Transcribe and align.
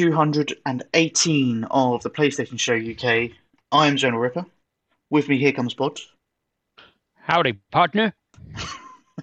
218 0.00 1.64
of 1.64 2.02
the 2.02 2.08
PlayStation 2.08 2.58
Show 2.58 2.74
UK. 2.74 3.32
I 3.70 3.86
am 3.86 3.98
General 3.98 4.22
Ripper. 4.22 4.46
With 5.10 5.28
me, 5.28 5.36
here 5.36 5.52
comes 5.52 5.74
Bod. 5.74 6.00
Howdy, 7.16 7.58
partner. 7.70 8.14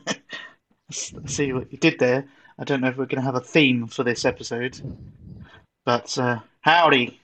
See 0.92 1.52
what 1.52 1.72
you 1.72 1.80
did 1.80 1.98
there. 1.98 2.28
I 2.60 2.64
don't 2.64 2.82
know 2.82 2.90
if 2.90 2.98
we're 2.98 3.08
going 3.08 3.22
to 3.22 3.26
have 3.26 3.34
a 3.34 3.40
theme 3.40 3.88
for 3.88 4.04
this 4.04 4.24
episode, 4.24 4.80
but 5.84 6.16
uh, 6.20 6.42
howdy. 6.62 7.20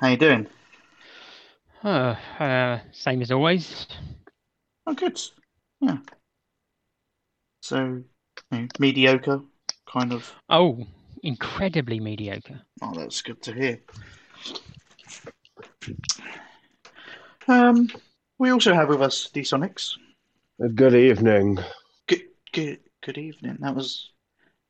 How 0.00 0.08
you 0.08 0.16
doing? 0.16 0.46
Uh, 1.82 2.16
uh, 2.38 2.78
same 2.92 3.20
as 3.20 3.30
always. 3.30 3.86
Oh, 4.86 4.94
good. 4.94 5.20
Yeah. 5.82 5.98
So, 7.60 7.78
you 7.84 8.04
know, 8.50 8.68
mediocre, 8.78 9.42
kind 9.86 10.14
of. 10.14 10.32
Oh, 10.48 10.86
incredibly 11.24 11.98
mediocre. 11.98 12.60
Oh, 12.82 12.92
that's 12.94 13.22
good 13.22 13.42
to 13.42 13.52
hear. 13.52 13.80
Um, 17.48 17.88
we 18.38 18.50
also 18.50 18.74
have 18.74 18.88
with 18.88 19.02
us 19.02 19.28
D-Sonics. 19.32 19.94
Good 20.74 20.94
evening. 20.94 21.58
Good, 22.06 22.22
good, 22.52 22.78
good 23.02 23.18
evening. 23.18 23.58
That 23.60 23.74
was 23.74 24.10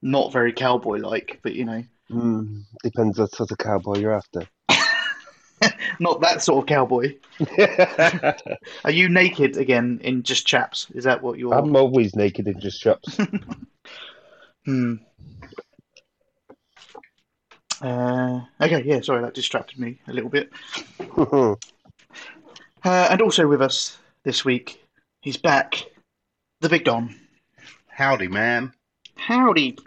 not 0.00 0.32
very 0.32 0.52
cowboy-like, 0.52 1.40
but 1.42 1.54
you 1.54 1.64
know, 1.64 1.82
Hmm, 2.10 2.60
depends 2.82 3.18
what 3.18 3.34
sort 3.34 3.50
of 3.50 3.58
cowboy 3.58 3.98
you're 3.98 4.14
after. 4.14 4.46
not 5.98 6.20
that 6.20 6.42
sort 6.42 6.62
of 6.62 6.68
cowboy. 6.68 7.14
Are 8.84 8.90
you 8.90 9.08
naked 9.08 9.56
again 9.56 10.00
in 10.04 10.22
just 10.22 10.46
chaps? 10.46 10.88
Is 10.94 11.04
that 11.04 11.22
what 11.22 11.38
you're? 11.38 11.54
I'm 11.54 11.74
always 11.74 12.14
naked 12.14 12.46
in 12.46 12.60
just 12.60 12.80
chaps. 12.80 13.18
Hmm. 14.66 14.94
Uh, 17.84 18.40
okay, 18.62 18.82
yeah. 18.82 19.02
Sorry, 19.02 19.20
that 19.20 19.34
distracted 19.34 19.78
me 19.78 19.98
a 20.08 20.12
little 20.12 20.30
bit. 20.30 20.50
Uh, 22.86 23.08
and 23.10 23.22
also 23.22 23.48
with 23.48 23.62
us 23.62 23.96
this 24.24 24.44
week, 24.44 24.84
he's 25.22 25.38
back, 25.38 25.86
the 26.60 26.68
Big 26.68 26.84
Don. 26.84 27.14
Howdy, 27.88 28.28
man. 28.28 28.74
Howdy, 29.16 29.78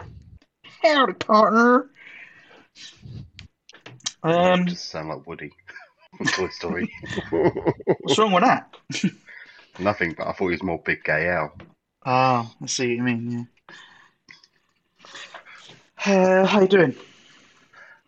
howdy, 0.82 1.14
partner. 1.14 1.92
Um, 4.24 4.66
Just 4.66 4.90
sound 4.90 5.10
like 5.10 5.28
Woody 5.28 5.52
from 6.18 6.26
Toy 6.26 6.48
Story. 6.48 6.92
what's 7.30 8.18
wrong 8.18 8.32
with 8.32 8.44
that? 8.44 8.76
Nothing, 9.78 10.16
but 10.18 10.26
I 10.26 10.32
thought 10.32 10.48
he 10.48 10.54
was 10.54 10.64
more 10.64 10.82
Big 10.84 11.04
Gay 11.04 11.30
Al. 11.30 11.56
Ah, 12.04 12.52
I 12.60 12.66
see 12.66 12.88
what 12.88 12.96
you 12.96 13.04
mean. 13.04 13.48
Yeah. 16.08 16.42
Uh, 16.42 16.48
how 16.48 16.62
you 16.62 16.68
doing? 16.68 16.96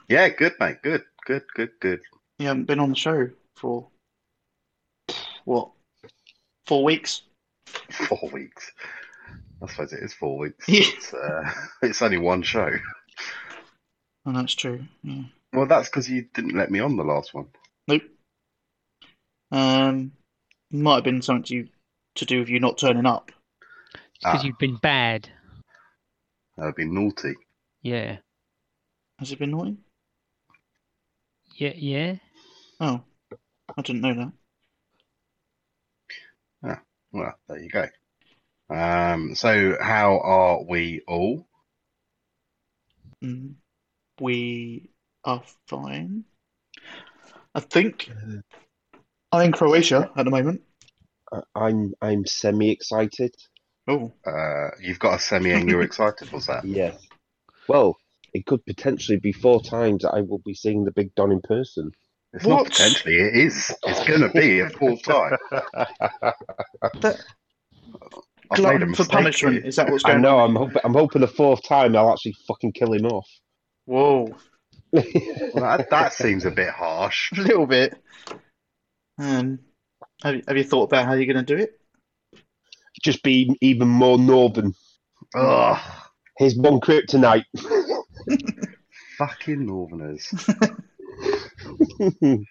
Yeah, 0.09 0.29
good, 0.29 0.53
mate. 0.59 0.77
Good, 0.81 1.03
good, 1.25 1.43
good, 1.55 1.69
good. 1.79 2.01
You 2.39 2.47
haven't 2.47 2.65
been 2.65 2.79
on 2.79 2.89
the 2.89 2.95
show 2.95 3.29
for 3.55 3.87
what? 5.45 5.69
Four 6.65 6.83
weeks? 6.83 7.21
Four 7.91 8.29
weeks. 8.33 8.71
I 9.61 9.67
suppose 9.67 9.93
it 9.93 10.01
is 10.01 10.13
four 10.13 10.37
weeks. 10.39 10.67
Yeah. 10.67 10.79
It's, 10.83 11.13
uh, 11.13 11.51
it's 11.83 12.01
only 12.01 12.17
one 12.17 12.41
show. 12.41 12.69
Oh, 14.25 14.31
that's 14.31 14.55
true. 14.55 14.83
Yeah. 15.03 15.23
Well, 15.53 15.65
that's 15.65 15.89
because 15.89 16.09
you 16.09 16.25
didn't 16.33 16.55
let 16.55 16.71
me 16.71 16.79
on 16.79 16.95
the 16.95 17.03
last 17.03 17.33
one. 17.33 17.47
Nope. 17.87 18.03
Um, 19.51 20.13
might 20.71 20.95
have 20.95 21.03
been 21.03 21.21
something 21.21 21.43
to 21.43 21.55
you 21.55 21.67
to 22.15 22.25
do 22.25 22.39
with 22.39 22.49
you 22.49 22.59
not 22.59 22.77
turning 22.77 23.05
up. 23.05 23.31
Because 24.21 24.41
Ah. 24.41 24.43
you've 24.45 24.57
been 24.59 24.77
bad. 24.77 25.29
That 26.57 26.65
would 26.65 26.75
be 26.75 26.85
naughty. 26.85 27.35
Yeah. 27.81 28.17
Has 29.19 29.31
it 29.31 29.39
been 29.39 29.51
naughty? 29.51 29.77
Yeah, 31.59 31.73
yeah. 31.75 32.15
Oh, 32.79 33.01
I 33.77 33.81
didn't 33.81 34.01
know 34.01 34.13
that. 34.13 34.31
Ah, 36.63 36.81
Well, 37.11 37.33
there 37.49 37.59
you 37.59 37.69
go. 37.69 37.85
Um, 38.73 39.35
so 39.35 39.75
how 39.81 40.19
are 40.19 40.63
we 40.63 41.01
all? 41.05 41.45
Mm. 43.21 43.55
We 44.21 44.89
are 45.25 45.43
fine. 45.67 46.23
I 47.53 47.59
think 47.59 48.09
I'm 49.33 49.45
in 49.45 49.51
Croatia 49.51 50.09
at 50.15 50.23
the 50.23 50.31
moment. 50.31 50.61
I- 51.33 51.41
I'm 51.55 51.93
I'm 52.01 52.25
semi 52.25 52.69
excited. 52.71 53.35
Oh, 53.85 54.13
Uh, 54.25 54.69
you've 54.81 54.99
got 54.99 55.15
a 55.15 55.19
semi 55.19 55.51
and 55.51 55.69
you're 55.69 55.81
excited, 55.81 56.31
was 56.31 56.45
that? 56.45 56.63
Yes. 56.65 57.05
Well, 57.67 57.97
it 58.33 58.45
could 58.45 58.65
potentially 58.65 59.17
be 59.17 59.31
four 59.31 59.61
times 59.61 60.03
that 60.03 60.11
I 60.11 60.21
will 60.21 60.41
be 60.45 60.53
seeing 60.53 60.83
the 60.83 60.91
Big 60.91 61.13
Don 61.15 61.31
in 61.31 61.41
person. 61.41 61.91
It's 62.33 62.45
not 62.45 62.59
What? 62.61 62.71
potentially, 62.71 63.15
it 63.15 63.35
is. 63.35 63.73
It's 63.83 64.07
going 64.07 64.21
to 64.21 64.29
be 64.29 64.59
a 64.59 64.69
full 64.69 64.97
time. 64.97 65.37
that 67.01 67.23
I've 68.51 68.59
made 68.59 68.81
a 68.81 68.85
glutton 68.85 68.95
for 68.95 69.05
punishment. 69.05 69.65
Is 69.65 69.75
that 69.77 69.89
what's 69.89 70.05
I 70.05 70.09
going 70.09 70.21
know. 70.21 70.37
on? 70.39 70.49
I'm 70.51 70.55
hoping. 70.55 70.81
I'm 70.83 70.93
hoping 70.93 71.21
the 71.21 71.27
fourth 71.27 71.63
time 71.63 71.95
I'll 71.95 72.11
actually 72.11 72.35
fucking 72.47 72.73
kill 72.73 72.93
him 72.93 73.05
off. 73.05 73.27
Whoa, 73.85 74.35
Well, 74.91 75.03
that, 75.55 75.87
that 75.89 76.13
seems 76.13 76.45
a 76.45 76.51
bit 76.51 76.69
harsh. 76.69 77.31
a 77.37 77.41
little 77.41 77.67
bit. 77.67 77.95
Um, 79.17 79.59
have 80.23 80.35
you, 80.35 80.43
have 80.47 80.57
you 80.57 80.63
thought 80.63 80.83
about 80.83 81.05
how 81.05 81.13
you're 81.13 81.31
going 81.31 81.43
to 81.45 81.55
do 81.55 81.61
it? 81.61 81.79
Just 83.03 83.23
be 83.23 83.55
even 83.61 83.87
more 83.87 84.17
northern. 84.17 84.73
Ugh, 85.35 85.79
Here's 86.37 86.55
one 86.55 86.79
kryptonite. 86.79 87.45
fucking 89.17 89.65
Northerners. 89.65 90.33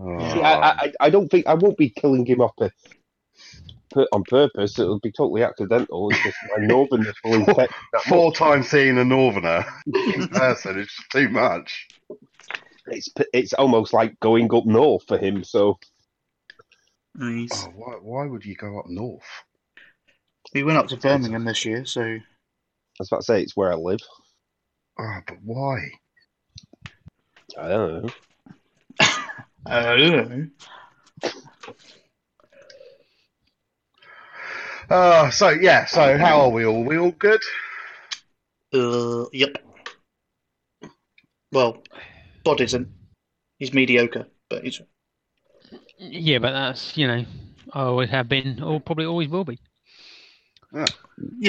Oh, 0.00 0.32
See, 0.32 0.40
I, 0.40 0.70
I, 0.70 0.92
I 1.00 1.10
don't 1.10 1.28
think 1.28 1.46
I 1.46 1.54
won't 1.54 1.76
be 1.76 1.88
killing 1.88 2.26
him 2.26 2.40
off 2.40 2.56
per, 2.56 2.70
per, 3.90 4.06
on 4.12 4.24
purpose. 4.24 4.76
It'll 4.78 4.98
be 4.98 5.12
totally 5.12 5.44
accidental. 5.44 6.10
It's 6.10 6.22
just 6.22 6.36
my 6.56 6.66
northerness 6.66 7.14
will 7.22 7.34
infect 7.34 7.72
that. 7.92 8.02
Four 8.02 8.32
times 8.32 8.68
seeing 8.68 8.98
a 8.98 9.04
Northerner 9.04 9.64
in 9.86 10.26
person 10.28 10.80
is 10.80 10.88
just 10.88 11.10
too 11.12 11.28
much. 11.28 11.86
It's 12.88 13.08
it's 13.32 13.52
almost 13.52 13.92
like 13.92 14.18
going 14.20 14.52
up 14.52 14.66
north 14.66 15.04
for 15.06 15.16
him. 15.16 15.44
So 15.44 15.78
He's, 17.18 17.52
Oh, 17.54 17.70
why, 17.76 17.92
why 18.02 18.26
would 18.26 18.44
you 18.44 18.56
go 18.56 18.78
up 18.80 18.86
north? 18.88 19.22
we 20.52 20.64
went 20.64 20.78
up 20.78 20.88
to 20.88 20.96
Birmingham 20.96 21.44
this 21.44 21.64
year, 21.64 21.84
so 21.84 22.18
I 22.94 23.00
was 23.00 23.08
about 23.08 23.20
to 23.20 23.24
say 23.24 23.42
it's 23.42 23.56
where 23.56 23.72
I 23.72 23.76
live. 23.76 24.00
Oh, 25.00 25.18
but 25.26 25.38
why? 25.42 25.78
I 27.58 27.68
don't 27.68 28.04
know. 28.04 28.10
I 29.66 29.96
don't 29.96 30.28
know. 30.30 30.46
Uh, 34.90 35.30
so, 35.30 35.48
yeah, 35.48 35.86
so 35.86 36.18
how 36.18 36.42
are 36.42 36.50
we 36.50 36.64
all? 36.64 36.84
We 36.84 36.98
all 36.98 37.10
good? 37.10 37.40
Uh, 38.72 39.24
yep. 39.32 39.56
Well, 41.50 41.82
Bod 42.44 42.60
isn't. 42.60 42.88
He's 43.58 43.72
mediocre, 43.72 44.26
but 44.48 44.62
he's 44.62 44.80
Yeah, 45.98 46.38
but 46.38 46.52
that's, 46.52 46.96
you 46.96 47.06
know, 47.06 47.24
I 47.72 47.80
always 47.82 48.10
have 48.10 48.28
been, 48.28 48.62
or 48.62 48.78
probably 48.80 49.06
always 49.06 49.28
will 49.28 49.44
be. 49.44 49.58
yeah. 50.72 50.86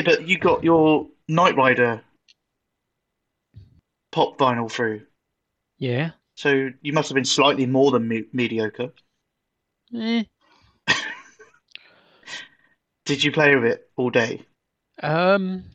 But 0.04 0.28
you 0.28 0.40
got 0.40 0.64
your 0.64 1.08
Knight 1.28 1.56
Rider 1.56 2.02
pop 4.12 4.38
vinyl 4.38 4.72
through, 4.72 5.02
Yeah. 5.78 6.12
so 6.36 6.70
you 6.82 6.94
must 6.94 7.10
have 7.10 7.16
been 7.16 7.26
slightly 7.26 7.66
more 7.66 7.92
than 7.92 8.08
me- 8.08 8.28
mediocre. 8.32 8.92
Eh. 9.96 10.24
Did 13.06 13.24
you 13.24 13.32
play 13.32 13.56
with 13.56 13.66
it 13.66 13.90
all 13.98 14.10
day? 14.10 14.44
Um, 15.04 15.66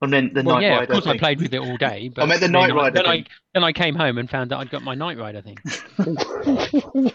And 0.00 0.12
then 0.12 0.32
the 0.32 0.42
well, 0.42 0.56
Knight 0.56 0.62
yeah, 0.62 0.78
Rider 0.78 0.92
of 0.94 1.02
course 1.02 1.14
I 1.14 1.18
played 1.18 1.40
with 1.40 1.52
it 1.52 1.58
all 1.60 1.76
day. 1.76 2.08
But 2.08 2.22
I 2.26 2.26
meant 2.26 2.40
the 2.40 2.46
then 2.46 2.52
Knight 2.52 2.70
I- 2.70 2.74
Rider 2.74 2.94
Then 2.94 3.06
I, 3.06 3.12
thing. 3.16 3.26
then 3.54 3.64
I 3.64 3.72
came 3.72 3.94
home 3.94 4.18
and 4.18 4.30
found 4.30 4.50
that 4.50 4.58
I'd 4.58 4.70
got 4.70 4.82
my 4.82 4.94
Knight 4.94 5.18
Rider 5.18 5.42
thing. 5.42 5.58
do, 5.98 6.14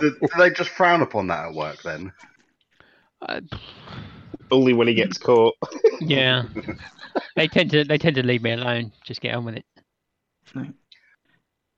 do 0.00 0.16
they 0.38 0.50
just 0.50 0.70
frown 0.70 1.02
upon 1.02 1.26
that 1.28 1.48
at 1.48 1.54
work 1.54 1.82
then? 1.82 2.12
Uh, 3.22 3.40
Only 4.50 4.72
when 4.72 4.88
he 4.88 4.94
gets 4.94 5.18
caught. 5.18 5.54
yeah. 6.00 6.44
they 7.36 7.48
tend 7.48 7.70
to 7.70 7.84
they 7.84 7.98
tend 7.98 8.16
to 8.16 8.22
leave 8.22 8.42
me 8.42 8.52
alone. 8.52 8.92
Just 9.04 9.20
get 9.20 9.34
on 9.34 9.44
with 9.44 9.56
it. 9.56 9.64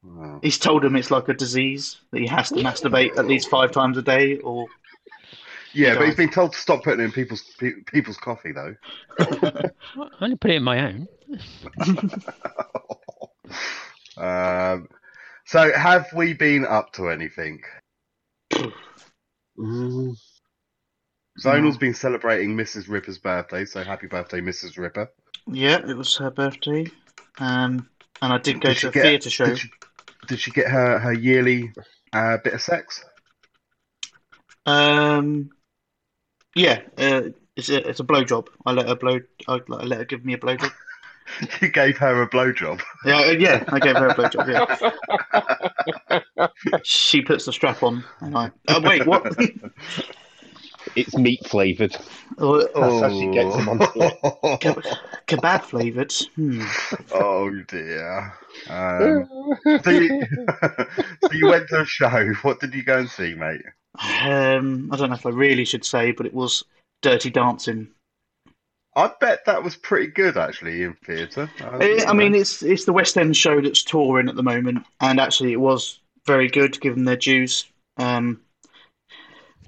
Oh. 0.04 0.40
He's 0.42 0.58
told 0.58 0.84
him 0.84 0.96
it's 0.96 1.10
like 1.10 1.28
a 1.28 1.34
disease 1.34 1.98
that 2.10 2.20
he 2.20 2.26
has 2.26 2.48
to 2.48 2.56
masturbate 2.56 3.16
at 3.18 3.26
least 3.26 3.48
five 3.48 3.70
times 3.70 3.96
a 3.96 4.02
day, 4.02 4.38
or 4.38 4.66
Yeah, 5.74 5.94
but 5.94 6.06
he's 6.06 6.16
been 6.16 6.30
told 6.30 6.54
to 6.54 6.58
stop 6.58 6.82
putting 6.82 7.00
it 7.00 7.04
in 7.04 7.12
people's 7.12 7.42
pe- 7.58 7.82
people's 7.86 8.16
coffee 8.16 8.52
though. 8.52 8.74
I 9.20 9.70
only 10.20 10.36
put 10.36 10.50
it 10.50 10.56
in 10.56 10.64
my 10.64 10.86
own. 10.88 11.06
um, 14.16 14.88
so 15.44 15.72
have 15.72 16.12
we 16.14 16.32
been 16.32 16.66
up 16.66 16.92
to 16.94 17.08
anything? 17.08 17.62
Zonal's 21.40 21.78
been 21.78 21.94
celebrating 21.94 22.56
Mrs. 22.56 22.88
Ripper's 22.88 23.18
birthday, 23.18 23.64
so 23.64 23.82
happy 23.82 24.06
birthday, 24.06 24.40
Mrs. 24.40 24.76
Ripper. 24.78 25.10
yeah, 25.46 25.78
it 25.88 25.96
was 25.96 26.16
her 26.18 26.30
birthday. 26.30 26.86
Um, 27.38 27.88
and 28.20 28.32
I 28.32 28.38
did 28.38 28.60
go 28.60 28.68
Did 28.70 28.78
to 28.78 28.88
a 28.88 28.92
get- 28.92 29.02
theatre 29.02 29.30
show. 29.30 29.46
Did 29.46 29.58
she, 29.58 29.70
did 30.28 30.40
she 30.40 30.50
get 30.50 30.68
her, 30.68 30.98
her 30.98 31.12
yearly 31.12 31.72
uh, 32.12 32.36
bit 32.44 32.52
of 32.52 32.60
sex? 32.60 33.04
Um, 34.66 35.50
yeah, 36.54 36.82
uh, 36.98 37.22
it's 37.56 37.68
a 37.70 37.88
it's 37.88 37.98
a 38.00 38.04
blowjob. 38.04 38.46
I 38.64 38.72
let 38.72 38.86
her 38.88 38.94
blow. 38.94 39.18
I, 39.48 39.54
I 39.54 39.84
let 39.84 39.98
her 39.98 40.04
give 40.04 40.24
me 40.24 40.34
a 40.34 40.38
blowjob. 40.38 40.70
you 41.60 41.68
gave 41.68 41.96
her 41.98 42.22
a 42.22 42.28
blowjob. 42.28 42.80
Yeah, 43.04 43.18
uh, 43.20 43.30
yeah, 43.32 43.64
I 43.68 43.80
gave 43.80 43.96
her 43.96 44.06
a 44.08 44.14
blowjob. 44.14 44.46
Yeah, 46.38 46.46
she 46.84 47.22
puts 47.22 47.46
the 47.46 47.52
strap 47.52 47.82
on, 47.82 48.04
and 48.20 48.36
I. 48.36 48.50
Oh 48.68 48.80
wait, 48.82 49.04
what? 49.06 49.24
it's 50.96 51.16
meat 51.16 51.46
flavoured. 51.46 51.96
oh, 52.38 52.58
That's 52.58 52.74
how 53.00 53.10
she 53.10 53.26
gets 53.30 53.56
them 53.56 53.68
onto 53.68 53.84
it. 53.96 54.12
ke- 54.60 55.26
kebab 55.26 55.62
flavored. 55.62 56.12
Hmm. 56.36 56.64
oh 57.12 57.50
dear. 57.68 58.32
Um, 58.68 59.28
so, 59.82 59.90
you, 59.90 60.22
so 61.22 61.32
you 61.32 61.46
went 61.48 61.68
to 61.68 61.80
a 61.80 61.84
show. 61.84 62.32
What 62.42 62.60
did 62.60 62.74
you 62.74 62.82
go 62.82 62.98
and 62.98 63.08
see, 63.08 63.34
mate? 63.34 63.62
Um, 64.22 64.90
I 64.92 64.96
don't 64.96 65.10
know 65.10 65.16
if 65.16 65.26
I 65.26 65.30
really 65.30 65.64
should 65.64 65.84
say, 65.84 66.12
but 66.12 66.26
it 66.26 66.34
was 66.34 66.64
Dirty 67.02 67.30
Dancing. 67.30 67.88
I 68.94 69.10
bet 69.20 69.46
that 69.46 69.62
was 69.62 69.74
pretty 69.76 70.08
good 70.08 70.36
actually 70.36 70.82
in 70.82 70.94
theatre. 71.04 71.50
I, 71.60 72.04
I 72.06 72.12
mean, 72.12 72.34
it's 72.34 72.62
it's 72.62 72.84
the 72.84 72.92
West 72.92 73.16
End 73.16 73.34
show 73.36 73.60
that's 73.60 73.82
touring 73.82 74.28
at 74.28 74.36
the 74.36 74.42
moment, 74.42 74.84
and 75.00 75.18
actually, 75.18 75.52
it 75.52 75.60
was 75.60 76.00
very 76.26 76.48
good 76.48 76.78
given 76.80 77.04
their 77.04 77.16
dues. 77.16 77.64
Um, 77.96 78.40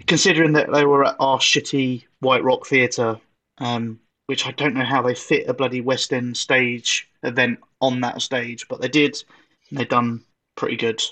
considering 0.07 0.53
that 0.53 0.73
they 0.73 0.85
were 0.85 1.05
at 1.05 1.17
our 1.19 1.39
shitty 1.39 2.05
White 2.21 2.45
Rock 2.45 2.67
Theatre, 2.67 3.19
um, 3.59 4.01
which 4.27 4.47
I 4.47 4.51
don't 4.53 4.75
know 4.75 4.85
how 4.85 5.03
they 5.03 5.15
fit 5.15 5.49
a 5.49 5.55
bloody 5.55 5.81
West 5.81 6.13
End 6.13 6.37
stage 6.37 7.09
event 7.23 7.59
on 7.81 8.01
that 8.01 8.23
stage, 8.23 8.67
but 8.69 8.81
they 8.81 8.89
did, 8.89 9.23
and 9.71 9.79
they 9.79 9.85
done 9.85 10.23
pretty 10.57 10.77
good. 10.77 11.03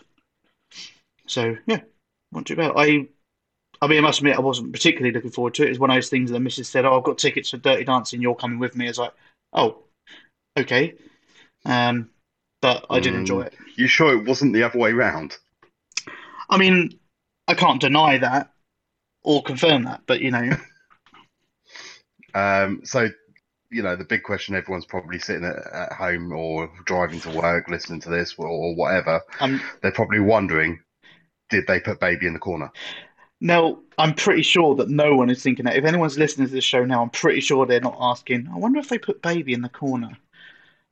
So 1.27 1.57
yeah, 1.67 1.81
not 2.33 2.47
too 2.47 2.57
bad. 2.57 2.73
I, 2.77 3.07
I 3.81 3.87
mean, 3.87 3.99
I 3.99 4.03
must 4.03 4.19
admit, 4.21 4.37
I 4.37 4.41
wasn't 4.41 4.73
particularly 4.73 5.13
looking 5.13 5.31
forward 5.31 5.55
to 5.55 5.65
it. 5.65 5.71
It's 5.71 5.79
one 5.79 5.91
of 5.91 5.97
those 5.97 6.09
things 6.09 6.31
that 6.31 6.35
the 6.35 6.41
missus 6.41 6.69
said, 6.69 6.85
"Oh, 6.85 6.97
I've 6.99 7.05
got 7.05 7.19
tickets 7.19 7.51
for 7.51 7.57
Dirty 7.59 7.85
Dancing. 7.85 8.21
You're 8.21 8.35
coming 8.35 8.59
with 8.59 8.77
me." 8.77 8.87
I 8.87 8.89
was 8.89 8.99
like, 8.99 9.13
"Oh, 9.53 9.79
okay," 10.57 10.95
um, 11.65 12.11
but 12.61 12.87
I 12.91 13.01
did 13.01 13.15
Mm. 13.15 13.19
enjoy 13.19 13.41
it. 13.43 13.55
you 13.77 13.87
sure 13.87 14.13
it 14.15 14.27
wasn't 14.27 14.53
the 14.53 14.63
other 14.63 14.79
way 14.79 14.93
round? 14.93 15.37
I 16.51 16.59
mean, 16.59 16.99
I 17.49 17.55
can't 17.55 17.81
deny 17.81 18.19
that 18.19 18.52
or 19.23 19.43
confirm 19.43 19.85
that, 19.85 20.03
but 20.07 20.21
you 20.21 20.31
know, 20.31 20.51
Um, 22.35 22.81
so, 22.85 23.09
you 23.71 23.83
know, 23.83 23.97
the 23.97 24.05
big 24.05 24.23
question 24.23 24.55
everyone's 24.55 24.87
probably 24.87 25.19
sitting 25.19 25.45
at, 25.45 25.57
at 25.73 25.93
home 25.93 26.33
or 26.33 26.71
driving 26.85 27.21
to 27.21 27.31
work, 27.31 27.69
listening 27.69 28.01
to 28.01 28.11
this 28.11 28.35
or, 28.39 28.47
or 28.47 28.75
whatever, 28.75 29.21
I'm 29.41 29.61
they're 29.83 29.93
probably 29.93 30.21
wondering, 30.21 30.81
did 31.51 31.67
they 31.67 31.81
put 31.81 32.01
baby 32.01 32.27
in 32.27 32.33
the 32.33 32.39
corner? 32.39 32.71
no, 33.41 33.81
I'm 33.99 34.15
pretty 34.15 34.43
sure 34.43 34.77
that 34.77 34.89
no 34.89 35.17
one 35.17 35.29
is 35.29 35.43
thinking 35.43 35.65
that. 35.65 35.77
If 35.77 35.85
anyone's 35.85 36.19
listening 36.19 36.47
to 36.47 36.53
this 36.53 36.65
show 36.65 36.85
now, 36.85 37.03
I'm 37.03 37.11
pretty 37.11 37.41
sure 37.41 37.67
they're 37.67 37.81
not 37.81 37.97
asking. 37.99 38.49
I 38.53 38.57
wonder 38.57 38.79
if 38.79 38.89
they 38.89 38.99
put 38.99 39.21
baby 39.21 39.53
in 39.53 39.63
the 39.63 39.69
corner. 39.69 40.17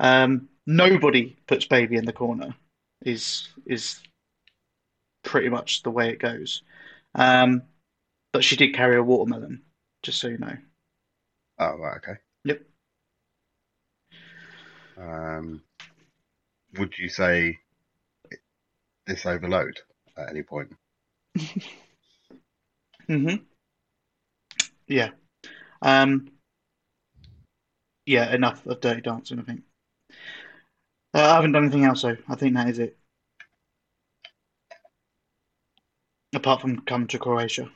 Um, 0.01 0.49
nobody 0.67 1.37
puts 1.47 1.65
baby 1.65 1.97
in 1.97 2.07
the 2.07 2.13
corner. 2.13 2.55
Is 3.03 3.49
is 3.67 4.01
pretty 5.23 5.49
much 5.49 5.83
the 5.83 5.91
way 5.91 6.11
it 6.11 6.19
goes. 6.19 6.63
Um, 7.15 7.63
but 8.33 8.45
she 8.45 8.57
did 8.57 8.75
carry 8.75 8.97
a 8.97 9.03
watermelon, 9.03 9.63
just 10.03 10.21
so 10.21 10.29
you 10.29 10.39
know. 10.39 10.57
Oh, 11.59 11.77
right, 11.77 11.97
okay. 11.99 12.19
Yep. 12.45 12.63
Um, 14.99 15.63
would 16.79 16.97
you 16.99 17.09
say 17.09 17.59
this 19.07 19.27
overload 19.27 19.79
at 20.17 20.31
any 20.31 20.43
point? 20.43 20.75
hmm 23.07 23.35
Yeah. 24.87 25.11
Um, 25.83 26.29
yeah, 28.07 28.35
enough 28.35 28.67
of 28.67 28.81
Dirty 28.81 29.01
Dancing, 29.01 29.39
I 29.39 29.43
think. 29.43 29.63
Uh, 31.13 31.23
I 31.23 31.35
haven't 31.35 31.53
done 31.53 31.65
anything 31.65 31.85
else, 31.85 32.03
though. 32.03 32.17
I 32.29 32.35
think 32.37 32.55
that 32.55 32.69
is 32.69 32.79
it. 32.79 32.97
Apart 36.35 36.61
from 36.61 36.81
come 36.83 37.07
to 37.09 37.19
Croatia, 37.19 37.71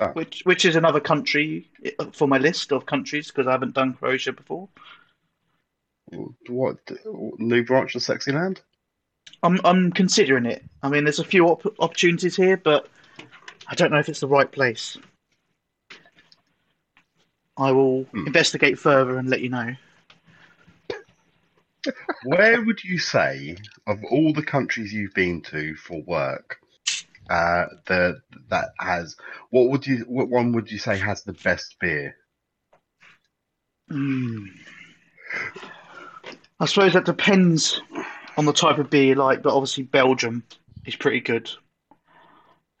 Oh. 0.00 0.08
which 0.08 0.42
which 0.44 0.64
is 0.64 0.76
another 0.76 1.00
country 1.00 1.68
uh, 1.98 2.06
for 2.12 2.28
my 2.28 2.38
list 2.38 2.72
of 2.72 2.86
countries 2.86 3.28
because 3.28 3.46
I 3.46 3.52
haven't 3.52 3.74
done 3.74 3.94
Croatia 3.94 4.32
before. 4.32 4.68
What 6.48 6.78
new 7.38 7.64
branch 7.64 7.94
of 7.96 8.02
Sexyland? 8.02 8.60
I'm 9.42 9.60
I'm 9.64 9.92
considering 9.92 10.46
it. 10.46 10.64
I 10.82 10.88
mean, 10.88 11.04
there's 11.04 11.18
a 11.18 11.24
few 11.24 11.46
op 11.46 11.66
opportunities 11.80 12.36
here, 12.36 12.56
but 12.56 12.88
I 13.66 13.74
don't 13.74 13.90
know 13.90 13.98
if 13.98 14.08
it's 14.08 14.20
the 14.20 14.28
right 14.28 14.50
place. 14.50 14.96
I 17.56 17.72
will 17.72 18.04
Hmm. 18.04 18.26
investigate 18.26 18.78
further 18.78 19.18
and 19.18 19.28
let 19.28 19.40
you 19.40 19.48
know. 19.48 19.74
Where 22.24 22.62
would 22.62 22.82
you 22.84 22.98
say, 22.98 23.56
of 23.86 23.98
all 24.10 24.32
the 24.32 24.42
countries 24.42 24.92
you've 24.92 25.14
been 25.14 25.40
to 25.42 25.74
for 25.76 26.02
work, 26.02 26.58
uh, 27.28 27.66
the 27.86 28.20
that 28.48 28.70
has 28.78 29.16
what 29.50 29.70
would 29.70 29.86
you 29.86 30.04
what 30.08 30.28
one 30.28 30.52
would 30.52 30.70
you 30.70 30.78
say 30.78 30.96
has 30.98 31.22
the 31.22 31.32
best 31.32 31.76
beer? 31.80 32.16
Hmm. 33.88 34.46
I 36.60 36.66
suppose 36.66 36.94
that 36.94 37.04
depends 37.04 37.80
on 38.36 38.44
the 38.44 38.52
type 38.52 38.78
of 38.78 38.90
beer 38.90 39.04
you 39.04 39.14
like, 39.14 39.42
but 39.42 39.54
obviously 39.54 39.84
Belgium 39.84 40.42
is 40.84 40.96
pretty 40.96 41.20
good. 41.20 41.50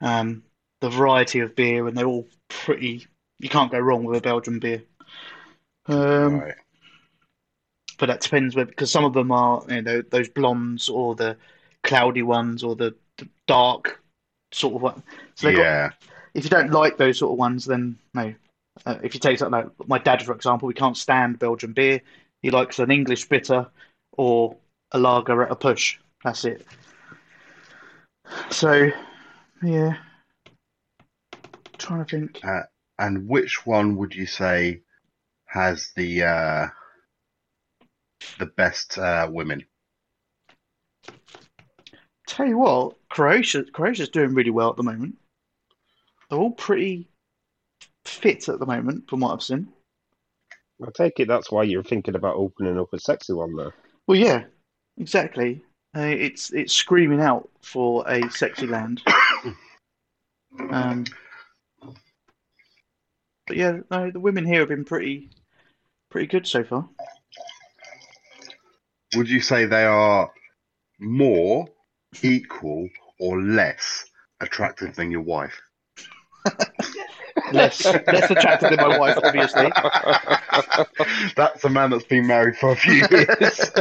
Um, 0.00 0.42
the 0.80 0.90
variety 0.90 1.40
of 1.40 1.54
beer, 1.54 1.86
and 1.86 1.96
they're 1.96 2.06
all 2.06 2.26
pretty. 2.48 3.06
You 3.38 3.48
can't 3.48 3.70
go 3.70 3.78
wrong 3.78 4.04
with 4.04 4.18
a 4.18 4.22
Belgian 4.22 4.58
beer. 4.58 4.82
Um, 5.86 6.40
right. 6.40 6.54
but 7.98 8.06
that 8.06 8.20
depends 8.20 8.54
because 8.54 8.90
some 8.90 9.04
of 9.04 9.14
them 9.14 9.32
are 9.32 9.62
you 9.68 9.80
know 9.80 10.02
those 10.02 10.28
blondes 10.28 10.88
or 10.88 11.14
the 11.14 11.36
cloudy 11.82 12.22
ones 12.22 12.62
or 12.62 12.76
the, 12.76 12.94
the 13.16 13.26
dark 13.46 14.02
sort 14.52 14.74
of 14.74 14.82
one. 14.82 15.02
So 15.34 15.46
they 15.48 15.54
got 15.54 15.62
Yeah. 15.62 15.90
if 16.34 16.44
you 16.44 16.50
don't 16.50 16.70
like 16.70 16.96
those 16.96 17.18
sort 17.18 17.32
of 17.32 17.38
ones, 17.38 17.64
then 17.64 17.98
no. 18.14 18.34
Uh, 18.86 18.96
if 19.02 19.12
you 19.14 19.20
take 19.20 19.38
something 19.38 19.60
like 19.60 19.88
my 19.88 19.98
dad, 19.98 20.22
for 20.22 20.32
example, 20.32 20.68
we 20.68 20.74
can't 20.74 20.96
stand 20.96 21.38
Belgian 21.38 21.72
beer. 21.72 22.00
He 22.42 22.50
likes 22.50 22.78
an 22.78 22.90
English 22.90 23.28
bitter 23.28 23.66
or 24.12 24.56
a 24.92 24.98
lager 24.98 25.42
at 25.42 25.50
a 25.50 25.56
push. 25.56 25.98
That's 26.22 26.44
it. 26.44 26.64
So, 28.50 28.90
yeah. 29.62 29.96
Trying 31.78 32.04
to 32.04 32.10
think. 32.10 32.40
And 32.98 33.28
which 33.28 33.66
one 33.66 33.96
would 33.96 34.14
you 34.14 34.26
say 34.26 34.82
has 35.46 35.92
the 35.96 36.22
uh, 36.22 36.66
the 38.38 38.46
best 38.46 38.98
uh, 38.98 39.28
women? 39.30 39.64
Tell 42.28 42.46
you 42.46 42.58
what, 42.58 42.94
Croatia 43.08 43.64
Croatia's 43.64 44.10
doing 44.10 44.34
really 44.34 44.50
well 44.50 44.70
at 44.70 44.76
the 44.76 44.82
moment. 44.82 45.16
They're 46.28 46.38
all 46.38 46.52
pretty 46.52 47.08
fit 48.04 48.48
at 48.50 48.60
the 48.60 48.66
moment, 48.66 49.08
from 49.08 49.20
what 49.20 49.32
I've 49.32 49.42
seen. 49.42 49.68
I 50.82 50.90
take 50.94 51.18
it 51.18 51.26
that's 51.26 51.50
why 51.50 51.62
you're 51.64 51.82
thinking 51.82 52.14
about 52.14 52.36
opening 52.36 52.78
up 52.78 52.92
a 52.92 53.00
sexy 53.00 53.32
one 53.32 53.56
there. 53.56 53.74
Well, 54.06 54.18
yeah, 54.18 54.44
exactly. 54.98 55.64
Uh, 55.96 56.02
it's 56.02 56.52
it's 56.52 56.74
screaming 56.74 57.20
out 57.20 57.48
for 57.62 58.04
a 58.06 58.30
sexy 58.30 58.66
land. 58.66 59.02
Um, 60.70 61.04
but 63.46 63.56
yeah, 63.56 63.78
no, 63.92 64.10
the 64.10 64.18
women 64.18 64.44
here 64.44 64.60
have 64.60 64.70
been 64.70 64.84
pretty 64.84 65.30
pretty 66.10 66.26
good 66.26 66.48
so 66.48 66.64
far. 66.64 66.88
Would 69.14 69.28
you 69.28 69.40
say 69.40 69.66
they 69.66 69.84
are 69.84 70.32
more, 70.98 71.68
equal, 72.22 72.88
or 73.18 73.40
less 73.40 74.04
attractive 74.40 74.94
than 74.96 75.10
your 75.10 75.22
wife? 75.22 75.60
Less 77.52 77.84
less 77.84 78.30
attractive 78.30 78.70
than 78.70 78.76
my 78.78 78.98
wife, 78.98 79.16
obviously. 79.22 79.70
That's 81.36 81.64
a 81.64 81.68
man 81.68 81.90
that's 81.90 82.04
been 82.04 82.26
married 82.26 82.56
for 82.56 82.72
a 82.72 82.76
few 82.76 83.04
years. 83.10 83.60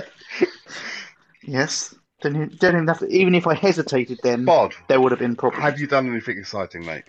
Yes. 1.44 1.96
Don't 2.22 2.36
even, 2.36 2.52
even 2.62 3.12
even 3.12 3.36
if 3.36 3.48
I 3.48 3.56
hesitated 3.56 4.20
then, 4.22 4.44
Bod, 4.46 4.74
there 4.90 5.00
would 5.00 5.12
have 5.12 5.20
been 5.20 5.36
problems. 5.36 5.64
have 5.64 5.80
you 5.80 5.88
done 5.88 6.08
anything 6.10 6.38
exciting, 6.38 6.86
mate? 6.86 7.04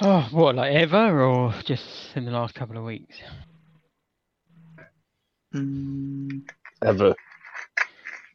Oh, 0.00 0.26
what, 0.32 0.54
like 0.56 0.74
ever, 0.74 1.22
or 1.22 1.54
just 1.64 1.84
in 2.16 2.24
the 2.24 2.30
last 2.30 2.54
couple 2.54 2.78
of 2.78 2.84
weeks? 2.84 3.16
Mm, 5.54 6.42
Ever. 6.82 7.14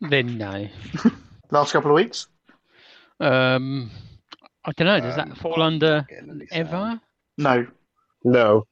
Then 0.01 0.37
no. 0.37 0.67
Last 1.51 1.73
couple 1.73 1.91
of 1.91 1.95
weeks? 1.95 2.27
Um, 3.19 3.91
I 4.65 4.71
don't 4.73 4.87
know. 4.87 4.99
Does 4.99 5.17
Um, 5.17 5.29
that 5.29 5.37
fall 5.37 5.61
under 5.61 6.05
ever? 6.51 6.99
No. 7.37 7.67
No. 8.23 8.65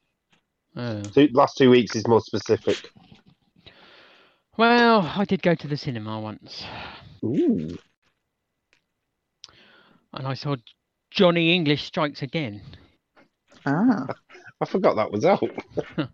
Oh. 0.76 1.02
Two, 1.02 1.30
last 1.34 1.58
two 1.58 1.70
weeks 1.70 1.96
is 1.96 2.08
more 2.08 2.22
specific. 2.22 2.90
Well, 4.58 5.02
I 5.16 5.26
did 5.26 5.42
go 5.42 5.54
to 5.56 5.68
the 5.68 5.78
cinema 5.78 6.20
once, 6.20 6.64
Ooh. 7.24 7.78
and 10.14 10.28
I 10.28 10.34
saw 10.34 10.56
Johnny 11.12 11.54
English 11.54 11.84
Strikes 11.84 12.22
Again. 12.24 12.62
Ah. 13.66 14.08
I 14.62 14.66
forgot 14.66 14.96
that 14.96 15.12
was 15.12 15.26
out. 15.26 15.44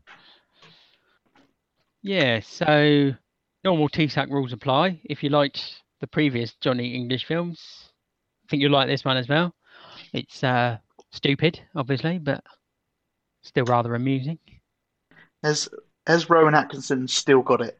Yeah, 2.05 2.41
so 2.41 3.13
normal 3.63 3.87
TSAC 3.87 4.29
rules 4.29 4.51
apply. 4.51 4.99
If 5.05 5.23
you 5.23 5.29
liked 5.29 5.82
the 6.03 6.07
previous 6.07 6.53
Johnny 6.59 6.95
English 6.95 7.23
films, 7.23 7.61
I 8.43 8.45
think 8.49 8.61
you'll 8.61 8.73
like 8.73 8.89
this 8.89 9.05
one 9.05 9.15
as 9.15 9.29
well. 9.29 9.55
It's 10.11 10.43
uh, 10.43 10.77
stupid, 11.13 11.61
obviously, 11.77 12.19
but 12.19 12.43
still 13.41 13.63
rather 13.63 13.95
amusing. 13.95 14.37
Has 15.43 15.69
has 16.05 16.29
Rowan 16.29 16.55
Atkinson 16.55 17.07
still 17.07 17.41
got 17.41 17.61
it? 17.61 17.79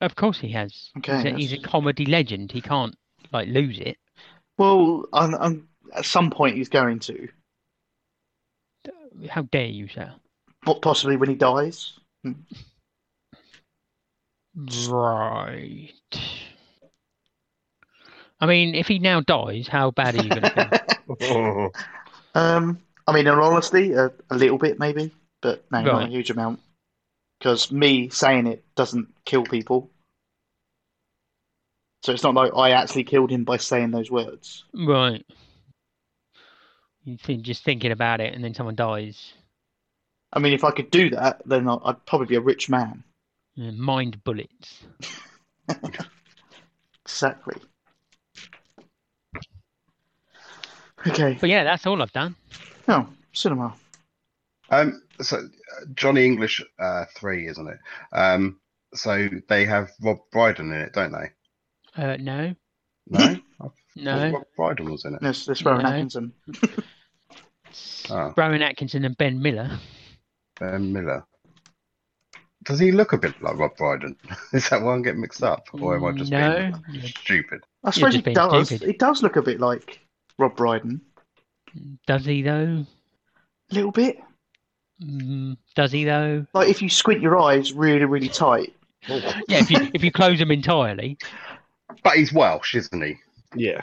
Of 0.00 0.14
course, 0.14 0.38
he 0.38 0.50
has. 0.50 0.90
Okay, 0.98 1.16
he's, 1.16 1.24
a, 1.24 1.30
he's 1.30 1.52
a 1.54 1.58
comedy 1.58 2.06
legend. 2.06 2.52
He 2.52 2.60
can't 2.60 2.94
like 3.32 3.48
lose 3.48 3.80
it. 3.80 3.98
Well, 4.56 5.04
I'm, 5.12 5.34
I'm, 5.34 5.68
at 5.96 6.04
some 6.04 6.30
point 6.30 6.56
he's 6.56 6.68
going 6.68 7.00
to. 7.00 7.28
How 9.28 9.42
dare 9.42 9.66
you, 9.66 9.88
sir? 9.88 10.14
What 10.62 10.82
possibly 10.82 11.16
when 11.16 11.30
he 11.30 11.34
dies? 11.34 11.98
Right. 14.88 15.90
I 18.40 18.46
mean, 18.46 18.74
if 18.74 18.86
he 18.86 18.98
now 18.98 19.20
dies, 19.20 19.66
how 19.68 19.90
bad 19.90 20.14
are 20.16 20.22
you 20.22 20.30
going 20.30 20.42
to 20.42 20.82
feel? 21.18 21.70
Um, 22.34 22.78
I 23.06 23.12
mean, 23.12 23.26
in 23.26 23.34
all 23.34 23.52
honesty, 23.52 23.94
a, 23.94 24.12
a 24.30 24.36
little 24.36 24.58
bit 24.58 24.78
maybe, 24.78 25.10
but 25.40 25.64
no, 25.72 25.80
not 25.80 26.04
a 26.04 26.08
huge 26.08 26.30
amount. 26.30 26.60
Because 27.38 27.72
me 27.72 28.10
saying 28.10 28.46
it 28.46 28.64
doesn't 28.76 29.08
kill 29.24 29.42
people. 29.42 29.90
So 32.02 32.12
it's 32.12 32.22
not 32.22 32.34
like 32.34 32.52
I 32.54 32.72
actually 32.72 33.04
killed 33.04 33.30
him 33.30 33.44
by 33.44 33.56
saying 33.56 33.90
those 33.90 34.10
words. 34.10 34.64
right. 34.74 35.24
You 37.04 37.16
think 37.16 37.42
just 37.42 37.64
thinking 37.64 37.90
about 37.90 38.20
it, 38.20 38.34
and 38.34 38.44
then 38.44 38.54
someone 38.54 38.76
dies. 38.76 39.32
I 40.32 40.38
mean, 40.38 40.52
if 40.52 40.62
I 40.62 40.70
could 40.70 40.90
do 40.90 41.08
that, 41.10 41.40
then 41.46 41.66
I'd 41.66 42.04
probably 42.04 42.26
be 42.26 42.36
a 42.36 42.40
rich 42.40 42.68
man. 42.68 43.02
Yeah, 43.54 43.70
Mind 43.72 44.22
bullets. 44.22 44.84
Exactly. 47.04 47.56
Okay. 51.06 51.36
But 51.40 51.48
yeah, 51.50 51.64
that's 51.64 51.86
all 51.86 52.02
I've 52.02 52.12
done. 52.12 52.34
Oh, 52.88 53.08
cinema. 53.32 53.74
Um, 54.70 55.02
so 55.20 55.36
uh, 55.38 55.84
Johnny 55.94 56.24
English 56.24 56.62
uh, 56.78 57.04
three, 57.16 57.46
isn't 57.48 57.68
it? 57.68 57.78
Um, 58.12 58.58
so 58.94 59.28
they 59.48 59.64
have 59.64 59.90
Rob 60.02 60.18
Brydon 60.32 60.72
in 60.72 60.80
it, 60.80 60.92
don't 60.92 61.12
they? 61.12 62.02
Uh, 62.02 62.16
no, 62.18 62.54
No, 63.08 63.18
I 63.20 63.36
thought 63.58 63.72
no. 63.96 64.30
Rob 64.32 64.42
Brydon 64.56 64.90
was 64.90 65.04
in 65.04 65.14
it. 65.14 65.20
There's, 65.20 65.46
there's 65.46 65.64
Rowan 65.64 65.82
No. 65.84 65.88
Atkinson. 65.90 66.32
Oh. 68.10 68.32
Rowan 68.36 68.62
Atkinson 68.62 69.04
and 69.04 69.16
Ben 69.16 69.40
Miller. 69.40 69.70
Ben 70.60 70.92
Miller. 70.92 71.24
Does 72.64 72.78
he 72.78 72.92
look 72.92 73.12
a 73.12 73.18
bit 73.18 73.40
like 73.42 73.56
Rob 73.56 73.76
Brydon? 73.76 74.16
Is 74.52 74.68
that 74.68 74.82
why 74.82 74.92
I'm 74.94 75.02
getting 75.02 75.20
mixed 75.20 75.42
up, 75.42 75.66
or 75.72 75.96
am 75.96 76.04
I 76.04 76.12
just 76.12 76.30
No. 76.30 76.72
being 76.90 77.02
stupid? 77.02 77.60
I 77.84 77.90
suppose 77.90 78.12
just 78.14 78.22
it 78.22 78.24
being 78.26 78.34
does. 78.34 78.66
stupid. 78.68 78.88
It 78.88 78.98
does 78.98 79.22
look 79.22 79.36
a 79.36 79.42
bit 79.42 79.60
like 79.60 80.00
Rob 80.38 80.56
Brydon. 80.56 81.00
Does 82.06 82.24
he 82.24 82.42
though? 82.42 82.84
A 83.70 83.74
little 83.74 83.90
bit. 83.92 84.18
Mm, 85.02 85.56
does 85.74 85.92
he 85.92 86.04
though? 86.04 86.46
Like 86.54 86.68
if 86.68 86.80
you 86.82 86.88
squint 86.88 87.20
your 87.20 87.38
eyes 87.38 87.72
really, 87.72 88.04
really 88.04 88.28
tight. 88.28 88.74
Yeah, 89.08 89.60
if 89.60 89.70
you 89.70 89.88
if 89.94 90.02
you 90.04 90.10
close 90.10 90.38
them 90.38 90.50
entirely. 90.50 91.18
But 92.02 92.16
he's 92.16 92.32
Welsh, 92.32 92.74
isn't 92.74 93.02
he? 93.02 93.16
yeah. 93.54 93.80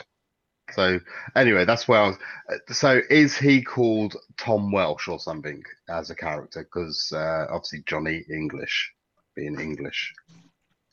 So 0.74 1.00
anyway, 1.36 1.64
that's 1.64 1.88
where 1.88 2.02
I 2.02 2.08
was. 2.08 2.18
uh, 2.52 2.74
So 2.74 3.00
is 3.10 3.38
he 3.38 3.62
called 3.62 4.16
Tom 4.38 4.72
Welsh 4.72 5.08
or 5.08 5.20
something 5.20 5.64
as 5.90 6.10
a 6.10 6.16
character? 6.16 6.64
Because 6.64 7.14
uh, 7.16 7.46
obviously 7.50 7.84
Johnny 7.86 8.24
English 8.30 8.92
being 9.36 9.60
English. 9.60 10.14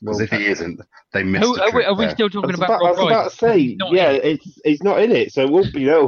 Because 0.03 0.17
Well, 0.17 0.23
if 0.25 0.31
he 0.31 0.45
isn't, 0.47 0.81
they 1.13 1.23
missed 1.23 1.45
Who, 1.45 1.59
are, 1.61 1.71
we, 1.73 1.83
are 1.85 1.95
we 1.95 2.09
still 2.09 2.29
talking 2.29 2.49
was 2.49 2.57
about 2.57 2.81
about, 2.81 2.85
I 2.85 2.89
was 2.91 2.99
about 2.99 3.31
to 3.31 3.35
say, 3.37 3.59
He's 3.59 3.71
in 3.79 3.95
yeah, 3.95 4.09
it. 4.11 4.25
it's 4.25 4.59
it's 4.65 4.83
not 4.83 5.01
in 5.01 5.11
it, 5.11 5.31
so 5.31 5.43
it 5.43 5.49
won't 5.49 5.73
be 5.73 5.85
no. 5.85 6.07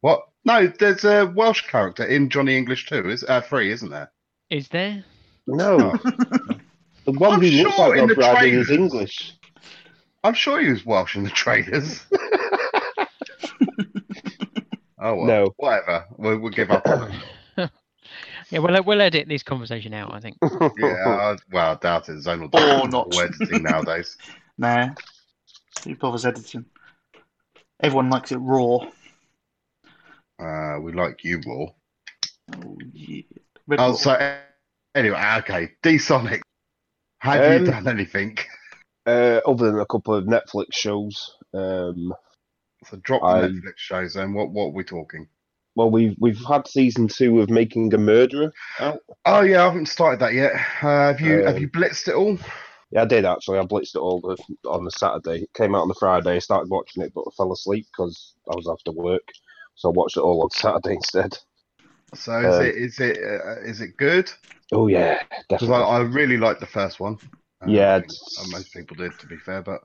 What? 0.00 0.22
No, 0.44 0.66
there's 0.66 1.04
a 1.04 1.26
Welsh 1.36 1.68
character 1.68 2.04
in 2.04 2.28
Johnny 2.30 2.56
English 2.56 2.86
too. 2.86 3.08
Is 3.10 3.22
uh, 3.24 3.40
free, 3.42 3.70
isn't 3.70 3.90
there? 3.90 4.10
Is 4.50 4.68
there? 4.68 5.04
no. 5.46 5.94
The 7.06 7.12
one 7.12 7.32
I'm 7.32 7.40
who 7.40 7.46
looks 7.48 7.78
like 7.78 7.94
Rob 7.98 8.08
the 8.10 8.14
Brydon 8.14 8.60
is. 8.60 8.70
English. 8.70 9.32
I'm 10.22 10.34
sure 10.34 10.60
he 10.60 10.70
was 10.70 10.84
Welsh 10.84 11.16
in 11.16 11.24
the 11.24 11.30
trailers. 11.30 12.04
oh 15.00 15.14
well, 15.14 15.24
No. 15.24 15.54
whatever. 15.56 16.04
We'll, 16.18 16.38
we'll 16.38 16.52
give 16.52 16.70
up 16.70 16.86
on 16.86 17.10
it. 17.10 17.20
Yeah, 18.50 18.58
we'll 18.60 18.82
we'll 18.82 19.00
edit 19.00 19.28
this 19.28 19.42
conversation 19.42 19.94
out. 19.94 20.12
I 20.12 20.20
think. 20.20 20.36
Yeah, 20.78 20.94
I, 21.06 21.36
well, 21.52 21.72
I 21.72 21.74
doubt 21.76 22.08
it. 22.08 22.18
Zonal 22.24 22.52
Or 22.82 22.88
not. 22.88 23.14
editing 23.16 23.62
nowadays. 23.62 24.16
Nah. 24.58 24.88
Who 25.84 25.96
bothers 25.96 26.26
editing? 26.26 26.66
Everyone 27.82 28.10
likes 28.10 28.30
it 28.30 28.36
raw. 28.36 28.80
Uh, 30.38 30.78
we 30.80 30.92
like 30.92 31.24
you, 31.24 31.40
Raw. 31.46 31.66
Oh, 32.56 32.76
yeah. 32.92 33.22
Red 33.66 33.80
Oh, 33.80 33.90
Raw. 33.90 33.92
so 33.94 34.38
anyway, 34.94 35.34
okay. 35.38 35.70
D 35.82 35.96
Sonic. 35.96 36.42
Have 37.20 37.52
you 37.52 37.58
Um, 37.60 37.64
done 37.84 37.88
anything? 37.88 38.36
uh, 39.06 39.40
other 39.46 39.70
than 39.70 39.80
a 39.80 39.86
couple 39.86 40.14
of 40.14 40.24
Netflix 40.24 40.72
shows, 40.74 41.34
um, 41.54 42.12
So 42.86 42.98
drop 43.02 43.22
the 43.22 43.26
I- 43.28 43.48
Netflix 43.48 43.76
shows. 43.76 44.14
Then 44.14 44.34
what? 44.34 44.50
What 44.50 44.64
are 44.66 44.72
we 44.72 44.84
talking? 44.84 45.26
Well, 45.80 45.90
we've 45.90 46.14
we've 46.18 46.44
had 46.44 46.68
season 46.68 47.08
two 47.08 47.40
of 47.40 47.48
Making 47.48 47.92
a 47.94 47.98
Murderer 47.98 48.52
out. 48.80 49.00
Oh 49.24 49.40
yeah, 49.40 49.62
I 49.62 49.64
haven't 49.64 49.86
started 49.86 50.20
that 50.20 50.34
yet. 50.34 50.52
Uh, 50.82 51.08
have 51.08 51.20
you? 51.20 51.44
have 51.44 51.56
Um, 51.56 51.62
you 51.62 51.68
blitzed 51.68 52.08
it 52.08 52.14
all? 52.14 52.38
Yeah, 52.90 53.02
I 53.02 53.04
did 53.06 53.24
actually. 53.24 53.58
I 53.58 53.62
blitzed 53.62 53.94
it 53.94 54.00
all 54.00 54.20
the, 54.20 54.36
on 54.68 54.84
the 54.84 54.90
Saturday. 54.90 55.44
It 55.44 55.54
came 55.54 55.74
out 55.74 55.82
on 55.82 55.88
the 55.88 55.94
Friday. 55.94 56.36
I 56.36 56.38
started 56.40 56.68
watching 56.70 57.02
it, 57.02 57.12
but 57.14 57.22
I 57.22 57.30
fell 57.34 57.52
asleep 57.52 57.86
because 57.90 58.34
I 58.52 58.56
was 58.56 58.68
after 58.68 58.92
work, 58.92 59.26
so 59.74 59.88
I 59.88 59.92
watched 59.92 60.16
it 60.18 60.20
all 60.20 60.42
on 60.42 60.50
Saturday 60.52 60.96
instead. 60.96 61.38
So 62.14 62.38
is 62.40 62.54
uh, 62.56 62.60
it? 62.62 62.74
Is 62.74 63.00
it? 63.00 63.18
Uh, 63.18 63.60
is 63.62 63.80
it 63.80 63.96
good? 63.96 64.30
Oh 64.72 64.86
yeah, 64.86 65.22
definitely. 65.48 65.76
I, 65.76 65.80
I 65.80 66.00
really 66.00 66.36
liked 66.36 66.60
the 66.60 66.66
first 66.66 67.00
one. 67.00 67.16
Um, 67.62 67.68
Yeah, 67.70 67.96
and 67.96 68.04
it's- 68.04 68.50
most 68.52 68.72
people 68.74 68.96
did, 68.96 69.18
to 69.18 69.26
be 69.26 69.36
fair. 69.38 69.62
But 69.62 69.80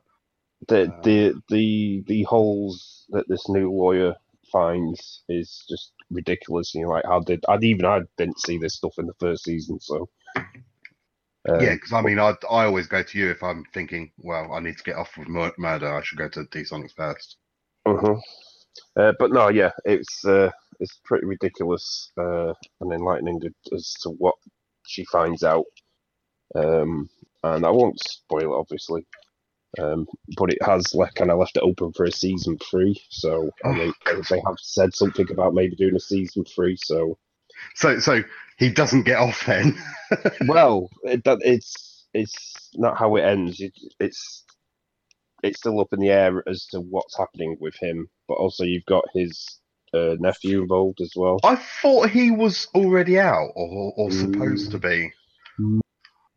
the 0.68 0.92
uh, 0.92 1.02
the 1.04 1.42
the 1.50 2.04
the 2.08 2.24
holes 2.24 3.06
that 3.10 3.28
this 3.30 3.48
new 3.48 3.72
lawyer 3.72 4.16
finds 4.56 5.24
is 5.28 5.66
just 5.70 5.92
ridiculous. 6.10 6.74
You 6.74 6.84
know, 6.84 6.90
like 6.90 7.06
how 7.06 7.20
did 7.20 7.44
I 7.50 7.58
even 7.62 7.86
I 7.86 8.02
didn't 8.18 8.40
see 8.40 8.58
this 8.58 8.76
stuff 8.76 8.94
in 8.98 9.06
the 9.06 9.14
first 9.20 9.44
season, 9.44 9.80
so 9.82 10.08
um, 11.50 11.62
yeah, 11.62 11.74
because 11.74 11.94
I 11.94 12.02
mean, 12.02 12.20
I 12.20 12.34
I 12.50 12.66
always 12.66 12.88
go 12.88 13.04
to 13.04 13.20
you 13.20 13.30
if 13.30 13.44
I'm 13.44 13.66
thinking, 13.74 14.12
well, 14.18 14.54
I 14.54 14.60
need 14.60 14.78
to 14.78 14.84
get 14.84 14.96
off 14.96 15.12
with 15.18 15.28
mur- 15.28 15.54
murder. 15.58 15.94
I 15.94 16.02
should 16.04 16.18
go 16.18 16.30
to 16.30 16.46
D 16.52 16.62
Sonics 16.62 16.96
first. 16.96 17.38
Uh-huh. 17.86 18.16
Uh, 18.98 19.14
but 19.20 19.32
no, 19.32 19.50
yeah, 19.50 19.72
it's 19.84 20.26
uh, 20.26 20.50
it's 20.80 21.00
pretty 21.04 21.26
ridiculous 21.26 22.12
uh, 22.18 22.54
and 22.82 22.92
enlightening 22.94 23.42
as 23.74 23.94
to 24.02 24.10
what 24.10 24.36
she 24.88 25.06
finds 25.06 25.44
out. 25.44 25.66
Um, 26.56 27.10
and 27.44 27.66
I 27.66 27.70
won't 27.70 28.00
spoil 28.00 28.54
it, 28.54 28.58
obviously. 28.58 29.06
Um, 29.80 30.08
but 30.38 30.52
it 30.52 30.60
has 30.64 30.94
like 30.96 31.16
kind 31.16 31.32
of 31.32 31.40
left 31.40 31.58
it 31.58 31.64
open 31.64 31.94
for 31.94 32.06
a 32.06 32.12
season 32.12 32.58
three. 32.60 33.02
So 33.10 33.52
I 33.66 33.72
mean, 33.74 33.94
they 34.30 34.42
have 34.46 34.58
said 34.60 34.96
something 34.96 35.30
about 35.32 35.54
maybe 35.54 35.76
doing 35.76 35.96
a 35.96 36.00
season 36.00 36.46
three. 36.46 36.78
So 36.78 37.18
So 37.76 38.00
so 38.00 38.24
he 38.58 38.70
doesn't 38.70 39.04
get 39.04 39.18
off 39.20 39.46
then. 39.46 39.78
well, 40.48 40.90
it, 41.04 41.24
that 41.26 41.40
it's 41.44 42.08
it's 42.14 42.70
not 42.76 42.98
how 42.98 43.16
it 43.16 43.24
ends. 43.24 43.60
It, 43.60 43.74
it's 44.00 44.44
it's 45.44 45.60
still 45.60 45.80
up 45.80 45.94
in 45.94 46.00
the 46.00 46.10
air 46.10 46.44
as 46.48 46.66
to 46.68 46.80
what's 46.80 47.18
happening 47.18 47.58
with 47.60 47.76
him. 47.76 48.08
But 48.28 48.36
also, 48.36 48.64
you've 48.64 48.86
got 48.86 49.04
his 49.14 49.60
uh, 49.94 50.16
nephew 50.20 50.62
involved 50.62 51.02
as 51.02 51.14
well. 51.16 51.40
I 51.44 51.56
thought 51.56 52.10
he 52.10 52.32
was 52.32 52.68
already 52.76 53.20
out, 53.20 53.52
or 53.56 53.94
or 53.98 54.12
supposed 54.12 54.70
Mm. 54.70 54.72
to 54.72 54.78
be. 54.80 55.12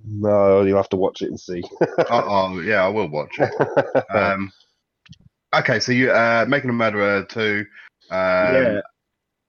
No, 0.05 0.63
you'll 0.63 0.77
have 0.77 0.89
to 0.91 0.97
watch 0.97 1.23
it 1.23 1.29
and 1.29 1.41
see. 1.41 1.63
oh, 1.83 2.05
oh, 2.11 2.61
yeah, 2.61 2.85
I 2.85 2.89
will 2.89 3.09
watch 3.09 3.35
it. 3.39 4.07
Um, 4.15 4.51
okay, 5.55 5.81
so 5.81 5.93
you 5.93 6.11
uh, 6.11 6.47
making 6.49 6.71
a 6.71 6.75
murderer 6.75 7.25
two. 7.29 7.65
Um, 8.11 8.55
yeah, 8.55 8.81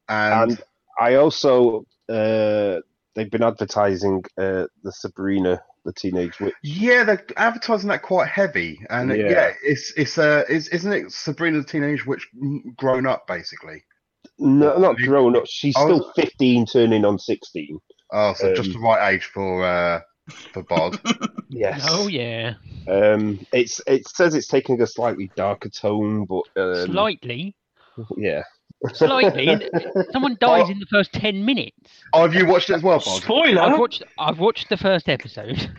and, 0.10 0.52
and 0.52 0.64
I 1.00 1.16
also 1.16 1.86
uh, 2.10 2.80
they've 3.16 3.30
been 3.30 3.44
advertising 3.44 4.24
uh, 4.38 4.66
the 4.84 4.92
Sabrina, 4.92 5.62
the 5.86 5.94
teenage 5.94 6.40
witch. 6.40 6.56
yeah, 6.64 7.04
they're 7.04 7.26
advertising 7.38 7.90
that 7.90 8.02
quite 8.02 8.28
heavy, 8.28 8.82
and 8.90 9.10
yeah, 9.12 9.30
Yeah. 9.30 9.52
it's 9.64 9.94
it's 9.96 10.18
uh, 10.18 10.44
is, 10.50 10.68
isn't 10.70 10.92
it 10.92 11.12
Sabrina 11.12 11.60
the 11.60 11.64
Teenage 11.64 12.06
Witch 12.06 12.28
grown 12.76 13.06
up 13.06 13.28
basically? 13.28 13.84
No, 14.40 14.78
not 14.78 14.98
grown 14.98 15.36
up. 15.38 15.44
She's 15.48 15.76
was- 15.76 15.84
still 15.86 16.12
fifteen, 16.16 16.66
turning 16.66 17.06
on 17.06 17.20
sixteen. 17.20 17.80
Oh, 18.12 18.34
so 18.34 18.54
just 18.56 18.70
Um, 18.70 18.74
the 18.74 18.80
right 18.80 19.14
age 19.14 19.26
for 19.26 19.64
uh, 19.64 20.02
for 20.54 20.64
Bod. 20.64 21.00
Yes. 21.52 21.84
Oh 21.90 22.08
yeah, 22.08 22.54
Um, 22.88 23.44
it's 23.52 23.82
it 23.88 24.08
says 24.08 24.36
it's 24.36 24.46
taking 24.46 24.80
a 24.84 24.88
slightly 24.88 25.32
darker 25.36 25.68
tone, 25.70 26.26
but 26.26 26.44
um, 26.56 26.86
slightly, 26.86 27.56
yeah. 28.18 28.44
slightly. 28.94 29.60
Someone 30.12 30.38
dies 30.40 30.70
in 30.70 30.78
the 30.80 30.86
first 30.92 31.12
ten 31.12 31.44
minutes. 31.44 31.76
oh, 32.14 32.22
have 32.22 32.36
you 32.36 32.46
watched 32.46 32.70
it 32.70 32.74
as 32.76 32.84
well, 32.84 33.00
Bod? 33.00 33.24
Spoiler. 33.24 33.62
I've 33.64 33.80
watched. 33.80 34.04
I've 34.20 34.38
watched 34.40 34.70
the 34.70 34.78
first 34.78 35.10
episode. 35.10 35.72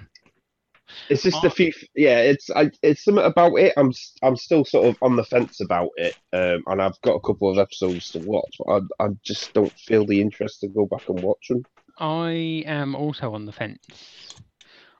It's 1.09 1.23
just 1.23 1.45
Oh. 1.45 1.47
a 1.47 1.51
few. 1.51 1.73
Yeah, 1.95 2.19
it's 2.19 2.51
I, 2.51 2.73
it's 2.83 3.05
something 3.05 3.25
about 3.25 3.55
it. 3.55 3.73
I'm 3.77 3.93
I'm 4.25 4.35
still 4.37 4.65
sort 4.65 4.89
of 4.89 4.97
on 5.03 5.15
the 5.15 5.25
fence 5.25 5.61
about 5.61 5.91
it, 5.97 6.17
um, 6.33 6.65
and 6.67 6.83
I've 6.83 7.01
got 7.03 7.15
a 7.15 7.21
couple 7.21 7.49
of 7.49 7.59
episodes 7.59 8.11
to 8.11 8.19
watch, 8.19 8.57
but 8.59 8.83
I 9.01 9.05
I 9.05 9.09
just 9.25 9.53
don't 9.53 9.73
feel 9.73 10.05
the 10.05 10.21
interest 10.21 10.61
to 10.61 10.69
go 10.69 10.87
back 10.87 11.09
and 11.09 11.23
watch 11.23 11.47
them. 11.49 11.65
I 12.01 12.65
am 12.67 12.95
also 12.95 13.35
on 13.35 13.45
the 13.47 13.53
fence. 13.53 14.35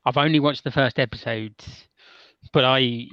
I've 0.05 0.17
only 0.17 0.41
watched 0.41 0.65
the 0.65 0.71
first 0.71 0.99
episode, 0.99 1.55
but 2.53 2.65
I 2.65 3.07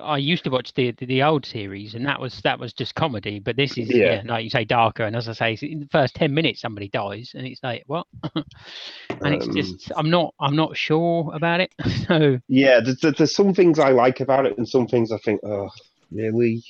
I 0.00 0.18
used 0.18 0.44
to 0.44 0.50
watch 0.50 0.72
the 0.74 0.92
the, 0.92 1.06
the 1.06 1.22
old 1.22 1.44
series, 1.46 1.94
and 1.94 2.06
that 2.06 2.20
was 2.20 2.40
that 2.42 2.58
was 2.58 2.72
just 2.72 2.94
comedy. 2.94 3.38
But 3.38 3.56
this 3.56 3.76
is 3.78 3.88
yeah. 3.90 4.14
Yeah. 4.14 4.22
like 4.26 4.44
you 4.44 4.50
say, 4.50 4.64
darker. 4.64 5.04
And 5.04 5.14
as 5.16 5.28
I 5.28 5.32
say, 5.32 5.58
in 5.66 5.80
the 5.80 5.88
first 5.90 6.14
ten 6.14 6.34
minutes, 6.34 6.60
somebody 6.60 6.88
dies, 6.88 7.32
and 7.34 7.46
it's 7.46 7.62
like 7.62 7.84
what? 7.86 8.06
and 8.34 9.34
it's 9.34 9.46
Um, 9.46 9.54
just 9.54 9.92
I'm 9.96 10.10
not 10.10 10.34
I'm 10.40 10.56
not 10.56 10.76
sure 10.76 11.32
about 11.34 11.60
it. 11.60 11.72
so 12.08 12.38
Yeah, 12.48 12.80
there's, 12.80 12.98
there's 13.00 13.14
there's 13.16 13.34
some 13.34 13.54
things 13.54 13.78
I 13.78 13.90
like 13.90 14.20
about 14.20 14.46
it, 14.46 14.58
and 14.58 14.68
some 14.68 14.86
things 14.88 15.12
I 15.12 15.18
think, 15.18 15.40
oh, 15.44 15.68
really. 16.10 16.62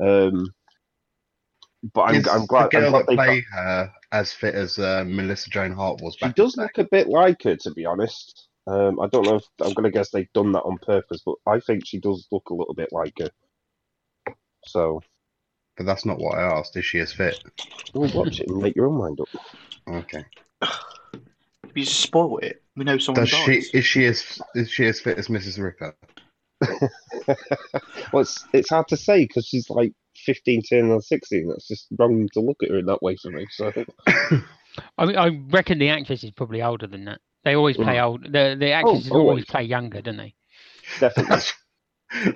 Um, 0.00 0.46
but 1.94 2.02
I'm 2.02 2.16
I'm 2.28 2.46
glad. 2.46 2.70
the 2.70 2.78
I'm 2.78 2.90
glad 2.90 3.06
that 3.06 3.06
they 3.06 3.16
got- 3.16 3.24
play 3.26 3.44
her 3.52 3.92
as 4.12 4.32
fit 4.32 4.54
as 4.54 4.78
uh, 4.78 5.04
Melissa 5.06 5.50
Joan 5.50 5.72
Hart 5.72 6.00
was 6.02 6.16
She 6.16 6.32
does 6.32 6.56
look 6.56 6.78
a 6.78 6.84
bit 6.84 7.08
like 7.08 7.42
her, 7.44 7.56
to 7.56 7.70
be 7.72 7.84
honest. 7.84 8.48
Um, 8.66 9.00
I 9.00 9.08
don't 9.08 9.24
know 9.24 9.36
if 9.36 9.44
I'm 9.60 9.72
going 9.72 9.90
to 9.90 9.96
guess 9.96 10.10
they've 10.10 10.32
done 10.34 10.52
that 10.52 10.60
on 10.60 10.78
purpose, 10.78 11.22
but 11.24 11.36
I 11.46 11.60
think 11.60 11.86
she 11.86 11.98
does 11.98 12.26
look 12.30 12.50
a 12.50 12.54
little 12.54 12.74
bit 12.74 12.90
like 12.92 13.14
her. 13.18 13.30
So 14.66 15.00
But 15.76 15.86
that's 15.86 16.04
not 16.04 16.18
what 16.18 16.38
I 16.38 16.42
asked. 16.42 16.76
Is 16.76 16.84
she 16.84 16.98
as 17.00 17.12
fit? 17.12 17.42
we'll 17.94 18.10
watch 18.12 18.40
it 18.40 18.48
and 18.48 18.62
make 18.62 18.76
your 18.76 18.86
own 18.86 18.98
mind 18.98 19.20
up. 19.20 19.28
Okay. 19.88 20.24
You 21.74 21.84
just 21.84 22.00
spoil 22.00 22.38
it. 22.38 22.62
We 22.76 22.84
know 22.84 22.98
someone 22.98 23.24
Does 23.24 23.30
she 23.30 23.62
is 23.72 23.84
she 23.84 24.04
as 24.06 24.40
is 24.54 24.70
she 24.70 24.86
as 24.86 25.00
fit 25.00 25.18
as 25.18 25.28
Mrs. 25.28 25.62
Ripper? 25.62 25.94
Well, 28.12 28.22
it's 28.22 28.44
it's 28.52 28.70
hard 28.70 28.88
to 28.88 28.96
say 28.96 29.24
because 29.24 29.46
she's 29.46 29.70
like 29.70 29.92
15, 30.24 30.62
10, 30.62 30.86
or 30.90 31.00
16. 31.00 31.48
That's 31.48 31.68
just 31.68 31.86
wrong 31.98 32.28
to 32.34 32.40
look 32.40 32.58
at 32.62 32.70
her 32.70 32.78
in 32.78 32.86
that 32.86 33.02
way 33.02 33.16
for 33.16 33.30
me. 33.30 33.46
So 33.50 33.72
I 34.98 35.06
mean, 35.06 35.16
I 35.16 35.28
reckon 35.50 35.78
the 35.78 35.88
actress 35.90 36.24
is 36.24 36.30
probably 36.30 36.62
older 36.62 36.86
than 36.86 37.04
that. 37.06 37.20
They 37.44 37.54
always 37.54 37.76
play 37.76 38.00
old. 38.00 38.24
The 38.24 38.56
the 38.58 38.72
actresses 38.72 39.10
always 39.10 39.28
always. 39.28 39.44
play 39.46 39.62
younger, 39.62 40.02
don't 40.02 40.16
they? 40.18 40.34
definitely. 40.98 41.36
That's 41.36 41.52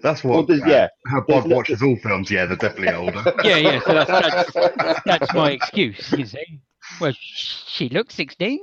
that's 0.02 0.24
Well, 0.24 0.38
what. 0.38 0.48
there's, 0.48 0.62
uh, 0.62 0.66
yeah, 0.66 0.88
How 1.08 1.20
Bob 1.26 1.46
no- 1.46 1.56
watches 1.56 1.82
all 1.82 1.96
films. 1.96 2.30
Yeah, 2.30 2.46
they're 2.46 2.56
definitely 2.56 2.94
older. 2.94 3.22
Yeah, 3.44 3.56
yeah. 3.56 3.80
So 3.84 3.92
that's 3.92 4.52
that's, 4.52 5.00
that's 5.04 5.34
my 5.34 5.50
excuse. 5.50 6.12
You 6.16 6.24
see, 6.24 6.60
well, 7.00 7.12
she 7.18 7.88
looks 7.90 8.14
sixteen. 8.14 8.60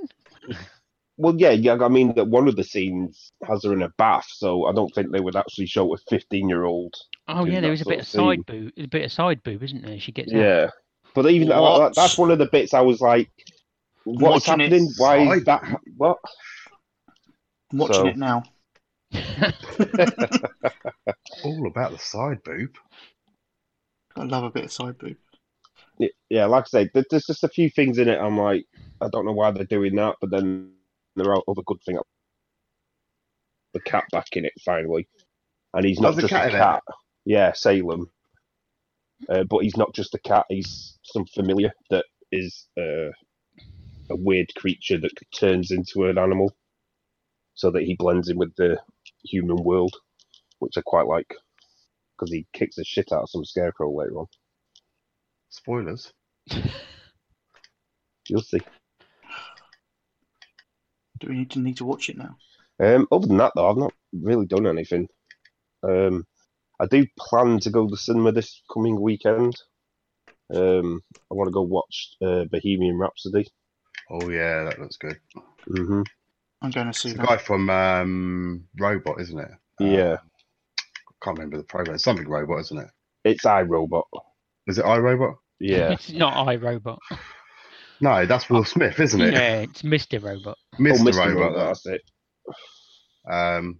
Well, 1.17 1.35
yeah, 1.37 1.51
yeah. 1.51 1.77
I 1.81 1.87
mean, 1.89 2.15
that 2.15 2.27
one 2.29 2.47
of 2.47 2.55
the 2.55 2.63
scenes 2.63 3.31
has 3.47 3.63
her 3.63 3.73
in 3.73 3.83
a 3.83 3.89
bath, 3.97 4.25
so 4.29 4.65
I 4.65 4.73
don't 4.73 4.89
think 4.95 5.11
they 5.11 5.19
would 5.19 5.35
actually 5.35 5.67
show 5.67 5.93
a 5.93 5.97
15 6.09 6.49
year 6.49 6.63
old. 6.63 6.95
Oh 7.33 7.45
yeah, 7.45 7.55
that 7.55 7.61
there 7.61 7.73
is 7.73 7.81
a 7.81 7.85
bit 7.85 7.95
of 7.95 8.01
of 8.01 8.07
side 8.07 8.37
scene. 8.37 8.43
boob, 8.47 8.71
a 8.77 8.85
bit 8.87 9.05
of 9.05 9.11
side 9.11 9.41
boob, 9.43 9.63
isn't 9.63 9.81
there? 9.83 9.99
She 9.99 10.11
gets 10.11 10.31
out. 10.33 10.37
Yeah, 10.39 10.69
but 11.15 11.29
even 11.29 11.49
that- 11.49 11.61
What? 11.61 11.95
that's 11.95 12.17
one 12.17 12.31
of 12.31 12.39
the 12.39 12.45
bits 12.47 12.73
I 12.73 12.81
was 12.81 13.01
like, 13.01 13.29
"What's 14.03 14.47
watching 14.47 14.61
it 14.61 14.71
happening? 14.71 14.89
Why 14.97 15.35
is 15.35 15.43
that? 15.45 15.63
ha- 15.63 15.79
What?" 15.97 16.17
I'm 17.71 17.77
watching 17.79 17.95
So- 17.95 18.07
it 18.07 18.17
now. 18.17 18.43
all 21.43 21.67
about 21.67 21.91
the 21.91 21.97
side 21.99 22.41
boob. 22.43 22.69
I 24.15 24.23
love 24.23 24.43
a 24.43 24.49
bit 24.51 24.65
of 24.65 24.71
side 24.71 24.97
boob. 24.97 25.17
Yeah, 26.29 26.45
like 26.45 26.65
I 26.65 26.67
say, 26.85 26.89
there's 26.93 27.25
just 27.27 27.43
a 27.43 27.49
few 27.49 27.69
things 27.69 27.97
in 27.97 28.09
it. 28.09 28.19
I'm 28.19 28.37
like, 28.37 28.65
I 29.01 29.07
don't 29.09 29.25
know 29.25 29.33
why 29.33 29.51
they're 29.51 29.65
doing 29.65 29.95
that, 29.97 30.15
but 30.19 30.31
then 30.31 30.71
there 31.15 31.31
are 31.33 31.41
other 31.47 31.61
good 31.65 31.77
things. 31.85 31.99
The 33.73 33.79
cat 33.81 34.05
back 34.11 34.27
in 34.35 34.45
it 34.45 34.53
finally, 34.65 35.07
and 35.73 35.85
he's 35.85 35.99
Oh, 35.99 36.03
not 36.03 36.15
there's 36.15 36.29
just 36.29 36.33
a 36.33 36.49
cat 36.49 36.51
cat. 36.51 36.83
Yeah, 37.25 37.53
Salem. 37.53 38.09
Uh, 39.29 39.43
but 39.43 39.59
he's 39.59 39.77
not 39.77 39.93
just 39.93 40.15
a 40.15 40.19
cat. 40.19 40.45
He's 40.49 40.97
some 41.03 41.25
familiar 41.25 41.71
that 41.89 42.05
is 42.31 42.67
uh, 42.77 43.11
a 44.09 44.15
weird 44.15 44.53
creature 44.55 44.97
that 44.99 45.11
turns 45.37 45.71
into 45.71 46.05
an 46.05 46.17
animal, 46.17 46.55
so 47.53 47.69
that 47.71 47.83
he 47.83 47.95
blends 47.95 48.29
in 48.29 48.37
with 48.37 48.55
the 48.55 48.79
human 49.23 49.57
world, 49.63 49.95
which 50.59 50.77
I 50.77 50.81
quite 50.81 51.05
like 51.05 51.35
because 52.21 52.31
he 52.31 52.45
kicks 52.53 52.75
the 52.75 52.83
shit 52.83 53.11
out 53.11 53.23
of 53.23 53.29
some 53.29 53.43
scarecrow 53.43 53.91
later 53.91 54.19
on. 54.19 54.27
Spoilers. 55.49 56.13
You'll 58.29 58.41
see. 58.41 58.61
Do 61.19 61.27
we 61.29 61.35
need 61.35 61.51
to 61.51 61.59
need 61.59 61.77
to 61.77 61.85
watch 61.85 62.09
it 62.09 62.17
now? 62.17 62.37
Um, 62.79 63.07
other 63.11 63.27
than 63.27 63.37
that, 63.37 63.53
though, 63.55 63.69
I've 63.69 63.77
not 63.77 63.93
really 64.13 64.45
done 64.45 64.67
anything. 64.67 65.07
Um, 65.83 66.25
I 66.81 66.87
do 66.87 67.05
plan 67.19 67.59
to 67.59 67.69
go 67.69 67.85
to 67.85 67.91
the 67.91 67.97
cinema 67.97 68.31
this 68.31 68.63
coming 68.73 68.99
weekend. 68.99 69.55
Um, 70.53 71.01
I 71.31 71.35
want 71.35 71.47
to 71.47 71.53
go 71.53 71.61
watch 71.61 72.15
uh, 72.21 72.45
Bohemian 72.45 72.97
Rhapsody. 72.97 73.47
Oh 74.09 74.29
yeah, 74.29 74.63
that 74.63 74.79
looks 74.79 74.97
good. 74.97 75.17
hmm 75.67 76.01
I'm 76.63 76.71
going 76.71 76.87
to 76.87 76.93
see 76.93 77.09
It's 77.09 77.19
the 77.19 77.25
guy 77.25 77.37
from 77.37 77.69
um, 77.69 78.63
Robot, 78.79 79.21
isn't 79.21 79.39
it? 79.39 79.51
Yeah, 79.79 80.17
I 80.17 81.13
can't 81.23 81.37
remember 81.37 81.57
the 81.57 81.63
program. 81.63 81.95
It's 81.95 82.03
something 82.03 82.27
Robot, 82.27 82.59
isn't 82.61 82.77
it? 82.79 82.87
it's 83.23 83.45
iRobot. 83.45 84.03
Is 84.67 84.79
it 84.79 84.85
iRobot? 84.85 85.35
Yeah, 85.59 85.91
It's 85.91 86.11
not 86.11 86.33
iRobot. 86.47 86.97
No, 88.03 88.25
that's 88.25 88.49
Will 88.49 88.65
Smith, 88.65 88.99
isn't 88.99 89.21
it? 89.21 89.35
Yeah, 89.35 89.57
it's 89.59 89.83
Mr. 89.83 90.19
Robot. 90.23 90.57
Mr. 90.79 90.93
oh, 90.93 91.03
Mr. 91.03 91.17
Robot. 91.19 91.35
Robot, 91.35 91.65
that's 91.67 91.85
it. 91.85 92.01
Um, 93.31 93.79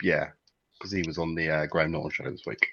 yeah, 0.00 0.28
because 0.78 0.92
he 0.92 1.02
was 1.06 1.18
on 1.18 1.34
the 1.34 1.50
uh, 1.50 1.66
Graham 1.66 1.92
Norton 1.92 2.10
show 2.10 2.30
this 2.30 2.46
week. 2.46 2.66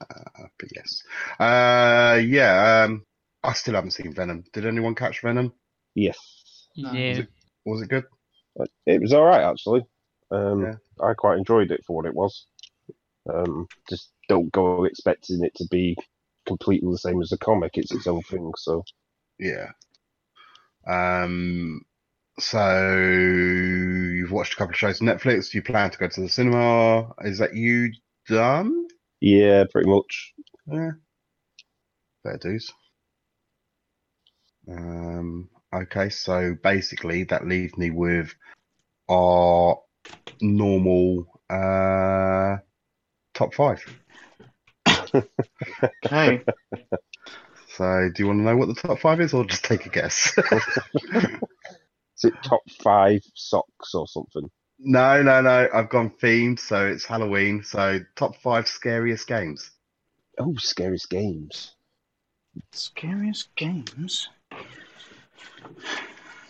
Uh, 0.00 0.46
but 0.58 0.68
yes, 0.74 1.02
uh, 1.40 2.20
yeah. 2.22 2.84
Um, 2.84 3.04
I 3.42 3.52
still 3.52 3.74
haven't 3.74 3.92
seen 3.92 4.14
Venom. 4.14 4.44
Did 4.52 4.66
anyone 4.66 4.94
catch 4.94 5.22
Venom? 5.22 5.52
Yes, 5.94 6.18
No, 6.76 6.92
yeah. 6.92 7.08
Was 7.10 7.18
it, 7.18 7.28
was 7.64 7.82
it 7.82 7.88
good? 7.88 8.04
it 8.86 9.00
was 9.00 9.12
all 9.12 9.24
right 9.24 9.42
actually. 9.42 9.84
Um, 10.30 10.62
Yeah. 10.62 10.74
I 11.00 11.14
quite 11.14 11.38
enjoyed 11.38 11.70
it 11.70 11.84
for 11.86 11.96
what 11.96 12.06
it 12.06 12.14
was. 12.14 12.46
Um, 13.32 13.66
just 13.88 14.10
don't 14.28 14.50
go 14.52 14.84
expecting 14.84 15.44
it 15.44 15.54
to 15.56 15.66
be 15.70 15.96
completely 16.46 16.90
the 16.90 16.98
same 16.98 17.20
as 17.22 17.30
the 17.30 17.38
comic. 17.38 17.72
It's 17.76 17.92
its 17.92 18.06
own 18.06 18.22
thing. 18.22 18.52
So 18.56 18.84
Yeah. 19.38 19.70
Um. 20.86 21.82
So 22.38 22.88
you've 22.96 24.30
watched 24.30 24.54
a 24.54 24.56
couple 24.56 24.72
of 24.72 24.76
shows 24.76 25.00
on 25.00 25.08
Netflix. 25.08 25.52
You 25.52 25.62
plan 25.62 25.90
to 25.90 25.98
go 25.98 26.08
to 26.08 26.20
the 26.20 26.28
cinema. 26.28 27.12
Is 27.22 27.38
that 27.38 27.54
you 27.54 27.92
done? 28.28 28.86
yeah, 29.20 29.64
pretty 29.70 29.90
much. 29.90 30.34
Yeah. 30.66 30.90
Fair 32.22 32.38
dues. 32.38 32.72
Um, 34.70 35.48
okay, 35.74 36.10
so 36.10 36.54
basically 36.62 37.24
that 37.24 37.46
leaves 37.46 37.76
me 37.76 37.90
with 37.90 38.34
our 39.08 39.78
normal 40.40 41.40
uh, 41.50 42.56
top 43.34 43.54
five. 43.54 43.84
Okay. 46.04 46.42
So 47.68 48.10
do 48.12 48.22
you 48.22 48.26
want 48.26 48.40
to 48.40 48.44
know 48.44 48.56
what 48.56 48.66
the 48.66 48.74
top 48.74 48.98
five 48.98 49.20
is 49.20 49.32
or 49.32 49.44
just 49.44 49.64
take 49.64 49.86
a 49.86 49.88
guess? 49.88 50.36
Is 52.18 52.24
it 52.24 52.42
top 52.42 52.62
five 52.82 53.20
socks 53.34 53.94
or 53.94 54.06
something? 54.08 54.50
no, 54.80 55.22
no, 55.22 55.40
no. 55.40 55.68
I've 55.72 55.88
gone 55.88 56.10
themed, 56.22 56.58
so 56.58 56.86
it's 56.86 57.04
Halloween. 57.04 57.62
So 57.62 58.00
top 58.16 58.36
five 58.36 58.66
scariest 58.66 59.26
games. 59.26 59.70
Oh, 60.38 60.54
scariest 60.56 61.10
games. 61.10 61.74
Scariest 62.72 63.54
games. 63.54 64.28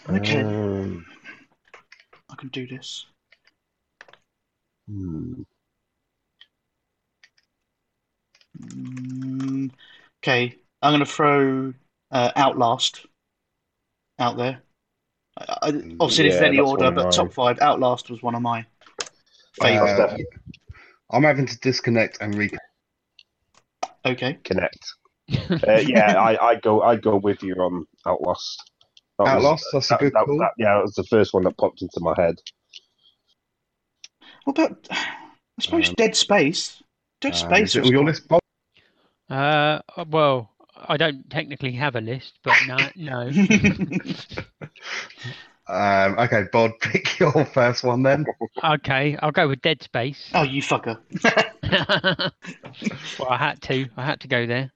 Okay. 0.08 0.40
Um, 0.40 1.04
I 2.30 2.34
can 2.36 2.48
do 2.48 2.66
this. 2.66 3.06
Hmm. 4.88 5.42
Mm, 8.58 9.70
okay, 10.22 10.56
I'm 10.82 10.92
going 10.92 11.00
to 11.00 11.06
throw 11.06 11.74
uh, 12.10 12.32
Outlast 12.36 13.06
out 14.18 14.36
there. 14.36 14.62
I, 15.38 15.44
I, 15.62 15.68
obviously, 16.00 16.24
this 16.24 16.34
is 16.36 16.40
any 16.42 16.58
order, 16.58 16.90
but 16.90 17.04
mine. 17.04 17.12
top 17.12 17.32
five, 17.32 17.58
Outlast 17.60 18.10
was 18.10 18.22
one 18.22 18.34
of 18.34 18.42
my 18.42 18.64
Uh. 19.62 20.16
I'm 21.10 21.22
having 21.22 21.46
to 21.46 21.58
disconnect 21.60 22.18
and 22.20 22.34
reconnect. 22.34 22.58
okay, 24.04 24.38
Connect. 24.44 24.78
Uh, 25.50 25.82
yeah, 25.86 26.14
I 26.18 26.50
I 26.52 26.54
go 26.56 26.80
I 26.82 26.96
go 26.96 27.16
with 27.16 27.42
you 27.42 27.54
on 27.56 27.86
Outlast. 28.06 28.70
That 29.18 29.24
was- 29.24 29.32
Outlast, 29.44 29.66
that's 29.72 29.90
a 29.90 29.96
good 29.96 30.12
that- 30.14 30.24
call. 30.26 30.38
that- 30.38 30.52
yeah, 30.58 30.74
that 30.74 30.82
was 30.82 30.94
the 30.94 31.04
first 31.04 31.34
one 31.34 31.42
that 31.44 31.56
popped 31.58 31.82
into 31.82 32.00
my 32.00 32.14
head. 32.16 32.36
what 34.44 34.58
about? 34.58 34.86
I 34.90 35.60
suppose 35.60 35.88
Um, 35.88 35.94
Dead 35.96 36.16
Space. 36.16 36.82
Dead 37.20 37.32
Um, 37.32 37.38
Space 37.38 37.68
is 37.70 37.76
it 37.76 37.80
was 37.82 37.90
your 37.90 38.04
list, 38.04 38.26
Bob? 38.28 38.40
Uh, 39.28 39.80
well, 40.08 40.50
I 40.76 40.96
don't 40.96 41.28
technically 41.28 41.72
have 41.72 41.96
a 41.96 42.00
list, 42.00 42.38
but 42.42 42.54
no, 42.66 42.76
no. 42.96 43.30
Um, 45.68 46.18
okay, 46.18 46.44
Bod, 46.50 46.72
pick 46.80 47.18
your 47.18 47.44
first 47.44 47.84
one 47.84 48.02
then. 48.02 48.24
okay, 48.64 49.18
I'll 49.20 49.32
go 49.32 49.48
with 49.48 49.60
Dead 49.60 49.82
Space. 49.82 50.30
oh, 50.34 50.42
you 50.42 50.62
fucker! 50.62 50.98
well, 53.18 53.28
I 53.28 53.36
had 53.36 53.60
to. 53.62 53.86
I 53.96 54.04
had 54.04 54.20
to 54.20 54.28
go 54.28 54.46
there. 54.46 54.72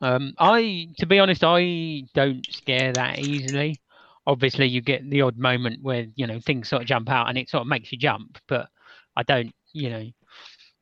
Um, 0.00 0.34
I, 0.38 0.88
to 0.98 1.06
be 1.06 1.18
honest, 1.18 1.42
I 1.42 2.02
don't 2.14 2.46
scare 2.50 2.92
that 2.92 3.18
easily. 3.18 3.80
Obviously, 4.26 4.66
you 4.68 4.80
get 4.80 5.08
the 5.08 5.22
odd 5.22 5.38
moment 5.38 5.82
where 5.82 6.06
you 6.14 6.26
know 6.26 6.40
things 6.40 6.68
sort 6.68 6.82
of 6.82 6.88
jump 6.88 7.10
out 7.10 7.28
and 7.28 7.38
it 7.38 7.48
sort 7.48 7.62
of 7.62 7.66
makes 7.66 7.90
you 7.90 7.98
jump, 7.98 8.38
but 8.48 8.68
I 9.16 9.22
don't. 9.22 9.52
You 9.72 9.90
know, 9.90 10.06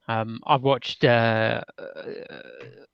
um, 0.08 0.40
I've 0.46 0.62
watched 0.62 1.04
uh, 1.04 1.62
uh, 1.78 2.02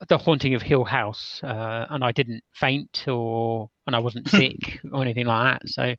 The 0.09 0.18
Haunting 0.18 0.55
of 0.55 0.62
Hill 0.62 0.85
House, 0.85 1.40
uh, 1.42 1.87
and 1.90 2.05
I 2.05 2.12
didn't 2.12 2.42
faint 2.55 3.07
or 3.09 3.70
and 3.87 3.96
I 3.96 3.99
wasn't 3.99 4.29
sick 4.31 4.81
or 4.92 5.03
anything 5.03 5.27
like 5.27 5.61
that. 5.61 5.68
So 5.68 5.94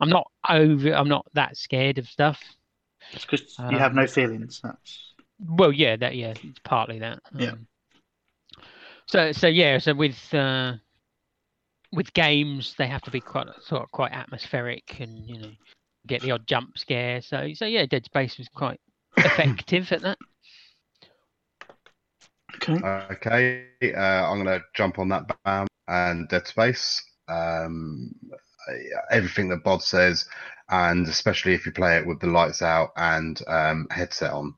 I'm 0.00 0.08
not 0.08 0.30
over. 0.48 0.92
I'm 0.92 1.08
not 1.08 1.26
that 1.34 1.56
scared 1.56 1.98
of 1.98 2.06
stuff. 2.08 2.40
It's 3.12 3.24
because 3.24 3.56
you 3.70 3.78
have 3.78 3.94
no 3.94 4.02
Um, 4.02 4.08
feelings. 4.08 4.60
That's 4.62 5.14
Well, 5.38 5.72
yeah, 5.72 5.96
that 5.96 6.16
yeah, 6.16 6.34
it's 6.42 6.58
partly 6.64 6.98
that. 7.00 7.20
Yeah. 7.36 7.50
Um, 7.50 7.66
so 9.06 9.32
so 9.32 9.46
yeah, 9.46 9.78
so 9.78 9.94
with 9.94 10.34
uh, 10.34 10.74
with 11.92 12.12
games, 12.14 12.74
they 12.78 12.88
have 12.88 13.02
to 13.02 13.10
be 13.10 13.20
quite 13.20 13.46
sort 13.62 13.82
of 13.82 13.90
quite 13.92 14.12
atmospheric, 14.12 14.98
and 15.00 15.28
you 15.28 15.38
know, 15.38 15.50
get 16.06 16.22
the 16.22 16.32
odd 16.32 16.46
jump 16.46 16.76
scare. 16.76 17.22
So 17.22 17.50
so 17.54 17.66
yeah, 17.66 17.86
Dead 17.86 18.04
Space 18.04 18.38
was 18.38 18.48
quite 18.48 18.80
effective 19.16 19.92
at 19.92 20.02
that. 20.02 20.18
Okay. 22.68 23.06
Okay, 23.10 23.66
uh, 23.94 24.30
I'm 24.30 24.42
going 24.42 24.58
to 24.58 24.64
jump 24.74 24.98
on 24.98 25.08
that 25.10 25.24
bam 25.44 25.66
and 25.88 26.28
Dead 26.28 26.46
Space. 26.46 27.02
Um, 27.28 28.12
everything 29.10 29.48
that 29.48 29.64
Bod 29.64 29.82
says, 29.82 30.26
and 30.70 31.06
especially 31.06 31.54
if 31.54 31.66
you 31.66 31.72
play 31.72 31.96
it 31.96 32.06
with 32.06 32.20
the 32.20 32.26
lights 32.26 32.62
out 32.62 32.90
and 32.96 33.40
um, 33.46 33.86
headset 33.90 34.32
on. 34.32 34.54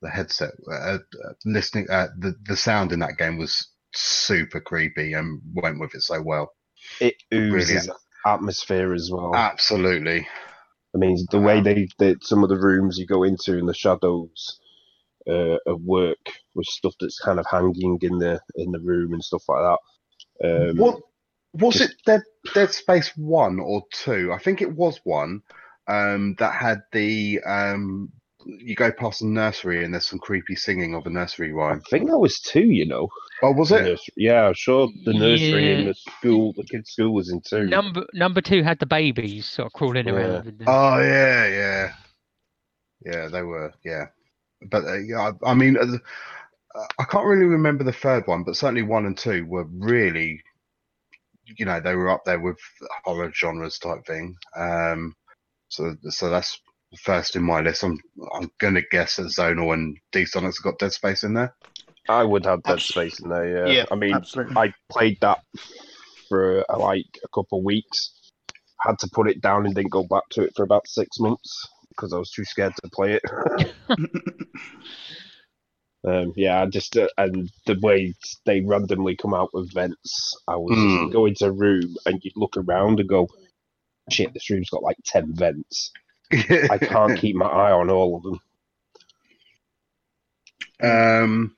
The 0.00 0.10
headset, 0.10 0.52
uh, 0.70 0.74
uh, 0.74 0.98
listening, 1.44 1.88
uh, 1.90 2.06
the 2.16 2.32
the 2.44 2.56
sound 2.56 2.92
in 2.92 3.00
that 3.00 3.18
game 3.18 3.36
was 3.36 3.68
super 3.92 4.60
creepy 4.60 5.14
and 5.14 5.40
went 5.54 5.80
with 5.80 5.92
it 5.96 6.02
so 6.02 6.22
well. 6.22 6.52
It 7.00 7.16
oozes 7.34 7.66
Brilliant. 7.68 7.90
atmosphere 8.24 8.94
as 8.94 9.10
well. 9.10 9.34
Absolutely. 9.34 10.28
I 10.94 10.98
mean, 10.98 11.26
the 11.32 11.40
way 11.40 11.60
they, 11.60 11.88
they 11.98 12.14
some 12.22 12.44
of 12.44 12.48
the 12.48 12.60
rooms 12.60 12.96
you 12.96 13.06
go 13.06 13.24
into 13.24 13.58
in 13.58 13.66
the 13.66 13.74
shadows 13.74 14.60
uh, 15.28 15.58
of 15.66 15.82
work 15.82 16.18
with 16.54 16.66
stuff 16.66 16.94
that's 17.00 17.18
kind 17.20 17.38
of 17.38 17.46
hanging 17.50 17.98
in 18.02 18.18
the 18.18 18.40
in 18.56 18.70
the 18.72 18.80
room 18.80 19.12
and 19.12 19.22
stuff 19.22 19.42
like 19.48 19.62
that. 20.40 20.70
Um, 20.70 20.76
What 20.78 21.00
was 21.54 21.74
just- 21.76 21.90
it? 21.90 21.96
Dead 22.06 22.22
Dead 22.54 22.70
Space 22.72 23.12
one 23.16 23.60
or 23.60 23.82
two? 23.92 24.32
I 24.32 24.38
think 24.38 24.62
it 24.62 24.74
was 24.74 25.00
one 25.04 25.42
um, 25.86 26.34
that 26.38 26.52
had 26.54 26.80
the 26.92 27.40
um, 27.46 28.12
you 28.46 28.74
go 28.74 28.90
past 28.92 29.20
the 29.20 29.26
nursery 29.26 29.84
and 29.84 29.92
there's 29.92 30.06
some 30.06 30.18
creepy 30.18 30.54
singing 30.54 30.94
of 30.94 31.04
a 31.06 31.10
nursery 31.10 31.52
rhyme. 31.52 31.82
I 31.84 31.90
think 31.90 32.08
that 32.08 32.18
was 32.18 32.40
two. 32.40 32.64
You 32.70 32.86
know, 32.86 33.08
Oh, 33.42 33.52
was 33.52 33.72
it? 33.72 33.82
nursery- 33.82 34.14
Yeah, 34.16 34.52
sure 34.54 34.88
the 35.04 35.12
nursery 35.12 35.74
and 35.74 35.82
Yeah. 35.84 35.88
the 35.90 35.94
school, 35.94 36.52
the 36.56 36.64
kids' 36.64 36.90
school 36.90 37.12
was 37.14 37.30
in 37.30 37.40
two. 37.42 37.64
Number 37.66 38.06
number 38.14 38.40
two 38.40 38.62
had 38.62 38.78
the 38.78 38.86
babies 38.86 39.46
sort 39.46 39.66
of 39.66 39.72
crawling 39.72 40.06
Yeah. 40.06 40.12
around. 40.14 40.62
Oh 40.66 40.98
yeah, 41.00 41.46
yeah, 41.48 41.92
yeah. 43.04 43.28
They 43.28 43.42
were 43.42 43.72
yeah, 43.84 44.06
but 44.62 44.84
uh, 44.84 44.98
yeah, 44.98 45.32
I, 45.42 45.50
I 45.50 45.54
mean, 45.54 45.76
uh, 45.76 45.98
uh, 46.74 46.86
I 46.98 47.04
can't 47.04 47.26
really 47.26 47.44
remember 47.44 47.84
the 47.84 47.92
third 47.92 48.26
one, 48.26 48.44
but 48.44 48.56
certainly 48.56 48.82
one 48.82 49.06
and 49.06 49.16
two 49.16 49.46
were 49.46 49.64
really, 49.64 50.42
you 51.56 51.64
know, 51.64 51.80
they 51.80 51.94
were 51.94 52.10
up 52.10 52.24
there 52.24 52.40
with 52.40 52.58
horror 53.04 53.32
genres 53.32 53.78
type 53.78 54.04
thing. 54.06 54.36
Um, 54.56 55.14
so 55.68 55.94
so 56.08 56.30
that's 56.30 56.60
first 57.00 57.36
in 57.36 57.42
my 57.42 57.60
list. 57.60 57.82
I'm 57.82 57.98
I'm 58.34 58.50
gonna 58.58 58.82
guess 58.90 59.16
that 59.16 59.24
Zonal 59.24 59.74
and 59.74 59.96
D 60.12 60.24
Sonic's 60.24 60.58
have 60.58 60.72
got 60.72 60.78
Dead 60.78 60.92
Space 60.92 61.24
in 61.24 61.34
there. 61.34 61.54
I 62.08 62.24
would 62.24 62.44
have 62.46 62.62
Dead 62.62 62.74
Abs- 62.74 62.86
Space 62.86 63.20
in 63.20 63.28
there. 63.28 63.66
Yeah, 63.66 63.72
yeah, 63.72 63.84
I 63.90 63.94
mean, 63.94 64.14
absolutely. 64.14 64.56
I 64.56 64.72
played 64.90 65.18
that 65.20 65.40
for 66.28 66.64
uh, 66.68 66.78
like 66.78 67.06
a 67.24 67.28
couple 67.28 67.58
of 67.58 67.64
weeks. 67.64 68.14
Had 68.80 68.98
to 69.00 69.08
put 69.12 69.28
it 69.28 69.40
down 69.40 69.66
and 69.66 69.74
didn't 69.74 69.90
go 69.90 70.04
back 70.04 70.22
to 70.30 70.42
it 70.42 70.52
for 70.54 70.62
about 70.62 70.86
six 70.86 71.18
months 71.18 71.68
because 71.98 72.12
I 72.12 72.18
was 72.18 72.30
too 72.30 72.44
scared 72.44 72.74
to 72.76 72.88
play 72.90 73.14
it. 73.14 73.22
um, 76.06 76.32
yeah, 76.36 76.62
I 76.62 76.66
just 76.66 76.96
uh, 76.96 77.08
and 77.18 77.50
the 77.66 77.78
way 77.82 78.14
they 78.46 78.60
randomly 78.60 79.16
come 79.16 79.34
out 79.34 79.50
with 79.52 79.72
vents, 79.74 80.36
I 80.46 80.56
was 80.56 80.76
just 80.76 81.12
go 81.12 81.26
into 81.26 81.46
a 81.46 81.52
room 81.52 81.96
and 82.06 82.20
you'd 82.22 82.36
look 82.36 82.56
around 82.56 83.00
and 83.00 83.08
go, 83.08 83.28
"Shit, 84.10 84.32
this 84.32 84.48
room's 84.48 84.70
got 84.70 84.82
like 84.82 84.96
ten 85.04 85.34
vents. 85.34 85.90
I 86.32 86.78
can't 86.80 87.18
keep 87.18 87.36
my 87.36 87.46
eye 87.46 87.72
on 87.72 87.90
all 87.90 88.16
of 88.16 88.22
them." 88.22 88.40
Um, 90.80 91.56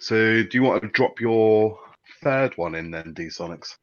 so 0.00 0.42
do 0.42 0.48
you 0.52 0.62
want 0.62 0.82
to 0.82 0.88
drop 0.88 1.20
your 1.20 1.78
third 2.22 2.56
one 2.56 2.74
in 2.74 2.90
then, 2.90 3.12
D 3.14 3.26
Sonics? 3.26 3.76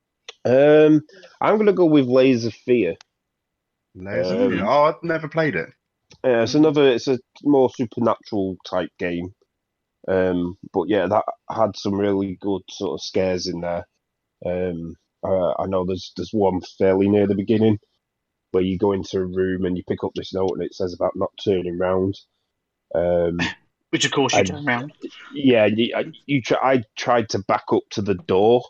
Um, 0.44 1.02
I'm 1.40 1.58
gonna 1.58 1.74
go 1.74 1.86
with 1.86 2.06
Layers 2.06 2.46
of 2.46 2.54
Fear. 2.54 2.96
Laser 3.96 4.44
Um, 4.44 4.52
Fear. 4.52 4.66
oh, 4.66 4.84
I've 4.84 5.04
never 5.04 5.30
played 5.30 5.56
it. 5.56 5.70
Yeah, 6.26 6.42
it's 6.42 6.56
another. 6.56 6.90
It's 6.90 7.08
a 7.08 7.20
more 7.44 7.70
supernatural 7.70 8.58
type 8.66 8.90
game. 8.98 9.30
Um, 10.08 10.58
but 10.74 10.86
yeah, 10.88 11.06
that 11.08 11.24
had 11.50 11.76
some 11.76 11.94
really 11.94 12.38
good 12.42 12.62
sort 12.70 13.00
of 13.00 13.06
scares 13.06 13.46
in 13.48 13.62
there. 13.62 13.86
Um, 14.46 14.96
uh, 15.24 15.52
I 15.60 15.68
know 15.68 15.86
there's 15.86 16.12
there's 16.18 16.32
one 16.34 16.62
fairly 16.80 17.10
near 17.10 17.28
the 17.28 17.36
beginning 17.36 17.78
where 18.52 18.64
you 18.64 18.78
go 18.78 18.92
into 18.92 19.18
a 19.18 19.26
room 19.26 19.66
and 19.66 19.78
you 19.78 19.84
pick 19.88 20.04
up 20.04 20.12
this 20.16 20.34
note 20.34 20.52
and 20.54 20.64
it 20.64 20.74
says 20.74 20.94
about 20.94 21.12
not 21.16 21.32
turning 21.44 21.78
round. 21.78 22.16
Um, 22.96 23.40
Which 23.92 24.06
of 24.06 24.12
course 24.12 24.34
you 24.34 24.40
I- 24.40 24.44
turn 24.44 24.68
around. 24.68 24.94
yeah, 25.34 25.66
you, 25.68 25.94
I- 25.96 26.12
you 26.26 26.42
try, 26.42 26.58
I 26.74 26.84
tried 26.96 27.30
to 27.30 27.40
back 27.48 27.66
up 27.72 27.84
to 27.92 28.02
the 28.02 28.16
door, 28.16 28.64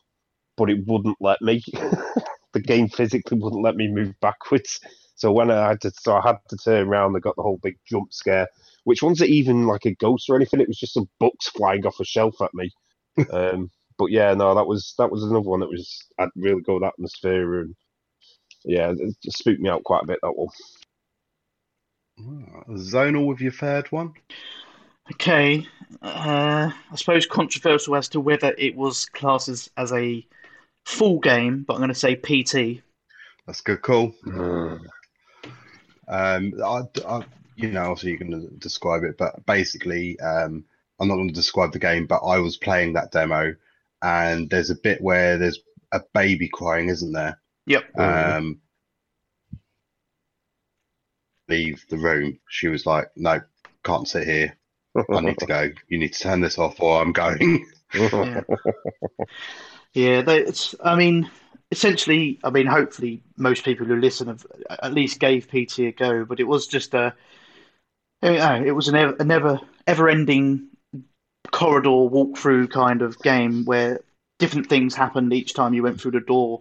but 0.58 0.70
it 0.70 0.86
wouldn't 0.86 1.18
let 1.22 1.42
me. 1.42 1.64
the 2.54 2.60
game 2.62 2.90
physically 2.90 3.38
wouldn't 3.40 3.64
let 3.64 3.76
me 3.76 3.88
move 3.88 4.14
backwards. 4.22 4.80
So 5.16 5.32
when 5.32 5.50
I 5.50 5.70
had 5.70 5.82
to, 5.82 5.92
so 5.92 6.16
I 6.16 6.22
had 6.28 6.38
to 6.50 6.58
turn 6.58 6.88
around. 6.88 7.16
I 7.16 7.20
got 7.20 7.36
the 7.36 7.42
whole 7.42 7.60
big 7.64 7.78
jump 7.90 8.14
scare, 8.14 8.48
which 8.84 9.02
wasn't 9.02 9.30
even 9.30 9.66
like 9.66 9.86
a 9.86 9.96
ghost 9.96 10.30
or 10.30 10.36
anything. 10.36 10.60
It 10.60 10.68
was 10.68 10.80
just 10.80 10.94
some 10.94 11.10
books 11.20 11.48
flying 11.50 11.86
off 11.86 12.00
a 12.00 12.06
shelf 12.06 12.42
at 12.42 12.54
me. 12.54 12.70
um, 13.32 13.72
but 13.98 14.12
yeah, 14.12 14.34
no, 14.34 14.54
that 14.56 14.68
was 14.68 14.94
that 14.98 15.10
was 15.10 15.24
another 15.24 15.50
one 15.50 15.62
that 15.62 15.70
was 15.70 16.06
had 16.20 16.30
really 16.36 16.62
good 16.62 16.84
atmosphere 16.84 17.62
and 17.62 17.76
yeah, 18.66 18.92
it 18.98 19.16
just 19.24 19.38
spooked 19.38 19.62
me 19.62 19.70
out 19.70 19.84
quite 19.84 20.04
a 20.04 20.08
bit. 20.08 20.20
That 20.22 20.36
one. 20.36 20.50
Zonal 22.70 23.28
with 23.28 23.42
your 23.42 23.52
third 23.52 23.92
one. 23.92 24.14
Okay, 25.14 25.68
uh, 26.02 26.72
I 26.72 26.96
suppose 26.96 27.28
controversial 27.28 27.96
as 27.96 28.10
to 28.10 28.20
whether 28.20 28.56
it 28.58 28.76
was 28.76 29.06
classes 29.06 29.70
as 29.78 29.94
a 29.94 30.26
full 30.86 31.20
game, 31.20 31.64
but 31.64 31.76
I'm 31.76 31.80
going 31.80 31.90
to 31.90 31.96
say 31.96 32.16
PT. 32.16 32.82
That's 33.46 33.60
a 33.60 33.64
good 33.64 33.84
call. 33.84 34.16
Mm. 34.26 34.80
Um, 36.08 36.54
I, 36.64 36.82
I, 37.08 37.24
you 37.56 37.72
know, 37.72 37.92
obviously 37.92 38.12
you're 38.12 38.20
going 38.20 38.32
to 38.32 38.56
describe 38.58 39.04
it, 39.04 39.18
but 39.18 39.46
basically, 39.46 40.20
um, 40.20 40.66
I'm 41.00 41.08
not 41.08 41.16
going 41.16 41.30
to 41.30 41.34
describe 41.34 41.72
the 41.72 41.80
game, 41.80 42.06
but 42.06 42.22
I 42.26 42.40
was 42.40 42.58
playing 42.58 42.94
that 42.94 43.12
demo, 43.12 43.56
and 44.02 44.50
there's 44.50 44.70
a 44.70 44.76
bit 44.76 45.02
where 45.02 45.38
there's 45.38 45.60
a 45.92 46.02
baby 46.14 46.50
crying, 46.50 46.90
isn't 46.90 47.12
there? 47.12 47.40
Yep. 47.68 48.00
Um, 48.00 48.62
leave 51.50 51.84
the 51.90 51.98
room. 51.98 52.40
She 52.50 52.68
was 52.68 52.86
like, 52.86 53.10
"No, 53.16 53.42
can't 53.84 54.08
sit 54.08 54.28
here. 54.28 54.58
I 55.12 55.22
need 55.22 55.40
to 55.40 55.46
go. 55.46 55.72
You 55.90 55.98
need 55.98 56.14
to 56.14 56.20
turn 56.20 56.42
this 56.42 56.58
off, 56.58 56.80
or 56.80 57.02
I'm 57.02 57.14
going." 57.14 57.66
Yeah. 57.94 58.42
Yeah, 59.96 60.24
they, 60.24 60.40
it's. 60.40 60.76
I 60.84 60.96
mean, 60.96 61.32
essentially, 61.72 62.40
I 62.44 62.50
mean, 62.50 62.66
hopefully, 62.66 63.22
most 63.38 63.64
people 63.64 63.86
who 63.86 63.96
listen 63.96 64.28
have 64.28 64.46
at 64.70 64.94
least 64.94 65.20
gave 65.20 65.48
PT 65.48 65.80
a 65.80 65.92
go. 65.92 66.26
But 66.26 66.40
it 66.40 66.48
was 66.48 66.68
just 66.68 66.94
a, 66.94 67.14
it 68.22 68.76
was 68.76 68.88
an 68.88 68.96
ever, 68.96 69.16
a 69.20 69.24
never, 69.24 69.60
ever-ending 69.88 70.68
corridor 71.52 71.90
walkthrough 71.90 72.70
kind 72.70 73.02
of 73.02 73.20
game 73.20 73.66
where 73.66 74.02
different 74.40 74.68
things 74.68 74.96
happened 74.96 75.34
each 75.34 75.54
time 75.54 75.74
you 75.74 75.84
went 75.84 76.00
through 76.00 76.12
the 76.12 76.20
door, 76.20 76.60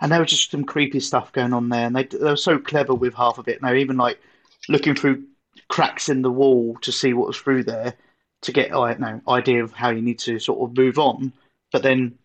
and 0.00 0.10
there 0.10 0.20
was 0.20 0.30
just 0.30 0.50
some 0.50 0.64
creepy 0.64 1.00
stuff 1.00 1.32
going 1.32 1.52
on 1.52 1.68
there. 1.68 1.86
And 1.86 1.96
they 1.96 2.04
they 2.04 2.18
were 2.18 2.36
so 2.36 2.58
clever 2.58 2.94
with 2.94 3.14
half 3.14 3.38
of 3.38 3.48
it. 3.48 3.62
Now, 3.62 3.74
even 3.74 3.96
like 3.96 4.20
looking 4.68 4.94
through 4.94 5.24
cracks 5.68 6.08
in 6.08 6.22
the 6.22 6.30
wall 6.30 6.76
to 6.82 6.92
see 6.92 7.12
what 7.12 7.28
was 7.28 7.38
through 7.38 7.64
there 7.64 7.94
to 8.42 8.52
get 8.52 8.74
I 8.74 8.94
don't 8.94 9.00
know 9.00 9.20
idea 9.28 9.62
of 9.62 9.72
how 9.72 9.90
you 9.90 10.02
need 10.02 10.18
to 10.20 10.38
sort 10.38 10.60
of 10.70 10.76
move 10.76 10.98
on. 10.98 11.32
But 11.72 11.82
then 11.82 12.18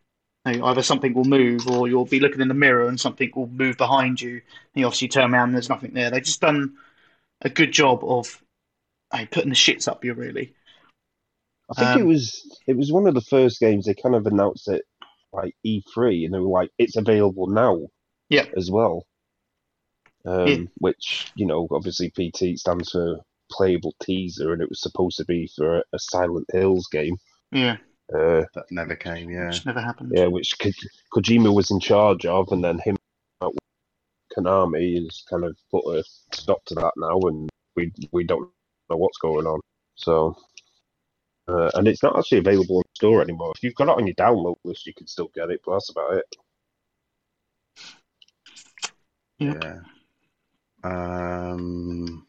you 0.45 0.57
know, 0.59 0.65
either 0.65 0.83
something 0.83 1.13
will 1.13 1.25
move 1.25 1.67
or 1.67 1.87
you'll 1.87 2.05
be 2.05 2.19
looking 2.19 2.41
in 2.41 2.47
the 2.47 2.53
mirror 2.53 2.87
and 2.87 2.99
something 2.99 3.31
will 3.35 3.47
move 3.47 3.77
behind 3.77 4.21
you. 4.21 4.33
And 4.33 4.41
you 4.75 4.85
obviously 4.85 5.07
turn 5.07 5.33
around 5.33 5.49
and 5.49 5.55
there's 5.55 5.69
nothing 5.69 5.93
there. 5.93 6.11
They've 6.11 6.23
just 6.23 6.41
done 6.41 6.77
a 7.41 7.49
good 7.49 7.71
job 7.71 8.03
of 8.03 8.41
hey, 9.13 9.25
putting 9.25 9.49
the 9.49 9.55
shits 9.55 9.87
up 9.87 10.05
you 10.05 10.13
really. 10.13 10.53
I 11.69 11.73
think 11.75 11.95
it 11.95 12.03
Um, 12.03 12.07
was 12.07 12.59
it 12.67 12.77
was 12.77 12.91
one 12.91 13.07
of 13.07 13.13
the 13.13 13.21
first 13.21 13.59
games 13.59 13.85
they 13.85 13.93
kind 13.95 14.15
of 14.15 14.25
announced 14.27 14.67
it 14.67 14.83
like 15.33 15.55
E3, 15.63 16.25
and 16.25 16.33
they 16.33 16.39
were 16.39 16.47
like, 16.47 16.71
"It's 16.77 16.95
available 16.95 17.47
now." 17.47 17.87
Yeah. 18.29 18.45
as 18.57 18.71
well. 18.71 19.05
Um, 20.25 20.49
Yeah. 20.49 20.57
which 20.79 21.31
you 21.35 21.45
know, 21.45 21.67
obviously 21.71 22.11
PT 22.11 22.57
stands 22.57 22.91
for 22.91 23.19
playable 23.51 23.95
teaser, 24.01 24.53
and 24.53 24.61
it 24.61 24.69
was 24.69 24.81
supposed 24.81 25.17
to 25.17 25.25
be 25.25 25.47
for 25.55 25.79
a 25.93 25.99
Silent 25.99 26.47
Hills 26.51 26.87
game. 26.91 27.17
Yeah, 27.51 27.77
Uh, 28.13 28.43
That 28.53 28.65
never 28.71 28.95
came. 28.95 29.29
Yeah. 29.29 29.47
which 29.47 29.65
never 29.65 29.81
happened. 29.81 30.11
yeah, 30.15 30.27
which 30.27 30.57
Ko- 30.59 30.69
Kojima 31.13 31.53
was 31.53 31.71
in 31.71 31.79
charge 31.79 32.25
of, 32.25 32.51
and 32.51 32.63
then 32.63 32.77
him 32.79 32.97
out 33.41 33.55
Konami 34.37 35.03
has 35.03 35.23
kind 35.29 35.43
of 35.43 35.57
put 35.71 35.85
a 35.97 36.03
stop 36.33 36.63
to 36.65 36.75
that 36.75 36.91
now, 36.97 37.17
and 37.27 37.49
we 37.75 37.91
we 38.11 38.23
don't 38.23 38.49
know 38.89 38.97
what's 38.97 39.17
going 39.17 39.47
on. 39.47 39.59
So, 39.95 40.37
uh, 41.47 41.71
and 41.73 41.87
it's 41.87 42.03
not 42.03 42.17
actually 42.17 42.39
available 42.39 42.77
in 42.77 42.83
the 42.83 42.95
store 42.95 43.21
anymore. 43.21 43.53
If 43.55 43.63
you've 43.63 43.75
got 43.75 43.87
it 43.89 43.97
on 43.97 44.05
your 44.05 44.15
download 44.15 44.57
list, 44.63 44.85
you 44.85 44.93
can 44.93 45.07
still 45.07 45.31
get 45.33 45.49
it, 45.49 45.61
but 45.65 45.73
that's 45.73 45.89
about 45.89 46.13
it. 46.17 46.35
Yeah. 49.39 49.59
Yeah. 49.63 49.79
Um. 50.83 52.27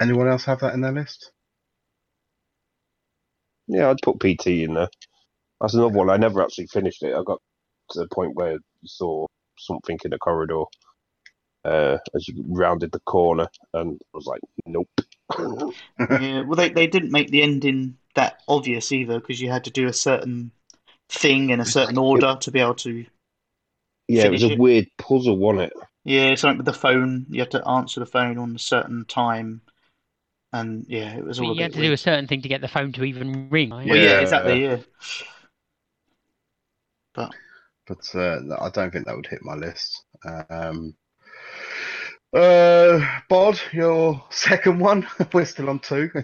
Anyone 0.00 0.28
else 0.28 0.44
have 0.44 0.60
that 0.60 0.74
in 0.74 0.80
their 0.80 0.92
list? 0.92 1.32
Yeah, 3.68 3.90
I'd 3.90 4.02
put 4.02 4.20
PT 4.20 4.64
in 4.64 4.74
there. 4.74 4.88
That's 5.60 5.74
another 5.74 5.94
one. 5.94 6.10
I 6.10 6.16
never 6.16 6.42
actually 6.42 6.66
finished 6.66 7.02
it. 7.02 7.14
I 7.14 7.22
got 7.22 7.40
to 7.90 8.00
the 8.00 8.08
point 8.08 8.34
where 8.34 8.52
you 8.52 8.60
saw 8.86 9.26
something 9.58 9.98
in 10.04 10.10
the 10.10 10.18
corridor 10.18 10.64
uh, 11.64 11.98
as 12.14 12.28
you 12.28 12.44
rounded 12.48 12.92
the 12.92 13.00
corner, 13.00 13.48
and 13.74 14.00
I 14.14 14.16
was 14.16 14.26
like, 14.26 14.40
nope. 14.66 14.88
Yeah, 15.98 16.42
well, 16.42 16.56
they, 16.56 16.70
they 16.70 16.86
didn't 16.86 17.10
make 17.10 17.30
the 17.30 17.42
ending 17.42 17.98
that 18.14 18.40
obvious 18.48 18.92
either 18.92 19.20
because 19.20 19.40
you 19.40 19.50
had 19.50 19.64
to 19.64 19.70
do 19.70 19.86
a 19.86 19.92
certain 19.92 20.52
thing 21.08 21.50
in 21.50 21.60
a 21.60 21.66
certain 21.66 21.98
order 21.98 22.36
to 22.40 22.50
be 22.50 22.60
able 22.60 22.74
to. 22.76 23.04
Yeah, 24.06 24.24
it 24.24 24.32
was 24.32 24.44
a 24.44 24.52
it. 24.52 24.58
weird 24.58 24.86
puzzle, 24.96 25.36
wasn't 25.36 25.64
it? 25.64 25.72
Yeah, 26.04 26.34
something 26.36 26.58
with 26.58 26.66
the 26.66 26.72
phone. 26.72 27.26
You 27.28 27.40
had 27.40 27.50
to 27.50 27.68
answer 27.68 28.00
the 28.00 28.06
phone 28.06 28.38
on 28.38 28.56
a 28.56 28.58
certain 28.58 29.04
time, 29.04 29.60
and 30.52 30.84
yeah, 30.88 31.14
it 31.16 31.24
was 31.24 31.40
all 31.40 31.54
you 31.54 31.62
had 31.62 31.72
bit 31.72 31.78
to 31.80 31.86
do 31.86 31.92
a 31.92 31.96
certain 31.96 32.26
thing 32.26 32.42
to 32.42 32.48
get 32.48 32.60
the 32.60 32.68
phone 32.68 32.92
to 32.92 33.04
even 33.04 33.48
ring. 33.50 33.70
right? 33.70 33.86
Well, 33.86 33.96
yeah, 33.96 34.04
Yeah. 34.04 34.20
exactly. 34.20 34.62
Yeah, 34.64 34.76
but 37.86 38.14
uh, 38.14 38.40
I 38.60 38.68
don't 38.70 38.92
think 38.92 39.06
that 39.06 39.16
would 39.16 39.26
hit 39.26 39.42
my 39.42 39.54
list. 39.54 40.04
Um, 40.50 40.94
uh, 42.34 43.00
Bod, 43.28 43.58
your 43.72 44.22
second 44.30 44.78
one. 44.78 45.06
We're 45.32 45.44
still 45.46 45.70
on 45.70 45.78
two. 45.80 46.10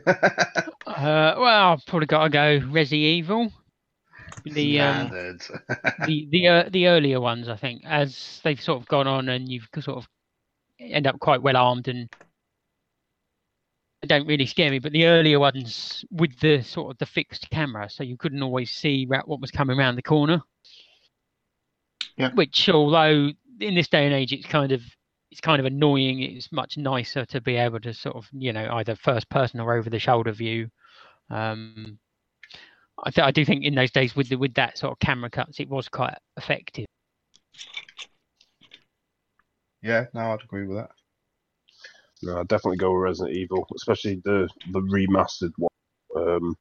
Uh, 0.87 1.35
well, 1.39 1.73
I've 1.73 1.87
probably 1.87 2.07
got 2.07 2.25
to 2.25 2.29
go 2.29 2.61
Resi 2.61 2.93
Evil. 2.93 3.51
The 4.45 4.81
um, 4.81 5.09
the 5.09 6.29
the 6.31 6.47
uh, 6.49 6.69
the 6.71 6.89
earlier 6.89 7.21
ones, 7.23 7.49
I 7.49 7.57
think, 7.57 7.83
as 7.87 8.41
they've 8.45 8.61
sort 8.61 8.83
of 8.83 8.89
gone 8.89 9.07
on 9.07 9.31
and 9.31 9.49
you've 9.49 9.67
sort 9.81 9.97
of 9.97 10.09
end 10.79 11.07
up 11.07 11.19
quite 11.21 11.41
well 11.43 11.57
armed 11.57 11.89
and 11.89 12.11
they 12.11 12.17
don't 14.05 14.27
really 14.27 14.47
scare 14.47 14.71
me. 14.71 14.79
But 14.79 14.93
the 14.93 15.07
earlier 15.07 15.38
ones 15.38 16.05
with 16.11 16.38
the 16.40 16.62
sort 16.62 16.93
of 16.93 16.99
the 16.99 17.07
fixed 17.07 17.51
camera, 17.51 17.88
so 17.90 18.03
you 18.03 18.17
couldn't 18.17 18.43
always 18.43 18.71
see 18.71 19.07
what 19.07 19.40
was 19.40 19.51
coming 19.51 19.79
around 19.79 19.97
the 19.97 20.03
corner. 20.03 20.43
Yeah. 22.17 22.31
Which, 22.35 22.69
although 22.69 23.31
in 23.61 23.75
this 23.75 23.88
day 23.88 24.05
and 24.05 24.14
age, 24.14 24.33
it's 24.33 24.47
kind 24.47 24.73
of 24.73 24.83
it's 25.31 25.40
kind 25.40 25.61
of 25.61 25.67
annoying. 25.67 26.21
It's 26.21 26.53
much 26.53 26.77
nicer 26.77 27.25
to 27.27 27.40
be 27.40 27.57
able 27.57 27.81
to 27.81 27.93
sort 27.93 28.17
of 28.17 28.29
you 28.33 28.53
know 28.53 28.69
either 28.75 28.95
first 28.95 29.29
person 29.31 29.61
or 29.61 29.77
over 29.77 29.90
the 29.90 29.99
shoulder 29.99 30.33
view. 30.33 30.69
Um, 31.31 31.99
I, 33.03 33.11
th- 33.11 33.27
I 33.27 33.31
do 33.33 33.45
think 33.45 33.64
in 33.64 33.75
those 33.75 33.90
days 33.90 34.14
with 34.14 34.29
the, 34.29 34.37
with 34.37 34.55
that 34.55 34.79
sort 34.79 34.93
of 34.93 34.99
camera 35.01 35.31
cuts, 35.31 35.59
it 35.59 35.69
was 35.69 35.88
quite 35.88 36.17
effective. 36.37 36.87
yeah, 39.83 40.07
no, 40.14 40.33
I'd 40.33 40.43
agree 40.43 40.67
with 40.67 40.77
that. 40.77 40.90
No, 42.22 42.38
I'd 42.38 42.48
definitely 42.48 42.79
go 42.79 42.92
with 42.92 43.03
Resident 43.03 43.37
Evil, 43.37 43.66
especially 43.77 44.20
the 44.24 44.48
the 44.72 44.81
remastered 44.81 45.53
one. 45.57 45.70
Um, 46.16 46.57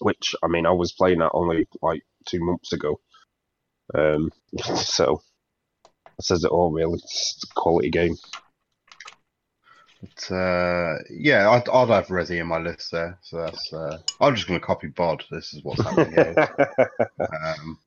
which 0.00 0.34
I 0.42 0.48
mean, 0.48 0.66
I 0.66 0.72
was 0.72 0.92
playing 0.92 1.18
that 1.18 1.30
only 1.32 1.68
like 1.82 2.02
two 2.26 2.44
months 2.44 2.72
ago. 2.72 3.00
Um, 3.94 4.30
so 4.74 5.22
that 6.16 6.22
says 6.22 6.44
it 6.44 6.50
all, 6.50 6.72
really. 6.72 6.98
It's 6.98 7.44
a 7.44 7.54
quality 7.54 7.90
game. 7.90 8.16
But 10.00 10.34
uh, 10.34 10.96
yeah, 11.10 11.50
I'd, 11.50 11.68
I'd 11.68 11.88
have 11.88 12.06
Resi 12.06 12.40
in 12.40 12.46
my 12.46 12.58
list 12.58 12.90
there. 12.90 13.18
So 13.22 13.38
that's. 13.38 13.72
Uh, 13.72 13.98
I'm 14.20 14.34
just 14.34 14.48
going 14.48 14.58
to 14.58 14.66
copy 14.66 14.88
Bod. 14.88 15.24
This 15.30 15.52
is 15.52 15.62
what's 15.62 15.82
happening 15.82 16.12
here. 16.12 16.34
um, 17.20 17.78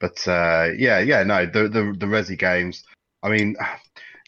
but 0.00 0.26
uh, 0.26 0.70
yeah, 0.76 1.00
yeah, 1.00 1.22
no, 1.22 1.44
the 1.44 1.68
the 1.68 1.94
the 1.98 2.06
Resi 2.06 2.38
games. 2.38 2.84
I 3.22 3.28
mean, 3.30 3.56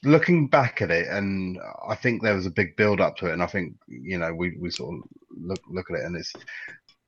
looking 0.04 0.48
back 0.48 0.82
at 0.82 0.90
it, 0.90 1.08
and 1.08 1.58
I 1.88 1.94
think 1.94 2.22
there 2.22 2.34
was 2.34 2.46
a 2.46 2.50
big 2.50 2.76
build 2.76 3.00
up 3.00 3.16
to 3.16 3.26
it, 3.26 3.32
and 3.32 3.42
I 3.42 3.46
think 3.46 3.74
you 3.88 4.18
know 4.18 4.32
we 4.34 4.56
we 4.60 4.70
sort 4.70 4.94
of 4.94 5.00
look 5.36 5.60
look 5.68 5.90
at 5.90 5.98
it, 5.98 6.04
and 6.04 6.16
it's 6.16 6.32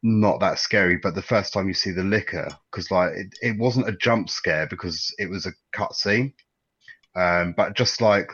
not 0.03 0.40
that 0.40 0.59
scary. 0.59 0.96
But 0.96 1.14
the 1.14 1.22
first 1.22 1.53
time 1.53 1.68
you 1.68 1.74
see 1.74 1.90
the 1.90 2.03
Licker, 2.03 2.48
because 2.70 2.90
like 2.90 3.12
it, 3.12 3.35
it 3.42 3.59
wasn't 3.59 3.88
a 3.88 3.96
jump 3.96 4.31
scare 4.31 4.66
because 4.66 5.14
it 5.18 5.29
was 5.29 5.46
a 5.46 5.53
cut 5.72 5.94
scene, 5.94 6.33
um, 7.14 7.55
but 7.57 7.77
just 7.77 8.01
like 8.01 8.31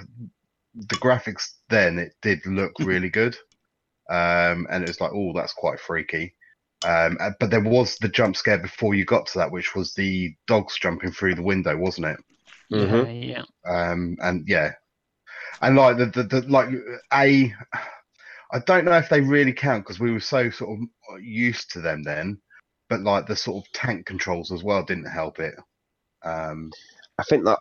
the 0.74 0.96
graphics 0.96 1.52
then, 1.68 1.98
it 1.98 2.14
did 2.22 2.44
look 2.46 2.72
really 2.80 3.10
good, 3.10 3.36
um, 4.10 4.66
and 4.70 4.82
it 4.82 4.88
was 4.88 5.00
like, 5.00 5.12
oh, 5.14 5.32
that's 5.34 5.52
quite 5.52 5.80
freaky. 5.80 6.34
Um, 6.84 7.16
uh, 7.18 7.30
but 7.40 7.50
there 7.50 7.62
was 7.62 7.96
the 7.96 8.08
jump 8.08 8.36
scare 8.36 8.58
before 8.58 8.94
you 8.94 9.06
got 9.06 9.26
to 9.28 9.38
that, 9.38 9.50
which 9.50 9.74
was 9.74 9.94
the 9.94 10.34
dogs 10.46 10.78
jumping 10.78 11.12
through 11.12 11.34
the 11.34 11.42
window, 11.42 11.76
wasn't 11.76 12.08
it? 12.08 12.18
Mhm. 12.72 13.22
Yeah, 13.22 13.44
yeah. 13.66 13.90
Um, 13.90 14.16
and 14.20 14.44
yeah, 14.48 14.72
and 15.62 15.77
like 15.77 15.96
the, 15.96 16.07
the, 16.07 16.22
the 16.24 16.40
like 16.48 16.68
a, 17.12 17.55
I 18.53 18.59
don't 18.66 18.85
know 18.85 18.96
if 18.98 19.09
they 19.09 19.20
really 19.20 19.53
count 19.53 19.85
because 19.85 20.00
we 20.00 20.12
were 20.12 20.20
so 20.20 20.50
sort 20.50 20.79
of 20.79 21.20
used 21.22 21.70
to 21.72 21.81
them 21.81 22.03
then, 22.03 22.38
but 22.88 23.00
like 23.00 23.27
the 23.27 23.37
sort 23.37 23.64
of 23.64 23.72
tank 23.72 24.07
controls 24.07 24.53
as 24.53 24.62
well 24.62 24.85
didn't 24.85 25.07
help 25.11 25.40
it. 25.40 25.55
Um, 26.24 26.70
I 27.18 27.24
think 27.24 27.44
that, 27.44 27.59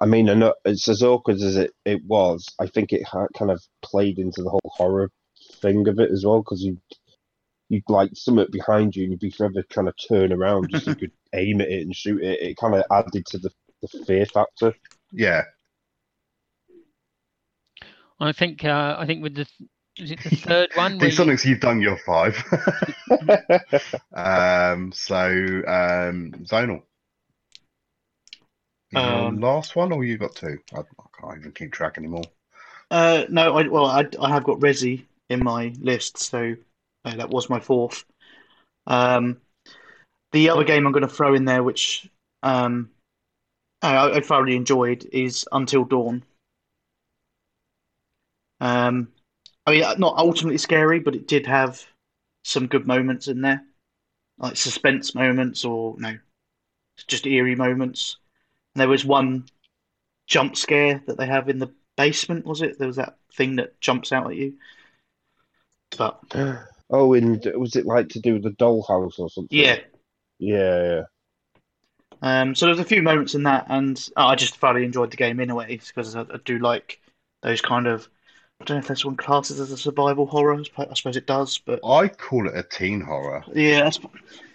I 0.00 0.06
mean, 0.06 0.28
I 0.30 0.34
know 0.34 0.54
it's 0.64 0.88
as 0.88 1.02
awkward 1.02 1.36
as 1.36 1.56
it, 1.56 1.72
it 1.84 2.02
was. 2.04 2.46
I 2.60 2.66
think 2.66 2.92
it 2.92 3.04
ha- 3.04 3.26
kind 3.36 3.50
of 3.50 3.62
played 3.82 4.18
into 4.18 4.42
the 4.42 4.50
whole 4.50 4.60
horror 4.64 5.10
thing 5.60 5.86
of 5.88 5.98
it 5.98 6.10
as 6.10 6.24
well 6.24 6.40
because 6.40 6.62
you 6.62 6.78
you'd 7.68 7.82
like 7.88 8.10
something 8.14 8.46
behind 8.50 8.96
you 8.96 9.04
and 9.04 9.12
you'd 9.12 9.20
be 9.20 9.30
forever 9.30 9.62
trying 9.70 9.86
to 9.86 10.08
turn 10.08 10.32
around 10.32 10.70
just 10.70 10.84
so 10.84 10.90
you 10.92 10.96
could 11.00 11.12
aim 11.34 11.60
at 11.60 11.68
it 11.68 11.82
and 11.82 11.94
shoot 11.94 12.22
it. 12.22 12.40
It 12.40 12.56
kind 12.56 12.74
of 12.74 12.84
added 12.90 13.26
to 13.26 13.38
the, 13.38 13.50
the 13.82 13.88
fear 14.04 14.26
factor. 14.26 14.74
yeah, 15.12 15.42
I 18.20 18.32
think 18.32 18.64
uh, 18.64 18.96
I 18.98 19.06
think 19.06 19.22
with 19.22 19.34
the 19.34 19.46
is 19.98 20.10
it 20.10 20.20
the 20.22 20.30
third 20.30 20.70
one? 20.74 20.92
where 20.98 21.08
these 21.08 21.18
you- 21.18 21.24
Sonics 21.24 21.44
you've 21.44 21.60
done 21.60 21.80
your 21.80 21.98
five. 21.98 22.36
um, 24.14 24.92
so 24.92 25.26
um, 25.66 26.32
Zonal. 26.44 26.82
Um, 28.94 29.40
last 29.40 29.76
one, 29.76 29.92
or 29.92 30.02
you 30.02 30.16
got 30.16 30.34
two? 30.34 30.58
I, 30.74 30.78
I 30.78 31.20
can't 31.20 31.38
even 31.38 31.52
keep 31.52 31.72
track 31.72 31.98
anymore. 31.98 32.24
Uh, 32.90 33.24
no, 33.28 33.56
I 33.58 33.68
well, 33.68 33.86
I, 33.86 34.06
I 34.20 34.30
have 34.30 34.44
got 34.44 34.60
Resi 34.60 35.04
in 35.28 35.44
my 35.44 35.74
list, 35.78 36.18
so 36.18 36.56
uh, 37.04 37.16
that 37.16 37.28
was 37.28 37.50
my 37.50 37.60
fourth. 37.60 38.04
Um, 38.86 39.38
the 40.32 40.50
other 40.50 40.64
game 40.64 40.86
I'm 40.86 40.92
going 40.92 41.06
to 41.06 41.14
throw 41.14 41.34
in 41.34 41.44
there, 41.44 41.62
which 41.62 42.08
um, 42.42 42.90
I, 43.82 44.10
I 44.18 44.20
thoroughly 44.20 44.54
enjoyed, 44.54 45.04
is 45.12 45.44
Until 45.50 45.84
Dawn. 45.84 46.22
Um, 48.60 49.08
I 49.66 49.72
mean, 49.72 49.84
not 49.98 50.18
ultimately 50.18 50.58
scary, 50.58 51.00
but 51.00 51.14
it 51.14 51.28
did 51.28 51.46
have 51.46 51.84
some 52.44 52.66
good 52.66 52.86
moments 52.86 53.28
in 53.28 53.42
there. 53.42 53.64
like 54.38 54.56
suspense 54.56 55.14
moments 55.14 55.64
or 55.64 55.96
no, 55.98 56.18
just 57.08 57.26
eerie 57.26 57.56
moments. 57.56 58.18
And 58.74 58.80
there 58.82 58.88
was 58.88 59.04
one 59.04 59.46
jump 60.26 60.56
scare 60.56 61.02
that 61.06 61.18
they 61.18 61.26
have 61.26 61.48
in 61.48 61.58
the 61.60 61.74
basement. 61.96 62.46
Was 62.46 62.62
it? 62.62 62.78
There 62.78 62.88
was 62.88 62.96
that 62.98 63.18
thing 63.34 63.56
that 63.56 63.80
jumps 63.80 64.12
out 64.12 64.30
at 64.30 64.36
you. 64.36 64.58
But 65.98 66.20
Oh, 66.90 67.12
and 67.12 67.44
was 67.56 67.76
it 67.76 67.84
like 67.84 68.08
to 68.10 68.20
do 68.20 68.34
with 68.34 68.44
the 68.44 68.50
dollhouse 68.50 69.18
or 69.18 69.28
something? 69.28 69.50
yeah, 69.50 69.80
Yeah, 70.38 70.82
yeah. 70.82 71.02
Um, 72.22 72.54
so 72.54 72.66
there's 72.66 72.78
a 72.80 72.84
few 72.84 73.02
moments 73.02 73.34
in 73.34 73.44
that, 73.44 73.66
and 73.68 74.08
I 74.16 74.34
just 74.34 74.56
thoroughly 74.56 74.84
enjoyed 74.84 75.10
the 75.10 75.16
game 75.16 75.40
anyway, 75.40 75.80
because 75.86 76.16
I, 76.16 76.22
I 76.22 76.38
do 76.44 76.58
like 76.58 77.00
those 77.42 77.60
kind 77.60 77.86
of. 77.86 78.08
I 78.60 78.64
don't 78.64 78.76
know 78.76 78.80
if 78.80 78.88
this 78.88 79.04
one 79.04 79.16
classes 79.16 79.60
as 79.60 79.70
a 79.70 79.76
survival 79.76 80.26
horror. 80.26 80.60
I 80.76 80.94
suppose- 80.94 81.16
it 81.16 81.26
does, 81.26 81.58
but 81.58 81.78
I 81.84 82.08
call 82.08 82.48
it 82.48 82.56
a 82.56 82.64
teen 82.64 83.00
horror. 83.00 83.44
yeah, 83.54 83.88
I 83.88 84.08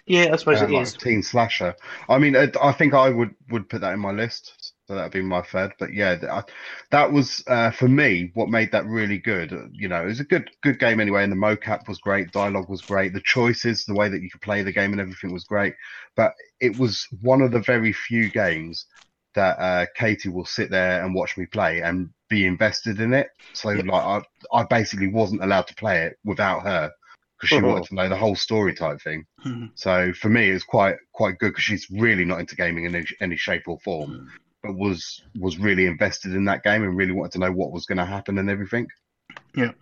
yeah, 0.06 0.28
I 0.32 0.36
suppose 0.36 0.60
uh, 0.60 0.66
it 0.66 0.70
like 0.70 0.82
is. 0.82 0.94
a 0.94 0.98
teen 0.98 1.22
slasher. 1.22 1.74
I 2.08 2.18
mean, 2.18 2.36
I, 2.36 2.50
I 2.60 2.72
think 2.72 2.92
I 2.92 3.08
would 3.08 3.34
would 3.48 3.68
put 3.70 3.80
that 3.80 3.94
in 3.94 4.00
my 4.00 4.12
list. 4.12 4.63
So 4.86 4.94
that'd 4.94 5.12
be 5.12 5.22
my 5.22 5.40
third. 5.42 5.72
But 5.78 5.94
yeah, 5.94 6.16
th- 6.16 6.30
I, 6.30 6.42
that 6.90 7.10
was 7.10 7.42
uh, 7.46 7.70
for 7.70 7.88
me 7.88 8.30
what 8.34 8.50
made 8.50 8.70
that 8.72 8.84
really 8.86 9.18
good. 9.18 9.52
Uh, 9.52 9.66
You 9.72 9.88
know, 9.88 10.02
it 10.02 10.06
was 10.06 10.20
a 10.20 10.24
good 10.24 10.50
good 10.62 10.78
game 10.78 11.00
anyway, 11.00 11.22
and 11.22 11.32
the 11.32 11.36
mocap 11.36 11.88
was 11.88 11.98
great, 11.98 12.30
dialogue 12.32 12.68
was 12.68 12.82
great, 12.82 13.12
the 13.14 13.22
choices, 13.24 13.84
the 13.84 13.94
way 13.94 14.08
that 14.08 14.20
you 14.22 14.30
could 14.30 14.42
play 14.42 14.62
the 14.62 14.72
game, 14.72 14.92
and 14.92 15.00
everything 15.00 15.32
was 15.32 15.44
great. 15.44 15.74
But 16.16 16.32
it 16.60 16.76
was 16.76 17.06
one 17.22 17.40
of 17.40 17.52
the 17.52 17.60
very 17.60 17.92
few 17.92 18.30
games 18.30 18.86
that 19.34 19.58
uh, 19.58 19.86
Katie 19.96 20.28
will 20.28 20.44
sit 20.44 20.70
there 20.70 21.02
and 21.04 21.14
watch 21.14 21.36
me 21.36 21.46
play 21.46 21.80
and 21.80 22.10
be 22.28 22.46
invested 22.46 23.00
in 23.00 23.14
it. 23.14 23.28
So 23.54 23.70
Yep. 23.70 23.86
like, 23.86 24.04
I 24.04 24.22
I 24.52 24.64
basically 24.64 25.08
wasn't 25.08 25.42
allowed 25.42 25.66
to 25.68 25.74
play 25.76 26.02
it 26.04 26.16
without 26.24 26.62
her 26.62 26.92
because 27.38 27.48
she 27.50 27.62
wanted 27.62 27.84
to 27.88 27.94
know 27.94 28.08
the 28.08 28.16
whole 28.16 28.36
story 28.36 28.74
type 28.74 29.00
thing. 29.00 29.24
Mhm. 29.46 29.70
So 29.76 30.12
for 30.12 30.28
me, 30.28 30.50
it's 30.50 30.64
quite 30.64 30.96
quite 31.12 31.38
good 31.38 31.50
because 31.50 31.64
she's 31.64 31.90
really 31.90 32.24
not 32.24 32.40
into 32.40 32.54
gaming 32.56 32.84
in 32.84 32.94
any, 32.94 33.06
any 33.20 33.36
shape 33.36 33.66
or 33.66 33.78
form, 33.80 34.10
Mm. 34.12 34.28
But 34.64 34.74
was 34.76 35.22
was 35.38 35.58
really 35.58 35.86
invested 35.86 36.32
in 36.34 36.46
that 36.46 36.64
game 36.64 36.82
and 36.82 36.96
really 36.96 37.12
wanted 37.12 37.32
to 37.32 37.38
know 37.38 37.52
what 37.52 37.70
was 37.70 37.84
going 37.84 37.98
to 37.98 38.04
happen 38.04 38.38
and 38.38 38.48
everything. 38.50 38.86
Yeah. 39.54 39.72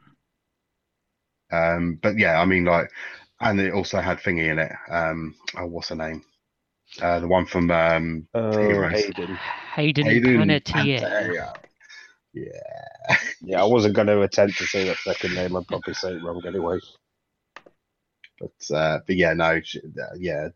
Um, 1.52 1.98
but 2.02 2.18
yeah, 2.18 2.40
I 2.40 2.44
mean, 2.44 2.64
like, 2.64 2.90
and 3.40 3.60
it 3.60 3.72
also 3.72 4.00
had 4.00 4.18
thingy 4.18 4.50
in 4.50 4.58
it. 4.58 4.72
Um, 4.90 5.34
oh, 5.56 5.66
what's 5.66 5.90
her 5.90 5.94
name? 5.94 6.22
Uh, 7.00 7.20
the 7.20 7.28
one 7.28 7.46
from 7.46 7.70
um, 7.70 8.26
Oh, 8.34 8.50
Heroes. 8.58 8.92
Hayden. 9.04 9.38
Hayden, 9.74 10.04
Hayden 10.04 10.36
Panettiere. 10.38 11.00
Panettiere. 11.00 11.52
Yeah. 12.34 12.50
Yeah, 13.44 13.60
I 13.60 13.64
wasn't 13.66 13.96
going 13.96 14.06
to 14.06 14.22
attempt 14.22 14.56
to 14.58 14.64
say 14.66 14.84
that 14.84 14.96
second 14.98 15.34
name. 15.34 15.56
I'd 15.56 15.66
probably 15.66 15.94
say 15.94 16.12
it 16.12 16.22
wrong 16.22 16.40
anyway. 16.46 16.78
But 18.38 18.76
uh, 18.76 18.98
but 19.04 19.16
yeah, 19.16 19.32
no, 19.34 19.60
sh- 19.60 19.78
uh, 19.78 20.14
yeah, 20.16 20.48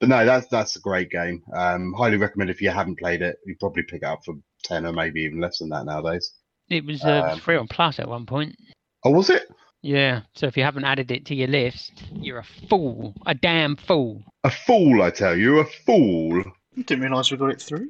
but 0.00 0.08
no, 0.08 0.24
that's 0.24 0.46
that's 0.48 0.76
a 0.76 0.80
great 0.80 1.10
game. 1.10 1.42
Um, 1.54 1.92
highly 1.96 2.16
recommend 2.16 2.50
if 2.50 2.60
you 2.60 2.70
haven't 2.70 2.98
played 2.98 3.22
it, 3.22 3.38
you 3.46 3.56
probably 3.58 3.82
pick 3.82 4.02
it 4.02 4.06
up 4.06 4.24
for 4.24 4.34
ten 4.62 4.86
or 4.86 4.92
maybe 4.92 5.22
even 5.22 5.40
less 5.40 5.58
than 5.58 5.68
that 5.70 5.84
nowadays. 5.86 6.32
It 6.68 6.84
was 6.84 7.04
uh, 7.04 7.30
Um, 7.32 7.38
free 7.40 7.56
on 7.56 7.68
Plus 7.68 7.98
at 7.98 8.08
one 8.08 8.26
point. 8.26 8.56
Oh, 9.04 9.10
was 9.10 9.30
it 9.30 9.48
Yeah, 9.82 10.22
so 10.34 10.46
if 10.46 10.56
you 10.56 10.64
haven't 10.64 10.84
added 10.84 11.10
it 11.10 11.26
to 11.26 11.34
your 11.34 11.48
list, 11.48 11.92
you're 12.12 12.38
a 12.40 12.44
fool, 12.68 13.14
a 13.24 13.34
damn 13.34 13.76
fool. 13.76 14.22
a 14.44 14.50
fool? 14.50 15.02
I 15.02 15.10
tell 15.10 15.36
you, 15.36 15.60
a 15.60 15.64
fool. 15.64 16.42
Didn't 16.76 17.02
realise 17.02 17.30
we 17.30 17.36
got 17.36 17.50
it 17.50 17.62
through. 17.62 17.88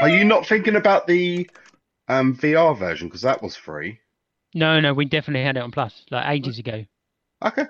Are 0.00 0.08
you 0.08 0.24
not 0.24 0.46
thinking 0.46 0.76
about 0.76 1.06
the 1.06 1.48
um, 2.08 2.36
VR 2.36 2.76
version 2.78 3.08
because 3.08 3.22
that 3.22 3.42
was 3.42 3.54
free? 3.56 3.98
No, 4.54 4.80
no, 4.80 4.94
we 4.94 5.04
definitely 5.04 5.44
had 5.44 5.56
it 5.56 5.62
on 5.62 5.70
Plus 5.72 6.04
like 6.10 6.28
ages 6.28 6.58
ago. 6.58 6.84
Okay. 7.44 7.64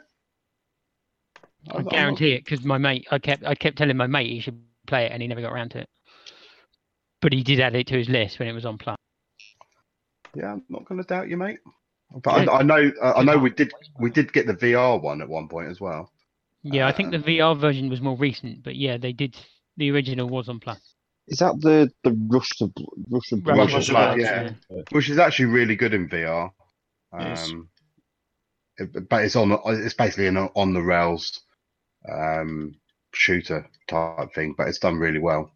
I 1.70 1.78
I'm 1.78 1.84
not- 1.84 1.92
guarantee 1.92 2.32
it 2.32 2.44
because 2.44 2.64
my 2.64 2.78
mate, 2.78 3.06
I 3.10 3.18
kept, 3.18 3.44
I 3.44 3.54
kept 3.54 3.78
telling 3.78 3.96
my 3.96 4.06
mate 4.06 4.30
he 4.30 4.40
should 4.40 4.60
play 4.86 5.06
it, 5.06 5.12
and 5.12 5.22
he 5.22 5.28
never 5.28 5.40
got 5.40 5.52
around 5.52 5.70
to 5.70 5.78
it. 5.80 5.88
But 7.20 7.32
he 7.32 7.42
did 7.42 7.60
add 7.60 7.74
it 7.74 7.86
to 7.88 7.96
his 7.96 8.08
list 8.08 8.38
when 8.38 8.48
it 8.48 8.52
was 8.52 8.66
on 8.66 8.76
Plus. 8.78 8.96
Yeah, 10.34 10.52
I'm 10.52 10.64
not 10.68 10.84
going 10.84 11.00
to 11.00 11.06
doubt 11.06 11.28
you, 11.28 11.36
mate. 11.36 11.58
But 12.22 12.48
I, 12.48 12.58
I 12.58 12.62
know, 12.62 12.92
I 13.02 13.22
know 13.22 13.38
we 13.38 13.50
did, 13.50 13.72
we 13.98 14.10
did 14.10 14.32
get 14.32 14.46
the 14.46 14.54
VR 14.54 15.00
one 15.00 15.20
at 15.22 15.28
one 15.28 15.48
point 15.48 15.68
as 15.70 15.80
well. 15.80 16.10
Yeah, 16.62 16.86
I 16.86 16.92
think 16.92 17.10
the 17.10 17.16
Um, 17.18 17.22
VR 17.24 17.58
version 17.60 17.88
was 17.88 18.00
more 18.00 18.16
recent, 18.16 18.62
but 18.62 18.76
yeah, 18.76 18.96
they 18.96 19.12
did. 19.12 19.36
The 19.76 19.90
original 19.90 20.28
was 20.28 20.48
on 20.48 20.60
Plus. 20.60 20.80
Is 21.26 21.38
that 21.38 21.58
the 21.60 21.90
the 22.04 22.12
rush 22.28 22.48
to 22.58 22.66
Bl- 22.68 22.84
rush 23.10 23.32
of 23.32 23.42
blood? 23.42 23.56
Rush 23.58 23.74
of 23.74 23.86
Blood, 23.88 24.16
Blood, 24.18 24.20
yeah. 24.70 24.82
which 24.92 25.08
is 25.08 25.18
actually 25.18 25.46
really 25.46 25.74
good 25.76 25.94
in 25.94 26.08
VR. 26.08 26.50
Yes. 27.18 27.50
Um, 27.50 27.68
it- 28.76 29.08
but 29.08 29.24
it's 29.24 29.34
on, 29.36 29.58
it's 29.66 29.94
basically 29.94 30.26
an 30.26 30.36
on 30.36 30.74
the 30.74 30.82
rails 30.82 31.40
um, 32.10 32.74
shooter 33.12 33.68
type 33.88 34.34
thing, 34.34 34.54
but 34.56 34.68
it's 34.68 34.78
done 34.78 34.96
really 34.98 35.18
well. 35.18 35.52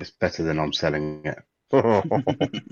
It's 0.00 0.10
better 0.10 0.42
than 0.42 0.58
I'm 0.58 0.72
selling 0.72 1.24
it. 1.24 1.38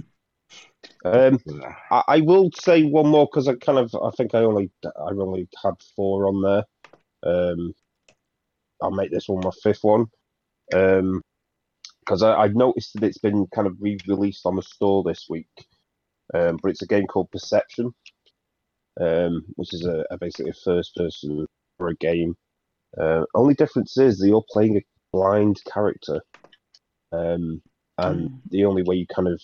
um, 1.04 1.38
I, 1.90 2.02
I 2.08 2.20
will 2.20 2.50
say 2.60 2.84
one 2.84 3.08
more 3.08 3.26
because 3.26 3.48
I 3.48 3.54
kind 3.54 3.78
of 3.78 3.94
I 3.94 4.10
think 4.16 4.34
I 4.34 4.40
only 4.40 4.70
I 4.84 5.10
only 5.10 5.48
had 5.64 5.74
four 5.94 6.28
on 6.28 6.42
there. 6.42 6.64
Um, 7.24 7.74
I'll 8.82 8.90
make 8.90 9.10
this 9.10 9.28
one 9.28 9.42
my 9.42 9.50
fifth 9.62 9.82
one. 9.82 10.06
Um, 10.74 11.22
because 12.00 12.22
I 12.22 12.36
I've 12.36 12.54
noticed 12.54 12.94
that 12.94 13.04
it's 13.04 13.18
been 13.18 13.46
kind 13.48 13.66
of 13.66 13.76
re-released 13.80 14.46
on 14.46 14.56
the 14.56 14.62
store 14.62 15.02
this 15.02 15.26
week. 15.28 15.48
Um, 16.34 16.58
but 16.62 16.70
it's 16.70 16.82
a 16.82 16.86
game 16.86 17.06
called 17.06 17.30
Perception, 17.30 17.92
um, 19.00 19.44
which 19.56 19.74
is 19.74 19.86
a, 19.86 20.04
a 20.10 20.18
basically 20.18 20.50
a 20.50 20.54
first-person 20.64 21.46
a 21.80 21.94
game. 21.96 22.34
Uh, 23.00 23.24
only 23.34 23.54
difference 23.54 23.96
is 23.98 24.18
that 24.18 24.28
you're 24.28 24.44
playing 24.50 24.76
a 24.76 24.82
blind 25.12 25.60
character, 25.72 26.20
um, 27.12 27.62
and 27.98 28.28
Mm. 28.30 28.40
the 28.50 28.64
only 28.64 28.82
way 28.82 28.96
you 28.96 29.06
kind 29.06 29.28
of 29.28 29.40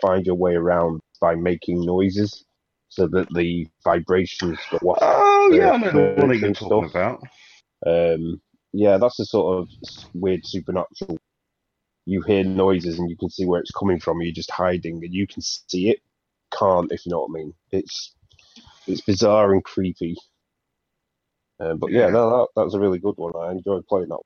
find 0.00 0.26
your 0.26 0.34
way 0.36 0.54
around 0.54 1.00
by 1.20 1.34
making 1.34 1.84
noises, 1.84 2.44
so 2.88 3.06
that 3.08 3.28
the 3.34 3.68
vibrations 3.84 4.58
go 4.70 4.78
off. 4.88 4.98
Oh 5.02 5.50
yeah, 5.52 5.70
I 5.72 5.76
know 5.78 5.92
the 5.92 6.14
the 6.14 6.20
one 6.20 6.28
that 6.30 6.38
you're 6.38 6.54
talking 6.54 6.88
stuff. 6.88 6.94
about. 6.94 7.22
Um, 7.86 8.40
yeah, 8.72 8.98
that's 8.98 9.16
the 9.16 9.24
sort 9.26 9.58
of 9.58 9.68
weird 10.14 10.40
supernatural. 10.44 11.18
You 12.06 12.22
hear 12.22 12.44
noises 12.44 12.98
and 12.98 13.08
you 13.10 13.16
can 13.16 13.30
see 13.30 13.46
where 13.46 13.60
it's 13.60 13.70
coming 13.70 14.00
from. 14.00 14.20
You're 14.20 14.32
just 14.32 14.50
hiding 14.50 15.04
and 15.04 15.14
you 15.14 15.26
can 15.26 15.42
see 15.42 15.90
it. 15.90 16.00
Can't, 16.58 16.90
if 16.90 17.04
you 17.06 17.10
know 17.12 17.20
what 17.20 17.30
I 17.30 17.42
mean. 17.42 17.54
It's 17.70 18.14
it's 18.86 19.02
bizarre 19.02 19.52
and 19.52 19.62
creepy. 19.62 20.16
Um, 21.60 21.78
but 21.78 21.92
yeah, 21.92 22.06
Yeah. 22.06 22.10
no, 22.12 22.30
that, 22.30 22.48
that 22.56 22.64
was 22.64 22.74
a 22.74 22.80
really 22.80 22.98
good 22.98 23.16
one. 23.16 23.32
I 23.36 23.52
enjoyed 23.52 23.86
playing 23.86 24.08
that. 24.08 24.20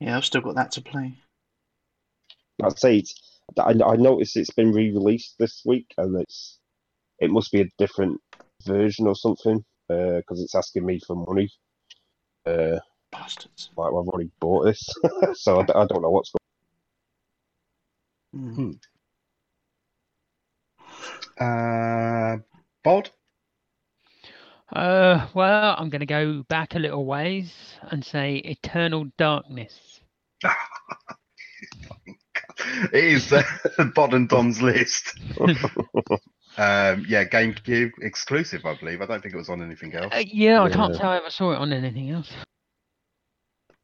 Yeah, 0.00 0.16
I've 0.16 0.24
still 0.24 0.40
got 0.40 0.56
that 0.56 0.72
to 0.72 0.80
play. 0.82 1.14
I'd 2.62 2.78
say 2.78 2.98
it's. 2.98 3.14
I, 3.58 3.70
I 3.70 3.96
noticed 3.96 4.36
it's 4.36 4.50
been 4.50 4.72
re-released 4.72 5.36
this 5.38 5.62
week, 5.64 5.86
and 5.98 6.20
it's 6.20 6.58
it 7.18 7.30
must 7.30 7.52
be 7.52 7.60
a 7.60 7.68
different 7.78 8.20
version 8.64 9.06
or 9.06 9.14
something 9.14 9.64
because 9.88 10.40
it's 10.40 10.54
asking 10.54 10.86
me 10.86 11.00
for 11.06 11.14
money. 11.16 11.48
Uh, 12.46 12.78
Bastards. 13.10 13.70
like 13.76 13.88
I've 13.88 13.94
already 13.94 14.30
bought 14.40 14.64
this, 14.64 14.88
so 15.34 15.60
I 15.60 15.64
don't 15.64 16.02
know 16.02 16.10
what's 16.10 16.32
going. 18.34 18.78
Mm. 21.38 22.38
Uh, 22.38 22.42
Bod. 22.82 23.10
Uh, 24.72 25.26
well, 25.34 25.74
I'm 25.78 25.90
going 25.90 26.00
to 26.00 26.06
go 26.06 26.42
back 26.48 26.74
a 26.74 26.78
little 26.78 27.04
ways 27.04 27.52
and 27.90 28.04
say 28.04 28.36
Eternal 28.36 29.06
Darkness. 29.18 30.00
it 32.92 33.04
is 33.04 33.32
uh, 33.32 33.42
Bod 33.94 34.14
and 34.14 34.28
Don's 34.28 34.62
list. 34.62 35.18
Um, 36.58 37.06
yeah, 37.08 37.24
GameCube 37.24 37.92
exclusive, 38.02 38.66
I 38.66 38.74
believe. 38.78 39.00
I 39.00 39.06
don't 39.06 39.22
think 39.22 39.32
it 39.32 39.38
was 39.38 39.48
on 39.48 39.62
anything 39.62 39.94
else. 39.94 40.12
Uh, 40.12 40.22
yeah, 40.26 40.60
I 40.62 40.68
can't 40.68 40.92
Yeah. 40.92 41.00
say 41.00 41.04
I 41.06 41.16
ever 41.16 41.30
saw 41.30 41.52
it 41.52 41.56
on 41.56 41.72
anything 41.72 42.10
else. 42.10 42.30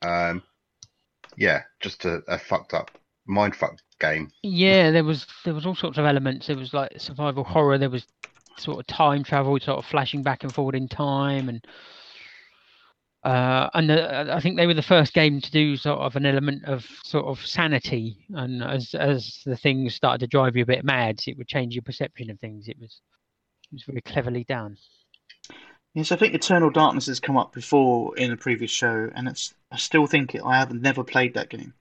Um, 0.03 0.43
yeah, 1.39 1.63
just 1.81 2.05
a, 2.05 2.21
a 2.29 2.39
fucked 2.39 2.75
up 2.75 2.91
mind 3.27 3.57
fuck 3.57 3.79
game. 4.01 4.31
Yeah, 4.43 4.91
there 4.91 5.03
was 5.03 5.27
there 5.47 5.55
was 5.55 5.65
all 5.65 5.75
sorts 5.77 5.97
of 5.97 6.05
elements. 6.05 6.47
There 6.49 6.59
was 6.59 6.75
like 6.75 6.93
survival 7.01 7.43
horror. 7.43 7.79
There 7.79 7.89
was 7.89 8.07
sort 8.59 8.81
of 8.81 8.87
time 8.87 9.23
travel, 9.25 9.59
sort 9.61 9.79
of 9.79 9.87
flashing 9.87 10.23
back 10.23 10.43
and 10.43 10.55
forward 10.55 10.75
in 10.75 10.89
time, 10.89 11.49
and 11.49 11.67
uh, 13.25 13.69
and 13.75 13.91
the, 13.91 14.33
I 14.33 14.41
think 14.41 14.57
they 14.57 14.67
were 14.67 14.75
the 14.75 14.83
first 14.83 15.13
game 15.13 15.41
to 15.41 15.51
do 15.51 15.77
sort 15.77 15.99
of 15.99 16.17
an 16.17 16.25
element 16.25 16.65
of 16.65 16.87
sort 17.05 17.27
of 17.27 17.45
sanity. 17.45 18.25
And 18.35 18.63
as 18.63 18.95
as 18.95 19.43
the 19.45 19.57
things 19.57 19.95
started 19.95 20.21
to 20.21 20.27
drive 20.27 20.57
you 20.57 20.63
a 20.63 20.67
bit 20.67 20.85
mad, 20.85 21.21
it 21.27 21.37
would 21.37 21.49
change 21.49 21.75
your 21.75 21.83
perception 21.83 22.31
of 22.31 22.39
things. 22.39 22.69
It 22.69 22.77
was 22.81 23.01
it 23.71 23.75
was 23.75 23.85
very 23.85 24.01
cleverly 24.01 24.45
done. 24.45 24.77
Yes, 25.95 26.13
I 26.13 26.17
think 26.17 26.35
Eternal 26.35 26.71
Darkness 26.71 27.07
has 27.07 27.19
come 27.19 27.37
up 27.37 27.53
before 27.53 28.17
in 28.17 28.31
a 28.31 28.37
previous 28.37 28.71
show, 28.71 29.11
and 29.15 29.29
it's. 29.29 29.55
I 29.71 29.77
still 29.77 30.07
think 30.07 30.35
it, 30.35 30.43
I 30.45 30.59
have 30.59 30.73
never 30.73 31.05
played 31.05 31.35
that 31.35 31.51
game. 31.51 31.75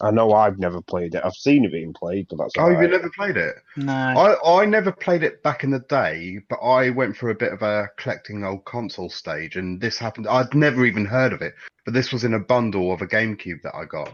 I 0.00 0.10
know 0.10 0.32
I've 0.32 0.58
never 0.58 0.82
played 0.82 1.14
it. 1.14 1.22
I've 1.24 1.34
seen 1.34 1.64
it 1.64 1.72
being 1.72 1.92
played, 1.92 2.26
but 2.28 2.38
that's 2.38 2.54
Oh, 2.58 2.62
all 2.62 2.70
you've 2.70 2.80
right. 2.80 2.90
never 2.90 3.10
played 3.10 3.36
it? 3.36 3.56
No. 3.76 3.92
I, 3.92 4.62
I 4.62 4.64
never 4.66 4.92
played 4.92 5.22
it 5.22 5.42
back 5.42 5.64
in 5.64 5.70
the 5.70 5.80
day, 5.80 6.38
but 6.48 6.56
I 6.56 6.90
went 6.90 7.16
through 7.16 7.32
a 7.32 7.36
bit 7.36 7.52
of 7.52 7.62
a 7.62 7.88
collecting 7.96 8.44
old 8.44 8.64
console 8.64 9.10
stage, 9.10 9.56
and 9.56 9.80
this 9.80 9.98
happened. 9.98 10.28
I'd 10.28 10.54
never 10.54 10.84
even 10.84 11.04
heard 11.04 11.32
of 11.32 11.42
it, 11.42 11.54
but 11.84 11.94
this 11.94 12.12
was 12.12 12.24
in 12.24 12.34
a 12.34 12.38
bundle 12.40 12.92
of 12.92 13.02
a 13.02 13.06
GameCube 13.06 13.62
that 13.62 13.74
I 13.74 13.84
got, 13.84 14.08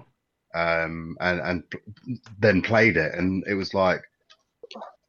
um, 0.55 1.17
and 1.21 1.41
and 1.41 1.63
then 2.39 2.63
played 2.63 2.97
it, 2.97 3.15
and 3.15 3.45
it 3.47 3.55
was 3.55 3.75
like, 3.75 4.03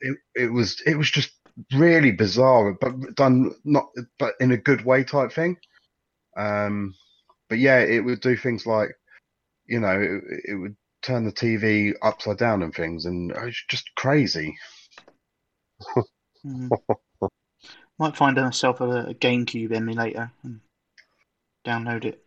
it 0.01 0.17
it 0.35 0.51
was 0.51 0.81
it 0.85 0.97
was 0.97 1.09
just 1.11 1.31
really 1.73 2.11
bizarre, 2.11 2.73
but 2.73 3.15
done 3.15 3.53
not 3.63 3.89
but 4.17 4.33
in 4.39 4.51
a 4.51 4.57
good 4.57 4.83
way 4.85 5.03
type 5.03 5.31
thing. 5.31 5.57
Um, 6.35 6.95
but 7.49 7.59
yeah, 7.59 7.79
it 7.79 7.99
would 7.99 8.21
do 8.21 8.35
things 8.35 8.65
like, 8.65 8.89
you 9.65 9.79
know, 9.79 9.99
it, 9.99 10.41
it 10.45 10.55
would 10.55 10.75
turn 11.01 11.25
the 11.25 11.31
TV 11.31 11.93
upside 12.01 12.37
down 12.37 12.63
and 12.63 12.73
things, 12.73 13.05
and 13.05 13.31
it's 13.31 13.63
just 13.69 13.89
crazy. 13.95 14.57
Mm. 16.45 16.69
Might 17.99 18.17
find 18.17 18.35
myself 18.35 18.81
a, 18.81 19.07
a 19.07 19.13
GameCube 19.13 19.73
emulator 19.73 20.31
and 20.43 20.59
download 21.65 22.05
it. 22.05 22.21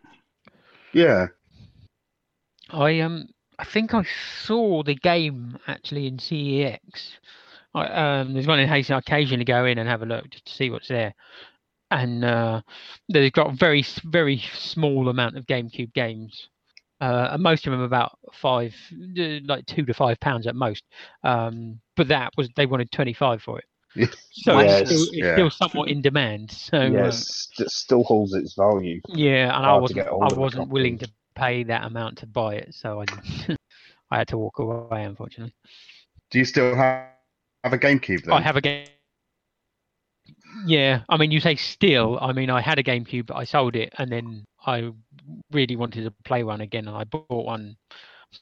Yeah. 0.93 1.27
I 2.69 2.99
um 3.01 3.27
I 3.59 3.65
think 3.65 3.93
I 3.93 4.03
saw 4.43 4.83
the 4.83 4.95
game 4.95 5.57
actually 5.67 6.07
in 6.07 6.17
CEX. 6.17 6.79
I, 7.73 8.19
um, 8.19 8.33
there's 8.33 8.47
one 8.47 8.59
in 8.59 8.69
Hastings. 8.69 8.95
I 8.95 8.99
occasionally 8.99 9.45
go 9.45 9.65
in 9.65 9.77
and 9.77 9.89
have 9.89 10.01
a 10.01 10.05
look 10.05 10.29
just 10.29 10.45
to 10.45 10.53
see 10.53 10.69
what's 10.69 10.87
there, 10.87 11.13
and 11.91 12.23
uh, 12.23 12.61
they've 13.11 13.31
got 13.31 13.53
a 13.53 13.55
very 13.55 13.83
very 14.03 14.43
small 14.53 15.09
amount 15.09 15.37
of 15.37 15.45
GameCube 15.45 15.93
games. 15.93 16.49
Uh, 16.99 17.29
and 17.33 17.43
most 17.43 17.67
of 17.67 17.71
them 17.71 17.81
about 17.81 18.17
five, 18.33 18.73
uh, 19.19 19.39
like 19.45 19.65
two 19.67 19.85
to 19.85 19.93
five 19.93 20.19
pounds 20.19 20.47
at 20.47 20.55
most. 20.55 20.83
Um, 21.23 21.79
but 21.95 22.07
that 22.07 22.31
was 22.37 22.49
they 22.55 22.65
wanted 22.65 22.91
twenty 22.91 23.13
five 23.13 23.41
for 23.41 23.59
it, 23.59 23.65
so 24.31 24.59
Yes, 24.59 24.81
it's, 24.81 24.89
still, 24.89 25.03
it's 25.03 25.11
yeah. 25.13 25.33
still 25.33 25.49
somewhat 25.51 25.89
in 25.89 26.01
demand. 26.01 26.51
So 26.51 26.77
uh, 26.77 26.89
Yes, 26.89 27.49
it 27.59 27.69
still 27.69 28.03
holds 28.03 28.33
its 28.33 28.55
value. 28.55 29.01
yeah, 29.09 29.55
and 29.55 29.65
I 29.65 29.77
wasn't 29.77 30.07
I 30.07 30.33
wasn't 30.33 30.69
willing 30.69 30.97
to 30.99 31.07
pay 31.35 31.63
that 31.63 31.83
amount 31.83 32.17
to 32.19 32.25
buy 32.27 32.55
it, 32.55 32.73
so 32.73 33.01
I 33.01 33.05
I 34.11 34.17
had 34.17 34.27
to 34.29 34.37
walk 34.37 34.59
away. 34.59 35.03
Unfortunately, 35.03 35.53
Do 36.31 36.39
you 36.39 36.45
still 36.45 36.75
have, 36.75 37.07
have 37.63 37.73
a 37.73 37.77
GameCube 37.77 38.23
then? 38.23 38.33
I 38.33 38.41
have 38.41 38.55
a 38.55 38.61
game. 38.61 38.87
Yeah, 40.65 41.01
I 41.09 41.17
mean, 41.17 41.31
you 41.31 41.39
say 41.39 41.55
still. 41.55 42.17
I 42.21 42.31
mean, 42.33 42.49
I 42.49 42.61
had 42.61 42.79
a 42.79 42.83
GameCube, 42.83 43.27
but 43.27 43.35
I 43.37 43.43
sold 43.43 43.75
it, 43.75 43.93
and 43.97 44.11
then 44.11 44.45
I 44.67 44.91
really 45.51 45.77
wanted 45.77 46.03
to 46.03 46.11
play 46.25 46.43
one 46.43 46.61
again, 46.61 46.87
and 46.87 46.95
I 46.95 47.05
bought 47.05 47.25
one 47.29 47.77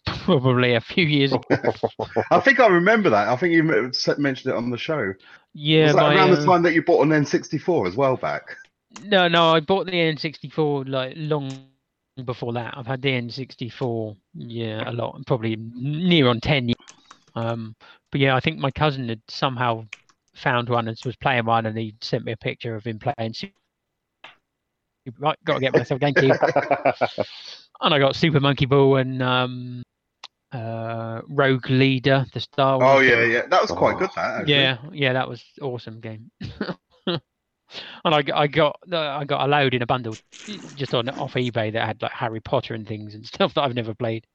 probably 0.06 0.74
a 0.74 0.82
few 0.82 1.06
years 1.06 1.32
ago. 1.32 1.44
I 2.32 2.40
think 2.40 2.60
I 2.60 2.68
remember 2.68 3.12
that. 3.12 3.30
I 3.30 3.36
think 3.36 3.54
you 3.54 3.64
mentioned 3.64 4.54
it 4.54 4.58
on 4.58 4.72
the 4.72 4.78
show. 4.78 5.14
Yeah, 5.54 5.86
was 5.86 5.96
that 5.96 6.02
my, 6.02 6.16
around 6.16 6.32
the 6.32 6.42
uh, 6.42 6.46
time 6.46 6.64
that 6.64 6.74
you 6.74 6.84
bought 6.84 7.06
an 7.06 7.12
N64 7.12 7.88
as 7.88 7.96
well 7.96 8.18
back? 8.18 8.58
No, 9.04 9.28
no, 9.28 9.52
I 9.52 9.60
bought 9.60 9.86
the 9.86 9.92
N64 9.92 10.90
like 10.90 11.14
long 11.16 11.68
before 12.24 12.54
that. 12.54 12.74
I've 12.76 12.88
had 12.88 13.02
the 13.02 13.10
N64, 13.10 14.18
yeah, 14.34 14.90
a 14.90 14.92
lot, 14.92 15.22
probably 15.28 15.58
near 15.58 16.28
on 16.28 16.40
10 16.40 16.70
years. 16.70 16.76
Um, 17.36 17.76
but 18.12 18.22
yeah, 18.22 18.36
I 18.36 18.40
think 18.40 18.58
my 18.58 18.72
cousin 18.72 19.10
had 19.10 19.22
somehow 19.28 19.86
found 20.34 20.70
one 20.70 20.88
and 20.88 20.98
was 21.06 21.16
playing 21.18 21.46
one, 21.46 21.66
and 21.66 21.78
he 21.78 21.96
sent 22.02 22.26
me 22.26 22.32
a 22.32 22.38
picture 22.38 22.76
of 22.76 22.86
him 22.86 23.00
playing. 23.00 23.34
Su- 25.06 25.14
Right, 25.20 25.38
got 25.46 25.56
to 25.56 25.60
get 25.60 25.74
myself 25.74 26.02
a 26.02 26.06
GameCube, 26.06 27.26
and 27.82 27.94
I 27.94 28.00
got 28.00 28.16
Super 28.16 28.40
Monkey 28.40 28.66
Ball 28.66 28.98
and 28.98 29.22
um, 29.22 29.84
uh, 30.52 31.22
Rogue 31.28 31.70
Leader, 31.70 32.26
the 32.34 32.40
Star 32.40 32.80
Wars. 32.80 32.90
Oh 32.98 33.00
yeah, 33.00 33.16
game. 33.22 33.32
yeah, 33.32 33.46
that 33.48 33.62
was 33.62 33.72
quite 33.72 33.98
good. 34.00 34.10
That 34.16 34.40
actually. 34.42 34.54
Yeah, 34.54 34.78
yeah, 34.92 35.14
that 35.14 35.30
was 35.30 35.44
awesome 35.62 36.00
game. 36.00 36.32
and 37.08 37.22
I 38.06 38.48
got 38.48 38.80
the- 38.88 38.98
I 38.98 39.26
got 39.26 39.46
a 39.46 39.48
load 39.48 39.74
in 39.74 39.82
a 39.82 39.86
bundle 39.88 40.18
just 40.76 40.94
on 40.94 41.10
off 41.10 41.34
eBay 41.34 41.74
that 41.74 41.86
had 41.88 42.02
like 42.02 42.12
Harry 42.12 42.40
Potter 42.40 42.74
and 42.74 42.88
things 42.88 43.16
and 43.16 43.26
stuff 43.26 43.54
that 43.56 43.62
I've 43.64 43.76
never 43.76 43.94
played. 43.94 44.26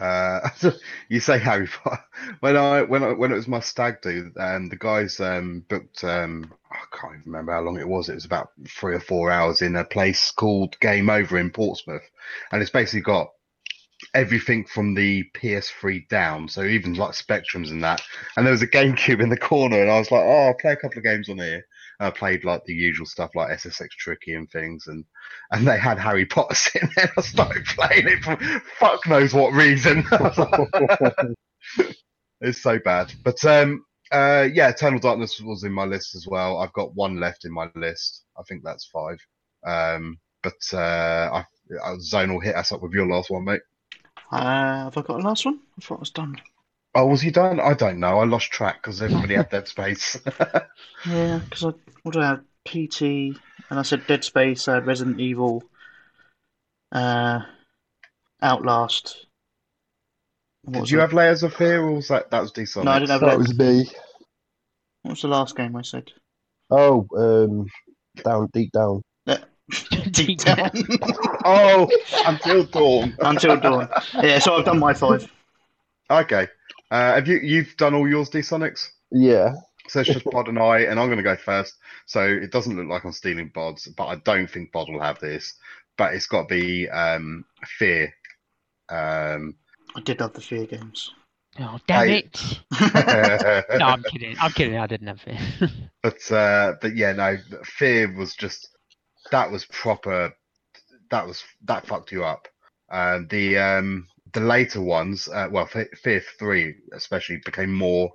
Uh, 0.00 0.48
you 1.08 1.20
say 1.20 1.38
Harry 1.38 1.68
Potter. 1.68 2.02
When 2.40 2.56
I 2.56 2.82
when 2.82 3.02
I, 3.04 3.12
when 3.12 3.32
it 3.32 3.36
was 3.36 3.48
my 3.48 3.60
stag 3.60 4.00
do, 4.02 4.32
um, 4.38 4.68
the 4.68 4.76
guys 4.76 5.20
um 5.20 5.64
booked 5.68 6.02
um 6.04 6.52
I 6.70 6.78
can't 6.96 7.14
even 7.14 7.32
remember 7.32 7.52
how 7.52 7.60
long 7.60 7.78
it 7.78 7.88
was. 7.88 8.08
It 8.08 8.14
was 8.14 8.24
about 8.24 8.50
three 8.68 8.94
or 8.94 9.00
four 9.00 9.30
hours 9.30 9.62
in 9.62 9.76
a 9.76 9.84
place 9.84 10.30
called 10.30 10.78
Game 10.80 11.10
Over 11.10 11.38
in 11.38 11.50
Portsmouth, 11.50 12.08
and 12.50 12.62
it's 12.62 12.70
basically 12.70 13.02
got 13.02 13.30
everything 14.14 14.64
from 14.64 14.94
the 14.94 15.24
PS3 15.34 16.08
down, 16.08 16.48
so 16.48 16.62
even 16.64 16.94
like 16.94 17.12
Spectrums 17.12 17.70
and 17.70 17.84
that. 17.84 18.00
And 18.36 18.46
there 18.46 18.52
was 18.52 18.62
a 18.62 18.66
GameCube 18.66 19.22
in 19.22 19.28
the 19.28 19.36
corner, 19.36 19.80
and 19.80 19.90
I 19.90 19.98
was 19.98 20.10
like, 20.10 20.22
oh, 20.22 20.46
I'll 20.46 20.54
play 20.54 20.72
a 20.72 20.76
couple 20.76 20.98
of 20.98 21.04
games 21.04 21.28
on 21.28 21.38
here. 21.38 21.66
I 22.00 22.10
played 22.10 22.44
like 22.44 22.64
the 22.64 22.72
usual 22.72 23.06
stuff 23.06 23.34
like 23.34 23.50
SSX 23.50 23.90
Tricky 23.90 24.34
and 24.34 24.50
things, 24.50 24.86
and 24.86 25.04
and 25.52 25.66
they 25.66 25.78
had 25.78 25.98
Harry 25.98 26.24
Potter 26.24 26.54
sitting 26.56 26.90
there. 26.96 27.12
I 27.16 27.20
started 27.20 27.64
playing 27.66 28.08
it 28.08 28.24
for 28.24 28.36
fuck 28.78 29.06
knows 29.06 29.34
what 29.34 29.52
reason. 29.52 30.04
it's 32.40 32.62
so 32.62 32.78
bad. 32.78 33.12
But 33.22 33.44
um, 33.44 33.84
uh, 34.10 34.48
yeah, 34.52 34.70
Eternal 34.70 34.98
Darkness 34.98 35.40
was 35.40 35.64
in 35.64 35.72
my 35.72 35.84
list 35.84 36.14
as 36.14 36.26
well. 36.26 36.58
I've 36.58 36.72
got 36.72 36.94
one 36.94 37.20
left 37.20 37.44
in 37.44 37.52
my 37.52 37.68
list. 37.76 38.24
I 38.38 38.42
think 38.48 38.62
that's 38.64 38.86
five. 38.86 39.18
Um, 39.66 40.18
but 40.42 40.54
uh, 40.72 41.30
I, 41.32 41.44
uh, 41.84 42.26
will 42.26 42.40
hit 42.40 42.56
us 42.56 42.72
up 42.72 42.82
with 42.82 42.92
your 42.92 43.06
last 43.06 43.30
one, 43.30 43.44
mate. 43.44 43.60
Uh, 44.32 44.84
have 44.84 44.96
I 44.96 45.02
got 45.02 45.20
a 45.20 45.22
last 45.22 45.44
one? 45.44 45.60
I 45.78 45.84
thought 45.84 45.98
I 45.98 46.00
was 46.00 46.10
done. 46.10 46.36
Oh, 46.94 47.06
was 47.06 47.20
he 47.20 47.30
done? 47.30 47.60
I 47.60 47.74
don't 47.74 48.00
know. 48.00 48.18
I 48.18 48.24
lost 48.24 48.50
track 48.50 48.82
because 48.82 49.00
everybody 49.00 49.34
had 49.34 49.48
Dead 49.50 49.68
Space. 49.68 50.18
Yeah, 51.04 51.38
because 51.38 51.64
I 51.64 51.72
what 52.02 52.12
did 52.12 52.22
I 52.22 52.28
have? 52.28 52.44
PT, 52.64 53.02
and 53.02 53.78
I 53.78 53.82
said 53.82 54.06
Dead 54.06 54.22
Space, 54.22 54.68
I 54.68 54.74
had 54.74 54.86
Resident 54.86 55.18
Evil, 55.20 55.62
uh, 56.92 57.40
Outlast. 58.42 59.26
What 60.64 60.82
Did 60.82 60.90
you 60.90 60.98
it? 60.98 61.00
have 61.00 61.12
Layers 61.12 61.42
of 61.42 61.54
Fear, 61.54 61.82
or 61.82 61.92
was 61.92 62.08
that 62.08 62.30
that 62.30 62.40
was 62.42 62.52
Dishonored? 62.52 62.86
No, 62.86 62.92
I 62.92 62.98
didn't 62.98 63.10
have 63.10 63.20
That 63.20 63.26
that. 63.28 63.38
was 63.38 63.58
me. 63.58 63.90
What 65.02 65.12
was 65.12 65.22
the 65.22 65.28
last 65.28 65.56
game 65.56 65.74
I 65.76 65.82
said? 65.82 66.12
Oh, 66.70 67.06
um, 67.16 67.66
down 68.22 68.48
deep 68.52 68.72
down. 68.72 69.02
Deep 70.10 70.38
down. 70.38 70.70
Oh, 71.44 71.88
Until 72.26 72.64
Dawn. 72.64 73.16
Until 73.20 73.56
Dawn. 73.56 73.88
Yeah, 74.22 74.38
so 74.38 74.56
I've 74.56 74.64
done 74.64 74.78
my 74.78 74.92
five. 74.92 75.26
Okay. 76.10 76.48
Uh, 76.90 77.14
have 77.14 77.28
you 77.28 77.38
you've 77.38 77.76
done 77.76 77.94
all 77.94 78.08
yours, 78.08 78.28
D-Sonics? 78.28 78.88
Yeah. 79.10 79.54
So 79.88 80.00
it's 80.00 80.10
just 80.10 80.24
Bod 80.26 80.48
and 80.48 80.58
I, 80.58 80.80
and 80.80 81.00
I'm 81.00 81.08
going 81.08 81.18
to 81.18 81.22
go 81.24 81.36
first. 81.36 81.74
So 82.06 82.22
it 82.24 82.52
doesn't 82.52 82.76
look 82.76 82.86
like 82.86 83.04
I'm 83.04 83.12
stealing 83.12 83.50
Bod's, 83.52 83.88
but 83.88 84.06
I 84.06 84.16
don't 84.16 84.48
think 84.48 84.72
Bod 84.72 84.88
will 84.88 85.00
have 85.00 85.18
this. 85.18 85.54
But 85.96 86.14
it's 86.14 86.26
got 86.26 86.48
to 86.48 86.54
be 86.54 86.88
um, 86.88 87.44
Fear. 87.78 88.12
Um, 88.88 89.56
I 89.94 90.00
did 90.00 90.20
have 90.20 90.32
the 90.32 90.40
fear 90.40 90.66
games. 90.66 91.12
Oh 91.58 91.78
damn 91.86 92.00
I- 92.00 92.06
it! 92.06 92.60
no, 93.78 93.86
I'm 93.86 94.02
kidding. 94.04 94.36
I'm 94.40 94.52
kidding. 94.52 94.78
I 94.78 94.86
didn't 94.86 95.08
have 95.08 95.20
it. 95.26 96.30
uh, 96.30 96.74
but 96.80 96.96
yeah, 96.96 97.12
no, 97.12 97.36
Fear 97.64 98.16
was 98.16 98.34
just 98.34 98.68
that 99.32 99.50
was 99.50 99.64
proper. 99.66 100.32
That 101.10 101.26
was 101.26 101.42
that 101.64 101.86
fucked 101.86 102.12
you 102.12 102.24
up. 102.24 102.46
Um, 102.90 103.26
the 103.28 103.58
um, 103.58 104.06
the 104.32 104.40
later 104.40 104.80
ones, 104.80 105.28
uh, 105.28 105.48
well, 105.50 105.66
Fe- 105.66 105.88
Fear 106.02 106.22
Three 106.38 106.74
especially 106.92 107.40
became 107.44 107.72
more 107.72 108.10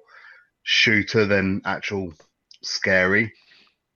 shooter 0.63 1.25
than 1.25 1.61
actual 1.65 2.13
scary. 2.63 3.33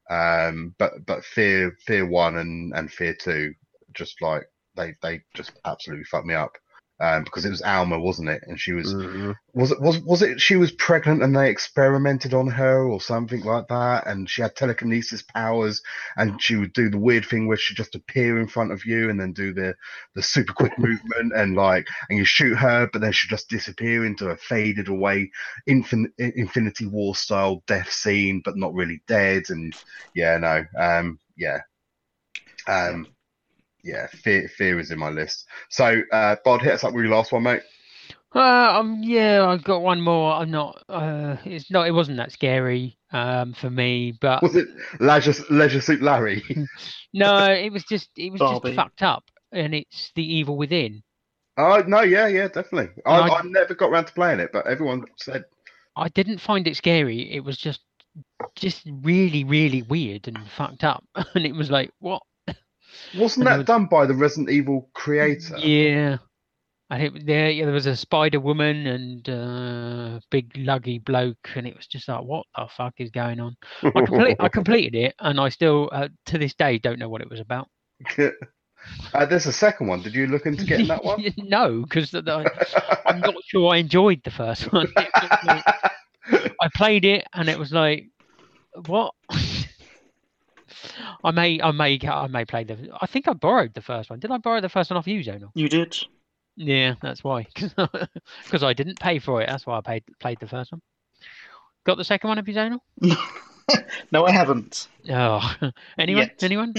Um, 0.09 0.76
but 0.80 1.05
but 1.05 1.24
Fear 1.24 1.78
Fear 1.86 2.07
One 2.07 2.38
and 2.38 2.74
and 2.76 2.91
Fear 2.91 3.15
Two, 3.15 3.53
just 3.93 4.22
like 4.22 4.43
they 4.76 4.95
they 5.01 5.22
just 5.36 5.51
absolutely 5.65 6.05
fucked 6.05 6.26
me 6.26 6.34
up. 6.34 6.53
Um, 7.01 7.23
because 7.23 7.45
it 7.45 7.49
was 7.49 7.61
Alma, 7.61 7.99
wasn't 7.99 8.29
it? 8.29 8.43
And 8.47 8.59
she 8.59 8.73
was 8.73 8.93
Mhm. 8.93 9.35
was 9.53 9.71
it 9.71 9.81
was 9.81 9.99
was 9.99 10.21
it 10.21 10.39
she 10.39 10.55
was 10.55 10.71
pregnant 10.71 11.23
and 11.23 11.35
they 11.35 11.49
experimented 11.49 12.33
on 12.33 12.47
her 12.47 12.83
or 12.83 13.01
something 13.01 13.41
like 13.41 13.67
that 13.67 14.05
and 14.05 14.29
she 14.29 14.41
had 14.41 14.55
telekinesis 14.55 15.23
powers 15.23 15.81
and 16.17 16.41
she 16.41 16.55
would 16.55 16.71
do 16.73 16.89
the 16.89 16.97
weird 16.99 17.25
thing 17.25 17.47
where 17.47 17.57
she 17.57 17.73
just 17.73 17.95
appear 17.95 18.39
in 18.39 18.47
front 18.47 18.71
of 18.71 18.85
you 18.85 19.09
and 19.09 19.19
then 19.19 19.33
do 19.33 19.51
the 19.53 19.75
the 20.13 20.21
super 20.21 20.53
quick 20.53 20.71
movement 20.77 21.33
and 21.35 21.55
like 21.55 21.87
and 22.09 22.19
you 22.19 22.25
shoot 22.25 22.55
her 22.55 22.87
but 22.93 23.01
then 23.01 23.11
she 23.11 23.27
just 23.27 23.49
disappear 23.49 24.05
into 24.05 24.29
a 24.29 24.37
faded 24.37 24.87
away 24.87 25.31
infin- 25.67 26.11
infinity 26.17 26.85
war 26.85 27.15
style 27.15 27.63
death 27.65 27.91
scene 27.91 28.41
but 28.45 28.55
not 28.57 28.73
really 28.73 29.01
dead 29.07 29.43
and 29.49 29.73
yeah 30.13 30.37
no 30.37 30.63
um 30.77 31.19
yeah 31.37 31.59
um 32.67 33.07
yeah 33.84 34.07
fear 34.07 34.47
fear 34.49 34.80
is 34.80 34.91
in 34.91 34.99
my 34.99 35.09
list 35.09 35.45
so 35.69 36.01
uh 36.11 36.36
bod 36.43 36.61
hit 36.61 36.73
us 36.73 36.84
up 36.84 36.93
with 36.93 37.05
your 37.05 37.13
last 37.15 37.32
one 37.32 37.43
mate 37.43 37.61
Uh, 38.36 38.77
um, 38.80 38.99
yeah, 39.01 39.43
I've 39.43 39.63
got 39.63 39.82
one 39.82 40.01
more. 40.01 40.34
I'm 40.34 40.51
not. 40.51 40.84
Uh, 40.88 41.38
it's 41.45 41.71
not. 41.71 41.88
It 41.88 41.93
wasn't 41.93 42.17
that 42.17 42.32
scary. 42.32 42.95
Um, 43.11 43.53
for 43.53 43.71
me, 43.71 44.13
but 44.21 44.43
Was 44.43 44.55
it 44.55 44.67
Leisure, 44.99 45.34
Leisure 45.49 45.82
Suit 45.82 46.03
Larry? 46.03 46.43
no, 47.13 47.45
it 47.51 47.71
was 47.71 47.84
just. 47.89 48.07
It 48.15 48.32
was 48.32 48.38
Barbie. 48.38 48.69
just 48.69 48.75
fucked 48.75 49.01
up, 49.01 49.23
and 49.51 49.73
it's 49.73 50.11
the 50.13 50.21
evil 50.23 50.57
within. 50.57 51.01
Oh 51.57 51.84
no, 51.88 52.01
yeah, 52.01 52.27
yeah, 52.27 52.47
definitely. 52.49 52.89
I, 53.03 53.17
I- 53.19 53.39
I 53.39 53.41
never 53.45 53.73
got 53.73 53.89
around 53.89 54.05
to 54.05 54.13
playing 54.13 54.39
it, 54.41 54.51
but 54.53 54.67
everyone 54.67 55.05
said 55.17 55.45
I 55.95 56.09
didn't 56.09 56.38
find 56.39 56.67
it 56.67 56.75
scary. 56.77 57.32
It 57.34 57.43
was 57.43 57.57
just 57.57 57.80
just 58.53 58.84
really, 59.01 59.43
really 59.43 59.82
weird 59.82 60.27
and 60.27 60.38
fucked 60.55 60.84
up. 60.84 61.03
And 61.34 61.47
it 61.47 61.55
was 61.55 61.71
like, 61.71 61.89
what? 61.97 62.21
Wasn't 63.17 63.47
And 63.47 63.53
that 63.53 63.57
was- 63.59 63.65
done 63.65 63.85
by 63.85 64.05
the 64.05 64.13
Resident 64.15 64.49
Evil 64.49 64.89
creator? 64.93 65.57
Yeah. 65.57 66.17
And 66.91 67.03
it, 67.03 67.25
there, 67.27 67.51
yeah, 67.51 67.65
there 67.65 67.73
was 67.73 67.85
a 67.85 67.95
spider 67.95 68.39
woman 68.39 68.87
and 68.87 69.29
uh, 69.29 70.19
big 70.31 70.51
luggy 70.55 71.03
bloke, 71.03 71.51
and 71.55 71.67
it 71.67 71.75
was 71.75 71.85
just 71.85 72.07
like, 72.07 72.23
what 72.23 72.47
the 72.57 72.65
fuck 72.75 72.95
is 72.97 73.11
going 73.11 73.39
on? 73.39 73.55
I, 73.83 73.91
complete, 73.91 74.37
I 74.39 74.49
completed 74.49 74.95
it, 74.95 75.13
and 75.19 75.39
I 75.39 75.49
still, 75.49 75.89
uh, 75.91 76.07
to 76.27 76.39
this 76.39 76.55
day, 76.55 76.79
don't 76.79 76.97
know 76.97 77.07
what 77.07 77.21
it 77.21 77.29
was 77.29 77.39
about. 77.39 77.67
uh, 78.17 79.25
there's 79.27 79.45
a 79.45 79.53
second 79.53 79.85
one. 79.85 80.01
Did 80.01 80.15
you 80.15 80.25
look 80.25 80.47
into 80.47 80.63
getting 80.63 80.87
that 80.87 81.03
one? 81.03 81.23
no, 81.37 81.83
because 81.83 82.11
I'm 82.15 83.19
not 83.19 83.35
sure 83.45 83.71
I 83.71 83.77
enjoyed 83.77 84.21
the 84.23 84.31
first 84.31 84.73
one. 84.73 84.87
It 84.97 85.09
was 85.13 85.39
like- 85.45 85.65
I 86.59 86.69
played 86.75 87.05
it, 87.05 87.23
and 87.35 87.49
it 87.49 87.59
was 87.59 87.71
like, 87.71 88.07
what? 88.87 89.13
I 91.23 91.32
may, 91.32 91.61
I 91.61 91.71
may, 91.71 91.99
I 92.03 92.27
may 92.27 92.45
play 92.45 92.63
the. 92.63 92.89
I 93.01 93.05
think 93.05 93.27
I 93.27 93.34
borrowed 93.34 93.73
the 93.73 93.82
first 93.82 94.09
one. 94.09 94.19
Did 94.19 94.32
I 94.32 94.38
borrow 94.38 94.61
the 94.61 94.69
first 94.69 94.89
one 94.89 94.97
off 94.97 95.07
you, 95.07 95.19
Zonal? 95.21 95.51
You 95.53 95.69
did. 95.69 95.97
Yeah, 96.55 96.95
that's 97.01 97.23
why. 97.23 97.47
Because 98.43 98.63
I 98.63 98.73
didn't 98.73 98.99
pay 98.99 99.19
for 99.19 99.41
it. 99.41 99.47
That's 99.47 99.65
why 99.65 99.77
I 99.77 99.82
paid 99.82 100.03
played 100.19 100.39
the 100.39 100.47
first 100.47 100.71
one. 100.71 100.82
Got 101.86 101.97
the 101.97 102.03
second 102.03 102.27
one, 102.27 102.38
have 102.38 102.47
you, 102.47 102.53
Zonal? 102.53 102.80
no, 104.11 104.25
I 104.25 104.32
haven't. 104.32 104.88
Oh, 105.09 105.55
anyone? 105.97 106.23
Yet. 106.23 106.43
Anyone? 106.43 106.73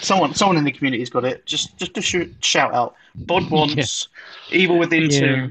Someone, 0.00 0.34
someone 0.34 0.56
in 0.56 0.64
the 0.64 0.72
community's 0.72 1.10
got 1.10 1.24
it. 1.24 1.44
Just, 1.46 1.76
just 1.76 1.94
to 1.94 2.02
shoot, 2.02 2.32
shout 2.44 2.72
out. 2.74 2.94
Bod 3.14 3.50
wants 3.50 4.08
Evil 4.50 4.78
Within 4.78 5.10
Yeah. 5.10 5.48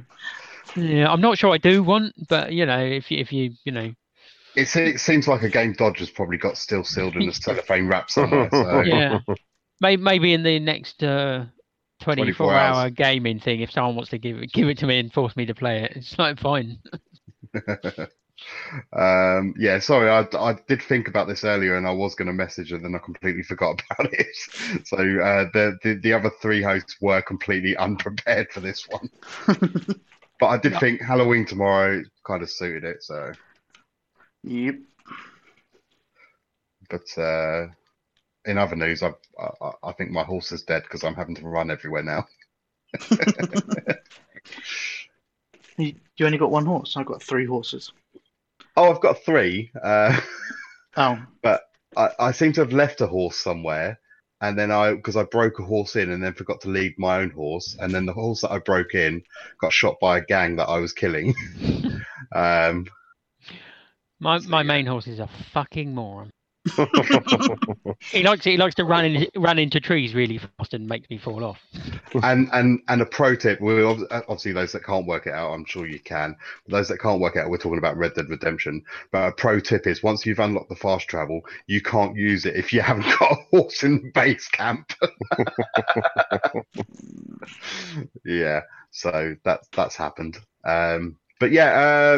Two. 0.73 0.81
yeah, 0.81 1.11
I'm 1.11 1.21
not 1.21 1.37
sure 1.37 1.53
I 1.53 1.57
do 1.57 1.83
want, 1.83 2.13
but 2.29 2.53
you 2.53 2.65
know, 2.65 2.79
if 2.79 3.11
you, 3.11 3.17
if 3.17 3.33
you, 3.33 3.51
you 3.65 3.71
know, 3.71 3.91
It, 4.55 4.75
it 4.75 4.99
seems 4.99 5.27
like 5.27 5.43
a 5.43 5.49
game 5.49 5.73
Dodger's 5.73 6.09
probably 6.09 6.37
got 6.37 6.57
still 6.57 6.83
sealed 6.83 7.15
in 7.15 7.29
a 7.29 7.33
cellophane 7.33 7.87
wrap 7.87 8.09
somewhere. 8.09 8.49
So. 8.51 8.81
yeah, 8.85 9.19
maybe 9.81 10.33
in 10.33 10.43
the 10.43 10.59
next 10.59 11.03
uh, 11.03 11.45
24, 12.01 12.51
24 12.51 12.53
hour 12.53 12.89
gaming 12.89 13.39
thing, 13.39 13.61
if 13.61 13.71
someone 13.71 13.95
wants 13.95 14.11
to 14.11 14.17
give 14.17 14.37
it, 14.37 14.51
give 14.51 14.67
it 14.67 14.77
to 14.79 14.87
me 14.87 14.99
and 14.99 15.13
force 15.13 15.35
me 15.35 15.45
to 15.45 15.55
play 15.55 15.83
it, 15.83 15.93
it's 15.95 16.17
like 16.17 16.39
fine. 16.39 16.79
um, 18.97 19.53
yeah, 19.57 19.79
sorry, 19.79 20.09
I, 20.09 20.25
I 20.37 20.57
did 20.67 20.81
think 20.81 21.07
about 21.07 21.27
this 21.27 21.43
earlier, 21.43 21.77
and 21.77 21.87
I 21.87 21.91
was 21.91 22.15
going 22.15 22.27
to 22.27 22.33
message, 22.33 22.71
and 22.71 22.83
then 22.83 22.95
I 22.95 22.99
completely 22.99 23.43
forgot 23.43 23.81
about 23.91 24.13
it. 24.13 24.35
So 24.85 24.97
uh, 24.97 25.45
the, 25.53 25.77
the 25.83 25.99
the 26.01 26.13
other 26.13 26.31
three 26.41 26.61
hosts 26.61 26.97
were 27.01 27.21
completely 27.21 27.77
unprepared 27.77 28.51
for 28.51 28.59
this 28.59 28.87
one. 28.89 29.09
But 30.39 30.47
I 30.47 30.57
did 30.57 30.79
think 30.79 31.01
Halloween 31.01 31.45
tomorrow 31.45 32.01
kind 32.25 32.41
of 32.41 32.49
suited 32.49 32.85
it. 32.85 33.03
So, 33.03 33.33
Yep. 34.43 34.75
but 36.89 37.17
uh, 37.21 37.67
in 38.45 38.57
other 38.57 38.75
news, 38.75 39.03
I, 39.03 39.11
I 39.39 39.71
I 39.83 39.91
think 39.93 40.11
my 40.11 40.23
horse 40.23 40.51
is 40.51 40.63
dead 40.63 40.83
because 40.83 41.03
I'm 41.03 41.15
having 41.15 41.35
to 41.35 41.47
run 41.47 41.71
everywhere 41.71 42.03
now. 42.03 42.25
You, 45.77 45.93
you 46.17 46.25
only 46.25 46.37
got 46.37 46.51
one 46.51 46.65
horse. 46.65 46.97
I've 46.97 47.05
got 47.05 47.23
three 47.23 47.45
horses. 47.45 47.91
Oh, 48.75 48.91
I've 48.91 49.01
got 49.01 49.23
three. 49.23 49.71
Uh, 49.81 50.19
Oh, 50.97 51.17
but 51.43 51.61
I, 51.95 52.09
I 52.19 52.31
seem 52.31 52.51
to 52.53 52.61
have 52.61 52.73
left 52.73 52.99
a 52.99 53.07
horse 53.07 53.37
somewhere, 53.37 53.99
and 54.41 54.57
then 54.57 54.71
I 54.71 54.95
because 54.95 55.15
I 55.15 55.23
broke 55.23 55.59
a 55.59 55.63
horse 55.63 55.95
in 55.95 56.11
and 56.11 56.21
then 56.21 56.33
forgot 56.33 56.61
to 56.61 56.69
lead 56.69 56.95
my 56.97 57.19
own 57.19 57.29
horse, 57.29 57.77
and 57.79 57.93
then 57.93 58.05
the 58.05 58.13
horse 58.13 58.41
that 58.41 58.51
I 58.51 58.57
broke 58.57 58.95
in 58.95 59.21
got 59.61 59.71
shot 59.71 59.95
by 60.01 60.17
a 60.17 60.25
gang 60.25 60.55
that 60.57 60.67
I 60.67 60.79
was 60.79 60.91
killing. 60.91 61.35
um, 62.35 62.87
My 64.19 64.37
So, 64.37 64.49
my 64.49 64.63
yeah. 64.63 64.63
main 64.63 64.85
horse 64.85 65.07
is 65.07 65.19
a 65.19 65.29
fucking 65.53 65.93
moron. 65.93 66.31
He 68.11 68.23
likes 68.23 68.43
he 68.43 68.57
likes 68.57 68.75
to 68.75 68.85
run 68.85 69.05
in 69.05 69.27
run 69.35 69.59
into 69.59 69.79
trees 69.79 70.15
really 70.15 70.39
fast 70.39 70.73
and 70.73 70.87
makes 70.87 71.09
me 71.09 71.17
fall 71.17 71.43
off. 71.43 71.59
and 72.23 72.49
and 72.53 72.79
and 72.87 73.01
a 73.01 73.05
pro 73.05 73.35
tip: 73.35 73.61
we 73.61 73.83
obviously 73.83 74.51
those 74.51 74.71
that 74.71 74.83
can't 74.83 75.05
work 75.05 75.27
it 75.27 75.33
out, 75.33 75.53
I'm 75.53 75.65
sure 75.65 75.85
you 75.85 75.99
can. 75.99 76.35
But 76.65 76.77
those 76.77 76.87
that 76.89 76.99
can't 76.99 77.21
work 77.21 77.35
it 77.35 77.39
out, 77.39 77.49
we're 77.49 77.57
talking 77.57 77.77
about 77.77 77.97
Red 77.97 78.13
Dead 78.15 78.29
Redemption. 78.29 78.83
But 79.11 79.27
a 79.27 79.31
pro 79.31 79.59
tip 79.59 79.85
is 79.87 80.03
once 80.03 80.25
you've 80.25 80.39
unlocked 80.39 80.69
the 80.69 80.75
fast 80.75 81.07
travel, 81.07 81.41
you 81.67 81.81
can't 81.81 82.15
use 82.15 82.45
it 82.45 82.55
if 82.55 82.73
you 82.73 82.81
haven't 82.81 83.05
got 83.19 83.31
a 83.33 83.35
horse 83.51 83.83
in 83.83 84.01
the 84.01 84.11
base 84.11 84.47
camp. 84.47 84.91
yeah, 88.25 88.61
so 88.91 89.35
that's 89.43 89.67
that's 89.75 89.95
happened. 89.95 90.37
Um, 90.65 91.17
but 91.39 91.51
yeah, 91.51 91.71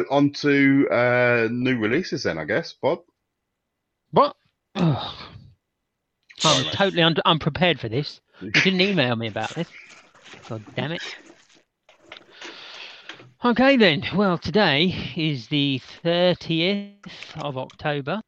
uh, 0.10 0.14
on 0.14 0.32
to 0.34 0.88
uh, 0.90 1.48
new 1.52 1.78
releases 1.78 2.24
then, 2.24 2.38
I 2.38 2.46
guess. 2.46 2.74
Bob. 2.74 3.00
What? 4.12 4.36
Ugh. 4.76 5.16
Sorry, 6.40 6.58
I'm 6.58 6.64
mate. 6.66 6.74
totally 6.74 7.04
un- 7.04 7.16
unprepared 7.26 7.80
for 7.80 7.90
this. 7.90 8.20
You 8.42 8.50
didn't 8.52 8.82
email 8.82 9.16
me 9.16 9.28
about 9.28 9.54
this. 9.56 9.68
God 10.50 10.64
damn 10.76 10.92
it. 10.94 11.02
Okay 13.46 13.78
then. 13.78 14.04
Well, 14.16 14.40
today 14.40 15.14
is 15.16 15.48
the 15.48 15.80
30th 16.04 17.36
of 17.36 17.58
October, 17.58 18.22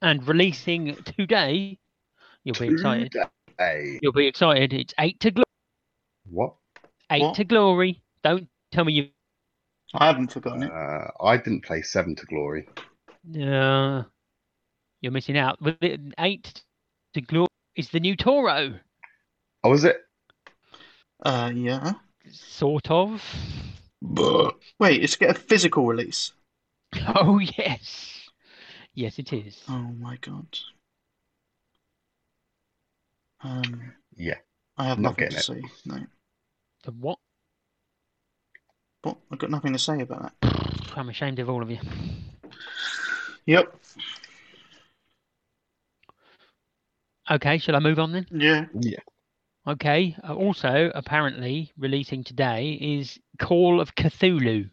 and 0.00 0.26
releasing 0.26 0.96
today, 1.04 1.78
you'll 2.44 2.56
be 2.58 2.68
excited. 2.68 3.14
Hey, 3.58 3.98
You'll 4.02 4.12
be 4.12 4.26
excited. 4.26 4.72
It's 4.72 4.94
Eight 4.98 5.20
to 5.20 5.30
Glory. 5.30 5.44
what? 6.30 6.54
Eight 7.10 7.22
What? 7.22 7.34
to 7.36 7.44
Glory. 7.44 8.02
Don't 8.22 8.48
tell 8.72 8.84
me 8.84 8.92
you. 8.94 9.08
I 9.98 10.06
haven't 10.06 10.32
forgotten 10.32 10.62
it. 10.64 10.70
Uh, 10.72 11.08
I 11.22 11.36
didn't 11.36 11.64
play 11.64 11.82
Seven 11.82 12.14
to 12.16 12.26
Glory. 12.26 12.68
Uh, 13.34 14.02
you're 15.00 15.12
missing 15.12 15.38
out. 15.38 15.60
With 15.60 15.82
it, 15.82 16.00
Eight 16.18 16.62
to 17.14 17.20
Glory 17.20 17.48
is 17.76 17.88
the 17.90 18.00
new 18.00 18.16
Toro, 18.16 18.74
Oh, 19.64 19.70
was 19.70 19.84
it? 19.84 19.96
Uh, 21.24 21.50
yeah. 21.54 21.94
sort 22.30 22.90
of. 22.90 23.22
But... 24.02 24.54
Wait, 24.78 25.02
it's 25.02 25.16
get 25.16 25.30
a 25.30 25.34
physical 25.40 25.86
release. 25.86 26.32
Oh 27.14 27.38
yes, 27.38 28.30
yes 28.94 29.18
it 29.18 29.32
is. 29.32 29.60
Oh 29.68 29.90
my 29.98 30.16
god. 30.18 30.46
Um, 33.42 33.92
Yeah. 34.16 34.36
I 34.78 34.84
have 34.86 34.98
Not 34.98 35.18
nothing 35.18 35.30
to 35.30 35.36
getting 35.36 35.62
say. 35.68 35.70
No, 35.84 35.98
The 36.84 36.92
what? 36.92 37.18
What? 39.06 39.16
I've 39.30 39.38
got 39.38 39.50
nothing 39.50 39.72
to 39.72 39.78
say 39.78 40.00
about 40.00 40.32
that. 40.40 40.80
I'm 40.96 41.08
ashamed 41.08 41.38
of 41.38 41.48
all 41.48 41.62
of 41.62 41.70
you. 41.70 41.78
Yep. 43.46 43.74
Okay, 47.30 47.58
shall 47.58 47.76
I 47.76 47.80
move 47.80 47.98
on 47.98 48.12
then? 48.12 48.26
Yeah. 48.30 48.66
Yeah. 48.74 48.98
Okay. 49.66 50.16
Uh, 50.26 50.34
also, 50.34 50.90
apparently, 50.94 51.72
releasing 51.78 52.24
today 52.24 52.72
is 52.80 53.18
Call 53.38 53.80
of 53.80 53.94
Cthulhu. 53.94 54.70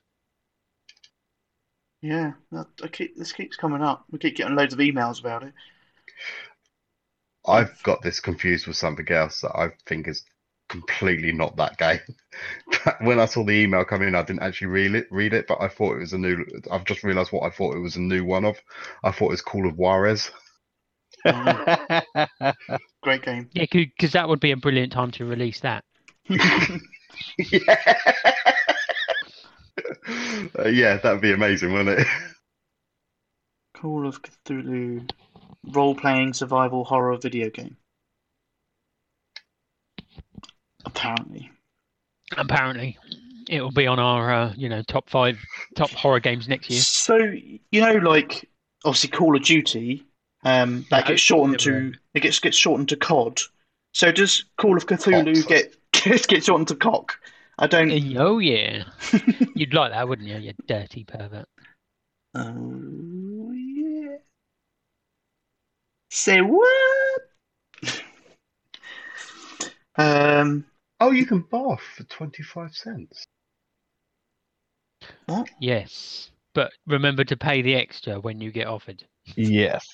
Yeah. 2.01 2.33
I 2.51 2.87
keep 2.87 3.17
this 3.17 3.31
keeps 3.31 3.55
coming 3.55 3.81
up. 3.81 4.05
We 4.11 4.19
keep 4.19 4.35
getting 4.35 4.55
loads 4.55 4.73
of 4.73 4.79
emails 4.79 5.19
about 5.19 5.43
it. 5.43 5.53
I've 7.45 7.81
got 7.83 8.01
this 8.01 8.19
confused 8.19 8.67
with 8.67 8.77
something 8.77 9.09
else 9.09 9.41
that 9.41 9.55
I 9.55 9.69
think 9.85 10.07
is 10.07 10.23
completely 10.73 11.31
not 11.31 11.55
that 11.57 11.77
game. 11.77 11.99
But 12.83 12.97
when 13.01 13.19
I 13.19 13.25
saw 13.25 13.43
the 13.43 13.51
email 13.51 13.85
come 13.85 14.01
in, 14.01 14.15
I 14.15 14.23
didn't 14.23 14.41
actually 14.41 14.67
read 14.67 14.95
it. 14.95 15.07
Read 15.11 15.33
it, 15.33 15.45
but 15.47 15.61
I 15.61 15.67
thought 15.67 15.95
it 15.95 15.99
was 15.99 16.13
a 16.13 16.17
new. 16.17 16.43
I've 16.71 16.85
just 16.85 17.03
realised 17.03 17.31
what 17.31 17.43
I 17.43 17.51
thought 17.51 17.75
it 17.75 17.79
was 17.79 17.95
a 17.95 18.01
new 18.01 18.25
one 18.25 18.43
of. 18.45 18.57
I 19.03 19.11
thought 19.11 19.27
it 19.27 19.31
was 19.31 19.41
Call 19.41 19.67
of 19.67 19.77
Juarez. 19.77 20.31
Great 23.03 23.21
game. 23.21 23.49
Yeah, 23.53 23.65
because 23.71 24.13
that 24.13 24.27
would 24.27 24.39
be 24.39 24.51
a 24.51 24.57
brilliant 24.57 24.91
time 24.91 25.11
to 25.11 25.25
release 25.25 25.59
that. 25.59 25.83
yeah, 26.27 27.75
Uh, 30.57 30.67
yeah, 30.67 30.97
that'd 30.97 31.21
be 31.21 31.31
amazing, 31.31 31.71
wouldn't 31.73 31.99
it? 31.99 32.07
Call 33.75 34.07
of 34.07 34.21
Cthulhu 34.21 35.09
role-playing 35.63 36.33
survival 36.33 36.83
horror 36.83 37.17
video 37.17 37.49
game. 37.49 37.77
Apparently. 40.85 41.51
Apparently, 42.37 42.97
it 43.49 43.61
will 43.61 43.71
be 43.71 43.87
on 43.87 43.99
our, 43.99 44.33
uh, 44.33 44.53
you 44.55 44.69
know, 44.69 44.81
top 44.83 45.09
five 45.09 45.37
top 45.75 45.91
horror 45.91 46.19
games 46.19 46.47
next 46.47 46.69
year. 46.69 46.79
So 46.79 47.17
you 47.17 47.81
know, 47.81 47.93
like 47.95 48.49
obviously 48.85 49.09
Call 49.09 49.35
of 49.35 49.43
Duty, 49.43 50.05
um, 50.43 50.85
that 50.89 51.03
No, 51.03 51.07
gets 51.09 51.21
shortened 51.21 51.59
to 51.59 51.93
it 52.13 52.21
gets 52.21 52.39
gets 52.39 52.57
shortened 52.57 52.89
to 52.89 52.95
COD. 52.95 53.41
So 53.93 54.11
does 54.11 54.45
Call 54.57 54.77
of 54.77 54.87
Cthulhu 54.87 55.35
Cox. 55.35 55.45
get 55.45 55.75
get 55.91 56.27
get 56.27 56.43
shortened 56.43 56.69
to 56.69 56.75
cock? 56.75 57.19
I 57.59 57.67
don't. 57.67 57.91
Uh, 57.91 58.19
Oh 58.19 58.39
yeah, 58.39 58.83
you'd 59.55 59.73
like 59.73 59.91
that, 59.91 60.07
wouldn't 60.07 60.27
you? 60.27 60.37
You 60.37 60.53
dirty 60.67 61.03
pervert. 61.03 61.47
Oh 62.35 63.51
yeah. 63.53 64.17
Say 66.09 66.41
what? 66.41 67.21
um. 69.97 70.65
Oh, 71.03 71.11
you 71.11 71.25
can 71.25 71.41
bath 71.41 71.81
for 71.97 72.03
25 72.05 72.73
cents. 72.73 73.27
What? 75.25 75.49
Yes, 75.59 76.31
but 76.53 76.71
remember 76.87 77.25
to 77.25 77.35
pay 77.35 77.61
the 77.61 77.75
extra 77.75 78.21
when 78.21 78.39
you 78.39 78.51
get 78.51 78.67
offered. 78.67 79.03
Yes. 79.35 79.85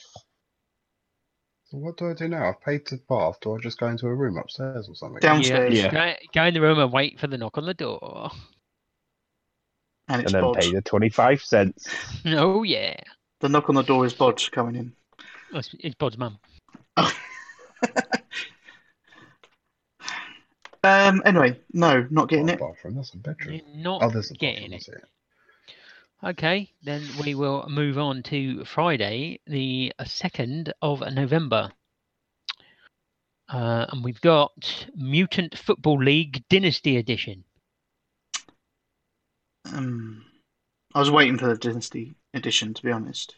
So 1.65 1.79
what 1.79 1.97
do 1.97 2.11
I 2.11 2.13
do 2.13 2.27
now? 2.27 2.49
I've 2.49 2.61
paid 2.61 2.85
to 2.87 2.97
bath. 3.09 3.39
Do 3.41 3.55
I 3.55 3.57
just 3.59 3.79
go 3.79 3.87
into 3.87 4.05
a 4.05 4.13
room 4.13 4.37
upstairs 4.37 4.87
or 4.87 4.93
something? 4.93 5.19
Downstairs. 5.19 5.73
Yeah. 5.73 5.89
Go, 5.91 6.13
go 6.31 6.43
in 6.43 6.53
the 6.53 6.61
room 6.61 6.77
and 6.77 6.93
wait 6.93 7.19
for 7.19 7.25
the 7.25 7.39
knock 7.39 7.57
on 7.57 7.65
the 7.65 7.73
door. 7.73 8.29
And 10.09 10.23
And 10.23 10.35
then 10.35 10.43
Bodge. 10.43 10.57
pay 10.57 10.71
the 10.71 10.81
25 10.83 11.41
cents. 11.41 11.87
Oh 12.27 12.61
yeah, 12.61 12.97
The 13.39 13.49
knock 13.49 13.67
on 13.69 13.73
the 13.75 13.81
door 13.81 14.05
is 14.05 14.13
Bodge 14.13 14.51
coming 14.51 14.75
in. 14.75 14.93
Oh, 15.55 15.57
it's, 15.57 15.73
it's 15.79 15.95
Bod's 15.95 16.19
mum. 16.19 16.37
um. 20.83 21.21
Anyway, 21.25 21.59
no, 21.73 22.07
not 22.09 22.29
getting 22.29 22.45
Not 22.47 22.55
it. 22.55 22.59
bathroom. 22.59 22.95
That's 22.95 23.13
a 23.13 23.17
bedroom. 23.17 23.61
You're 23.65 23.77
not 23.83 24.03
Oh, 24.03 24.09
there's 24.09 24.31
a 24.31 24.35
getting 24.35 24.71
bathroom. 24.71 24.73
it. 24.73 24.75
I 24.75 24.79
see 24.79 24.91
it. 24.91 25.03
Okay, 26.21 26.73
then 26.83 27.01
we 27.23 27.33
will 27.33 27.65
move 27.69 27.97
on 27.97 28.23
to 28.23 28.65
Friday, 28.65 29.39
the 29.47 29.93
uh, 29.97 30.03
2nd 30.03 30.69
of 30.81 30.99
November. 31.13 31.71
Uh, 33.47 33.85
and 33.89 34.03
we've 34.03 34.19
got 34.19 34.85
Mutant 34.95 35.57
Football 35.57 36.03
League 36.03 36.43
Dynasty 36.49 36.97
Edition. 36.97 37.45
Um, 39.73 40.25
I 40.93 40.99
was 40.99 41.09
waiting 41.09 41.37
for 41.37 41.47
the 41.47 41.55
Dynasty 41.57 42.15
edition, 42.33 42.73
to 42.73 42.83
be 42.83 42.91
honest. 42.91 43.35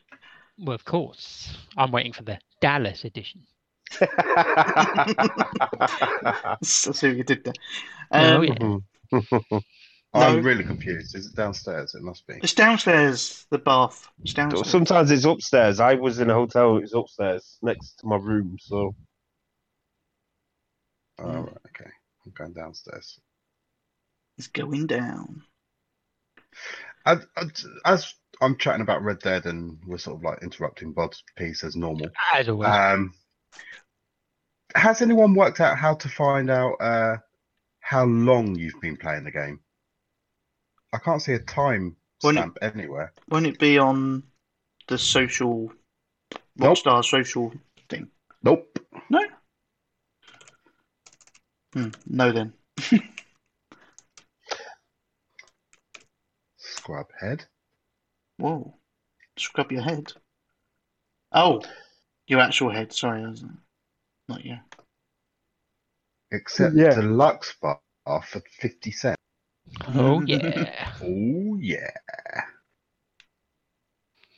Well, 0.58 0.76
of 0.76 0.84
course. 0.84 1.56
I'm 1.78 1.92
waiting 1.92 2.14
for 2.14 2.24
the 2.24 2.40
Dallas 2.62 3.06
edition. 3.06 3.46
I 4.02 4.08
see 6.64 7.08
what 7.10 7.18
you 7.18 7.24
did 7.24 7.44
there. 7.44 7.54
Oh, 8.12 8.42
Um, 8.42 8.44
yeah. 8.44 8.80
I'm 10.14 10.14
No. 10.14 10.40
really 10.42 10.64
confused. 10.64 11.16
Is 11.16 11.28
it 11.28 11.36
downstairs? 11.36 11.96
It 11.96 12.04
must 12.04 12.28
be. 12.28 12.36
It's 12.42 12.54
downstairs, 12.54 13.46
the 13.50 13.58
bath. 13.58 14.10
It's 14.24 14.34
downstairs. 14.34 14.70
Sometimes 14.70 15.12
it's 15.12 15.26
upstairs. 15.26 15.80
I 15.80 15.96
was 15.96 16.20
in 16.20 16.30
a 16.30 16.34
hotel, 16.34 16.78
it 16.78 16.82
was 16.82 16.94
upstairs 16.94 17.58
next 17.62 18.00
to 18.00 18.08
my 18.08 18.18
room. 18.18 18.58
So 18.60 18.96
Oh, 21.20 21.24
Mm. 21.24 21.46
right, 21.46 21.58
okay. 21.68 21.92
I'm 22.26 22.32
going 22.32 22.54
downstairs. 22.54 23.20
It's 24.38 24.48
going 24.48 24.88
down. 24.88 25.44
As, 27.06 27.26
as 27.86 28.14
I'm 28.42 28.58
chatting 28.58 28.82
about 28.82 29.04
Red 29.04 29.20
Dead 29.20 29.46
and 29.46 29.78
we're 29.86 29.98
sort 29.98 30.18
of 30.18 30.24
like 30.24 30.42
interrupting 30.42 30.94
Bob's 30.94 31.24
piece 31.36 31.64
as 31.64 31.76
normal. 31.76 32.10
As 32.34 32.50
always. 32.50 32.70
Um, 32.70 33.14
has 34.76 35.02
anyone 35.02 35.34
worked 35.34 35.60
out 35.60 35.78
how 35.78 35.96
to 35.96 36.10
find 36.10 36.50
out 36.50 36.74
uh, 36.80 37.18
how 37.80 38.06
long 38.06 38.56
you've 38.56 38.80
been 38.82 38.98
playing 38.98 39.24
the 39.24 39.32
game? 39.32 39.60
I 40.94 40.98
can't 40.98 41.22
see 41.22 41.34
a 41.34 41.40
time 41.40 41.96
When 42.22 42.38
it- 42.38 42.42
stamp 42.42 42.58
anywhere. 42.62 43.14
Won't 43.30 43.46
it 43.48 43.60
be 43.60 43.78
on 43.78 44.24
the 44.88 44.98
social, 44.98 45.72
Nope. 46.58 46.78
Rockstar 46.78 47.04
social 47.04 47.54
thing? 47.90 48.10
Nope. 48.44 48.78
No. 49.10 49.20
Hmm, 51.74 51.88
no, 52.08 52.32
then. 52.32 52.54
Scrub 56.58 57.08
head. 57.20 57.46
Whoa. 58.38 58.74
Scrub 59.38 59.72
your 59.72 59.82
head. 59.84 60.12
Oh, 61.32 61.62
your 62.28 62.40
actual 62.42 62.70
head. 62.72 62.92
Sorry, 62.94 63.24
I 63.24 63.30
was, 63.30 63.44
not 64.32 64.46
you. 64.46 64.58
Except 66.32 66.76
Yeah. 66.76 66.96
deluxe 66.96 67.54
bar 67.62 67.80
for 68.06 68.42
50 68.60 68.92
cents. 68.92 69.18
oh, 69.96 70.22
yeah. 70.26 70.90
Oh, 71.04 71.58
yeah. 71.60 71.92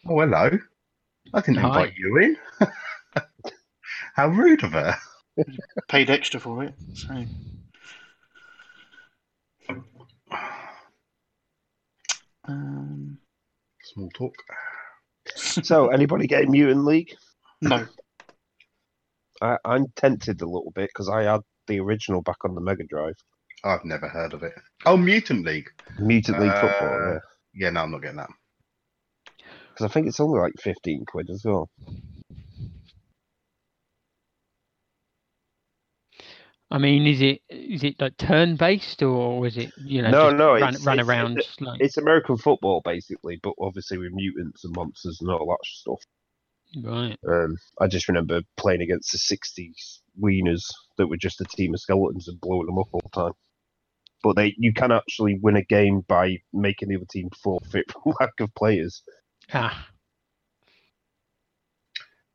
Oh, 0.07 0.19
hello. 0.19 0.49
I 1.33 1.39
didn't 1.41 1.57
Hi. 1.57 1.67
invite 1.67 1.93
you 1.97 2.17
in. 2.17 2.37
How 4.15 4.27
rude 4.27 4.63
of 4.63 4.71
her. 4.71 4.95
Paid 5.87 6.09
extra 6.09 6.39
for 6.39 6.63
it. 6.63 6.73
So. 6.93 7.25
Um, 12.45 13.17
Small 13.93 14.09
talk. 14.13 14.35
so 15.35 15.87
anybody 15.89 16.27
getting 16.27 16.51
Mutant 16.51 16.85
League? 16.85 17.15
no. 17.61 17.87
I, 19.43 19.57
I'm 19.65 19.87
tempted 19.95 20.41
a 20.41 20.45
little 20.45 20.71
bit 20.73 20.89
because 20.93 21.09
I 21.09 21.23
had 21.23 21.41
the 21.67 21.79
original 21.81 22.21
back 22.21 22.45
on 22.45 22.55
the 22.55 22.61
Mega 22.61 22.83
Drive. 22.85 23.15
I've 23.65 23.83
never 23.85 24.07
heard 24.07 24.33
of 24.33 24.43
it. 24.43 24.53
Oh, 24.85 24.97
Mutant 24.97 25.45
League. 25.45 25.69
Mutant 25.99 26.39
League 26.39 26.49
Uh, 26.51 26.61
Football, 26.61 27.11
yeah. 27.13 27.19
Yeah, 27.53 27.69
no, 27.71 27.81
I'm 27.83 27.91
not 27.91 28.01
getting 28.01 28.17
that. 28.17 28.29
Because 29.73 29.85
I 29.89 29.93
think 29.93 30.07
it's 30.07 30.19
only 30.19 30.39
like 30.39 30.53
15 30.59 31.05
quid 31.05 31.29
as 31.29 31.43
well. 31.45 31.69
I 36.71 36.79
mean, 36.79 37.05
is 37.05 37.21
it 37.21 37.41
is 37.49 37.83
it 37.83 38.01
like 38.01 38.17
turn 38.17 38.55
based 38.55 39.03
or 39.03 39.45
is 39.45 39.57
it 39.57 39.71
you 39.77 40.01
know 40.01 40.09
No, 40.09 40.29
just 40.31 40.37
no, 40.37 40.47
run, 40.53 40.57
it's- 40.69 40.85
run 40.85 40.99
it's- 40.99 41.07
around 41.07 41.37
it's- 41.37 41.61
like 41.61 41.79
It's 41.81 41.97
American 41.97 42.37
football 42.37 42.81
basically, 42.83 43.39
but 43.43 43.53
obviously 43.59 43.97
with 43.99 44.11
mutants 44.11 44.63
and 44.63 44.75
monsters 44.75 45.19
and 45.21 45.29
all 45.29 45.45
that 45.47 45.59
stuff. 45.63 45.99
Right? 46.82 47.17
Um, 47.28 47.57
I 47.80 47.88
just 47.88 48.07
remember 48.07 48.41
playing 48.57 48.82
against 48.82 49.11
the 49.11 49.17
60s 49.19 49.99
wieners 50.21 50.63
that 50.97 51.07
were 51.07 51.17
just 51.17 51.41
a 51.41 51.45
team 51.45 51.74
of 51.74 51.80
skeletons 51.82 52.28
and 52.28 52.39
blowing 52.41 52.67
them 52.67 52.80
up 52.80 52.88
all 52.91 53.01
the 53.03 53.09
time. 53.21 53.34
But 54.24 54.36
they, 54.36 54.55
you 54.57 54.74
can 54.74 54.91
actually 54.91 55.39
win 55.41 55.57
a 55.57 55.63
game 55.63 56.01
by 56.01 56.38
making 56.53 56.89
the 56.89 56.95
other 56.95 57.05
team 57.11 57.30
forfeit 57.41 57.91
from 58.03 58.13
lack 58.19 58.39
of 58.39 58.53
players. 58.55 59.03
Ah, 59.53 59.88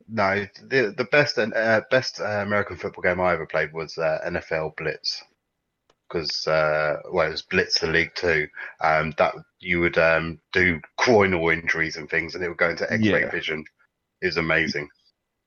No, 0.09 0.47
the 0.62 0.95
the 0.97 1.05
best 1.05 1.39
uh, 1.39 1.82
best 1.91 2.20
uh, 2.20 2.24
American 2.47 2.76
football 2.76 3.03
game 3.03 3.20
I 3.20 3.32
ever 3.34 3.47
played 3.47 3.72
was 3.72 3.99
uh, 3.99 4.18
NFL 4.26 4.76
Blitz. 4.76 5.22
Because 6.09 6.47
uh, 6.47 6.97
well, 7.12 7.26
it 7.28 7.30
was 7.30 7.43
Blitz 7.43 7.80
the 7.80 7.86
League 7.89 8.14
Two. 8.14 8.49
Um, 8.80 9.12
that 9.18 9.34
you 9.61 9.80
would 9.80 9.99
um, 9.99 10.41
do 10.53 10.80
groinal 10.99 11.53
injuries 11.53 11.97
and 11.97 12.09
things, 12.09 12.34
and 12.34 12.43
it 12.45 12.49
would 12.49 12.59
go 12.59 12.70
into 12.70 12.91
X-ray 12.91 13.22
Yeah. 13.22 13.30
vision. 13.30 13.64
It 14.20 14.26
was 14.26 14.36
amazing. 14.36 14.88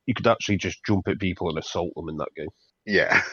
You 0.05 0.13
could 0.13 0.28
actually 0.28 0.57
just 0.57 0.80
jump 0.86 1.07
at 1.07 1.19
people 1.19 1.49
and 1.49 1.57
assault 1.57 1.93
them 1.95 2.09
in 2.09 2.17
that 2.17 2.30
game. 2.36 2.49
Yeah. 2.86 3.22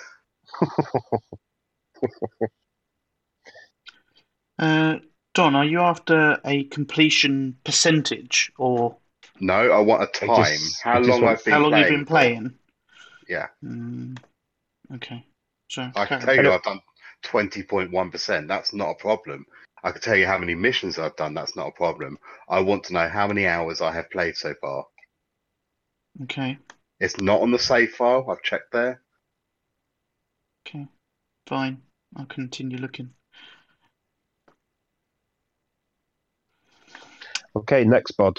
Uh, 4.59 4.97
Don, 5.35 5.55
are 5.55 5.65
you 5.65 5.81
after 5.81 6.39
a 6.45 6.65
completion 6.65 7.57
percentage 7.65 8.53
or 8.59 8.97
No, 9.41 9.71
I 9.71 9.79
want 9.81 10.03
a 10.03 10.07
time. 10.07 10.29
just- 10.45 10.83
how 10.83 10.95
I 10.95 10.97
just 10.99 11.09
long 11.11 11.23
want- 11.23 11.39
I've 11.39 11.45
been 11.45 11.55
how 11.55 11.61
long 11.61 11.71
playing. 11.71 11.83
you've 11.85 11.91
been 11.99 12.05
for. 12.07 12.11
playing? 12.11 12.59
Yeah. 13.29 13.47
Mm, 13.65 14.19
okay. 14.97 15.25
So, 15.69 15.91
I 15.95 16.07
can 16.07 16.21
tell 16.21 16.35
you 16.35 16.51
I've 16.53 16.63
done 16.63 16.81
twenty 17.23 17.63
point 17.63 17.93
one 17.93 18.11
percent. 18.11 18.49
That's 18.49 18.73
not 18.73 18.91
a 18.91 18.95
problem. 18.95 19.47
I 19.85 19.93
can 19.93 20.01
tell 20.01 20.17
you 20.17 20.27
how 20.27 20.39
many 20.39 20.55
missions 20.57 20.99
I've 20.99 21.15
done. 21.17 21.35
That's 21.35 21.55
not 21.55 21.69
a 21.69 21.73
problem. 21.73 22.19
I 22.49 22.59
want 22.61 22.85
to 22.85 22.95
know 22.95 23.07
how 23.09 23.29
many 23.29 23.47
hours 23.47 23.81
I 23.81 23.93
have 23.93 24.11
played 24.11 24.35
so 24.37 24.55
far. 24.61 24.87
Okay. 26.23 26.59
It's 27.01 27.21
not 27.21 27.41
on 27.41 27.51
the 27.51 27.59
save 27.59 27.93
file. 27.93 28.27
I've 28.29 28.43
checked 28.43 28.73
there. 28.73 29.03
Okay. 30.67 30.87
Fine. 31.47 31.83
I'll 32.17 32.27
continue 32.27 32.79
looking. 32.79 33.11
Okay, 37.57 37.85
next 37.85 38.13
bod. 38.13 38.39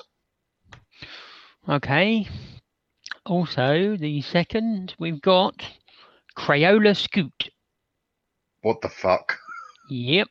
okay. 1.68 2.28
Also, 3.26 3.98
the 3.98 4.22
second 4.22 4.96
we've 4.98 5.22
got 5.22 5.56
Crayola 6.38 6.96
Scoot. 6.96 7.50
What 8.62 8.82
the 8.82 8.90
fuck? 8.90 9.38
Yep. 9.90 10.28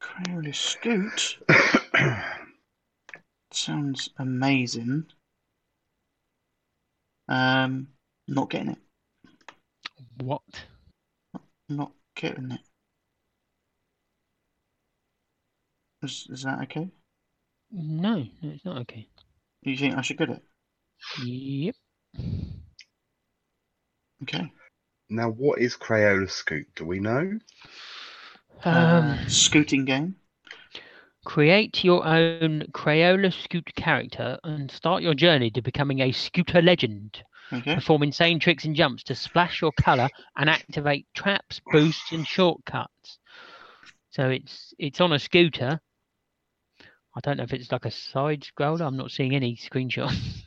Crayola 0.00 0.54
Scoot 0.54 1.38
sounds 3.52 4.10
amazing. 4.18 5.06
Um, 7.32 7.88
not 8.28 8.50
getting 8.50 8.72
it. 8.72 8.78
What? 10.22 10.42
Not 11.66 11.92
getting 12.14 12.50
it. 12.50 12.60
Is 16.02 16.26
is 16.28 16.42
that 16.42 16.60
okay? 16.64 16.90
No, 17.70 18.16
no, 18.16 18.28
it's 18.42 18.66
not 18.66 18.82
okay. 18.82 19.08
You 19.62 19.78
think 19.78 19.96
I 19.96 20.02
should 20.02 20.18
get 20.18 20.28
it? 20.28 20.42
Yep. 21.24 21.74
Okay. 24.24 24.52
now, 25.08 25.30
what 25.30 25.58
is 25.58 25.74
Crayola 25.74 26.30
Scoot? 26.30 26.66
Do 26.76 26.84
we 26.84 27.00
know? 27.00 27.38
Um, 28.64 28.74
uh, 28.74 29.16
scooting 29.28 29.86
game. 29.86 30.16
Create 31.24 31.84
your 31.84 32.06
own 32.06 32.64
Crayola 32.72 33.32
Scoot 33.32 33.74
character 33.74 34.38
and 34.44 34.70
start 34.70 35.02
your 35.02 35.14
journey 35.14 35.50
to 35.52 35.62
becoming 35.62 36.00
a 36.00 36.12
scooter 36.12 36.62
legend. 36.62 37.22
Perform 37.74 38.02
insane 38.02 38.38
tricks 38.40 38.64
and 38.64 38.74
jumps 38.74 39.02
to 39.04 39.14
splash 39.14 39.60
your 39.60 39.72
color 39.72 40.08
and 40.36 40.48
activate 40.48 41.06
traps, 41.14 41.60
boosts, 41.70 42.12
and 42.12 42.26
shortcuts. 42.26 43.18
So 44.10 44.30
it's 44.30 44.72
it's 44.78 45.00
on 45.00 45.12
a 45.12 45.18
scooter. 45.18 45.80
I 47.14 47.20
don't 47.20 47.36
know 47.36 47.42
if 47.42 47.52
it's 47.52 47.70
like 47.70 47.84
a 47.84 47.90
side 47.90 48.42
scroller. 48.42 48.86
I'm 48.86 48.96
not 48.96 49.10
seeing 49.10 49.34
any 49.34 49.56
screenshots. 49.56 50.44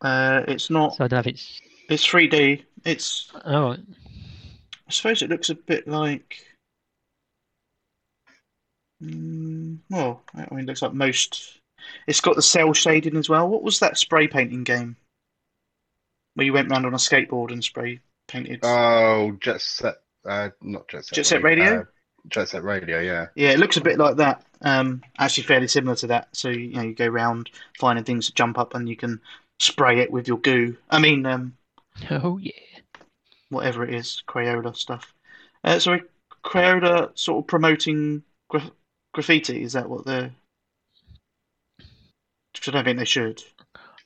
Uh, 0.00 0.42
it's 0.48 0.70
not. 0.70 0.94
So 0.94 1.04
I 1.04 1.08
don't 1.08 1.18
know 1.18 1.20
if 1.20 1.26
it's. 1.26 1.60
It's 1.88 2.06
3D. 2.06 2.64
It's. 2.84 3.30
Oh, 3.44 3.72
I 3.72 4.90
suppose 4.90 5.22
it 5.22 5.28
looks 5.28 5.50
a 5.50 5.54
bit 5.54 5.86
like. 5.86 6.46
Mm, 9.02 9.78
well, 9.88 10.22
I 10.34 10.46
mean, 10.50 10.60
it 10.60 10.66
looks 10.66 10.82
like 10.82 10.92
most. 10.92 11.58
It's 12.06 12.20
got 12.20 12.36
the 12.36 12.42
cell 12.42 12.72
shading 12.72 13.16
as 13.16 13.28
well. 13.28 13.48
What 13.48 13.62
was 13.62 13.78
that 13.80 13.98
spray 13.98 14.28
painting 14.28 14.64
game? 14.64 14.96
Where 16.34 16.44
you 16.44 16.52
went 16.52 16.70
round 16.70 16.86
on 16.86 16.94
a 16.94 16.98
skateboard 16.98 17.52
and 17.52 17.64
spray 17.64 18.00
painted. 18.28 18.60
Oh, 18.62 19.32
Jet 19.40 19.60
Set. 19.60 19.96
Uh, 20.24 20.50
not 20.60 20.88
Jet 20.88 21.04
Set. 21.04 21.16
Jet 21.16 21.26
Set 21.26 21.42
Radio? 21.42 21.80
Uh, 21.80 21.84
Jet 22.28 22.48
Set 22.48 22.62
Radio. 22.62 23.00
Yeah. 23.00 23.26
Yeah, 23.34 23.50
it 23.50 23.58
looks 23.58 23.76
a 23.76 23.82
bit 23.82 23.98
like 23.98 24.16
that. 24.16 24.44
Um, 24.62 25.02
actually, 25.18 25.44
fairly 25.44 25.68
similar 25.68 25.96
to 25.96 26.06
that. 26.08 26.28
So 26.32 26.50
you 26.50 26.74
know, 26.74 26.82
you 26.82 26.94
go 26.94 27.08
round 27.08 27.50
finding 27.78 28.04
things 28.04 28.26
to 28.26 28.34
jump 28.34 28.58
up, 28.58 28.74
and 28.74 28.88
you 28.88 28.96
can 28.96 29.20
spray 29.58 30.00
it 30.00 30.10
with 30.10 30.28
your 30.28 30.38
goo. 30.38 30.76
I 30.90 30.98
mean, 30.98 31.24
um, 31.26 31.56
oh 32.10 32.38
yeah. 32.38 32.52
whatever 33.48 33.84
it 33.84 33.94
is, 33.94 34.22
Crayola 34.28 34.76
stuff. 34.76 35.14
Uh, 35.64 35.78
sorry, 35.78 36.02
Crayola 36.44 37.10
sort 37.18 37.44
of 37.44 37.48
promoting 37.48 38.22
gra- 38.48 38.70
graffiti. 39.12 39.62
Is 39.62 39.72
that 39.74 39.88
what 39.88 40.04
they're? 40.04 40.34
'Cause 42.54 42.68
I 42.68 42.70
don't 42.72 42.84
think 42.84 42.98
they 42.98 43.04
should. 43.04 43.42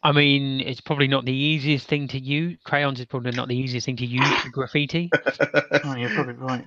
I 0.02 0.12
mean, 0.12 0.60
it's 0.60 0.82
probably 0.82 1.08
not 1.08 1.24
the 1.24 1.32
easiest 1.32 1.86
thing 1.88 2.08
to 2.08 2.18
use. 2.18 2.58
Crayons 2.64 3.00
is 3.00 3.06
probably 3.06 3.32
not 3.32 3.48
the 3.48 3.56
easiest 3.56 3.86
thing 3.86 3.96
to 3.96 4.06
use 4.06 4.28
for 4.42 4.50
graffiti. 4.50 5.10
Oh, 5.86 5.96
you're 5.96 6.10
probably 6.10 6.34
right. 6.34 6.66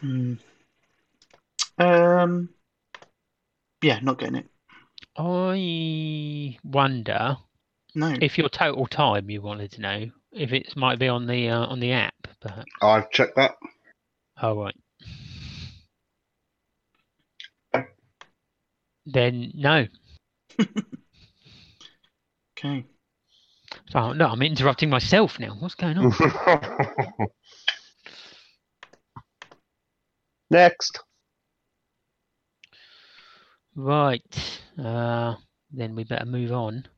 Hmm. 0.00 0.34
Um. 1.78 2.48
Yeah, 3.82 4.00
not 4.00 4.18
getting 4.18 4.36
it. 4.36 4.46
I 5.16 6.58
wonder 6.64 7.36
No. 7.94 8.14
if 8.20 8.38
your 8.38 8.48
total 8.48 8.86
time 8.86 9.30
you 9.30 9.40
wanted 9.42 9.72
to 9.72 9.80
know 9.80 10.10
if 10.32 10.52
it 10.52 10.76
might 10.76 10.98
be 10.98 11.08
on 11.08 11.26
the 11.26 11.48
uh, 11.50 11.66
on 11.66 11.80
the 11.80 11.92
app, 11.92 12.14
perhaps. 12.40 12.66
I've 12.82 13.10
checked 13.10 13.36
that. 13.36 13.52
Oh 14.42 14.60
right. 14.62 14.74
Then 19.06 19.52
no. 19.54 19.86
Okay. 22.58 22.86
Oh 23.94 24.14
no, 24.14 24.28
I'm 24.28 24.40
interrupting 24.40 24.88
myself 24.88 25.38
now. 25.38 25.54
What's 25.58 25.74
going 25.74 25.98
on? 25.98 26.10
Next. 30.50 31.00
right. 33.74 34.60
Uh, 34.82 35.34
then 35.70 35.94
we 35.94 36.04
better 36.04 36.24
move 36.24 36.50
on 36.50 36.88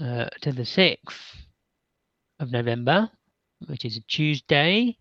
uh, 0.00 0.28
to 0.40 0.52
the 0.52 0.64
sixth 0.64 1.20
of 2.40 2.50
November, 2.50 3.10
which 3.66 3.84
is 3.84 3.98
a 3.98 4.02
Tuesday. 4.08 4.96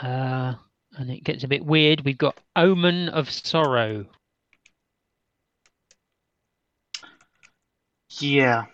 Uh, 0.00 0.54
and 0.96 1.10
it 1.10 1.24
gets 1.24 1.44
a 1.44 1.48
bit 1.48 1.64
weird. 1.64 2.02
We've 2.04 2.18
got 2.18 2.38
Omen 2.56 3.08
of 3.08 3.30
Sorrow. 3.30 4.06
Yeah. 8.20 8.64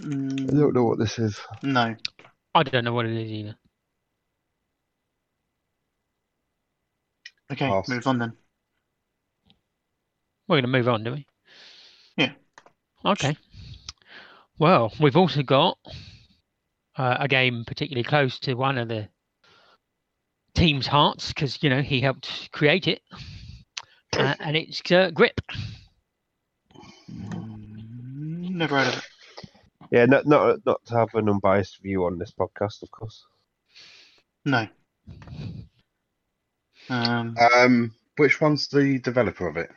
I 0.00 0.02
Mm, 0.02 0.50
don't 0.58 0.74
know 0.74 0.84
what 0.84 0.98
this 0.98 1.18
is. 1.20 1.38
no. 1.62 1.94
I 2.54 2.62
don't 2.64 2.84
know 2.84 2.92
what 2.92 3.06
it 3.06 3.12
is 3.16 3.30
either. 3.30 3.56
Okay, 7.52 7.68
Pass. 7.68 7.88
move 7.88 8.06
on 8.06 8.18
then. 8.18 8.32
We're 10.48 10.56
going 10.56 10.62
to 10.64 10.68
move 10.68 10.88
on, 10.88 11.04
do 11.04 11.12
we? 11.12 11.26
Yeah. 12.16 12.32
Okay. 13.04 13.36
Well, 14.58 14.92
we've 15.00 15.16
also 15.16 15.42
got 15.42 15.78
uh, 16.96 17.16
a 17.20 17.28
game 17.28 17.64
particularly 17.66 18.04
close 18.04 18.38
to 18.40 18.54
one 18.54 18.78
of 18.78 18.88
the 18.88 19.08
team's 20.54 20.86
hearts 20.86 21.28
because 21.28 21.62
you 21.62 21.70
know 21.70 21.82
he 21.82 22.00
helped 22.00 22.50
create 22.52 22.86
it, 22.88 23.02
uh, 24.16 24.34
and 24.40 24.56
it's 24.56 24.80
uh, 24.92 25.10
Grip. 25.10 25.40
Mm, 27.10 28.54
Never 28.56 28.78
heard 28.78 28.88
of 28.94 28.98
it. 28.98 29.04
Yeah, 29.90 30.06
not 30.06 30.26
not 30.26 30.58
not 30.66 30.84
to 30.86 30.94
have 30.94 31.14
an 31.14 31.28
unbiased 31.28 31.82
view 31.82 32.04
on 32.04 32.18
this 32.18 32.32
podcast, 32.32 32.82
of 32.82 32.90
course. 32.90 33.24
No. 34.44 34.66
Um, 36.88 37.36
Um, 37.54 37.94
which 38.16 38.40
one's 38.40 38.68
the 38.68 38.98
developer 38.98 39.46
of 39.48 39.56
it? 39.56 39.70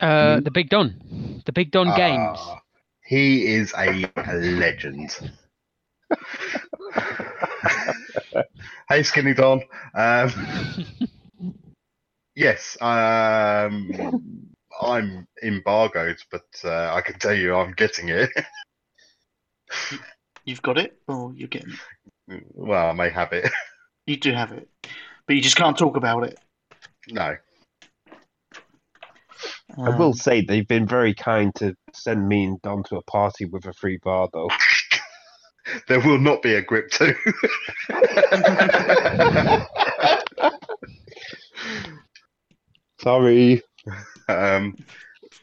Uh, 0.00 0.40
The 0.40 0.50
Big 0.50 0.68
Don, 0.70 1.42
the 1.46 1.52
Big 1.52 1.70
Don 1.70 1.94
Games. 1.96 2.38
Ah, 2.38 2.60
he 3.04 3.46
is 3.54 3.72
a 3.76 4.08
legend. 4.40 5.10
hey, 8.88 9.02
Skinny 9.02 9.34
Don. 9.34 9.62
Um, 9.94 10.32
yes, 12.34 12.76
um, 12.80 13.90
I'm 14.80 15.26
embargoed, 15.42 16.18
but 16.30 16.46
uh, 16.64 16.94
I 16.94 17.00
can 17.00 17.18
tell 17.18 17.34
you 17.34 17.54
I'm 17.54 17.72
getting 17.72 18.08
it. 18.08 18.30
you've 20.44 20.62
got 20.62 20.78
it, 20.78 20.96
or 21.06 21.32
you're 21.34 21.48
getting 21.48 21.74
it. 22.28 22.44
well, 22.54 22.90
I 22.90 22.92
may 22.92 23.10
have 23.10 23.32
it. 23.32 23.50
You 24.06 24.16
do 24.16 24.32
have 24.32 24.52
it, 24.52 24.66
but 25.26 25.36
you 25.36 25.42
just 25.42 25.56
can't 25.56 25.76
talk 25.76 25.96
about 25.96 26.24
it. 26.24 26.38
no. 27.10 27.36
I 29.84 29.90
will 29.90 30.08
Um, 30.08 30.14
say 30.14 30.40
they've 30.40 30.66
been 30.66 30.86
very 30.86 31.12
kind 31.12 31.54
to 31.56 31.76
send 31.92 32.26
me 32.26 32.44
and 32.44 32.62
Don 32.62 32.82
to 32.84 32.96
a 32.96 33.02
party 33.02 33.44
with 33.44 33.66
a 33.66 33.74
free 33.74 33.98
bar, 34.02 34.30
though. 34.32 34.48
There 35.86 36.00
will 36.00 36.18
not 36.18 36.42
be 36.42 36.54
a 36.54 36.62
grip 36.62 36.90
two. 36.90 37.14
Sorry. 43.00 43.62
um, 44.28 44.76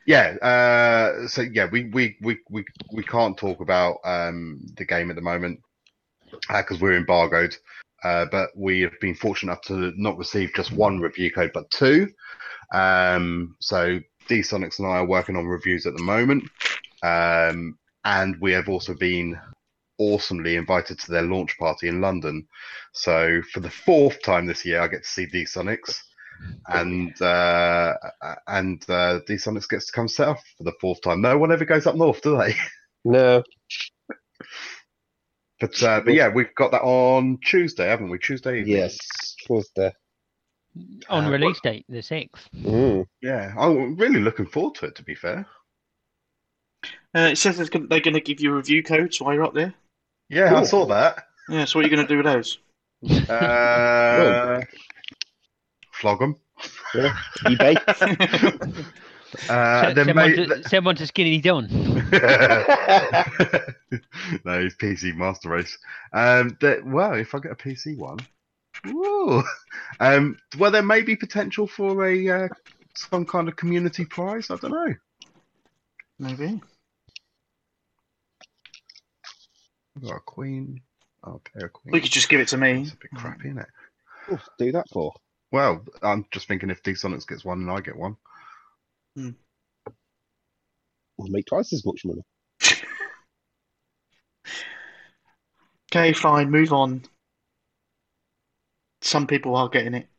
yeah. 0.05 0.36
Uh, 0.41 1.28
so 1.28 1.41
yeah, 1.41 1.67
we, 1.71 1.86
we, 1.86 2.17
we, 2.21 2.38
we, 2.49 2.63
we 2.91 3.03
can't 3.03 3.38
talk 3.38 3.59
about 3.59 3.97
um, 4.03 4.61
the 4.78 4.86
game 4.86 5.09
at 5.09 5.15
the 5.15 5.21
moment 5.21 5.59
because 6.49 6.80
we're 6.80 6.97
embargoed. 6.97 7.55
Uh, 8.03 8.26
but 8.32 8.49
we 8.55 8.82
have 8.82 8.99
been 9.01 9.15
fortunate 9.15 9.51
enough 9.51 9.63
to 9.63 9.91
not 9.95 10.17
receive 10.17 10.53
just 10.53 10.71
one 10.71 10.99
review 10.99 11.32
code, 11.32 11.49
but 11.53 11.69
two. 11.71 12.07
Um, 12.71 13.55
so 13.59 13.99
D 14.28 14.39
Sonics 14.41 14.80
and 14.80 14.88
I 14.88 14.97
are 14.97 15.05
working 15.05 15.36
on 15.36 15.45
reviews 15.47 15.86
at 15.88 15.95
the 15.95 16.03
moment, 16.03 16.43
um, 17.01 17.78
and 18.03 18.39
we 18.39 18.51
have 18.51 18.69
also 18.69 18.93
been 18.93 19.39
awesomely 19.98 20.56
invited 20.56 21.00
to 21.00 21.12
their 21.12 21.22
launch 21.24 21.58
party 21.58 21.88
in 21.88 22.02
London. 22.02 22.48
So 22.93 23.41
for 23.54 23.60
the 23.60 23.70
fourth 23.70 24.22
time 24.22 24.46
this 24.46 24.66
year, 24.66 24.82
I 24.82 24.88
get 24.88 25.04
to 25.04 25.10
see 25.10 25.26
D 25.26 25.43
Sonics 25.43 26.02
and 26.68 27.20
uh, 27.22 27.93
and 28.48 28.84
uh, 28.89 29.20
D 29.26 29.36
Sonics 29.36 29.70
gets 29.70 29.86
to 29.88 29.91
come 29.93 30.08
south 30.08 30.41
for 30.58 30.64
the 30.64 30.74
fourth 30.82 31.02
time. 31.02 31.22
No 31.22 31.38
one 31.38 31.52
ever 31.52 31.66
goes 31.66 31.88
up 31.88 31.96
north, 31.96 32.22
do 32.22 32.38
they? 32.38 32.56
No. 33.08 33.43
But 35.60 35.82
uh, 35.84 36.02
but 36.02 36.16
yeah, 36.16 36.28
we've 36.28 36.54
got 36.56 36.72
that 36.72 36.82
on 36.82 37.38
Tuesday, 37.46 37.86
haven't 37.88 38.10
we? 38.10 38.18
Tuesday. 38.18 38.60
evening. 38.62 38.78
Yes. 38.78 38.98
Tuesday. 39.48 39.91
on 41.08 41.26
Uh, 41.26 41.30
release 41.30 41.60
date, 41.62 41.86
the 41.88 42.02
sixth. 42.02 42.50
Mm. 42.56 43.06
Yeah, 43.22 43.54
I'm 43.58 43.96
really 43.96 44.20
looking 44.20 44.48
forward 44.48 44.76
to 44.76 44.88
it. 44.88 44.96
To 44.96 45.04
be 45.04 45.16
fair. 45.16 45.46
uh, 47.16 47.30
it 47.32 47.38
says 47.38 47.58
they're 47.58 47.70
going 48.00 48.14
to 48.14 48.22
give 48.22 48.41
you 48.41 48.52
a 48.54 48.56
review 48.56 48.84
code, 48.84 49.14
so 49.14 49.26
while 49.26 49.34
you're 49.36 49.46
up 49.46 49.54
there. 49.54 49.74
Yeah, 50.30 50.45
I 50.53 50.57
Cool. 50.57 50.65
saw 50.65 50.86
that. 50.88 51.28
Yeah, 51.49 51.65
so 51.65 51.78
what 51.80 51.86
are 51.86 51.89
you 51.89 51.95
going 51.95 52.07
to 52.07 52.11
do 52.13 52.17
with 52.17 52.26
those? 52.26 52.57
Uh, 53.30 54.61
flog 55.91 56.19
them. 56.19 56.36
eBay. 57.45 57.76
Uh, 59.49 59.82
send, 59.82 59.97
then 59.97 60.05
send, 60.05 60.15
may- 60.15 60.21
one 60.38 60.47
to, 60.61 60.69
send 60.69 60.86
one 60.86 60.95
to 60.95 61.05
Skinny 61.05 61.41
Don. 61.41 61.67
no, 61.69 61.80
it's 64.61 64.76
PC 64.76 65.13
Master 65.13 65.49
Race. 65.49 65.78
Um, 66.13 66.55
that, 66.61 66.86
well, 66.86 67.15
if 67.15 67.36
I 67.36 67.39
get 67.39 67.51
a 67.51 67.55
PC 67.55 67.97
one, 67.97 68.19
woo. 68.86 69.43
Um, 69.99 70.38
well, 70.57 70.71
there 70.71 70.84
may 70.84 71.01
be 71.01 71.17
potential 71.17 71.67
for 71.67 72.05
a 72.07 72.30
uh, 72.30 72.47
some 72.95 73.26
kind 73.26 73.49
of 73.49 73.57
community 73.57 74.05
prize. 74.05 74.49
I 74.49 74.55
don't 74.55 74.71
know. 74.71 74.93
Maybe. 76.17 76.61
I've 79.96 80.04
got 80.04 80.18
a 80.18 80.20
queen. 80.22 80.82
Oh, 81.24 81.36
a 81.36 81.39
pair 81.39 81.68
of 81.68 81.74
queens. 81.74 81.93
We 81.93 82.02
could 82.02 82.12
just 82.12 82.30
give 82.30 82.39
it 82.39 82.48
to 82.50 82.58
me. 82.58 82.82
It's 82.82 82.91
a 82.93 82.98
bit 82.98 83.12
crappy, 83.16 83.48
isn't 83.48 83.60
it? 83.60 83.68
What's 84.28 84.50
do 84.58 84.72
that 84.72 84.89
for? 84.91 85.14
Well, 85.52 85.84
I'm 86.02 86.26
just 86.32 86.48
thinking 86.48 86.70
if 86.70 86.84
D 86.84 86.91
Sonics 86.91 87.28
gets 87.28 87.46
one 87.46 87.60
and 87.62 87.72
I 87.72 87.80
get 87.82 87.96
one. 87.96 88.18
Hmm. 89.16 89.30
we'll 91.18 91.30
make 91.32 91.46
twice 91.46 91.72
as 91.74 91.86
much 91.86 92.04
money. 92.06 92.22
Okay, 95.91 96.12
fine, 96.12 96.52
move 96.52 96.74
on. 96.74 97.04
Some 99.02 99.28
people 99.28 99.56
are 99.56 99.70
getting 99.70 99.93
it. 99.93 100.10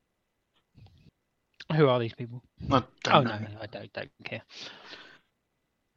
Who 1.74 1.88
are 1.88 1.98
these 1.98 2.14
people? 2.14 2.42
I 2.70 2.82
don't 3.02 3.14
Oh 3.14 3.22
know. 3.22 3.38
no, 3.38 3.48
I 3.60 3.66
don't 3.66 3.92
don't 3.92 4.10
care. 4.24 4.42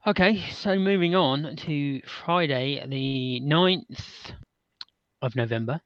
Okay, 0.08 0.50
so 0.52 0.80
moving 0.80 1.14
on 1.14 1.58
to 1.58 2.02
Friday, 2.24 2.82
the 2.88 3.42
9th 3.46 4.32
of 5.22 5.36
November. 5.36 5.82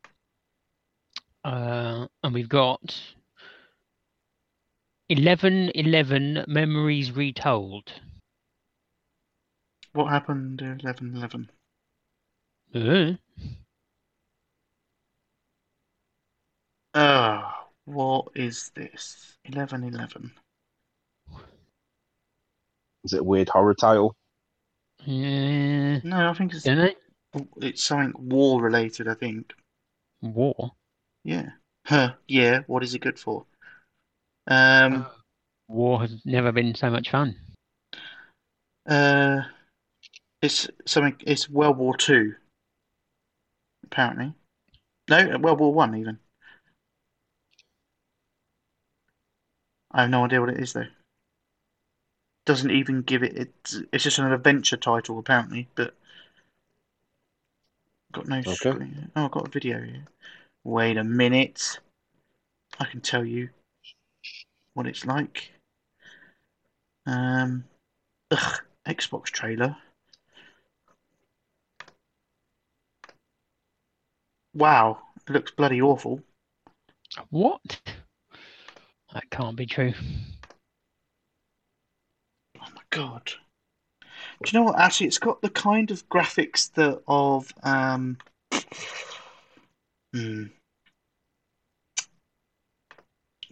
Uh, 1.44 2.06
and 2.24 2.34
we've 2.34 2.48
got 2.48 2.96
11 5.10 5.72
11 5.74 6.46
Memories 6.48 7.12
Retold. 7.12 7.92
What 9.94 10.10
happened 10.12 10.60
to 10.60 10.78
11 10.80 11.16
11? 11.16 11.50
Uh, 12.76 13.18
Oh, 16.96 17.52
what 17.86 18.28
is 18.36 18.72
this? 18.76 19.38
11 19.46 19.84
11. 19.84 20.32
Is 23.04 23.14
it 23.14 23.20
a 23.22 23.24
weird 23.24 23.50
horror 23.50 23.74
title? 23.76 24.16
yeah, 25.06 26.00
No, 26.04 26.30
I 26.30 26.34
think 26.34 26.54
it's 26.54 26.64
don't 26.64 26.78
know. 26.78 27.48
it's 27.58 27.84
something 27.84 28.14
war 28.30 28.62
related, 28.62 29.08
I 29.08 29.16
think. 29.16 29.54
War. 30.22 30.72
Yeah. 31.24 31.50
Huh, 31.86 32.14
yeah, 32.28 32.62
what 32.68 32.84
is 32.84 32.94
it 32.96 33.00
good 33.00 33.20
for? 33.20 33.46
Um, 34.48 35.06
War 35.68 36.00
has 36.02 36.16
never 36.26 36.52
been 36.52 36.76
so 36.76 36.90
much 36.90 37.10
fun. 37.10 37.36
uh, 38.86 39.42
it's 40.42 40.70
something, 40.86 41.16
it's 41.26 41.50
World 41.50 41.78
War 41.78 41.96
Two, 41.98 42.36
apparently. 43.84 44.34
No, 45.10 45.38
World 45.40 45.60
War 45.60 45.74
One, 45.74 45.96
even. 45.96 46.20
I 49.92 50.02
have 50.02 50.10
no 50.10 50.26
idea 50.26 50.40
what 50.40 50.50
it 50.50 50.60
is, 50.60 50.74
though. 50.74 50.88
Doesn't 52.46 52.72
even 52.72 53.02
give 53.04 53.24
it, 53.24 53.38
it's, 53.38 53.82
it's 53.92 54.04
just 54.04 54.20
an 54.20 54.32
adventure 54.32 54.78
title, 54.78 55.18
apparently, 55.18 55.70
but. 55.76 55.96
Got 58.12 58.28
no 58.28 58.40
Okay. 58.40 58.54
screen. 58.54 59.12
Oh, 59.16 59.26
I've 59.26 59.32
got 59.32 59.48
a 59.48 59.52
video 59.52 59.82
here. 59.82 60.06
Wait 60.64 60.98
a 60.98 61.04
minute. 61.04 61.80
I 62.80 62.86
can 62.86 63.02
tell 63.02 63.26
you 63.26 63.50
what 64.74 64.88
it's 64.88 65.06
like. 65.06 65.52
Um, 67.06 67.64
ugh, 68.32 68.62
Xbox 68.88 69.26
trailer. 69.26 69.76
Wow, 74.54 75.00
it 75.28 75.34
looks 75.34 75.52
bloody 75.52 75.82
awful. 75.82 76.22
What? 77.30 77.82
That 79.14 79.30
can't 79.32 79.56
be 79.56 79.66
true. 79.66 79.94
My 82.96 83.04
god. 83.04 83.32
Do 84.44 84.52
you 84.52 84.60
know 84.60 84.66
what? 84.66 84.80
Actually, 84.80 85.08
it's 85.08 85.18
got 85.18 85.42
the 85.42 85.50
kind 85.50 85.92
of 85.92 86.08
graphics 86.10 86.72
that 86.74 87.02
of 87.08 87.52
um. 87.64 88.18
Hmm. 90.14 90.46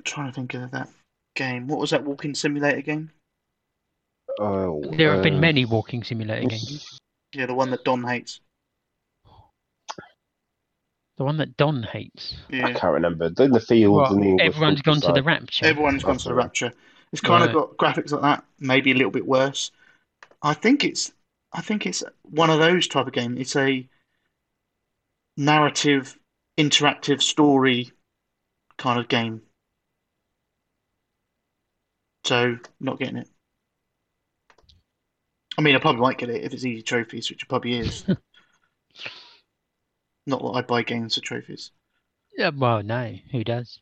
Trying 0.04 0.28
to 0.28 0.34
think 0.34 0.54
of 0.54 0.72
that 0.72 0.90
game. 1.36 1.68
What 1.68 1.80
was 1.80 1.92
that 1.92 2.04
walking 2.04 2.36
simulator 2.36 2.82
game? 2.82 3.12
Oh, 4.40 4.84
There 4.92 5.14
have 5.14 5.24
been 5.24 5.36
uh, 5.36 5.40
many 5.40 5.66
walking 5.66 6.04
simulator 6.04 6.48
games. 6.48 7.00
Yeah, 7.34 7.46
the 7.46 7.54
one 7.54 7.72
that 7.72 7.84
Don 7.84 8.04
hates. 8.04 8.40
The 11.18 11.24
one 11.24 11.38
that 11.38 11.56
Don 11.58 11.84
hates. 11.84 12.36
I 12.52 12.74
can't 12.74 12.94
remember. 12.94 13.26
In 13.38 13.52
the 13.52 13.60
fields 13.60 14.10
Well, 14.10 14.14
and 14.14 14.24
the 14.24 14.28
English 14.30 14.48
everyone's 14.48 14.82
gone 14.82 14.96
to 14.96 15.08
the 15.08 15.22
countryside. 15.22 15.26
Rapture. 15.26 15.66
everyone's 15.66 16.04
gone 16.04 16.18
to 16.18 16.30
the 16.30 16.34
Rapture. 16.34 16.74
It's 17.12 17.22
kind 17.22 17.44
of 17.44 17.54
got 17.54 17.78
graphics 17.78 18.12
like 18.12 18.22
that, 18.22 18.46
maybe 18.60 18.92
a 18.92 18.96
little 18.96 19.12
bit 19.12 19.26
worse. 19.26 19.72
I 20.42 20.54
think 20.54 20.84
it's, 20.84 21.12
I 21.52 21.62
think 21.62 21.86
it's 21.86 22.04
one 22.24 22.50
of 22.50 22.60
those 22.60 22.88
type 22.88 23.08
of 23.08 23.14
game. 23.14 23.38
It's 23.38 23.56
a 23.56 23.88
narrative, 25.36 26.18
interactive 26.58 27.22
story 27.22 27.92
kind 28.78 29.00
of 29.00 29.08
game. 29.08 29.42
So, 32.24 32.58
not 32.80 33.00
getting 33.00 33.18
it. 33.18 33.28
I 35.58 35.62
mean, 35.62 35.76
I 35.76 35.80
probably 35.80 36.02
might 36.02 36.18
get 36.18 36.30
it 36.30 36.44
if 36.44 36.54
it's 36.54 36.66
easy 36.66 36.82
trophies, 36.82 37.30
which 37.30 37.44
it 37.44 37.50
probably 37.50 37.74
is. 37.74 38.06
Not 40.26 40.42
that 40.42 40.52
I 40.56 40.62
buy 40.62 40.84
games 40.84 41.16
for 41.16 41.22
trophies. 41.22 41.72
Yeah, 42.38 42.52
well, 42.56 42.84
no, 42.84 43.16
who 43.32 43.44
does? 43.44 43.80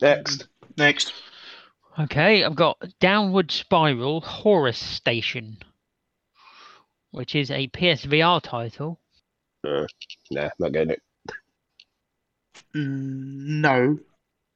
Next. 0.00 0.46
Next. 0.76 1.12
Okay, 1.98 2.44
I've 2.44 2.54
got 2.54 2.78
Downward 3.00 3.50
Spiral 3.50 4.20
Horus 4.20 4.78
Station, 4.78 5.58
which 7.10 7.34
is 7.34 7.50
a 7.50 7.66
PSVR 7.68 8.40
title. 8.40 9.00
Uh, 9.66 9.86
nah, 10.30 10.50
not 10.58 10.72
getting 10.72 10.90
it. 10.90 11.02
Mm, 12.74 13.60
no, 13.60 13.98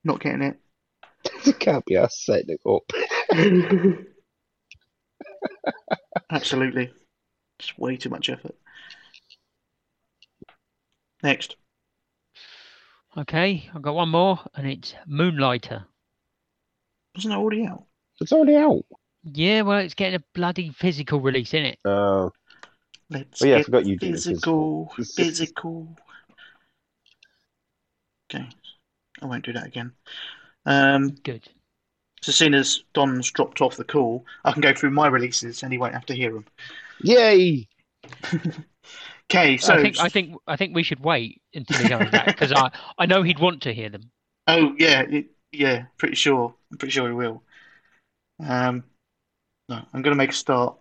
not 0.04 0.20
getting 0.20 0.42
it. 0.42 0.58
it 1.46 1.58
can't 1.58 1.84
be 1.84 1.96
us 1.96 2.22
setting 2.24 2.56
it 2.56 2.60
up. 2.66 2.84
Absolutely. 6.30 6.92
It's 7.58 7.76
way 7.76 7.96
too 7.96 8.10
much 8.10 8.30
effort. 8.30 8.54
Next. 11.22 11.56
Okay, 13.16 13.70
I've 13.74 13.82
got 13.82 13.94
one 13.94 14.08
more, 14.08 14.40
and 14.54 14.66
it's 14.66 14.94
Moonlighter. 15.06 15.84
Wasn't 17.14 17.32
it 17.32 17.36
already 17.36 17.64
out? 17.66 17.84
It's 18.20 18.32
already 18.32 18.56
out. 18.56 18.84
Yeah, 19.22 19.62
well, 19.62 19.78
it's 19.78 19.94
getting 19.94 20.20
a 20.20 20.24
bloody 20.34 20.70
physical 20.70 21.20
release 21.20 21.54
in 21.54 21.64
it. 21.64 21.78
Uh, 21.84 22.30
Let's 23.10 23.42
Oh, 23.42 23.46
yeah, 23.46 23.54
I 23.54 23.58
get 23.58 23.66
forgot 23.66 23.86
you 23.86 23.96
do 23.96 24.06
the 24.06 24.12
physical. 24.14 24.90
physical. 24.96 25.14
Physical. 25.24 25.96
Okay. 28.34 28.48
I 29.22 29.26
won't 29.26 29.44
do 29.44 29.52
that 29.52 29.66
again. 29.66 29.92
Um, 30.66 31.10
Good. 31.22 31.48
so 32.22 32.32
seeing 32.32 32.54
as 32.54 32.82
Don's 32.94 33.30
dropped 33.30 33.60
off 33.60 33.76
the 33.76 33.84
call, 33.84 34.26
I 34.44 34.52
can 34.52 34.60
go 34.62 34.74
through 34.74 34.90
my 34.90 35.06
releases 35.06 35.62
and 35.62 35.72
he 35.72 35.78
won't 35.78 35.94
have 35.94 36.06
to 36.06 36.14
hear 36.14 36.32
them. 36.32 36.46
yay! 37.02 37.68
Okay, 39.30 39.56
so 39.56 39.74
I 39.74 39.82
think 39.82 39.98
I 39.98 40.08
think 40.08 40.36
I 40.46 40.56
think 40.56 40.74
we 40.74 40.82
should 40.82 41.00
wait 41.00 41.40
until 41.54 41.78
he 41.78 41.88
comes 41.88 42.10
back 42.10 42.26
because 42.26 42.52
I 42.52 42.70
I 42.98 43.06
know 43.06 43.22
he'd 43.22 43.38
want 43.38 43.62
to 43.62 43.72
hear 43.72 43.88
them. 43.88 44.10
Oh 44.46 44.74
yeah, 44.78 45.02
it, 45.02 45.26
yeah, 45.52 45.86
pretty 45.96 46.14
sure. 46.14 46.54
I'm 46.70 46.78
pretty 46.78 46.92
sure 46.92 47.08
he 47.08 47.14
will. 47.14 47.42
Um, 48.40 48.84
no, 49.68 49.76
I'm 49.92 50.02
going 50.02 50.12
to 50.12 50.16
make 50.16 50.30
a 50.30 50.34
start. 50.34 50.76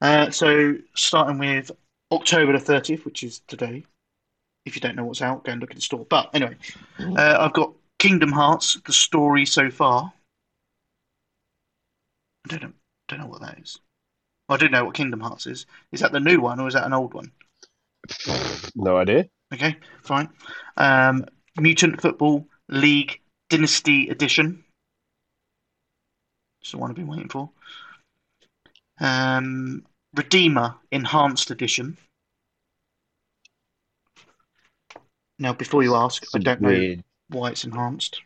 Uh, 0.00 0.30
so 0.30 0.76
starting 0.94 1.38
with 1.38 1.70
October 2.10 2.52
the 2.52 2.58
30th, 2.58 3.04
which 3.04 3.22
is 3.22 3.40
today. 3.46 3.84
If 4.66 4.74
you 4.74 4.80
don't 4.80 4.96
know 4.96 5.04
what's 5.04 5.22
out, 5.22 5.44
go 5.44 5.52
and 5.52 5.60
look 5.60 5.70
at 5.70 5.76
the 5.76 5.82
store. 5.82 6.06
But 6.08 6.30
anyway, 6.34 6.56
uh, 6.98 7.36
I've 7.40 7.52
got 7.52 7.72
Kingdom 7.98 8.32
Hearts, 8.32 8.78
the 8.84 8.92
story 8.92 9.46
so 9.46 9.70
far. 9.70 10.12
I 12.44 12.48
don't 12.48 12.62
know, 12.62 12.72
don't 13.08 13.20
know 13.20 13.26
what 13.26 13.40
that 13.40 13.58
is. 13.58 13.78
I 14.48 14.56
do 14.56 14.68
know 14.68 14.84
what 14.84 14.94
Kingdom 14.94 15.20
Hearts 15.20 15.46
is. 15.46 15.66
Is 15.92 16.00
that 16.00 16.12
the 16.12 16.20
new 16.20 16.40
one 16.40 16.60
or 16.60 16.68
is 16.68 16.74
that 16.74 16.84
an 16.84 16.92
old 16.92 17.14
one? 17.14 17.32
No 18.74 18.96
idea. 18.96 19.26
Okay, 19.52 19.76
fine. 20.02 20.28
Um, 20.76 21.26
Mutant 21.58 22.00
Football 22.00 22.46
League 22.68 23.20
Dynasty 23.48 24.08
Edition. 24.08 24.64
It's 26.62 26.70
the 26.70 26.78
one 26.78 26.90
I've 26.90 26.96
been 26.96 27.08
waiting 27.08 27.28
for. 27.28 27.50
Um, 29.00 29.84
Redeemer 30.14 30.76
Enhanced 30.92 31.50
Edition. 31.50 31.96
Now, 35.38 35.52
before 35.54 35.82
you 35.82 35.94
ask, 35.94 36.24
I 36.34 36.38
don't 36.38 36.60
know 36.60 36.68
weird- 36.68 37.04
why 37.28 37.50
it's 37.50 37.64
enhanced. 37.64 38.20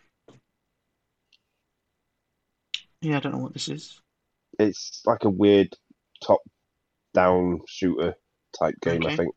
Yeah, 3.01 3.19
I 3.19 3.21
don't 3.21 3.33
know 3.33 3.39
what 3.39 3.53
this 3.53 3.69
is. 3.69 4.01
It's 4.59 5.03
like 5.05 5.25
a 5.25 5.31
weird 5.31 5.75
top-down 6.23 7.61
shooter 7.69 8.15
type 8.59 8.75
game, 8.83 9.07
I 9.07 9.17
think. 9.17 9.35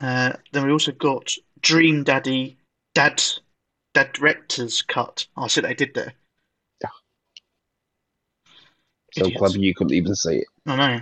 Uh, 0.00 0.32
then 0.52 0.66
we 0.66 0.72
also 0.72 0.92
got 0.92 1.32
Dream 1.60 2.04
Daddy 2.04 2.56
Dad 2.94 3.22
Dad 3.94 4.12
Director's 4.12 4.82
Cut. 4.82 5.26
Oh, 5.36 5.44
I 5.44 5.46
see 5.48 5.60
what 5.60 5.68
they 5.68 5.74
did 5.74 5.94
there. 5.94 6.14
So 9.12 9.26
Idiots. 9.26 9.38
clever 9.38 9.58
you 9.58 9.74
couldn't 9.74 9.94
even 9.94 10.14
see 10.16 10.38
it. 10.38 10.46
I 10.66 11.00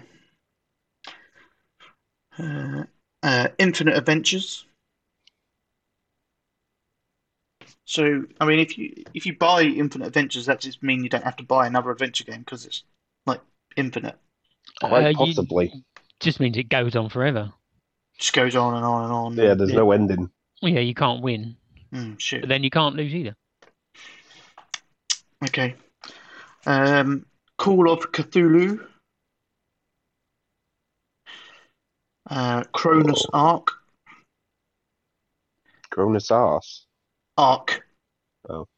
know. 2.37 2.39
Uh, 2.39 2.85
uh, 3.23 3.49
Infinite 3.59 3.97
Adventures. 3.97 4.67
So, 7.87 8.25
I 8.39 8.45
mean, 8.45 8.59
if 8.59 8.77
you 8.77 9.03
if 9.15 9.25
you 9.25 9.35
buy 9.37 9.63
Infinite 9.63 10.09
Adventures, 10.09 10.45
that 10.47 10.61
just 10.61 10.83
mean 10.83 11.03
you 11.03 11.09
don't 11.09 11.25
have 11.25 11.37
to 11.37 11.43
buy 11.43 11.67
another 11.67 11.91
adventure 11.91 12.25
game 12.25 12.41
because 12.41 12.67
it's 12.67 12.85
like 13.27 13.41
infinite. 13.77 14.19
Quite 14.81 15.05
Uh, 15.05 15.09
you- 15.09 15.17
possibly. 15.17 15.85
just 16.21 16.39
means 16.39 16.59
it 16.59 16.69
goes 16.69 16.95
on 16.95 17.09
forever. 17.09 17.53
Just 18.23 18.35
goes 18.35 18.55
on 18.55 18.75
and 18.75 18.85
on 18.85 19.03
and 19.05 19.13
on. 19.13 19.35
Yeah, 19.35 19.55
there's 19.55 19.73
no 19.73 19.91
ending. 19.91 20.31
Yeah, 20.61 20.79
you 20.79 20.95
can't 20.95 21.23
win, 21.23 21.57
Mm, 21.93 22.19
shit. 22.21 22.43
but 22.43 22.49
then 22.49 22.63
you 22.63 22.71
can't 22.71 22.95
lose 22.95 23.13
either. 23.13 23.35
Okay. 25.45 25.75
Um, 26.65 27.27
Call 27.59 27.91
of 27.91 28.13
Cthulhu. 28.13 28.87
Uh, 32.31 32.63
Cronus 32.73 33.27
Ark. 33.33 33.67
Cronus 35.91 36.31
arse. 36.31 36.87
Ark. 37.37 37.85
Oh. 38.49 38.69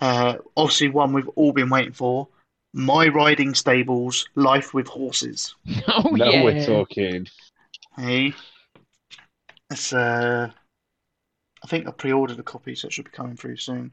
Uh, 0.00 0.38
obviously, 0.56 0.88
one 0.88 1.12
we've 1.12 1.28
all 1.36 1.52
been 1.52 1.70
waiting 1.70 1.92
for. 1.92 2.26
My 2.74 3.08
Riding 3.08 3.54
Stables, 3.54 4.28
Life 4.34 4.74
with 4.74 4.86
Horses. 4.86 5.54
oh 5.88 6.10
now 6.12 6.30
yeah. 6.30 6.44
we're 6.44 6.66
talking. 6.66 7.26
Hey, 7.96 8.34
it's 9.70 9.92
uh, 9.92 10.50
I 11.62 11.66
think 11.66 11.88
I 11.88 11.90
pre-ordered 11.92 12.38
a 12.38 12.42
copy, 12.42 12.74
so 12.74 12.86
it 12.88 12.92
should 12.92 13.06
be 13.06 13.10
coming 13.10 13.36
through 13.36 13.56
soon. 13.56 13.92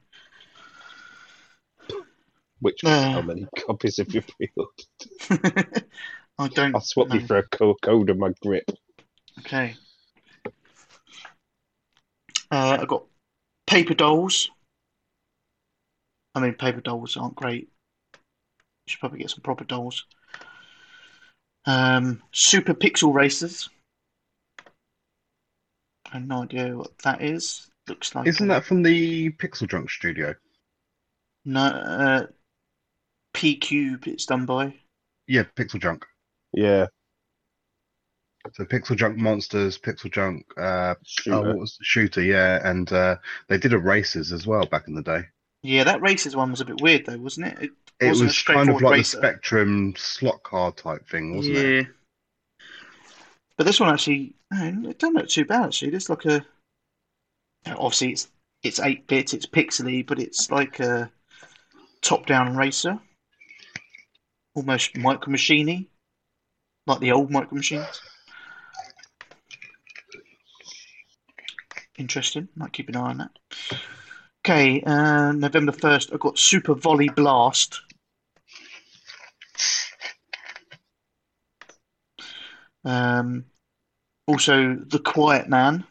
Which 2.59 2.83
Uh. 2.83 3.11
how 3.11 3.21
many 3.21 3.47
copies 3.65 3.97
have 3.97 4.13
you 4.13 4.21
pre-ordered? 4.21 5.85
I 6.37 6.47
don't 6.49 6.75
I'll 6.75 6.81
swap 6.81 7.13
you 7.13 7.25
for 7.25 7.37
a 7.37 7.47
co- 7.47 7.77
code 7.81 8.09
of 8.09 8.17
my 8.17 8.33
grip. 8.41 8.69
Okay. 9.39 9.75
Uh, 12.51 12.77
I've 12.81 12.87
got 12.87 13.05
paper 13.67 13.93
dolls. 13.93 14.49
I 16.33 16.41
mean, 16.41 16.53
paper 16.53 16.81
dolls 16.81 17.15
aren't 17.17 17.35
great. 17.35 17.69
You 18.85 18.91
should 18.91 18.99
probably 18.99 19.19
get 19.19 19.31
some 19.31 19.41
proper 19.41 19.63
dolls. 19.63 20.05
Um, 21.65 22.21
Super 22.31 22.73
Pixel 22.75 23.13
Racers. 23.13 23.69
I 26.11 26.19
have 26.19 26.27
no 26.27 26.43
idea 26.43 26.77
what 26.77 26.97
that 26.99 27.21
is. 27.23 27.67
Looks 27.87 28.13
like 28.13 28.27
Isn't 28.27 28.49
a- 28.49 28.53
that 28.53 28.65
from 28.65 28.83
the 28.83 29.31
Pixel 29.31 29.67
Junk 29.67 29.89
studio? 29.89 30.35
no 31.45 31.61
uh, 31.61 32.25
P 33.33 33.55
Cube? 33.57 34.07
It's 34.07 34.25
done 34.25 34.45
by. 34.45 34.73
Yeah, 35.27 35.43
Pixel 35.55 35.79
Junk. 35.81 36.05
Yeah, 36.53 36.85
So 38.53 38.63
Pixel 38.63 38.95
Junk 38.95 39.17
Monsters, 39.17 39.77
Pixel 39.77 40.11
Junk 40.11 40.45
uh, 40.57 40.93
oh, 40.97 41.01
shooter. 41.03 41.41
what 41.41 41.57
was 41.57 41.75
the 41.77 41.83
shooter? 41.83 42.21
Yeah, 42.21 42.61
and 42.67 42.91
uh, 42.93 43.17
they 43.49 43.57
did 43.57 43.73
a 43.73 43.77
races 43.79 44.31
as 44.31 44.47
well 44.47 44.65
back 44.67 44.87
in 44.87 44.93
the 44.95 45.01
day. 45.01 45.23
Yeah, 45.63 45.83
that 45.83 46.01
races 46.01 46.35
one 46.35 46.51
was 46.51 46.61
a 46.61 46.65
bit 46.65 46.79
weird 46.81 47.05
though, 47.07 47.17
wasn't 47.17 47.47
it? 47.47 47.57
It 47.63 47.71
It 47.99 48.19
was 48.19 48.41
kind 48.43 48.69
of 48.69 48.81
like 48.81 48.93
racer. 48.93 49.17
the 49.17 49.27
Spectrum 49.27 49.93
slot 49.97 50.43
car 50.43 50.71
type 50.73 51.07
thing, 51.07 51.35
wasn't 51.35 51.55
yeah. 51.55 51.61
it? 51.61 51.87
But 53.57 53.65
this 53.65 53.79
one 53.79 53.89
actually, 53.89 54.35
no, 54.51 54.89
it 54.89 54.99
doesn't 54.99 55.15
look 55.15 55.29
too 55.29 55.45
bad 55.45 55.67
actually. 55.67 55.93
It's 55.93 56.09
like 56.09 56.25
a, 56.25 56.45
obviously 57.65 58.11
it's 58.11 58.27
it's 58.63 58.79
eight 58.79 59.07
bit, 59.07 59.33
it's 59.33 59.45
pixely, 59.45 60.05
but 60.05 60.19
it's 60.19 60.51
like 60.51 60.79
a 60.79 61.09
top-down 62.01 62.57
racer, 62.57 62.99
almost 64.55 64.97
micro 64.97 65.31
machiney, 65.31 65.87
like 66.87 66.99
the 66.99 67.11
old 67.11 67.31
micro 67.31 67.55
machines. 67.55 68.01
Interesting. 71.97 72.49
Might 72.55 72.73
keep 72.73 72.89
an 72.89 72.97
eye 72.97 73.09
on 73.11 73.17
that. 73.19 73.31
Okay, 74.45 74.79
uh, 74.85 75.31
November 75.31 75.71
first, 75.71 76.13
I've 76.13 76.19
got 76.19 76.37
Super 76.37 76.75
Volley 76.75 77.09
Blast. 77.09 77.81
Um, 82.83 83.45
also, 84.27 84.75
The 84.75 84.99
Quiet 84.99 85.49
Man. 85.49 85.83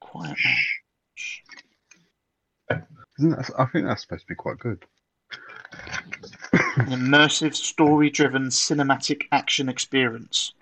Quiet 0.00 0.38
Man. 2.70 2.86
Isn't 3.18 3.30
that? 3.32 3.50
I 3.58 3.66
think 3.66 3.84
that's 3.84 4.00
supposed 4.00 4.22
to 4.22 4.28
be 4.28 4.34
quite 4.36 4.58
good. 4.58 4.86
An 6.76 6.86
immersive, 6.92 7.54
story-driven 7.54 8.44
cinematic 8.44 9.24
action 9.32 9.68
experience. 9.68 10.54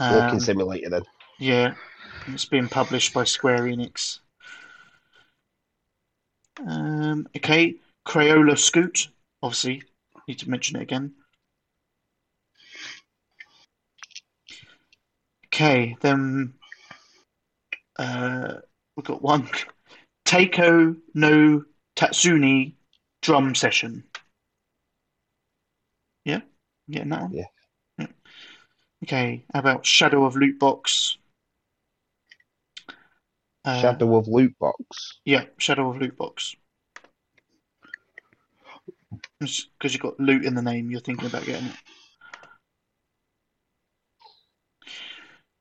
Walking 0.00 0.30
Um, 0.30 0.40
simulator 0.40 0.88
then. 0.88 1.02
yeah, 1.38 1.66
and 1.66 1.76
it's 2.34 2.44
being 2.44 2.68
published 2.68 3.14
by 3.14 3.24
Square 3.24 3.60
Enix. 3.60 4.20
Um, 6.66 7.28
okay, 7.36 7.76
Crayola 8.06 8.58
Scoot. 8.58 9.08
Obviously, 9.42 9.82
need 10.26 10.38
to 10.40 10.50
mention 10.50 10.76
it 10.76 10.82
again. 10.82 11.14
Okay, 15.46 15.96
then 16.00 16.54
uh, 17.98 18.54
we've 18.96 19.06
got 19.06 19.22
one 19.22 19.48
Taiko 20.24 20.96
no 21.14 21.64
Tatsujin 21.96 22.74
drum 23.22 23.54
session. 23.54 24.04
Yeah, 26.24 26.40
getting 26.90 27.10
that 27.10 27.22
one? 27.22 27.32
Yeah. 27.32 27.44
Yeah. 27.98 28.06
Okay, 29.04 29.44
how 29.52 29.60
about 29.60 29.86
Shadow 29.86 30.24
of 30.24 30.36
Loot 30.36 30.58
Box? 30.58 31.16
Uh, 33.66 33.80
Shadow 33.80 34.16
of 34.16 34.28
Loot 34.28 34.56
Box. 34.60 35.18
yeah, 35.24 35.44
Shadow 35.58 35.90
of 35.90 35.98
Loot 35.98 36.16
Box. 36.16 36.54
Because 39.40 39.92
you've 39.92 40.00
got 40.00 40.20
loot 40.20 40.44
in 40.44 40.54
the 40.54 40.62
name, 40.62 40.90
you're 40.90 41.00
thinking 41.00 41.26
about 41.26 41.44
getting 41.44 41.66
it. 41.66 41.76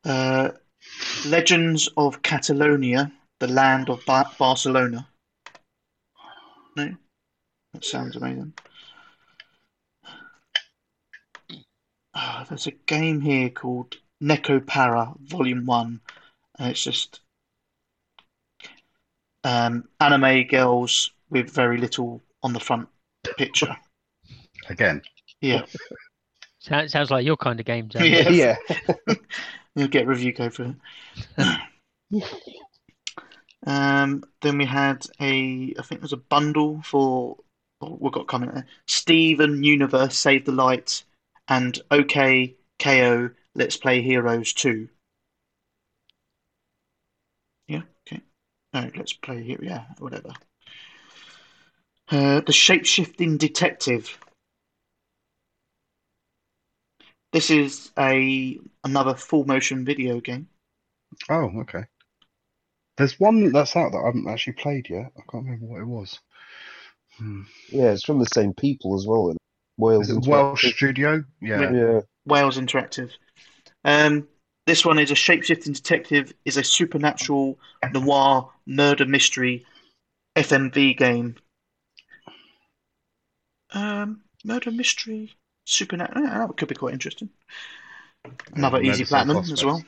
Uh, 0.06 0.51
Legends 1.26 1.89
of 1.97 2.22
Catalonia, 2.22 3.12
the 3.39 3.47
land 3.47 3.89
of 3.89 4.06
Bar- 4.06 4.32
Barcelona. 4.38 5.08
No? 6.78 6.95
That 7.74 7.84
sounds 7.84 8.16
amazing. 8.16 8.53
Ah, 12.14 12.45
there's 12.47 12.68
a 12.68 12.72
game 12.72 13.20
here 13.20 13.49
called 13.49 13.97
Neko 14.22 14.66
Para 14.66 15.12
Volume 15.20 15.66
1, 15.66 15.99
and 16.60 16.70
it's 16.70 16.84
just 16.84 17.22
um, 19.45 19.87
anime 20.01 20.47
girls 20.47 21.11
with 21.29 21.49
very 21.49 21.77
little 21.77 22.21
on 22.43 22.51
the 22.51 22.59
front 22.59 22.89
picture. 23.37 23.75
Again, 24.69 25.01
Yeah, 25.41 25.65
Sounds, 26.59 26.91
sounds 26.91 27.11
like 27.11 27.25
your 27.25 27.37
kind 27.37 27.59
of 27.59 27.65
game, 27.65 27.87
James. 27.89 28.35
Yeah. 28.35 28.57
Yeah. 28.67 29.15
you'll 29.75 29.87
get 29.87 30.07
review 30.07 30.33
code 30.33 30.53
for 30.53 30.75
it. 31.37 32.23
Um, 33.67 34.23
then 34.41 34.59
we 34.59 34.65
had 34.65 35.05
a, 35.19 35.73
I 35.79 35.81
think 35.81 35.99
it 35.99 36.01
was 36.03 36.13
a 36.13 36.17
bundle 36.17 36.81
for, 36.83 37.37
oh, 37.81 37.97
we've 37.99 38.13
got 38.13 38.21
a 38.21 38.25
comment 38.25 38.53
there. 38.53 38.67
Steven 38.87 39.63
Universe 39.63 40.15
Save 40.15 40.45
the 40.45 40.51
Light 40.51 41.03
and 41.47 41.79
OK 41.89 42.55
KO 42.77 43.31
Let's 43.55 43.77
Play 43.77 44.01
Heroes 44.01 44.53
2. 44.53 44.87
Yeah, 47.67 47.81
okay. 48.07 48.21
No, 48.76 48.91
Let's 48.93 49.13
Play 49.13 49.41
here. 49.41 49.57
yeah, 49.61 49.86
whatever. 49.99 50.34
Uh, 52.11 52.41
the 52.41 52.51
Shapeshifting 52.51 53.38
Detective. 53.38 54.19
This 57.32 57.49
is 57.49 57.93
a 57.97 58.59
another 58.84 59.15
full 59.15 59.45
motion 59.45 59.86
video 59.86 60.19
game. 60.19 60.49
oh 61.30 61.51
okay. 61.61 61.86
There's 62.97 63.17
one 63.17 63.49
that's 63.53 63.78
out 63.78 63.93
that 63.93 63.97
I 63.97 64.07
haven't 64.07 64.28
actually 64.28 64.53
played 64.53 64.89
yet. 64.89 65.05
I 65.17 65.21
can't 65.32 65.45
remember 65.45 65.67
what 65.67 65.82
it 65.82 65.88
was. 65.88 66.19
Hmm. 67.17 67.43
yeah, 67.69 67.91
it's 67.91 68.03
from 68.03 68.19
the 68.19 68.26
same 68.26 68.53
people 68.53 68.95
as 68.99 69.07
well. 69.07 69.30
in 69.30 69.38
Wales 69.78 70.09
Is 70.09 70.17
it 70.17 70.19
Interactive. 70.19 70.28
Welsh 70.28 70.76
Studio? 70.76 71.23
Yeah. 71.41 71.71
Yeah. 71.71 72.01
Wales 72.26 72.57
Interactive. 72.57 73.11
Um, 73.86 74.28
this 74.66 74.86
one 74.86 74.97
is 74.99 75.11
a 75.11 75.16
shapeshifting 75.16 75.76
detective, 75.76 76.34
is 76.43 76.57
a 76.57 76.63
supernatural 76.63 77.59
noir 77.93 78.49
murder 78.66 79.05
mystery 79.05 79.66
FMV 80.36 80.97
game. 80.97 81.36
Um, 83.74 84.22
murder 84.43 84.72
mystery 84.72 85.34
supernatural. 85.66 86.47
that 86.47 86.57
could 86.57 86.70
be 86.70 86.76
quite 86.76 86.93
interesting. 86.93 87.30
Another 88.53 88.82
Yeah, 88.82 88.93
easy 88.93 89.05
platinum 89.05 89.38
as 89.38 89.63
well. 89.63 89.84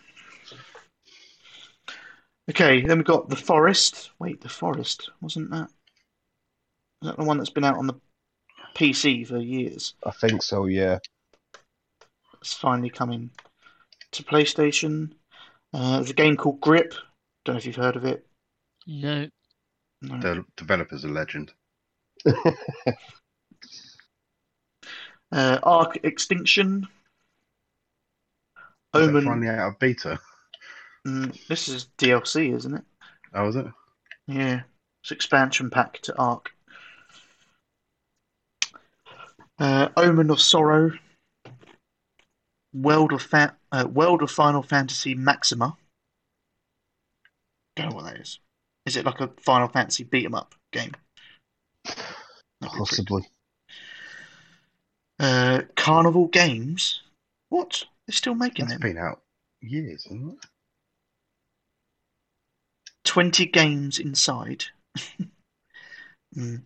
Okay, 2.49 2.81
then 2.81 2.97
we've 2.97 3.05
got 3.05 3.29
The 3.29 3.35
Forest. 3.35 4.11
Wait, 4.19 4.41
The 4.41 4.49
Forest 4.49 5.09
wasn't 5.21 5.49
that? 5.51 5.69
Is 7.01 7.09
that 7.09 7.17
the 7.17 7.23
one 7.23 7.37
that's 7.37 7.49
been 7.49 7.65
out 7.65 7.77
on 7.77 7.87
the 7.87 7.95
PC 8.75 9.27
for 9.27 9.37
years? 9.37 9.95
I 10.03 10.11
think 10.11 10.43
so, 10.43 10.65
yeah. 10.65 10.99
It's 12.41 12.53
finally 12.53 12.89
coming 12.89 13.31
to 14.13 14.23
PlayStation. 14.23 15.11
Uh, 15.73 15.97
there's 15.97 16.09
a 16.09 16.13
game 16.15 16.37
called 16.37 16.61
Grip. 16.61 16.93
Don't 17.45 17.55
know 17.55 17.57
if 17.57 17.65
you've 17.65 17.75
heard 17.75 17.95
of 17.95 18.05
it. 18.05 18.25
No. 18.85 19.27
No. 20.01 20.19
The 20.19 20.45
developer's 20.55 21.03
a 21.03 21.09
legend. 21.09 21.53
Uh, 25.31 25.59
Ark 25.63 25.99
Extinction. 26.03 26.87
Is 28.93 29.01
that 29.01 29.09
Omen. 29.09 29.25
finally 29.25 29.49
out 29.49 29.73
of 29.73 29.79
beta? 29.79 30.17
Mm, 31.05 31.47
this 31.47 31.67
is 31.67 31.89
DLC, 31.97 32.55
isn't 32.55 32.75
it? 32.75 32.83
Oh, 33.33 33.47
is 33.49 33.57
it? 33.57 33.65
Yeah, 34.27 34.61
it's 35.03 35.11
expansion 35.11 35.69
pack 35.69 35.99
to 36.03 36.17
Ark. 36.17 36.51
Uh, 39.59 39.89
Omen 39.97 40.29
of 40.29 40.39
Sorrow, 40.39 40.91
World 42.73 43.11
of 43.11 43.21
Fa- 43.21 43.56
uh, 43.71 43.87
World 43.91 44.21
of 44.21 44.31
Final 44.31 44.63
Fantasy 44.63 45.15
Maxima. 45.15 45.77
Don't 47.75 47.89
know 47.89 47.95
what 47.95 48.05
that 48.05 48.17
is. 48.21 48.39
Is 48.85 48.95
it 48.97 49.05
like 49.05 49.19
a 49.19 49.27
Final 49.41 49.67
Fantasy 49.67 50.03
beat 50.03 50.25
'em 50.25 50.35
up 50.35 50.55
game? 50.71 50.91
Possibly. 52.61 53.23
Uh, 55.19 55.63
Carnival 55.75 56.27
Games. 56.27 57.01
What? 57.49 57.85
They're 58.05 58.13
still 58.13 58.35
making 58.35 58.67
That's 58.67 58.79
them. 58.79 58.93
been 58.93 58.97
out 58.97 59.21
years, 59.61 60.05
isn't 60.05 60.29
it? 60.33 60.45
20 63.03 63.45
games 63.47 63.99
inside. 63.99 64.65
Hmm. 66.33 66.57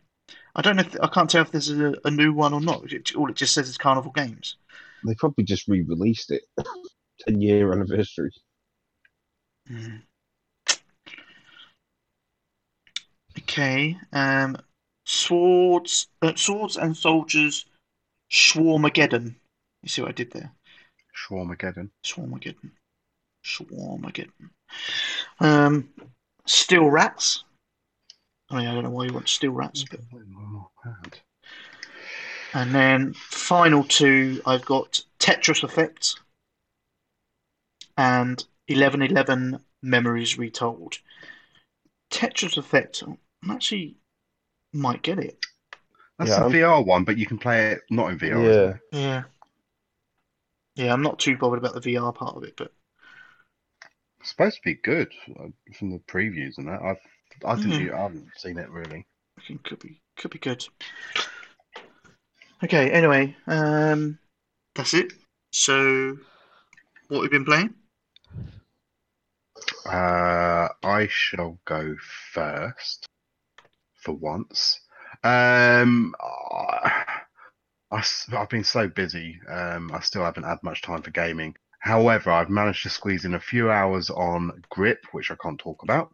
I 0.56 0.62
don't 0.62 0.76
know 0.76 0.82
if 0.84 0.98
I 1.02 1.08
can't 1.08 1.30
tell 1.30 1.44
if 1.44 1.52
there's 1.52 1.70
a, 1.70 1.94
a 2.04 2.12
new 2.12 2.34
one 2.34 2.54
or 2.54 2.62
not. 2.62 2.92
It, 2.92 3.16
all 3.16 3.30
it 3.30 3.36
just 3.36 3.54
says 3.54 3.70
is 3.70 3.78
Carnival 3.78 4.12
Games. 4.12 4.58
They 5.06 5.16
probably 5.16 5.44
just 5.44 5.68
re-released 5.68 6.32
it. 6.32 6.44
Ten 7.20 7.42
year 7.42 7.72
anniversary. 7.72 8.32
Hmm. 9.68 9.98
Okay. 13.40 13.98
Um, 14.12 14.58
swords, 15.06 16.08
uh, 16.22 16.36
swords 16.36 16.78
and 16.78 16.96
soldiers, 16.96 17.66
Shawarmageddon. 18.32 19.36
You 19.84 19.90
see 19.90 20.02
what 20.02 20.10
I 20.10 20.14
did 20.14 20.32
there? 20.32 20.52
Shawarmageddon. 21.16 21.90
Shawarmageddon. 22.04 22.72
Shawarmageddon. 23.44 24.50
Um, 25.40 25.90
Steel 26.46 26.90
Rats. 26.90 27.44
I 28.50 28.58
mean, 28.58 28.68
I 28.68 28.74
don't 28.74 28.84
know 28.84 28.90
why 28.90 29.06
you 29.06 29.14
want 29.14 29.30
Steel 29.30 29.52
Rats, 29.52 29.86
but 29.90 30.00
And 32.54 32.76
then 32.76 33.14
final 33.14 33.84
two, 33.84 34.42
I've 34.46 34.66
got 34.66 35.02
Tetris 35.20 35.64
Effect 35.64 36.16
and 37.98 38.44
1111 38.68 39.60
Memories 39.82 40.38
Retold. 40.38 40.98
Tetris 42.12 42.58
Effect, 42.58 43.04
I 43.08 43.54
actually 43.54 43.96
might 44.74 45.02
get 45.02 45.20
it. 45.20 45.38
That's 46.20 46.32
Yeah, 46.32 46.40
the 46.40 46.44
I'm- 46.44 46.52
VR 46.52 46.86
one, 46.86 47.04
but 47.06 47.18
you 47.18 47.26
can 47.26 47.38
play 47.38 47.72
it 47.72 47.82
not 47.90 48.12
in 48.12 48.20
VR. 48.20 48.44
Yeah. 48.92 49.00
Yeah. 49.00 49.24
Yeah, 50.76 50.94
I'm 50.94 51.02
not 51.02 51.20
too 51.20 51.38
bothered 51.38 51.60
about 51.60 51.74
the 51.82 51.94
VR 51.96 52.14
part 52.14 52.36
of 52.36 52.44
it, 52.44 52.56
but 52.58 52.74
It's 54.20 54.30
supposed 54.30 54.58
to 54.58 54.62
be 54.64 54.76
good 54.76 55.12
from 55.78 55.90
the 55.92 56.00
previews 56.00 56.58
and 56.58 56.68
that. 56.68 56.82
I've, 56.82 57.00
I 57.44 57.56
didn't. 57.56 57.72
Mhm. 57.72 57.88
e- 57.88 57.92
I 57.92 58.02
haven't 58.04 58.30
seen 58.38 58.58
it 58.60 58.70
really. 58.70 59.06
I 59.38 59.42
think 59.42 59.64
could 59.64 59.80
be 59.80 60.00
could 60.16 60.30
be 60.32 60.38
good. 60.38 60.64
Okay, 62.64 62.92
anyway, 62.92 63.36
um 63.48 64.20
that's 64.76 64.94
it. 64.94 65.14
So 65.52 66.18
what 67.08 67.24
have 67.24 67.26
you 67.26 67.30
been 67.30 67.46
playing? 67.46 67.74
Uh, 69.86 70.70
I 70.84 71.08
shall 71.10 71.60
go 71.66 71.96
first 72.32 73.08
for 73.96 74.14
once. 74.14 74.80
Um, 75.24 76.16
I, 76.22 77.04
have 77.92 78.50
been 78.50 78.64
so 78.64 78.88
busy. 78.88 79.40
Um, 79.50 79.92
I 79.94 80.00
still 80.00 80.24
haven't 80.24 80.44
had 80.44 80.64
much 80.64 80.82
time 80.82 81.02
for 81.02 81.12
gaming. 81.12 81.56
However, 81.80 82.32
I've 82.32 82.50
managed 82.50 82.84
to 82.84 82.90
squeeze 82.90 83.26
in 83.26 83.34
a 83.34 83.40
few 83.40 83.72
hours 83.72 84.10
on 84.10 84.64
Grip, 84.70 85.04
which 85.12 85.32
I 85.32 85.36
can't 85.42 85.60
talk 85.60 85.84
about, 85.84 86.14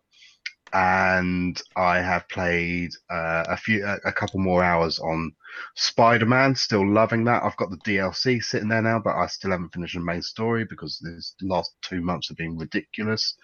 and 0.74 1.62
I 1.76 1.98
have 1.98 2.28
played 2.30 2.92
uh, 3.10 3.46
a 3.48 3.58
few, 3.58 3.86
a, 3.86 4.12
couple 4.12 4.40
more 4.40 4.64
hours 4.64 5.00
on 5.00 5.32
Spider-Man. 5.76 6.56
Still 6.56 6.88
loving 6.88 7.24
that. 7.26 7.44
I've 7.44 7.58
got 7.58 7.70
the 7.70 7.78
DLC 7.78 8.44
sitting 8.44 8.68
there 8.68 8.82
now, 8.82 9.00
but 9.00 9.16
I 9.16 9.28
still 9.28 9.52
haven't 9.52 9.74
finished 9.74 9.96
the 9.96 10.02
main 10.02 10.22
story 10.22 10.66
because 10.66 11.00
these 11.00 11.36
last 11.42 11.76
two 11.82 12.02
months 12.02 12.28
have 12.28 12.38
been 12.38 12.58
ridiculous. 12.58 13.36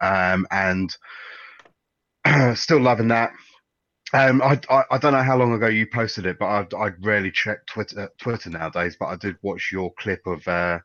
Um, 0.00 0.46
and 0.50 0.94
still 2.56 2.80
loving 2.80 3.08
that. 3.08 3.32
Um, 4.12 4.42
I, 4.42 4.60
I 4.70 4.84
I 4.92 4.98
don't 4.98 5.12
know 5.12 5.22
how 5.22 5.36
long 5.36 5.54
ago 5.54 5.66
you 5.66 5.86
posted 5.92 6.24
it, 6.24 6.38
but 6.38 6.46
I 6.46 6.86
I 6.86 6.90
rarely 7.00 7.32
check 7.32 7.66
Twitter 7.66 8.08
Twitter 8.18 8.48
nowadays. 8.48 8.96
But 8.98 9.06
I 9.06 9.16
did 9.16 9.36
watch 9.42 9.70
your 9.72 9.92
clip 9.94 10.24
of 10.26 10.46
uh, 10.46 10.78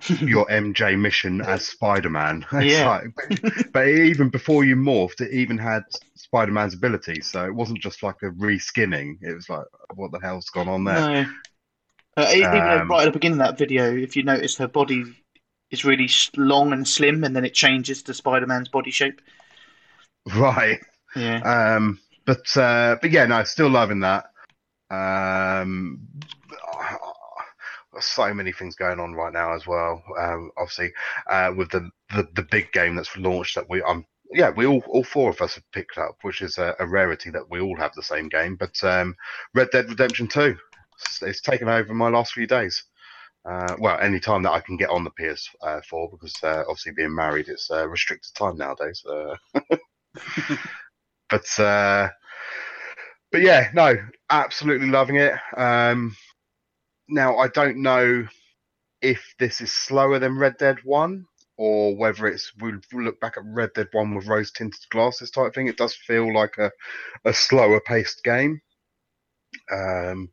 your 0.20 0.46
MJ 0.46 0.98
mission 0.98 1.40
as 1.40 1.66
Spider 1.66 2.10
Man. 2.10 2.44
Yeah. 2.52 2.88
like, 2.88 3.72
but 3.72 3.88
even 3.88 4.28
before 4.28 4.64
you 4.64 4.76
morphed, 4.76 5.20
it 5.20 5.32
even 5.32 5.58
had 5.58 5.82
Spider 6.14 6.52
Man's 6.52 6.74
abilities, 6.74 7.30
so 7.30 7.44
it 7.46 7.54
wasn't 7.54 7.80
just 7.80 8.02
like 8.02 8.16
a 8.22 8.30
reskinning. 8.30 9.16
It 9.22 9.34
was 9.34 9.48
like, 9.48 9.64
what 9.94 10.12
the 10.12 10.20
hell's 10.20 10.50
gone 10.50 10.68
on 10.68 10.84
there? 10.84 11.24
No. 11.24 12.22
Uh, 12.22 12.30
even 12.32 12.46
Um, 12.46 12.88
right 12.88 13.02
at 13.02 13.06
the 13.06 13.10
beginning 13.12 13.40
of 13.40 13.46
that 13.46 13.58
video, 13.58 13.94
if 13.94 14.16
you 14.16 14.22
notice, 14.22 14.56
her 14.56 14.68
body 14.68 15.04
is 15.70 15.84
really 15.84 16.08
long 16.36 16.72
and 16.72 16.86
slim, 16.86 17.24
and 17.24 17.34
then 17.34 17.44
it 17.44 17.54
changes 17.54 18.02
to 18.04 18.14
Spider-Man's 18.14 18.68
body 18.68 18.90
shape. 18.90 19.20
Right. 20.34 20.80
Yeah. 21.14 21.76
Um, 21.76 22.00
but 22.24 22.56
uh, 22.56 22.96
but 23.00 23.12
yeah, 23.12 23.26
no, 23.26 23.44
still 23.44 23.70
loving 23.70 24.00
that. 24.00 24.24
Um, 24.90 26.00
so 28.00 28.32
many 28.34 28.52
things 28.52 28.76
going 28.76 29.00
on 29.00 29.14
right 29.14 29.32
now 29.32 29.54
as 29.54 29.66
well. 29.66 30.02
Um, 30.18 30.50
obviously, 30.56 30.92
uh, 31.28 31.52
with 31.56 31.70
the, 31.70 31.90
the 32.14 32.28
the 32.34 32.42
big 32.42 32.72
game 32.72 32.96
that's 32.96 33.16
launched 33.16 33.54
that 33.56 33.68
we 33.68 33.82
um 33.82 34.04
yeah 34.32 34.50
we 34.50 34.66
all 34.66 34.82
all 34.88 35.04
four 35.04 35.30
of 35.30 35.40
us 35.40 35.54
have 35.54 35.70
picked 35.72 35.98
up, 35.98 36.16
which 36.22 36.42
is 36.42 36.58
a, 36.58 36.74
a 36.78 36.86
rarity 36.86 37.30
that 37.30 37.50
we 37.50 37.60
all 37.60 37.76
have 37.76 37.92
the 37.94 38.02
same 38.02 38.28
game. 38.28 38.56
But 38.56 38.82
um, 38.82 39.14
Red 39.54 39.70
Dead 39.70 39.88
Redemption 39.88 40.28
Two, 40.28 40.56
it's, 41.00 41.22
it's 41.22 41.40
taken 41.40 41.68
over 41.68 41.94
my 41.94 42.08
last 42.08 42.32
few 42.32 42.46
days. 42.46 42.84
Uh, 43.44 43.76
well, 43.78 43.98
any 44.00 44.18
time 44.18 44.42
that 44.42 44.50
I 44.52 44.60
can 44.60 44.76
get 44.76 44.90
on 44.90 45.04
the 45.04 45.10
PS4 45.12 46.10
because 46.10 46.34
uh, 46.42 46.62
obviously 46.68 46.92
being 46.92 47.14
married, 47.14 47.48
it's 47.48 47.70
uh, 47.70 47.88
restricted 47.88 48.34
time 48.34 48.56
nowadays. 48.56 49.04
Uh, 49.08 49.36
but 51.30 51.60
uh, 51.60 52.08
but 53.30 53.42
yeah, 53.42 53.70
no, 53.72 53.94
absolutely 54.30 54.88
loving 54.88 55.16
it. 55.16 55.34
Um, 55.56 56.16
now 57.08 57.36
I 57.38 57.48
don't 57.48 57.82
know 57.82 58.26
if 59.02 59.34
this 59.38 59.60
is 59.60 59.72
slower 59.72 60.18
than 60.18 60.38
Red 60.38 60.56
Dead 60.58 60.78
One 60.84 61.26
or 61.58 61.96
whether 61.96 62.26
it's 62.26 62.52
we'll 62.60 62.80
look 62.92 63.20
back 63.20 63.36
at 63.36 63.44
Red 63.46 63.70
Dead 63.74 63.88
One 63.92 64.14
with 64.14 64.26
rose 64.26 64.50
tinted 64.52 64.80
glasses 64.90 65.30
type 65.30 65.54
thing. 65.54 65.68
It 65.68 65.78
does 65.78 65.94
feel 65.94 66.32
like 66.34 66.58
a 66.58 66.70
a 67.24 67.32
slower 67.32 67.80
paced 67.80 68.24
game. 68.24 68.60
Um, 69.72 70.30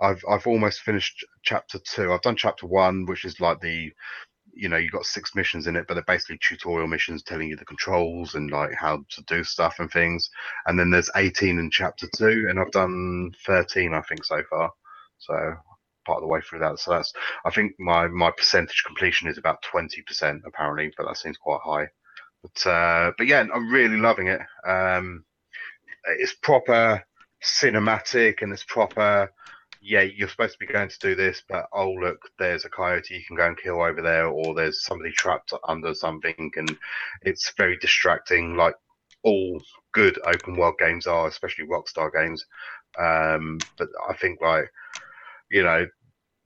I've 0.00 0.22
I've 0.28 0.46
almost 0.46 0.80
finished 0.80 1.24
chapter 1.42 1.78
two. 1.78 2.12
I've 2.12 2.22
done 2.22 2.36
chapter 2.36 2.66
one, 2.66 3.06
which 3.06 3.24
is 3.24 3.40
like 3.40 3.60
the 3.60 3.92
you 4.56 4.68
know, 4.68 4.76
you've 4.76 4.92
got 4.92 5.04
six 5.04 5.34
missions 5.34 5.66
in 5.66 5.76
it, 5.76 5.86
but 5.86 5.94
they're 5.94 6.04
basically 6.06 6.38
tutorial 6.38 6.86
missions 6.86 7.22
telling 7.22 7.48
you 7.48 7.56
the 7.56 7.64
controls 7.64 8.34
and 8.34 8.50
like 8.50 8.70
how 8.74 9.04
to 9.10 9.22
do 9.26 9.42
stuff 9.42 9.76
and 9.80 9.90
things. 9.90 10.30
And 10.66 10.78
then 10.78 10.90
there's 10.90 11.10
18 11.16 11.58
in 11.58 11.70
chapter 11.70 12.06
two, 12.16 12.46
and 12.48 12.58
I've 12.60 12.70
done 12.70 13.32
13, 13.46 13.94
I 13.94 14.00
think, 14.02 14.24
so 14.24 14.42
far. 14.48 14.70
So 15.18 15.54
part 16.04 16.18
of 16.18 16.22
the 16.22 16.28
way 16.28 16.40
through 16.40 16.60
that. 16.60 16.78
So 16.78 16.92
that's, 16.92 17.12
I 17.44 17.50
think 17.50 17.74
my 17.78 18.08
my 18.08 18.30
percentage 18.30 18.84
completion 18.86 19.28
is 19.28 19.38
about 19.38 19.64
20% 19.72 20.40
apparently, 20.46 20.92
but 20.96 21.06
that 21.06 21.16
seems 21.16 21.36
quite 21.36 21.60
high. 21.64 21.88
But 22.42 22.70
uh, 22.70 23.12
but 23.16 23.26
yeah, 23.26 23.44
I'm 23.52 23.72
really 23.72 23.96
loving 23.96 24.28
it. 24.28 24.40
Um, 24.66 25.24
it's 26.18 26.34
proper 26.34 27.02
cinematic 27.42 28.42
and 28.42 28.52
it's 28.52 28.64
proper 28.64 29.30
yeah, 29.84 30.00
you're 30.00 30.28
supposed 30.28 30.54
to 30.54 30.58
be 30.58 30.72
going 30.72 30.88
to 30.88 30.98
do 30.98 31.14
this, 31.14 31.42
but 31.46 31.68
oh 31.74 31.90
look, 31.90 32.18
there's 32.38 32.64
a 32.64 32.70
coyote 32.70 33.14
you 33.14 33.24
can 33.26 33.36
go 33.36 33.46
and 33.46 33.58
kill 33.58 33.82
over 33.82 34.00
there, 34.00 34.26
or 34.26 34.54
there's 34.54 34.82
somebody 34.82 35.12
trapped 35.12 35.52
under 35.68 35.94
something, 35.94 36.50
and 36.56 36.76
it's 37.20 37.52
very 37.58 37.76
distracting, 37.76 38.56
like 38.56 38.74
all 39.22 39.60
good 39.92 40.18
open 40.24 40.56
world 40.56 40.76
games 40.78 41.06
are, 41.06 41.28
especially 41.28 41.66
Rockstar 41.66 42.10
games. 42.12 42.46
Um, 42.98 43.58
but 43.76 43.88
I 44.08 44.14
think 44.14 44.40
like 44.40 44.70
you 45.54 45.62
know 45.62 45.86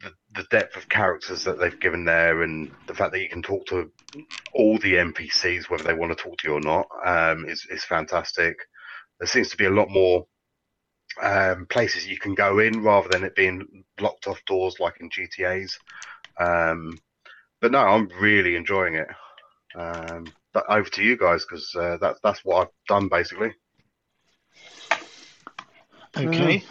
the, 0.03 0.13
the 0.35 0.47
depth 0.51 0.77
of 0.77 0.89
characters 0.89 1.43
that 1.45 1.59
they've 1.59 1.81
given 1.81 2.05
there, 2.05 2.43
and 2.43 2.71
the 2.87 2.95
fact 2.95 3.13
that 3.13 3.23
you 3.23 3.29
can 3.29 3.43
talk 3.43 3.67
to 3.67 3.91
all 4.53 4.79
the 4.79 4.95
NPCs, 4.95 5.71
whether 5.71 5.83
they 5.83 5.95
want 5.95 6.17
to 6.17 6.23
talk 6.23 6.37
to 6.39 6.49
you 6.49 6.55
or 6.55 6.61
not, 6.61 6.87
um, 7.05 7.47
is 7.47 7.67
is 7.71 7.85
fantastic. 7.85 8.57
There 9.19 9.27
seems 9.27 9.49
to 9.49 9.57
be 9.57 9.65
a 9.65 9.71
lot 9.71 9.89
more 9.91 10.27
um, 11.23 11.67
places 11.71 12.07
you 12.07 12.19
can 12.19 12.35
go 12.35 12.59
in 12.59 12.83
rather 12.83 13.09
than 13.09 13.25
it 13.25 13.35
being 13.35 13.85
blocked 13.97 14.29
off 14.29 14.45
doors 14.47 14.79
like 14.79 15.01
in 15.01 15.09
GTA's. 15.09 15.79
Um, 16.39 16.99
but 17.61 17.73
no, 17.73 17.79
I'm 17.79 18.09
really 18.21 18.57
enjoying 18.57 18.95
it. 18.95 19.09
Um, 19.75 20.27
but 20.53 20.65
over 20.69 20.89
to 20.91 21.03
you 21.03 21.17
guys 21.17 21.47
because 21.47 21.75
uh, 21.75 21.97
that's 21.99 22.21
that's 22.23 22.45
what 22.45 22.61
I've 22.61 22.75
done 22.89 23.09
basically. 23.09 23.55
Okay. 26.17 26.63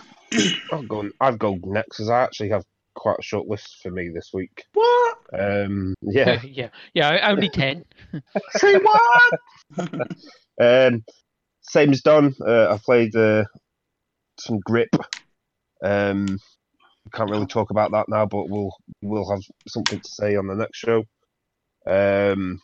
I'll 0.72 0.84
go. 0.88 1.10
I've 1.20 1.40
go 1.40 1.60
next 1.64 1.98
because 1.98 2.10
I 2.10 2.22
actually 2.22 2.50
have 2.50 2.64
quite 2.96 3.20
a 3.20 3.24
short 3.24 3.48
list 3.48 3.80
for 3.82 3.92
me 3.92 4.10
this 4.10 4.32
week. 4.34 4.66
What? 4.74 5.18
Um, 5.34 5.94
yeah. 6.02 6.42
yeah, 6.44 6.70
yeah, 6.94 7.30
only 7.30 7.50
ten. 7.50 7.86
Say 8.52 8.76
what? 8.76 9.40
Um, 10.60 11.04
same 11.62 11.92
as 11.92 12.02
Don. 12.02 12.34
Uh, 12.42 12.74
I 12.74 12.80
played 12.84 13.16
uh, 13.16 13.44
some 14.40 14.60
grip. 14.60 14.90
Um, 15.84 16.40
can't 17.14 17.30
really 17.30 17.46
talk 17.46 17.70
about 17.70 17.92
that 17.92 18.10
now, 18.10 18.26
but 18.26 18.50
we'll 18.50 18.76
we'll 19.02 19.30
have 19.30 19.44
something 19.68 20.00
to 20.00 20.10
say 20.10 20.36
on 20.36 20.48
the 20.48 20.56
next 20.56 20.78
show. 20.78 21.04
Um, 21.86 22.60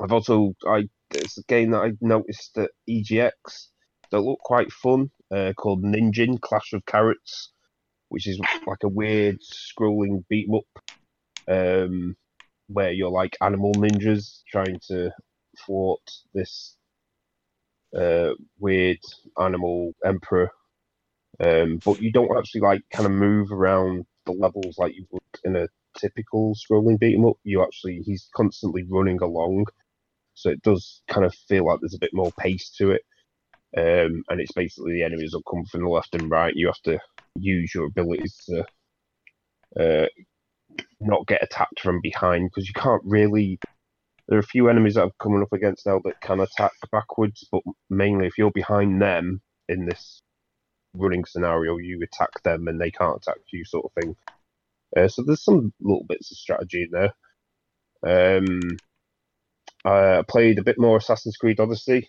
I've 0.00 0.12
also 0.12 0.54
I 0.66 0.88
it's 1.10 1.38
a 1.38 1.42
game 1.44 1.70
that 1.72 1.82
I 1.82 1.92
noticed 2.00 2.56
at 2.58 2.70
EGX 2.88 3.32
that 4.10 4.20
looked 4.20 4.42
quite 4.42 4.72
fun 4.72 5.10
uh, 5.32 5.52
called 5.54 5.82
Ninjin 5.82 6.40
Clash 6.40 6.72
of 6.74 6.84
Carrots, 6.86 7.52
which 8.08 8.26
is 8.26 8.38
like 8.66 8.82
a 8.84 8.88
weird 8.88 9.38
scrolling 9.40 10.24
beat 10.28 10.48
'em 10.48 10.56
up 10.56 10.82
um, 11.48 12.16
where 12.68 12.92
you're 12.92 13.10
like 13.10 13.36
animal 13.40 13.72
ninjas 13.74 14.42
trying 14.50 14.78
to 14.88 15.10
thwart 15.66 16.10
this 16.34 16.76
uh, 17.96 18.30
weird 18.58 18.98
animal 19.40 19.92
emperor. 20.04 20.50
Um, 21.40 21.80
but 21.84 22.00
you 22.00 22.12
don't 22.12 22.36
actually 22.38 22.62
like 22.62 22.82
kind 22.92 23.06
of 23.06 23.12
move 23.12 23.52
around 23.52 24.04
the 24.26 24.32
levels 24.32 24.76
like 24.78 24.94
you 24.94 25.06
would 25.10 25.22
in 25.44 25.56
a 25.56 25.68
typical 25.98 26.54
scrolling 26.54 26.98
beat 26.98 27.16
'em 27.16 27.26
up. 27.26 27.36
You 27.44 27.62
actually 27.62 28.02
he's 28.04 28.28
constantly 28.34 28.84
running 28.88 29.20
along, 29.20 29.66
so 30.34 30.50
it 30.50 30.62
does 30.62 31.02
kind 31.08 31.26
of 31.26 31.34
feel 31.48 31.66
like 31.66 31.80
there's 31.80 31.94
a 31.94 31.98
bit 31.98 32.14
more 32.14 32.32
pace 32.38 32.70
to 32.78 32.92
it. 32.92 33.02
Um, 33.76 34.22
and 34.28 34.40
it's 34.40 34.52
basically 34.52 34.92
the 34.92 35.04
enemies 35.04 35.32
will 35.32 35.42
come 35.42 35.64
from 35.64 35.82
the 35.82 35.88
left 35.88 36.14
and 36.14 36.30
right. 36.30 36.54
You 36.54 36.66
have 36.66 36.82
to 36.82 36.98
use 37.36 37.74
your 37.74 37.86
abilities 37.86 38.36
to 38.48 38.64
uh, 39.80 40.06
not 41.00 41.26
get 41.26 41.42
attacked 41.42 41.80
from 41.80 42.00
behind 42.02 42.50
because 42.50 42.68
you 42.68 42.74
can't 42.74 43.02
really. 43.04 43.58
There 44.28 44.38
are 44.38 44.40
a 44.40 44.44
few 44.46 44.68
enemies 44.68 44.94
that 44.94 45.02
I'm 45.02 45.10
coming 45.20 45.42
up 45.42 45.52
against 45.52 45.86
now 45.86 46.00
that 46.04 46.20
can 46.20 46.40
attack 46.40 46.72
backwards, 46.92 47.46
but 47.50 47.62
mainly 47.90 48.26
if 48.26 48.38
you're 48.38 48.52
behind 48.52 49.02
them 49.02 49.40
in 49.68 49.86
this 49.86 50.22
running 50.94 51.24
scenario, 51.24 51.76
you 51.78 52.00
attack 52.02 52.42
them 52.42 52.68
and 52.68 52.80
they 52.80 52.90
can't 52.90 53.16
attack 53.16 53.38
you, 53.52 53.64
sort 53.64 53.86
of 53.86 54.02
thing. 54.02 54.16
Uh, 54.96 55.08
so 55.08 55.22
there's 55.22 55.44
some 55.44 55.72
little 55.80 56.04
bits 56.08 56.30
of 56.30 56.36
strategy 56.36 56.84
in 56.84 56.90
there. 58.04 58.38
Um, 58.38 58.60
I 59.84 60.22
played 60.28 60.58
a 60.58 60.64
bit 60.64 60.78
more 60.78 60.98
Assassin's 60.98 61.36
Creed 61.36 61.60
Odyssey. 61.60 62.08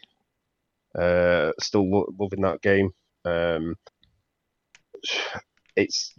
Uh, 0.98 1.52
still 1.60 1.90
lo- 1.90 2.14
loving 2.20 2.42
that 2.42 2.62
game. 2.62 2.92
Um, 3.26 3.76
it's, 5.76 6.14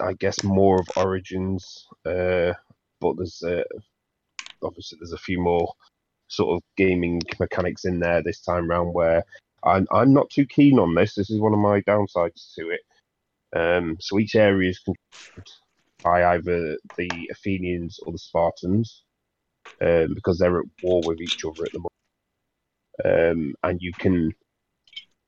I 0.00 0.12
guess, 0.14 0.42
more 0.44 0.80
of 0.80 0.86
Origins, 0.96 1.86
uh, 2.04 2.52
but 3.00 3.16
there's 3.16 3.42
uh, 3.42 3.64
obviously 4.62 4.98
there's 5.00 5.12
a 5.12 5.18
few 5.18 5.40
more 5.40 5.72
sort 6.28 6.56
of 6.56 6.62
gaming 6.76 7.20
mechanics 7.38 7.84
in 7.84 8.00
there 8.00 8.22
this 8.22 8.40
time 8.40 8.68
round 8.68 8.92
where 8.92 9.22
I'm 9.64 9.86
I'm 9.92 10.12
not 10.12 10.30
too 10.30 10.46
keen 10.46 10.78
on 10.78 10.94
this. 10.94 11.14
This 11.14 11.30
is 11.30 11.40
one 11.40 11.52
of 11.52 11.58
my 11.58 11.80
downsides 11.82 12.54
to 12.54 12.70
it. 12.70 12.80
Um, 13.54 13.96
so 14.00 14.18
each 14.18 14.34
area 14.34 14.70
is 14.70 14.78
controlled 14.78 15.48
by 16.02 16.24
either 16.34 16.76
the 16.96 17.08
Athenians 17.30 17.98
or 18.04 18.12
the 18.12 18.18
Spartans 18.18 19.02
um, 19.80 20.14
because 20.14 20.38
they're 20.38 20.60
at 20.60 20.66
war 20.82 21.02
with 21.04 21.20
each 21.20 21.44
other 21.44 21.64
at 21.64 21.72
the 21.72 21.78
moment. 21.78 21.95
Um, 23.04 23.54
and 23.62 23.80
you 23.80 23.92
can 23.92 24.32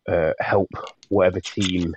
uh, 0.09 0.33
help 0.41 0.69
whatever 1.09 1.41
team 1.41 1.95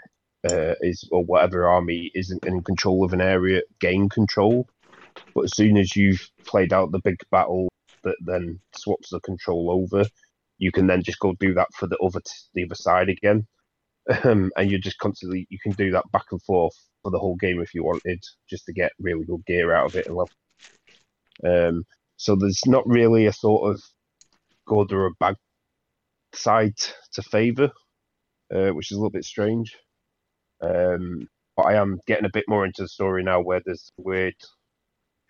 uh, 0.50 0.76
is 0.82 1.08
or 1.12 1.24
whatever 1.24 1.68
army 1.68 2.12
isn't 2.16 2.46
in 2.46 2.62
control 2.64 3.04
of 3.04 3.14
an 3.14 3.22
area 3.22 3.62
gain 3.80 4.10
control. 4.10 4.68
But 5.36 5.46
as 5.46 5.56
soon 5.56 5.78
as 5.78 5.96
you've 5.96 6.30
played 6.46 6.74
out 6.74 6.92
the 6.92 7.00
big 7.00 7.18
battle 7.32 7.70
that 8.04 8.16
then 8.26 8.60
swaps 8.74 9.10
the 9.10 9.20
control 9.20 9.70
over, 9.72 10.06
you 10.58 10.72
can 10.72 10.88
then 10.88 11.04
just 11.04 11.20
go 11.20 11.34
do 11.40 11.54
that 11.54 11.68
for 11.74 11.88
the 11.88 11.98
other 11.98 12.20
t- 12.20 12.32
the 12.54 12.64
other 12.66 12.76
side 12.76 13.10
again. 13.10 13.48
Um, 14.24 14.52
and 14.58 14.70
you're 14.70 14.80
just 14.80 14.98
constantly 14.98 15.46
you 15.50 15.60
can 15.62 15.74
do 15.74 15.92
that 15.92 16.12
back 16.12 16.26
and 16.32 16.42
forth 16.42 16.76
for 17.04 17.12
the 17.12 17.20
whole 17.20 17.36
game 17.36 17.62
if 17.62 17.74
you 17.76 17.84
wanted, 17.84 18.24
just 18.50 18.66
to 18.66 18.74
get 18.74 18.92
really 19.00 19.26
good 19.26 19.46
gear 19.46 19.74
out 19.74 19.86
of 19.86 19.96
it 19.96 20.08
and 20.08 20.16
level. 20.16 20.34
Um, 21.46 21.86
so 22.18 22.36
there's 22.36 22.62
not 22.66 22.88
really 22.88 23.28
a 23.28 23.34
sort 23.34 23.72
of 23.72 23.82
good 24.66 24.92
or 24.92 25.06
a 25.06 25.12
bad 25.20 25.36
side 26.34 26.78
to 27.14 27.22
favour, 27.22 27.72
uh, 28.54 28.70
which 28.70 28.92
is 28.92 28.98
a 28.98 29.00
little 29.00 29.12
bit 29.12 29.26
strange. 29.26 29.76
Um, 30.62 31.28
but 31.58 31.64
I 31.64 31.74
am 31.76 32.00
getting 32.08 32.26
a 32.26 32.32
bit 32.34 32.46
more 32.48 32.66
into 32.66 32.84
the 32.84 32.88
story 32.88 33.24
now, 33.24 33.42
where 33.42 33.62
there's 33.66 33.92
weird 33.98 34.36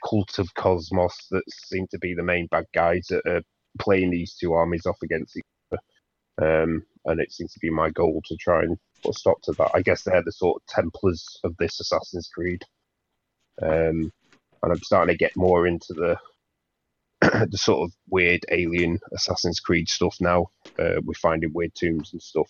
cult 0.07 0.39
of 0.39 0.53
Kosmos 0.55 1.13
that 1.31 1.43
seem 1.49 1.87
to 1.91 1.99
be 1.99 2.13
the 2.13 2.23
main 2.23 2.47
bad 2.47 2.65
guys 2.73 3.07
that 3.09 3.25
are 3.27 3.41
playing 3.79 4.11
these 4.11 4.35
two 4.35 4.53
armies 4.53 4.85
off 4.85 4.97
against 5.03 5.37
each 5.37 5.43
other. 5.71 6.61
Um, 6.63 6.83
and 7.05 7.19
it 7.19 7.31
seems 7.31 7.53
to 7.53 7.59
be 7.59 7.69
my 7.69 7.89
goal 7.89 8.21
to 8.25 8.35
try 8.37 8.61
and 8.61 8.77
put 9.03 9.15
a 9.15 9.19
stop 9.19 9.41
to 9.43 9.53
that. 9.53 9.71
I 9.73 9.81
guess 9.81 10.03
they're 10.03 10.23
the 10.23 10.31
sort 10.31 10.61
of 10.61 10.65
Templars 10.67 11.39
of 11.43 11.55
this 11.57 11.79
Assassin's 11.79 12.29
Creed. 12.33 12.63
Um, 13.61 14.11
and 14.63 14.71
I'm 14.71 14.83
starting 14.83 15.13
to 15.13 15.17
get 15.17 15.35
more 15.35 15.65
into 15.67 15.93
the 15.93 16.17
the 17.49 17.57
sort 17.57 17.87
of 17.87 17.93
weird 18.09 18.41
alien 18.51 18.99
Assassin's 19.13 19.59
Creed 19.59 19.87
stuff 19.89 20.15
now. 20.19 20.47
Uh, 20.79 20.99
we're 21.03 21.13
finding 21.13 21.51
weird 21.53 21.73
tombs 21.75 22.11
and 22.13 22.21
stuff. 22.21 22.49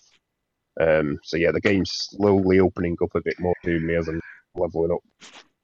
Um, 0.79 1.19
so 1.23 1.37
yeah, 1.37 1.51
the 1.51 1.59
game's 1.61 1.91
slowly 1.91 2.59
opening 2.59 2.95
up 3.03 3.13
a 3.15 3.21
bit 3.21 3.39
more 3.39 3.55
to 3.65 3.79
me 3.79 3.95
as 3.95 4.07
I'm 4.07 4.21
leveling 4.55 4.91
up. 4.91 5.01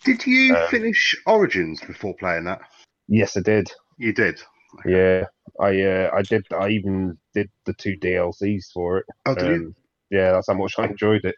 Did 0.03 0.25
you 0.27 0.55
Um, 0.55 0.69
finish 0.69 1.15
Origins 1.25 1.81
before 1.81 2.15
playing 2.15 2.43
that? 2.45 2.59
Yes, 3.07 3.37
I 3.37 3.41
did. 3.41 3.71
You 3.97 4.13
did. 4.13 4.41
Yeah, 4.85 5.23
I 5.59 5.81
uh, 5.81 6.11
I 6.13 6.21
did. 6.23 6.45
I 6.53 6.69
even 6.69 7.17
did 7.33 7.49
the 7.65 7.73
two 7.73 7.95
DLCs 7.97 8.65
for 8.73 8.97
it. 8.99 9.05
Oh, 9.25 9.33
did 9.33 9.47
you? 9.47 9.53
Um, 9.53 9.75
yeah, 10.09 10.31
that's 10.33 10.47
how 10.47 10.53
much 10.55 10.75
I 10.77 10.85
enjoyed 10.85 11.23
it. 11.25 11.35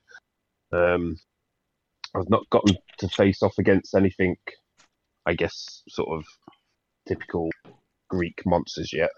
Um, 0.71 1.17
I've 2.15 2.29
not 2.29 2.49
gotten 2.49 2.75
to 2.97 3.07
face 3.09 3.43
off 3.43 3.57
against 3.59 3.93
anything, 3.93 4.35
I 5.25 5.33
guess, 5.35 5.83
sort 5.87 6.09
of 6.09 6.25
typical 7.09 7.49
Greek 8.09 8.41
monsters 8.45 8.93
yet. 8.93 9.11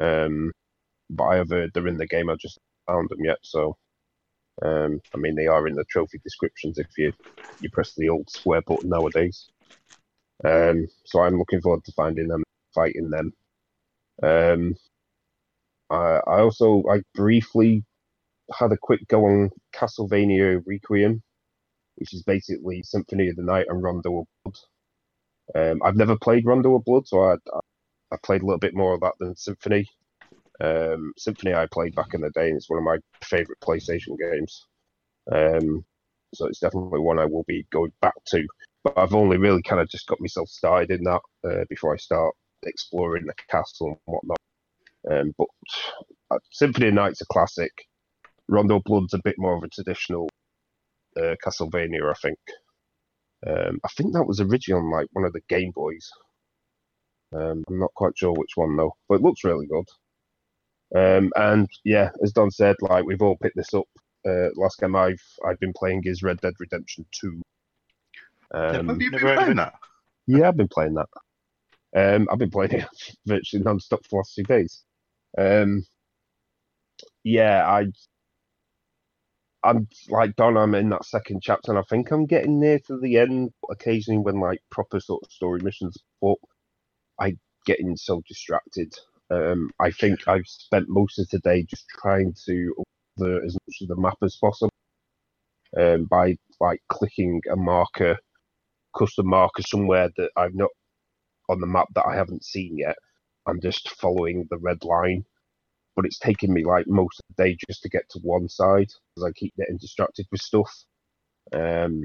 Um, 0.00 0.52
but 1.10 1.24
I 1.24 1.36
have 1.36 1.50
heard 1.50 1.70
they're 1.74 1.88
in 1.88 1.98
the 1.98 2.06
game. 2.06 2.30
I've 2.30 2.38
just 2.38 2.58
found 2.86 3.08
them 3.08 3.24
yet. 3.24 3.38
So, 3.42 3.76
um, 4.62 5.00
I 5.14 5.18
mean, 5.18 5.34
they 5.34 5.46
are 5.46 5.66
in 5.66 5.74
the 5.74 5.84
trophy 5.90 6.20
descriptions 6.22 6.78
if 6.78 6.86
you 6.96 7.12
you 7.60 7.68
press 7.70 7.94
the 7.96 8.08
old 8.08 8.30
square 8.30 8.62
button 8.62 8.88
nowadays. 8.88 9.48
Um, 10.44 10.86
so 11.04 11.20
I'm 11.20 11.38
looking 11.38 11.60
forward 11.60 11.84
to 11.84 11.92
finding 11.92 12.28
them, 12.28 12.44
fighting 12.74 13.10
them. 13.10 13.32
Um, 14.22 14.76
I, 15.90 16.20
I 16.26 16.40
also 16.40 16.84
I 16.90 17.02
briefly 17.14 17.84
had 18.52 18.72
a 18.72 18.78
quick 18.80 19.06
go 19.08 19.26
on 19.26 19.50
Castlevania 19.74 20.62
Requiem, 20.64 21.22
which 21.96 22.14
is 22.14 22.22
basically 22.22 22.82
Symphony 22.82 23.28
of 23.28 23.36
the 23.36 23.42
Night 23.42 23.66
and 23.68 23.82
Rondo 23.82 24.20
of 24.20 24.26
Blood. 24.44 24.54
Um, 25.54 25.80
I've 25.84 25.96
never 25.96 26.16
played 26.16 26.44
Rondo 26.46 26.74
of 26.74 26.84
Blood, 26.84 27.06
so 27.06 27.22
I, 27.22 27.36
I 28.12 28.16
played 28.22 28.42
a 28.42 28.44
little 28.44 28.58
bit 28.58 28.74
more 28.74 28.94
of 28.94 29.00
that 29.00 29.14
than 29.18 29.36
Symphony. 29.36 29.86
Um, 30.60 31.12
Symphony 31.16 31.54
I 31.54 31.66
played 31.66 31.94
back 31.94 32.14
in 32.14 32.20
the 32.20 32.30
day, 32.30 32.48
and 32.48 32.56
it's 32.56 32.68
one 32.68 32.78
of 32.78 32.84
my 32.84 32.98
favourite 33.24 33.60
PlayStation 33.62 34.16
games. 34.18 34.66
Um, 35.30 35.84
so 36.34 36.46
it's 36.46 36.58
definitely 36.58 37.00
one 37.00 37.18
I 37.18 37.24
will 37.24 37.44
be 37.46 37.66
going 37.72 37.92
back 38.00 38.14
to. 38.28 38.46
But 38.84 38.98
I've 38.98 39.14
only 39.14 39.38
really 39.38 39.62
kind 39.62 39.80
of 39.80 39.88
just 39.88 40.06
got 40.06 40.20
myself 40.20 40.48
started 40.48 40.90
in 40.90 41.04
that 41.04 41.20
uh, 41.46 41.64
before 41.68 41.94
I 41.94 41.96
start 41.96 42.34
exploring 42.64 43.26
the 43.26 43.34
castle 43.48 43.88
and 43.88 43.96
whatnot. 44.04 44.38
Um, 45.10 45.32
but 45.38 45.48
uh, 46.30 46.38
Symphony 46.50 46.90
Night's 46.90 47.22
a 47.22 47.26
classic. 47.26 47.72
Rondo 48.48 48.76
of 48.76 48.84
Blood's 48.84 49.14
a 49.14 49.20
bit 49.22 49.36
more 49.38 49.56
of 49.56 49.62
a 49.62 49.68
traditional 49.68 50.28
uh, 51.16 51.34
Castlevania, 51.44 52.10
I 52.10 52.14
think. 52.20 52.38
Um, 53.46 53.80
I 53.84 53.88
think 53.96 54.12
that 54.12 54.24
was 54.24 54.40
originally 54.40 54.80
on 54.82 54.90
like 54.90 55.06
one 55.12 55.24
of 55.24 55.32
the 55.32 55.42
Game 55.48 55.72
Boys. 55.74 56.08
Um, 57.34 57.62
I'm 57.68 57.78
not 57.78 57.94
quite 57.94 58.16
sure 58.16 58.32
which 58.32 58.56
one 58.56 58.76
though, 58.76 58.94
but 59.08 59.16
it 59.16 59.22
looks 59.22 59.44
really 59.44 59.66
good. 59.66 59.86
Um, 60.96 61.30
and 61.36 61.68
yeah, 61.84 62.10
as 62.22 62.32
Don 62.32 62.50
said, 62.50 62.76
like 62.80 63.04
we've 63.04 63.22
all 63.22 63.36
picked 63.36 63.56
this 63.56 63.74
up. 63.74 63.86
Uh, 64.26 64.48
last 64.56 64.78
game 64.80 64.96
I've 64.96 65.22
I've 65.46 65.60
been 65.60 65.74
playing 65.76 66.02
is 66.04 66.22
Red 66.22 66.40
Dead 66.40 66.54
Redemption 66.58 67.06
Two. 67.12 67.40
Um, 68.54 68.88
Have 68.88 69.00
you 69.00 69.10
been 69.10 69.22
never 69.22 69.26
heard 69.28 69.38
of 69.38 69.44
playing 69.44 69.52
it. 69.52 69.56
that? 69.56 69.74
yeah, 70.26 70.48
I've 70.48 70.56
been 70.56 70.68
playing 70.68 70.94
that. 70.94 71.08
Um, 71.96 72.28
I've 72.30 72.38
been 72.38 72.50
playing 72.50 72.72
it 72.72 72.86
virtually 73.26 73.62
non-stop 73.62 74.00
for 74.04 74.08
the 74.10 74.16
last 74.16 74.34
two 74.34 74.42
days. 74.44 74.84
Um, 75.36 75.84
yeah, 77.24 77.66
I, 77.68 77.86
I'm 79.64 79.88
like 80.08 80.36
Don. 80.36 80.56
I'm 80.56 80.74
in 80.74 80.90
that 80.90 81.04
second 81.04 81.42
chapter, 81.42 81.72
and 81.72 81.78
I 81.78 81.82
think 81.90 82.10
I'm 82.10 82.26
getting 82.26 82.60
near 82.60 82.78
to 82.86 82.98
the 82.98 83.18
end. 83.18 83.52
Occasionally, 83.70 84.20
when 84.20 84.40
like 84.40 84.60
proper 84.70 85.00
sort 85.00 85.24
of 85.24 85.32
story 85.32 85.60
missions, 85.62 85.96
but 86.22 86.36
I 87.20 87.36
getting 87.66 87.96
so 87.96 88.22
distracted. 88.28 88.94
Um, 89.30 89.70
I 89.80 89.90
think 89.92 90.28
I've 90.28 90.46
spent 90.46 90.86
most 90.88 91.18
of 91.18 91.28
today 91.30 91.64
just 91.64 91.86
trying 92.00 92.34
to 92.46 92.74
the 93.18 93.42
as 93.46 93.54
much 93.54 93.76
of 93.82 93.88
the 93.88 93.96
map 93.96 94.18
as 94.22 94.36
possible 94.36 94.70
um, 95.78 96.04
by 96.06 96.36
like 96.60 96.80
clicking 96.88 97.42
a 97.52 97.56
marker, 97.56 98.18
custom 98.98 99.28
marker 99.28 99.62
somewhere 99.62 100.10
that 100.16 100.30
I've 100.36 100.54
not 100.54 100.70
on 101.48 101.60
the 101.60 101.66
map 101.66 101.88
that 101.94 102.06
I 102.06 102.16
haven't 102.16 102.44
seen 102.44 102.78
yet. 102.78 102.96
I'm 103.46 103.60
just 103.60 103.90
following 103.90 104.46
the 104.50 104.58
red 104.58 104.84
line, 104.84 105.24
but 105.98 106.06
it's 106.06 106.20
taking 106.20 106.52
me 106.52 106.64
like 106.64 106.86
most 106.86 107.18
of 107.18 107.36
the 107.36 107.42
day 107.42 107.56
just 107.68 107.82
to 107.82 107.88
get 107.88 108.08
to 108.08 108.20
one 108.22 108.48
side 108.48 108.86
because 108.86 109.28
I 109.28 109.32
keep 109.32 109.52
getting 109.56 109.78
distracted 109.78 110.28
with 110.30 110.40
stuff. 110.40 110.72
Um, 111.52 112.04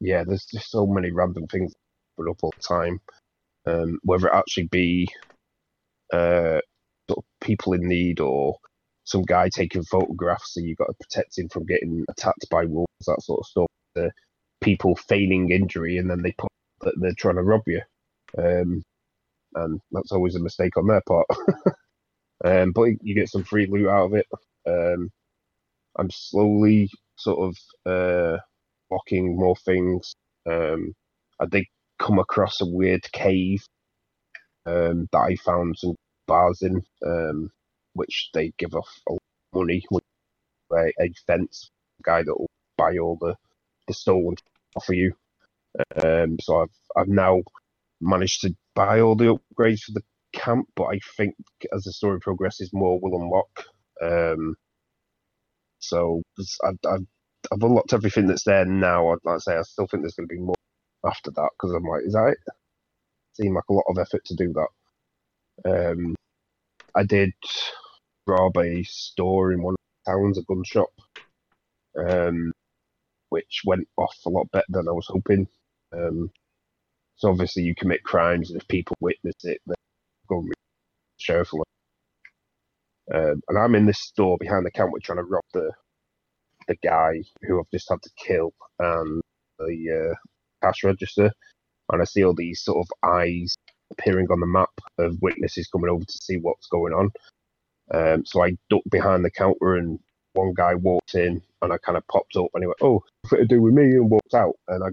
yeah, 0.00 0.24
there's 0.24 0.44
just 0.46 0.72
so 0.72 0.84
many 0.84 1.12
random 1.12 1.46
things 1.46 1.72
put 2.16 2.28
up 2.28 2.38
all 2.42 2.52
the 2.56 2.60
time. 2.60 3.00
Um, 3.64 4.00
whether 4.02 4.26
it 4.26 4.34
actually 4.34 4.66
be 4.72 5.08
uh, 6.12 6.58
sort 7.08 7.18
of 7.18 7.24
people 7.40 7.74
in 7.74 7.86
need 7.86 8.18
or 8.18 8.56
some 9.04 9.22
guy 9.22 9.50
taking 9.50 9.84
photographs 9.84 10.54
so 10.54 10.60
you've 10.60 10.78
got 10.78 10.88
to 10.88 10.94
protect 11.00 11.38
him 11.38 11.48
from 11.50 11.66
getting 11.66 12.04
attacked 12.10 12.46
by 12.50 12.64
wolves, 12.64 12.88
that 13.06 13.22
sort 13.22 13.38
of 13.38 13.46
stuff. 13.46 13.66
The 13.94 14.10
people 14.60 14.96
feigning 14.96 15.52
injury 15.52 15.98
and 15.98 16.10
then 16.10 16.22
they 16.22 16.32
put 16.32 16.50
that 16.80 16.94
they're 17.00 17.14
trying 17.16 17.36
to 17.36 17.44
rob 17.44 17.62
you. 17.68 17.82
Um, 18.36 18.82
and 19.54 19.80
that's 19.92 20.10
always 20.10 20.34
a 20.34 20.42
mistake 20.42 20.76
on 20.76 20.88
their 20.88 21.02
part. 21.06 21.28
um, 22.44 22.72
but 22.72 22.88
you 23.02 23.14
get 23.14 23.28
some 23.30 23.44
free 23.44 23.66
loot 23.66 23.88
out 23.88 24.06
of 24.06 24.14
it. 24.14 24.26
Um, 24.66 25.10
I'm 25.98 26.10
slowly 26.10 26.90
sort 27.16 27.54
of 27.54 27.90
uh, 27.90 28.38
blocking 28.90 29.36
more 29.36 29.56
things. 29.56 30.14
Um, 30.50 30.94
I 31.40 31.46
did 31.46 31.64
come 31.98 32.18
across 32.18 32.60
a 32.60 32.66
weird 32.66 33.10
cave 33.12 33.64
um, 34.66 35.08
that 35.12 35.18
I 35.18 35.36
found 35.36 35.76
some 35.78 35.96
bars 36.26 36.62
in, 36.62 36.82
um, 37.06 37.50
which 37.94 38.30
they 38.34 38.52
give 38.58 38.74
off 38.74 38.88
a 39.08 39.12
lot 39.12 39.20
of 39.54 39.60
money. 39.60 39.84
A, 40.72 40.92
a 41.02 41.10
fence 41.26 41.70
guy 42.02 42.22
that 42.22 42.38
will 42.38 42.50
buy 42.76 42.98
all 42.98 43.16
the, 43.20 43.36
the 43.88 43.94
stolen 43.94 44.36
for 44.84 44.94
you. 44.94 45.14
Um, 46.02 46.38
so 46.40 46.62
I've 46.62 46.68
I've 46.96 47.08
now 47.08 47.42
managed 48.00 48.42
to 48.42 48.54
buy 48.74 49.00
all 49.00 49.16
the 49.16 49.38
upgrades 49.38 49.80
for 49.82 49.92
the 49.92 50.02
camp, 50.44 50.68
but 50.76 50.84
I 50.84 50.98
think 51.16 51.34
as 51.74 51.84
the 51.84 51.92
story 51.92 52.20
progresses, 52.20 52.70
more 52.72 53.00
will 53.00 53.20
unlock. 53.20 53.64
Um, 54.02 54.56
so 55.78 56.22
I've, 56.64 56.78
I've, 56.86 57.06
I've 57.52 57.62
unlocked 57.62 57.92
everything 57.92 58.26
that's 58.26 58.44
there 58.44 58.64
now. 58.64 59.08
I'd 59.08 59.18
like 59.24 59.36
to 59.36 59.40
say 59.40 59.56
I 59.56 59.62
still 59.62 59.86
think 59.86 60.02
there's 60.02 60.14
going 60.14 60.28
to 60.28 60.34
be 60.34 60.40
more 60.40 60.54
after 61.04 61.30
that 61.30 61.50
because 61.56 61.74
I'm 61.74 61.84
like, 61.84 62.02
is 62.06 62.14
that 62.14 62.28
it? 62.28 62.38
Seemed 63.34 63.54
like 63.54 63.64
a 63.68 63.72
lot 63.72 63.84
of 63.88 63.98
effort 63.98 64.24
to 64.26 64.34
do 64.34 64.54
that. 64.54 65.90
Um, 65.90 66.14
I 66.94 67.04
did 67.04 67.32
rob 68.26 68.56
a 68.56 68.82
store 68.84 69.52
in 69.52 69.62
one 69.62 69.74
of 69.74 69.78
the 70.06 70.12
towns, 70.12 70.38
a 70.38 70.42
gun 70.42 70.62
shop, 70.64 70.90
um, 71.98 72.52
which 73.30 73.62
went 73.64 73.88
off 73.96 74.16
a 74.26 74.30
lot 74.30 74.50
better 74.52 74.66
than 74.68 74.88
I 74.88 74.92
was 74.92 75.06
hoping. 75.08 75.48
Um, 75.92 76.30
so 77.16 77.30
obviously 77.30 77.62
you 77.62 77.74
commit 77.74 78.02
crimes, 78.02 78.50
and 78.50 78.60
if 78.60 78.68
people 78.68 78.96
witness 79.00 79.36
it, 79.44 79.60
then 79.66 79.76
and 80.30 80.52
sheriff. 81.18 81.50
Um, 83.12 83.42
and 83.48 83.58
I'm 83.58 83.74
in 83.74 83.86
this 83.86 84.00
store 84.00 84.38
behind 84.38 84.64
the 84.64 84.70
counter 84.70 84.98
trying 85.02 85.18
to 85.18 85.24
rob 85.24 85.44
the 85.52 85.70
the 86.68 86.76
guy 86.76 87.22
who 87.42 87.60
I've 87.60 87.70
just 87.70 87.88
had 87.90 88.00
to 88.02 88.10
kill 88.16 88.52
and 88.78 89.20
the 89.58 90.10
uh, 90.12 90.14
cash 90.66 90.82
register, 90.84 91.30
and 91.92 92.00
I 92.02 92.04
see 92.04 92.24
all 92.24 92.34
these 92.34 92.62
sort 92.62 92.78
of 92.86 93.08
eyes 93.08 93.54
appearing 93.92 94.28
on 94.30 94.40
the 94.40 94.46
map 94.46 94.70
of 94.98 95.16
witnesses 95.20 95.68
coming 95.70 95.90
over 95.90 96.04
to 96.04 96.18
see 96.22 96.36
what's 96.38 96.66
going 96.68 96.94
on. 96.94 97.10
Um, 97.92 98.24
so 98.24 98.42
I 98.42 98.56
ducked 98.70 98.90
behind 98.90 99.24
the 99.24 99.30
counter, 99.30 99.76
and 99.76 99.98
one 100.32 100.54
guy 100.54 100.74
walked 100.74 101.14
in, 101.14 101.42
and 101.62 101.72
I 101.72 101.78
kind 101.78 101.98
of 101.98 102.06
popped 102.08 102.36
up, 102.36 102.48
and 102.54 102.62
he 102.62 102.66
went, 102.66 102.78
"Oh, 102.82 103.02
nothing 103.24 103.40
to 103.40 103.46
do 103.46 103.62
with 103.62 103.74
me," 103.74 103.84
and 103.84 104.10
walked 104.10 104.34
out, 104.34 104.54
and 104.68 104.82
I 104.82 104.88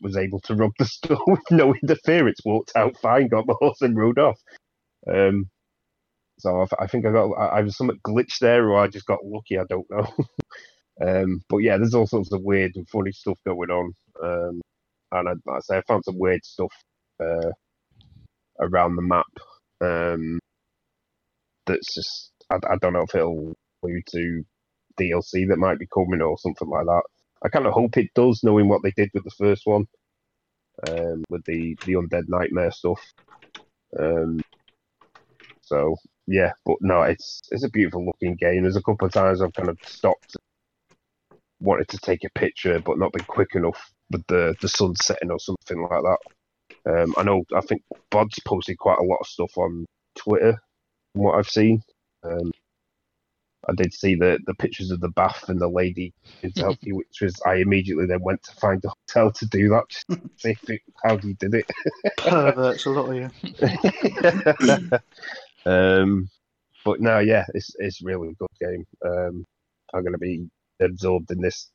was 0.00 0.16
able 0.16 0.40
to 0.40 0.54
rob 0.54 0.72
the 0.78 0.84
store 0.86 1.22
with 1.26 1.50
no 1.50 1.74
interference. 1.74 2.40
Walked 2.44 2.72
out 2.76 2.96
fine, 2.98 3.28
got 3.28 3.46
my 3.46 3.54
horse 3.60 3.82
and 3.82 3.96
rode 3.96 4.18
off. 4.18 4.38
Um, 5.08 5.48
so 6.38 6.62
I, 6.62 6.84
I 6.84 6.86
think 6.86 7.06
I 7.06 7.12
got 7.12 7.32
I, 7.32 7.58
I 7.58 7.60
was 7.62 7.76
somewhat 7.76 8.02
glitched 8.02 8.38
there, 8.40 8.68
or 8.68 8.78
I 8.78 8.88
just 8.88 9.06
got 9.06 9.24
lucky. 9.24 9.58
I 9.58 9.64
don't 9.68 9.90
know. 9.90 10.06
um, 11.06 11.42
but 11.48 11.58
yeah, 11.58 11.76
there's 11.76 11.94
all 11.94 12.06
sorts 12.06 12.32
of 12.32 12.42
weird 12.42 12.72
and 12.76 12.88
funny 12.88 13.12
stuff 13.12 13.38
going 13.46 13.70
on. 13.70 13.92
Um, 14.22 14.60
and 15.12 15.28
I, 15.28 15.32
like 15.46 15.56
I 15.56 15.60
say 15.60 15.78
I 15.78 15.82
found 15.82 16.04
some 16.04 16.18
weird 16.18 16.44
stuff 16.44 16.72
uh, 17.22 17.50
around 18.60 18.96
the 18.96 19.02
map. 19.02 19.26
Um, 19.80 20.38
that's 21.66 21.94
just 21.94 22.32
I, 22.50 22.56
I 22.56 22.76
don't 22.80 22.92
know 22.92 23.02
if 23.02 23.14
it'll 23.14 23.54
lead 23.82 24.02
to 24.12 24.44
DLC 25.00 25.48
that 25.48 25.58
might 25.58 25.78
be 25.78 25.86
coming 25.92 26.22
or 26.22 26.38
something 26.38 26.68
like 26.68 26.86
that. 26.86 27.02
I 27.42 27.48
kind 27.48 27.66
of 27.66 27.72
hope 27.72 27.96
it 27.96 28.10
does, 28.14 28.40
knowing 28.42 28.68
what 28.68 28.82
they 28.82 28.92
did 28.96 29.10
with 29.14 29.24
the 29.24 29.30
first 29.30 29.62
one, 29.64 29.86
um, 30.88 31.24
with 31.30 31.44
the 31.44 31.76
the 31.86 31.94
undead 31.94 32.24
nightmare 32.28 32.70
stuff. 32.70 33.00
Um, 33.98 34.40
so 35.70 35.96
yeah, 36.26 36.50
but 36.66 36.76
no, 36.80 37.02
it's 37.02 37.42
it's 37.52 37.64
a 37.64 37.70
beautiful 37.70 38.04
looking 38.04 38.34
game. 38.34 38.62
There's 38.62 38.76
a 38.76 38.82
couple 38.82 39.06
of 39.06 39.12
times 39.12 39.40
I've 39.40 39.54
kind 39.54 39.68
of 39.68 39.78
stopped, 39.84 40.36
wanted 41.60 41.88
to 41.88 41.98
take 41.98 42.24
a 42.24 42.38
picture, 42.38 42.80
but 42.80 42.98
not 42.98 43.12
been 43.12 43.24
quick 43.24 43.54
enough 43.54 43.80
with 44.10 44.26
the 44.26 44.56
the 44.60 44.68
sun 44.68 44.96
setting 44.96 45.30
or 45.30 45.38
something 45.38 45.80
like 45.82 46.02
that. 46.02 46.18
Um, 46.92 47.14
I 47.16 47.22
know 47.22 47.44
I 47.54 47.60
think 47.60 47.82
Bod's 48.10 48.40
posted 48.44 48.78
quite 48.78 48.98
a 48.98 49.04
lot 49.04 49.18
of 49.20 49.28
stuff 49.28 49.56
on 49.56 49.86
Twitter, 50.16 50.58
from 51.12 51.22
what 51.22 51.38
I've 51.38 51.48
seen. 51.48 51.82
Um, 52.24 52.50
I 53.68 53.74
did 53.76 53.94
see 53.94 54.16
the 54.16 54.40
the 54.46 54.54
pictures 54.54 54.90
of 54.90 55.00
the 55.00 55.10
bath 55.10 55.48
and 55.48 55.60
the 55.60 55.68
lady 55.68 56.12
in 56.42 56.50
selfie, 56.52 56.94
which 56.94 57.20
was 57.22 57.40
I 57.46 57.56
immediately 57.56 58.06
then 58.06 58.22
went 58.22 58.42
to 58.44 58.52
find 58.56 58.84
a 58.84 58.88
hotel 58.88 59.30
to 59.30 59.46
do 59.46 59.68
that. 59.68 59.84
Just 59.88 60.08
to 60.08 60.20
see 60.36 60.50
if 60.50 60.70
it, 60.70 60.80
how 61.04 61.16
he 61.18 61.34
did 61.34 61.54
it. 61.54 61.70
Perverts, 62.16 62.86
a 62.86 62.90
lot 62.90 63.10
of 63.10 63.14
you. 63.14 63.30
um, 65.66 66.28
but 66.84 67.00
no, 67.00 67.18
yeah, 67.18 67.44
it's 67.54 67.74
it's 67.78 68.02
really 68.02 68.28
a 68.28 68.34
good 68.34 68.48
game. 68.60 68.84
Um, 69.04 69.44
I'm 69.92 70.02
going 70.02 70.12
to 70.12 70.18
be 70.18 70.48
absorbed 70.80 71.30
in 71.30 71.40
this 71.40 71.70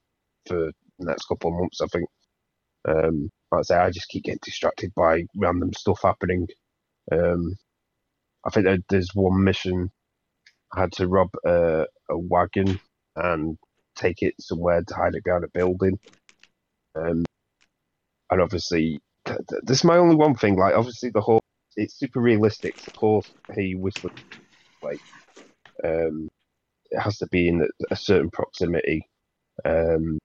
for 0.48 0.72
the 1.00 1.06
next 1.06 1.26
couple 1.26 1.52
of 1.52 1.60
months, 1.60 1.82
I 1.82 1.88
think. 1.88 2.08
Um, 2.88 3.30
like 3.52 3.60
I 3.60 3.64
say, 3.64 3.76
I 3.76 3.90
just 3.90 4.10
keep 4.10 4.24
getting 4.24 4.40
distracted 4.44 4.94
by 4.96 5.24
random 5.36 5.74
stuff 5.74 6.00
happening. 6.04 6.48
Um, 7.12 7.56
I 8.46 8.50
think 8.50 8.66
there, 8.66 8.78
there's 8.90 9.14
one 9.14 9.44
mission 9.44 9.92
I 10.74 10.82
had 10.82 10.92
to 10.94 11.08
rob 11.08 11.30
a, 11.46 11.86
a 12.10 12.18
wagon 12.18 12.80
and 13.16 13.58
take 13.96 14.22
it 14.22 14.36
somewhere 14.40 14.84
to 14.86 14.94
hide 14.94 15.16
it 15.16 15.24
behind 15.24 15.44
a 15.44 15.48
building. 15.54 15.98
Um, 16.96 17.26
and 18.32 18.42
obviously, 18.42 19.00
th- 19.26 19.40
th- 19.50 19.62
this 19.64 19.80
is 19.80 19.84
my 19.84 19.98
only 19.98 20.16
one 20.16 20.36
thing. 20.36 20.56
Like, 20.58 20.76
obviously, 20.76 21.10
the 21.10 21.22
horse, 21.22 21.42
it's 21.76 21.98
super 22.00 22.22
realistic. 22.22 22.76
The 22.86 22.92
horse 22.98 23.32
he 23.56 23.76
whistling, 23.76 24.14
like, 24.82 25.00
um, 25.84 26.30
it 26.92 27.00
has 27.00 27.18
to 27.20 27.28
be 27.28 27.48
in 27.48 27.68
a- 27.92 27.96
certain 27.96 28.30
proximity. 28.32 29.08
Um, 29.66 30.20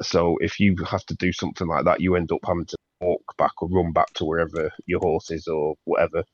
so 0.00 0.36
if 0.40 0.60
you 0.60 0.76
have 0.86 1.04
to 1.06 1.14
do 1.16 1.32
something 1.32 1.66
like 1.66 1.84
that, 1.84 2.00
you 2.00 2.14
end 2.14 2.32
up 2.32 2.40
having 2.46 2.66
to 2.66 2.76
walk 3.00 3.22
back 3.36 3.52
or 3.62 3.68
run 3.68 3.92
back 3.92 4.12
to 4.14 4.24
wherever 4.24 4.70
your 4.86 5.00
horse 5.00 5.30
is 5.30 5.46
or 5.46 5.74
whatever. 5.84 6.24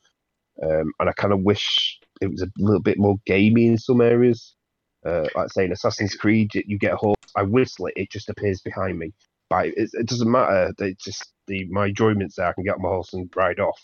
Um, 0.62 0.92
and 1.00 1.08
I 1.08 1.12
kind 1.12 1.32
of 1.32 1.42
wish 1.42 1.98
it 2.20 2.30
was 2.30 2.42
a 2.42 2.50
little 2.58 2.82
bit 2.82 2.98
more 2.98 3.16
gamey 3.26 3.66
in 3.66 3.78
some 3.78 4.00
areas. 4.00 4.54
Uh, 5.04 5.26
like 5.34 5.50
say 5.50 5.64
in 5.64 5.72
Assassin's 5.72 6.14
Creed, 6.14 6.50
you 6.54 6.78
get 6.78 6.94
a 6.94 6.96
horse, 6.96 7.16
I 7.36 7.42
whistle 7.42 7.86
it, 7.86 7.94
it 7.96 8.10
just 8.10 8.30
appears 8.30 8.60
behind 8.60 8.98
me. 8.98 9.12
But 9.50 9.66
it, 9.66 9.90
it 9.92 10.06
doesn't 10.06 10.30
matter. 10.30 10.72
It's 10.78 11.04
just 11.04 11.32
the 11.46 11.66
my 11.70 11.86
enjoyment's 11.86 12.36
there. 12.36 12.46
I 12.46 12.52
can 12.54 12.64
get 12.64 12.78
my 12.78 12.88
horse 12.88 13.12
and 13.12 13.28
ride 13.36 13.60
off. 13.60 13.80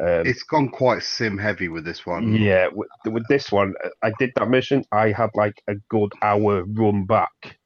Um, 0.00 0.26
It's 0.26 0.42
gone 0.42 0.68
quite 0.70 1.02
sim 1.02 1.38
heavy 1.38 1.68
with 1.68 1.84
this 1.84 2.06
one. 2.06 2.32
yeah, 2.32 2.68
with, 2.72 2.88
with 3.06 3.26
this 3.28 3.52
one, 3.52 3.74
I 4.02 4.12
did 4.18 4.30
that 4.36 4.48
mission. 4.48 4.84
I 4.92 5.12
had 5.12 5.30
like 5.34 5.62
a 5.68 5.74
good 5.90 6.12
hour 6.22 6.64
run 6.64 7.04
back, 7.04 7.58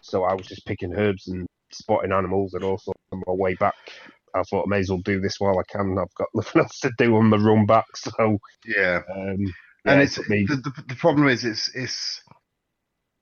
so 0.00 0.24
I 0.24 0.34
was 0.34 0.46
just 0.46 0.64
picking 0.66 0.94
herbs 0.94 1.28
and 1.28 1.46
spotting 1.72 2.12
animals 2.12 2.54
and 2.54 2.64
all 2.64 2.78
sorts 2.78 3.00
on 3.12 3.22
my 3.26 3.32
way 3.34 3.54
back. 3.54 3.74
I 4.34 4.42
thought 4.44 4.66
I 4.66 4.70
may 4.70 4.78
as 4.80 4.90
well 4.90 5.00
do 5.04 5.20
this 5.20 5.36
while 5.38 5.58
I 5.58 5.62
can. 5.70 5.96
I've 5.98 6.14
got 6.14 6.28
nothing 6.34 6.62
else 6.62 6.80
to 6.80 6.90
do 6.98 7.16
on 7.16 7.30
the 7.30 7.38
run 7.38 7.66
back, 7.66 7.86
so 7.96 8.38
Yeah. 8.64 9.00
um, 9.14 9.36
yeah, 9.84 9.92
and 9.92 10.02
it's 10.02 10.14
took 10.14 10.28
me. 10.28 10.46
the, 10.46 10.56
the, 10.56 10.84
the 10.88 10.94
problem 10.96 11.28
is 11.28 11.44
it's 11.44 11.70
it's 11.74 12.22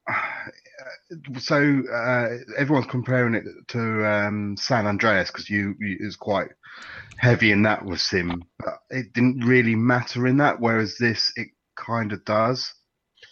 so 1.38 1.82
uh, 1.92 2.28
everyone's 2.56 2.86
comparing 2.86 3.34
it 3.34 3.44
to 3.68 4.06
um, 4.06 4.56
San 4.56 4.86
Andreas 4.86 5.30
because 5.30 5.48
you, 5.48 5.74
you 5.78 5.96
it's 6.00 6.16
quite 6.16 6.48
heavy 7.16 7.52
in 7.52 7.62
that 7.62 7.84
with 7.84 8.00
sim, 8.00 8.42
but 8.58 8.78
it 8.90 9.12
didn't 9.12 9.44
really 9.44 9.74
matter 9.74 10.26
in 10.26 10.38
that. 10.38 10.60
Whereas 10.60 10.96
this, 10.98 11.32
it 11.36 11.48
kind 11.76 12.12
of 12.12 12.24
does. 12.24 12.72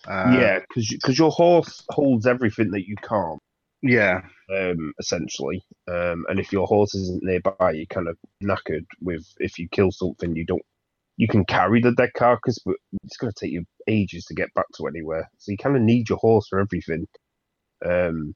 Uh, 0.09 0.31
yeah, 0.32 0.59
because 0.61 1.19
your 1.19 1.31
horse 1.31 1.85
holds 1.90 2.27
everything 2.27 2.70
that 2.70 2.86
you 2.86 2.97
can't. 3.03 3.40
Yeah, 3.82 4.20
um, 4.55 4.93
essentially. 5.01 5.62
Um, 5.89 6.24
and 6.28 6.39
if 6.39 6.53
your 6.53 6.66
horse 6.66 6.94
isn't 6.94 7.23
nearby, 7.23 7.73
you're 7.73 7.86
kind 7.86 8.09
of 8.09 8.16
knackered. 8.43 8.86
With 9.01 9.27
if 9.39 9.59
you 9.59 9.69
kill 9.69 9.90
something, 9.90 10.35
you 10.35 10.44
don't. 10.44 10.62
You 11.23 11.28
can 11.28 11.44
carry 11.47 11.81
the 11.81 11.93
dead 11.93 12.11
carcass, 12.16 12.59
but 12.66 12.77
it's 13.05 13.16
going 13.19 13.32
to 13.32 13.40
take 13.47 13.53
you 13.53 13.65
ages 13.89 14.24
to 14.27 14.35
get 14.35 14.53
back 14.55 14.66
to 14.77 14.89
anywhere. 14.89 15.31
So 15.39 15.53
you 15.53 15.59
kind 15.59 15.77
of 15.77 15.82
need 15.82 16.09
your 16.09 16.19
horse 16.19 16.49
for 16.51 16.61
everything. 16.61 17.07
Um, 17.85 18.35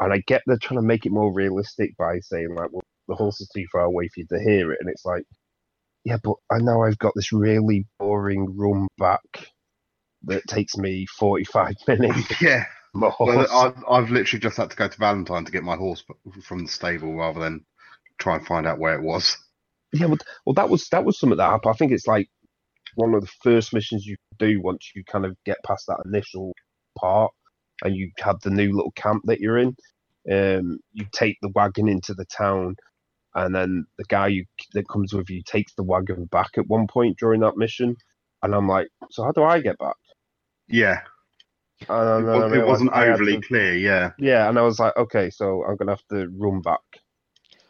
and 0.00 0.12
I 0.12 0.22
get 0.26 0.42
they're 0.46 0.58
trying 0.62 0.80
to 0.80 0.86
make 0.86 1.06
it 1.06 1.12
more 1.12 1.32
realistic 1.34 1.96
by 1.98 2.20
saying 2.20 2.54
like, 2.54 2.70
well, 2.72 2.82
the 3.08 3.16
horse 3.16 3.40
is 3.40 3.50
too 3.54 3.66
far 3.72 3.82
away 3.82 4.08
for 4.08 4.20
you 4.20 4.26
to 4.30 4.40
hear 4.40 4.72
it, 4.72 4.78
and 4.80 4.90
it's 4.90 5.04
like, 5.04 5.24
yeah, 6.04 6.18
but 6.22 6.36
I 6.52 6.58
know 6.58 6.82
I've 6.82 6.98
got 6.98 7.14
this 7.16 7.32
really 7.32 7.86
boring 7.98 8.56
run 8.56 8.88
back 8.98 9.48
that 10.24 10.46
takes 10.48 10.76
me 10.76 11.06
45 11.18 11.74
minutes. 11.88 12.34
yeah. 12.40 12.64
My 12.94 13.10
Well, 13.22 13.40
horse. 13.40 13.52
I've, 13.52 13.84
I've 13.90 14.10
literally 14.10 14.40
just 14.40 14.56
had 14.58 14.70
to 14.70 14.76
go 14.76 14.88
to 14.88 14.98
Valentine 14.98 15.44
to 15.46 15.52
get 15.52 15.64
my 15.64 15.76
horse 15.76 16.04
from 16.44 16.64
the 16.64 16.72
stable 16.72 17.14
rather 17.16 17.40
than 17.40 17.64
try 18.18 18.36
and 18.36 18.46
find 18.46 18.66
out 18.66 18.78
where 18.78 18.94
it 18.94 19.02
was. 19.02 19.36
Yeah, 19.94 20.06
well, 20.06 20.18
well, 20.44 20.54
that 20.54 20.68
was 20.68 20.88
that 20.90 21.04
was 21.04 21.18
something 21.18 21.36
that 21.38 21.50
happened. 21.50 21.72
I 21.74 21.76
think 21.76 21.92
it's 21.92 22.06
like 22.06 22.28
one 22.96 23.14
of 23.14 23.20
the 23.22 23.30
first 23.42 23.72
missions 23.72 24.06
you 24.06 24.16
do 24.38 24.60
once 24.62 24.90
you 24.94 25.02
kind 25.04 25.24
of 25.24 25.36
get 25.46 25.58
past 25.64 25.86
that 25.88 26.02
initial 26.04 26.52
part, 26.98 27.32
and 27.82 27.94
you 27.96 28.10
have 28.18 28.40
the 28.40 28.50
new 28.50 28.72
little 28.74 28.92
camp 28.92 29.22
that 29.26 29.40
you're 29.40 29.58
in. 29.58 29.74
Um, 30.30 30.78
you 30.92 31.06
take 31.12 31.36
the 31.42 31.50
wagon 31.54 31.88
into 31.88 32.14
the 32.14 32.24
town, 32.26 32.76
and 33.34 33.54
then 33.54 33.84
the 33.98 34.04
guy 34.08 34.28
you, 34.28 34.44
that 34.72 34.88
comes 34.88 35.12
with 35.12 35.28
you 35.30 35.42
takes 35.46 35.74
the 35.74 35.82
wagon 35.84 36.24
back 36.26 36.50
at 36.56 36.66
one 36.68 36.86
point 36.86 37.18
during 37.18 37.40
that 37.40 37.56
mission. 37.56 37.94
And 38.42 38.54
I'm 38.54 38.68
like, 38.68 38.88
so 39.10 39.24
how 39.24 39.32
do 39.32 39.42
I 39.42 39.60
get 39.60 39.78
back? 39.78 39.96
Yeah, 40.68 41.00
And 41.88 42.26
it, 42.26 42.30
was, 42.30 42.52
it 42.52 42.66
wasn't 42.66 42.94
had 42.94 43.08
overly 43.08 43.40
to- 43.40 43.46
clear. 43.46 43.74
Yeah, 43.76 44.10
yeah, 44.18 44.48
and 44.48 44.58
I 44.58 44.62
was 44.62 44.78
like, 44.78 44.96
okay, 44.96 45.30
so 45.30 45.64
I'm 45.64 45.76
gonna 45.76 45.92
have 45.92 46.06
to 46.10 46.28
run 46.38 46.60
back. 46.62 46.80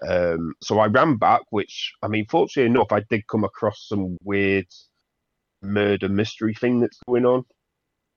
Um, 0.07 0.55
so 0.63 0.79
I 0.79 0.87
ran 0.87 1.17
back, 1.17 1.43
which 1.51 1.93
I 2.03 2.09
mean, 2.09 2.27
fortunately 2.31 2.71
enough, 2.71 2.93
I 2.93 3.03
did 3.09 3.27
come 3.29 3.45
across 3.45 3.87
some 3.89 4.17
weird 4.23 4.67
murder 5.63 6.09
mystery 6.09 6.55
thing 6.55 6.81
that's 6.81 6.99
going 7.07 7.25
on, 7.25 7.45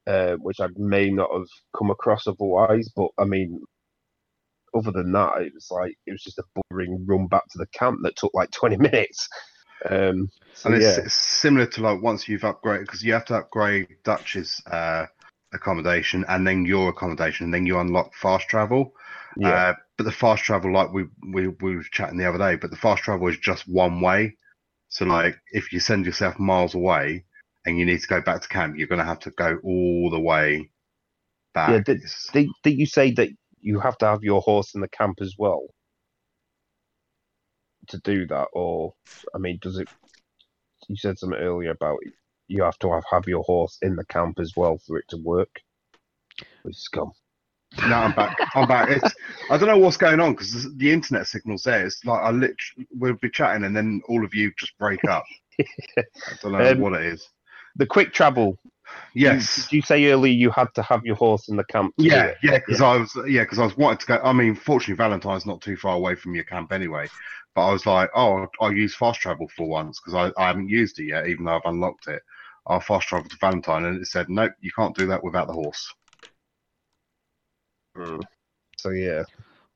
uh, 0.05 0.33
which 0.35 0.59
I 0.59 0.67
may 0.75 1.09
not 1.09 1.29
have 1.33 1.47
come 1.77 1.91
across 1.91 2.27
otherwise. 2.27 2.89
But 2.95 3.09
I 3.17 3.25
mean, 3.25 3.61
other 4.75 4.91
than 4.91 5.11
that, 5.13 5.41
it 5.41 5.53
was 5.53 5.67
like 5.71 5.95
it 6.05 6.11
was 6.11 6.23
just 6.23 6.39
a 6.39 6.43
boring 6.69 7.05
run 7.07 7.27
back 7.27 7.43
to 7.51 7.57
the 7.57 7.67
camp 7.67 7.99
that 8.03 8.15
took 8.15 8.33
like 8.33 8.51
20 8.51 8.77
minutes. 8.77 9.27
Um, 9.89 10.29
so 10.53 10.67
and 10.67 10.81
it's, 10.81 10.97
yeah, 10.97 11.03
it's 11.05 11.13
similar 11.13 11.67
to 11.67 11.81
like 11.81 12.01
once 12.01 12.27
you've 12.27 12.41
upgraded 12.41 12.81
because 12.81 13.03
you 13.03 13.13
have 13.13 13.25
to 13.25 13.35
upgrade 13.35 13.87
Dutch's 14.03 14.61
uh, 14.71 15.05
accommodation 15.53 16.25
and 16.27 16.45
then 16.45 16.65
your 16.65 16.89
accommodation, 16.89 17.45
and 17.45 17.53
then 17.53 17.65
you 17.65 17.79
unlock 17.79 18.13
fast 18.15 18.49
travel. 18.49 18.93
yeah, 19.37 19.49
Uh, 19.49 19.73
but 19.98 20.03
the 20.03 20.11
fast 20.11 20.44
travel, 20.44 20.72
like 20.72 20.94
we, 20.94 21.06
we 21.34 21.48
we 21.48 21.76
were 21.76 21.84
chatting 21.91 22.18
the 22.18 22.30
other 22.30 22.38
day, 22.38 22.56
but 22.56 22.69
the 22.69 22.78
fast 22.78 23.03
travel 23.03 23.28
is 23.28 23.38
just 23.38 23.68
one 23.68 23.99
way. 24.02 24.36
So 24.90 25.06
like 25.06 25.36
if 25.52 25.74
you 25.74 25.80
send 25.80 26.06
yourself 26.06 26.40
miles 26.40 26.76
away 26.76 27.26
and 27.65 27.78
you 27.78 27.86
need 27.86 28.02
to 28.02 28.07
go 28.07 28.22
back 28.22 28.41
to 28.41 28.48
camp, 28.48 28.78
you're 28.78 28.88
going 28.88 28.99
to 28.99 29.06
have 29.06 29.19
to 29.22 29.32
go 29.32 29.60
all 29.64 30.10
the 30.10 30.19
way 30.19 30.69
back. 31.53 31.69
Yeah, 31.69 31.80
did- 31.80 32.03
did, 32.32 32.48
did 32.64 32.78
you 32.78 32.86
say 32.86 33.11
that 33.14 33.30
you 33.60 33.80
have 33.80 33.98
to 33.98 34.06
have 34.06 34.24
your 34.24 34.41
horse 34.41 34.76
in 34.76 34.82
the 34.82 34.88
camp 34.88 35.18
as 35.22 35.36
well 35.38 35.68
to 37.88 37.99
do 37.99 38.28
that, 38.28 38.48
or 38.53 38.94
I 39.34 39.40
mean, 39.40 39.60
does 39.61 39.80
it? 39.80 39.90
You 40.88 40.95
said 40.95 41.18
something 41.18 41.40
earlier 41.40 41.72
about 41.72 41.99
you 42.48 42.64
have 42.64 42.78
to 42.80 42.91
have, 42.94 43.03
have 43.11 43.28
your 43.28 43.44
horse 43.44 43.78
in 43.82 43.95
the 43.95 44.06
camp 44.06 44.40
as 44.40 44.53
well 44.56 44.78
for 44.78 44.98
it 44.98 45.06
to 45.10 45.18
work. 45.18 45.60
Which 46.64 46.76
is 46.76 46.84
scum. 46.84 47.11
No, 47.81 47.95
I'm 47.95 48.13
back. 48.13 48.37
I'm 48.55 48.67
back. 48.67 48.89
It's, 48.89 49.15
I 49.49 49.57
don't 49.57 49.67
know 49.67 49.77
what's 49.77 49.97
going 49.97 50.19
on 50.19 50.33
because 50.33 50.63
the, 50.63 50.69
the 50.77 50.91
internet 50.91 51.27
signal's 51.27 51.63
there. 51.63 51.85
It's 51.85 52.03
like 52.05 52.21
I 52.21 52.31
literally 52.31 52.87
we'll 52.91 53.13
be 53.15 53.29
chatting 53.29 53.63
and 53.63 53.75
then 53.75 54.01
all 54.07 54.23
of 54.25 54.33
you 54.33 54.51
just 54.57 54.77
break 54.77 55.03
up. 55.05 55.23
I 55.59 56.03
don't 56.41 56.51
know 56.53 56.71
Um, 56.71 56.79
what 56.79 56.93
it 56.93 57.05
is. 57.05 57.27
The 57.75 57.85
quick 57.85 58.13
travel. 58.13 58.57
you- 59.13 59.27
Yes. 59.27 59.55
Did 59.67 59.75
you 59.75 59.81
say 59.81 60.05
earlier 60.11 60.33
you 60.33 60.49
had 60.49 60.73
to 60.75 60.81
have 60.81 61.05
your 61.05 61.15
horse 61.15 61.49
in 61.49 61.55
the 61.57 61.63
camp? 61.65 61.93
Yeah, 61.97 62.33
yeah, 62.41 62.59
because 62.59 62.81
I 62.81 62.95
was 62.97 63.15
yeah, 63.27 63.43
because 63.43 63.59
I 63.59 63.65
was 63.65 63.75
wanting 63.77 63.97
to 63.99 64.05
go. 64.05 64.19
I 64.23 64.31
mean, 64.33 64.55
fortunately, 64.55 64.95
Valentine's 64.95 65.45
not 65.45 65.61
too 65.61 65.75
far 65.75 65.95
away 65.95 66.15
from 66.15 66.35
your 66.35 66.45
camp 66.45 66.71
anyway. 66.71 67.07
But 67.53 67.67
I 67.67 67.71
was 67.73 67.85
like, 67.85 68.09
oh, 68.15 68.47
I'll 68.61 68.71
use 68.71 68.95
fast 68.95 69.19
travel 69.19 69.49
for 69.57 69.67
once 69.67 69.99
because 69.99 70.13
I, 70.37 70.41
I 70.41 70.47
haven't 70.47 70.69
used 70.69 70.99
it 70.99 71.05
yet, 71.05 71.27
even 71.27 71.43
though 71.45 71.55
I've 71.55 71.61
unlocked 71.65 72.07
it. 72.07 72.21
I'll 72.67 72.79
fast 72.79 73.07
travel 73.07 73.27
to 73.29 73.37
Valentine, 73.41 73.85
and 73.85 73.99
it 74.01 74.05
said, 74.07 74.29
nope, 74.29 74.51
you 74.61 74.71
can't 74.77 74.95
do 74.95 75.07
that 75.07 75.23
without 75.23 75.47
the 75.47 75.53
horse. 75.53 75.91
Mm. 77.98 78.22
So 78.78 78.90
yeah, 78.91 79.24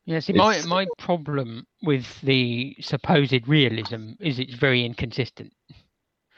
Yeah, 0.06 0.20
see, 0.20 0.34
my, 0.34 0.52
It's- 0.54 0.66
my 0.68 0.86
problem 0.98 1.66
with 1.82 2.06
the 2.22 2.76
supposed 2.82 3.48
realism 3.48 4.12
is 4.20 4.40
it's 4.40 4.54
very 4.54 4.86
inconsistent. 4.86 5.54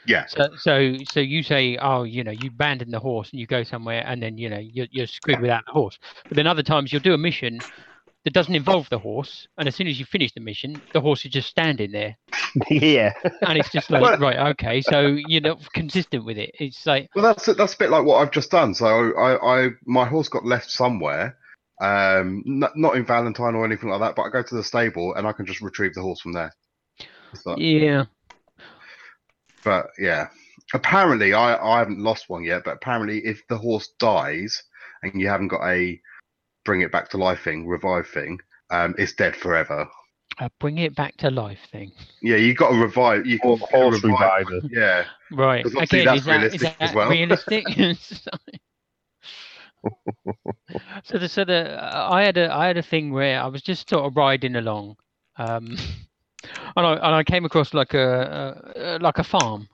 Yeah, 0.06 0.26
So, 0.26 0.48
so, 0.58 0.96
so 1.10 1.20
you 1.20 1.42
say, 1.42 1.78
oh, 1.78 2.02
you 2.02 2.24
know, 2.24 2.30
you 2.30 2.50
abandon 2.50 2.90
the 2.90 2.98
horse 3.00 3.30
and 3.30 3.40
you 3.40 3.46
go 3.46 3.62
somewhere, 3.62 4.04
and 4.06 4.22
then 4.22 4.36
you 4.36 4.50
know 4.50 4.58
you're, 4.58 4.86
you're 4.90 5.06
screwed 5.06 5.40
without 5.40 5.64
the 5.64 5.72
horse. 5.72 5.98
But 6.28 6.36
then 6.36 6.46
other 6.46 6.62
times 6.62 6.92
you'll 6.92 7.00
do 7.00 7.14
a 7.14 7.18
mission 7.18 7.58
that 8.24 8.34
doesn't 8.34 8.54
involve 8.54 8.86
the 8.90 8.98
horse, 8.98 9.48
and 9.56 9.66
as 9.66 9.74
soon 9.74 9.86
as 9.86 9.98
you 9.98 10.04
finish 10.04 10.32
the 10.34 10.40
mission, 10.40 10.80
the 10.92 11.00
horse 11.00 11.24
is 11.24 11.30
just 11.30 11.48
standing 11.48 11.90
there, 11.92 12.16
yeah. 12.70 13.12
and 13.46 13.56
it's 13.58 13.70
just 13.70 13.90
like, 13.90 14.02
Well- 14.02 14.18
right, 14.18 14.38
okay, 14.50 14.82
so 14.82 15.16
you're 15.26 15.40
not 15.40 15.72
consistent 15.72 16.26
with 16.26 16.36
it. 16.36 16.50
It's 16.60 16.84
like, 16.84 17.08
well, 17.14 17.24
that's 17.24 17.46
that's 17.56 17.72
a 17.74 17.78
bit 17.78 17.88
like 17.88 18.04
what 18.04 18.16
I've 18.18 18.30
just 18.30 18.50
done. 18.50 18.74
So 18.74 18.86
I, 19.14 19.64
I 19.64 19.68
my 19.86 20.04
horse 20.04 20.28
got 20.28 20.44
left 20.44 20.70
somewhere, 20.70 21.38
um, 21.80 22.42
not, 22.46 22.76
not 22.76 22.96
in 22.96 23.04
Valentine 23.04 23.54
or 23.54 23.64
anything 23.64 23.88
like 23.90 24.00
that. 24.00 24.14
But 24.16 24.22
I 24.22 24.28
go 24.30 24.42
to 24.42 24.54
the 24.54 24.62
stable 24.64 25.14
and 25.14 25.26
I 25.26 25.32
can 25.32 25.46
just 25.46 25.60
retrieve 25.60 25.94
the 25.94 26.02
horse 26.02 26.20
from 26.20 26.32
there. 26.32 26.52
It's 27.32 27.44
like- 27.46 27.58
yeah, 27.58 28.04
But 29.64 29.86
yeah, 29.98 30.28
apparently 30.72 31.34
I, 31.34 31.56
I 31.56 31.78
haven't 31.78 31.98
lost 31.98 32.28
one 32.28 32.44
yet. 32.44 32.62
But 32.64 32.74
apparently, 32.76 33.18
if 33.24 33.42
the 33.48 33.58
horse 33.58 33.88
dies 33.98 34.62
and 35.02 35.20
you 35.20 35.28
haven't 35.28 35.48
got 35.48 35.66
a 35.66 36.00
bring 36.64 36.80
it 36.82 36.92
back 36.92 37.08
to 37.10 37.18
life 37.18 37.42
thing, 37.42 37.66
revive 37.66 38.06
thing, 38.08 38.38
um, 38.70 38.94
it's 38.98 39.12
dead 39.14 39.36
forever. 39.36 39.86
a 40.38 40.50
bring 40.60 40.78
it 40.78 40.94
back 40.96 41.16
to 41.18 41.30
life 41.30 41.58
thing. 41.72 41.92
Yeah, 42.22 42.36
you 42.36 42.54
got 42.54 42.70
to 42.70 42.76
revive. 42.76 43.26
You 43.26 43.38
Or 43.42 43.58
can 43.58 43.66
horse 43.70 44.02
revive. 44.02 44.46
reviver. 44.48 44.66
Yeah, 44.70 45.04
Right. 45.32 45.64
obviously 45.66 46.00
Again, 46.00 46.06
that's 46.06 46.20
is 46.20 46.24
that, 46.26 46.42
is 46.44 46.62
realistic 46.62 46.76
as 46.80 46.90
that 46.90 46.96
well. 46.96 47.10
realistic? 47.10 47.64
so 51.04 51.18
the 51.18 51.28
so 51.28 51.44
the 51.44 51.78
I 51.80 52.22
had 52.22 52.36
a 52.36 52.52
I 52.52 52.66
had 52.66 52.76
a 52.76 52.82
thing 52.82 53.12
where 53.12 53.40
I 53.40 53.46
was 53.46 53.62
just 53.62 53.88
sort 53.88 54.04
of 54.04 54.16
riding 54.16 54.56
along, 54.56 54.96
um, 55.36 55.76
and 56.76 56.86
I 56.86 56.92
and 56.94 57.14
I 57.14 57.24
came 57.24 57.44
across 57.44 57.74
like 57.74 57.94
a, 57.94 58.72
a 58.76 58.98
like 59.00 59.18
a 59.18 59.24
farm, 59.24 59.68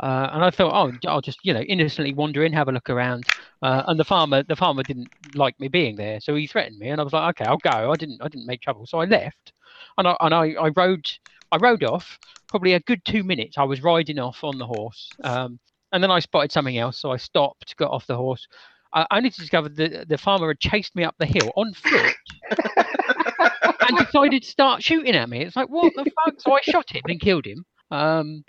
uh, 0.00 0.30
and 0.32 0.44
I 0.44 0.50
thought, 0.50 0.74
oh, 0.74 1.08
I'll 1.08 1.20
just 1.20 1.40
you 1.44 1.54
know 1.54 1.60
innocently 1.62 2.14
wander 2.14 2.44
in, 2.44 2.52
have 2.52 2.68
a 2.68 2.72
look 2.72 2.90
around, 2.90 3.30
uh, 3.62 3.84
and 3.86 3.98
the 3.98 4.04
farmer 4.04 4.42
the 4.42 4.56
farmer 4.56 4.82
didn't 4.84 5.10
like 5.34 5.58
me 5.60 5.68
being 5.68 5.96
there, 5.96 6.20
so 6.20 6.34
he 6.34 6.46
threatened 6.46 6.78
me, 6.78 6.88
and 6.90 7.00
I 7.00 7.04
was 7.04 7.12
like, 7.12 7.30
okay, 7.36 7.46
I'll 7.46 7.58
go. 7.58 7.92
I 7.92 7.96
didn't 7.96 8.20
I 8.22 8.28
didn't 8.28 8.46
make 8.46 8.60
trouble, 8.62 8.86
so 8.86 8.98
I 9.00 9.04
left, 9.06 9.52
and 9.98 10.08
I 10.08 10.16
and 10.20 10.34
I, 10.34 10.52
I 10.52 10.68
rode 10.76 11.10
I 11.52 11.56
rode 11.58 11.84
off 11.84 12.18
probably 12.50 12.74
a 12.74 12.80
good 12.80 13.04
two 13.04 13.24
minutes. 13.24 13.58
I 13.58 13.64
was 13.64 13.82
riding 13.82 14.18
off 14.18 14.44
on 14.44 14.58
the 14.58 14.66
horse, 14.66 15.16
um, 15.24 15.58
and 15.92 16.02
then 16.02 16.10
I 16.10 16.20
spotted 16.20 16.52
something 16.52 16.78
else, 16.78 16.98
so 17.00 17.10
I 17.12 17.16
stopped, 17.16 17.76
got 17.76 17.90
off 17.90 18.06
the 18.06 18.16
horse. 18.16 18.46
I 18.94 19.06
only 19.10 19.30
discovered 19.30 19.76
that 19.76 20.08
the 20.08 20.18
farmer 20.18 20.48
had 20.48 20.60
chased 20.60 20.94
me 20.94 21.04
up 21.04 21.16
the 21.18 21.26
hill 21.26 21.50
on 21.56 21.74
foot 21.74 22.14
and 23.88 23.98
decided 23.98 24.42
to 24.42 24.48
start 24.48 24.82
shooting 24.82 25.14
at 25.14 25.28
me. 25.28 25.42
It's 25.42 25.56
like, 25.56 25.68
what 25.68 25.92
the 25.94 26.04
fuck? 26.04 26.34
So 26.38 26.52
I 26.52 26.60
shot 26.60 26.94
him 26.94 27.02
and 27.06 27.20
killed 27.20 27.46
him. 27.46 27.64
Um, 27.90 28.44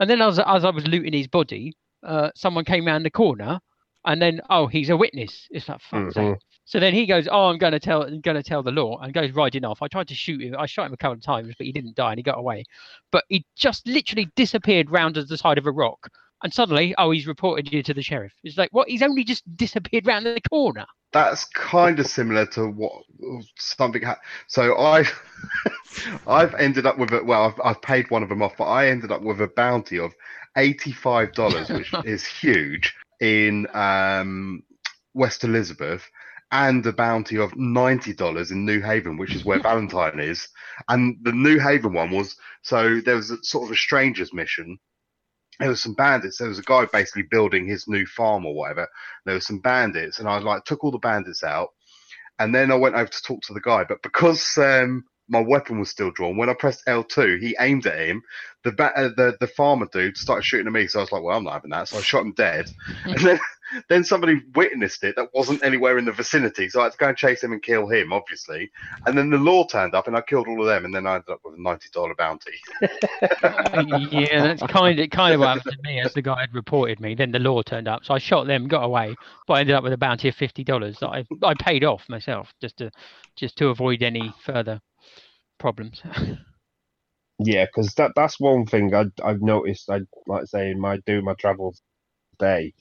and 0.00 0.08
then 0.08 0.20
as, 0.22 0.38
as 0.38 0.64
I 0.64 0.70
was 0.70 0.86
looting 0.86 1.12
his 1.12 1.26
body, 1.26 1.72
uh, 2.04 2.30
someone 2.34 2.64
came 2.64 2.86
round 2.86 3.04
the 3.04 3.10
corner, 3.10 3.60
and 4.04 4.22
then 4.22 4.40
oh, 4.48 4.66
he's 4.68 4.90
a 4.90 4.96
witness. 4.96 5.46
It's 5.50 5.68
like 5.68 5.80
fuck's 5.80 6.14
sake. 6.14 6.34
Mhm. 6.34 6.36
So 6.64 6.78
then 6.78 6.94
he 6.94 7.06
goes, 7.06 7.26
"Oh, 7.30 7.46
I'm 7.48 7.58
going 7.58 7.72
to 7.72 7.80
tell, 7.80 8.02
going 8.04 8.36
to 8.36 8.42
tell 8.42 8.62
the 8.62 8.70
law," 8.70 8.98
and 9.00 9.12
goes 9.12 9.32
riding 9.32 9.64
off. 9.64 9.82
I 9.82 9.88
tried 9.88 10.08
to 10.08 10.14
shoot 10.14 10.40
him. 10.40 10.54
I 10.56 10.66
shot 10.66 10.86
him 10.86 10.92
a 10.92 10.96
couple 10.96 11.14
of 11.14 11.22
times, 11.22 11.54
but 11.58 11.66
he 11.66 11.72
didn't 11.72 11.96
die, 11.96 12.10
and 12.10 12.18
he 12.18 12.22
got 12.22 12.38
away. 12.38 12.64
But 13.10 13.24
he 13.28 13.44
just 13.56 13.86
literally 13.86 14.28
disappeared 14.36 14.90
round 14.90 15.14
to 15.16 15.24
the 15.24 15.36
side 15.38 15.58
of 15.58 15.66
a 15.66 15.72
rock, 15.72 16.08
and 16.42 16.52
suddenly, 16.52 16.94
oh, 16.98 17.10
he's 17.10 17.26
reported 17.26 17.72
you 17.72 17.82
to 17.82 17.94
the 17.94 18.02
sheriff. 18.02 18.32
It's 18.44 18.56
like, 18.56 18.70
what? 18.72 18.88
He's 18.88 19.02
only 19.02 19.24
just 19.24 19.42
disappeared 19.56 20.06
round 20.06 20.26
the 20.26 20.40
corner. 20.48 20.86
that's 21.12 21.44
kind 21.46 21.98
of 21.98 22.06
similar 22.06 22.46
to 22.46 22.68
what 22.68 22.92
something. 23.58 24.02
Ha- 24.02 24.20
so 24.46 24.78
I, 24.78 25.04
I've 26.26 26.54
ended 26.54 26.86
up 26.86 26.98
with 26.98 27.12
it. 27.12 27.24
Well, 27.26 27.42
I've, 27.44 27.60
I've 27.64 27.82
paid 27.82 28.10
one 28.10 28.22
of 28.22 28.28
them 28.28 28.42
off, 28.42 28.56
but 28.56 28.64
I 28.64 28.88
ended 28.88 29.10
up 29.10 29.22
with 29.22 29.40
a 29.40 29.48
bounty 29.48 29.98
of 29.98 30.12
eighty-five 30.56 31.32
dollars, 31.32 31.68
which 31.70 31.92
is 32.04 32.24
huge 32.24 32.94
in 33.20 33.66
um, 33.74 34.62
West 35.14 35.42
Elizabeth, 35.44 36.08
and 36.52 36.86
a 36.86 36.92
bounty 36.92 37.36
of 37.38 37.56
ninety 37.56 38.12
dollars 38.12 38.50
in 38.52 38.64
New 38.64 38.80
Haven, 38.80 39.16
which 39.16 39.34
is 39.34 39.44
where 39.44 39.58
Valentine 39.62 40.20
is. 40.20 40.46
And 40.88 41.16
the 41.22 41.32
New 41.32 41.58
Haven 41.58 41.92
one 41.92 42.10
was 42.10 42.36
so 42.62 43.00
there 43.00 43.16
was 43.16 43.30
a, 43.30 43.42
sort 43.42 43.66
of 43.66 43.72
a 43.72 43.76
strangers 43.76 44.32
mission. 44.32 44.78
There 45.58 45.68
was 45.68 45.80
some 45.80 45.94
bandits. 45.94 46.38
There 46.38 46.48
was 46.48 46.58
a 46.58 46.62
guy 46.62 46.86
basically 46.86 47.24
building 47.30 47.66
his 47.66 47.88
new 47.88 48.06
farm 48.06 48.46
or 48.46 48.54
whatever. 48.54 48.88
There 49.24 49.34
was 49.34 49.46
some 49.46 49.58
bandits, 49.58 50.18
and 50.18 50.28
I 50.28 50.38
like 50.38 50.64
took 50.64 50.84
all 50.84 50.90
the 50.90 50.98
bandits 50.98 51.42
out, 51.42 51.70
and 52.38 52.54
then 52.54 52.70
I 52.70 52.76
went 52.76 52.94
over 52.94 53.08
to 53.08 53.22
talk 53.22 53.42
to 53.42 53.54
the 53.54 53.60
guy. 53.60 53.84
But 53.84 54.02
because 54.02 54.56
um, 54.58 55.04
my 55.28 55.40
weapon 55.40 55.80
was 55.80 55.90
still 55.90 56.10
drawn, 56.12 56.36
when 56.36 56.48
I 56.48 56.54
pressed 56.54 56.86
L2, 56.86 57.40
he 57.40 57.56
aimed 57.58 57.86
at 57.86 57.98
him. 57.98 58.22
The 58.64 58.72
ba- 58.72 58.96
uh, 58.96 59.10
the 59.16 59.36
the 59.40 59.48
farmer 59.48 59.88
dude 59.92 60.16
started 60.16 60.44
shooting 60.44 60.66
at 60.66 60.72
me, 60.72 60.86
so 60.86 61.00
I 61.00 61.02
was 61.02 61.12
like, 61.12 61.22
"Well, 61.22 61.36
I'm 61.36 61.44
not 61.44 61.54
having 61.54 61.70
that." 61.70 61.88
So 61.88 61.98
I 61.98 62.02
shot 62.02 62.22
him 62.22 62.32
dead. 62.32 62.70
and 63.04 63.18
then 63.18 63.40
then 63.88 64.04
somebody 64.04 64.42
witnessed 64.54 65.04
it 65.04 65.16
that 65.16 65.28
wasn't 65.34 65.62
anywhere 65.62 65.98
in 65.98 66.04
the 66.04 66.12
vicinity, 66.12 66.68
so 66.68 66.80
I 66.80 66.84
had 66.84 66.92
to 66.92 66.98
go 66.98 67.08
and 67.08 67.16
chase 67.16 67.42
him 67.42 67.52
and 67.52 67.62
kill 67.62 67.86
him, 67.88 68.12
obviously. 68.12 68.70
And 69.06 69.16
then 69.16 69.30
the 69.30 69.38
law 69.38 69.66
turned 69.66 69.94
up, 69.94 70.06
and 70.06 70.16
I 70.16 70.20
killed 70.20 70.48
all 70.48 70.60
of 70.60 70.66
them, 70.66 70.84
and 70.84 70.94
then 70.94 71.06
I 71.06 71.16
ended 71.16 71.30
up 71.30 71.40
with 71.44 71.54
a 71.54 71.62
ninety 71.62 71.88
dollar 71.92 72.14
bounty. 72.14 72.52
yeah, 72.80 74.42
that's 74.42 74.62
kind 74.62 74.98
of 74.98 75.10
kind 75.10 75.34
of 75.34 75.40
what 75.40 75.58
happened 75.58 75.76
to 75.76 75.88
me 75.88 76.00
as 76.00 76.14
the 76.14 76.22
guy 76.22 76.40
had 76.40 76.54
reported 76.54 77.00
me. 77.00 77.14
Then 77.14 77.32
the 77.32 77.38
law 77.38 77.62
turned 77.62 77.88
up, 77.88 78.04
so 78.04 78.14
I 78.14 78.18
shot 78.18 78.46
them, 78.46 78.68
got 78.68 78.84
away, 78.84 79.14
but 79.46 79.54
I 79.54 79.60
ended 79.60 79.74
up 79.74 79.82
with 79.82 79.92
a 79.92 79.98
bounty 79.98 80.28
of 80.28 80.34
fifty 80.34 80.64
dollars 80.64 80.98
that 81.00 81.08
I 81.08 81.24
I 81.42 81.54
paid 81.54 81.84
off 81.84 82.08
myself 82.08 82.52
just 82.60 82.78
to 82.78 82.90
just 83.36 83.56
to 83.58 83.68
avoid 83.68 84.02
any 84.02 84.32
further 84.44 84.80
problems. 85.58 86.02
Yeah, 87.38 87.66
because 87.66 87.94
that 87.94 88.12
that's 88.16 88.40
one 88.40 88.66
thing 88.66 88.92
I 88.94 89.04
I've 89.22 89.42
noticed. 89.42 89.88
I 89.90 90.00
like 90.26 90.42
I 90.42 90.44
say 90.44 90.70
in 90.70 90.80
my 90.80 90.96
do 91.06 91.22
my 91.22 91.34
travels 91.34 91.80
today, 92.32 92.74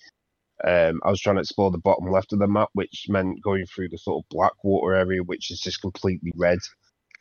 um, 0.66 1.00
I 1.04 1.10
was 1.10 1.22
trying 1.22 1.36
to 1.36 1.42
explore 1.42 1.72
the 1.72 1.78
bottom 1.78 2.10
left 2.12 2.34
of 2.34 2.40
the 2.40 2.48
map, 2.48 2.70
which 2.74 3.06
meant 3.10 3.44
going 3.44 3.66
through 3.66 3.90
the 3.90 3.98
sort 3.98 4.24
of 4.24 4.30
Blackwater 4.30 4.96
area, 4.96 5.22
which 5.24 5.52
is 5.52 5.60
just 5.60 5.82
completely 5.82 6.32
red. 6.36 6.60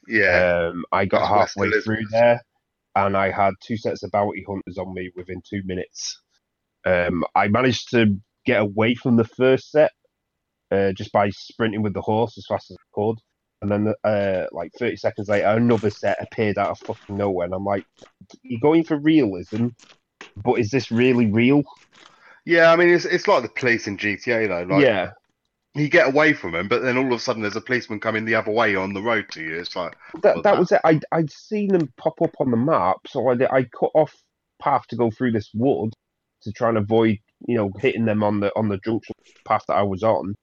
Yeah, 0.08 0.68
Um, 0.70 0.84
I 0.92 1.04
got 1.04 1.28
halfway 1.28 1.70
through 1.80 2.06
there, 2.10 2.40
and 2.94 3.16
I 3.16 3.30
had 3.30 3.54
two 3.62 3.76
sets 3.76 4.02
of 4.02 4.10
bounty 4.10 4.44
hunters 4.46 4.78
on 4.78 4.94
me 4.94 5.10
within 5.16 5.42
two 5.48 5.62
minutes. 5.64 6.20
Um, 6.86 7.24
I 7.34 7.48
managed 7.48 7.90
to 7.90 8.16
get 8.46 8.60
away 8.60 8.94
from 8.94 9.16
the 9.16 9.24
first 9.24 9.70
set 9.70 9.90
uh, 10.70 10.92
just 10.92 11.12
by 11.12 11.30
sprinting 11.30 11.82
with 11.82 11.94
the 11.94 12.00
horse 12.00 12.38
as 12.38 12.46
fast 12.46 12.70
as 12.70 12.76
I 12.80 12.88
could. 12.94 13.18
And 13.62 13.70
then, 13.70 13.94
uh, 14.04 14.46
like 14.52 14.70
30 14.78 14.96
seconds 14.96 15.28
later, 15.28 15.46
another 15.46 15.90
set 15.90 16.22
appeared 16.22 16.58
out 16.58 16.70
of 16.70 16.78
fucking 16.78 17.16
nowhere. 17.16 17.46
And 17.46 17.54
I'm 17.54 17.64
like, 17.64 17.86
you're 18.42 18.60
going 18.60 18.84
for 18.84 18.98
realism, 18.98 19.68
but 20.36 20.54
is 20.54 20.70
this 20.70 20.90
really 20.90 21.26
real? 21.26 21.62
Yeah. 22.46 22.72
I 22.72 22.76
mean, 22.76 22.88
it's 22.88 23.04
it's 23.04 23.28
like 23.28 23.42
the 23.42 23.48
police 23.50 23.86
in 23.86 23.98
GTA 23.98 24.48
though. 24.48 24.74
Like, 24.74 24.82
yeah. 24.84 25.10
you 25.74 25.88
get 25.88 26.08
away 26.08 26.32
from 26.32 26.52
them, 26.52 26.68
but 26.68 26.80
then 26.82 26.96
all 26.96 27.06
of 27.06 27.12
a 27.12 27.18
sudden 27.18 27.42
there's 27.42 27.56
a 27.56 27.60
policeman 27.60 28.00
coming 28.00 28.24
the 28.24 28.34
other 28.36 28.50
way 28.52 28.74
on 28.76 28.94
the 28.94 29.02
road 29.02 29.26
to 29.32 29.42
you. 29.42 29.56
It's 29.58 29.76
like, 29.76 29.94
That, 30.22 30.36
that 30.36 30.42
that- 30.44 30.58
was 30.58 30.72
it. 30.72 30.80
I, 30.84 31.00
I'd 31.12 31.30
seen 31.30 31.68
them 31.72 31.92
pop 31.98 32.22
up 32.22 32.34
on 32.40 32.50
the 32.50 32.56
map, 32.56 32.96
so 33.06 33.28
I, 33.28 33.34
I 33.54 33.64
cut 33.64 33.90
off 33.94 34.14
path 34.62 34.86
to 34.88 34.96
go 34.96 35.10
through 35.10 35.32
this 35.32 35.50
wood 35.52 35.92
to 36.42 36.52
try 36.52 36.70
and 36.70 36.78
avoid, 36.78 37.18
you 37.46 37.56
know, 37.56 37.70
hitting 37.78 38.04
them 38.06 38.22
on 38.22 38.40
the 38.40 38.50
on 38.56 38.68
the 38.68 38.78
junction 38.78 39.14
path 39.44 39.64
that 39.68 39.74
I 39.76 39.82
was 39.82 40.02
on. 40.02 40.34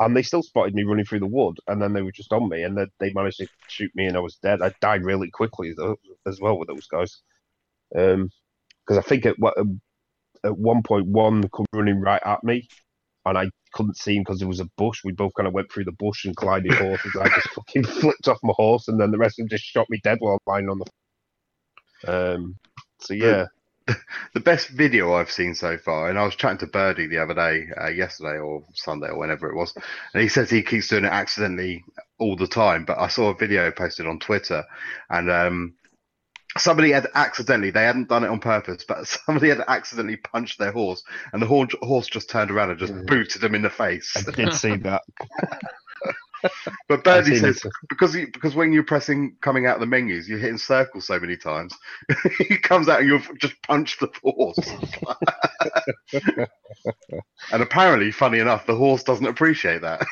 And 0.00 0.16
they 0.16 0.22
still 0.22 0.42
spotted 0.42 0.74
me 0.74 0.84
running 0.84 1.04
through 1.04 1.20
the 1.20 1.26
wood, 1.26 1.58
and 1.68 1.80
then 1.80 1.92
they 1.92 2.00
were 2.02 2.10
just 2.12 2.32
on 2.32 2.48
me, 2.48 2.62
and 2.62 2.76
then 2.76 2.88
they 3.00 3.12
managed 3.12 3.36
to 3.38 3.46
shoot 3.68 3.90
me, 3.94 4.06
and 4.06 4.16
I 4.16 4.20
was 4.20 4.36
dead. 4.36 4.62
I 4.62 4.72
died 4.80 5.04
really 5.04 5.30
quickly 5.30 5.74
though, 5.76 5.96
as 6.26 6.40
well 6.40 6.58
with 6.58 6.68
those 6.68 6.86
guys, 6.86 7.20
um, 7.94 8.30
because 8.86 8.96
I 8.98 9.06
think 9.06 9.26
at 9.26 9.38
what 9.38 9.54
at 10.44 10.56
one 10.56 10.82
point 10.82 11.06
one 11.06 11.48
come 11.48 11.66
running 11.72 12.00
right 12.00 12.22
at 12.24 12.42
me, 12.44 12.68
and 13.26 13.36
I 13.36 13.50
couldn't 13.72 13.96
see 13.96 14.16
him 14.16 14.22
because 14.22 14.38
there 14.38 14.48
was 14.48 14.60
a 14.60 14.70
bush. 14.76 15.02
We 15.04 15.12
both 15.12 15.34
kind 15.34 15.46
of 15.46 15.54
went 15.54 15.70
through 15.70 15.84
the 15.84 15.92
bush 15.92 16.24
and 16.24 16.34
glided 16.34 16.74
horses. 16.74 17.16
I 17.20 17.28
just 17.28 17.50
fucking 17.54 17.84
flipped 17.84 18.28
off 18.28 18.38
my 18.42 18.54
horse, 18.56 18.88
and 18.88 19.00
then 19.00 19.10
the 19.10 19.18
rest 19.18 19.38
of 19.38 19.44
them 19.44 19.56
just 19.56 19.64
shot 19.64 19.86
me 19.90 20.00
dead 20.02 20.18
while 20.20 20.40
lying 20.46 20.68
on 20.68 20.80
the. 22.04 22.34
Um. 22.34 22.56
So 23.00 23.14
yeah, 23.14 23.46
the 24.34 24.40
best 24.40 24.68
video 24.68 25.14
I've 25.14 25.30
seen 25.30 25.54
so 25.54 25.78
far, 25.78 26.08
and 26.08 26.18
I 26.18 26.24
was 26.24 26.36
chatting 26.36 26.58
to 26.58 26.66
Birdie 26.66 27.06
the 27.06 27.18
other 27.18 27.34
day, 27.34 27.66
uh, 27.80 27.88
yesterday 27.88 28.38
or 28.38 28.64
Sunday 28.74 29.08
or 29.08 29.18
whenever 29.18 29.50
it 29.50 29.56
was, 29.56 29.74
and 30.14 30.22
he 30.22 30.28
says 30.28 30.50
he 30.50 30.62
keeps 30.62 30.88
doing 30.88 31.04
it 31.04 31.12
accidentally 31.12 31.84
all 32.18 32.36
the 32.36 32.46
time. 32.46 32.84
But 32.84 32.98
I 32.98 33.08
saw 33.08 33.30
a 33.30 33.36
video 33.36 33.70
posted 33.70 34.06
on 34.06 34.18
Twitter, 34.18 34.64
and 35.08 35.30
um, 35.30 35.74
somebody 36.58 36.90
had 36.92 37.06
accidentally, 37.14 37.70
they 37.70 37.84
hadn't 37.84 38.08
done 38.08 38.24
it 38.24 38.28
on 38.28 38.40
purpose, 38.40 38.84
but 38.86 39.06
somebody 39.26 39.48
had 39.48 39.62
accidentally 39.68 40.16
punched 40.16 40.58
their 40.58 40.72
horse, 40.72 41.02
and 41.32 41.40
the 41.40 41.46
horse, 41.46 42.06
just 42.08 42.30
turned 42.30 42.50
around 42.50 42.70
and 42.70 42.78
just 42.78 42.92
Mhm. 42.92 43.06
booted 43.06 43.40
them 43.40 43.54
in 43.54 43.62
the 43.62 43.70
face. 43.70 44.12
I 44.16 44.30
did 44.30 44.54
see 44.54 44.76
that. 44.76 45.02
But 46.88 47.04
Birdie 47.04 47.36
says 47.36 47.62
it. 47.62 47.72
because 47.90 48.14
because 48.14 48.54
when 48.54 48.72
you're 48.72 48.82
pressing 48.82 49.36
coming 49.42 49.66
out 49.66 49.74
of 49.74 49.80
the 49.80 49.86
menus, 49.86 50.26
you're 50.26 50.38
hitting 50.38 50.56
circles 50.56 51.06
so 51.06 51.20
many 51.20 51.36
times. 51.36 51.76
he 52.38 52.56
comes 52.56 52.88
out 52.88 53.00
and 53.00 53.08
you've 53.10 53.30
just 53.38 53.60
punched 53.62 54.00
the 54.00 54.08
horse. 54.22 54.58
and 57.52 57.62
apparently, 57.62 58.10
funny 58.10 58.38
enough, 58.38 58.64
the 58.66 58.74
horse 58.74 59.02
doesn't 59.02 59.26
appreciate 59.26 59.82
that. 59.82 60.06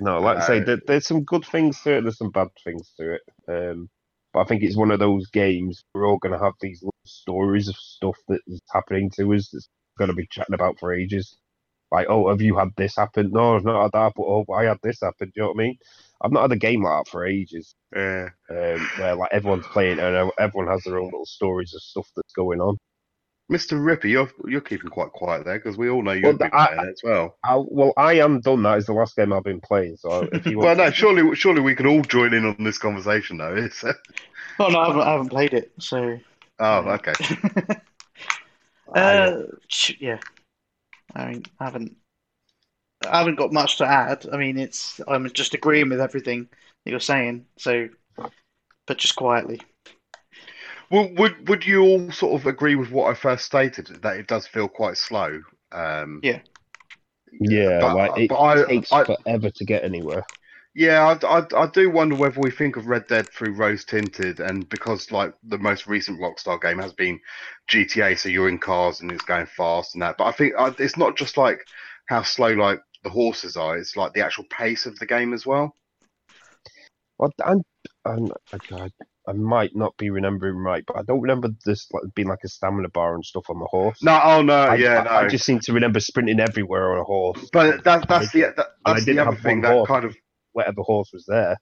No, 0.00 0.20
like 0.20 0.38
I 0.38 0.46
say, 0.46 0.60
there, 0.60 0.80
there's 0.86 1.06
some 1.06 1.24
good 1.24 1.44
things 1.44 1.80
to 1.82 1.98
it. 1.98 2.02
There's 2.02 2.18
some 2.18 2.30
bad 2.30 2.48
things 2.64 2.92
to 2.98 3.14
it. 3.14 3.22
Um, 3.48 3.88
but 4.32 4.40
I 4.40 4.44
think 4.44 4.62
it's 4.62 4.76
one 4.76 4.90
of 4.90 4.98
those 5.00 5.28
games 5.28 5.82
we're 5.94 6.06
all 6.06 6.18
going 6.18 6.32
to 6.32 6.44
have 6.44 6.54
these 6.60 6.82
little 6.82 6.94
stories 7.04 7.68
of 7.68 7.76
stuff 7.76 8.16
that 8.28 8.40
is 8.46 8.60
happening 8.72 9.10
to 9.16 9.34
us 9.34 9.48
that's 9.52 9.68
going 9.98 10.08
to 10.08 10.14
be 10.14 10.28
chatting 10.30 10.54
about 10.54 10.78
for 10.78 10.94
ages. 10.94 11.36
Like, 11.90 12.06
oh, 12.08 12.28
have 12.28 12.40
you 12.40 12.56
had 12.56 12.68
this 12.76 12.96
happen? 12.96 13.30
No, 13.32 13.56
I've 13.56 13.64
not 13.64 13.82
had 13.82 13.92
that, 13.92 14.12
but 14.14 14.22
oh, 14.22 14.44
I 14.54 14.64
had 14.64 14.78
this 14.82 15.00
happen. 15.02 15.28
Do 15.28 15.32
you 15.36 15.42
know 15.42 15.48
what 15.48 15.60
I 15.60 15.64
mean? 15.64 15.78
I've 16.22 16.32
not 16.32 16.42
had 16.42 16.52
a 16.52 16.56
game 16.56 16.84
like 16.84 17.04
that 17.04 17.10
for 17.10 17.26
ages. 17.26 17.74
Yeah. 17.94 18.28
Um, 18.48 18.88
where 18.96 19.16
like 19.16 19.32
everyone's 19.32 19.66
playing 19.66 19.98
and 19.98 20.30
everyone 20.38 20.70
has 20.70 20.84
their 20.84 20.98
own 20.98 21.06
little 21.06 21.26
stories 21.26 21.74
of 21.74 21.82
stuff 21.82 22.08
that's 22.14 22.32
going 22.32 22.60
on. 22.60 22.76
Mr. 23.50 23.84
Ripper, 23.84 24.06
you're 24.06 24.30
you're 24.46 24.60
keeping 24.60 24.90
quite 24.90 25.10
quiet 25.10 25.44
there 25.44 25.58
because 25.58 25.76
we 25.76 25.90
all 25.90 26.02
know 26.02 26.12
you're 26.12 26.32
been 26.34 26.50
I- 26.52 26.72
it 26.72 26.88
as 26.90 27.00
well. 27.02 27.36
I, 27.42 27.56
well, 27.56 27.92
I 27.96 28.14
am 28.14 28.40
done. 28.40 28.62
That 28.62 28.78
is 28.78 28.86
the 28.86 28.92
last 28.92 29.16
game 29.16 29.32
I've 29.32 29.42
been 29.42 29.60
playing. 29.60 29.96
So 29.96 30.28
if 30.32 30.46
you 30.46 30.58
well, 30.58 30.68
want, 30.68 30.78
no, 30.78 30.90
surely 30.92 31.34
surely 31.34 31.60
we 31.60 31.74
can 31.74 31.86
all 31.86 32.02
join 32.02 32.32
in 32.32 32.46
on 32.46 32.56
this 32.60 32.78
conversation 32.78 33.38
though. 33.38 33.54
It's, 33.56 33.84
Oh 34.58 34.68
no, 34.68 34.78
I 34.78 34.86
haven't, 34.86 35.02
I 35.02 35.12
haven't 35.12 35.28
played 35.30 35.54
it, 35.54 35.72
so. 35.78 36.18
oh, 36.58 36.78
okay. 36.90 37.14
uh, 38.94 39.42
sh- 39.68 39.94
yeah. 39.98 40.18
I 41.14 41.26
mean, 41.28 41.42
I 41.58 41.64
haven't. 41.64 41.96
I 43.08 43.18
haven't 43.18 43.36
got 43.36 43.52
much 43.52 43.78
to 43.78 43.86
add. 43.86 44.26
I 44.32 44.36
mean, 44.36 44.58
it's. 44.58 45.00
I'm 45.08 45.28
just 45.30 45.54
agreeing 45.54 45.88
with 45.88 46.00
everything 46.00 46.48
that 46.84 46.90
you're 46.90 47.00
saying. 47.00 47.46
So, 47.58 47.88
but 48.86 48.98
just 48.98 49.16
quietly. 49.16 49.60
Well, 50.90 51.08
would 51.14 51.48
would 51.48 51.64
you 51.66 51.82
all 51.82 52.10
sort 52.10 52.40
of 52.40 52.46
agree 52.46 52.74
with 52.74 52.90
what 52.90 53.10
I 53.10 53.14
first 53.14 53.44
stated 53.44 53.86
that 54.02 54.16
it 54.16 54.26
does 54.26 54.46
feel 54.46 54.68
quite 54.68 54.96
slow? 54.96 55.40
Um, 55.72 56.20
Yeah. 56.22 56.40
yeah, 57.32 57.78
but- 57.80 57.94
like 57.96 58.18
it 58.18 58.28
but 58.28 58.40
I- 58.40 58.64
takes 58.64 58.92
I- 58.92 59.04
forever 59.04 59.50
to 59.50 59.64
get 59.64 59.84
anywhere. 59.84 60.24
Yeah, 60.72 61.16
I, 61.22 61.40
I, 61.40 61.46
I 61.56 61.66
do 61.66 61.90
wonder 61.90 62.14
whether 62.14 62.40
we 62.40 62.52
think 62.52 62.76
of 62.76 62.86
Red 62.86 63.08
Dead 63.08 63.28
through 63.30 63.54
rose 63.54 63.84
tinted, 63.84 64.38
and 64.38 64.68
because 64.68 65.10
like 65.10 65.34
the 65.42 65.58
most 65.58 65.88
recent 65.88 66.20
Rockstar 66.20 66.60
game 66.60 66.78
has 66.78 66.92
been 66.92 67.18
GTA, 67.68 68.16
so 68.16 68.28
you're 68.28 68.48
in 68.48 68.58
cars 68.58 69.00
and 69.00 69.10
it's 69.10 69.24
going 69.24 69.46
fast 69.46 69.94
and 69.94 70.02
that. 70.02 70.16
But 70.16 70.26
I 70.26 70.32
think 70.32 70.54
uh, 70.56 70.72
it's 70.78 70.96
not 70.96 71.16
just 71.16 71.36
like 71.36 71.66
how 72.06 72.22
slow 72.22 72.52
like 72.52 72.80
the 73.02 73.10
horses 73.10 73.56
are; 73.56 73.76
it's 73.76 73.96
like 73.96 74.12
the 74.12 74.24
actual 74.24 74.44
pace 74.44 74.86
of 74.86 74.96
the 75.00 75.06
game 75.06 75.32
as 75.32 75.44
well. 75.44 75.74
Well, 77.18 77.32
I'm, 77.44 77.62
I'm, 78.04 78.30
okay, 78.54 78.76
I, 78.76 78.88
I 79.30 79.32
might 79.34 79.76
not 79.76 79.96
be 79.96 80.10
remembering 80.10 80.56
right, 80.56 80.82
but 80.84 80.96
I 80.98 81.02
don't 81.02 81.20
remember 81.20 81.50
this 81.64 81.86
like, 81.92 82.02
being 82.16 82.26
like 82.26 82.40
a 82.44 82.48
stamina 82.48 82.88
bar 82.88 83.14
and 83.14 83.24
stuff 83.24 83.44
on 83.48 83.60
the 83.60 83.66
horse. 83.66 84.02
No, 84.02 84.20
oh 84.24 84.42
no, 84.42 84.54
I, 84.54 84.74
yeah, 84.74 85.00
I, 85.00 85.04
no. 85.04 85.10
I 85.10 85.28
just 85.28 85.44
seem 85.44 85.60
to 85.60 85.72
remember 85.72 86.00
sprinting 86.00 86.40
everywhere 86.40 86.92
on 86.92 86.98
a 86.98 87.04
horse. 87.04 87.48
But 87.52 87.84
that, 87.84 88.08
that's 88.08 88.32
the 88.32 88.52
that, 88.56 88.66
that's 88.84 89.04
the 89.04 89.20
other 89.20 89.36
thing 89.36 89.60
that 89.60 89.86
kind 89.86 90.04
of 90.04 90.16
whatever 90.52 90.82
horse 90.82 91.10
was 91.12 91.26
there. 91.26 91.56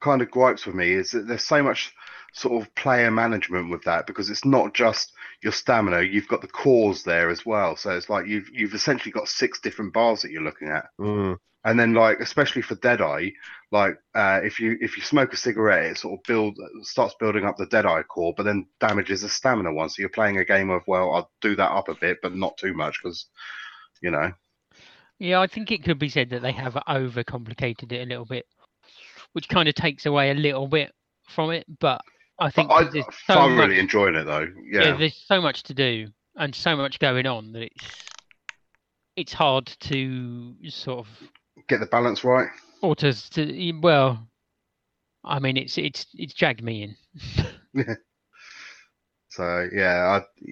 kind 0.00 0.22
of 0.22 0.30
gripes 0.30 0.66
with 0.66 0.76
me 0.76 0.92
is 0.92 1.10
that 1.10 1.26
there's 1.26 1.44
so 1.44 1.62
much 1.62 1.92
sort 2.34 2.62
of 2.62 2.74
player 2.74 3.10
management 3.10 3.70
with 3.70 3.82
that 3.84 4.06
because 4.06 4.30
it's 4.30 4.44
not 4.44 4.74
just 4.74 5.12
your 5.42 5.52
stamina 5.52 6.02
you've 6.02 6.28
got 6.28 6.40
the 6.40 6.48
cores 6.48 7.02
there 7.02 7.30
as 7.30 7.44
well 7.46 7.76
so 7.76 7.90
it's 7.90 8.08
like 8.10 8.26
you've 8.26 8.48
you've 8.52 8.74
essentially 8.74 9.12
got 9.12 9.28
six 9.28 9.60
different 9.60 9.92
bars 9.92 10.22
that 10.22 10.30
you're 10.30 10.42
looking 10.42 10.68
at 10.68 10.86
Mm. 10.98 11.38
and 11.64 11.78
then 11.78 11.94
like 11.94 12.20
especially 12.20 12.62
for 12.62 12.74
deadeye 12.76 13.30
like 13.72 13.96
uh, 14.14 14.40
if 14.42 14.58
you 14.60 14.76
if 14.80 14.96
you 14.96 15.02
smoke 15.02 15.32
a 15.32 15.36
cigarette 15.36 15.92
it 15.92 15.98
sort 15.98 16.18
of 16.18 16.24
build 16.26 16.58
starts 16.82 17.14
building 17.20 17.44
up 17.44 17.56
the 17.56 17.66
deadeye 17.66 18.02
core 18.02 18.34
but 18.36 18.44
then 18.44 18.66
damages 18.80 19.22
the 19.22 19.28
stamina 19.28 19.72
one 19.72 19.88
so 19.88 20.00
you're 20.00 20.08
playing 20.08 20.38
a 20.38 20.44
game 20.44 20.70
of 20.70 20.82
well 20.86 21.12
i'll 21.14 21.30
do 21.40 21.56
that 21.56 21.70
up 21.72 21.88
a 21.88 21.94
bit 21.94 22.18
but 22.22 22.34
not 22.34 22.56
too 22.56 22.74
much 22.74 23.00
because 23.02 23.26
you 24.02 24.10
know 24.10 24.32
Yeah, 25.18 25.40
I 25.40 25.46
think 25.46 25.70
it 25.70 25.84
could 25.84 25.98
be 25.98 26.08
said 26.08 26.30
that 26.30 26.42
they 26.42 26.52
have 26.52 26.74
overcomplicated 26.88 27.92
it 27.92 28.02
a 28.02 28.06
little 28.06 28.24
bit, 28.24 28.46
which 29.32 29.48
kind 29.48 29.68
of 29.68 29.74
takes 29.74 30.06
away 30.06 30.30
a 30.30 30.34
little 30.34 30.68
bit 30.68 30.92
from 31.28 31.50
it. 31.50 31.66
But 31.80 32.02
I 32.40 32.50
think 32.50 32.70
I, 32.70 32.84
there's 32.84 33.04
i'm 33.28 33.36
so 33.36 33.48
much, 33.50 33.70
enjoying 33.70 34.14
it 34.14 34.24
though 34.24 34.48
yeah. 34.64 34.82
yeah 34.82 34.96
there's 34.96 35.22
so 35.26 35.40
much 35.40 35.62
to 35.64 35.74
do 35.74 36.08
and 36.36 36.54
so 36.54 36.74
much 36.74 36.98
going 36.98 37.26
on 37.26 37.52
that 37.52 37.62
it's 37.64 37.84
it's 39.16 39.32
hard 39.32 39.66
to 39.66 40.54
sort 40.68 41.00
of 41.00 41.08
get 41.68 41.80
the 41.80 41.86
balance 41.86 42.24
right 42.24 42.48
or 42.82 42.96
to, 42.96 43.30
to 43.30 43.72
well, 43.80 44.26
I 45.24 45.38
mean 45.38 45.56
it's 45.56 45.78
it's 45.78 46.06
it's 46.14 46.34
dragged 46.34 46.62
me 46.62 46.82
in. 46.82 46.96
yeah. 47.74 47.94
So 49.28 49.68
yeah, 49.72 50.20
I, 50.20 50.42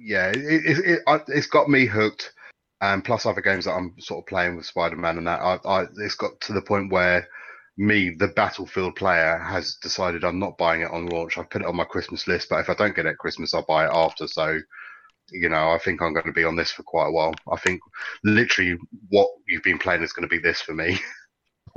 yeah, 0.00 0.28
it, 0.28 0.36
it, 0.38 0.78
it, 0.86 1.00
I, 1.06 1.20
it's 1.28 1.46
got 1.46 1.68
me 1.68 1.86
hooked. 1.86 2.32
and 2.80 3.04
plus 3.04 3.26
other 3.26 3.40
games 3.40 3.64
that 3.64 3.72
I'm 3.72 3.94
sort 3.98 4.22
of 4.22 4.28
playing 4.28 4.56
with 4.56 4.66
Spider-Man 4.66 5.18
and 5.18 5.26
that, 5.26 5.40
I, 5.40 5.58
I 5.64 5.86
it's 5.96 6.14
got 6.14 6.40
to 6.42 6.52
the 6.52 6.62
point 6.62 6.92
where 6.92 7.26
me, 7.78 8.10
the 8.10 8.28
Battlefield 8.28 8.96
player, 8.96 9.38
has 9.38 9.76
decided 9.76 10.24
I'm 10.24 10.40
not 10.40 10.58
buying 10.58 10.82
it 10.82 10.90
on 10.90 11.06
launch. 11.06 11.38
I've 11.38 11.48
put 11.48 11.62
it 11.62 11.68
on 11.68 11.76
my 11.76 11.84
Christmas 11.84 12.26
list, 12.26 12.48
but 12.50 12.60
if 12.60 12.68
I 12.68 12.74
don't 12.74 12.94
get 12.94 13.06
it 13.06 13.10
at 13.10 13.18
Christmas, 13.18 13.54
I'll 13.54 13.64
buy 13.64 13.86
it 13.86 13.92
after. 13.92 14.26
So, 14.26 14.58
you 15.30 15.48
know, 15.48 15.70
I 15.70 15.78
think 15.78 16.02
I'm 16.02 16.12
going 16.12 16.26
to 16.26 16.32
be 16.32 16.44
on 16.44 16.56
this 16.56 16.72
for 16.72 16.82
quite 16.82 17.06
a 17.06 17.12
while. 17.12 17.34
I 17.50 17.56
think 17.56 17.80
literally 18.24 18.76
what 19.08 19.28
you've 19.46 19.62
been 19.62 19.78
playing 19.78 20.02
is 20.02 20.12
going 20.12 20.28
to 20.28 20.34
be 20.34 20.42
this 20.42 20.60
for 20.60 20.74
me 20.74 20.98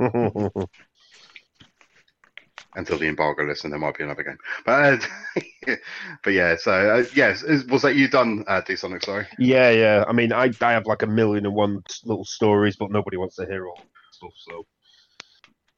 until 2.74 2.98
the 2.98 3.06
embargo 3.06 3.44
list, 3.44 3.64
and 3.64 3.72
there 3.72 3.78
might 3.78 3.96
be 3.96 4.04
another 4.04 4.24
game. 4.24 4.38
But, 4.64 5.08
uh, 5.68 5.76
but 6.24 6.32
yeah. 6.32 6.56
So 6.56 6.72
uh, 6.72 7.04
yes, 7.14 7.42
is, 7.42 7.64
was 7.66 7.82
that 7.82 7.94
you 7.94 8.08
done, 8.08 8.44
uh, 8.48 8.60
D 8.62 8.76
Sonic? 8.76 9.04
Sorry. 9.04 9.26
yeah, 9.38 9.70
yeah. 9.70 10.04
I 10.08 10.12
mean, 10.12 10.32
I, 10.32 10.50
I 10.60 10.72
have 10.72 10.86
like 10.86 11.02
a 11.02 11.06
million 11.06 11.46
and 11.46 11.54
one 11.54 11.82
little 12.04 12.24
stories, 12.24 12.76
but 12.76 12.90
nobody 12.90 13.16
wants 13.16 13.36
to 13.36 13.46
hear 13.46 13.68
all 13.68 13.80
stuff. 14.10 14.32
So 14.36 14.66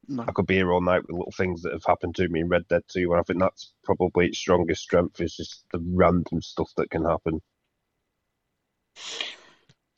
No. 0.08 0.24
I 0.26 0.32
could 0.32 0.46
be 0.46 0.54
here 0.54 0.72
all 0.72 0.80
night 0.80 1.02
with 1.02 1.16
little 1.16 1.32
things 1.36 1.62
that 1.62 1.72
have 1.72 1.84
happened 1.84 2.14
to 2.16 2.28
me 2.28 2.40
in 2.40 2.48
Red 2.48 2.68
Dead 2.68 2.82
2, 2.88 3.12
and 3.12 3.20
I 3.20 3.22
think 3.22 3.40
that's 3.40 3.72
probably 3.84 4.26
its 4.26 4.38
strongest 4.38 4.82
strength 4.82 5.20
is 5.20 5.36
just 5.36 5.64
the 5.72 5.82
random 5.92 6.42
stuff 6.42 6.70
that 6.76 6.90
can 6.90 7.04
happen. 7.04 7.40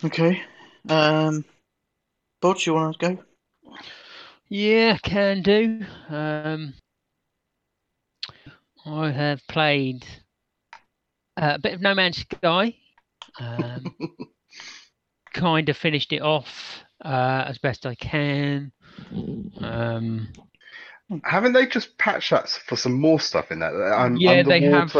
Okay. 0.04 0.42
Um, 0.88 1.44
Bod, 2.40 2.64
you 2.64 2.74
want 2.74 2.98
to 2.98 3.16
go? 3.16 3.24
Yeah, 4.48 4.96
can 4.98 5.42
do. 5.42 5.84
Um, 6.08 6.74
I 8.84 9.10
have 9.10 9.40
played 9.48 10.06
uh, 11.36 11.52
a 11.54 11.58
bit 11.58 11.74
of 11.74 11.80
No 11.80 11.94
Man's 11.94 12.18
Sky. 12.18 12.76
Um, 13.40 13.94
kind 15.34 15.68
of 15.68 15.76
finished 15.76 16.12
it 16.12 16.22
off 16.22 16.84
uh, 17.04 17.44
as 17.46 17.58
best 17.58 17.86
I 17.86 17.94
can. 17.94 18.72
Um, 19.60 20.28
Haven't 21.24 21.52
they 21.52 21.66
just 21.66 21.96
patched 21.98 22.30
that 22.30 22.48
for 22.48 22.76
some 22.76 22.94
more 23.00 23.20
stuff 23.20 23.52
in 23.52 23.60
that? 23.60 23.72
Um, 23.74 24.16
Yeah, 24.16 24.42
they 24.42 24.60
have. 24.62 24.92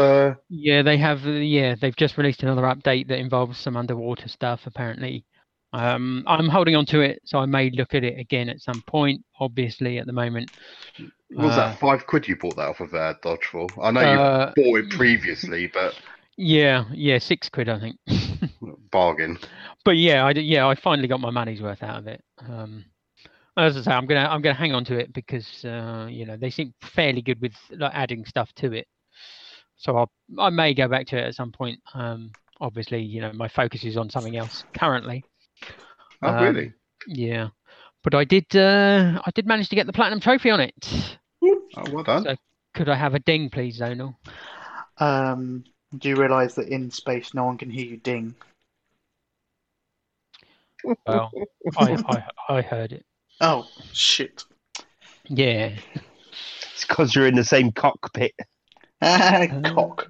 yeah, 0.49 0.81
they 0.81 0.97
have. 0.97 1.25
uh, 1.25 1.31
Yeah, 1.31 1.75
they've 1.79 1.95
just 1.95 2.17
released 2.17 2.43
another 2.43 2.61
update 2.63 3.07
that 3.09 3.19
involves 3.19 3.57
some 3.57 3.75
underwater 3.75 4.27
stuff. 4.29 4.61
Apparently, 4.65 5.25
um, 5.73 6.23
I'm 6.25 6.47
holding 6.47 6.75
on 6.75 6.85
to 6.87 7.01
it, 7.01 7.21
so 7.25 7.39
I 7.39 7.45
may 7.45 7.69
look 7.71 7.93
at 7.93 8.03
it 8.03 8.17
again 8.19 8.47
at 8.47 8.61
some 8.61 8.81
point. 8.87 9.21
Obviously, 9.39 9.97
at 9.97 10.05
the 10.05 10.13
moment, 10.13 10.49
Was 11.31 11.51
uh, 11.51 11.71
that 11.71 11.79
five 11.79 12.07
quid 12.07 12.27
you 12.27 12.37
bought 12.37 12.55
that 12.55 12.69
off 12.69 12.79
of 12.79 12.93
uh, 12.93 13.15
Dodge 13.21 13.45
for? 13.45 13.67
I 13.81 13.91
know 13.91 14.01
uh, 14.01 14.53
you 14.55 14.63
bought 14.63 14.77
it 14.79 14.89
previously, 14.91 15.67
but 15.67 15.93
yeah, 16.37 16.85
yeah, 16.93 17.17
six 17.17 17.49
quid, 17.49 17.67
I 17.67 17.79
think. 17.79 17.97
bargain. 18.91 19.37
But 19.87 19.95
yeah, 19.97 20.25
I 20.25 20.33
d- 20.33 20.41
yeah, 20.41 20.67
I 20.67 20.75
finally 20.75 21.07
got 21.07 21.21
my 21.21 21.29
money's 21.29 21.61
worth 21.61 21.81
out 21.81 21.99
of 21.99 22.07
it. 22.07 22.21
Um, 22.45 22.83
as 23.55 23.77
I 23.77 23.81
say, 23.81 23.91
I'm 23.91 24.05
gonna 24.05 24.27
I'm 24.29 24.41
gonna 24.41 24.53
hang 24.53 24.73
on 24.73 24.83
to 24.85 24.97
it 24.99 25.13
because 25.13 25.63
uh, 25.63 26.07
you 26.09 26.25
know 26.25 26.35
they 26.35 26.49
seem 26.49 26.73
fairly 26.81 27.21
good 27.21 27.39
with 27.41 27.53
like 27.71 27.93
adding 27.93 28.25
stuff 28.25 28.51
to 28.55 28.73
it. 28.73 28.85
So 29.77 29.95
I'll 29.97 30.11
I 30.37 30.49
may 30.49 30.73
go 30.73 30.89
back 30.89 31.07
to 31.07 31.17
it 31.17 31.23
at 31.23 31.35
some 31.35 31.51
point. 31.53 31.79
Um, 31.93 32.31
obviously, 32.59 33.01
you 33.01 33.21
know 33.21 33.31
my 33.33 33.47
focus 33.47 33.85
is 33.85 33.95
on 33.95 34.09
something 34.09 34.35
else 34.35 34.65
currently. 34.77 35.23
Oh, 36.21 36.29
Um, 36.29 36.43
really? 36.43 36.73
Yeah, 37.07 37.47
but 38.03 38.13
I 38.13 38.25
did 38.25 38.53
uh, 38.55 39.21
I 39.25 39.31
did 39.35 39.47
manage 39.47 39.69
to 39.69 39.75
get 39.75 39.87
the 39.87 39.93
platinum 39.93 40.19
trophy 40.19 40.49
on 40.49 40.59
it. 40.59 41.17
Oh, 41.77 41.91
well 41.93 42.03
done. 42.03 42.23
so- 42.25 42.35
Could 42.73 42.89
I 42.89 42.95
have 42.95 43.13
a 43.15 43.19
ding, 43.19 43.49
please, 43.49 43.79
Zonal? 43.79 44.15
Um, 44.97 45.63
do 45.97 46.09
you 46.09 46.15
realise 46.17 46.55
that 46.55 46.67
in 46.67 46.91
space 46.91 47.33
no 47.33 47.45
one 47.45 47.57
can 47.57 47.69
hear 47.69 47.85
you 47.85 47.97
ding? 47.97 48.35
Well, 51.05 51.31
I, 51.77 52.03
I 52.07 52.23
I 52.57 52.61
heard 52.61 52.93
it. 52.93 53.05
Oh 53.41 53.67
shit! 53.93 54.43
Yeah. 55.27 55.73
It's 56.73 56.85
because 56.85 57.15
you're 57.15 57.27
in 57.27 57.35
the 57.35 57.43
same 57.43 57.71
cockpit. 57.71 58.33
Cock. 59.01 60.07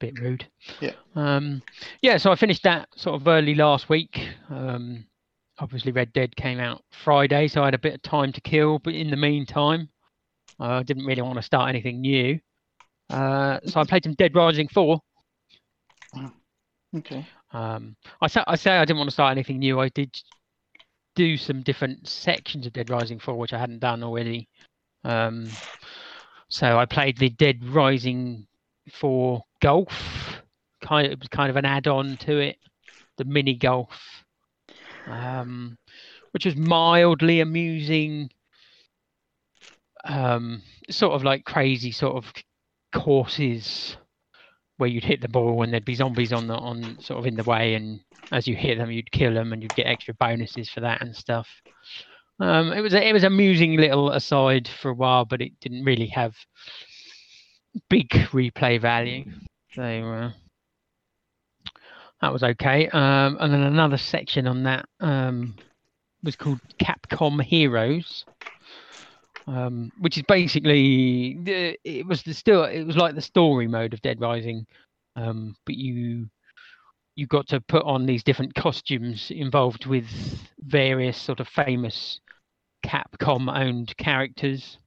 bit 0.00 0.18
rude. 0.18 0.46
Yeah. 0.80 0.92
Um, 1.14 1.62
yeah, 2.02 2.16
so 2.16 2.32
I 2.32 2.36
finished 2.36 2.62
that 2.62 2.88
sort 2.96 3.20
of 3.20 3.28
early 3.28 3.54
last 3.54 3.88
week. 3.88 4.28
Um, 4.48 5.06
obviously, 5.58 5.92
Red 5.92 6.12
Dead 6.12 6.34
came 6.36 6.58
out 6.58 6.82
Friday, 6.90 7.48
so 7.48 7.62
I 7.62 7.66
had 7.66 7.74
a 7.74 7.78
bit 7.78 7.94
of 7.94 8.02
time 8.02 8.32
to 8.32 8.40
kill. 8.40 8.78
But 8.78 8.94
in 8.94 9.10
the 9.10 9.16
meantime, 9.16 9.88
I 10.58 10.82
didn't 10.82 11.04
really 11.04 11.22
want 11.22 11.36
to 11.36 11.42
start 11.42 11.68
anything 11.68 12.00
new. 12.00 12.40
Uh, 13.10 13.60
so 13.66 13.80
I 13.80 13.84
played 13.84 14.04
some 14.04 14.14
Dead 14.14 14.34
Rising 14.34 14.68
4. 14.68 15.00
Okay. 16.96 17.26
Um, 17.52 17.96
I 18.20 18.26
say 18.26 18.42
I 18.46 18.56
say 18.56 18.72
I 18.72 18.84
didn't 18.84 18.98
want 18.98 19.08
to 19.08 19.14
start 19.14 19.32
anything 19.32 19.58
new. 19.58 19.80
I 19.80 19.88
did 19.88 20.16
do 21.14 21.36
some 21.36 21.62
different 21.62 22.08
sections 22.08 22.66
of 22.66 22.72
Dead 22.72 22.90
Rising 22.90 23.18
4, 23.18 23.36
which 23.36 23.52
I 23.52 23.58
hadn't 23.58 23.80
done 23.80 24.02
already. 24.02 24.48
Um, 25.04 25.48
so 26.48 26.78
I 26.78 26.86
played 26.86 27.18
the 27.18 27.30
Dead 27.30 27.64
Rising 27.64 28.46
4 28.92 29.42
Golf. 29.60 30.42
Kind 30.82 31.06
of, 31.06 31.12
it 31.12 31.18
was 31.18 31.28
kind 31.28 31.50
of 31.50 31.56
an 31.56 31.64
add-on 31.64 32.16
to 32.18 32.38
it, 32.38 32.56
the 33.18 33.24
mini 33.24 33.54
golf, 33.54 34.24
um, 35.06 35.76
which 36.30 36.46
was 36.46 36.56
mildly 36.56 37.40
amusing. 37.40 38.30
Um, 40.04 40.62
sort 40.88 41.12
of 41.12 41.22
like 41.22 41.44
crazy 41.44 41.92
sort 41.92 42.16
of 42.16 42.32
courses 42.94 43.98
where 44.80 44.88
you'd 44.88 45.04
hit 45.04 45.20
the 45.20 45.28
ball 45.28 45.62
and 45.62 45.72
there'd 45.72 45.84
be 45.84 45.94
zombies 45.94 46.32
on 46.32 46.46
the 46.46 46.54
on 46.54 46.96
sort 47.00 47.18
of 47.18 47.26
in 47.26 47.36
the 47.36 47.44
way 47.44 47.74
and 47.74 48.00
as 48.32 48.46
you 48.46 48.56
hit 48.56 48.78
them 48.78 48.90
you'd 48.90 49.12
kill 49.12 49.34
them 49.34 49.52
and 49.52 49.62
you'd 49.62 49.74
get 49.74 49.86
extra 49.86 50.14
bonuses 50.14 50.70
for 50.70 50.80
that 50.80 51.02
and 51.02 51.14
stuff. 51.14 51.46
Um 52.40 52.72
it 52.72 52.80
was 52.80 52.94
a, 52.94 53.06
it 53.06 53.12
was 53.12 53.24
amusing 53.24 53.76
little 53.76 54.10
aside 54.10 54.68
for 54.80 54.90
a 54.90 54.94
while 54.94 55.26
but 55.26 55.42
it 55.42 55.52
didn't 55.60 55.84
really 55.84 56.06
have 56.06 56.34
big 57.90 58.08
replay 58.32 58.80
value. 58.80 59.24
So 59.74 59.82
uh, 59.82 60.30
that 62.22 62.32
was 62.32 62.42
okay. 62.42 62.88
Um 62.88 63.36
and 63.38 63.52
then 63.52 63.60
another 63.60 63.98
section 63.98 64.46
on 64.46 64.62
that 64.62 64.86
um 65.00 65.54
was 66.22 66.36
called 66.36 66.60
capcom 66.82 67.42
heroes 67.42 68.24
um, 69.50 69.90
which 69.98 70.16
is 70.16 70.22
basically 70.28 71.36
it 71.84 72.06
was 72.06 72.22
the 72.22 72.32
still 72.32 72.64
it 72.64 72.84
was 72.84 72.96
like 72.96 73.14
the 73.14 73.20
story 73.20 73.66
mode 73.66 73.92
of 73.92 74.00
Dead 74.00 74.20
Rising, 74.20 74.64
um, 75.16 75.56
but 75.66 75.74
you 75.74 76.28
you 77.16 77.26
got 77.26 77.48
to 77.48 77.60
put 77.60 77.84
on 77.84 78.06
these 78.06 78.22
different 78.22 78.54
costumes 78.54 79.30
involved 79.30 79.86
with 79.86 80.06
various 80.60 81.20
sort 81.20 81.40
of 81.40 81.48
famous 81.48 82.20
Capcom 82.86 83.52
owned 83.52 83.94
characters, 83.96 84.78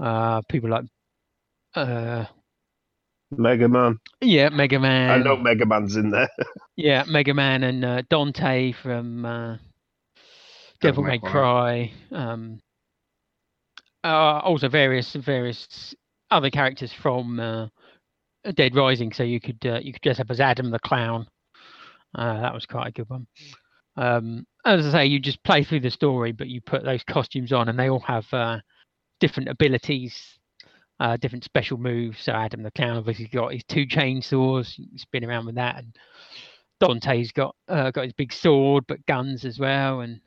uh, 0.00 0.42
people 0.50 0.68
like 0.68 0.84
uh, 1.74 2.26
Mega 3.30 3.68
Man. 3.68 3.98
yeah 4.20 4.50
Mega 4.50 4.78
Man, 4.78 5.10
I 5.10 5.22
know 5.22 5.36
Mega 5.36 5.64
Man's 5.64 5.96
in 5.96 6.10
there. 6.10 6.28
yeah 6.76 7.04
Mega 7.08 7.32
Man 7.32 7.64
and 7.64 7.84
uh, 7.84 8.02
Dante 8.10 8.72
from 8.72 9.24
uh, 9.24 9.56
Devil 10.82 11.04
May 11.04 11.18
Cry. 11.18 11.90
Um, 12.12 12.60
uh, 14.06 14.40
also 14.44 14.68
various 14.68 15.12
various 15.14 15.94
other 16.30 16.50
characters 16.50 16.92
from 16.92 17.40
uh, 17.40 17.68
Dead 18.54 18.74
Rising. 18.74 19.12
So 19.12 19.22
you 19.22 19.40
could 19.40 19.64
uh, 19.64 19.80
you 19.82 19.92
could 19.92 20.02
dress 20.02 20.20
up 20.20 20.30
as 20.30 20.40
Adam 20.40 20.70
the 20.70 20.78
Clown. 20.78 21.26
Uh, 22.14 22.40
that 22.40 22.54
was 22.54 22.66
quite 22.66 22.88
a 22.88 22.92
good 22.92 23.10
one. 23.10 23.26
Um, 23.96 24.46
as 24.64 24.86
I 24.86 24.92
say, 24.92 25.06
you 25.06 25.18
just 25.18 25.42
play 25.42 25.64
through 25.64 25.80
the 25.80 25.90
story, 25.90 26.32
but 26.32 26.48
you 26.48 26.60
put 26.60 26.84
those 26.84 27.02
costumes 27.04 27.52
on, 27.52 27.68
and 27.68 27.78
they 27.78 27.90
all 27.90 28.00
have 28.00 28.26
uh, 28.32 28.58
different 29.20 29.48
abilities, 29.48 30.38
uh, 31.00 31.16
different 31.16 31.44
special 31.44 31.78
moves. 31.78 32.20
So 32.20 32.32
Adam 32.32 32.62
the 32.62 32.70
Clown 32.70 32.96
obviously 32.96 33.26
got 33.26 33.52
his 33.52 33.64
two 33.64 33.86
chainsaws, 33.86 34.74
you 34.76 34.98
spin 34.98 35.24
around 35.24 35.46
with 35.46 35.56
that, 35.56 35.78
and 35.78 35.96
Dante's 36.80 37.32
got 37.32 37.56
got 37.68 38.04
his 38.04 38.12
big 38.12 38.32
sword, 38.32 38.84
but 38.86 39.04
guns 39.06 39.44
as 39.44 39.58
well, 39.58 40.00
and 40.00 40.20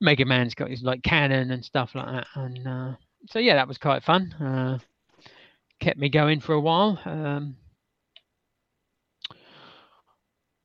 Mega 0.00 0.24
Man's 0.24 0.54
got 0.54 0.70
his 0.70 0.82
like 0.82 1.02
cannon 1.02 1.50
and 1.50 1.64
stuff 1.64 1.94
like 1.94 2.06
that. 2.06 2.26
And 2.34 2.66
uh, 2.66 2.92
so 3.28 3.38
yeah, 3.38 3.54
that 3.54 3.68
was 3.68 3.78
quite 3.78 4.02
fun. 4.02 4.32
Uh, 4.34 4.78
kept 5.80 5.98
me 5.98 6.08
going 6.08 6.40
for 6.40 6.54
a 6.54 6.60
while. 6.60 6.98
Um, 7.04 7.56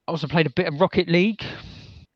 I 0.07 0.11
also 0.11 0.27
played 0.27 0.45
a 0.45 0.51
bit 0.51 0.67
of 0.67 0.79
Rocket 0.79 1.07
League. 1.09 1.43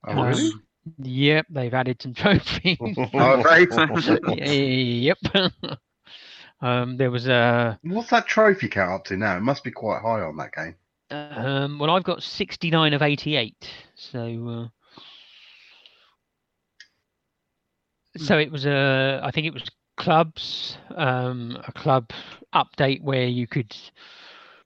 Oh, 0.05 0.23
really? 0.23 0.51
Um, 0.51 0.63
Yep, 0.97 1.47
they've 1.49 1.73
added 1.73 2.01
some 2.01 2.13
trophies. 2.15 2.77
Oh, 3.13 3.41
right. 3.43 3.67
yep. 4.41 5.17
um, 6.61 6.97
there 6.97 7.11
was 7.11 7.27
a 7.27 7.77
What's 7.83 8.09
that 8.09 8.27
trophy 8.27 8.69
count 8.69 8.91
up 8.91 9.05
to 9.05 9.17
now? 9.17 9.37
It 9.37 9.41
must 9.41 9.63
be 9.63 9.71
quite 9.71 10.01
high 10.01 10.21
on 10.21 10.37
that 10.37 10.53
game. 10.53 10.75
um, 11.11 11.79
well, 11.79 11.91
I've 11.91 12.03
got 12.03 12.23
sixty 12.23 12.71
nine 12.71 12.93
of 12.93 13.01
eighty 13.01 13.35
eight. 13.35 13.69
So, 13.95 14.47
uh, 14.47 14.67
so 18.19 18.37
it 18.37 18.51
was 18.51 18.65
a. 18.65 19.21
I 19.23 19.31
think 19.31 19.47
it 19.47 19.53
was 19.53 19.69
clubs, 19.97 20.77
um, 20.95 21.57
a 21.67 21.71
club 21.71 22.11
update 22.55 23.01
where 23.01 23.25
you 23.25 23.47
could 23.47 23.75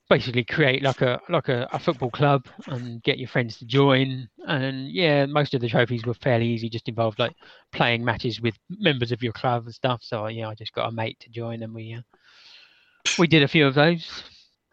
basically 0.09 0.43
create 0.43 0.84
like 0.84 1.01
a 1.01 1.19
like 1.30 1.49
a, 1.49 1.67
a 1.73 1.80
football 1.80 2.11
club 2.11 2.45
and 2.67 3.01
get 3.03 3.17
your 3.17 3.27
friends 3.27 3.57
to 3.57 3.65
join. 3.65 4.30
And 4.47 4.89
yeah, 4.91 5.25
most 5.25 5.53
of 5.53 5.61
the 5.61 5.69
trophies 5.69 6.05
were 6.05 6.13
fairly 6.13 6.47
easy, 6.47 6.69
just 6.69 6.88
involved 6.88 7.19
like 7.19 7.35
playing 7.71 8.05
matches 8.05 8.39
with 8.39 8.55
members 8.69 9.11
of 9.11 9.23
your 9.23 9.34
club 9.34 9.65
and 9.65 9.73
stuff. 9.73 10.01
So 10.03 10.27
yeah, 10.27 10.49
I 10.49 10.55
just 10.55 10.73
got 10.73 10.88
a 10.88 10.91
mate 10.91 11.19
to 11.21 11.30
join, 11.30 11.63
and 11.63 11.73
we 11.73 11.93
uh, 11.93 12.01
we 13.17 13.27
did 13.27 13.43
a 13.43 13.47
few 13.47 13.65
of 13.65 13.73
those, 13.73 14.23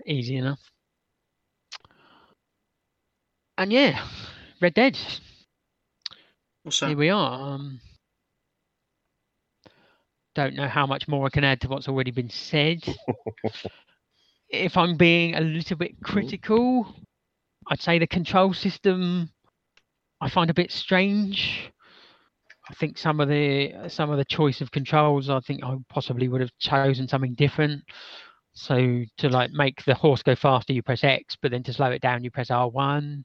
easy 0.07 0.37
enough. 0.37 0.61
And 3.59 3.73
yeah, 3.73 4.07
Red 4.61 4.75
Dead. 4.75 4.99
What's 6.63 6.81
Here 6.81 6.97
we 6.97 7.11
are. 7.11 7.55
Um, 7.55 7.81
don't 10.35 10.55
know 10.55 10.69
how 10.69 10.87
much 10.87 11.09
more 11.09 11.27
I 11.27 11.31
can 11.31 11.45
add 11.45 11.61
to 11.63 11.69
what's 11.69 11.89
already 11.89 12.11
been 12.11 12.31
said. 12.31 12.83
if 14.51 14.77
I'm 14.77 14.97
being 14.97 15.35
a 15.35 15.41
little 15.41 15.77
bit 15.77 16.01
mm. 16.01 16.03
critical, 16.03 16.95
I'd 17.69 17.81
say 17.81 17.99
the 17.99 18.07
control 18.07 18.53
system 18.53 19.31
I 20.21 20.29
find 20.29 20.51
a 20.51 20.55
bit 20.55 20.71
strange. 20.71 21.71
I 22.69 22.75
think 22.75 22.99
some 22.99 23.21
of 23.21 23.29
the 23.29 23.89
some 23.89 24.11
of 24.11 24.19
the 24.19 24.25
choice 24.25 24.61
of 24.61 24.71
controls, 24.71 25.31
I 25.31 25.41
think 25.41 25.65
I 25.65 25.77
possibly 25.89 26.29
would 26.29 26.41
have 26.41 26.57
chosen 26.59 27.09
something 27.09 27.35
different. 27.35 27.83
So 28.53 29.05
to 29.19 29.29
like 29.29 29.51
make 29.53 29.85
the 29.85 29.95
horse 29.95 30.23
go 30.23 30.35
faster, 30.37 30.73
you 30.73 30.83
press 30.83 31.05
X, 31.05 31.37
but 31.41 31.51
then 31.51 31.63
to 31.65 31.73
slow 31.73 31.91
it 31.91 32.03
down, 32.03 32.23
you 32.23 32.31
press 32.31 32.49
R1 32.49 33.25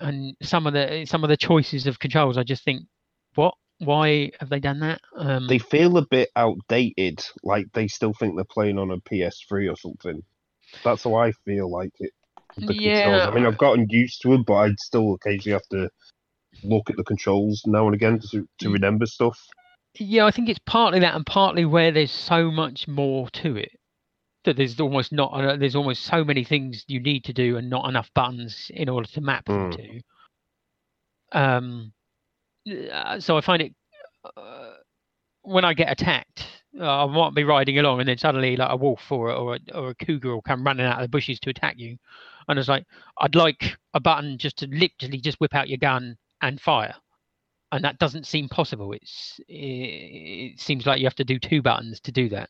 and 0.00 0.36
some 0.42 0.66
of 0.66 0.72
the 0.72 1.04
some 1.06 1.24
of 1.24 1.30
the 1.30 1.36
choices 1.36 1.86
of 1.86 1.98
controls 1.98 2.36
i 2.36 2.42
just 2.42 2.64
think 2.64 2.82
what 3.34 3.54
why 3.80 4.30
have 4.40 4.48
they 4.48 4.60
done 4.60 4.80
that 4.80 5.00
um 5.16 5.46
They 5.48 5.58
feel 5.58 5.96
a 5.96 6.06
bit 6.06 6.30
outdated, 6.36 7.24
like 7.42 7.66
they 7.72 7.88
still 7.88 8.12
think 8.12 8.34
they're 8.36 8.44
playing 8.44 8.78
on 8.78 8.90
a 8.90 8.98
PS3 8.98 9.68
or 9.68 9.76
something. 9.76 10.22
That's 10.84 11.04
how 11.04 11.14
I 11.14 11.32
feel 11.44 11.70
like 11.70 11.92
it. 12.00 12.12
The 12.58 12.74
Yeah. 12.74 13.02
controls. 13.04 13.26
I 13.26 13.30
mean, 13.34 13.46
I've 13.46 13.58
gotten 13.58 13.86
used 13.88 14.20
to 14.22 14.28
them, 14.30 14.42
but 14.46 14.54
I'd 14.54 14.80
still 14.80 15.14
occasionally 15.14 15.52
have 15.54 15.68
to 15.70 15.88
look 16.64 16.90
at 16.90 16.96
the 16.96 17.04
controls 17.04 17.62
now 17.66 17.86
and 17.86 17.94
again 17.94 18.18
to 18.18 18.48
to 18.58 18.68
Mm. 18.68 18.72
remember 18.72 19.06
stuff. 19.06 19.38
yeah 20.00 20.26
i 20.26 20.30
think 20.30 20.48
it's 20.48 20.60
partly 20.66 21.00
that 21.00 21.14
and 21.14 21.24
partly 21.26 21.64
where 21.64 21.90
there's 21.92 22.10
so 22.12 22.50
much 22.50 22.86
more 22.88 23.28
to 23.30 23.56
it 23.56 23.70
that 24.44 24.56
there's 24.56 24.80
almost 24.80 25.12
not 25.12 25.32
uh, 25.32 25.56
there's 25.56 25.76
almost 25.76 26.02
so 26.04 26.24
many 26.24 26.44
things 26.44 26.84
you 26.88 27.00
need 27.00 27.24
to 27.24 27.32
do 27.32 27.56
and 27.56 27.68
not 27.70 27.88
enough 27.88 28.10
buttons 28.14 28.70
in 28.74 28.88
order 28.88 29.08
to 29.08 29.20
map 29.20 29.44
them 29.46 29.70
Mm. 29.70 30.02
to 31.32 31.38
um 31.38 31.92
uh, 32.92 33.20
so 33.20 33.36
i 33.36 33.40
find 33.40 33.62
it 33.62 33.74
uh, 34.36 34.72
when 35.42 35.64
i 35.64 35.72
get 35.74 35.90
attacked 35.90 36.46
uh, 36.78 37.04
i 37.04 37.06
might 37.06 37.34
be 37.34 37.44
riding 37.44 37.78
along 37.78 38.00
and 38.00 38.08
then 38.08 38.18
suddenly 38.18 38.56
like 38.56 38.70
a 38.70 38.76
wolf 38.76 39.10
or, 39.10 39.30
or, 39.30 39.54
a, 39.56 39.58
or 39.74 39.90
a 39.90 39.94
cougar 39.94 40.34
will 40.34 40.42
come 40.42 40.64
running 40.64 40.86
out 40.86 40.96
of 40.96 41.02
the 41.02 41.08
bushes 41.08 41.40
to 41.40 41.50
attack 41.50 41.74
you. 41.78 41.96
And 42.48 42.58
it's 42.58 42.68
like 42.68 42.84
i'd 43.18 43.34
like 43.34 43.76
a 43.94 44.00
button 44.00 44.38
just 44.38 44.58
to 44.58 44.66
literally 44.66 45.20
just 45.20 45.38
whip 45.40 45.54
out 45.54 45.68
your 45.68 45.78
gun 45.78 46.16
and 46.42 46.60
fire. 46.60 46.94
And 47.70 47.84
that 47.84 47.98
doesn't 47.98 48.26
seem 48.26 48.48
possible. 48.48 48.92
It's 48.92 49.40
it, 49.48 49.54
it 49.54 50.60
seems 50.60 50.86
like 50.86 51.00
you 51.00 51.06
have 51.06 51.14
to 51.16 51.24
do 51.24 51.38
two 51.38 51.60
buttons 51.60 52.00
to 52.00 52.12
do 52.12 52.28
that. 52.30 52.48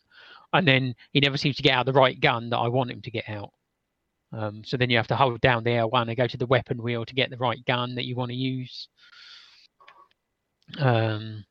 And 0.52 0.66
then 0.66 0.94
he 1.12 1.20
never 1.20 1.36
seems 1.36 1.56
to 1.56 1.62
get 1.62 1.72
out 1.72 1.86
the 1.86 1.92
right 1.92 2.18
gun 2.18 2.50
that 2.50 2.58
i 2.58 2.68
want 2.68 2.90
him 2.90 3.02
to 3.02 3.10
get 3.10 3.28
out. 3.28 3.50
Um, 4.32 4.62
so 4.64 4.76
then 4.76 4.90
you 4.90 4.96
have 4.98 5.08
to 5.08 5.16
hold 5.16 5.40
down 5.40 5.64
the 5.64 5.70
L1 5.70 6.08
and 6.08 6.16
go 6.16 6.26
to 6.26 6.36
the 6.36 6.46
weapon 6.46 6.82
wheel 6.82 7.04
to 7.04 7.14
get 7.14 7.30
the 7.30 7.36
right 7.38 7.64
gun 7.66 7.94
that 7.94 8.04
you 8.04 8.14
want 8.14 8.30
to 8.30 8.36
use. 8.36 8.88
Um, 10.78 11.44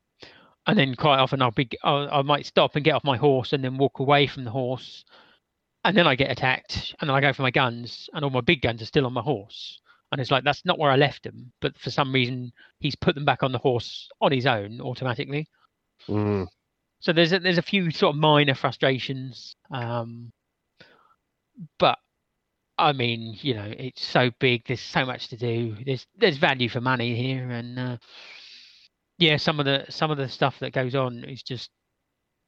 and 0.67 0.77
then 0.77 0.95
quite 0.95 1.19
often 1.19 1.41
I'll 1.41 1.51
be 1.51 1.69
I'll, 1.83 2.09
I 2.11 2.21
might 2.21 2.45
stop 2.45 2.75
and 2.75 2.85
get 2.85 2.93
off 2.93 3.03
my 3.03 3.17
horse 3.17 3.53
and 3.53 3.63
then 3.63 3.77
walk 3.77 3.99
away 3.99 4.27
from 4.27 4.43
the 4.43 4.51
horse, 4.51 5.05
and 5.83 5.95
then 5.95 6.05
I 6.05 6.15
get 6.15 6.31
attacked 6.31 6.95
and 6.99 7.09
then 7.09 7.15
I 7.15 7.21
go 7.21 7.33
for 7.33 7.41
my 7.41 7.51
guns 7.51 8.09
and 8.13 8.23
all 8.23 8.29
my 8.29 8.41
big 8.41 8.61
guns 8.61 8.81
are 8.81 8.85
still 8.85 9.05
on 9.05 9.13
my 9.13 9.21
horse. 9.21 9.79
And 10.11 10.21
it's 10.21 10.31
like 10.31 10.43
that's 10.43 10.65
not 10.65 10.79
where 10.79 10.91
I 10.91 10.95
left 10.95 11.23
them, 11.23 11.51
but 11.61 11.77
for 11.77 11.89
some 11.89 12.13
reason 12.13 12.51
he's 12.79 12.95
put 12.95 13.15
them 13.15 13.25
back 13.25 13.43
on 13.43 13.51
the 13.51 13.57
horse 13.57 14.09
on 14.21 14.31
his 14.31 14.45
own 14.45 14.81
automatically. 14.81 15.47
Mm. 16.07 16.47
So 16.99 17.13
there's 17.13 17.33
a, 17.33 17.39
there's 17.39 17.57
a 17.57 17.63
few 17.63 17.91
sort 17.91 18.15
of 18.15 18.19
minor 18.19 18.55
frustrations, 18.55 19.55
um, 19.71 20.31
but 21.77 21.97
I 22.77 22.93
mean, 22.93 23.37
you 23.41 23.53
know, 23.55 23.71
it's 23.77 24.05
so 24.05 24.31
big. 24.39 24.63
There's 24.67 24.81
so 24.81 25.05
much 25.05 25.29
to 25.29 25.37
do. 25.37 25.75
There's 25.85 26.05
there's 26.17 26.37
value 26.37 26.69
for 26.69 26.81
money 26.81 27.15
here, 27.15 27.49
and 27.49 27.79
uh, 27.79 27.97
yeah, 29.17 29.37
some 29.37 29.59
of 29.59 29.65
the 29.65 29.85
some 29.89 30.11
of 30.11 30.17
the 30.17 30.29
stuff 30.29 30.59
that 30.59 30.73
goes 30.73 30.95
on 30.95 31.23
is 31.23 31.43
just 31.43 31.69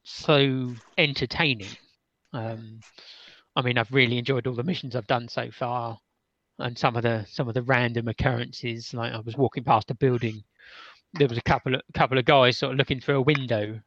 so 0.04 0.74
entertaining. 0.98 1.70
Um, 2.34 2.80
I 3.56 3.62
mean, 3.62 3.78
I've 3.78 3.92
really 3.92 4.18
enjoyed 4.18 4.48
all 4.48 4.54
the 4.56 4.64
missions 4.64 4.96
I've 4.96 5.08
done 5.08 5.28
so 5.28 5.50
far, 5.52 5.98
and 6.60 6.78
some 6.78 6.96
of 6.96 7.04
the 7.04 7.26
some 7.30 7.48
of 7.48 7.54
the 7.54 7.64
random 7.64 8.08
occurrences. 8.08 8.94
Like 8.94 9.14
I 9.14 9.20
was 9.20 9.38
walking 9.38 9.64
past 9.64 9.92
a 9.92 9.96
building, 9.96 10.44
there 11.14 11.28
was 11.28 11.38
a 11.38 11.44
couple 11.44 11.76
of 11.76 11.82
couple 11.94 12.18
of 12.18 12.26
guys 12.26 12.58
sort 12.58 12.74
of 12.74 12.78
looking 12.78 13.00
through 13.00 13.18
a 13.18 13.22
window, 13.22 13.80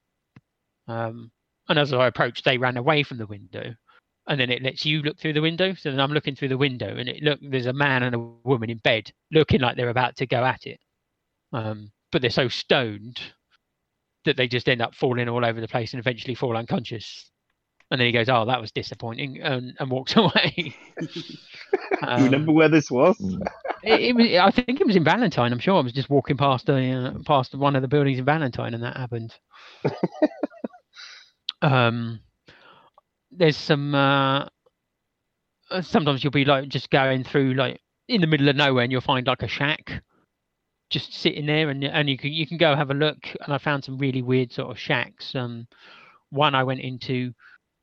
um, 0.88 1.30
and 1.68 1.78
as 1.78 1.92
I 1.92 2.06
approached, 2.06 2.44
they 2.44 2.58
ran 2.58 2.76
away 2.76 3.02
from 3.02 3.18
the 3.18 3.26
window 3.26 3.74
and 4.28 4.38
then 4.38 4.50
it 4.50 4.62
lets 4.62 4.84
you 4.84 5.02
look 5.02 5.18
through 5.18 5.32
the 5.32 5.42
window. 5.42 5.74
So 5.74 5.90
then 5.90 6.00
I'm 6.00 6.12
looking 6.12 6.36
through 6.36 6.48
the 6.48 6.58
window, 6.58 6.96
and 6.96 7.08
it 7.08 7.22
look 7.22 7.40
there's 7.42 7.66
a 7.66 7.72
man 7.72 8.02
and 8.02 8.14
a 8.14 8.18
woman 8.18 8.70
in 8.70 8.78
bed 8.78 9.10
looking 9.32 9.60
like 9.60 9.76
they're 9.76 9.88
about 9.88 10.16
to 10.16 10.26
go 10.26 10.44
at 10.44 10.66
it, 10.66 10.78
um, 11.52 11.90
but 12.12 12.22
they're 12.22 12.30
so 12.30 12.48
stoned 12.48 13.20
that 14.24 14.36
they 14.36 14.48
just 14.48 14.68
end 14.68 14.82
up 14.82 14.94
falling 14.94 15.28
all 15.28 15.44
over 15.44 15.60
the 15.60 15.68
place 15.68 15.92
and 15.92 16.00
eventually 16.00 16.34
fall 16.34 16.56
unconscious. 16.56 17.30
And 17.90 18.00
then 18.00 18.06
he 18.06 18.12
goes, 18.12 18.28
"Oh, 18.28 18.46
that 18.46 18.60
was 18.60 18.72
disappointing," 18.72 19.40
and, 19.42 19.74
and 19.78 19.90
walks 19.90 20.16
away. 20.16 20.76
Do 20.98 21.08
you 22.16 22.24
Um, 22.24 22.24
remember 22.24 22.52
where 22.52 22.68
this 22.68 22.90
was? 22.90 23.38
it, 23.82 24.00
it 24.00 24.16
was, 24.16 24.26
I 24.28 24.50
think 24.50 24.80
it 24.80 24.86
was 24.86 24.96
in 24.96 25.04
Valentine. 25.04 25.52
I'm 25.52 25.58
sure 25.58 25.76
I 25.76 25.80
was 25.82 25.92
just 25.92 26.10
walking 26.10 26.36
past 26.36 26.68
a 26.68 26.92
uh, 26.92 27.12
past 27.24 27.54
one 27.54 27.76
of 27.76 27.82
the 27.82 27.88
buildings 27.88 28.18
in 28.18 28.24
Valentine, 28.24 28.74
and 28.74 28.82
that 28.82 28.96
happened. 28.96 29.34
um, 31.62 32.20
there's 33.30 33.56
some. 33.56 33.94
Uh, 33.94 34.46
sometimes 35.82 36.22
you'll 36.22 36.30
be 36.30 36.44
like 36.44 36.68
just 36.68 36.90
going 36.90 37.24
through 37.24 37.54
like 37.54 37.80
in 38.08 38.20
the 38.20 38.26
middle 38.26 38.48
of 38.48 38.56
nowhere, 38.56 38.84
and 38.84 38.92
you'll 38.92 39.00
find 39.00 39.26
like 39.26 39.42
a 39.42 39.48
shack, 39.48 40.02
just 40.92 41.14
sitting 41.14 41.46
there, 41.46 41.70
and 41.70 41.82
and 41.84 42.08
you 42.08 42.16
can 42.16 42.32
you 42.32 42.46
can 42.46 42.56
go 42.58 42.76
have 42.76 42.90
a 42.90 42.94
look. 42.94 43.18
And 43.40 43.52
I 43.52 43.58
found 43.58 43.84
some 43.84 43.98
really 43.98 44.22
weird 44.22 44.52
sort 44.52 44.70
of 44.70 44.78
shacks. 44.78 45.34
Um, 45.34 45.66
one 46.30 46.54
I 46.54 46.62
went 46.64 46.80
into, 46.80 47.32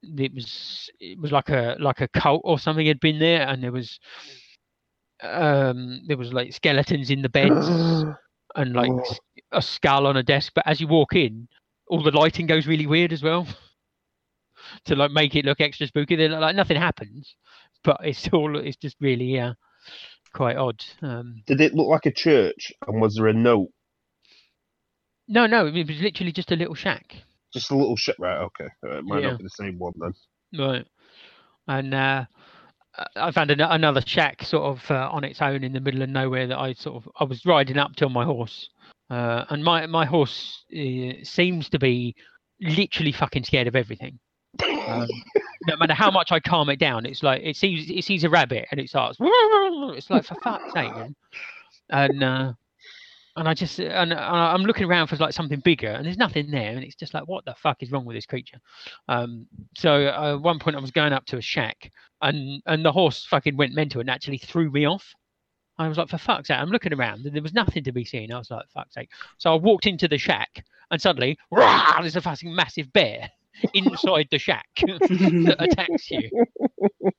it 0.04 0.34
was 0.34 0.90
it 1.00 1.20
was 1.20 1.32
like 1.32 1.50
a 1.50 1.76
like 1.80 2.02
a 2.02 2.08
cult 2.10 2.42
or 2.46 2.60
something 2.60 2.86
had 2.86 3.00
been 3.00 3.20
there, 3.20 3.48
and 3.48 3.64
there 3.64 3.72
was 3.72 4.00
um 5.22 6.02
there 6.08 6.18
was 6.18 6.32
like 6.32 6.54
skeletons 6.54 7.10
in 7.10 7.22
the 7.22 7.30
beds 7.30 8.06
and 8.56 8.74
like 8.74 8.92
a 9.52 9.62
skull 9.62 10.08
on 10.08 10.18
a 10.18 10.24
desk. 10.24 10.54
But 10.56 10.68
as 10.68 10.80
you 10.80 10.88
walk 10.88 11.16
in 11.16 11.48
all 11.88 12.04
the 12.04 12.12
lighting 12.12 12.46
goes 12.46 12.68
really 12.68 12.88
weird 12.88 13.14
as 13.14 13.24
well. 13.24 13.48
To 14.86 14.96
like 14.96 15.12
make 15.12 15.36
it 15.36 15.46
look 15.46 15.62
extra 15.62 15.88
spooky. 15.88 16.16
Then 16.16 16.32
like 16.32 16.56
nothing 16.56 16.78
happens 16.78 17.34
but 17.84 17.98
it's 18.04 18.28
all 18.30 18.58
it's 18.58 18.78
just 18.78 18.98
really 19.00 19.40
uh 19.40 19.54
quite 20.34 20.58
odd 20.58 20.84
um 21.02 21.42
Did 21.48 21.62
it 21.62 21.74
look 21.74 21.88
like 21.88 22.06
a 22.06 22.12
church? 22.12 22.72
And 22.88 23.02
was 23.02 23.16
there 23.16 23.28
a 23.28 23.34
note? 23.34 23.70
no 25.28 25.46
no 25.48 25.68
it 25.68 25.88
was 25.88 26.00
literally 26.02 26.32
just 26.32 26.52
a 26.52 26.56
little 26.56 26.76
shack 26.76 27.16
Just 27.54 27.72
a 27.72 27.76
little 27.76 27.96
shit, 27.96 28.16
right? 28.20 28.38
Okay, 28.38 28.68
it 28.84 29.04
might 29.06 29.22
Yeah. 29.22 29.30
not 29.32 29.38
be 29.40 29.44
the 29.44 29.50
same 29.50 29.78
one 29.80 29.94
then. 29.98 30.14
right 30.60 30.86
and 31.68 31.94
uh 31.94 32.26
I- 33.16 33.32
found 33.32 33.52
an- 33.52 33.62
another 33.62 34.02
shack 34.06 34.44
sort 34.44 34.64
of 34.64 34.92
uh, 34.92 35.10
on 35.12 35.24
its 35.24 35.42
own 35.42 35.64
in 35.64 35.72
the 35.74 35.80
middle 35.80 36.02
of 36.02 36.10
nowhere 36.10 36.48
that 36.48 36.58
I 36.58 36.74
sort 36.74 36.98
of 36.98 37.10
I 37.20 37.24
was 37.24 37.46
riding 37.46 37.78
up 37.78 37.96
to 37.98 38.06
on 38.06 38.12
my 38.12 38.26
horse, 38.26 38.68
uh, 39.10 39.46
and 39.50 39.64
my 39.64 39.86
my 39.86 40.06
horse 40.06 40.66
uh, 40.76 41.14
seems 41.24 41.70
to 41.70 41.80
be 41.80 42.16
literally 42.60 43.12
fucking 43.14 43.44
scared 43.46 43.68
of 43.68 43.76
everything. 43.76 44.20
Um, 44.90 45.08
no 45.68 45.76
matter 45.78 45.94
how 45.94 46.12
much 46.12 46.32
I 46.32 46.40
calm 46.40 46.70
it 46.70 46.80
down, 46.80 47.06
it's 47.06 47.24
like 47.24 47.42
it 47.44 47.56
sees 47.56 47.90
it 47.90 48.04
sees 48.04 48.24
a 48.24 48.30
rabbit 48.30 48.68
and 48.72 48.80
it 48.80 48.90
starts. 48.90 49.18
It's 49.20 50.10
like 50.10 50.26
for 50.26 50.36
fuck's 50.36 50.74
sake, 50.74 50.94
man. 50.96 51.16
and 51.90 52.24
uh, 52.24 52.54
and 53.36 53.48
I 53.48 53.54
just 53.54 53.80
and, 53.80 54.14
I'm 54.14 54.64
looking 54.64 54.86
around 54.86 55.08
for 55.08 55.16
like 55.18 55.34
something 55.34 55.60
bigger, 55.60 55.90
and 55.90 56.06
there's 56.06 56.18
nothing 56.18 56.50
there, 56.52 56.72
and 56.72 56.84
it's 56.84 56.96
just 56.96 57.14
like 57.14 57.28
what 57.28 57.46
the 57.46 57.56
fuck 57.56 57.82
is 57.82 57.92
wrong 57.92 58.06
with 58.06 58.16
this 58.16 58.26
creature? 58.26 58.60
Um, 59.08 59.48
so 59.76 60.08
at 60.08 60.42
one 60.42 60.60
point 60.60 60.76
I 60.76 60.80
was 60.80 60.92
going 60.92 61.14
up 61.14 61.26
to 61.28 61.38
a 61.38 61.42
shack, 61.42 61.92
and 62.22 62.62
and 62.66 62.86
the 62.86 62.92
horse 62.92 63.26
fucking 63.26 63.58
went 63.58 63.74
mental 63.74 64.02
and 64.02 64.10
actually 64.10 64.38
threw 64.38 64.72
me 64.72 64.86
off. 64.86 65.14
I 65.78 65.88
was 65.88 65.98
like, 65.98 66.10
for 66.10 66.18
fuck's 66.18 66.50
sake, 66.50 66.58
I'm 66.58 66.72
looking 66.72 66.94
around 66.94 67.26
and 67.26 67.34
there 67.34 67.42
was 67.42 67.54
nothing 67.54 67.86
to 67.86 67.94
be 67.94 68.04
seen. 68.04 68.34
I 68.34 68.38
was 68.38 68.52
like, 68.52 68.66
fuck's 68.74 68.96
sake. 68.96 69.10
So 69.38 69.54
I 69.54 69.56
walked 69.56 69.86
into 69.86 70.10
the 70.10 70.18
shack 70.18 70.66
and 70.92 71.02
suddenly, 71.02 71.38
rah, 71.52 71.98
there's 72.02 72.18
a 72.18 72.22
fucking 72.22 72.54
massive 72.54 72.92
bear 72.92 73.30
inside 73.74 74.28
the 74.32 74.38
shack 74.38 74.68
that 74.78 75.56
attacks 75.60 76.12
you. 76.12 76.30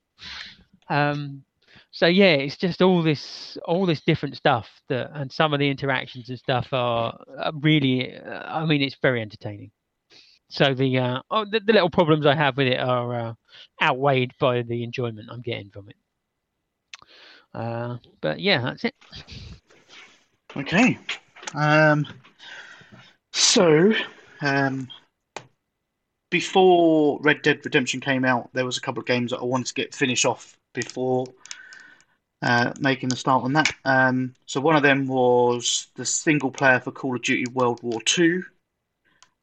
Um, 0.89 1.45
so 1.93 2.07
yeah, 2.07 2.33
it's 2.33 2.57
just 2.57 2.83
all 2.83 3.01
this, 3.01 3.57
all 3.65 3.87
this 3.87 4.01
different 4.01 4.37
stuff 4.37 4.69
that, 4.89 5.13
and 5.15 5.31
some 5.31 5.55
of 5.55 5.61
the 5.61 5.71
interactions 5.71 6.29
and 6.29 6.39
stuff 6.39 6.67
are, 6.73 7.17
really, 7.61 8.17
uh, 8.19 8.43
I 8.43 8.67
mean, 8.67 8.83
it's 8.83 8.97
very 9.01 9.23
entertaining. 9.23 9.71
So 10.51 10.75
the 10.75 10.99
uh, 10.99 11.23
oh, 11.31 11.45
the, 11.49 11.61
the 11.61 11.73
little 11.73 11.91
problems 11.91 12.27
I 12.27 12.35
have 12.35 12.57
with 12.57 12.67
it 12.67 12.81
are 12.81 13.15
uh, 13.15 13.35
outweighed 13.81 14.33
by 14.41 14.63
the 14.63 14.83
enjoyment 14.83 15.29
I'm 15.31 15.43
getting 15.43 15.71
from 15.71 15.89
it. 15.89 15.97
Uh, 17.55 17.99
but 18.21 18.41
yeah, 18.41 18.61
that's 18.61 18.85
it. 18.85 18.95
Okay. 20.57 20.99
Um, 21.55 22.05
so, 23.33 23.93
um, 24.43 24.89
before 26.31 27.19
Red 27.21 27.43
Dead 27.43 27.61
Redemption 27.65 28.01
came 28.01 28.25
out, 28.25 28.51
there 28.53 28.65
was 28.65 28.79
a 28.79 28.81
couple 28.81 29.01
of 29.01 29.07
games 29.07 29.31
that 29.31 29.41
I 29.41 29.45
wanted 29.45 29.67
to 29.67 29.75
get 29.75 29.95
finished 29.95 30.25
off 30.25 30.57
before 30.73 31.27
uh, 32.43 32.73
making 32.81 33.09
the 33.09 33.17
start 33.17 33.45
on 33.45 33.53
that. 33.55 33.71
Um, 33.85 34.35
so 34.47 34.61
one 34.61 34.77
of 34.77 34.83
them 34.83 35.07
was 35.07 35.89
the 35.97 36.07
single 36.07 36.51
player 36.51 36.81
for 36.81 36.93
Call 36.93 37.17
of 37.17 37.23
Duty 37.23 37.51
World 37.53 37.83
War 37.83 38.01
Two. 38.03 38.45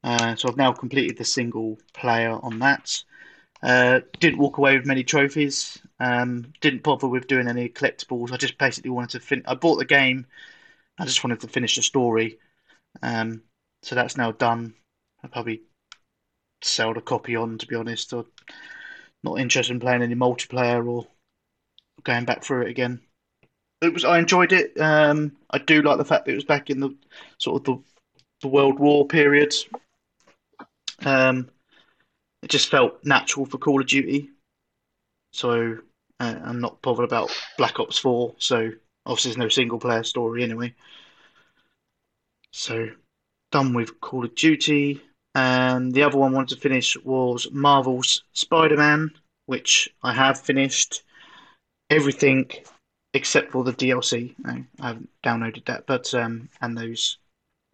Uh, 0.02 0.34
so 0.36 0.48
I've 0.48 0.56
now 0.56 0.72
completed 0.72 1.18
the 1.18 1.24
single 1.24 1.78
player 1.92 2.38
on 2.42 2.58
that. 2.60 3.02
Uh, 3.62 4.00
didn't 4.20 4.38
walk 4.38 4.58
away 4.58 4.76
with 4.76 4.86
many 4.86 5.02
trophies. 5.02 5.78
Um, 6.00 6.52
didn't 6.60 6.84
bother 6.84 7.08
with 7.08 7.26
doing 7.26 7.48
any 7.48 7.68
collectibles. 7.68 8.32
I 8.32 8.36
just 8.36 8.56
basically 8.56 8.90
wanted 8.90 9.10
to 9.10 9.20
fin. 9.20 9.42
I 9.46 9.54
bought 9.54 9.76
the 9.76 9.84
game. 9.84 10.26
I 10.98 11.04
just 11.04 11.22
wanted 11.24 11.40
to 11.40 11.48
finish 11.48 11.76
the 11.76 11.82
story. 11.82 12.38
Um, 13.02 13.42
so 13.82 13.94
that's 13.94 14.16
now 14.16 14.32
done. 14.32 14.74
I'll 15.22 15.30
probably 15.30 15.62
sell 16.62 16.94
the 16.94 17.00
copy 17.00 17.36
on, 17.36 17.58
to 17.58 17.66
be 17.66 17.74
honest. 17.74 18.12
Or 18.12 18.24
not 19.22 19.40
interested 19.40 19.72
in 19.72 19.80
playing 19.80 20.02
any 20.02 20.14
multiplayer 20.14 20.86
or 20.86 21.06
going 22.04 22.24
back 22.24 22.42
through 22.42 22.62
it 22.62 22.70
again. 22.70 23.00
It 23.80 23.92
was. 23.92 24.04
I 24.04 24.18
enjoyed 24.18 24.52
it. 24.52 24.78
Um, 24.80 25.36
I 25.50 25.58
do 25.58 25.82
like 25.82 25.98
the 25.98 26.04
fact 26.04 26.24
that 26.24 26.32
it 26.32 26.36
was 26.36 26.44
back 26.44 26.70
in 26.70 26.80
the 26.80 26.94
sort 27.38 27.60
of 27.60 27.64
the, 27.64 27.82
the 28.42 28.48
World 28.48 28.78
War 28.78 29.06
period. 29.06 29.54
Um, 31.04 31.48
it 32.42 32.50
just 32.50 32.70
felt 32.70 33.04
natural 33.04 33.46
for 33.46 33.58
Call 33.58 33.80
of 33.80 33.86
Duty. 33.86 34.30
So 35.32 35.78
uh, 36.20 36.34
I'm 36.42 36.60
not 36.60 36.82
bothered 36.82 37.04
about 37.04 37.30
Black 37.56 37.78
Ops 37.78 37.98
4. 37.98 38.34
So 38.38 38.70
obviously 39.06 39.30
there's 39.30 39.38
no 39.38 39.48
single 39.48 39.78
player 39.78 40.02
story 40.02 40.42
anyway. 40.42 40.74
So 42.52 42.88
done 43.52 43.74
with 43.74 44.00
Call 44.00 44.24
of 44.24 44.34
Duty. 44.34 45.00
And 45.38 45.94
the 45.94 46.02
other 46.02 46.18
one 46.18 46.32
I 46.32 46.34
wanted 46.34 46.56
to 46.56 46.60
finish 46.60 46.96
was 47.04 47.46
Marvel's 47.52 48.24
Spider 48.32 48.76
Man, 48.76 49.12
which 49.46 49.88
I 50.02 50.12
have 50.12 50.40
finished 50.40 51.04
everything 51.90 52.50
except 53.14 53.52
for 53.52 53.62
the 53.62 53.72
DLC. 53.72 54.34
I 54.44 54.64
haven't 54.84 55.08
downloaded 55.24 55.64
that, 55.66 55.86
but 55.86 56.12
um, 56.12 56.48
and 56.60 56.76
those 56.76 57.18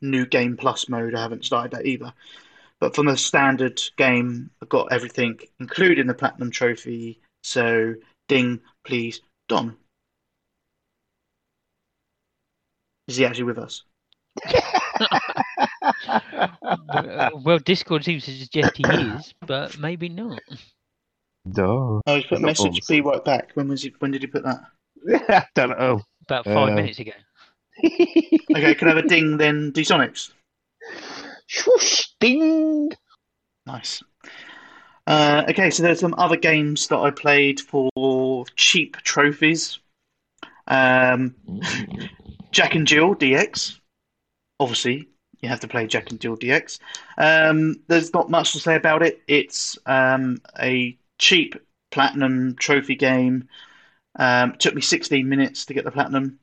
new 0.02 0.26
game 0.26 0.58
plus 0.58 0.90
mode, 0.90 1.14
I 1.14 1.22
haven't 1.22 1.46
started 1.46 1.72
that 1.72 1.86
either. 1.86 2.12
But 2.80 2.94
from 2.94 3.06
the 3.06 3.16
standard 3.16 3.80
game, 3.96 4.50
I've 4.60 4.68
got 4.68 4.92
everything, 4.92 5.38
including 5.58 6.06
the 6.06 6.12
platinum 6.12 6.50
trophy. 6.50 7.18
So, 7.44 7.94
ding, 8.28 8.60
please, 8.84 9.22
Don. 9.48 9.74
Is 13.08 13.16
he 13.16 13.24
actually 13.24 13.44
with 13.44 13.58
us? 13.58 13.84
Well, 17.44 17.58
Discord 17.58 18.04
seems 18.04 18.24
to 18.26 18.32
suggest 18.32 18.76
he 18.76 18.84
is, 18.86 19.34
but 19.46 19.78
maybe 19.78 20.08
not. 20.08 20.40
Duh. 21.50 21.62
Oh, 21.66 22.00
he's 22.06 22.24
put 22.24 22.40
Not 22.40 22.46
message. 22.48 22.66
obviously. 22.66 23.00
Be 23.00 23.06
right 23.08 23.24
back. 23.24 23.50
When 23.54 23.68
was 23.68 23.82
he? 23.82 23.94
When 23.98 24.10
did 24.10 24.22
he 24.22 24.26
put 24.26 24.44
that? 24.44 24.60
I 25.28 25.44
don't 25.54 25.78
know. 25.78 26.00
About 26.28 26.44
five 26.44 26.70
Uh, 26.70 26.74
minutes 26.74 26.98
ago. 26.98 27.12
Okay, 28.56 28.74
can 28.76 28.88
I 28.88 28.94
have 28.94 29.04
a 29.04 29.08
ding 29.08 29.36
then? 29.36 29.72
Dsonics. 29.72 30.30
Swoosh, 31.48 32.06
ding. 32.20 32.92
Nice. 33.66 34.02
Uh, 35.06 35.42
okay, 35.48 35.70
so 35.70 35.82
there's 35.82 35.98
some 36.00 36.14
other 36.16 36.36
games 36.36 36.86
that 36.88 36.98
I 36.98 37.10
played 37.10 37.60
for 37.60 38.44
cheap 38.56 38.96
trophies. 38.98 39.80
Um, 40.68 41.34
Jack 42.52 42.74
and 42.76 42.86
Jill 42.86 43.14
DX. 43.16 43.80
Obviously, 44.60 45.08
you 45.44 45.50
have 45.50 45.60
to 45.60 45.68
play 45.68 45.86
Jack 45.86 46.10
and 46.10 46.18
Jill 46.18 46.36
DX. 46.36 46.78
Um, 47.18 47.76
there's 47.86 48.14
not 48.14 48.30
much 48.30 48.52
to 48.52 48.60
say 48.60 48.76
about 48.76 49.02
it. 49.02 49.20
It's 49.28 49.78
um, 49.84 50.40
a 50.58 50.98
cheap 51.18 51.54
platinum 51.90 52.56
trophy 52.56 52.96
game. 52.96 53.48
Um, 54.18 54.54
took 54.58 54.74
me 54.74 54.80
16 54.80 55.28
minutes 55.28 55.66
to 55.66 55.74
get 55.74 55.84
the 55.84 55.90
platinum. 55.90 56.38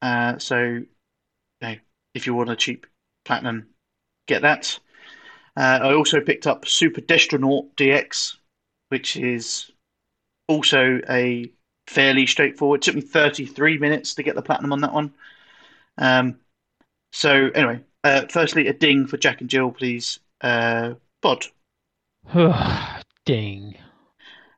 Uh, 0.00 0.38
so, 0.38 0.58
you 0.60 0.86
know, 1.60 1.74
if 2.14 2.26
you 2.26 2.34
want 2.34 2.50
a 2.50 2.56
cheap 2.56 2.86
platinum, 3.24 3.68
get 4.26 4.42
that. 4.42 4.78
Uh, 5.56 5.80
I 5.82 5.94
also 5.94 6.20
picked 6.20 6.46
up 6.46 6.66
Super 6.66 7.02
Destronaut 7.02 7.74
DX, 7.76 8.36
which 8.88 9.16
is 9.16 9.70
also 10.48 11.00
a 11.08 11.52
fairly 11.86 12.26
straightforward. 12.26 12.80
It 12.80 12.84
took 12.84 12.94
me 12.94 13.02
33 13.02 13.76
minutes 13.76 14.14
to 14.14 14.22
get 14.22 14.34
the 14.36 14.42
platinum 14.42 14.72
on 14.72 14.80
that 14.80 14.94
one. 14.94 15.12
Um, 15.98 16.38
so 17.14 17.48
anyway, 17.54 17.80
uh, 18.02 18.26
firstly, 18.28 18.66
a 18.66 18.72
ding 18.72 19.06
for 19.06 19.16
Jack 19.16 19.40
and 19.40 19.48
Jill, 19.48 19.70
please, 19.70 20.18
uh, 20.40 20.94
Bod, 21.22 21.46
Ding. 23.24 23.76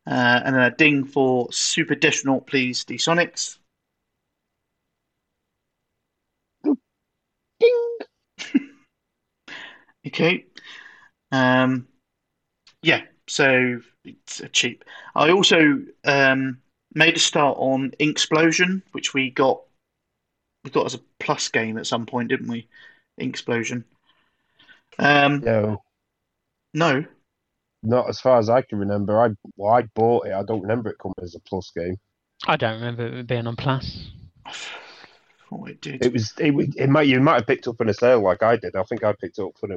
uh, 0.06 0.40
and 0.44 0.54
then 0.56 0.62
a 0.62 0.70
ding 0.74 1.04
for 1.04 1.52
Super 1.52 1.94
Destronaut, 1.94 2.46
please, 2.46 2.82
D 2.84 2.94
Sonics. 2.96 3.58
Ding. 7.60 7.98
Okay. 10.06 10.46
Um, 11.32 11.88
yeah, 12.80 13.02
so 13.28 13.80
it's 14.04 14.40
cheap. 14.52 14.84
I 15.16 15.30
also 15.30 15.82
um, 16.04 16.58
made 16.94 17.16
a 17.16 17.18
start 17.18 17.56
on 17.58 17.90
Inksplosion, 17.98 18.82
which 18.92 19.12
we 19.14 19.30
got 19.30 19.65
we 20.66 20.70
got 20.72 20.86
as 20.86 20.94
a 20.94 21.01
plus 21.20 21.48
game 21.48 21.78
at 21.78 21.86
some 21.86 22.05
point, 22.06 22.28
didn't 22.28 22.48
we? 22.48 22.68
Ink 23.18 23.30
explosion. 23.30 23.84
Um, 24.98 25.40
No, 25.40 25.82
no, 26.74 27.05
not 27.82 28.09
as 28.09 28.20
far 28.20 28.38
as 28.38 28.51
I 28.51 28.62
can 28.62 28.78
remember. 28.78 29.20
I 29.22 29.30
well, 29.56 29.72
I 29.72 29.82
bought 29.94 30.26
it. 30.26 30.32
I 30.32 30.43
don't 30.43 30.62
remember 30.62 30.90
it 30.90 30.98
coming 30.98 31.14
as 31.22 31.34
a 31.34 31.40
plus 31.40 31.70
game. 31.74 31.97
I 32.47 32.56
don't 32.56 32.74
remember 32.80 33.06
it 33.06 33.26
being 33.26 33.47
on 33.47 33.56
Plus. 33.56 34.10
oh, 35.52 35.64
it 35.66 35.80
did. 35.80 36.05
It 36.05 36.12
was. 36.12 36.32
It, 36.38 36.52
was- 36.52 36.74
it 36.76 36.88
might. 36.88 37.06
You 37.06 37.20
might 37.20 37.34
have 37.36 37.47
picked 37.47 37.68
up 37.68 37.80
in 37.80 37.88
a 37.88 37.94
sale 37.94 38.22
like 38.22 38.43
I 38.43 38.56
did. 38.56 38.76
I 38.76 38.82
think 38.84 39.05
I 39.05 39.12
picked 39.12 39.38
up 39.38 39.52
for 39.59 39.68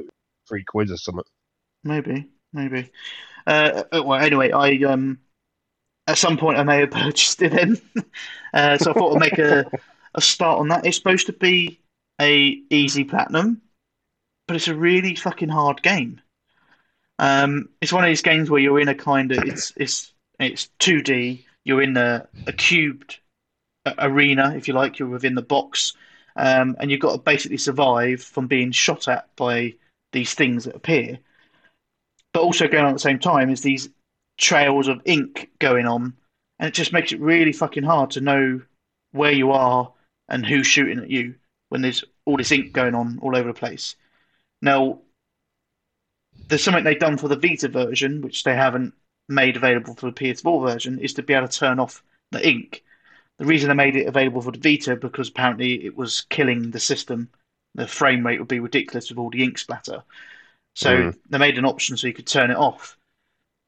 three 0.48 0.64
quid 0.64 0.90
or 0.90 0.96
something. 0.96 1.24
Maybe, 1.84 2.28
maybe. 2.52 2.90
Uh, 3.46 3.84
uh, 3.92 4.02
well, 4.04 4.20
anyway, 4.20 4.50
I 4.52 4.82
um, 4.84 5.20
at 6.06 6.18
some 6.18 6.36
point 6.36 6.58
I 6.58 6.62
may 6.64 6.80
have 6.80 6.90
purchased 6.90 7.40
it 7.42 7.52
then, 7.52 7.80
uh, 8.54 8.78
so 8.78 8.90
I 8.90 8.94
thought 8.94 9.14
I'd 9.14 9.20
make 9.20 9.38
a 9.38 9.70
a 10.14 10.20
start 10.20 10.58
on 10.58 10.68
that. 10.68 10.86
It's 10.86 10.96
supposed 10.96 11.26
to 11.26 11.32
be 11.32 11.80
a 12.20 12.60
easy 12.70 13.04
platinum, 13.04 13.62
but 14.46 14.56
it's 14.56 14.68
a 14.68 14.74
really 14.74 15.14
fucking 15.14 15.48
hard 15.48 15.82
game. 15.82 16.20
Um, 17.18 17.68
it's 17.80 17.92
one 17.92 18.04
of 18.04 18.08
these 18.08 18.22
games 18.22 18.50
where 18.50 18.60
you're 18.60 18.80
in 18.80 18.88
a 18.88 18.94
kind 18.94 19.30
of 19.32 19.44
it's 19.44 19.72
it's 19.76 20.12
it's 20.38 20.70
2D. 20.80 21.44
You're 21.64 21.82
in 21.82 21.96
a, 21.96 22.26
a 22.46 22.52
cubed 22.52 23.18
arena, 23.98 24.54
if 24.56 24.66
you 24.66 24.74
like. 24.74 24.98
You're 24.98 25.08
within 25.08 25.34
the 25.34 25.42
box, 25.42 25.92
um, 26.36 26.76
and 26.80 26.90
you've 26.90 27.00
got 27.00 27.12
to 27.12 27.18
basically 27.18 27.58
survive 27.58 28.22
from 28.22 28.46
being 28.46 28.72
shot 28.72 29.06
at 29.08 29.28
by 29.36 29.74
these 30.12 30.34
things 30.34 30.64
that 30.64 30.74
appear. 30.74 31.18
But 32.32 32.42
also 32.42 32.68
going 32.68 32.84
on 32.84 32.90
at 32.90 32.94
the 32.94 33.00
same 33.00 33.18
time 33.18 33.50
is 33.50 33.60
these 33.60 33.90
trails 34.38 34.88
of 34.88 35.02
ink 35.04 35.50
going 35.58 35.86
on, 35.86 36.14
and 36.58 36.68
it 36.68 36.74
just 36.74 36.92
makes 36.92 37.12
it 37.12 37.20
really 37.20 37.52
fucking 37.52 37.84
hard 37.84 38.12
to 38.12 38.20
know 38.20 38.62
where 39.12 39.32
you 39.32 39.52
are 39.52 39.92
and 40.30 40.46
who's 40.46 40.66
shooting 40.66 41.00
at 41.00 41.10
you 41.10 41.34
when 41.68 41.82
there's 41.82 42.04
all 42.24 42.36
this 42.36 42.52
ink 42.52 42.72
going 42.72 42.94
on 42.94 43.18
all 43.20 43.36
over 43.36 43.48
the 43.48 43.58
place. 43.58 43.96
Now, 44.62 45.00
there's 46.48 46.62
something 46.62 46.84
they've 46.84 46.98
done 46.98 47.16
for 47.16 47.28
the 47.28 47.36
Vita 47.36 47.68
version, 47.68 48.22
which 48.22 48.44
they 48.44 48.54
haven't 48.54 48.94
made 49.28 49.56
available 49.56 49.94
for 49.94 50.10
the 50.10 50.12
PS4 50.20 50.68
version, 50.68 50.98
is 50.98 51.14
to 51.14 51.22
be 51.22 51.34
able 51.34 51.48
to 51.48 51.58
turn 51.58 51.78
off 51.78 52.02
the 52.30 52.46
ink. 52.46 52.82
The 53.38 53.46
reason 53.46 53.68
they 53.68 53.74
made 53.74 53.96
it 53.96 54.06
available 54.06 54.42
for 54.42 54.52
the 54.52 54.58
Vita 54.58 54.96
because 54.96 55.28
apparently 55.28 55.84
it 55.84 55.96
was 55.96 56.22
killing 56.22 56.70
the 56.70 56.80
system. 56.80 57.28
The 57.74 57.86
frame 57.86 58.26
rate 58.26 58.38
would 58.38 58.48
be 58.48 58.60
ridiculous 58.60 59.08
with 59.08 59.18
all 59.18 59.30
the 59.30 59.42
ink 59.42 59.58
splatter. 59.58 60.02
So 60.74 60.96
Mm. 60.96 61.18
they 61.28 61.38
made 61.38 61.58
an 61.58 61.64
option 61.64 61.96
so 61.96 62.06
you 62.06 62.12
could 62.12 62.26
turn 62.26 62.50
it 62.50 62.56
off, 62.56 62.96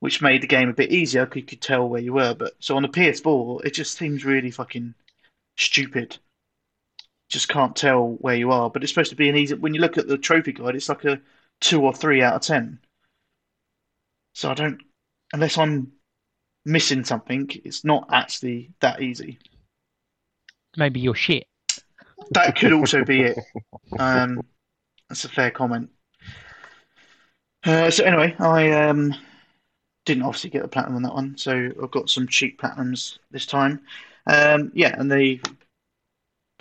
which 0.00 0.22
made 0.22 0.42
the 0.42 0.46
game 0.46 0.68
a 0.68 0.74
bit 0.74 0.92
easier 0.92 1.24
because 1.24 1.40
you 1.40 1.46
could 1.46 1.60
tell 1.60 1.88
where 1.88 2.00
you 2.00 2.12
were. 2.12 2.34
But 2.34 2.54
so 2.58 2.76
on 2.76 2.82
the 2.82 2.88
PS4, 2.88 3.64
it 3.64 3.74
just 3.74 3.96
seems 3.96 4.24
really 4.24 4.50
fucking 4.50 4.94
stupid. 5.56 6.18
Just 7.32 7.48
can't 7.48 7.74
tell 7.74 8.18
where 8.20 8.36
you 8.36 8.50
are. 8.50 8.68
But 8.68 8.82
it's 8.82 8.92
supposed 8.92 9.10
to 9.10 9.16
be 9.16 9.30
an 9.30 9.36
easy. 9.36 9.54
When 9.54 9.72
you 9.72 9.80
look 9.80 9.96
at 9.96 10.06
the 10.06 10.18
trophy 10.18 10.52
guide, 10.52 10.76
it's 10.76 10.90
like 10.90 11.04
a 11.06 11.18
two 11.62 11.82
or 11.82 11.94
three 11.94 12.20
out 12.20 12.34
of 12.34 12.42
ten. 12.42 12.78
So 14.34 14.50
I 14.50 14.54
don't, 14.54 14.82
unless 15.32 15.56
I'm 15.56 15.92
missing 16.66 17.04
something, 17.04 17.48
it's 17.64 17.84
not 17.84 18.06
actually 18.12 18.70
that 18.80 19.00
easy. 19.00 19.38
Maybe 20.76 21.00
you're 21.00 21.14
shit. 21.14 21.46
That 22.32 22.54
could 22.56 22.74
also 22.74 23.02
be 23.02 23.22
it. 23.22 23.38
Um, 23.98 24.42
that's 25.08 25.24
a 25.24 25.28
fair 25.30 25.50
comment. 25.50 25.88
Uh, 27.64 27.90
so 27.90 28.04
anyway, 28.04 28.36
I 28.38 28.72
um, 28.72 29.14
didn't 30.04 30.24
obviously 30.24 30.50
get 30.50 30.62
the 30.62 30.68
platinum 30.68 30.96
on 30.96 31.02
that 31.02 31.14
one, 31.14 31.36
so 31.38 31.70
I've 31.82 31.90
got 31.90 32.10
some 32.10 32.28
cheap 32.28 32.60
platinums 32.60 33.18
this 33.30 33.46
time. 33.46 33.80
Um, 34.26 34.70
yeah, 34.74 34.94
and 34.98 35.10
the 35.10 35.40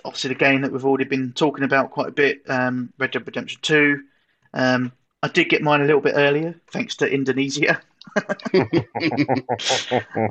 obviously 0.06 0.30
the 0.30 0.36
game 0.36 0.62
that 0.62 0.72
we've 0.72 0.86
already 0.86 1.06
been 1.06 1.34
talking 1.34 1.64
about 1.64 1.92
quite 1.92 2.10
a 2.10 2.12
bit, 2.12 2.42
um, 2.50 2.92
Red 2.98 3.12
Dead 3.12 3.26
Redemption 3.26 3.60
Two. 3.62 4.04
Um, 4.54 4.92
I 5.24 5.28
did 5.28 5.50
get 5.50 5.62
mine 5.62 5.82
a 5.82 5.86
little 5.86 6.02
bit 6.02 6.16
earlier, 6.16 6.56
thanks 6.72 6.96
to 6.98 7.12
Indonesia. 7.12 7.82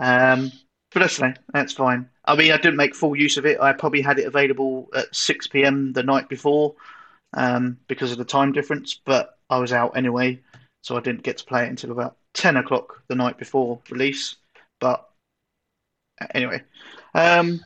Um, 0.00 0.50
but 0.92 1.00
that's 1.00 1.16
fine. 1.18 1.36
That's 1.52 1.72
fine. 1.72 2.08
I 2.24 2.34
mean, 2.34 2.50
I 2.52 2.56
didn't 2.56 2.76
make 2.76 2.94
full 2.94 3.14
use 3.14 3.36
of 3.36 3.46
it. 3.46 3.60
I 3.60 3.72
probably 3.72 4.00
had 4.00 4.18
it 4.18 4.26
available 4.26 4.88
at 4.94 5.14
6 5.14 5.46
p.m. 5.48 5.92
the 5.92 6.02
night 6.02 6.28
before 6.28 6.74
um, 7.34 7.78
because 7.86 8.12
of 8.12 8.18
the 8.18 8.24
time 8.24 8.52
difference, 8.52 9.00
but 9.04 9.38
I 9.48 9.58
was 9.58 9.72
out 9.72 9.96
anyway, 9.96 10.40
so 10.82 10.96
I 10.96 11.00
didn't 11.00 11.22
get 11.22 11.38
to 11.38 11.44
play 11.44 11.64
it 11.64 11.70
until 11.70 11.92
about 11.92 12.16
10 12.34 12.56
o'clock 12.56 13.02
the 13.08 13.14
night 13.14 13.38
before 13.38 13.80
release. 13.88 14.36
But 14.80 15.08
anyway, 16.34 16.62
um, 17.14 17.64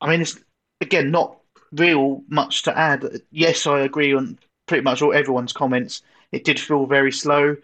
I 0.00 0.10
mean, 0.10 0.20
it's 0.20 0.38
again 0.80 1.10
not 1.10 1.38
real 1.72 2.22
much 2.28 2.62
to 2.62 2.76
add. 2.76 3.04
Yes, 3.30 3.66
I 3.66 3.80
agree 3.80 4.14
on 4.14 4.38
pretty 4.66 4.82
much 4.82 5.02
all 5.02 5.12
everyone's 5.12 5.52
comments. 5.52 6.02
It 6.32 6.44
did 6.44 6.60
feel 6.60 6.86
very 6.86 7.12
slow. 7.12 7.56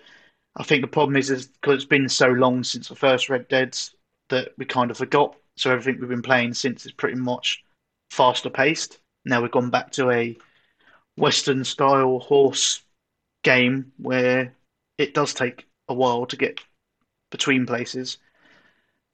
I 0.57 0.63
think 0.63 0.83
the 0.83 0.89
problem 0.89 1.17
is, 1.17 1.31
is 1.31 1.47
because 1.47 1.77
it's 1.77 1.85
been 1.85 2.09
so 2.09 2.29
long 2.29 2.65
since 2.65 2.89
the 2.89 2.95
first 2.95 3.29
Red 3.29 3.49
Dead's 3.49 3.95
that 4.29 4.53
we 4.57 4.65
kind 4.65 4.91
of 4.91 4.99
forgot. 4.99 5.37
So 5.57 5.71
everything 5.71 6.01
we've 6.01 6.09
been 6.09 6.23
playing 6.23 6.55
since 6.55 6.87
is 6.87 6.93
pretty 6.93 7.17
much 7.17 7.65
faster 8.11 8.51
paced. 8.51 8.99
Now 9.25 9.41
we've 9.43 9.51
gone 9.51 9.71
back 9.71 9.91
to 9.93 10.11
a 10.11 10.37
Western 11.17 11.65
style 11.65 12.19
horse 12.19 12.83
game 13.43 13.93
where 13.99 14.55
it 14.99 15.15
does 15.15 15.35
take 15.35 15.67
a 15.89 15.95
while 15.95 16.27
to 16.27 16.37
get 16.37 16.61
between 17.31 17.67
places. 17.67 18.19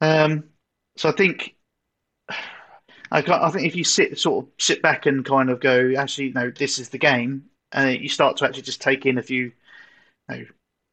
Um, 0.00 0.44
so 0.96 1.08
I 1.08 1.12
think 1.12 1.56
I, 3.10 3.22
ca- 3.22 3.44
I 3.44 3.50
think 3.50 3.66
if 3.66 3.76
you 3.76 3.84
sit 3.84 4.18
sort 4.18 4.44
of 4.44 4.50
sit 4.58 4.82
back 4.82 5.06
and 5.06 5.24
kind 5.24 5.50
of 5.50 5.60
go, 5.60 5.92
actually, 5.96 6.32
no, 6.32 6.50
this 6.50 6.78
is 6.78 6.88
the 6.90 6.98
game, 6.98 7.46
and 7.72 8.00
you 8.00 8.08
start 8.08 8.36
to 8.38 8.44
actually 8.46 8.62
just 8.62 8.80
take 8.80 9.06
in 9.06 9.18
a 9.18 9.22
few, 9.22 9.46
you 9.46 9.52
know, 10.28 10.46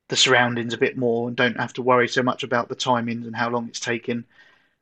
the 0.10 0.18
surroundings 0.18 0.74
a 0.74 0.78
bit 0.78 0.98
more 0.98 1.28
and 1.30 1.38
don't 1.38 1.60
have 1.60 1.74
to 1.74 1.82
worry 1.84 2.08
so 2.08 2.24
much 2.24 2.44
about 2.44 2.70
the 2.70 2.76
timings 2.76 3.26
and 3.28 3.36
how 3.36 3.50
long 3.50 3.68
it's 3.70 3.80
taken. 3.82 4.26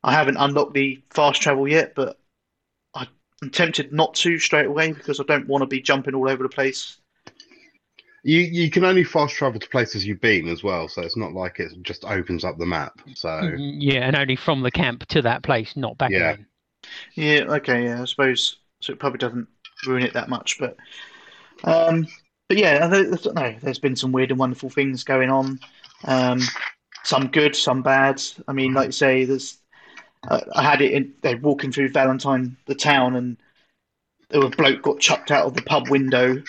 I 0.03 0.13
haven't 0.13 0.37
unlocked 0.37 0.73
the 0.75 1.01
fast 1.11 1.41
travel 1.41 1.67
yet, 1.67 1.95
but 1.95 2.19
I- 2.95 3.07
I'm 3.41 3.51
tempted 3.51 3.93
not 3.93 4.15
to 4.15 4.39
straight 4.39 4.67
away 4.67 4.93
because 4.93 5.19
I 5.19 5.23
don't 5.23 5.47
want 5.47 5.63
to 5.63 5.67
be 5.67 5.81
jumping 5.81 6.15
all 6.15 6.29
over 6.29 6.43
the 6.43 6.49
place. 6.49 6.97
You 8.23 8.39
you 8.41 8.69
can 8.69 8.83
only 8.83 9.05
fast 9.05 9.35
travel 9.35 9.57
to 9.59 9.69
places 9.69 10.05
you've 10.05 10.19
been 10.19 10.49
as 10.49 10.63
well, 10.63 10.89
so 10.89 11.01
it's 11.01 11.15
not 11.15 11.31
like 11.33 11.61
it 11.61 11.71
just 11.81 12.03
opens 12.03 12.43
up 12.43 12.57
the 12.57 12.65
map. 12.65 12.99
So 13.13 13.29
Mhm, 13.41 13.75
Yeah, 13.79 14.07
and 14.07 14.15
only 14.15 14.35
from 14.35 14.61
the 14.61 14.71
camp 14.71 15.05
to 15.07 15.21
that 15.21 15.41
place, 15.43 15.75
not 15.77 15.97
back 15.97 16.11
Yeah. 16.11 16.17
again. 16.17 16.47
Yeah, 17.15 17.45
okay, 17.47 17.85
yeah, 17.85 18.01
I 18.01 18.05
suppose 18.05 18.57
so. 18.81 18.93
It 18.93 18.99
probably 18.99 19.19
doesn't 19.19 19.47
ruin 19.87 20.03
it 20.03 20.13
that 20.13 20.29
much, 20.29 20.57
but 20.59 20.77
um, 21.63 22.07
but 22.47 22.57
yeah, 22.57 22.87
there- 22.87 23.09
there's, 23.09 23.25
no, 23.25 23.55
there's 23.61 23.79
been 23.79 23.95
some 23.95 24.11
weird 24.11 24.31
and 24.31 24.39
wonderful 24.39 24.69
things 24.69 25.03
going 25.03 25.29
on. 25.29 25.59
Um, 26.05 26.39
some 27.03 27.27
good, 27.27 27.55
some 27.55 27.81
bad. 27.81 28.21
I 28.47 28.53
mean, 28.53 28.73
like 28.73 28.87
you 28.87 28.91
say, 28.91 29.25
there's. 29.25 29.57
I 30.29 30.41
I 30.55 30.63
had 30.63 30.81
it 30.81 30.91
in. 30.93 31.13
They 31.21 31.35
walking 31.35 31.71
through 31.71 31.89
Valentine, 31.89 32.57
the 32.65 32.75
town, 32.75 33.15
and 33.15 33.37
there 34.29 34.41
was 34.41 34.51
a 34.53 34.55
bloke 34.55 34.81
got 34.81 34.99
chucked 34.99 35.31
out 35.31 35.45
of 35.45 35.53
the 35.53 35.61
pub 35.61 35.89
window, 35.89 36.41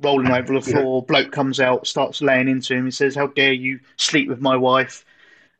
rolling 0.00 0.30
over 0.30 0.54
the 0.54 0.60
floor. 0.60 1.02
Bloke 1.04 1.32
comes 1.32 1.60
out, 1.60 1.86
starts 1.86 2.22
laying 2.22 2.48
into 2.48 2.74
him. 2.74 2.84
He 2.86 2.90
says, 2.90 3.14
"How 3.14 3.26
dare 3.28 3.52
you 3.52 3.80
sleep 3.96 4.28
with 4.28 4.40
my 4.40 4.56
wife?" 4.56 5.04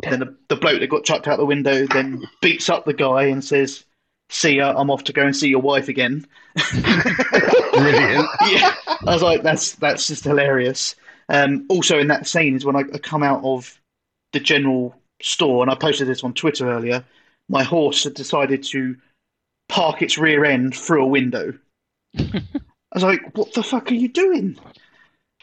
And 0.04 0.12
Then 0.12 0.20
the, 0.20 0.36
the 0.54 0.60
bloke 0.60 0.80
that 0.80 0.90
got 0.90 1.04
chucked 1.04 1.28
out 1.28 1.38
the 1.38 1.44
window 1.46 1.86
then 1.86 2.24
beats 2.40 2.68
up 2.68 2.84
the 2.84 2.94
guy 2.94 3.24
and 3.24 3.44
says, 3.44 3.84
"See 4.30 4.56
ya, 4.56 4.74
I'm 4.76 4.90
off 4.90 5.04
to 5.04 5.12
go 5.12 5.24
and 5.24 5.36
see 5.36 5.48
your 5.48 5.60
wife 5.60 5.88
again." 5.88 6.26
brilliant. 6.72 8.28
yeah, 8.48 8.74
I 8.86 9.12
was 9.14 9.22
like, 9.22 9.42
that's 9.42 9.74
that's 9.76 10.06
just 10.06 10.24
hilarious. 10.24 10.94
Um, 11.28 11.66
also, 11.68 11.98
in 11.98 12.08
that 12.08 12.26
scene 12.26 12.56
is 12.56 12.64
when 12.64 12.76
I, 12.76 12.80
I 12.92 12.98
come 12.98 13.22
out 13.22 13.44
of 13.44 13.78
the 14.32 14.40
general 14.40 14.94
store, 15.20 15.62
and 15.62 15.70
I 15.70 15.74
posted 15.74 16.08
this 16.08 16.24
on 16.24 16.34
Twitter 16.34 16.70
earlier. 16.70 17.04
My 17.48 17.62
horse 17.62 18.04
had 18.04 18.14
decided 18.14 18.62
to 18.64 18.96
park 19.68 20.02
its 20.02 20.18
rear 20.18 20.44
end 20.44 20.74
through 20.74 21.04
a 21.04 21.08
window. 21.08 21.54
I 22.18 22.42
was 22.94 23.02
like, 23.02 23.36
what 23.36 23.52
the 23.52 23.62
fuck 23.62 23.90
are 23.90 23.94
you 23.94 24.08
doing? 24.08 24.58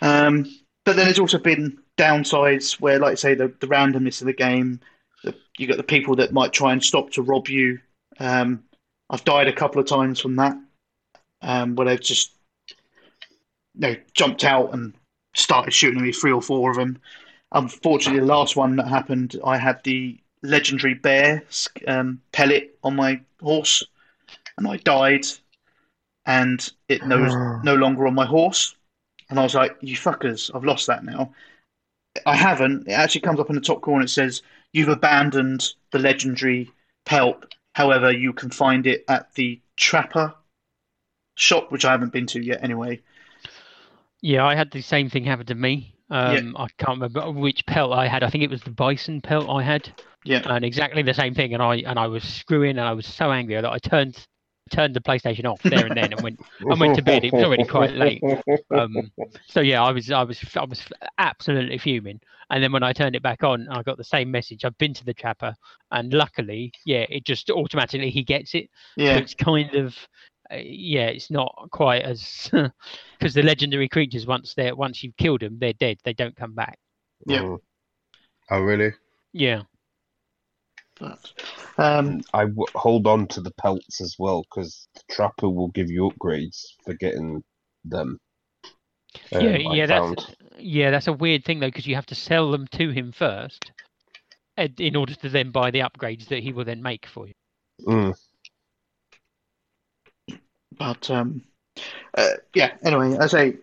Um, 0.02 0.45
but 0.84 0.95
then 0.95 1.06
there's 1.06 1.20
also 1.20 1.38
been 1.38 1.80
downsides 1.98 2.80
where, 2.80 2.99
like 2.99 3.14
I 3.14 3.16
say, 3.16 3.34
the, 3.36 3.48
the 3.60 3.68
randomness 3.68 4.22
of 4.22 4.28
the 4.28 4.34
game. 4.34 4.80
The, 5.24 5.36
you 5.57 5.68
got 5.68 5.78
the 5.78 5.84
people 5.84 6.16
that 6.18 6.34
might 6.34 6.53
try 6.53 6.74
and 6.74 6.84
stop 6.84 7.12
to 7.12 7.22
rob 7.22 7.48
you. 7.48 7.80
Um, 8.20 8.64
I've 9.10 9.23
died 9.23 9.48
a 9.48 9.53
couple 9.53 9.80
of 9.80 9.88
times 9.88 10.19
from 10.19 10.36
that, 10.38 10.57
um, 11.41 11.76
where 11.76 11.88
they've 11.88 12.02
just 12.02 12.32
you 12.69 12.76
know, 13.76 13.95
jumped 14.14 14.44
out 14.44 14.73
and 14.73 14.94
started 15.36 15.73
shooting 15.73 16.02
me, 16.02 16.11
three 16.11 16.32
or 16.32 16.41
four 16.41 16.72
of 16.72 16.77
them. 16.77 16.99
Unfortunately, 17.52 18.19
the 18.19 18.26
last 18.26 18.56
one 18.56 18.76
that 18.77 18.88
happened, 18.88 19.40
I 19.44 19.57
had 19.57 19.84
the 19.84 20.18
legendary 20.41 20.94
bear 20.94 21.44
um, 21.88 22.22
pellet 22.32 22.77
on 22.84 22.95
my 22.95 23.22
horse, 23.41 23.84
and 24.57 24.68
I 24.68 24.77
died, 24.77 25.26
and 26.26 26.68
it 26.90 27.06
no, 27.06 27.60
no 27.64 27.76
longer 27.76 28.07
on 28.07 28.15
my 28.15 28.26
horse. 28.26 28.76
And 29.30 29.40
I 29.40 29.44
was 29.44 29.56
like, 29.56 29.76
you 29.82 29.95
fuckers, 29.95 30.52
I've 30.53 30.64
lost 30.65 30.88
that 30.88 31.03
now. 31.03 31.34
I 32.26 32.36
haven't. 32.36 32.88
It 32.88 32.94
actually 32.94 33.22
comes 33.22 33.40
up 33.40 33.49
in 33.49 33.56
the 33.56 33.61
top 33.61 33.82
corner. 33.82 34.06
It 34.06 34.10
says, 34.10 34.41
you've 34.72 34.90
abandoned 34.90 35.73
the 35.91 35.99
legendary 35.99 36.72
pelt. 37.06 37.56
However, 37.76 38.10
you 38.10 38.31
can 38.31 38.52
find 38.52 38.88
it 38.88 39.03
at 39.10 39.34
the 39.34 39.60
Trapper 39.76 40.34
shop, 41.35 41.73
which 41.73 41.84
I 41.84 41.91
haven't 41.91 42.14
been 42.14 42.26
to 42.27 42.41
yet 42.41 42.64
anyway. 42.64 43.02
Yeah, 44.22 44.45
I 44.45 44.56
had 44.56 44.72
the 44.72 44.80
same 44.81 45.10
thing 45.10 45.26
happen 45.26 45.45
to 45.47 45.56
me. 45.56 45.93
Um, 46.10 46.56
I 46.57 46.68
can't 46.77 47.02
remember 47.02 47.30
which 47.31 47.65
pelt 47.65 47.91
I 47.91 48.07
had. 48.07 48.23
I 48.23 48.30
think 48.30 48.45
it 48.45 48.49
was 48.49 48.61
the 48.61 48.69
bison 48.72 49.19
pelt 49.19 49.49
I 49.49 49.61
had, 49.61 49.91
Yeah. 50.23 50.41
and 50.45 50.64
exactly 50.64 51.02
the 51.03 51.14
same 51.14 51.35
thing. 51.35 51.53
And 51.53 51.61
I 51.61 51.76
and 51.85 51.99
I 51.99 52.07
was 52.07 52.23
screwing, 52.23 52.77
and 52.77 52.88
I 52.88 52.93
was 52.93 53.06
so 53.06 53.30
angry 53.30 53.56
that 53.56 53.65
I 53.65 53.80
turned 53.80 54.26
turned 54.72 54.95
the 54.95 55.02
PlayStation 55.02 55.43
off 55.43 55.61
there 55.61 55.85
and 55.85 55.97
then, 55.97 56.14
and 56.14 56.22
went 56.22 56.39
I 56.72 56.76
went 56.76 56.95
to 56.95 57.02
bed. 57.02 57.26
It 57.26 57.34
was 57.34 57.43
already 57.43 57.65
quite 57.65 57.91
late. 57.91 58.23
Um, 58.73 59.11
so 59.49 59.60
yeah, 59.60 59.84
I 59.84 59.91
was 59.91 60.10
I 60.11 60.23
was 60.23 60.39
I 60.56 60.64
was 60.64 60.81
absolutely 61.18 61.77
fuming. 61.77 62.22
And 62.49 62.63
then 62.63 62.72
when 62.72 62.84
I 62.84 62.93
turned 62.93 63.15
it 63.15 63.23
back 63.23 63.43
on, 63.43 63.67
I 63.69 63.81
got 63.84 63.97
the 63.97 64.03
same 64.03 64.30
message. 64.31 64.65
I've 64.65 64.77
been 64.77 64.93
to 64.93 65.05
the 65.05 65.13
trapper, 65.13 65.55
and 65.91 66.13
luckily, 66.13 66.72
yeah, 66.85 67.05
it 67.09 67.26
just 67.26 67.49
automatically 67.49 68.09
he 68.09 68.23
gets 68.23 68.53
it. 68.55 68.69
So 68.97 69.03
Yeah. 69.03 69.17
it's 69.17 69.34
kind 69.34 69.73
of 69.76 69.95
uh, 70.51 70.57
yeah, 70.57 71.07
it's 71.07 71.31
not 71.31 71.53
quite 71.72 72.03
as 72.03 72.49
because 73.19 73.34
the 73.34 73.41
legendary 73.41 73.89
creatures 73.89 74.27
once 74.27 74.53
they're 74.53 74.76
once 74.76 75.03
you've 75.03 75.17
killed 75.17 75.41
them, 75.41 75.57
they're 75.59 75.73
dead. 75.73 75.97
They 76.03 76.13
don't 76.13 76.35
come 76.35 76.53
back. 76.53 76.77
Yeah. 77.26 77.41
Mm. 77.41 77.57
Oh 78.51 78.59
really? 78.59 78.93
Yeah. 79.34 79.63
But, 80.99 81.31
um, 81.77 82.22
I 82.34 82.45
w- 82.45 82.65
hold 82.76 83.07
on 83.07 83.27
to 83.30 83.41
the 83.41 83.51
pelts 83.51 83.99
as 84.01 84.15
well 84.17 84.43
because 84.43 84.88
the 84.93 85.01
trapper 85.11 85.49
will 85.49 85.69
give 85.69 85.89
you 85.89 86.09
upgrades 86.11 86.63
for 86.85 86.93
getting 86.93 87.43
them. 87.84 88.17
yeah, 89.31 89.57
um, 89.57 89.67
I 89.67 89.76
yeah, 89.76 89.85
that's 89.88 90.05
found. 90.05 90.35
Yeah, 90.57 90.91
that's 90.91 91.07
a 91.07 91.14
weird 91.14 91.45
thing 91.45 91.60
though 91.60 91.68
because 91.68 91.88
you 91.88 91.95
have 91.95 92.06
to 92.07 92.15
sell 92.15 92.52
them 92.52 92.68
to 92.73 92.90
him 92.91 93.11
first, 93.11 93.72
in 94.57 94.95
order 94.95 95.15
to 95.15 95.30
then 95.30 95.52
buy 95.52 95.72
the 95.72 95.80
upgrades 95.80 96.27
that 96.27 96.44
he 96.44 96.53
will 96.53 96.65
then 96.65 96.82
make 96.82 97.06
for 97.06 97.27
you. 97.27 97.34
Mm. 97.86 98.14
but 100.77 101.10
um, 101.10 101.41
uh, 102.18 102.30
yeah. 102.53 102.73
Anyway, 102.84 103.18
I 103.18 103.27
say 103.27 103.57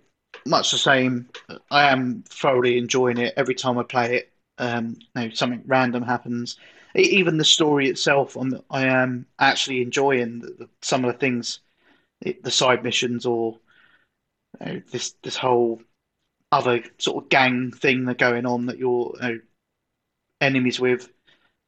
much 0.46 0.70
the 0.70 0.78
same. 0.78 1.28
I 1.70 1.90
am 1.90 2.24
thoroughly 2.28 2.78
enjoying 2.78 3.18
it 3.18 3.34
every 3.36 3.54
time 3.54 3.78
I 3.78 3.82
play 3.84 4.16
it. 4.16 4.32
Um, 4.58 4.96
you 5.16 5.22
know, 5.22 5.30
something 5.30 5.62
random 5.66 6.02
happens. 6.02 6.58
E- 6.96 7.18
Even 7.18 7.38
the 7.38 7.44
story 7.44 7.88
itself, 7.88 8.36
I'm, 8.36 8.60
I 8.70 8.86
am 8.86 9.26
actually 9.38 9.82
enjoying 9.82 10.40
the, 10.40 10.48
the, 10.58 10.68
some 10.82 11.04
of 11.04 11.12
the 11.12 11.18
things, 11.18 11.60
the 12.20 12.50
side 12.50 12.84
missions, 12.84 13.26
or 13.26 13.58
you 14.60 14.66
know, 14.66 14.82
this 14.90 15.14
this 15.22 15.36
whole 15.36 15.80
other 16.52 16.84
sort 16.98 17.24
of 17.24 17.30
gang 17.30 17.72
thing 17.72 18.04
that 18.04 18.18
going 18.18 18.46
on 18.46 18.66
that 18.66 18.78
you're 18.78 19.14
you 19.14 19.20
know, 19.20 19.40
enemies 20.40 20.78
with. 20.78 21.08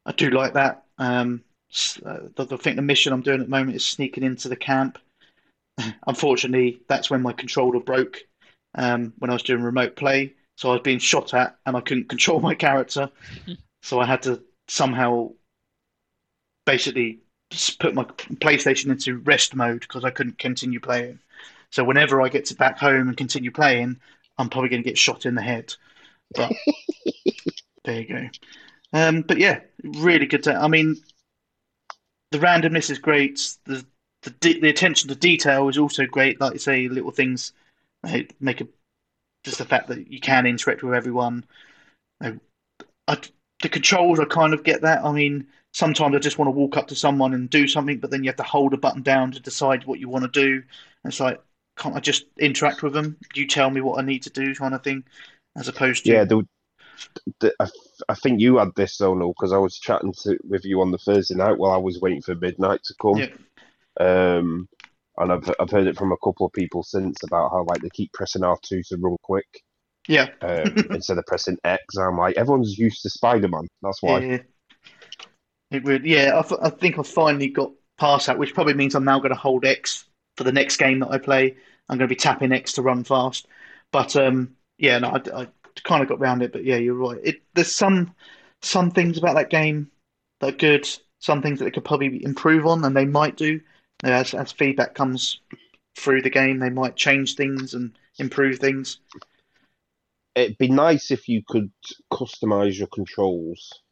I 0.06 0.12
do 0.12 0.30
like 0.30 0.52
that. 0.52 0.84
Um, 0.98 1.42
uh, 2.04 2.18
I 2.38 2.44
think 2.44 2.76
the 2.76 2.82
mission 2.82 3.12
I'm 3.12 3.22
doing 3.22 3.40
at 3.40 3.46
the 3.46 3.50
moment 3.50 3.76
is 3.76 3.84
sneaking 3.84 4.22
into 4.22 4.48
the 4.48 4.56
camp. 4.56 4.98
Unfortunately, 6.06 6.80
that's 6.86 7.10
when 7.10 7.22
my 7.22 7.32
controller 7.32 7.80
broke 7.80 8.18
um, 8.74 9.14
when 9.18 9.30
I 9.30 9.32
was 9.32 9.42
doing 9.42 9.62
remote 9.62 9.96
play. 9.96 10.34
So 10.56 10.68
I 10.68 10.72
was 10.74 10.82
being 10.82 10.98
shot 10.98 11.34
at 11.34 11.56
and 11.66 11.76
I 11.76 11.80
couldn't 11.80 12.08
control 12.10 12.40
my 12.40 12.54
character. 12.54 13.10
So 13.82 14.00
I 14.00 14.06
had 14.06 14.22
to 14.22 14.42
somehow 14.66 15.32
basically 16.64 17.20
put 17.78 17.94
my 17.94 18.04
PlayStation 18.04 18.86
into 18.86 19.18
rest 19.18 19.54
mode 19.54 19.80
because 19.80 20.04
I 20.04 20.10
couldn't 20.10 20.38
continue 20.38 20.80
playing. 20.80 21.18
So 21.70 21.84
whenever 21.84 22.22
I 22.22 22.30
get 22.30 22.46
to 22.46 22.54
back 22.54 22.78
home 22.78 23.08
and 23.08 23.16
continue 23.16 23.50
playing, 23.50 24.00
I'm 24.38 24.48
probably 24.48 24.70
going 24.70 24.82
to 24.82 24.88
get 24.88 24.98
shot 24.98 25.26
in 25.26 25.34
the 25.34 25.42
head. 25.42 25.74
But 26.34 26.52
there 27.84 28.00
you 28.00 28.08
go. 28.08 28.28
Um, 28.92 29.22
but 29.22 29.38
yeah, 29.38 29.60
really 29.82 30.26
good. 30.26 30.44
To, 30.44 30.54
I 30.54 30.68
mean, 30.68 30.96
the 32.30 32.38
randomness 32.38 32.90
is 32.90 32.98
great. 32.98 33.40
The 33.64 33.84
the 34.22 34.30
de- 34.30 34.60
the 34.60 34.70
attention 34.70 35.08
to 35.08 35.14
detail 35.14 35.68
is 35.68 35.78
also 35.78 36.06
great. 36.06 36.40
Like 36.40 36.54
you 36.54 36.58
say, 36.58 36.88
little 36.88 37.10
things 37.10 37.52
like 38.02 38.34
make 38.40 38.60
a 38.60 38.68
just 39.44 39.58
the 39.58 39.64
fact 39.64 39.88
that 39.88 40.10
you 40.10 40.20
can 40.20 40.46
interact 40.46 40.82
with 40.82 40.94
everyone. 40.94 41.44
I, 42.22 42.34
I, 43.08 43.18
the 43.62 43.68
controls, 43.68 44.20
I 44.20 44.26
kind 44.26 44.54
of 44.54 44.64
get 44.64 44.82
that. 44.82 45.04
I 45.04 45.12
mean, 45.12 45.48
sometimes 45.72 46.14
I 46.16 46.18
just 46.20 46.38
want 46.38 46.48
to 46.48 46.52
walk 46.52 46.76
up 46.76 46.88
to 46.88 46.96
someone 46.96 47.34
and 47.34 47.50
do 47.50 47.68
something, 47.68 47.98
but 48.00 48.10
then 48.10 48.24
you 48.24 48.30
have 48.30 48.36
to 48.36 48.44
hold 48.44 48.74
a 48.74 48.78
button 48.78 49.02
down 49.02 49.32
to 49.32 49.40
decide 49.40 49.86
what 49.86 50.00
you 50.00 50.08
want 50.08 50.24
to 50.24 50.30
do. 50.40 50.54
And 51.04 51.12
it's 51.12 51.20
like, 51.20 51.40
can't 51.76 51.96
I 51.96 52.00
just 52.00 52.26
interact 52.38 52.82
with 52.82 52.92
them? 52.92 53.16
You 53.34 53.46
tell 53.46 53.70
me 53.70 53.80
what 53.80 53.98
I 53.98 54.06
need 54.06 54.22
to 54.24 54.30
do, 54.30 54.54
kind 54.54 54.74
of 54.74 54.82
thing, 54.82 55.04
as 55.56 55.68
opposed 55.68 56.04
to 56.04 56.12
Yeah, 56.12 56.24
the, 56.24 56.46
the, 57.40 57.54
I, 57.60 57.68
I 58.08 58.14
think 58.14 58.40
you 58.40 58.58
had 58.58 58.74
this 58.76 58.96
though, 58.98 59.14
no, 59.14 59.28
because 59.28 59.52
I 59.52 59.58
was 59.58 59.78
chatting 59.78 60.12
to, 60.22 60.38
with 60.44 60.64
you 60.64 60.80
on 60.80 60.90
the 60.90 60.98
Thursday 60.98 61.34
night 61.34 61.58
while 61.58 61.72
I 61.72 61.78
was 61.78 62.00
waiting 62.00 62.22
for 62.22 62.34
midnight 62.34 62.82
to 62.84 62.94
come. 63.00 63.18
Yeah. 63.18 63.28
Um, 64.00 64.68
and 65.16 65.30
I've 65.30 65.48
I've 65.60 65.70
heard 65.70 65.86
it 65.86 65.96
from 65.96 66.10
a 66.10 66.16
couple 66.16 66.46
of 66.46 66.52
people 66.52 66.82
since 66.82 67.22
about 67.22 67.50
how 67.50 67.64
like 67.68 67.80
they 67.80 67.90
keep 67.90 68.12
pressing 68.12 68.42
R 68.42 68.58
two 68.64 68.82
to 68.88 68.96
run 68.96 69.16
quick 69.22 69.46
yeah, 70.08 70.28
um, 70.42 70.74
instead 70.90 71.18
of 71.18 71.26
pressing 71.26 71.58
X. 71.64 71.96
I'm 71.96 72.18
like, 72.18 72.36
everyone's 72.36 72.78
used 72.78 73.02
to 73.02 73.10
Spider 73.10 73.48
Man. 73.48 73.66
That's 73.82 74.02
why. 74.02 74.20
yeah. 74.20 74.38
It 75.70 75.82
would, 75.84 76.04
yeah. 76.04 76.38
I, 76.38 76.42
th- 76.42 76.60
I 76.62 76.70
think 76.70 76.98
I 76.98 77.02
finally 77.02 77.48
got 77.48 77.72
past 77.98 78.26
that, 78.26 78.38
which 78.38 78.54
probably 78.54 78.74
means 78.74 78.94
I'm 78.94 79.04
now 79.04 79.18
going 79.18 79.32
to 79.32 79.38
hold 79.38 79.64
X 79.64 80.04
for 80.36 80.44
the 80.44 80.52
next 80.52 80.76
game 80.76 81.00
that 81.00 81.10
I 81.10 81.18
play. 81.18 81.56
I'm 81.88 81.98
going 81.98 82.08
to 82.08 82.14
be 82.14 82.18
tapping 82.18 82.52
X 82.52 82.72
to 82.74 82.82
run 82.82 83.04
fast. 83.04 83.46
But 83.92 84.16
um, 84.16 84.56
yeah, 84.78 84.98
no, 84.98 85.08
I, 85.08 85.42
I 85.42 85.48
kind 85.84 86.02
of 86.02 86.08
got 86.08 86.20
around 86.20 86.42
it. 86.42 86.52
But 86.52 86.64
yeah, 86.64 86.76
you're 86.76 86.94
right. 86.94 87.18
It 87.22 87.42
there's 87.54 87.74
some 87.74 88.14
some 88.62 88.90
things 88.90 89.18
about 89.18 89.36
that 89.36 89.50
game 89.50 89.90
that 90.40 90.54
are 90.54 90.56
good. 90.56 90.88
Some 91.20 91.40
things 91.42 91.58
that 91.58 91.66
they 91.66 91.70
could 91.70 91.84
probably 91.84 92.22
improve 92.24 92.66
on, 92.66 92.84
and 92.84 92.96
they 92.96 93.04
might 93.06 93.36
do. 93.36 93.60
As 94.02 94.34
as 94.34 94.52
feedback 94.52 94.94
comes 94.94 95.40
through 95.96 96.22
the 96.22 96.30
game, 96.30 96.58
they 96.58 96.70
might 96.70 96.96
change 96.96 97.34
things 97.34 97.74
and 97.74 97.92
improve 98.18 98.58
things. 98.58 98.98
It'd 100.34 100.58
be 100.58 100.68
nice 100.68 101.10
if 101.10 101.28
you 101.28 101.42
could 101.46 101.70
customize 102.12 102.76
your 102.76 102.88
controls. 102.88 103.83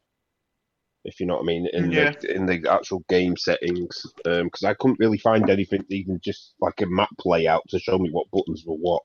If 1.04 1.18
you 1.18 1.26
know 1.26 1.34
what 1.34 1.42
I 1.42 1.46
mean, 1.46 1.66
in 1.72 1.90
Yeah. 1.90 2.12
the 2.20 2.34
in 2.34 2.46
the 2.46 2.70
actual 2.70 3.04
game 3.08 3.36
settings, 3.36 4.06
because 4.24 4.62
I 4.64 4.74
couldn't 4.74 5.00
really 5.00 5.18
find 5.18 5.50
anything, 5.50 5.84
even 5.88 6.20
just 6.20 6.54
like 6.60 6.80
a 6.80 6.86
map 6.86 7.10
layout 7.24 7.68
to 7.70 7.78
show 7.78 7.98
me 7.98 8.10
what 8.10 8.30
buttons 8.30 8.64
were 8.64 8.76
what. 8.76 9.02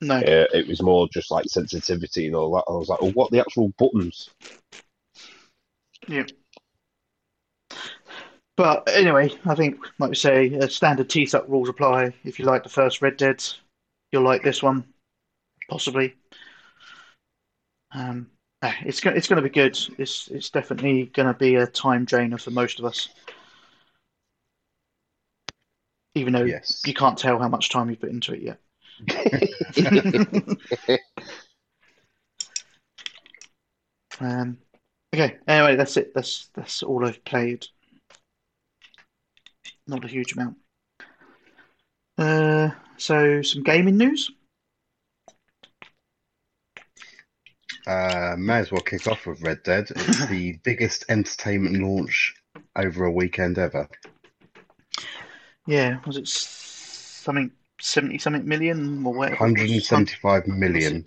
No, 0.00 0.16
Uh, 0.16 0.46
it 0.54 0.66
was 0.68 0.82
more 0.82 1.08
just 1.08 1.30
like 1.30 1.46
sensitivity 1.48 2.26
and 2.26 2.36
all 2.36 2.52
that. 2.54 2.64
I 2.68 2.72
was 2.72 2.88
like, 2.88 3.00
oh, 3.02 3.10
what 3.12 3.30
the 3.30 3.40
actual 3.40 3.68
buttons? 3.78 4.30
Yeah. 6.08 6.24
But 8.56 8.88
anyway, 8.88 9.30
I 9.44 9.54
think, 9.54 9.78
like 10.00 10.10
we 10.10 10.16
say, 10.16 10.58
uh, 10.58 10.66
standard 10.66 11.08
TPSUK 11.08 11.48
rules 11.48 11.68
apply. 11.68 12.12
If 12.24 12.38
you 12.40 12.44
like 12.44 12.64
the 12.64 12.68
first 12.68 13.02
Red 13.02 13.16
Dead, 13.16 13.44
you'll 14.10 14.24
like 14.24 14.42
this 14.42 14.62
one, 14.62 14.84
possibly. 15.68 16.16
Um, 17.92 18.30
it's 18.62 19.00
go- 19.00 19.10
it's 19.10 19.28
going 19.28 19.42
to 19.42 19.48
be 19.48 19.52
good. 19.52 19.78
It's 19.98 20.28
it's 20.28 20.50
definitely 20.50 21.06
going 21.06 21.32
to 21.32 21.38
be 21.38 21.54
a 21.56 21.66
time 21.66 22.04
drainer 22.04 22.38
for 22.38 22.50
most 22.50 22.78
of 22.78 22.84
us. 22.84 23.08
Even 26.14 26.32
though 26.32 26.44
Yes. 26.44 26.82
you 26.84 26.94
can't 26.94 27.16
tell 27.16 27.38
how 27.38 27.48
much 27.48 27.70
time 27.70 27.90
you've 27.90 28.00
put 28.00 28.10
into 28.10 28.34
it 28.34 28.42
yet. 28.42 28.58
Um, 34.20 34.58
okay. 35.14 35.38
Anyway, 35.46 35.76
that's 35.76 35.96
it. 35.96 36.12
That's 36.14 36.48
that's 36.54 36.82
all 36.82 37.06
I've 37.06 37.24
played. 37.24 37.66
Not 39.86 40.04
a 40.04 40.08
huge 40.08 40.32
amount. 40.32 40.56
Uh, 42.16 42.70
so 42.96 43.42
some 43.42 43.62
gaming 43.62 43.96
news. 43.96 44.30
Uh, 47.88 48.36
may 48.38 48.58
as 48.58 48.70
well 48.70 48.82
kick 48.82 49.06
off 49.06 49.26
with 49.26 49.40
Red 49.40 49.62
Dead. 49.62 49.86
It's 49.90 50.26
the 50.26 50.58
biggest 50.64 51.06
entertainment 51.08 51.82
launch 51.82 52.34
over 52.76 53.06
a 53.06 53.10
weekend 53.10 53.58
ever. 53.58 53.88
Yeah, 55.66 55.98
was 56.06 56.18
it 56.18 56.28
something 56.28 57.50
seventy 57.80 58.18
something 58.18 58.46
million 58.46 59.04
or 59.06 59.14
whatever? 59.14 59.36
175 59.36 60.46
million. 60.48 61.06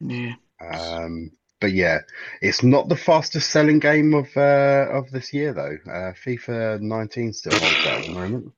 Yeah. 0.00 0.34
Um, 0.60 1.32
but 1.60 1.72
yeah, 1.72 1.98
it's 2.40 2.62
not 2.62 2.88
the 2.88 2.96
fastest 2.96 3.50
selling 3.50 3.80
game 3.80 4.14
of 4.14 4.28
uh, 4.36 4.86
of 4.90 5.10
this 5.10 5.32
year 5.32 5.52
though. 5.52 5.76
Uh, 5.90 6.12
FIFA 6.12 6.80
19 6.80 7.32
still 7.32 7.58
holds 7.58 7.84
that 7.84 8.00
at 8.00 8.06
the 8.06 8.12
moment, 8.12 8.52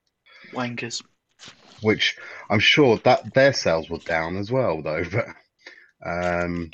Wankers. 0.52 1.02
which 1.80 2.16
I'm 2.50 2.60
sure 2.60 2.98
that 2.98 3.32
their 3.34 3.52
sales 3.52 3.88
were 3.88 3.98
down 3.98 4.36
as 4.36 4.50
well 4.52 4.82
though. 4.82 5.04
But 5.10 5.26
um, 6.04 6.70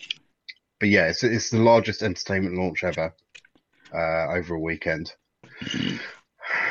but 0.81 0.89
yeah, 0.89 1.07
it's 1.07 1.25
it's 1.25 1.51
the 1.51 1.59
largest 1.59 2.03
entertainment 2.03 2.57
launch 2.57 2.85
ever 2.85 3.15
uh, 3.93 4.27
over 4.33 4.55
a 4.55 4.61
weekend. 4.61 5.13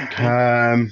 Okay. 0.02 0.26
Um, 0.26 0.92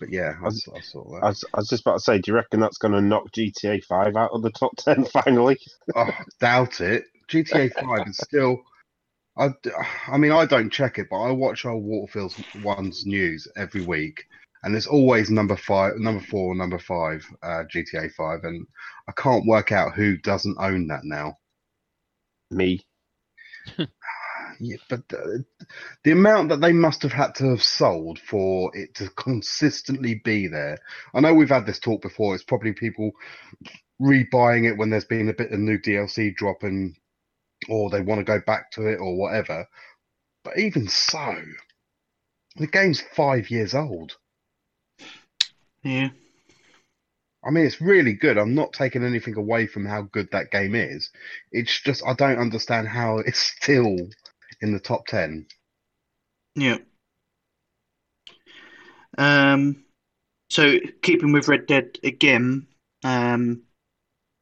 but 0.00 0.10
yeah, 0.10 0.34
I, 0.42 0.46
I 0.46 0.80
saw 0.80 1.16
I 1.16 1.20
that. 1.20 1.26
was, 1.26 1.44
I 1.54 1.58
was 1.58 1.68
just 1.68 1.82
about 1.82 1.94
to 1.94 2.00
say, 2.00 2.18
do 2.18 2.30
you 2.30 2.34
reckon 2.34 2.60
that's 2.60 2.78
going 2.78 2.94
to 2.94 3.00
knock 3.00 3.30
GTA 3.32 3.84
5 3.84 4.16
out 4.16 4.30
of 4.32 4.42
the 4.42 4.50
top 4.50 4.76
10 4.78 5.04
finally? 5.06 5.58
Oh, 5.94 6.10
doubt 6.40 6.80
it. 6.80 7.04
GTA 7.28 7.72
5 7.72 8.08
is 8.08 8.18
still. 8.18 8.62
I, 9.38 9.50
I 10.08 10.16
mean, 10.16 10.32
I 10.32 10.46
don't 10.46 10.72
check 10.72 10.98
it, 10.98 11.08
but 11.10 11.20
I 11.20 11.30
watch 11.30 11.66
old 11.66 11.84
Waterfields 11.84 12.42
One's 12.62 13.04
news 13.04 13.46
every 13.56 13.82
week, 13.82 14.24
and 14.62 14.74
it's 14.74 14.86
always 14.86 15.30
number 15.30 15.56
five, 15.56 15.96
number 15.96 16.24
four, 16.24 16.54
number 16.54 16.78
five, 16.78 17.26
uh, 17.42 17.64
GTA 17.72 18.12
5, 18.12 18.44
and 18.44 18.66
I 19.08 19.12
can't 19.12 19.46
work 19.46 19.72
out 19.72 19.94
who 19.94 20.16
doesn't 20.18 20.58
own 20.58 20.88
that 20.88 21.04
now. 21.04 21.36
Me. 22.50 22.84
Yeah, 24.58 24.76
but 24.88 25.06
the, 25.08 25.44
the 26.04 26.12
amount 26.12 26.48
that 26.48 26.60
they 26.60 26.72
must 26.72 27.02
have 27.02 27.12
had 27.12 27.34
to 27.36 27.50
have 27.50 27.62
sold 27.62 28.18
for 28.18 28.74
it 28.74 28.94
to 28.94 29.10
consistently 29.10 30.22
be 30.24 30.46
there. 30.46 30.78
I 31.14 31.20
know 31.20 31.34
we've 31.34 31.48
had 31.50 31.66
this 31.66 31.78
talk 31.78 32.00
before. 32.00 32.34
It's 32.34 32.44
probably 32.44 32.72
people 32.72 33.10
rebuying 34.00 34.66
it 34.66 34.76
when 34.76 34.90
there's 34.90 35.04
been 35.04 35.28
a 35.28 35.34
bit 35.34 35.52
of 35.52 35.58
new 35.58 35.78
DLC 35.78 36.34
dropping, 36.34 36.96
or 37.68 37.90
they 37.90 38.00
want 38.00 38.20
to 38.20 38.24
go 38.24 38.40
back 38.46 38.70
to 38.72 38.86
it, 38.86 38.96
or 38.96 39.16
whatever. 39.16 39.66
But 40.44 40.58
even 40.58 40.88
so, 40.88 41.36
the 42.56 42.66
game's 42.66 43.02
five 43.14 43.50
years 43.50 43.74
old. 43.74 44.16
Yeah. 45.86 46.08
I 47.44 47.50
mean, 47.50 47.64
it's 47.64 47.80
really 47.80 48.12
good. 48.12 48.38
I'm 48.38 48.56
not 48.56 48.72
taking 48.72 49.04
anything 49.04 49.36
away 49.36 49.68
from 49.68 49.86
how 49.86 50.02
good 50.02 50.28
that 50.32 50.50
game 50.50 50.74
is. 50.74 51.10
It's 51.52 51.80
just 51.80 52.02
I 52.04 52.12
don't 52.14 52.40
understand 52.40 52.88
how 52.88 53.18
it's 53.18 53.38
still 53.62 53.96
in 54.60 54.72
the 54.72 54.80
top 54.80 55.06
ten. 55.06 55.46
Yeah. 56.56 56.78
Um, 59.16 59.84
so 60.50 60.78
keeping 61.02 61.30
with 61.30 61.46
Red 61.46 61.66
Dead 61.66 61.98
again, 62.02 62.66
um, 63.04 63.62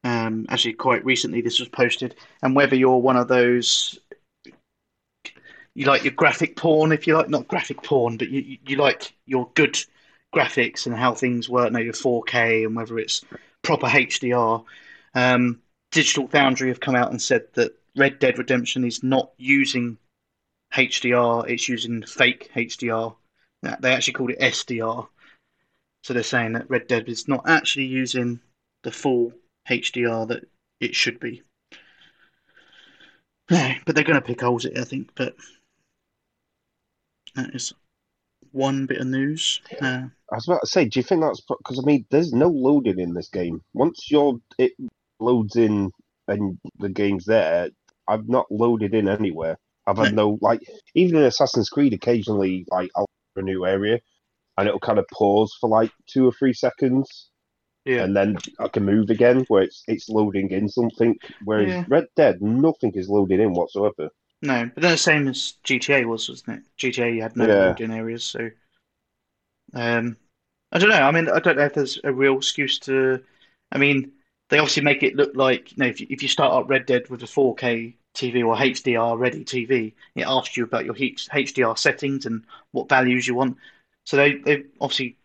um, 0.03 0.47
actually 0.49 0.73
quite 0.73 1.05
recently 1.05 1.41
this 1.41 1.59
was 1.59 1.69
posted, 1.69 2.15
and 2.41 2.55
whether 2.55 2.75
you're 2.75 2.97
one 2.97 3.17
of 3.17 3.27
those, 3.27 3.99
you 5.75 5.85
like 5.85 6.03
your 6.03 6.13
graphic 6.13 6.55
porn, 6.55 6.91
if 6.91 7.05
you 7.05 7.15
like, 7.15 7.29
not 7.29 7.47
graphic 7.47 7.83
porn, 7.83 8.17
but 8.17 8.29
you 8.29 8.41
you- 8.41 8.57
you 8.65 8.75
like 8.77 9.13
your 9.27 9.51
good 9.53 9.77
graphics 10.35 10.85
and 10.85 10.95
how 10.95 11.13
things 11.13 11.49
work, 11.49 11.71
no, 11.71 11.79
your 11.79 11.93
4K 11.93 12.65
and 12.65 12.75
whether 12.75 12.99
it's 12.99 13.23
proper 13.61 13.87
HDR. 13.87 14.63
Um, 15.13 15.61
Digital 15.91 16.27
Foundry 16.27 16.67
have 16.69 16.79
come 16.79 16.95
out 16.95 17.11
and 17.11 17.21
said 17.21 17.43
that 17.53 17.73
Red 17.95 18.19
Dead 18.19 18.37
Redemption 18.37 18.83
is 18.83 19.01
not 19.01 19.31
using 19.37 19.97
HDR, 20.73 21.49
it's 21.49 21.69
using 21.69 22.03
fake 22.03 22.51
HDR. 22.53 23.15
They 23.79 23.93
actually 23.93 24.13
called 24.13 24.31
it 24.31 24.39
SDR. 24.39 25.07
So 26.03 26.13
they're 26.13 26.23
saying 26.23 26.53
that 26.53 26.69
Red 26.69 26.87
Dead 26.87 27.07
is 27.07 27.27
not 27.27 27.47
actually 27.47 27.85
using 27.85 28.39
the 28.83 28.91
full 28.91 29.33
HDR 29.69 30.27
that 30.27 30.47
it 30.79 30.93
should 30.95 31.19
be. 31.19 31.41
But 33.47 33.95
they're 33.95 34.03
going 34.03 34.19
to 34.19 34.21
pick 34.21 34.41
holes 34.41 34.65
at 34.65 34.73
it, 34.73 34.79
I 34.79 34.83
think. 34.83 35.11
But 35.15 35.35
that 37.35 37.55
is 37.55 37.73
one 38.55 38.85
bit 38.85 38.99
of 39.01 39.07
news. 39.07 39.61
Uh, 39.81 40.03
I 40.31 40.35
was 40.35 40.47
about 40.47 40.61
to 40.61 40.67
say, 40.67 40.85
do 40.85 40.99
you 40.99 41.03
think 41.03 41.21
that's 41.21 41.41
because 41.41 41.79
I 41.79 41.85
mean, 41.85 42.05
there's 42.09 42.33
no 42.33 42.47
loading 42.47 42.99
in 42.99 43.13
this 43.13 43.29
game. 43.29 43.61
Once 43.73 44.09
your 44.09 44.39
it 44.57 44.71
loads 45.19 45.55
in 45.55 45.91
and 46.27 46.57
the 46.79 46.89
game's 46.89 47.25
there, 47.25 47.69
I've 48.07 48.27
not 48.27 48.47
loaded 48.49 48.93
in 48.95 49.07
anywhere. 49.07 49.57
I've 49.87 49.97
had 49.97 50.15
no 50.15 50.39
like 50.41 50.61
even 50.95 51.17
in 51.19 51.23
Assassin's 51.25 51.69
Creed. 51.69 51.93
Occasionally, 51.93 52.65
like 52.69 52.89
I'll 52.95 53.05
a 53.37 53.41
new 53.41 53.65
area, 53.65 53.99
and 54.57 54.67
it'll 54.67 54.79
kind 54.79 54.99
of 54.99 55.05
pause 55.09 55.53
for 55.59 55.69
like 55.69 55.91
two 56.07 56.25
or 56.27 56.31
three 56.31 56.53
seconds, 56.53 57.29
Yeah. 57.85 58.03
and 58.03 58.15
then 58.15 58.37
I 58.59 58.67
can 58.69 58.85
move 58.85 59.09
again 59.09 59.45
where 59.49 59.63
it's 59.63 59.83
it's 59.87 60.09
loading 60.09 60.49
in 60.51 60.69
something. 60.69 61.17
Whereas 61.43 61.69
Yeah. 61.69 61.85
Red 61.87 62.05
Dead, 62.15 62.41
nothing 62.41 62.93
is 62.95 63.09
loading 63.09 63.41
in 63.41 63.53
whatsoever. 63.53 64.09
No, 64.45 64.71
but 64.73 64.81
then 64.81 64.91
the 64.91 64.97
same 64.97 65.27
as 65.27 65.55
GTA 65.63 66.05
was, 66.07 66.29
wasn't 66.29 66.59
it? 66.59 66.63
GTA 66.77 67.09
you 67.11 67.21
had 67.21 67.35
no 67.35 67.47
Yeah. 67.47 67.49
loading 67.49 67.91
areas, 67.91 68.23
so 68.23 68.49
um, 69.73 70.17
I 70.71 70.79
don't 70.79 70.89
know. 70.89 70.95
I 70.95 71.11
mean, 71.11 71.29
I 71.29 71.39
don't 71.39 71.57
know 71.57 71.65
if 71.65 71.73
there's 71.73 71.99
a 72.03 72.11
real 72.13 72.37
excuse 72.37 72.79
to. 72.79 73.23
I 73.71 73.77
mean, 73.77 74.11
they 74.49 74.59
obviously 74.59 74.83
make 74.83 75.03
it 75.03 75.15
look 75.15 75.35
like 75.35 75.71
you 75.71 75.77
know 75.79 75.87
if 75.89 76.01
you, 76.01 76.07
if 76.09 76.21
you 76.23 76.29
start 76.29 76.53
up 76.53 76.69
Red 76.69 76.85
Dead 76.85 77.09
with 77.09 77.23
a 77.23 77.27
4K 77.27 77.95
TV 78.13 78.43
or 78.43 78.61
HDR 78.61 79.17
ready 79.17 79.43
TV, 79.43 79.95
it 80.15 80.23
asks 80.27 80.57
you 80.57 80.63
about 80.63 80.85
your 80.85 80.95
H- 80.97 81.29
HDR 81.33 81.77
settings 81.77 82.25
and 82.25 82.45
what 82.71 82.89
values 82.89 83.27
you 83.27 83.35
want. 83.35 83.57
So 84.05 84.17
they 84.17 84.35
they 84.37 84.63
obviously 84.81 85.17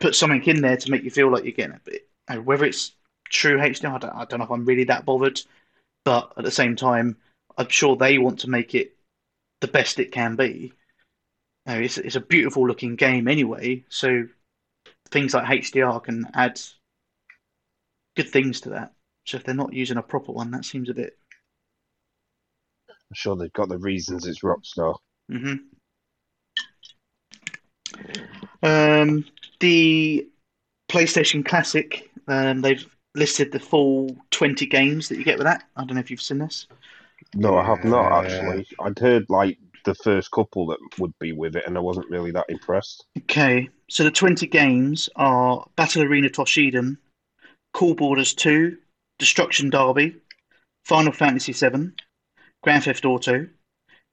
put 0.00 0.14
something 0.16 0.44
in 0.44 0.62
there 0.62 0.76
to 0.76 0.90
make 0.90 1.04
you 1.04 1.10
feel 1.10 1.30
like 1.30 1.44
you're 1.44 1.52
getting 1.52 1.76
it. 1.76 1.82
But 2.28 2.36
uh, 2.36 2.42
whether 2.42 2.64
it's 2.66 2.92
true 3.30 3.60
HDR, 3.62 3.96
I 3.96 3.98
don't, 3.98 4.14
I 4.16 4.24
don't 4.26 4.38
know 4.40 4.46
if 4.46 4.50
I'm 4.50 4.66
really 4.66 4.84
that 4.84 5.06
bothered. 5.06 5.40
But 6.04 6.32
at 6.36 6.44
the 6.44 6.50
same 6.50 6.76
time, 6.76 7.16
I'm 7.58 7.68
sure 7.68 7.96
they 7.96 8.18
want 8.18 8.40
to 8.40 8.50
make 8.50 8.74
it 8.74 8.96
the 9.60 9.68
best 9.68 9.98
it 9.98 10.12
can 10.12 10.36
be. 10.36 10.72
You 11.66 11.74
know, 11.74 11.80
it's 11.80 11.98
it's 11.98 12.16
a 12.16 12.20
beautiful 12.20 12.66
looking 12.66 12.96
game 12.96 13.28
anyway, 13.28 13.84
so 13.88 14.26
things 15.10 15.34
like 15.34 15.46
HDR 15.50 16.00
can 16.00 16.26
add 16.34 16.60
good 18.16 18.28
things 18.28 18.60
to 18.62 18.70
that. 18.70 18.92
So 19.24 19.36
if 19.36 19.44
they're 19.44 19.54
not 19.54 19.72
using 19.72 19.96
a 19.96 20.02
proper 20.02 20.32
one, 20.32 20.50
that 20.52 20.64
seems 20.64 20.88
a 20.88 20.94
bit. 20.94 21.16
I'm 22.88 23.14
sure 23.14 23.36
they've 23.36 23.52
got 23.52 23.68
the 23.68 23.78
reasons 23.78 24.26
it's 24.26 24.40
Rockstar. 24.40 24.96
hmm 25.28 25.54
Um, 28.62 29.24
the 29.60 30.28
PlayStation 30.90 31.44
Classic, 31.44 32.10
um, 32.28 32.60
they've 32.60 32.84
listed 33.14 33.52
the 33.52 33.60
full 33.60 34.16
20 34.30 34.66
games 34.66 35.08
that 35.08 35.18
you 35.18 35.24
get 35.24 35.38
with 35.38 35.46
that. 35.46 35.64
I 35.76 35.84
don't 35.84 35.94
know 35.94 36.00
if 36.00 36.10
you've 36.10 36.22
seen 36.22 36.38
this. 36.38 36.66
No, 37.34 37.56
I 37.56 37.64
have 37.64 37.84
not 37.84 38.24
actually. 38.24 38.66
I'd 38.80 38.98
heard 38.98 39.26
like 39.28 39.58
the 39.84 39.94
first 39.94 40.30
couple 40.30 40.66
that 40.66 40.78
would 40.98 41.12
be 41.18 41.32
with 41.32 41.56
it, 41.56 41.64
and 41.66 41.76
I 41.76 41.80
wasn't 41.80 42.10
really 42.10 42.30
that 42.32 42.46
impressed. 42.48 43.04
Okay, 43.18 43.68
so 43.88 44.04
the 44.04 44.10
20 44.10 44.46
games 44.46 45.08
are 45.16 45.66
Battle 45.76 46.02
Arena 46.02 46.28
Toshiden, 46.28 46.96
Cool 47.72 47.94
Borders 47.94 48.34
2, 48.34 48.76
Destruction 49.18 49.70
Derby, 49.70 50.16
Final 50.84 51.12
Fantasy 51.12 51.52
VII, 51.52 51.90
Grand 52.62 52.84
Theft 52.84 53.04
Auto, 53.04 53.46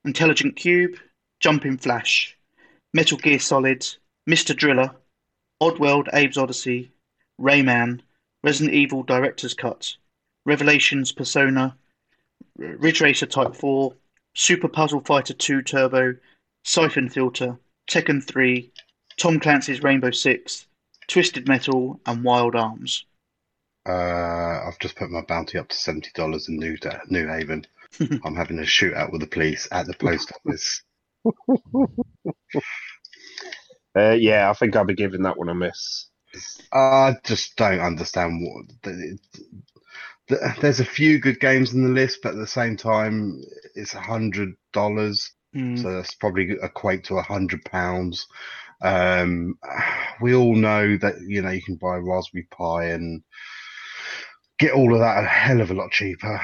Intelligent 0.05 0.55
Qube, 0.55 0.97
Jumping 1.39 1.77
Flash, 1.77 2.37
Metal 2.93 3.17
Gear 3.17 3.39
Solid, 3.39 3.85
Mr. 4.29 4.55
Driller, 4.55 4.91
Oddworld 5.61 6.07
Abe's 6.13 6.37
Oddysee, 6.37 6.89
Rayman, 7.39 8.01
Resident 8.43 8.73
Evil 8.75 9.03
Director's 9.03 9.53
Cut, 9.53 9.95
Revelations 10.45 11.11
Persona, 11.11 11.61
R- 11.61 11.78
Ridge 12.59 13.01
Racer 13.01 13.25
Type 13.25 13.55
4, 13.55 13.95
Super 14.35 14.67
Puzzle 14.67 15.01
Fighter 15.01 15.33
2 15.33 15.61
Turbo, 15.63 16.15
Siphon 16.63 17.09
Filter, 17.09 17.59
Tekken 17.89 18.23
3, 18.23 18.71
Tom 19.17 19.39
Clancy's 19.39 19.83
Rainbow 19.83 20.11
Six, 20.11 20.67
Twisted 21.07 21.47
Metal, 21.47 21.99
and 22.05 22.23
Wild 22.23 22.55
Arms. 22.55 23.05
Uh, 23.85 24.67
I've 24.67 24.79
just 24.79 24.95
put 24.95 25.09
my 25.09 25.21
bounty 25.21 25.57
up 25.57 25.67
to 25.69 25.75
seventy 25.75 26.11
dollars 26.13 26.47
in 26.47 26.57
New 26.57 26.77
New 27.07 27.27
Hanover. 27.27 27.61
I'm 28.23 28.35
having 28.35 28.59
a 28.59 28.63
shootout 28.63 29.11
with 29.11 29.21
the 29.21 29.27
police 29.27 29.67
at 29.71 29.87
the 29.87 29.93
post 29.95 30.31
office. 30.45 30.83
Uh, 33.97 34.11
yeah, 34.11 34.49
I 34.49 34.53
think 34.53 34.75
I'll 34.75 34.85
be 34.85 34.95
giving 34.95 35.23
that 35.23 35.37
one 35.37 35.49
a 35.49 35.55
miss. 35.55 36.09
I 36.71 37.15
just 37.23 37.55
don't 37.55 37.79
understand 37.79 38.41
what. 38.41 38.65
The, 40.29 40.35
the, 40.35 40.55
there's 40.61 40.79
a 40.79 40.85
few 40.85 41.19
good 41.19 41.39
games 41.39 41.73
in 41.73 41.83
the 41.83 41.89
list, 41.89 42.19
but 42.23 42.29
at 42.33 42.37
the 42.37 42.47
same 42.47 42.77
time, 42.77 43.41
it's 43.75 43.93
a 43.93 44.01
hundred 44.01 44.53
dollars, 44.73 45.31
Mm. 45.55 45.81
so 45.81 45.91
that's 45.95 46.13
probably 46.13 46.55
equate 46.61 47.03
to 47.05 47.15
a 47.17 47.23
hundred 47.23 47.65
pounds. 47.65 48.27
Um, 48.83 49.55
we 50.21 50.35
all 50.35 50.55
know 50.55 50.95
that 50.97 51.15
you 51.27 51.41
know 51.41 51.49
you 51.49 51.61
can 51.63 51.75
buy 51.75 51.97
a 51.97 52.01
Raspberry 52.01 52.47
Pi 52.51 52.85
and 52.91 53.23
get 54.59 54.73
all 54.73 54.93
of 54.93 54.99
that 54.99 55.23
a 55.23 55.27
hell 55.27 55.59
of 55.61 55.71
a 55.71 55.73
lot 55.73 55.89
cheaper 55.91 56.39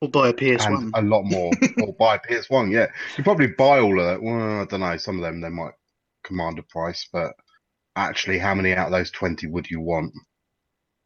Or 0.00 0.08
buy 0.08 0.28
a 0.28 0.32
PS1. 0.32 0.92
a 0.94 1.02
lot 1.02 1.24
more. 1.24 1.50
or 1.82 1.92
buy 1.94 2.14
a 2.14 2.20
PS1, 2.20 2.70
yeah. 2.72 2.86
You 3.18 3.24
probably 3.24 3.48
buy 3.48 3.80
all 3.80 3.98
of 3.98 4.06
that. 4.06 4.22
Well, 4.22 4.60
I 4.60 4.64
don't 4.66 4.80
know. 4.80 4.96
Some 4.96 5.16
of 5.16 5.22
them 5.22 5.40
they 5.40 5.48
might 5.48 5.74
command 6.22 6.60
a 6.60 6.62
price, 6.62 7.08
but 7.12 7.32
actually, 7.96 8.38
how 8.38 8.54
many 8.54 8.72
out 8.72 8.86
of 8.86 8.92
those 8.92 9.10
twenty 9.10 9.48
would 9.48 9.68
you 9.68 9.80
want? 9.80 10.12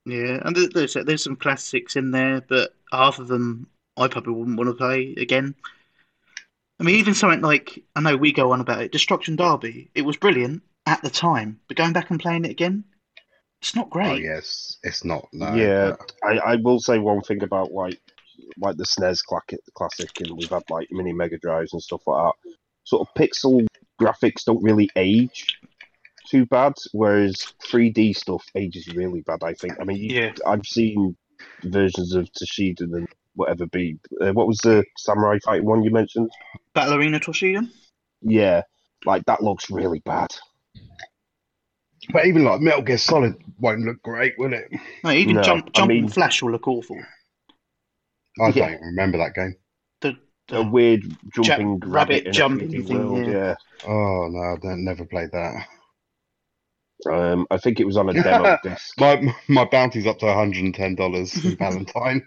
Yeah, 0.07 0.41
and 0.45 0.55
there's 0.73 0.95
there's 0.95 1.25
some 1.25 1.37
classics 1.37 1.97
in 1.97 2.13
there, 2.13 2.41
but 2.41 2.75
half 2.93 3.19
of 3.19 3.27
them 3.27 3.67
I 3.97 4.07
probably 4.07 4.35
wouldn't 4.35 4.57
want 4.57 4.71
to 4.71 4.75
play 4.75 5.15
again. 5.17 5.57
I 6.79 6.85
mean, 6.85 6.97
even 6.97 7.15
something 7.15 7.41
like 7.41 7.83
I 7.97 8.01
know 8.01 8.17
we 8.17 8.33
go 8.33 8.53
on 8.53 8.61
about 8.61 8.83
it, 8.83 8.93
Destruction 8.93 9.35
Derby. 9.35 9.91
It 9.95 10.03
was 10.03 10.17
brilliant 10.17 10.63
at 10.87 11.03
the 11.03 11.11
time, 11.11 11.59
but 11.67 11.77
going 11.77 11.93
back 11.93 12.11
and 12.11 12.21
playing 12.21 12.45
it 12.45 12.53
again, 12.53 12.85
it's 13.61 13.75
not 13.75 13.87
oh, 13.87 13.91
great. 13.91 14.13
Oh 14.13 14.15
yes, 14.15 14.77
it's 14.85 15.05
not. 15.05 15.27
No, 15.33 15.53
Yeah. 15.55 15.97
but- 15.99 16.13
I, 16.23 16.53
I 16.53 16.57
will 16.57 16.79
say 16.79 16.99
one 16.99 17.23
thing 17.23 17.43
about 17.43 17.73
like 17.73 18.01
like 18.59 18.77
the 18.77 18.85
SNES 18.85 19.25
classic, 19.25 19.61
classic, 19.75 20.21
and 20.21 20.31
we've 20.37 20.49
had 20.49 20.63
like 20.71 20.87
mini 20.93 21.13
Mega 21.13 21.39
Drives 21.39 21.73
and 21.73 21.83
stuff 21.83 22.07
like 22.07 22.33
that. 22.33 22.53
Sort 22.85 23.09
of 23.09 23.15
pixel 23.15 23.67
graphics 24.01 24.45
don't 24.45 24.63
really 24.63 24.89
age 24.95 25.59
too 26.31 26.47
bad, 26.47 26.75
whereas 26.93 27.55
3D 27.65 28.15
stuff 28.17 28.45
ages 28.55 28.89
really 28.89 29.23
bad. 29.23 29.43
I 29.43 29.55
think. 29.55 29.75
I 29.81 29.85
mean, 29.85 29.97
you, 29.99 30.21
Yeah. 30.21 30.33
I've 30.47 30.67
seen 30.67 31.17
versions 31.65 32.15
of 32.15 32.29
Toshiden 32.33 32.95
and 32.95 33.09
whatever 33.35 33.67
be. 33.67 33.99
Uh, 34.21 34.33
what 34.33 34.47
was 34.47 34.59
the 34.59 34.85
samurai 34.97 35.39
fighting 35.45 35.67
one 35.67 35.83
you 35.83 35.91
mentioned? 35.91 36.31
Battle 36.75 36.95
Arena 36.95 37.21
Toshiden. 37.21 37.71
Yeah, 38.23 38.63
like 39.05 39.25
that 39.27 39.43
looks 39.43 39.71
really 39.71 40.01
bad. 40.01 40.29
But 42.13 42.27
even 42.27 42.45
like 42.45 42.61
Metal 42.61 42.83
Gear 42.83 42.99
Solid 42.99 43.35
won't 43.59 43.81
look 43.83 44.01
great, 44.03 44.35
will 44.39 44.53
it? 44.53 44.69
No, 45.03 45.11
even 45.11 45.37
No, 45.37 45.43
Jump 45.43 45.71
I 45.75 45.87
mean- 45.87 46.05
and 46.05 46.13
Flash 46.15 46.41
will 46.43 46.53
look 46.53 46.69
awful. 46.69 47.01
I 48.41 48.49
Yeah. 48.51 48.71
don't 48.71 48.81
remember 48.83 49.19
that 49.19 49.35
game. 49.35 49.57
The, 50.01 50.11
A 50.11 50.63
the 50.63 50.63
weird 50.71 51.03
jumping 51.35 51.81
rabbit 51.81 51.89
rabbit, 52.25 52.33
jumping 52.33 52.71
thing, 52.85 53.11
world, 53.11 53.27
yeah. 53.27 53.33
yeah. 53.33 53.55
Oh 53.87 54.29
no, 54.31 54.71
I 54.71 54.75
never 54.77 55.05
played 55.05 55.33
that. 55.33 55.67
Um, 57.11 57.47
I 57.51 57.59
think 57.59 57.79
it 57.79 57.85
was 57.85 57.97
on 57.97 58.09
a 58.09 58.23
demo 58.23 58.59
disc. 58.63 58.99
My 58.99 59.35
my 59.49 59.65
bounty's 59.65 60.07
up 60.07 60.19
to 60.21 60.27
one 60.27 60.37
hundred 60.37 60.65
and 60.65 60.75
ten 60.75 60.95
dollars 60.95 61.45
in 61.45 61.57
Valentine. 61.59 62.27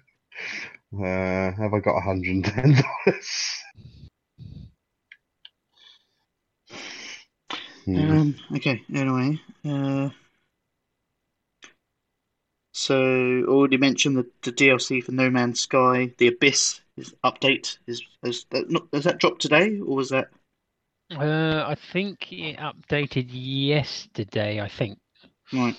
Uh, 0.94 1.52
have 1.52 1.74
I 1.74 1.80
got 1.80 1.96
one 1.96 2.04
hundred 2.04 2.36
and 2.36 2.46
ten 2.46 2.76
dollars? 3.06 3.64
Hmm. 7.86 8.12
Um, 8.12 8.36
okay, 8.56 8.84
anyway. 8.94 9.40
Uh, 9.66 10.10
so, 12.72 13.44
already 13.48 13.78
mentioned 13.78 14.18
the, 14.18 14.28
the 14.44 14.52
DLC 14.52 15.04
for 15.04 15.12
No 15.12 15.30
Man's 15.30 15.60
Sky, 15.60 16.14
the 16.18 16.28
Abyss 16.28 16.82
is 16.96 17.14
update 17.24 17.78
is 17.88 18.04
has 18.24 18.46
that 18.52 18.70
not 18.70 18.88
has 18.94 19.06
that 19.06 19.18
dropped 19.18 19.42
today 19.42 19.80
or 19.80 19.96
was 19.96 20.10
that 20.10 20.30
Uh, 21.12 21.66
I 21.68 21.76
think 21.92 22.32
it 22.32 22.58
updated 22.58 23.28
yesterday. 23.32 24.62
I 24.62 24.68
think. 24.70 25.00
right? 25.54 25.76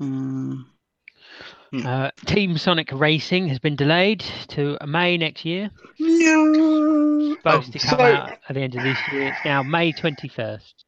Uh, 0.00 0.54
Uh, 1.72 2.10
Team 2.26 2.56
Sonic 2.56 2.90
Racing 2.92 3.48
has 3.48 3.58
been 3.58 3.74
delayed 3.74 4.20
to 4.48 4.78
May 4.86 5.16
next 5.16 5.44
year. 5.44 5.70
no. 5.98 7.34
Supposed 7.36 7.72
to 7.72 7.78
come 7.80 7.98
so- 7.98 8.04
out 8.04 8.38
at 8.48 8.54
the 8.54 8.60
end 8.60 8.76
of 8.76 8.82
this 8.84 8.98
year. 9.10 9.28
It's 9.28 9.44
now 9.44 9.62
May 9.62 9.90
twenty 9.92 10.28
first. 10.28 10.84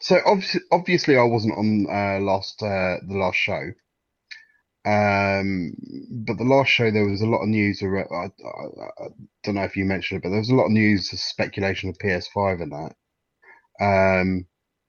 So 0.00 0.18
obviously, 0.26 0.60
obviously, 0.72 1.16
I 1.16 1.22
wasn't 1.22 1.56
on 1.56 1.86
uh, 1.88 2.18
last 2.20 2.60
uh, 2.62 2.96
the 3.06 3.14
last 3.16 3.36
show. 3.36 3.70
Um, 4.86 5.72
but 6.26 6.38
the 6.38 6.44
last 6.44 6.68
show 6.68 6.90
there 6.90 7.04
was 7.06 7.20
a 7.20 7.26
lot 7.26 7.42
of 7.42 7.48
news. 7.48 7.82
Around, 7.82 8.08
I, 8.10 8.24
I, 8.46 9.04
I 9.04 9.08
don't 9.44 9.56
know 9.56 9.62
if 9.64 9.76
you 9.76 9.84
mentioned 9.84 10.18
it, 10.18 10.22
but 10.22 10.30
there 10.30 10.38
was 10.38 10.50
a 10.50 10.54
lot 10.54 10.66
of 10.66 10.72
news, 10.72 11.10
speculation 11.10 11.90
of 11.90 11.98
PS5 11.98 12.62
and 12.62 12.72
that. 12.72 12.94
Um, 13.84 14.46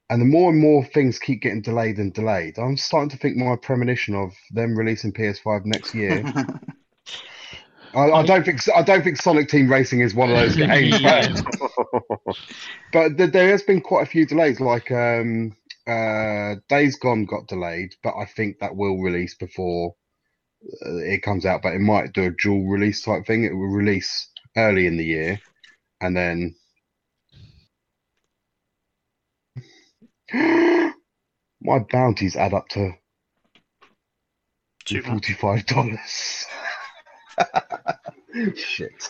and 0.09 0.21
the 0.21 0.25
more 0.25 0.49
and 0.51 0.59
more 0.59 0.83
things 0.83 1.19
keep 1.19 1.41
getting 1.41 1.61
delayed 1.61 1.97
and 1.97 2.13
delayed, 2.13 2.57
I'm 2.59 2.77
starting 2.77 3.09
to 3.09 3.17
think 3.17 3.37
my 3.37 3.55
premonition 3.55 4.13
of 4.15 4.31
them 4.51 4.77
releasing 4.77 5.13
PS5 5.13 5.65
next 5.65 5.93
year. 5.95 6.23
I, 7.93 8.09
I 8.11 8.23
don't 8.25 8.45
think 8.45 8.61
I 8.73 8.81
don't 8.83 9.03
think 9.03 9.17
Sonic 9.17 9.49
Team 9.49 9.69
Racing 9.69 9.99
is 9.99 10.13
one 10.15 10.29
of 10.31 10.37
those 10.37 10.55
games. 10.57 10.95
But- 12.93 13.17
but 13.17 13.31
there 13.33 13.49
has 13.49 13.63
been 13.63 13.81
quite 13.81 14.03
a 14.03 14.09
few 14.09 14.25
delays. 14.25 14.59
Like 14.59 14.91
um, 14.91 15.55
uh, 15.87 16.55
Days 16.69 16.97
Gone 16.97 17.25
got 17.25 17.47
delayed, 17.47 17.95
but 18.03 18.15
I 18.15 18.25
think 18.25 18.59
that 18.59 18.75
will 18.75 19.01
release 19.01 19.35
before 19.35 19.95
uh, 20.85 20.97
it 20.97 21.23
comes 21.23 21.45
out. 21.45 21.61
But 21.61 21.73
it 21.73 21.79
might 21.81 22.13
do 22.13 22.25
a 22.25 22.31
dual 22.31 22.67
release 22.67 23.03
type 23.03 23.25
thing. 23.25 23.43
It 23.43 23.53
will 23.53 23.67
release 23.67 24.29
early 24.57 24.87
in 24.87 24.97
the 24.97 25.05
year, 25.05 25.41
and 26.01 26.15
then 26.15 26.55
My 31.63 31.79
bounties 31.91 32.35
add 32.35 32.53
up 32.53 32.67
to 32.69 32.93
Too 34.85 35.01
forty-five 35.01 35.65
dollars. 35.65 36.45
Shit. 38.55 39.09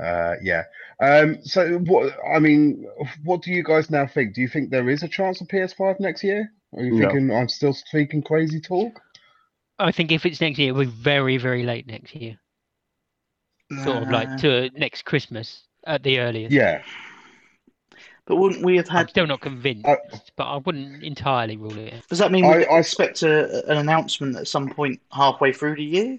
Uh, 0.00 0.34
yeah. 0.42 0.62
Um, 1.02 1.38
so 1.44 1.78
what? 1.80 2.16
I 2.32 2.38
mean, 2.38 2.86
what 3.24 3.42
do 3.42 3.50
you 3.50 3.64
guys 3.64 3.90
now 3.90 4.06
think? 4.06 4.34
Do 4.34 4.40
you 4.40 4.48
think 4.48 4.70
there 4.70 4.88
is 4.88 5.02
a 5.02 5.08
chance 5.08 5.40
of 5.40 5.48
PS5 5.48 5.98
next 5.98 6.22
year? 6.22 6.52
Are 6.76 6.82
you 6.84 6.92
No. 6.94 7.08
thinking 7.08 7.30
I'm 7.34 7.48
still 7.48 7.72
speaking 7.74 8.22
crazy 8.22 8.60
talk? 8.60 9.00
I 9.80 9.90
think 9.90 10.12
if 10.12 10.24
it's 10.24 10.40
next 10.40 10.58
year, 10.60 10.68
it'll 10.70 10.84
be 10.84 10.86
very, 10.86 11.38
very 11.38 11.64
late 11.64 11.88
next 11.88 12.14
year. 12.14 12.38
Sort 13.84 14.02
of 14.02 14.10
like 14.10 14.36
to 14.42 14.70
next 14.78 15.04
Christmas 15.04 15.66
at 15.86 16.02
the 16.04 16.20
earliest. 16.20 16.52
Yeah. 16.52 16.82
But 18.26 18.36
wouldn't 18.36 18.64
we 18.64 18.76
have 18.76 18.86
I'm 18.90 18.98
had? 18.98 19.10
still 19.10 19.26
not 19.26 19.40
convinced, 19.40 19.84
I- 19.86 19.96
but 20.36 20.44
I 20.44 20.58
wouldn't 20.58 21.02
entirely 21.02 21.56
rule 21.56 21.76
it 21.78 21.94
out. 21.94 22.08
Does 22.08 22.18
that 22.20 22.30
mean 22.30 22.46
we 22.46 22.64
I- 22.64 22.76
I- 22.76 22.78
expect 22.78 23.22
a, 23.24 23.68
an 23.68 23.78
announcement 23.78 24.36
at 24.36 24.46
some 24.46 24.68
point 24.70 25.00
halfway 25.10 25.52
through 25.52 25.74
the 25.76 25.84
year? 25.84 26.18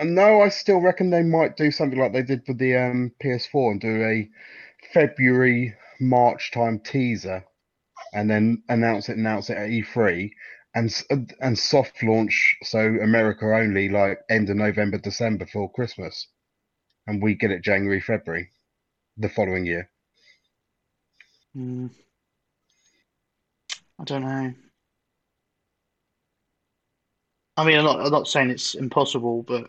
And 0.00 0.14
no, 0.14 0.40
I 0.42 0.48
still 0.48 0.80
reckon 0.80 1.10
they 1.10 1.22
might 1.22 1.56
do 1.56 1.70
something 1.70 1.98
like 1.98 2.12
they 2.12 2.22
did 2.22 2.46
for 2.46 2.54
the 2.54 2.76
um, 2.76 3.12
PS4 3.22 3.72
and 3.72 3.80
do 3.80 4.04
a 4.04 4.28
February, 4.92 5.74
March 6.00 6.52
time 6.52 6.78
teaser, 6.78 7.44
and 8.12 8.30
then 8.30 8.62
announce 8.68 9.08
it, 9.08 9.16
announce 9.16 9.50
it 9.50 9.58
at 9.58 9.70
E3, 9.70 10.30
and 10.74 11.04
and 11.40 11.58
soft 11.58 12.02
launch 12.02 12.56
so 12.62 12.78
America 12.78 13.46
only 13.46 13.88
like 13.88 14.20
end 14.30 14.48
of 14.50 14.56
November, 14.56 14.98
December 14.98 15.46
for 15.46 15.70
Christmas, 15.72 16.28
and 17.08 17.20
we 17.20 17.34
get 17.34 17.50
it 17.50 17.62
January, 17.62 18.00
February, 18.00 18.50
the 19.16 19.28
following 19.28 19.66
year. 19.66 19.90
Hmm. 21.54 21.88
I 23.98 24.04
don't 24.04 24.22
know. 24.22 24.54
I 27.56 27.64
mean, 27.64 27.78
I'm 27.78 27.84
not, 27.84 28.00
I'm 28.00 28.12
not 28.12 28.28
saying 28.28 28.50
it's 28.50 28.76
impossible, 28.76 29.42
but 29.42 29.68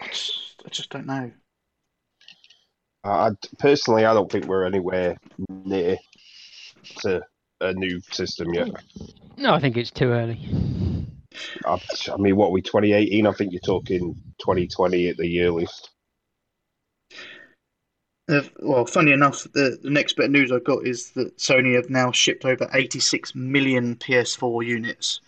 I 0.00 0.06
just, 0.08 0.62
I 0.64 0.68
just 0.68 0.90
don't 0.90 1.06
know. 1.06 1.30
I, 3.04 3.30
personally, 3.58 4.04
I 4.04 4.12
don't 4.12 4.30
think 4.30 4.46
we're 4.46 4.66
anywhere 4.66 5.16
near 5.48 5.96
to 6.98 7.22
a 7.60 7.72
new 7.72 8.00
system 8.10 8.52
yet. 8.52 8.68
No, 9.36 9.54
I 9.54 9.60
think 9.60 9.76
it's 9.76 9.90
too 9.90 10.10
early. 10.10 10.38
I, 11.64 11.78
I 12.12 12.16
mean, 12.18 12.36
what 12.36 12.48
are 12.48 12.52
we 12.52 12.62
2018? 12.62 13.26
I 13.26 13.32
think 13.32 13.52
you're 13.52 13.60
talking 13.60 14.14
2020 14.40 15.08
at 15.08 15.16
the 15.16 15.42
earliest. 15.42 15.90
Uh, 18.28 18.42
well, 18.60 18.86
funny 18.86 19.12
enough, 19.12 19.44
the, 19.54 19.78
the 19.82 19.90
next 19.90 20.14
bit 20.14 20.26
of 20.26 20.30
news 20.30 20.52
I've 20.52 20.64
got 20.64 20.86
is 20.86 21.10
that 21.12 21.36
Sony 21.36 21.74
have 21.74 21.90
now 21.90 22.12
shipped 22.12 22.44
over 22.44 22.70
86 22.72 23.34
million 23.34 23.96
PS4 23.96 24.64
units. 24.64 25.20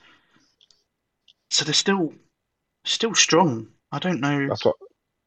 So 1.51 1.65
they're 1.65 1.75
still 1.75 2.15
still 2.85 3.15
strong. 3.15 3.69
I 3.93 3.99
don't 3.99 4.21
know. 4.21 4.49
That's 4.49 4.65
what 4.65 4.77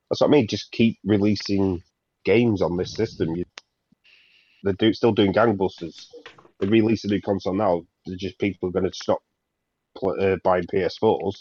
that's 0.10 0.22
what 0.22 0.28
I 0.28 0.32
mean. 0.32 0.48
Just 0.48 0.72
keep 0.72 0.98
releasing 1.06 1.82
games 2.26 2.62
on 2.62 2.78
this 2.78 2.94
system. 2.94 3.36
You, 3.36 3.46
they're 4.64 4.74
do, 4.74 4.94
still 4.94 5.12
doing 5.12 5.34
gangbusters. 5.34 6.08
They 6.60 6.68
release 6.68 7.04
a 7.04 7.08
new 7.08 7.22
console 7.22 7.54
now. 7.54 7.86
They're 8.06 8.18
just 8.18 8.40
people 8.40 8.70
are 8.70 8.72
going 8.72 8.90
to 8.90 8.94
stop 8.96 9.20
pl- 9.98 10.18
uh, 10.20 10.38
buying 10.44 10.66
PS4s, 10.74 11.36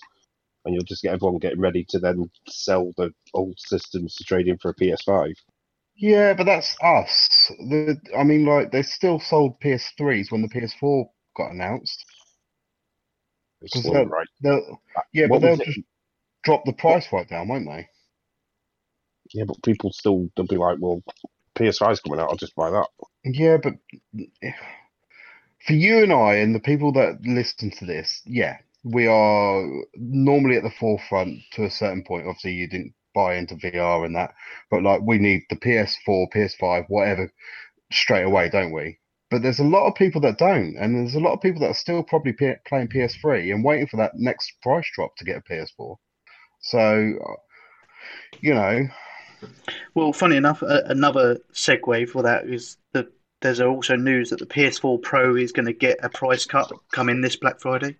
and 0.65 0.75
you'll 0.75 0.85
just 0.85 1.03
get 1.03 1.15
everyone 1.15 1.39
getting 1.39 1.61
ready 1.61 1.85
to 1.91 1.99
then 1.99 2.31
sell 2.49 2.93
the 2.97 3.13
old 3.33 3.55
systems 3.59 4.15
to 4.17 4.25
trade 4.25 4.49
in 4.49 4.59
for 4.59 4.71
a 4.71 4.75
PS5. 4.75 5.35
Yeah, 5.97 6.35
but 6.35 6.45
that's 6.45 6.77
us. 6.83 7.51
The 7.69 7.97
I 8.17 8.25
mean, 8.25 8.45
like 8.45 8.73
they 8.73 8.83
still 8.83 9.21
sold 9.21 9.61
PS3s 9.61 10.31
when 10.31 10.43
the 10.43 10.49
PS4 10.49 11.07
got 11.37 11.53
announced. 11.53 12.05
It's 13.63 13.81
slow, 13.81 13.93
they'll- 13.95 14.07
right? 14.07 14.27
They'll, 14.43 14.83
yeah, 15.13 15.27
What 15.29 15.41
but 15.41 15.47
they'll 15.47 15.61
it? 15.61 15.67
just 15.67 15.79
drop 16.45 16.65
the 16.65 16.73
price 16.73 17.13
right 17.13 17.29
down, 17.29 17.49
won't 17.49 17.67
they? 17.67 17.89
Yeah, 19.33 19.45
but 19.45 19.63
people 19.63 19.93
still 19.93 20.29
they'll 20.37 20.47
be 20.47 20.57
like, 20.57 20.79
well, 20.81 21.03
PS5's 21.57 22.01
coming 22.01 22.21
out. 22.21 22.31
I'll 22.31 22.37
just 22.37 22.57
buy 22.57 22.71
that. 22.71 22.87
Yeah, 23.25 23.57
but 23.57 23.75
for 25.67 25.73
you 25.73 26.03
and 26.03 26.13
I 26.13 26.35
and 26.37 26.55
the 26.55 26.61
people 26.61 26.93
that 26.93 27.21
listen 27.25 27.71
to 27.71 27.87
this, 27.87 28.23
yeah, 28.27 28.59
we 28.85 29.07
are 29.07 29.65
normally 29.97 30.57
at 30.57 30.63
the 30.63 30.71
forefront 30.71 31.41
to 31.53 31.65
a 31.65 31.71
certain 31.71 32.05
point. 32.05 32.27
Obviously, 32.27 32.53
you 32.53 32.69
didn't 32.69 32.95
buy 33.15 33.37
into 33.37 33.55
VR 33.57 34.05
and 34.05 34.15
that, 34.17 34.35
but 34.71 34.83
like 34.83 35.01
we 35.03 35.19
need 35.19 35.43
the 35.49 35.57
PS4, 35.57 36.27
PS5, 36.35 36.87
whatever 36.89 37.31
straight 37.93 38.25
away, 38.25 38.49
don't 38.49 38.73
we? 38.73 38.99
But 39.31 39.43
there's 39.43 39.59
a 39.59 39.65
lot 39.65 39.87
of 39.89 39.95
people 39.95 40.21
that 40.23 40.39
don't, 40.39 40.77
and 40.77 40.95
there's 40.95 41.15
a 41.15 41.21
lot 41.21 41.33
of 41.33 41.41
people 41.41 41.61
that 41.61 41.71
are 41.71 41.75
still 41.75 42.03
probably 42.03 42.33
P 42.33 42.53
playing 42.67 42.89
PS3 42.89 43.53
and 43.53 43.65
waiting 43.65 43.87
for 43.87 43.97
that 43.97 44.13
next 44.15 44.53
price 44.63 44.89
drop 44.95 45.17
to 45.17 45.25
get 45.25 45.39
a 45.39 45.53
PS4. 45.53 45.97
So, 46.65 47.39
you 48.41 48.55
know, 48.55 48.89
Well, 49.95 50.13
funny 50.13 50.37
enough, 50.37 50.63
a, 50.63 50.83
another 50.87 51.39
segue 51.53 52.09
for 52.09 52.23
that 52.23 52.47
is 52.47 52.79
that 52.93 53.09
there's 53.41 53.61
also 53.61 53.97
news 53.97 54.31
that 54.31 54.39
the 54.39 54.47
PS4 54.47 55.03
Pro 55.03 55.37
is 55.37 55.53
going 55.53 55.67
to 55.67 55.73
get 55.73 55.99
a 56.03 56.09
price 56.09 56.47
cut 56.47 56.73
coming 56.91 57.21
this 57.21 57.37
Black 57.37 57.61
Friday. 57.61 57.97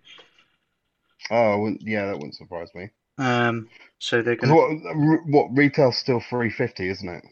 oh, 1.29 1.75
yeah, 1.81 2.07
that 2.07 2.15
wouldn't 2.15 2.35
surprise 2.35 2.69
me. 2.73 2.89
Um, 3.17 3.69
so 3.99 4.21
they're 4.21 4.35
going 4.35 4.53
what, 4.53 5.27
what 5.27 5.55
retail's 5.55 5.97
still 5.97 6.19
350, 6.19 6.89
isn't 6.89 7.09
it? 7.09 7.23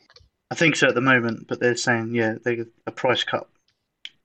I 0.52 0.56
think 0.56 0.76
so 0.76 0.88
at 0.88 0.96
the 0.96 1.02
moment, 1.02 1.48
but 1.48 1.60
they're 1.60 1.76
saying, 1.76 2.14
yeah, 2.14 2.36
they 2.46 2.64
a 2.86 2.92
price 2.92 3.24
cut 3.24 3.50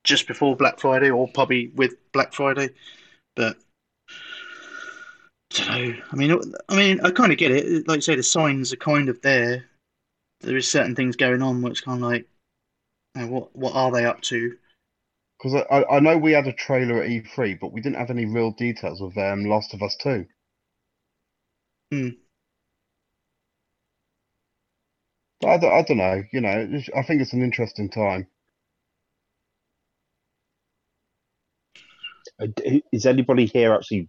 just 0.04 0.28
before 0.28 0.56
Black 0.56 0.78
Friday 0.78 1.10
or 1.10 1.26
probably 1.28 1.68
with 1.74 1.94
Black 2.12 2.34
Friday. 2.34 2.70
But 3.34 3.56
I 5.52 5.56
don't 5.56 5.66
know. 5.98 6.02
I 6.12 6.16
mean, 6.16 6.54
I 6.68 6.76
mean, 6.76 7.00
I 7.04 7.10
kind 7.10 7.32
of 7.32 7.38
get 7.38 7.50
it. 7.50 7.86
Like 7.88 7.96
you 7.96 8.02
say, 8.02 8.16
the 8.16 8.22
signs 8.22 8.72
are 8.72 8.76
kind 8.76 9.08
of 9.08 9.20
there. 9.22 9.64
There 10.40 10.56
is 10.56 10.70
certain 10.70 10.94
things 10.94 11.16
going 11.16 11.42
on 11.42 11.62
where 11.62 11.72
it's 11.72 11.80
kind 11.80 12.02
of 12.02 12.10
like, 12.10 12.28
you 13.14 13.22
know, 13.22 13.28
what 13.28 13.56
what 13.56 13.74
are 13.74 13.90
they 13.92 14.04
up 14.04 14.20
to? 14.22 14.56
Because 15.38 15.64
I, 15.70 15.84
I 15.96 16.00
know 16.00 16.16
we 16.16 16.32
had 16.32 16.46
a 16.46 16.52
trailer 16.52 17.02
at 17.02 17.10
E3, 17.10 17.54
but 17.54 17.72
we 17.72 17.80
didn't 17.80 17.98
have 17.98 18.10
any 18.10 18.24
real 18.24 18.52
details 18.52 19.00
of 19.00 19.18
um, 19.18 19.46
Last 19.46 19.74
of 19.74 19.82
Us 19.82 19.96
2. 19.96 20.26
Hmm. 21.90 22.08
I 25.44 25.56
don't, 25.58 25.72
I 25.72 25.82
don't 25.82 25.96
know. 25.96 26.22
You 26.32 26.40
know, 26.40 26.80
I 26.96 27.02
think 27.02 27.20
it's 27.20 27.32
an 27.32 27.42
interesting 27.42 27.90
time. 27.90 28.28
Uh, 32.40 32.46
Is 32.92 33.06
anybody 33.06 33.46
here 33.46 33.72
actually 33.74 34.08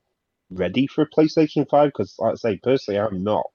ready 0.52 0.88
for 0.88 1.04
a 1.04 1.10
PlayStation 1.10 1.68
5? 1.70 1.88
Because, 1.90 2.16
like 2.20 2.34
I 2.34 2.36
say, 2.36 2.60
personally, 2.62 3.00
I'm 3.00 3.24
not. 3.24 3.46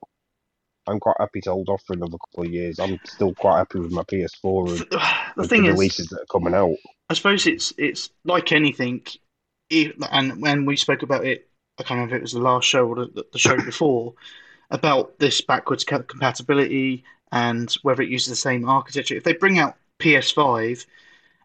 I'm 0.86 1.00
quite 1.00 1.16
happy 1.18 1.40
to 1.42 1.50
hold 1.50 1.70
off 1.70 1.82
for 1.86 1.94
another 1.94 2.18
couple 2.18 2.44
of 2.44 2.52
years. 2.52 2.78
I'm 2.78 3.00
still 3.04 3.34
quite 3.34 3.56
happy 3.56 3.80
with 3.80 3.92
my 3.92 4.02
PS4 4.02 4.68
and 4.68 4.78
The 5.36 5.42
with 5.42 5.50
thing 5.50 5.62
the 5.62 5.70
is, 5.70 5.96
that 5.96 6.20
are 6.20 6.26
coming 6.30 6.54
out. 6.54 6.76
I 7.08 7.14
suppose 7.14 7.46
it's 7.46 7.72
it's 7.78 8.10
like 8.24 8.52
anything, 8.52 9.02
if, 9.70 9.94
and 10.12 10.42
when 10.42 10.66
we 10.66 10.76
spoke 10.76 11.02
about 11.02 11.24
it, 11.24 11.48
I 11.78 11.82
can't 11.82 11.98
remember 11.98 12.16
if 12.16 12.20
it 12.20 12.22
was 12.22 12.32
the 12.32 12.40
last 12.40 12.66
show 12.66 12.86
or 12.86 12.96
the, 12.96 13.24
the 13.32 13.38
show 13.38 13.56
before, 13.56 14.14
about 14.70 15.18
this 15.18 15.40
backwards 15.40 15.84
compatibility 15.84 17.04
and 17.32 17.72
whether 17.82 18.02
it 18.02 18.10
uses 18.10 18.28
the 18.28 18.36
same 18.36 18.68
architecture. 18.68 19.16
If 19.16 19.24
they 19.24 19.32
bring 19.32 19.58
out 19.58 19.76
PS5 20.00 20.86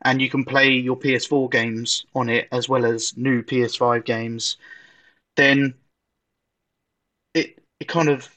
and 0.03 0.21
you 0.21 0.29
can 0.29 0.45
play 0.45 0.69
your 0.69 0.97
PS4 0.97 1.51
games 1.51 2.05
on 2.15 2.29
it 2.29 2.47
as 2.51 2.69
well 2.69 2.85
as 2.85 3.15
new 3.17 3.41
PS5 3.41 4.05
games, 4.05 4.57
then 5.39 5.73
it 7.33 7.59
it 7.79 7.87
kind 7.87 8.09
of 8.09 8.29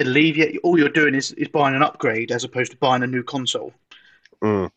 alleviate. 0.00 0.60
All 0.62 0.78
you're 0.78 0.88
doing 0.88 1.14
is, 1.14 1.32
is 1.32 1.48
buying 1.48 1.74
an 1.74 1.82
upgrade 1.82 2.30
as 2.30 2.44
opposed 2.44 2.70
to 2.72 2.78
buying 2.78 3.02
a 3.02 3.06
new 3.06 3.22
console 3.22 3.72
Mm. 4.42 4.70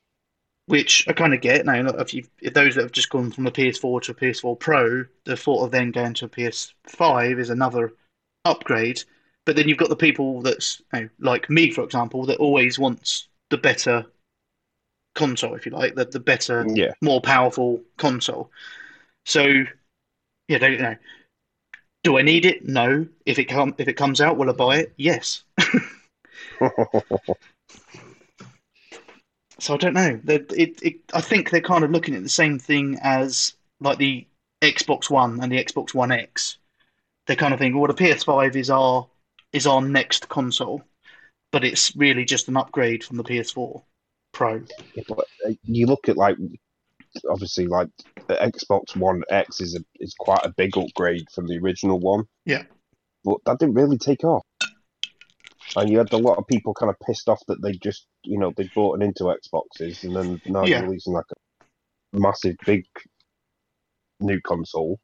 which 0.65 1.07
I 1.07 1.13
kind 1.13 1.33
of 1.33 1.41
get 1.41 1.65
now. 1.65 1.85
If 1.87 2.13
you 2.13 2.23
if 2.41 2.53
those 2.53 2.75
that 2.75 2.81
have 2.81 2.91
just 2.91 3.09
gone 3.09 3.31
from 3.31 3.45
a 3.45 3.51
PS4 3.51 4.01
to 4.03 4.11
a 4.11 4.15
PS4 4.15 4.59
Pro, 4.59 5.05
the 5.25 5.37
thought 5.37 5.63
of 5.65 5.71
then 5.71 5.91
going 5.91 6.13
to 6.15 6.25
a 6.25 6.29
PS5 6.29 7.39
is 7.39 7.49
another 7.49 7.93
upgrade. 8.45 9.03
But 9.45 9.55
then 9.55 9.67
you've 9.67 9.77
got 9.77 9.89
the 9.89 9.95
people 9.95 10.41
that's 10.41 10.81
you 10.93 11.01
know, 11.01 11.09
like 11.19 11.49
me, 11.49 11.71
for 11.71 11.83
example, 11.83 12.25
that 12.25 12.37
always 12.39 12.79
wants 12.79 13.27
the 13.49 13.57
better 13.57 14.05
console, 15.13 15.55
if 15.55 15.65
you 15.65 15.71
like, 15.71 15.95
the 15.95 16.05
the 16.05 16.19
better, 16.19 16.65
Yeah. 16.73 16.93
more 17.01 17.21
powerful 17.21 17.81
console. 17.97 18.49
So, 19.25 19.63
yeah, 20.47 20.57
don't 20.57 20.71
you 20.73 20.77
know. 20.79 20.95
Do 22.03 22.17
I 22.17 22.21
need 22.23 22.45
it? 22.45 22.67
No. 22.67 23.07
If 23.25 23.39
it 23.39 23.45
come 23.45 23.75
if 23.77 23.87
it 23.87 23.93
comes 23.93 24.21
out, 24.21 24.37
will 24.37 24.49
I 24.49 24.53
buy 24.53 24.77
it? 24.77 24.93
Yes. 24.97 25.43
So 29.61 29.75
I 29.75 29.77
don't 29.77 29.93
know. 29.93 30.19
It, 30.27 30.79
it, 30.81 30.95
I 31.13 31.21
think 31.21 31.51
they're 31.51 31.61
kind 31.61 31.83
of 31.83 31.91
looking 31.91 32.15
at 32.15 32.23
the 32.23 32.29
same 32.29 32.57
thing 32.57 32.97
as 33.03 33.53
like 33.79 33.99
the 33.99 34.25
Xbox 34.63 35.07
One 35.07 35.39
and 35.39 35.51
the 35.51 35.63
Xbox 35.63 35.93
One 35.93 36.11
X. 36.11 36.57
They're 37.27 37.35
kind 37.35 37.53
of 37.53 37.59
thinking, 37.59 37.79
well, 37.79 37.93
the 37.93 38.03
PS5 38.03 38.55
is 38.55 38.71
our 38.71 39.07
is 39.53 39.67
our 39.67 39.79
next 39.79 40.29
console, 40.29 40.81
but 41.51 41.63
it's 41.63 41.95
really 41.95 42.25
just 42.25 42.47
an 42.47 42.57
upgrade 42.57 43.03
from 43.03 43.17
the 43.17 43.23
PS4 43.23 43.83
Pro. 44.33 44.63
Yeah, 44.95 45.03
but 45.07 45.27
uh, 45.47 45.51
you 45.65 45.85
look 45.85 46.09
at 46.09 46.17
like 46.17 46.37
obviously 47.29 47.67
like 47.67 47.87
the 48.27 48.35
Xbox 48.35 48.95
One 48.95 49.23
X 49.29 49.61
is 49.61 49.75
a, 49.75 49.79
is 49.99 50.13
quite 50.17 50.41
a 50.45 50.53
big 50.55 50.77
upgrade 50.77 51.25
from 51.33 51.47
the 51.47 51.57
original 51.57 51.99
one. 51.99 52.25
Yeah. 52.45 52.63
but 53.23 53.37
that 53.45 53.59
didn't 53.59 53.75
really 53.75 53.97
take 53.97 54.23
off. 54.23 54.43
And 55.75 55.89
you 55.89 55.99
had 55.99 56.11
a 56.11 56.17
lot 56.17 56.37
of 56.37 56.47
people 56.47 56.73
kind 56.73 56.89
of 56.89 56.95
pissed 57.05 57.29
off 57.29 57.39
that 57.47 57.61
they 57.61 57.73
just, 57.73 58.05
you 58.23 58.37
know, 58.37 58.51
they 58.57 58.69
bought 58.75 58.95
an 58.95 59.01
into 59.01 59.23
Xboxes 59.25 60.03
and 60.03 60.15
then 60.15 60.41
now 60.45 60.65
Yeah. 60.65 60.81
releasing 60.81 61.13
like 61.13 61.25
a 61.31 62.19
massive, 62.19 62.55
big 62.65 62.83
new 64.19 64.39
console. 64.41 64.99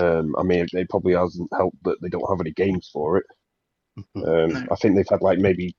Um, 0.00 0.34
I 0.38 0.42
mean, 0.42 0.66
it 0.72 0.88
probably 0.90 1.14
hasn't 1.14 1.48
helped 1.56 1.82
that 1.84 1.98
they 2.02 2.08
don't 2.08 2.28
have 2.28 2.40
any 2.40 2.50
games 2.52 2.90
for 2.92 3.18
it. 3.18 3.26
Um, 4.16 4.48
No. 4.52 4.66
I 4.72 4.76
think 4.76 4.96
they've 4.96 5.06
had 5.08 5.22
like 5.22 5.38
maybe 5.38 5.76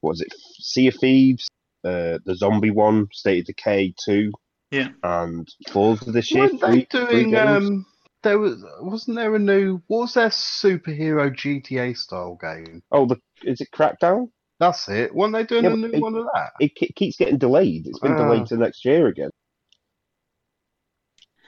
what 0.00 0.10
was 0.10 0.20
it, 0.20 0.32
Sea 0.58 0.88
of 0.88 0.94
Thieves, 0.96 1.46
uh, 1.84 2.18
the 2.24 2.34
zombie 2.36 2.70
one, 2.70 3.08
State 3.12 3.40
of 3.40 3.46
Decay 3.46 3.94
two, 4.04 4.32
Yeah. 4.70 4.88
and 5.02 5.48
Forza 5.70 6.10
this 6.12 6.30
year. 6.30 6.44
Weren't 6.48 6.60
they 6.60 6.66
three- 6.66 6.86
three 6.90 7.22
doing? 7.30 7.36
Um, 7.36 7.86
there 8.22 8.38
was 8.38 8.62
wasn't 8.80 9.16
there 9.16 9.34
a 9.34 9.38
new? 9.38 9.80
What 9.86 10.00
was 10.00 10.14
their 10.14 10.28
superhero 10.28 11.34
GTA 11.34 11.96
style 11.96 12.36
game? 12.40 12.82
Oh, 12.92 13.06
the 13.06 13.16
is 13.44 13.60
it 13.60 13.68
Crackdown? 13.74 14.30
That's 14.58 14.88
it. 14.90 15.14
Weren't 15.14 15.32
they 15.32 15.44
doing 15.44 15.64
Yeah, 15.64 15.70
a 15.70 15.72
but 15.72 15.78
new 15.90 15.96
it- 15.96 16.02
one 16.02 16.14
of 16.16 16.26
that? 16.34 16.52
It 16.60 16.74
ke- 16.74 16.94
keeps 16.94 17.16
getting 17.16 17.38
delayed. 17.38 17.86
It's 17.86 17.98
been 17.98 18.12
Ah. 18.12 18.18
delayed 18.28 18.46
to 18.48 18.56
next 18.58 18.84
year 18.84 19.06
again. 19.06 19.30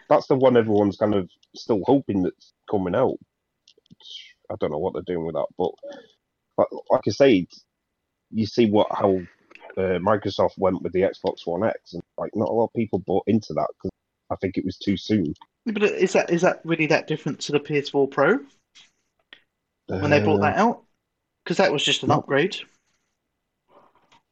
That's 0.09 0.27
the 0.27 0.35
one 0.37 0.57
everyone's 0.57 0.97
kind 0.97 1.15
of 1.15 1.31
still 1.55 1.83
hoping 1.85 2.23
that's 2.23 2.53
coming 2.71 2.95
out. 2.95 3.17
I 4.51 4.55
don't 4.61 4.71
know 4.71 4.79
what 4.79 4.95
they're 4.95 5.03
doing 5.03 5.25
with 5.27 5.35
that, 5.35 5.47
but 5.57 5.71
like, 6.59 6.69
like 6.91 7.01
I 7.07 7.11
say, 7.11 7.47
you 8.31 8.47
see 8.47 8.67
what 8.71 8.89
how 8.91 9.21
uh, 9.77 9.99
Microsoft 9.99 10.59
went 10.59 10.83
with 10.83 10.93
the 10.93 11.03
Xbox 11.03 11.47
One 11.47 11.65
X, 11.65 11.95
and 11.95 12.03
like 12.19 12.35
not 12.35 12.49
a 12.49 12.53
lot 12.53 12.67
of 12.67 12.73
people 12.75 12.99
bought 13.01 13.25
into 13.27 13.53
that 13.55 13.69
because 13.75 13.91
I 14.31 14.37
think 14.37 14.57
it 14.57 14.65
was 14.65 14.79
too 14.79 14.97
soon. 14.97 15.35
But 15.65 15.83
is 15.83 16.13
that 16.15 16.31
is 16.31 16.43
that 16.43 16.61
really 16.65 16.87
that 16.87 17.07
different 17.07 17.41
to 17.41 17.53
the 17.53 17.61
PS4 17.61 18.07
Pro 18.07 18.41
when 19.89 20.11
they 20.11 20.21
brought 20.21 20.41
Uh, 20.41 20.43
that 20.43 20.57
out? 20.57 20.83
Because 21.45 21.57
that 21.59 21.73
was 21.73 21.85
just 21.85 22.03
an 22.03 22.11
upgrade. 22.11 22.57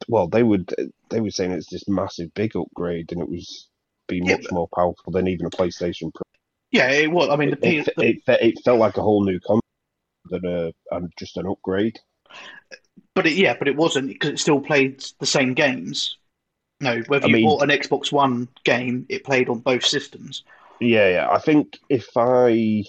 well, 0.08 0.28
they 0.28 0.42
would 0.42 0.74
they 1.10 1.20
were 1.20 1.30
saying 1.30 1.52
it's 1.52 1.70
this 1.70 1.88
massive 1.88 2.32
big 2.34 2.56
upgrade, 2.56 3.12
and 3.12 3.20
it 3.20 3.28
was 3.28 3.68
be 4.08 4.20
Yeah, 4.20 4.36
much 4.36 4.50
more 4.50 4.68
powerful 4.74 5.12
than 5.12 5.28
even 5.28 5.46
a 5.46 5.50
PlayStation 5.50 6.12
Pro. 6.14 6.22
Yeah, 6.72 6.90
it 6.90 7.10
was. 7.10 7.28
I 7.28 7.36
mean, 7.36 7.50
the, 7.50 7.78
it, 7.78 7.88
it, 7.88 8.22
it, 8.26 8.40
it 8.40 8.64
felt 8.64 8.78
like 8.78 8.96
a 8.96 9.02
whole 9.02 9.24
new 9.24 9.38
console 9.40 9.60
than 10.26 10.46
a 10.46 10.72
and 10.92 11.12
just 11.18 11.36
an 11.36 11.46
upgrade. 11.46 11.98
But 13.14 13.26
it, 13.26 13.34
yeah, 13.34 13.54
but 13.58 13.68
it 13.68 13.76
wasn't 13.76 14.08
because 14.08 14.30
it 14.30 14.38
still 14.38 14.60
played 14.60 15.04
the 15.18 15.26
same 15.26 15.54
games. 15.54 16.16
No, 16.80 17.02
whether 17.08 17.26
I 17.26 17.28
you 17.28 17.34
mean- 17.34 17.44
bought 17.46 17.62
an 17.62 17.70
Xbox 17.70 18.10
One 18.12 18.48
game, 18.64 19.06
it 19.08 19.24
played 19.24 19.48
on 19.48 19.58
both 19.60 19.84
systems. 19.84 20.44
Yeah, 20.80 21.08
yeah. 21.08 21.30
I 21.30 21.38
think 21.38 21.78
if 21.90 22.08
I 22.16 22.84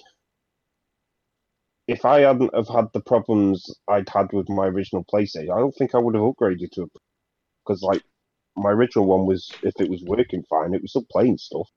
if 1.88 2.05
I 2.05 2.22
hadn't 2.22 2.55
have 2.55 2.69
had 2.69 2.88
the 2.93 3.01
problems 3.01 3.65
I'd 3.89 4.07
had 4.07 4.31
with 4.31 4.47
my 4.47 4.68
original 4.68 5.05
PlayStation, 5.13 5.51
I 5.53 5.59
don't 5.59 5.76
think 5.76 5.93
I 5.93 5.97
would 5.97 6.15
have 6.15 6.23
upgraded 6.23 6.72
to 6.72 6.84
a 6.84 6.85
because 7.65 7.81
like 7.81 8.01
my 8.55 8.69
original 8.69 9.05
one 9.05 9.26
was 9.26 9.51
if 9.63 9.73
it 9.80 9.89
was 9.89 10.03
working 10.03 10.43
fine, 10.49 10.73
it 10.73 10.81
was 10.81 10.91
still 10.91 11.05
playing 11.11 11.38
stuff. 11.38 11.68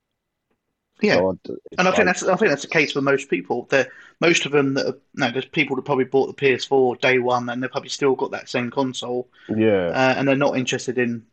Yeah, 1.01 1.17
So 1.17 1.31
I'd- 1.31 1.41
and 1.79 1.89
I 1.89 1.91
think 1.91 1.99
like- 1.99 2.07
that's 2.07 2.23
I 2.23 2.37
think 2.37 2.51
that's 2.51 2.63
the 2.63 2.69
case 2.69 2.93
for 2.93 3.01
most 3.03 3.29
people. 3.29 3.67
That 3.71 3.89
most 4.21 4.47
of 4.47 4.53
them 4.53 4.75
that 4.75 4.87
are, 4.87 4.99
no, 5.15 5.31
there's 5.31 5.45
people 5.47 5.75
that 5.77 5.83
probably 5.85 6.05
bought 6.05 6.27
the 6.29 6.35
PS4 6.35 6.97
day 7.01 7.19
one, 7.19 7.49
and 7.49 7.63
they've 7.63 7.71
probably 7.71 7.89
still 7.91 8.15
got 8.15 8.31
that 8.31 8.49
same 8.49 8.71
console, 8.71 9.29
yeah. 9.55 9.89
uh, 9.89 10.15
and 10.17 10.27
they're 10.29 10.37
not 10.37 10.57
interested 10.57 10.97
in 10.99 11.27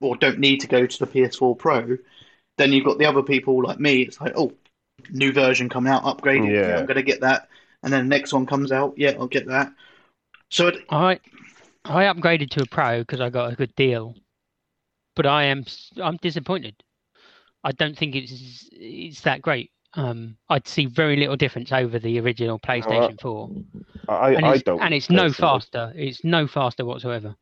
or 0.00 0.16
don't 0.16 0.38
need 0.38 0.60
to 0.60 0.66
go 0.66 0.86
to 0.86 0.98
the 0.98 1.06
PS4 1.06 1.54
Pro. 1.58 1.96
Then 2.58 2.72
you've 2.72 2.84
got 2.84 2.98
the 2.98 3.06
other 3.06 3.22
people 3.22 3.62
like 3.62 3.80
me. 3.80 4.02
It's 4.02 4.20
like, 4.20 4.32
oh, 4.36 4.52
new 5.10 5.32
version 5.32 5.68
coming 5.70 5.92
out, 5.92 6.04
upgraded. 6.04 6.52
Yeah, 6.52 6.68
Yeah. 6.68 6.78
I'm 6.78 6.86
going 6.86 6.96
to 6.96 7.02
get 7.02 7.20
that. 7.22 7.48
And 7.82 7.92
then 7.92 8.04
the 8.08 8.16
next 8.16 8.32
one 8.34 8.44
comes 8.46 8.70
out. 8.72 8.94
Yeah, 8.98 9.12
I'll 9.18 9.26
get 9.26 9.46
that. 9.46 9.72
So 10.50 10.68
it, 10.68 10.84
I 10.90 11.20
I 11.86 12.04
upgraded 12.04 12.50
to 12.50 12.62
a 12.62 12.66
pro 12.66 13.00
because 13.00 13.20
I 13.20 13.30
got 13.30 13.52
a 13.52 13.56
good 13.56 13.74
deal, 13.76 14.14
but 15.16 15.24
I 15.26 15.44
am 15.44 15.60
s- 15.60 15.90
I'm 16.02 16.16
disappointed. 16.18 16.82
I 17.64 17.72
don't 17.72 17.96
think 17.96 18.14
it's 18.14 18.68
it's 18.72 19.20
that 19.22 19.42
great. 19.42 19.70
Um, 19.94 20.36
I'd 20.48 20.68
see 20.68 20.86
very 20.86 21.16
little 21.16 21.36
difference 21.36 21.72
over 21.72 21.98
the 21.98 22.20
original 22.20 22.60
PlayStation 22.60 23.20
4, 23.20 23.50
I, 24.08 24.34
and 24.34 24.46
I 24.46 24.54
it's, 24.54 24.62
don't. 24.62 24.80
and 24.80 24.94
it's 24.94 25.10
no 25.10 25.24
personally. 25.24 25.34
faster. 25.34 25.92
It's 25.96 26.24
no 26.24 26.46
faster 26.46 26.84
whatsoever. 26.84 27.34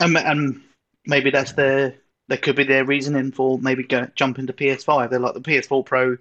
and, 0.00 0.16
and 0.16 0.62
maybe 1.06 1.30
that's 1.30 1.52
their 1.52 1.96
that 2.28 2.42
could 2.42 2.56
be 2.56 2.64
their 2.64 2.84
reasoning 2.84 3.32
for 3.32 3.58
maybe 3.58 3.82
go, 3.82 4.06
jumping 4.14 4.46
to 4.46 4.52
PS5. 4.52 5.10
They're 5.10 5.18
like 5.18 5.34
the 5.34 5.40
PS4 5.40 5.84
Pro 5.84 6.16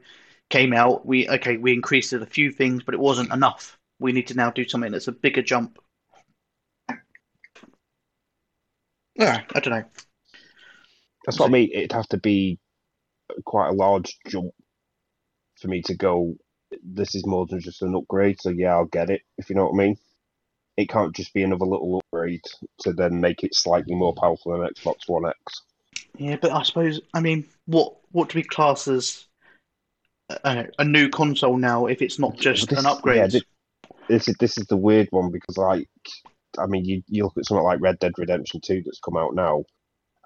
came 0.49 0.73
out. 0.73 1.05
We 1.05 1.29
okay, 1.29 1.57
we 1.57 1.73
increased 1.73 2.13
it 2.13 2.21
a 2.21 2.25
few 2.25 2.51
things, 2.51 2.83
but 2.83 2.93
it 2.93 2.99
wasn't 2.99 3.31
enough. 3.31 3.77
We 3.99 4.13
need 4.13 4.27
to 4.27 4.35
now 4.35 4.51
do 4.51 4.67
something 4.67 4.91
that's 4.91 5.07
a 5.07 5.11
bigger 5.11 5.41
jump. 5.41 5.79
Yeah, 9.15 9.43
I 9.53 9.59
don't 9.59 9.73
know. 9.73 9.83
That's 11.27 11.39
what 11.39 11.47
I 11.49 11.51
mean. 11.51 11.69
It'd 11.71 11.91
have 11.91 12.07
to 12.09 12.17
be 12.17 12.57
quite 13.45 13.67
a 13.69 13.73
large 13.73 14.17
jump 14.27 14.51
for 15.61 15.67
me 15.67 15.83
to 15.83 15.93
go. 15.93 16.33
This 16.81 17.13
is 17.13 17.25
more 17.25 17.45
than 17.45 17.59
just 17.59 17.83
an 17.83 17.95
upgrade, 17.95 18.41
so 18.41 18.49
yeah, 18.49 18.69
I'll 18.73 18.85
get 18.85 19.09
it. 19.11 19.21
If 19.37 19.49
you 19.49 19.55
know 19.55 19.65
what 19.65 19.75
I 19.75 19.85
mean. 19.87 19.97
It 20.77 20.89
can't 20.89 21.15
just 21.15 21.33
be 21.33 21.41
another 21.41 21.65
little 21.65 21.97
upgrade 21.97 22.43
to 22.81 22.93
then 22.93 23.19
make 23.19 23.43
it 23.43 23.55
slightly 23.55 23.95
more 23.95 24.13
powerful 24.13 24.51
than 24.51 24.67
Xbox 24.69 24.97
One 25.07 25.25
X. 25.25 25.35
Yeah, 26.17 26.37
but 26.39 26.51
I 26.51 26.61
suppose 26.61 27.01
I 27.15 27.19
mean, 27.19 27.45
what 27.65 27.95
what 28.11 28.29
do 28.29 28.37
we 28.37 28.43
class 28.43 28.87
as 28.87 29.25
a, 30.29 30.67
a 30.77 30.85
new 30.85 31.09
console 31.09 31.57
now 31.57 31.87
if 31.87 32.03
it's 32.03 32.19
not 32.19 32.37
just 32.37 32.69
This- 32.69 32.77
an 32.79 32.85
upgrade? 32.85 33.17
yeah, 33.17 33.27
thi- 33.27 33.95
this 34.07 34.27
is 34.27 34.35
this 34.39 34.57
is 34.59 34.67
the 34.67 34.77
weird 34.77 35.07
one 35.09 35.31
because 35.31 35.57
like, 35.57 35.89
I 36.59 36.67
mean, 36.67 36.85
you, 36.85 37.01
you 37.07 37.23
look 37.23 37.37
at 37.39 37.45
something 37.45 37.63
like 37.65 37.81
Red 37.81 37.97
Dead 37.97 38.13
Redemption 38.15 38.61
Two 38.61 38.83
that's 38.85 38.99
come 38.99 39.17
out 39.17 39.33
now, 39.33 39.63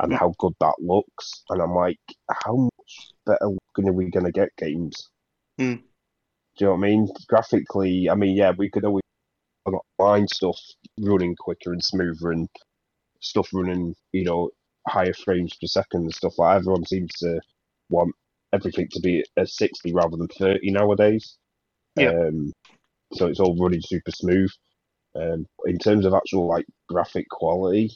and 0.01 0.13
how 0.13 0.33
good 0.39 0.53
that 0.59 0.75
looks, 0.79 1.43
and 1.49 1.61
I'm 1.61 1.75
like, 1.75 1.99
how 2.43 2.55
much 2.55 3.13
better 3.25 3.45
are 3.45 3.93
we 3.93 4.09
gonna 4.09 4.31
get 4.31 4.49
games? 4.57 5.09
Hmm. 5.57 5.75
Do 6.57 6.65
you 6.65 6.67
know 6.67 6.71
what 6.71 6.77
I 6.77 6.81
mean? 6.81 7.07
Graphically, 7.27 8.09
I 8.09 8.15
mean, 8.15 8.35
yeah, 8.35 8.51
we 8.57 8.69
could 8.69 8.83
always 8.83 9.01
online 9.65 10.27
stuff 10.27 10.59
running 10.99 11.35
quicker 11.35 11.71
and 11.71 11.83
smoother, 11.83 12.31
and 12.31 12.49
stuff 13.19 13.49
running, 13.53 13.95
you 14.11 14.23
know, 14.23 14.49
higher 14.87 15.13
frames 15.13 15.55
per 15.55 15.67
second 15.67 16.01
and 16.01 16.13
stuff 16.13 16.37
like. 16.37 16.57
Everyone 16.57 16.85
seems 16.85 17.11
to 17.19 17.39
want 17.89 18.13
everything 18.53 18.87
to 18.91 18.99
be 18.99 19.23
at 19.37 19.49
60 19.49 19.93
rather 19.93 20.17
than 20.17 20.27
30 20.27 20.71
nowadays. 20.71 21.37
Yeah. 21.95 22.09
Um, 22.09 22.51
so 23.13 23.27
it's 23.27 23.39
all 23.39 23.57
running 23.57 23.81
super 23.81 24.11
smooth. 24.11 24.51
Um, 25.13 25.45
in 25.65 25.77
terms 25.77 26.05
of 26.05 26.13
actual 26.13 26.47
like 26.47 26.65
graphic 26.87 27.27
quality, 27.29 27.91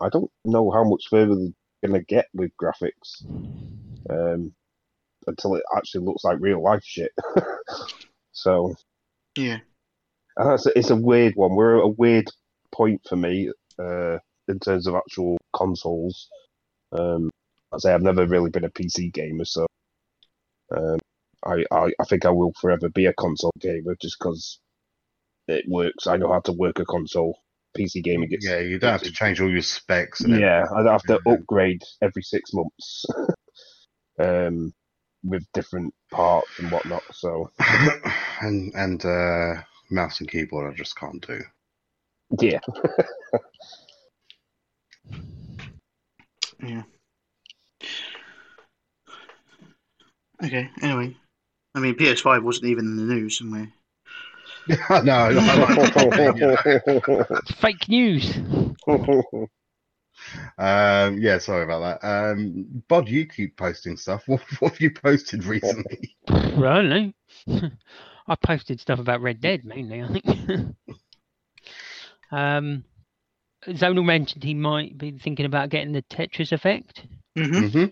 I 0.00 0.08
don't 0.08 0.30
know 0.44 0.70
how 0.70 0.84
much 0.84 1.08
further 1.08 1.34
they're 1.34 1.90
gonna 1.90 2.02
get 2.02 2.26
with 2.34 2.50
graphics 2.60 3.24
um, 4.10 4.52
until 5.26 5.54
it 5.54 5.62
actually 5.76 6.04
looks 6.04 6.24
like 6.24 6.38
real 6.40 6.62
life 6.62 6.84
shit. 6.84 7.12
so 8.32 8.74
yeah, 9.38 9.58
and 10.36 10.50
that's 10.50 10.66
it's 10.66 10.90
a 10.90 10.96
weird 10.96 11.34
one. 11.36 11.54
We're 11.54 11.78
at 11.78 11.84
a 11.84 11.88
weird 11.88 12.28
point 12.72 13.00
for 13.08 13.16
me 13.16 13.50
uh, 13.78 14.18
in 14.48 14.58
terms 14.60 14.86
of 14.86 14.94
actual 14.94 15.38
consoles. 15.54 16.28
Um, 16.92 17.30
I 17.72 17.78
say 17.78 17.92
I've 17.92 18.02
never 18.02 18.26
really 18.26 18.50
been 18.50 18.64
a 18.64 18.70
PC 18.70 19.12
gamer, 19.12 19.44
so 19.44 19.66
um, 20.76 20.98
I, 21.44 21.64
I 21.70 21.90
I 22.00 22.04
think 22.04 22.26
I 22.26 22.30
will 22.30 22.52
forever 22.60 22.88
be 22.88 23.06
a 23.06 23.14
console 23.14 23.52
gamer 23.60 23.96
just 24.00 24.16
because 24.18 24.60
it 25.48 25.64
works. 25.68 26.06
I 26.06 26.16
know 26.16 26.32
how 26.32 26.40
to 26.40 26.52
work 26.52 26.78
a 26.78 26.84
console. 26.84 27.38
PC 27.76 28.02
gaming 28.02 28.28
gets 28.28 28.46
Yeah, 28.46 28.58
you 28.60 28.78
don't 28.78 28.92
have 28.92 29.02
to 29.02 29.12
change 29.12 29.40
all 29.40 29.50
your 29.50 29.62
specs. 29.62 30.20
And 30.22 30.38
yeah. 30.38 30.64
I 30.74 30.82
have 30.90 31.02
to 31.04 31.20
Yeah. 31.26 31.32
upgrade 31.34 31.82
every 32.02 32.22
six 32.22 32.52
months, 32.52 33.04
um, 34.18 34.72
with 35.22 35.44
different 35.52 35.94
parts 36.12 36.58
and 36.58 36.70
whatnot. 36.70 37.02
So 37.12 37.50
and 38.40 38.72
and 38.74 39.04
uh, 39.04 39.62
mouse 39.90 40.20
and 40.20 40.30
keyboard, 40.30 40.72
I 40.72 40.76
just 40.76 40.96
can't 40.96 41.26
do. 41.26 41.40
yeah, 42.40 42.60
yeah. 46.62 46.82
Okay. 50.42 50.70
Anyway, 50.82 51.16
I 51.74 51.80
mean, 51.80 51.94
PS5 51.94 52.42
wasn't 52.42 52.66
even 52.66 52.86
in 52.86 52.96
the 52.96 53.14
news, 53.14 53.40
and 53.40 53.52
we 53.52 53.72
no, 55.04 55.12
I 55.12 55.32
fake 57.60 57.88
news. 57.88 58.36
Um, 60.58 61.18
yeah, 61.18 61.38
sorry 61.38 61.64
about 61.64 62.00
that. 62.00 62.06
Um, 62.06 62.82
Bod, 62.88 63.08
you 63.08 63.26
keep 63.26 63.56
posting 63.56 63.96
stuff. 63.96 64.24
What, 64.28 64.40
what 64.60 64.72
have 64.72 64.80
you 64.80 64.90
posted 64.90 65.44
recently? 65.44 66.16
I. 66.28 67.12
I 68.28 68.34
posted 68.34 68.80
stuff 68.80 68.98
about 68.98 69.20
Red 69.20 69.40
Dead 69.40 69.64
mainly, 69.64 70.02
I 70.02 70.08
think. 70.08 70.76
um, 72.32 72.84
Zonal 73.68 74.04
mentioned 74.04 74.42
he 74.42 74.54
might 74.54 74.98
be 74.98 75.12
thinking 75.12 75.46
about 75.46 75.70
getting 75.70 75.92
the 75.92 76.02
Tetris 76.02 76.52
effect. 76.52 77.04
hmm 77.36 77.68
hmm 77.68 77.84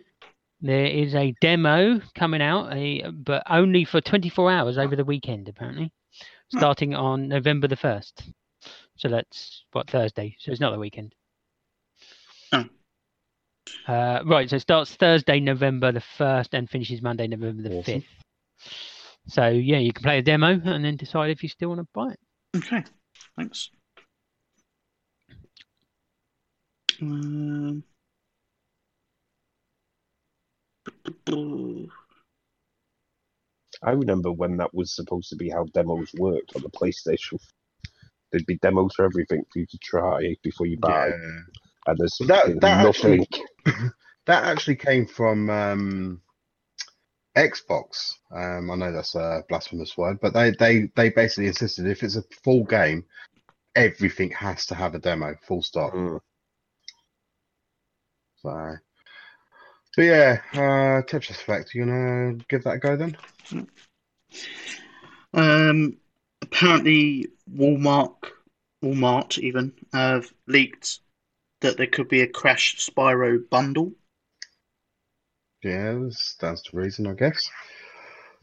There 0.60 0.86
is 0.86 1.14
a 1.14 1.34
demo 1.40 2.00
coming 2.16 2.42
out, 2.42 2.72
a, 2.72 3.10
but 3.10 3.44
only 3.48 3.84
for 3.84 4.00
24 4.00 4.50
hours 4.50 4.78
over 4.78 4.96
the 4.96 5.04
weekend, 5.04 5.48
apparently, 5.48 5.84
Huh. 5.84 6.03
Starting 6.48 6.94
on 6.94 7.28
November 7.28 7.68
the 7.68 7.76
1st. 7.76 8.32
So 8.96 9.08
that's 9.08 9.64
what 9.72 9.90
Thursday. 9.90 10.36
So 10.38 10.52
it's 10.52 10.60
not 10.60 10.72
the 10.72 10.78
weekend. 10.78 11.14
Oh. 12.52 12.64
Uh, 13.88 14.20
right. 14.24 14.48
So 14.48 14.56
it 14.56 14.60
starts 14.60 14.94
Thursday, 14.94 15.40
November 15.40 15.92
the 15.92 16.02
1st, 16.18 16.48
and 16.52 16.70
finishes 16.70 17.02
Monday, 17.02 17.26
November 17.26 17.68
the 17.68 17.78
Awesome. 17.78 18.00
5th. 18.00 18.04
So 19.26 19.48
yeah, 19.48 19.78
you 19.78 19.92
can 19.92 20.02
play 20.02 20.18
a 20.18 20.22
demo 20.22 20.60
and 20.64 20.84
then 20.84 20.96
decide 20.96 21.30
if 21.30 21.42
you 21.42 21.48
still 21.48 21.70
want 21.70 21.80
to 21.80 21.88
buy 21.94 22.12
it. 22.12 22.20
Okay, 22.56 22.84
thanks. 23.36 23.70
Um, 27.00 27.82
I 33.84 33.90
remember 33.92 34.32
when 34.32 34.56
that 34.56 34.72
was 34.74 34.94
supposed 34.94 35.28
to 35.30 35.36
be 35.36 35.50
how 35.50 35.64
demos 35.74 36.10
worked 36.14 36.56
on 36.56 36.62
the 36.62 36.70
PlayStation. 36.70 37.38
There'd 38.32 38.46
be 38.46 38.58
demos 38.58 38.94
for 38.94 39.04
everything 39.04 39.44
for 39.52 39.58
you 39.60 39.66
to 39.66 39.78
try 39.78 40.34
before 40.42 40.66
you 40.66 40.78
buy, 40.78 41.08
Yeah. 41.08 41.40
and 41.86 41.98
there's 41.98 42.16
That- 42.26 42.60
that 42.60 42.84
nothing. 42.84 43.26
That 44.26 44.44
actually 44.44 44.76
came 44.76 45.06
from 45.06 45.50
um, 45.50 46.22
Xbox. 47.36 48.10
Um, 48.34 48.70
I 48.70 48.74
know 48.76 48.90
that's 48.90 49.14
a 49.14 49.44
blasphemous 49.50 49.98
word, 49.98 50.18
but 50.22 50.32
they, 50.32 50.52
they, 50.52 50.88
they 50.96 51.10
basically 51.10 51.48
insisted 51.48 51.86
if 51.86 52.02
it's 52.02 52.16
a 52.16 52.22
full 52.42 52.64
game, 52.64 53.04
everything 53.76 54.30
has 54.30 54.64
to 54.66 54.74
have 54.74 54.94
a 54.94 54.98
demo, 54.98 55.34
full 55.46 55.60
stop. 55.60 55.92
Mm. 55.92 56.20
So, 58.36 58.76
but 59.96 60.02
yeah, 60.02 60.40
uh, 60.52 61.02
Tetris 61.02 61.30
Effect. 61.30 61.74
You 61.74 61.84
gonna 61.84 62.34
give 62.48 62.64
that 62.64 62.74
a 62.74 62.78
go 62.78 62.96
then? 62.96 63.16
um, 65.34 65.96
apparently, 66.42 67.28
Walmart, 67.52 68.16
Walmart 68.82 69.38
even 69.38 69.72
have 69.92 70.32
leaked 70.46 71.00
that 71.60 71.76
there 71.76 71.86
could 71.86 72.08
be 72.08 72.20
a 72.20 72.26
Crash 72.26 72.76
Spyro 72.76 73.38
bundle. 73.48 73.92
Yeah, 75.62 75.94
this 75.94 76.20
stands 76.20 76.62
to 76.62 76.76
reason, 76.76 77.06
I 77.06 77.14
guess. 77.14 77.48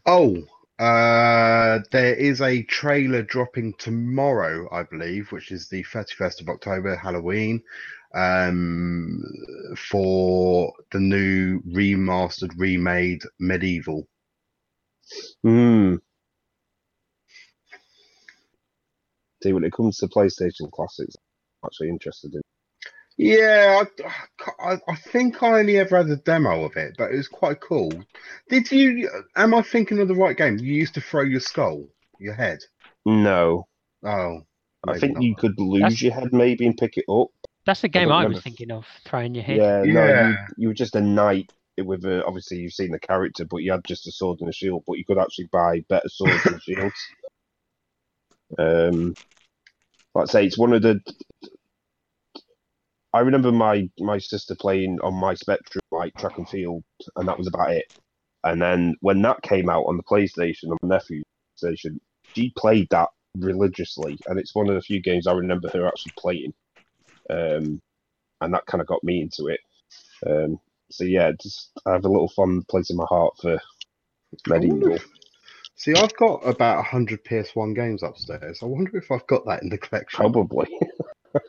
Oh, 0.06 0.38
uh, 0.80 1.80
there 1.92 2.16
is 2.16 2.42
a 2.42 2.64
trailer 2.64 3.22
dropping 3.22 3.74
tomorrow, 3.78 4.68
I 4.72 4.82
believe, 4.84 5.32
which 5.32 5.52
is 5.52 5.70
the 5.70 5.84
31st 5.84 6.42
of 6.42 6.50
October, 6.50 6.96
Halloween, 6.96 7.62
um, 8.16 9.22
for 9.78 10.74
the 10.92 11.00
new 11.00 11.62
remastered, 11.62 12.52
remade 12.58 13.22
MediEvil. 13.42 14.04
Hmm. 15.44 15.96
See, 19.44 19.54
when 19.54 19.64
it 19.64 19.74
comes 19.74 19.98
to 19.98 20.08
PlayStation 20.08 20.72
classics, 20.72 21.16
I'm 21.64 21.68
actually 21.68 21.90
interested 21.90 22.34
in. 22.36 22.42
Yeah, 23.18 23.84
I, 24.60 24.72
I, 24.72 24.78
I 24.88 24.96
think 24.96 25.42
I 25.44 25.60
only 25.60 25.78
ever 25.78 25.98
had 25.98 26.10
a 26.10 26.16
demo 26.18 26.64
of 26.64 26.76
it, 26.78 26.96
but 26.98 27.12
it 27.12 27.18
was 27.18 27.28
quite 27.28 27.60
cool. 27.60 27.92
Did 28.50 28.72
you? 28.72 29.10
Am 29.36 29.54
I 29.54 29.62
thinking 29.62 30.00
of 30.00 30.08
the 30.08 30.16
right 30.16 30.38
game? 30.38 30.58
You 30.60 30.74
used 30.74 30.94
to 30.96 31.02
throw 31.02 31.24
your 31.24 31.40
skull, 31.40 31.88
your 32.20 32.34
head. 32.34 32.60
No, 33.06 33.68
Oh, 34.04 34.42
I 34.88 34.98
think 34.98 35.16
not. 35.16 35.24
you 35.24 35.36
could 35.36 35.60
lose 35.60 35.82
That's- 35.82 36.02
your 36.02 36.14
head 36.14 36.34
maybe 36.34 36.66
and 36.66 36.78
pick 36.78 36.98
it 36.98 37.06
up. 37.10 37.30
That's 37.66 37.82
the 37.82 37.90
game 37.90 38.10
don't 38.10 38.14
I, 38.14 38.18
was 38.18 38.24
remember. 38.26 38.42
thinking 38.42 38.72
of, 38.72 38.86
throwing 39.06 39.36
your 39.36 39.44
head. 39.44 39.58
Yeah, 39.58 39.84
no, 39.86 40.30
you, 40.30 40.36
you 40.58 40.68
were 40.70 40.74
just 40.74 40.96
a 40.96 41.02
knight 41.02 41.52
with 41.78 42.06
a, 42.06 42.26
obviously 42.26 42.58
you've 42.58 42.74
seen 42.74 42.92
the 42.92 43.00
character, 43.00 43.46
but 43.46 43.58
you 43.58 43.72
had 43.72 43.84
just 43.86 44.08
a 44.08 44.12
sword 44.12 44.40
and 44.40 44.50
a 44.50 44.54
shield, 44.54 44.84
but 44.88 44.98
you 44.98 45.06
could 45.06 45.18
actually 45.18 45.50
buy 45.52 45.84
better 45.90 46.10
swords 46.10 46.46
and 46.46 46.62
shields. 46.62 46.96
Um, 48.58 49.16
like 50.14 50.30
I 50.30 50.32
say, 50.32 50.46
it's 50.46 50.58
one 50.58 50.74
of 50.74 50.82
the. 50.82 51.00
I 53.14 53.20
remember 53.20 53.52
my 53.52 53.90
my 54.00 54.18
sister 54.18 54.56
playing 54.56 55.00
on 55.02 55.14
my 55.14 55.34
Spectrum 55.34 55.82
like 55.92 56.14
track 56.16 56.38
and 56.38 56.50
field, 56.50 56.84
and 57.16 57.28
that 57.28 57.38
was 57.38 57.48
about 57.48 57.72
it. 57.72 57.94
And 58.44 58.62
then 58.62 58.96
when 59.02 59.22
that 59.22 59.42
came 59.44 59.70
out 59.70 59.84
on 59.84 59.98
the 59.98 60.04
PlayStation, 60.04 60.72
on 60.72 60.78
my 60.82 60.96
nephew's 60.96 61.24
PlayStation, 61.62 62.00
she 62.34 62.52
played 62.58 62.88
that 62.90 63.10
religiously, 63.38 64.18
and 64.28 64.40
it's 64.40 64.56
one 64.56 64.68
of 64.68 64.76
the 64.76 64.82
few 64.82 65.02
games 65.02 65.28
I 65.28 65.34
remember 65.34 65.70
her 65.70 65.88
actually 65.88 66.14
playing. 66.18 66.54
Um, 67.30 67.82
and 68.42 68.54
that 68.54 68.66
kind 68.66 68.82
of 68.82 68.88
got 68.88 69.04
me 69.04 69.22
into 69.22 69.48
it. 69.48 69.60
Um, 70.26 70.60
so 70.90 71.04
yeah, 71.04 71.32
just 71.42 71.72
I 71.86 71.92
have 71.94 72.06
a 72.06 72.10
little 72.10 72.30
fond 72.30 72.68
place 72.68 72.90
in 72.90 72.98
my 72.98 73.06
heart 73.10 73.34
for 73.42 73.60
MediEvil. 74.48 74.96
if- 74.96 75.08
See, 75.76 75.94
I've 75.96 76.16
got 76.16 76.46
about 76.48 76.78
100 76.78 77.24
PS1 77.24 77.74
games 77.74 78.04
upstairs. 78.04 78.60
I 78.62 78.66
wonder 78.66 78.98
if 78.98 79.10
I've 79.12 79.26
got 79.26 79.46
that 79.48 79.64
in 79.64 79.70
the 79.70 79.80
collection. 79.80 80.20
Probably. 80.20 80.68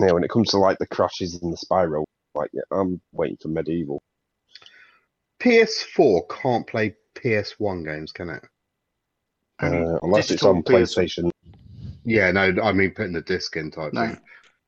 yeah, 0.00 0.12
when 0.12 0.24
it 0.24 0.30
comes 0.30 0.50
to 0.50 0.58
like 0.58 0.76
the 0.78 0.86
crashes 0.86 1.40
and 1.40 1.50
the 1.52 1.56
Spyro, 1.56 2.04
like 2.34 2.50
yeah, 2.52 2.62
I'm 2.70 3.00
waiting 3.12 3.38
for 3.40 3.48
MediEvil. 3.48 4.00
PS4 5.40 6.28
can't 6.28 6.66
play 6.66 6.94
PS1 7.14 7.84
games, 7.84 8.12
can 8.12 8.28
it? 8.28 8.42
Uh, 9.62 9.98
unless 10.02 10.30
it's 10.30 10.42
digital 10.42 10.56
on 10.56 10.62
PS 10.62 10.70
PlayStation. 10.70 11.30
Yeah, 12.04 12.30
no, 12.32 12.54
I 12.62 12.72
mean 12.72 12.90
putting 12.90 13.12
the 13.12 13.20
disc 13.22 13.56
in 13.56 13.70
type 13.70 13.92
No. 13.92 14.06
thing. 14.06 14.18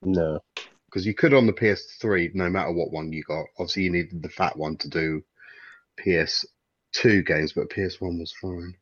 No. 0.03 0.41
Because 0.87 1.05
you 1.07 1.15
could 1.15 1.35
on 1.35 1.47
the 1.47 1.53
PS3, 1.53 2.35
no 2.35 2.49
matter 2.49 2.71
what 2.73 2.93
one 2.93 3.13
you 3.13 3.25
got. 3.25 3.47
Obviously, 3.59 3.83
you 3.83 3.91
needed 3.91 4.23
the 4.23 4.29
fat 4.29 4.57
one 4.57 4.77
to 4.77 4.89
do 4.89 5.25
PS2 5.99 7.27
games, 7.27 7.53
but 7.53 7.69
PS1 7.71 8.21
was 8.21 8.33
fine. 8.41 8.77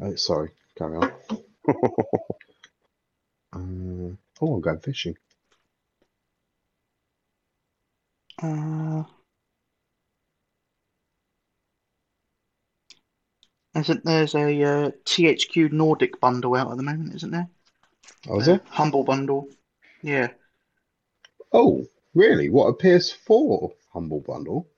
Oh, 0.00 0.16
sorry, 0.16 0.50
carry 0.76 0.96
on. 0.96 1.04
uh, 3.52 4.16
oh, 4.40 4.54
I'm 4.54 4.60
going 4.60 4.80
fishing. 4.80 5.16
Uh, 8.42 9.04
isn't 13.74 14.04
there's 14.04 14.34
a 14.34 14.62
uh, 14.62 14.90
THQ 15.04 15.68
Nordic 15.70 16.20
bundle 16.20 16.54
out 16.54 16.70
at 16.70 16.76
the 16.76 16.82
moment, 16.82 17.14
isn't 17.16 17.30
there? 17.30 17.48
Oh, 18.28 18.40
is 18.40 18.48
Uh, 18.48 18.54
it? 18.54 18.62
Humble 18.70 19.04
bundle. 19.04 19.48
Yeah. 20.02 20.32
Oh, 21.50 21.86
really? 22.12 22.50
What 22.50 22.66
a 22.66 22.74
PS4 22.74 23.74
humble 23.94 24.20
bundle? 24.20 24.68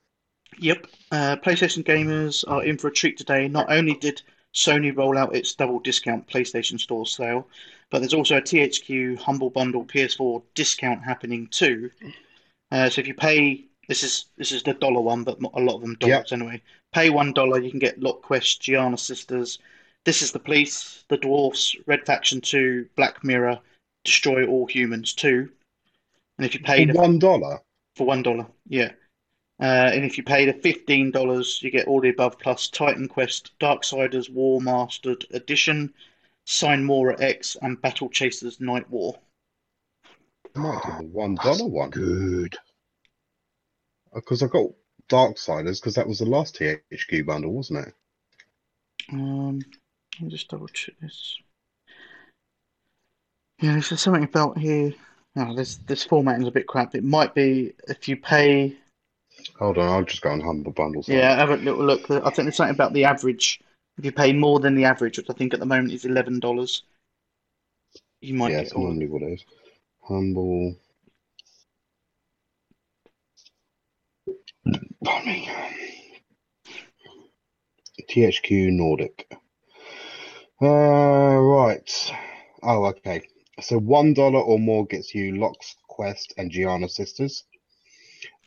Yep. 0.59 0.87
Uh, 1.13 1.37
PlayStation 1.37 1.85
gamers 1.85 2.45
are 2.49 2.65
in 2.65 2.79
for 2.79 2.89
a 2.89 2.93
treat 2.93 3.17
today. 3.17 3.49
Not 3.49 3.71
only 3.71 3.95
did 3.95 4.23
Sony 4.55 4.97
roll 4.97 5.19
out 5.19 5.35
its 5.35 5.55
double 5.55 5.81
discount 5.81 6.29
PlayStation 6.29 6.79
Store 6.79 7.07
sale, 7.07 7.49
but 7.91 7.99
there's 8.01 8.15
also 8.15 8.37
a 8.37 8.43
THQ 8.43 9.17
Humble 9.17 9.51
Bundle 9.51 9.85
PS4 9.85 10.43
discount 10.55 11.03
happening 11.05 11.49
too. 11.49 11.91
Uh, 12.71 12.91
so 12.91 13.01
if 13.01 13.09
you 13.09 13.15
pay, 13.15 13.67
this 13.89 14.03
is 14.03 14.27
this 14.37 14.53
is 14.53 14.63
the 14.63 14.75
dollar 14.75 15.01
one, 15.01 15.25
but 15.25 15.39
a 15.41 15.61
lot 15.61 15.77
of 15.77 15.81
them 15.83 15.97
dollars 16.01 16.33
anyway. 16.33 16.63
Pay 16.93 17.11
one 17.11 17.33
dollar, 17.33 17.61
you 17.61 17.71
can 17.71 17.81
get 17.81 18.01
Lock's 18.01 18.27
Quest, 18.27 18.63
Giana 18.63 18.99
Sisters, 18.99 19.59
This 20.05 20.23
is 20.23 20.33
the 20.33 20.39
Police, 20.39 21.05
The 21.09 21.17
Dwarfs, 21.17 21.75
Red 21.87 22.05
Faction 22.07 22.41
2, 22.41 22.87
Black 22.97 23.25
Mirror, 23.25 23.59
Destroy 24.05 24.47
All 24.47 24.67
Humans 24.67 25.15
2. 25.15 25.49
And 26.39 26.47
if 26.47 26.55
you 26.55 26.61
pay 26.61 26.87
For 26.87 26.93
one 26.95 27.19
dollar. 27.19 27.61
for 27.97 28.07
one 28.07 28.23
dollar. 28.23 28.47
Yeah. 28.69 28.93
Uh, 29.61 29.91
and 29.95 30.05
if 30.05 30.19
you 30.19 30.25
pay 30.25 30.45
the 30.47 30.53
fifteen 30.53 31.11
dollars, 31.13 31.61
you 31.63 31.71
get 31.71 31.87
all 31.87 32.01
the 32.01 32.09
above 32.09 32.39
plus 32.41 32.69
Titan 32.69 33.07
Quest, 33.09 33.53
Darksiders 33.61 34.29
Warmastered 34.29 35.25
Edition, 35.33 35.95
Sine 36.45 36.83
Mora 36.85 37.17
EX, 37.21 37.57
and 37.63 37.81
Battle 37.81 38.09
Chasers 38.09 38.59
Nightwar. 38.59 39.17
I 40.57 40.59
might 40.59 40.83
do 40.83 40.91
the 40.99 41.05
one 41.05 41.37
dollar 41.37 41.67
one 41.67 41.91
Good. 41.91 42.57
Because 44.15 44.43
I 44.43 44.47
got 44.47 44.67
Darksiders 45.09 45.81
because 45.81 45.95
that 45.95 46.09
was 46.09 46.19
the 46.19 46.27
last 46.27 46.59
THQ 46.59 47.27
bundle, 47.27 47.53
wasn't 47.53 47.87
it? 47.87 47.95
Um, 49.13 49.61
let 50.15 50.23
me 50.23 50.31
just 50.31 50.49
double 50.49 50.69
check 50.69 50.95
this. 51.01 51.37
Yeah, 53.61 53.73
there's 53.73 54.01
something 54.01 54.25
about 54.25 54.59
here. 54.59 54.93
Oh, 55.37 55.55
this 55.55 55.77
this 55.87 56.05
formatting's 56.05 56.49
a 56.49 56.53
bit 56.53 56.67
crap. 56.67 56.95
It 56.95 57.05
might 57.05 57.35
be 57.35 57.73
if 57.89 58.09
you 58.09 58.17
pay. 58.17 58.77
Hold 59.59 59.79
on, 59.79 59.89
I'll 59.89 60.05
just 60.05 60.23
go 60.23 60.31
on 60.31 60.41
humble 60.41 60.73
bundles. 60.73 61.09
Yeah, 61.09 61.37
have 61.37 61.51
a 61.51 61.57
little 61.57 61.85
look. 61.85 62.11
I 62.11 62.31
think 62.31 62.47
there's 62.47 62.57
something 62.57 62.75
about 62.75 62.93
the 62.93 63.05
average. 63.05 63.61
If 63.99 64.05
you 64.05 64.13
pay 64.13 64.33
more 64.33 64.61
than 64.61 64.75
the 64.75 64.85
average, 64.85 65.19
which 65.19 65.31
I 65.31 65.35
think 65.35 65.55
at 65.55 65.61
the 65.61 65.67
moment 65.67 65.93
is 65.93 66.05
eleven 66.05 66.41
dollars, 66.41 66.83
you 68.21 68.35
might 68.35 68.51
yeah, 68.51 68.59
get 68.59 68.67
it's 68.67 68.73
all. 68.73 68.85
normally 68.85 69.09
what 69.09 69.23
it 69.23 69.33
is. 69.33 69.45
Humble. 70.03 70.77
THQ 78.09 78.73
Nordic. 78.73 79.31
Uh, 80.63 81.37
right. 81.37 82.13
Oh, 82.63 82.87
okay. 82.87 83.23
So 83.61 83.79
one 83.79 84.15
dollar 84.15 84.41
or 84.41 84.59
more 84.59 84.87
gets 84.87 85.15
you 85.15 85.37
Lock's 85.37 85.77
Quest 85.89 86.33
and 86.39 86.51
Giana 86.51 86.89
Sisters. 86.89 87.45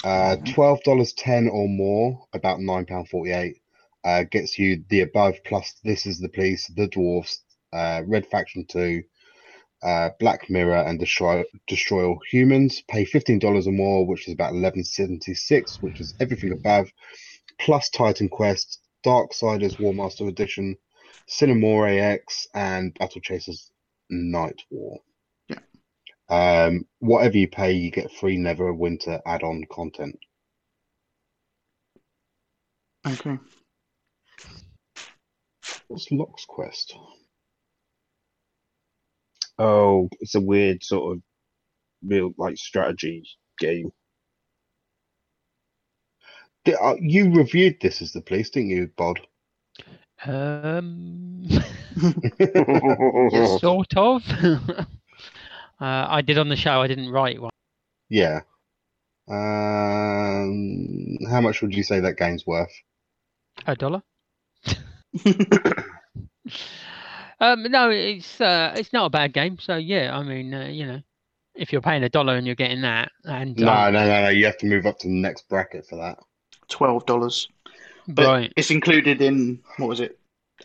Uh, 0.04 0.38
twelve 0.46 0.82
dollars 0.84 1.14
ten 1.14 1.48
or 1.48 1.70
more, 1.70 2.26
about 2.34 2.60
nine 2.60 2.86
pound 2.86 3.08
forty 3.10 3.32
eight, 3.32 3.62
uh, 4.04 4.24
gets 4.24 4.58
you 4.58 4.84
the 4.90 5.02
above 5.02 5.36
plus 5.46 5.76
This 5.84 6.06
Is 6.06 6.20
the 6.20 6.30
Police, 6.30 6.68
The 6.76 6.88
Dwarfs, 6.88 7.42
uh, 7.72 8.02
Red 8.06 8.26
Faction 8.26 8.66
Two, 8.68 9.04
uh, 9.84 10.10
Black 10.20 10.50
Mirror, 10.50 10.84
and 10.88 11.00
Destroy 11.00 11.44
Destroy 11.68 12.06
All 12.06 12.20
Humans. 12.32 12.84
Pay 12.90 13.06
fifteen 13.06 13.40
dollars 13.40 13.68
or 13.68 13.74
more, 13.74 14.06
which 14.06 14.28
is 14.28 14.34
about 14.34 14.54
eleven 14.54 14.84
seventy 14.84 15.34
six, 15.34 15.82
which 15.82 16.00
is 16.00 16.14
everything 16.20 16.52
above, 16.52 16.92
plus 17.60 17.90
Titan 17.90 18.30
Quest, 18.30 18.80
Dark 19.04 19.32
Darksiders 19.32 19.80
War 19.80 19.94
Master 19.94 20.28
Edition, 20.28 20.78
Sine 21.28 21.60
Mora 21.60 21.94
EX, 21.96 22.48
and 22.54 22.94
Battle 22.98 23.22
Chasers 23.22 23.72
Nightwar. 24.12 24.98
Yeah. 25.48 25.60
Um, 26.30 26.86
whatever 27.00 27.38
you 27.38 27.48
pay, 27.48 27.74
you 27.74 27.92
get 27.92 28.12
free 28.12 28.38
Neverwinter 28.38 29.22
add-on 29.26 29.64
content. 29.72 30.18
Okay. 33.06 33.38
What's 35.88 36.12
Lock's 36.12 36.46
Quest? 36.46 36.98
Oh, 39.60 40.10
it's 40.20 40.36
a 40.36 40.42
weird 40.42 40.84
sort 40.84 41.18
of 41.18 41.24
real 42.04 42.32
like 42.38 42.58
strategy 42.58 43.24
game. 43.60 43.92
Di- 46.66 46.76
uh, 46.76 46.96
You 47.00 47.34
reviewed 47.34 47.78
This 47.82 48.02
Is 48.02 48.12
the 48.14 48.22
Police, 48.22 48.50
didn't 48.50 48.70
you, 48.70 48.92
Bod? 48.96 49.20
Um, 50.26 51.46
sort 53.60 53.98
of. 53.98 54.24
uh, 54.44 54.86
I 55.80 56.22
did 56.22 56.38
on 56.38 56.50
the 56.50 56.56
show. 56.56 56.82
I 56.82 56.88
didn't 56.88 57.10
write 57.10 57.42
one. 57.42 57.52
Yeah. 58.10 58.42
Um, 59.30 61.18
how 61.30 61.42
much 61.42 61.62
would 61.62 61.76
you 61.76 61.84
say 61.84 62.00
that 62.00 62.18
game's 62.18 62.48
worth? 62.48 62.72
A 63.66 63.76
dollar. 63.76 64.04
Um, 67.40 67.64
no, 67.64 67.90
it's 67.90 68.42
uh, 68.42 68.74
it's 68.76 68.94
not 68.94 69.06
a 69.06 69.10
bad 69.10 69.34
game. 69.34 69.58
So 69.60 69.76
yeah, 69.76 70.18
I 70.18 70.24
mean, 70.24 70.54
uh, 70.54 70.66
you 70.66 70.86
know, 70.86 71.02
if 71.56 71.72
you're 71.72 71.82
paying 71.82 72.04
a 72.04 72.10
dollar 72.10 72.36
and 72.36 72.46
you're 72.46 72.56
getting 72.56 72.82
that, 72.82 73.12
and 73.26 73.56
No, 73.58 73.72
uh, 73.72 73.92
no, 73.92 74.06
no, 74.06 74.24
no. 74.24 74.30
You 74.30 74.46
have 74.46 74.58
to 74.60 74.66
move 74.66 74.86
up 74.86 74.98
to 75.00 75.08
the 75.08 75.14
next 75.14 75.48
bracket 75.50 75.86
for 75.88 75.98
that. 75.98 76.18
Twelve 76.68 77.06
dollars. 77.06 77.48
But 78.08 78.26
right, 78.26 78.54
it's 78.56 78.72
included 78.72 79.22
in 79.22 79.60
what 79.78 79.90
was 79.90 80.00
it? 80.00 80.18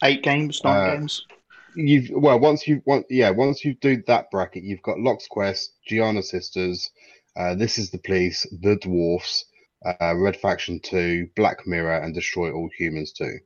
Eight 0.02 0.22
games, 0.22 0.62
nine 0.64 0.88
Uh, 0.88 0.96
games. 0.96 1.26
You've 1.74 2.10
well, 2.10 2.38
once 2.38 2.66
you 2.66 2.82
want, 2.86 3.06
yeah, 3.10 3.30
once 3.30 3.64
you 3.64 3.74
do 3.74 4.02
that 4.06 4.30
bracket, 4.30 4.62
you've 4.62 4.82
got 4.82 5.00
Lock's 5.00 5.26
Quest, 5.26 5.74
Giana 5.90 6.22
Sisters, 6.22 6.90
uh, 7.36 7.54
This 7.54 7.78
Is 7.78 7.90
the 7.90 7.98
Police, 7.98 8.46
The 8.60 8.76
Dwarfs, 8.76 9.46
uh, 9.84 10.14
Red 10.16 10.36
Faction 10.36 10.80
Two, 10.80 11.28
Black 11.34 11.66
Mirror, 11.66 11.98
and 11.98 12.14
Destroy 12.14 12.52
All 12.52 12.68
Humans 12.78 13.12
Two. 13.12 13.38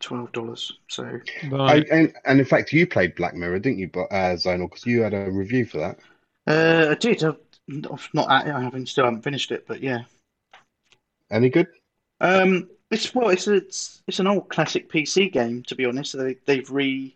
For 0.00 0.08
twelve 0.08 0.32
dollars. 0.32 0.72
So 0.88 1.04
right. 1.50 1.86
And, 1.88 1.90
and 1.90 2.14
and 2.24 2.38
in 2.40 2.44
fact, 2.46 2.72
you 2.72 2.86
played 2.86 3.14
Black 3.14 3.34
Mirror, 3.34 3.58
didn't 3.60 3.78
you, 3.78 3.88
Bo- 3.88 4.06
uh, 4.06 4.36
Zonal? 4.36 4.68
Because 4.70 4.86
you 4.86 5.02
had 5.02 5.14
a 5.14 5.30
review 5.30 5.64
for 5.66 5.78
that. 5.78 5.98
uh, 6.46 6.90
I 6.90 6.94
did. 6.94 7.22
I've 7.24 7.36
I've 7.90 8.08
not. 8.14 8.30
at 8.30 8.46
it, 8.48 8.54
I 8.54 8.62
haven't. 8.62 8.86
Still 8.88 9.04
haven't 9.04 9.22
finished 9.22 9.50
it. 9.52 9.66
But 9.68 9.82
yeah. 9.82 10.02
Any 11.30 11.48
good? 11.48 11.68
Um, 12.20 12.68
it's 12.90 13.14
well, 13.14 13.28
it's 13.28 13.46
it's 13.46 14.02
it's 14.08 14.18
an 14.18 14.26
old 14.26 14.48
classic 14.48 14.90
PC 14.90 15.32
game. 15.32 15.62
To 15.64 15.74
be 15.76 15.84
honest, 15.86 16.16
they 16.18 16.36
they've 16.46 16.68
re, 16.70 17.14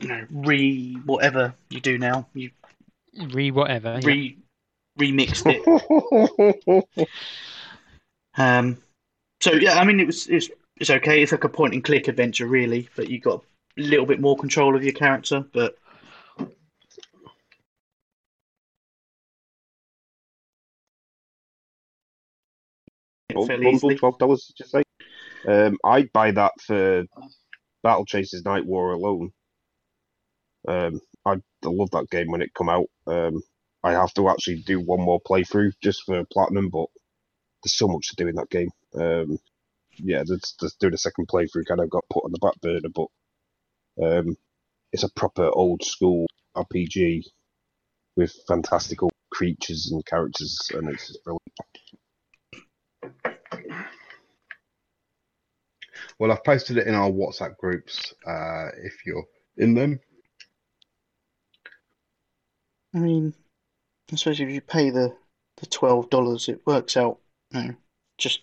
you 0.00 0.08
know, 0.08 0.24
re 0.30 0.94
whatever 1.04 1.54
you 1.70 1.80
do 1.80 1.98
now. 1.98 2.26
You 2.34 2.50
Re 3.30 3.50
whatever. 3.50 3.98
yeah. 4.02 4.06
re 4.06 4.38
remixed 4.98 5.44
it. 5.46 7.06
Um, 8.36 8.78
so 9.40 9.52
yeah, 9.52 9.74
I 9.78 9.84
mean, 9.84 10.00
it 10.00 10.06
was 10.06 10.26
it's 10.26 10.48
it's 10.76 10.90
okay. 10.90 11.22
It's 11.22 11.32
like 11.32 11.44
a 11.44 11.48
point 11.48 11.74
and 11.74 11.84
click 11.84 12.08
adventure, 12.08 12.46
really, 12.46 12.88
but 12.96 13.08
you 13.08 13.20
got 13.20 13.44
a 13.78 13.80
little 13.80 14.06
bit 14.06 14.20
more 14.20 14.36
control 14.36 14.76
of 14.76 14.84
your 14.84 14.92
character. 14.92 15.44
But 15.52 15.76
fairly 23.46 23.64
bundle, 23.64 23.74
easily. 23.74 23.96
twelve 23.96 24.18
dollars. 24.18 24.46
Did 24.46 24.64
you 24.64 24.66
say? 24.66 24.82
Um, 25.46 25.78
I'd 25.84 26.12
buy 26.12 26.30
that 26.30 26.52
for 26.60 27.04
Battle 27.82 28.06
Chasers 28.06 28.42
Nightwar 28.42 28.94
alone. 28.94 29.32
Um, 30.66 31.00
I 31.24 31.32
I 31.32 31.40
love 31.64 31.90
that 31.92 32.10
game 32.10 32.30
when 32.30 32.42
it 32.42 32.54
come 32.54 32.68
out. 32.68 32.86
Um, 33.06 33.42
I 33.82 33.92
have 33.92 34.14
to 34.14 34.28
actually 34.28 34.62
do 34.62 34.80
one 34.80 35.00
more 35.00 35.20
playthrough 35.20 35.72
just 35.82 36.04
for 36.04 36.24
platinum, 36.32 36.70
but 36.70 36.86
there's 37.62 37.76
so 37.76 37.86
much 37.86 38.08
to 38.08 38.16
do 38.16 38.28
in 38.28 38.36
that 38.36 38.50
game. 38.50 38.70
Um, 38.94 39.38
yeah, 39.96 40.22
just, 40.24 40.60
just 40.60 40.78
doing 40.78 40.94
a 40.94 40.98
second 40.98 41.28
playthrough 41.28 41.66
kind 41.66 41.80
of 41.80 41.90
got 41.90 42.04
put 42.10 42.24
on 42.24 42.32
the 42.32 42.38
back 42.38 42.60
burner, 42.60 42.88
but 42.94 43.06
um, 44.02 44.36
it's 44.92 45.02
a 45.02 45.12
proper 45.12 45.50
old 45.52 45.82
school 45.84 46.26
RPG 46.56 47.24
with 48.16 48.34
fantastical 48.46 49.10
creatures 49.30 49.90
and 49.90 50.04
characters, 50.06 50.70
and 50.74 50.88
it's 50.88 51.08
just 51.08 51.24
brilliant. 51.24 51.42
Well, 56.18 56.30
I've 56.30 56.44
posted 56.44 56.76
it 56.78 56.86
in 56.86 56.94
our 56.94 57.10
WhatsApp 57.10 57.56
groups. 57.56 58.14
Uh, 58.24 58.68
if 58.82 59.04
you're 59.04 59.24
in 59.56 59.74
them, 59.74 59.98
I 62.94 62.98
mean, 62.98 63.34
I 64.12 64.16
suppose 64.16 64.40
if 64.40 64.48
you 64.48 64.60
pay 64.60 64.90
the 64.90 65.16
the 65.56 65.66
twelve 65.66 66.10
dollars, 66.10 66.48
it 66.48 66.64
works 66.66 66.96
out, 66.96 67.18
you 67.50 67.62
know, 67.62 67.74
just 68.18 68.40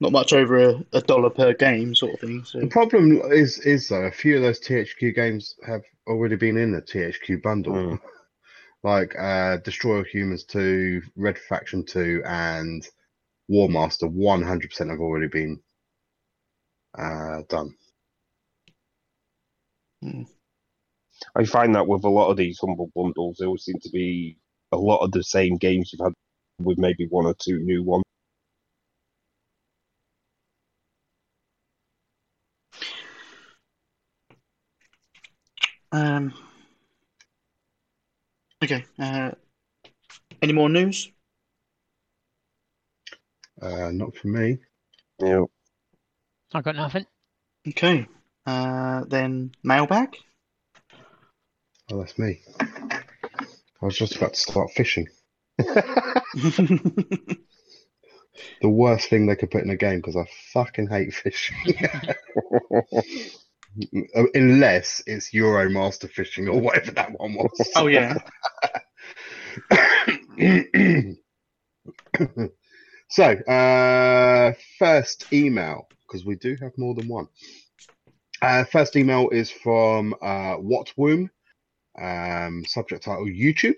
not 0.00 0.12
much 0.12 0.32
over 0.32 0.58
a, 0.58 0.84
a 0.92 1.00
dollar 1.00 1.30
per 1.30 1.52
game, 1.54 1.94
sort 1.94 2.14
of 2.14 2.20
thing. 2.20 2.44
So 2.44 2.60
the 2.60 2.68
problem 2.68 3.20
is 3.32 3.58
is 3.60 3.88
though 3.88 4.04
a 4.04 4.10
few 4.10 4.36
of 4.36 4.42
those 4.42 4.60
THQ 4.60 5.14
games 5.14 5.56
have 5.66 5.82
already 6.06 6.36
been 6.36 6.56
in 6.56 6.72
the 6.72 6.82
THQ 6.82 7.42
bundle, 7.42 7.74
Mm. 7.74 8.00
like 8.82 9.14
uh, 9.18 9.58
Destroy 9.58 9.98
All 9.98 10.04
Humans 10.04 10.44
Two, 10.44 11.02
Red 11.16 11.38
Faction 11.38 11.84
Two, 11.84 12.22
and 12.26 12.86
War 13.48 13.68
Master. 13.68 14.06
One 14.06 14.42
hundred 14.42 14.70
percent 14.70 14.90
have 14.90 15.00
already 15.00 15.28
been 15.28 15.60
uh, 16.96 17.42
done. 17.48 17.74
I 21.34 21.44
find 21.44 21.74
that 21.74 21.86
with 21.88 22.04
a 22.04 22.08
lot 22.08 22.30
of 22.30 22.36
these 22.36 22.58
humble 22.60 22.90
bundles, 22.94 23.36
there 23.38 23.48
always 23.48 23.64
seem 23.64 23.78
to 23.82 23.90
be 23.90 24.38
a 24.72 24.76
lot 24.76 24.98
of 24.98 25.10
the 25.10 25.24
same 25.24 25.56
games 25.56 25.92
you've 25.92 26.04
had 26.04 26.12
with 26.60 26.78
maybe 26.78 27.06
one 27.10 27.26
or 27.26 27.34
two 27.34 27.58
new 27.60 27.82
ones. 27.82 28.04
Um, 35.92 36.34
okay. 38.62 38.84
Uh, 38.98 39.30
any 40.42 40.52
more 40.52 40.68
news? 40.68 41.10
Uh, 43.60 43.90
not 43.92 44.16
for 44.16 44.28
me. 44.28 44.58
You 45.20 45.28
know, 45.28 45.50
I 46.54 46.60
got 46.60 46.76
nothing. 46.76 47.06
Okay. 47.66 48.06
Uh, 48.46 49.04
then 49.06 49.52
mailbag. 49.62 50.16
Oh, 51.90 51.98
that's 51.98 52.18
me. 52.18 52.40
I 52.60 53.00
was 53.80 53.96
just 53.96 54.16
about 54.16 54.34
to 54.34 54.40
start 54.40 54.70
fishing. 54.72 55.08
The 58.60 58.68
worst 58.68 59.08
thing 59.08 59.26
they 59.26 59.36
could 59.36 59.50
put 59.50 59.64
in 59.64 59.70
a 59.70 59.76
game 59.76 59.98
because 59.98 60.16
I 60.16 60.24
fucking 60.52 60.88
hate 60.88 61.14
fishing. 61.14 61.56
Unless 64.34 65.02
it's 65.06 65.32
Euro 65.34 65.68
Master 65.68 66.08
fishing 66.08 66.48
or 66.48 66.60
whatever 66.60 66.90
that 66.92 67.12
one 67.18 67.34
was. 67.34 67.70
oh 67.76 67.86
yeah. 67.86 68.16
so, 73.08 73.24
uh, 73.24 74.52
first 74.78 75.32
email, 75.32 75.88
because 76.06 76.24
we 76.24 76.36
do 76.36 76.56
have 76.60 76.72
more 76.76 76.94
than 76.94 77.08
one. 77.08 77.28
Uh, 78.40 78.64
first 78.64 78.96
email 78.96 79.28
is 79.30 79.50
from 79.50 80.14
uh, 80.22 80.54
What 80.54 80.92
Womb, 80.96 81.30
um, 82.00 82.64
subject 82.64 83.04
title 83.04 83.26
YouTube. 83.26 83.76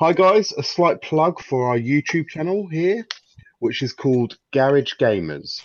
Hi 0.00 0.12
guys, 0.12 0.52
a 0.52 0.62
slight 0.62 1.02
plug 1.02 1.40
for 1.40 1.68
our 1.68 1.78
YouTube 1.78 2.28
channel 2.28 2.66
here, 2.66 3.06
which 3.58 3.82
is 3.82 3.92
called 3.92 4.38
Garage 4.52 4.92
Gamers. 5.00 5.60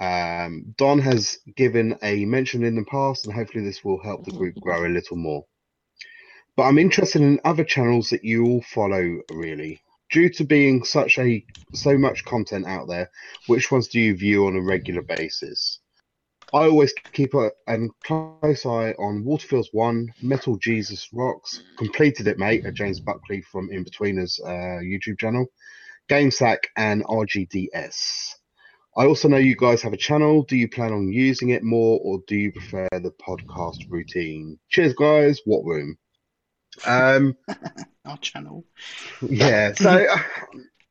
Um, 0.00 0.74
Don 0.76 1.00
has 1.00 1.38
given 1.56 1.98
a 2.02 2.24
mention 2.24 2.64
in 2.64 2.76
the 2.76 2.84
past, 2.84 3.26
and 3.26 3.34
hopefully 3.34 3.64
this 3.64 3.84
will 3.84 4.02
help 4.02 4.24
the 4.24 4.32
group 4.32 4.56
grow 4.60 4.86
a 4.86 4.88
little 4.88 5.16
more. 5.16 5.44
But 6.56 6.64
I'm 6.64 6.78
interested 6.78 7.22
in 7.22 7.40
other 7.44 7.64
channels 7.64 8.10
that 8.10 8.24
you 8.24 8.44
all 8.46 8.62
follow, 8.62 9.20
really. 9.30 9.80
due 10.10 10.28
to 10.30 10.44
being 10.44 10.84
such 10.84 11.18
a 11.18 11.44
so 11.74 11.98
much 11.98 12.24
content 12.24 12.66
out 12.66 12.88
there, 12.88 13.10
which 13.46 13.70
ones 13.70 13.88
do 13.88 14.00
you 14.00 14.16
view 14.16 14.46
on 14.46 14.56
a 14.56 14.60
regular 14.62 15.02
basis? 15.02 15.80
I 16.54 16.64
always 16.64 16.94
keep 17.12 17.34
a, 17.34 17.50
a 17.66 17.78
close 18.04 18.64
eye 18.64 18.92
on 18.98 19.24
Waterfields 19.24 19.68
One, 19.72 20.14
Metal 20.22 20.56
Jesus 20.56 21.08
Rocks, 21.12 21.62
completed 21.76 22.26
it, 22.26 22.38
mate, 22.38 22.64
at 22.64 22.74
James 22.74 23.00
Buckley 23.00 23.42
from 23.42 23.68
Inbetweeners 23.68 24.40
uh, 24.44 24.80
YouTube 24.82 25.18
channel, 25.18 25.46
GameSack, 26.08 26.58
and 26.76 27.04
RGDS. 27.04 28.36
I 28.98 29.06
also 29.06 29.28
know 29.28 29.36
you 29.36 29.54
guys 29.54 29.80
have 29.82 29.92
a 29.92 29.96
channel. 29.96 30.42
Do 30.42 30.56
you 30.56 30.68
plan 30.68 30.92
on 30.92 31.12
using 31.12 31.50
it 31.50 31.62
more, 31.62 32.00
or 32.02 32.20
do 32.26 32.34
you 32.34 32.50
prefer 32.50 32.88
the 32.90 33.12
podcast 33.12 33.88
routine? 33.88 34.58
Cheers, 34.70 34.92
guys. 34.94 35.40
What 35.44 35.64
room? 35.64 35.96
Um, 36.84 37.36
Our 38.04 38.18
channel. 38.18 38.64
yeah. 39.22 39.72
So 39.74 40.04
uh, 40.04 40.18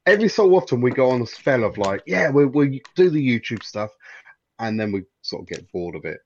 every 0.06 0.30
so 0.30 0.56
often 0.56 0.80
we 0.80 0.92
go 0.92 1.10
on 1.12 1.22
a 1.22 1.28
spell 1.28 1.66
of 1.66 1.78
like, 1.78 2.02
yeah, 2.08 2.30
we 2.30 2.46
we 2.46 2.82
do 2.96 3.10
the 3.10 3.20
YouTube 3.22 3.62
stuff, 3.62 3.92
and 4.60 4.80
then 4.80 4.94
we 4.94 5.04
sort 5.22 5.42
of 5.42 5.50
get 5.50 5.70
bored 5.74 5.96
of 5.96 6.06
it. 6.06 6.22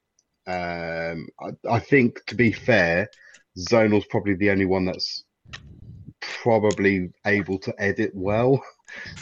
Um, 0.45 1.30
I, 1.40 1.77
I 1.77 1.80
think 1.80 2.24
to 2.27 2.35
be 2.35 2.51
fair, 2.51 3.10
Zonal's 3.58 4.06
probably 4.06 4.35
the 4.35 4.51
only 4.51 4.66
one 4.66 4.85
that's 4.85 5.24
probably 6.19 7.10
able 7.26 7.58
to 7.58 7.74
edit 7.82 8.11
well. 8.14 8.64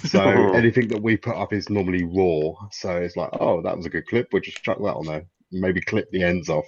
So 0.06 0.22
anything 0.54 0.88
that 0.90 1.02
we 1.02 1.18
put 1.18 1.36
up 1.36 1.54
is 1.54 1.70
normally 1.70 2.04
raw. 2.04 2.54
So 2.72 2.98
it's 2.98 3.16
like, 3.16 3.30
oh, 3.34 3.62
that 3.62 3.78
was 3.78 3.86
a 3.86 3.90
good 3.90 4.08
clip. 4.08 4.30
We'll 4.32 4.42
just 4.42 4.64
chuck 4.64 4.78
that 4.78 4.96
on 4.96 5.06
there. 5.06 5.26
Maybe 5.52 5.82
clip 5.82 6.10
the 6.12 6.24
ends 6.24 6.50
off. 6.50 6.68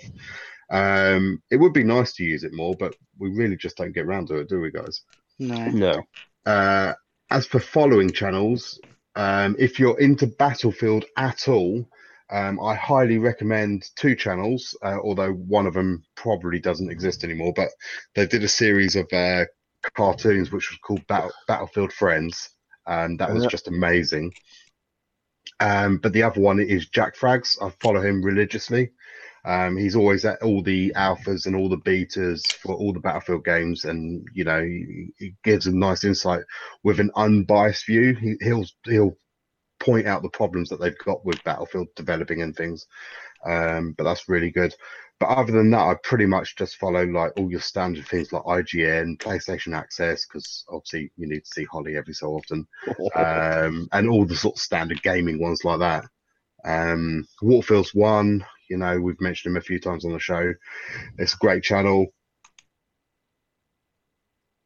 Um, 0.71 1.41
it 1.51 1.57
would 1.57 1.73
be 1.73 1.83
nice 1.83 2.13
to 2.13 2.23
use 2.23 2.43
it 2.43 2.53
more, 2.53 2.75
but 2.75 2.95
we 3.19 3.29
really 3.29 3.57
just 3.57 3.77
don't 3.77 3.91
get 3.91 4.05
around 4.05 4.27
to 4.27 4.37
it, 4.37 4.49
do 4.49 4.61
we, 4.61 4.71
guys? 4.71 5.01
No. 5.37 5.65
No. 5.67 6.03
Uh, 6.45 6.93
as 7.29 7.45
for 7.45 7.59
following 7.59 8.11
channels, 8.11 8.79
um, 9.15 9.55
if 9.59 9.79
you're 9.79 9.99
into 9.99 10.27
Battlefield 10.27 11.05
at 11.17 11.47
all, 11.47 11.85
um, 12.31 12.59
I 12.61 12.75
highly 12.75 13.17
recommend 13.17 13.89
two 13.97 14.15
channels, 14.15 14.75
uh, 14.81 14.97
although 15.03 15.33
one 15.33 15.67
of 15.67 15.73
them 15.73 16.03
probably 16.15 16.59
doesn't 16.59 16.89
exist 16.89 17.25
anymore. 17.25 17.51
But 17.53 17.69
they 18.15 18.25
did 18.25 18.43
a 18.43 18.47
series 18.47 18.95
of 18.95 19.11
uh, 19.11 19.45
cartoons 19.95 20.51
which 20.51 20.69
was 20.71 20.79
called 20.79 21.05
Battle- 21.07 21.33
Battlefield 21.47 21.91
Friends, 21.91 22.49
and 22.91 23.19
that 23.19 23.33
was 23.33 23.43
Yeah. 23.43 23.49
just 23.49 23.67
amazing. 23.67 24.33
Um, 25.59 25.97
but 25.97 26.13
the 26.13 26.23
other 26.23 26.41
one 26.41 26.59
is 26.59 26.89
Jack 26.89 27.15
Frags. 27.15 27.57
I 27.61 27.69
follow 27.79 28.01
him 28.01 28.23
religiously. 28.23 28.91
Um, 29.43 29.75
he's 29.77 29.95
always 29.95 30.23
at 30.25 30.41
all 30.43 30.61
the 30.61 30.91
alphas 30.95 31.45
and 31.45 31.55
all 31.55 31.69
the 31.69 31.77
betas 31.77 32.41
for 32.57 32.75
all 32.75 32.93
the 32.93 32.99
Battlefield 32.99 33.43
games, 33.43 33.85
and 33.85 34.27
you 34.33 34.43
know 34.43 34.61
he, 34.61 35.09
he 35.17 35.35
gives 35.43 35.65
a 35.65 35.75
nice 35.75 36.03
insight 36.03 36.43
with 36.83 36.99
an 36.99 37.11
unbiased 37.15 37.85
view. 37.87 38.13
He, 38.15 38.35
he'll 38.41 38.65
he'll 38.85 39.17
point 39.79 40.05
out 40.05 40.21
the 40.21 40.29
problems 40.29 40.69
that 40.69 40.79
they've 40.79 40.97
got 40.99 41.25
with 41.25 41.43
Battlefield 41.43 41.87
developing 41.95 42.43
and 42.43 42.55
things. 42.55 42.85
Um, 43.45 43.93
but 43.97 44.03
that's 44.03 44.29
really 44.29 44.51
good. 44.51 44.75
But 45.21 45.37
other 45.37 45.51
than 45.51 45.69
that, 45.69 45.81
I 45.81 45.93
pretty 46.01 46.25
much 46.25 46.55
just 46.55 46.77
follow 46.77 47.05
like 47.05 47.33
all 47.37 47.51
your 47.51 47.61
standard 47.61 48.07
things 48.07 48.33
like 48.33 48.41
IGN, 48.41 49.19
PlayStation 49.19 49.77
Access, 49.77 50.25
because 50.25 50.65
obviously 50.67 51.11
you 51.15 51.27
need 51.27 51.41
to 51.41 51.51
see 51.53 51.63
Holly 51.65 51.95
every 51.95 52.15
so 52.15 52.29
often, 52.29 52.67
um, 53.15 53.87
and 53.91 54.09
all 54.09 54.25
the 54.25 54.35
sort 54.35 54.55
of 54.55 54.61
standard 54.61 55.03
gaming 55.03 55.39
ones 55.39 55.63
like 55.63 55.77
that. 55.77 56.05
Um, 56.65 57.27
Waterfields 57.43 57.93
One, 57.93 58.43
you 58.67 58.77
know, 58.77 58.99
we've 58.99 59.21
mentioned 59.21 59.51
him 59.51 59.57
a 59.57 59.61
few 59.61 59.79
times 59.79 60.05
on 60.05 60.13
the 60.13 60.19
show. 60.19 60.55
It's 61.19 61.35
a 61.35 61.37
great 61.37 61.61
channel. 61.61 62.07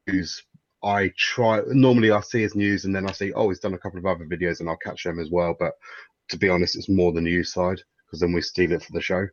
Who's 0.08 0.42
I 0.82 1.11
try 1.17 1.64
normally 1.67 2.11
I 2.11 2.22
see 2.22 2.43
his 2.43 2.56
news 2.56 2.85
and 2.85 2.95
then 2.95 3.09
I 3.09 3.11
see 3.11 3.34
oh 3.34 3.50
he's 3.50 3.59
done 3.59 3.74
a 3.74 3.77
couple 3.77 4.00
of 4.00 4.06
other 4.06 4.25
videos 4.25 4.61
and 4.61 4.69
I'll 4.69 4.77
catch 4.77 5.03
them 5.03 5.19
as 5.19 5.30
well. 5.30 5.53
But 5.59 5.74
to 6.30 6.38
be 6.38 6.48
honest, 6.48 6.77
it's 6.77 6.88
more 6.88 7.11
the 7.11 7.19
news 7.19 7.51
side 7.51 7.82
because 8.06 8.22
then 8.22 8.32
we 8.32 8.40
steal 8.40 8.72
it 8.72 8.84
for 8.84 8.93
the 8.93 9.01
show. 9.01 9.27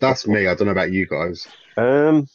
That's 0.00 0.26
me. 0.26 0.46
I 0.46 0.54
don't 0.54 0.66
know 0.66 0.72
about 0.72 0.92
you 0.92 1.06
guys. 1.06 1.46
Um, 1.76 2.26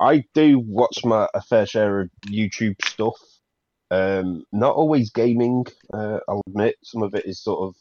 I 0.00 0.24
do 0.34 0.58
watch 0.58 1.04
my 1.04 1.28
a 1.34 1.40
fair 1.42 1.66
share 1.66 2.00
of 2.00 2.10
YouTube 2.26 2.76
stuff. 2.84 3.16
Um, 3.90 4.44
not 4.52 4.74
always 4.74 5.10
gaming. 5.10 5.66
Uh, 5.92 6.18
I'll 6.28 6.42
admit 6.46 6.76
some 6.82 7.02
of 7.02 7.14
it 7.14 7.26
is 7.26 7.42
sort 7.42 7.74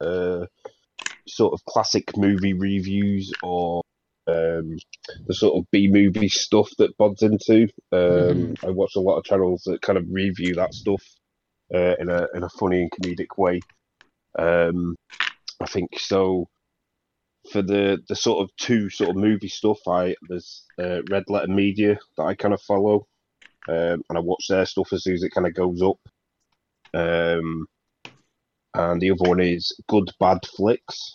of, 0.00 0.06
uh, 0.06 0.46
sort 1.26 1.52
of 1.52 1.64
classic 1.64 2.16
movie 2.16 2.52
reviews 2.52 3.32
or 3.42 3.82
um, 4.28 4.78
the 5.26 5.34
sort 5.34 5.58
of 5.58 5.70
B 5.70 5.88
movie 5.88 6.28
stuff 6.28 6.70
that 6.78 6.96
Bod's 6.96 7.22
into. 7.22 7.68
Um, 7.90 8.54
I 8.64 8.70
watch 8.70 8.92
a 8.96 9.00
lot 9.00 9.18
of 9.18 9.24
channels 9.24 9.62
that 9.66 9.82
kind 9.82 9.98
of 9.98 10.06
review 10.08 10.54
that 10.54 10.74
stuff 10.74 11.02
uh, 11.74 11.96
in 11.98 12.08
a 12.08 12.28
in 12.34 12.44
a 12.44 12.48
funny 12.48 12.82
and 12.82 12.90
comedic 12.90 13.36
way. 13.36 13.60
Um, 14.38 14.96
I 15.60 15.66
think 15.66 15.98
so 15.98 16.48
for 17.50 17.62
the 17.62 17.98
the 18.08 18.16
sort 18.16 18.42
of 18.42 18.54
two 18.56 18.88
sort 18.90 19.10
of 19.10 19.16
movie 19.16 19.48
stuff, 19.48 19.78
I 19.88 20.14
there's 20.28 20.64
uh, 20.78 21.00
Red 21.10 21.24
Letter 21.28 21.48
Media 21.48 21.98
that 22.16 22.24
I 22.24 22.34
kind 22.34 22.54
of 22.54 22.62
follow, 22.62 23.06
um, 23.68 24.02
and 24.08 24.16
I 24.16 24.20
watch 24.20 24.46
their 24.48 24.66
stuff 24.66 24.92
as 24.92 25.04
soon 25.04 25.14
as 25.14 25.22
it 25.22 25.30
kind 25.34 25.46
of 25.46 25.54
goes 25.54 25.82
up. 25.82 25.98
Um, 26.94 27.66
and 28.74 29.00
the 29.00 29.10
other 29.10 29.28
one 29.28 29.40
is 29.40 29.76
Good 29.88 30.10
Bad 30.18 30.46
Flicks, 30.46 31.12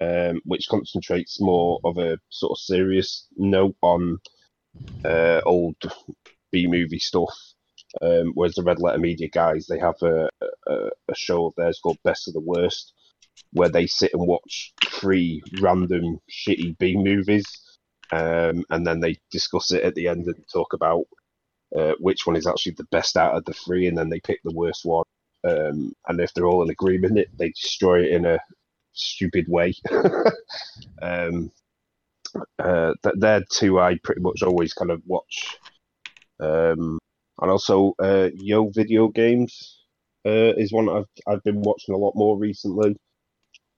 um, 0.00 0.40
which 0.44 0.68
concentrates 0.68 1.40
more 1.40 1.80
of 1.84 1.98
a 1.98 2.18
sort 2.28 2.52
of 2.52 2.58
serious 2.58 3.26
note 3.36 3.76
on 3.82 4.18
uh, 5.04 5.40
old 5.46 5.76
B 6.50 6.66
movie 6.66 6.98
stuff. 6.98 7.34
Um, 8.00 8.32
whereas 8.34 8.54
the 8.54 8.62
Red 8.62 8.80
Letter 8.80 8.98
Media 8.98 9.28
guys, 9.28 9.66
they 9.66 9.78
have 9.78 10.00
a, 10.02 10.28
a, 10.66 10.74
a 11.08 11.14
show 11.14 11.46
of 11.46 11.54
theirs 11.56 11.78
called 11.82 11.98
Best 12.04 12.26
of 12.26 12.34
the 12.34 12.40
Worst, 12.40 12.94
where 13.52 13.68
they 13.68 13.86
sit 13.86 14.12
and 14.14 14.26
watch 14.26 14.72
three 14.86 15.42
random 15.60 16.18
shitty 16.30 16.76
B 16.78 16.96
movies, 16.96 17.46
um, 18.10 18.64
and 18.70 18.86
then 18.86 19.00
they 19.00 19.16
discuss 19.30 19.72
it 19.72 19.82
at 19.82 19.94
the 19.94 20.08
end 20.08 20.26
and 20.26 20.44
talk 20.52 20.72
about 20.72 21.04
uh, 21.76 21.92
which 21.98 22.26
one 22.26 22.36
is 22.36 22.46
actually 22.46 22.72
the 22.72 22.86
best 22.90 23.16
out 23.16 23.34
of 23.34 23.44
the 23.44 23.52
three, 23.52 23.86
and 23.86 23.96
then 23.96 24.08
they 24.08 24.20
pick 24.20 24.40
the 24.44 24.54
worst 24.54 24.84
one. 24.84 25.04
Um, 25.44 25.92
and 26.06 26.20
if 26.20 26.32
they're 26.32 26.46
all 26.46 26.62
in 26.62 26.70
agreement, 26.70 27.18
it 27.18 27.28
they 27.36 27.48
destroy 27.48 28.04
it 28.04 28.12
in 28.12 28.26
a 28.26 28.38
stupid 28.92 29.46
way. 29.48 29.74
um, 31.02 31.50
uh, 32.58 32.92
th- 33.02 33.16
they're 33.18 33.44
two 33.50 33.80
I 33.80 33.98
pretty 34.02 34.20
much 34.20 34.42
always 34.42 34.72
kind 34.72 34.90
of 34.90 35.02
watch. 35.06 35.58
Um, 36.40 36.98
and 37.40 37.50
also, 37.50 37.94
uh, 37.98 38.30
Yo 38.34 38.70
Video 38.70 39.08
Games 39.08 39.80
uh, 40.26 40.54
is 40.56 40.72
one 40.72 40.88
I've 40.88 41.08
I've 41.26 41.42
been 41.42 41.62
watching 41.62 41.94
a 41.94 41.98
lot 41.98 42.14
more 42.14 42.38
recently. 42.38 42.96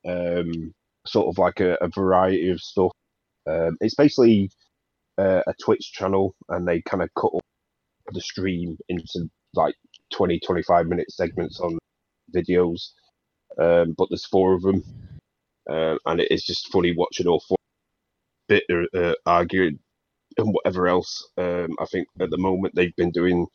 Um, 0.06 0.72
sort 1.06 1.28
of 1.28 1.38
like 1.38 1.60
a, 1.60 1.76
a 1.80 1.88
variety 1.88 2.50
of 2.50 2.60
stuff. 2.60 2.92
Um, 3.48 3.76
it's 3.80 3.94
basically 3.94 4.50
uh, 5.18 5.42
a 5.46 5.54
Twitch 5.62 5.92
channel, 5.92 6.34
and 6.48 6.66
they 6.66 6.82
kind 6.82 7.02
of 7.02 7.10
cut 7.18 7.32
the 8.12 8.20
stream 8.20 8.76
into 8.88 9.28
like 9.54 9.74
20, 10.12 10.40
25 10.40 10.86
minute 10.86 11.10
segments 11.10 11.60
on 11.60 11.78
videos. 12.34 12.90
Um, 13.58 13.94
but 13.96 14.08
there's 14.10 14.26
four 14.26 14.54
of 14.54 14.62
them, 14.62 14.82
uh, 15.70 15.96
and 16.06 16.20
it 16.20 16.30
is 16.30 16.44
just 16.44 16.72
funny 16.72 16.94
watching 16.96 17.26
all 17.28 17.40
four 17.48 17.56
bit 18.48 18.64
uh, 18.94 19.14
arguing 19.26 19.78
and 20.38 20.52
whatever 20.52 20.88
else. 20.88 21.28
Um, 21.38 21.76
I 21.80 21.86
think 21.86 22.08
at 22.20 22.30
the 22.30 22.38
moment 22.38 22.74
they've 22.74 22.96
been 22.96 23.12
doing 23.12 23.46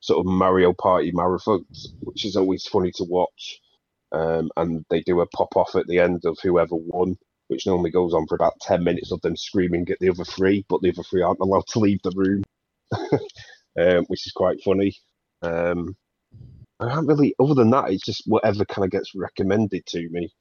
sort 0.00 0.20
of 0.20 0.32
Mario 0.32 0.72
Party 0.72 1.12
marathons, 1.12 1.88
which 2.00 2.24
is 2.24 2.36
always 2.36 2.66
funny 2.66 2.92
to 2.92 3.04
watch. 3.04 3.60
Um, 4.12 4.50
and 4.56 4.84
they 4.90 5.02
do 5.02 5.20
a 5.20 5.26
pop 5.28 5.56
off 5.56 5.74
at 5.76 5.86
the 5.86 5.98
end 6.00 6.24
of 6.24 6.38
whoever 6.42 6.74
won, 6.74 7.16
which 7.48 7.66
normally 7.66 7.90
goes 7.90 8.14
on 8.14 8.26
for 8.26 8.34
about 8.34 8.60
10 8.62 8.82
minutes 8.84 9.12
of 9.12 9.20
them 9.22 9.36
screaming 9.36 9.86
at 9.90 9.98
the 10.00 10.10
other 10.10 10.24
three, 10.24 10.64
but 10.68 10.80
the 10.82 10.90
other 10.90 11.02
three 11.02 11.22
aren't 11.22 11.40
allowed 11.40 11.66
to 11.68 11.78
leave 11.78 12.00
the 12.02 12.12
room, 12.16 12.42
um, 13.80 14.04
which 14.06 14.26
is 14.26 14.32
quite 14.32 14.62
funny. 14.64 14.94
Um, 15.42 15.96
I 16.80 16.88
can't 16.88 17.06
really, 17.08 17.34
other 17.40 17.54
than 17.54 17.70
that, 17.70 17.90
it's 17.90 18.04
just 18.04 18.24
whatever 18.26 18.64
kind 18.64 18.84
of 18.84 18.90
gets 18.90 19.14
recommended 19.14 19.86
to 19.86 20.08
me. 20.10 20.32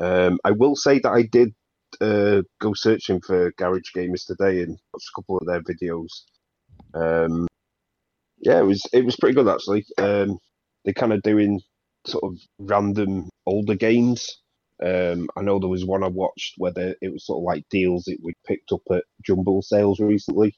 Um, 0.00 0.38
I 0.44 0.52
will 0.52 0.76
say 0.76 0.98
that 1.00 1.12
I 1.12 1.22
did 1.22 1.54
uh, 2.00 2.42
go 2.60 2.74
searching 2.74 3.20
for 3.20 3.52
Garage 3.58 3.90
Gamers 3.96 4.26
today 4.26 4.62
and 4.62 4.78
watched 4.92 5.08
a 5.08 5.20
couple 5.20 5.38
of 5.38 5.46
their 5.46 5.62
videos. 5.62 6.08
Um, 6.94 7.48
yeah, 8.38 8.60
it 8.60 8.64
was 8.66 8.82
it 8.92 9.04
was 9.04 9.16
pretty 9.16 9.34
good 9.34 9.48
actually. 9.48 9.84
Um, 9.98 10.38
they're 10.84 10.94
kind 10.94 11.12
of 11.12 11.22
doing 11.22 11.60
sort 12.08 12.24
of 12.24 12.38
random 12.58 13.28
older 13.46 13.74
games. 13.74 14.40
Um, 14.84 15.28
I 15.36 15.42
know 15.42 15.58
there 15.58 15.68
was 15.68 15.84
one 15.84 16.04
I 16.04 16.08
watched 16.08 16.54
where 16.58 16.72
it 16.76 17.12
was 17.12 17.26
sort 17.26 17.38
of 17.38 17.44
like 17.44 17.64
deals 17.70 18.04
that 18.04 18.18
we 18.22 18.32
picked 18.46 18.72
up 18.72 18.82
at 18.92 19.04
Jumble 19.26 19.62
sales 19.62 19.98
recently, 20.00 20.54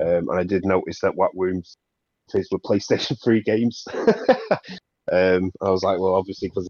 um, 0.00 0.28
and 0.30 0.38
I 0.38 0.44
did 0.44 0.64
notice 0.64 1.00
that 1.00 1.16
What 1.16 1.32
Rooms 1.34 1.76
fizz 2.30 2.48
were 2.50 2.58
PlayStation 2.58 3.16
3 3.24 3.42
games. 3.42 3.84
um, 5.12 5.50
I 5.60 5.70
was 5.70 5.82
like, 5.82 5.98
well, 5.98 6.14
obviously 6.14 6.48
because 6.48 6.68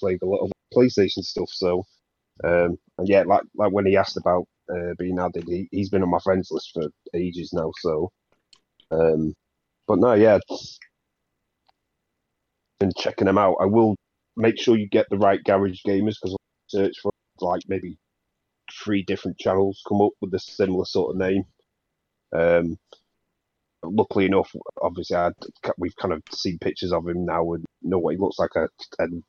played 0.00 0.18
a 0.22 0.26
lot 0.26 0.44
of 0.44 0.50
PlayStation 0.74 1.22
stuff, 1.22 1.50
so 1.50 1.84
um, 2.42 2.76
and 2.98 3.08
yeah, 3.08 3.22
like 3.22 3.42
like 3.54 3.72
when 3.72 3.86
he 3.86 3.96
asked 3.96 4.16
about 4.16 4.44
uh, 4.72 4.94
being 4.98 5.18
added, 5.20 5.44
he, 5.46 5.68
he's 5.70 5.90
been 5.90 6.02
on 6.02 6.10
my 6.10 6.18
friends 6.24 6.48
list 6.50 6.70
for 6.74 6.88
ages 7.14 7.52
now. 7.52 7.70
So 7.80 8.10
um, 8.90 9.34
but 9.86 9.98
no, 9.98 10.14
yeah, 10.14 10.38
been 12.78 12.92
checking 12.96 13.26
them 13.26 13.38
out. 13.38 13.56
I 13.60 13.66
will 13.66 13.96
make 14.36 14.58
sure 14.60 14.76
you 14.76 14.88
get 14.88 15.06
the 15.10 15.18
right 15.18 15.40
garage 15.44 15.80
gamers 15.86 16.16
because 16.20 16.34
I 16.34 16.36
search 16.68 16.94
for 17.02 17.10
like 17.40 17.62
maybe 17.68 17.96
three 18.84 19.02
different 19.02 19.38
channels 19.38 19.82
come 19.88 20.00
up 20.00 20.12
with 20.20 20.34
a 20.34 20.38
similar 20.38 20.84
sort 20.84 21.14
of 21.14 21.20
name. 21.20 21.44
Um, 22.34 22.76
luckily 23.82 24.26
enough, 24.26 24.50
obviously, 24.82 25.16
I, 25.16 25.30
we've 25.78 25.96
kind 25.96 26.12
of 26.14 26.22
seen 26.32 26.58
pictures 26.58 26.92
of 26.92 27.06
him 27.08 27.24
now 27.24 27.52
and 27.52 27.64
know 27.82 27.98
what 27.98 28.14
he 28.14 28.20
looks 28.20 28.38
like, 28.38 28.50
a, 28.56 28.68
and 28.98 29.22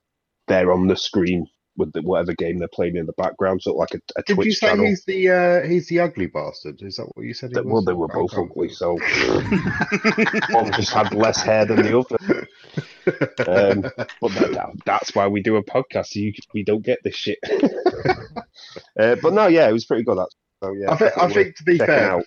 they're 0.48 0.72
on 0.72 0.88
the 0.88 0.96
screen 0.96 1.48
with 1.78 1.92
the, 1.94 2.02
whatever 2.02 2.34
game 2.34 2.58
they're 2.58 2.70
playing 2.74 2.96
in 2.96 3.06
the 3.06 3.14
background, 3.18 3.62
sort 3.62 3.76
of 3.76 3.80
like 3.80 3.94
a, 3.94 4.20
a 4.20 4.24
Did 4.24 4.36
Twitch 4.36 4.46
you 4.46 4.54
say 4.54 4.68
channel. 4.68 4.86
he's 4.86 5.04
the 5.06 5.30
uh, 5.30 5.68
he's 5.68 5.88
the 5.88 6.00
ugly 6.00 6.28
bastard? 6.28 6.82
Is 6.82 6.96
that 6.96 7.08
what 7.16 7.26
you 7.26 7.34
said? 7.34 7.52
That- 7.52 7.66
was? 7.66 7.74
well, 7.74 7.82
they 7.84 7.94
were 7.94 8.08
both 8.08 8.34
ugly, 8.38 8.70
so 8.70 8.94
one 10.52 10.72
just 10.74 10.94
had 10.94 11.14
less 11.14 11.42
hair 11.42 11.66
than 11.66 11.82
the 11.84 12.00
other. 12.00 12.48
Um, 13.08 13.82
but 14.22 14.32
that, 14.32 14.72
that's 14.86 15.16
why 15.16 15.28
we 15.28 15.42
do 15.42 15.58
a 15.58 15.64
podcast. 15.64 16.08
So 16.08 16.20
you, 16.20 16.34
we 16.54 16.64
don't 16.64 16.84
get 16.84 17.00
this 17.04 17.16
shit. 17.16 17.40
uh, 19.00 19.16
but 19.22 19.34
no, 19.34 19.48
yeah, 19.48 19.68
it 19.70 19.74
was 19.74 19.86
pretty 19.86 20.04
good. 20.04 20.18
That 20.18 20.30
so 20.64 20.74
yeah. 20.74 20.92
I 20.92 20.98
think, 20.98 21.18
I 21.18 21.30
think 21.32 21.56
to 21.58 21.64
be 21.64 21.78
fair, 21.78 22.12
out. 22.12 22.26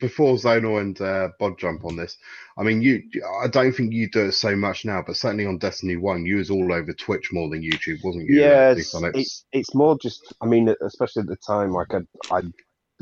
before 0.00 0.36
Zonal 0.36 0.80
and 0.80 1.00
uh, 1.00 1.28
Bod 1.38 1.58
jump 1.58 1.84
on 1.84 1.96
this, 1.96 2.16
I 2.56 2.62
mean, 2.62 2.80
you, 2.80 3.02
I 3.42 3.48
don't 3.48 3.72
think 3.72 3.92
you 3.92 4.08
do 4.10 4.26
it 4.26 4.32
so 4.32 4.56
much 4.56 4.84
now, 4.84 5.02
but 5.06 5.16
certainly 5.16 5.46
on 5.46 5.58
Destiny 5.58 5.96
One, 5.96 6.24
you 6.24 6.36
was 6.36 6.50
all 6.50 6.72
over 6.72 6.92
Twitch 6.92 7.32
more 7.32 7.48
than 7.48 7.62
YouTube, 7.62 8.02
wasn't 8.04 8.28
you? 8.28 8.40
Yeah, 8.40 8.72
it's, 8.72 8.94
it's 8.94 9.44
it's 9.52 9.74
more 9.74 9.98
just. 10.00 10.34
I 10.40 10.46
mean, 10.46 10.74
especially 10.82 11.20
at 11.20 11.28
the 11.28 11.36
time, 11.36 11.72
like 11.72 11.92
I 11.94 12.00
I 12.34 12.42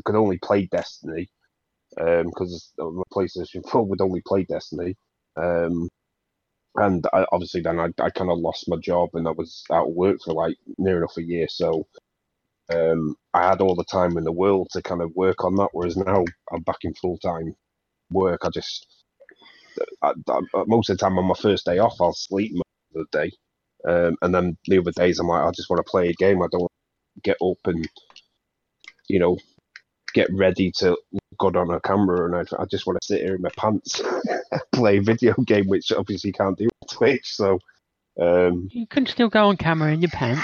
could 0.03 0.15
only 0.15 0.37
play 0.39 0.65
Destiny 0.65 1.29
because 1.95 2.73
my 2.77 3.03
PlayStation 3.13 3.67
Four 3.69 3.85
would 3.85 4.01
only 4.01 4.21
play 4.25 4.43
Destiny, 4.43 4.95
um, 5.37 5.89
and 6.75 7.05
I, 7.13 7.25
obviously 7.31 7.61
then 7.61 7.79
I 7.79 7.89
I 7.99 8.09
kind 8.09 8.31
of 8.31 8.39
lost 8.39 8.69
my 8.69 8.77
job 8.77 9.09
and 9.13 9.27
I 9.27 9.31
was 9.31 9.63
out 9.71 9.87
of 9.89 9.95
work 9.95 10.19
for 10.23 10.33
like 10.33 10.57
near 10.77 10.97
enough 10.97 11.17
a 11.17 11.23
year, 11.23 11.47
so. 11.49 11.87
Um, 12.73 13.15
I 13.33 13.47
had 13.47 13.61
all 13.61 13.75
the 13.75 13.83
time 13.83 14.17
in 14.17 14.23
the 14.23 14.31
world 14.31 14.69
to 14.71 14.81
kind 14.81 15.01
of 15.01 15.15
work 15.15 15.43
on 15.43 15.55
that, 15.57 15.69
whereas 15.73 15.97
now 15.97 16.25
I'm 16.51 16.61
back 16.63 16.79
in 16.81 16.95
full 16.95 17.17
time 17.19 17.55
work. 18.11 18.41
I 18.43 18.49
just 18.49 18.87
I, 20.01 20.13
I, 20.29 20.39
most 20.67 20.89
of 20.89 20.97
the 20.97 21.01
time 21.03 21.17
on 21.17 21.25
my 21.25 21.35
first 21.35 21.65
day 21.65 21.79
off, 21.79 21.99
I'll 21.99 22.13
sleep 22.13 22.53
most 22.53 22.63
of 22.95 23.07
the 23.11 23.19
day. 23.19 23.31
Um, 23.87 24.17
and 24.21 24.33
then 24.33 24.57
the 24.65 24.79
other 24.79 24.91
days, 24.91 25.19
I'm 25.19 25.27
like, 25.27 25.43
I 25.43 25.51
just 25.51 25.69
want 25.69 25.85
to 25.85 25.89
play 25.89 26.09
a 26.09 26.13
game. 26.13 26.41
I 26.41 26.47
don't 26.51 26.61
want 26.61 26.71
to 27.15 27.21
get 27.21 27.37
up 27.41 27.57
and, 27.65 27.87
you 29.07 29.19
know, 29.19 29.37
get 30.13 30.27
ready 30.33 30.71
to 30.77 30.97
good 31.37 31.55
on 31.55 31.69
a 31.71 31.79
camera. 31.79 32.25
And 32.25 32.35
I, 32.35 32.61
I 32.61 32.65
just 32.65 32.85
want 32.85 32.99
to 33.01 33.05
sit 33.05 33.21
here 33.21 33.35
in 33.35 33.41
my 33.41 33.49
pants, 33.57 34.01
play 34.73 34.99
video 34.99 35.33
game, 35.45 35.67
which 35.67 35.91
obviously 35.91 36.29
you 36.29 36.33
can't 36.33 36.57
do 36.57 36.65
on 36.65 36.87
Twitch. 36.89 37.35
So, 37.35 37.59
um, 38.19 38.69
You 38.71 38.87
can 38.87 39.05
still 39.05 39.29
go 39.29 39.47
on 39.47 39.57
camera 39.57 39.91
in 39.91 40.01
your 40.01 40.11
pants. 40.11 40.43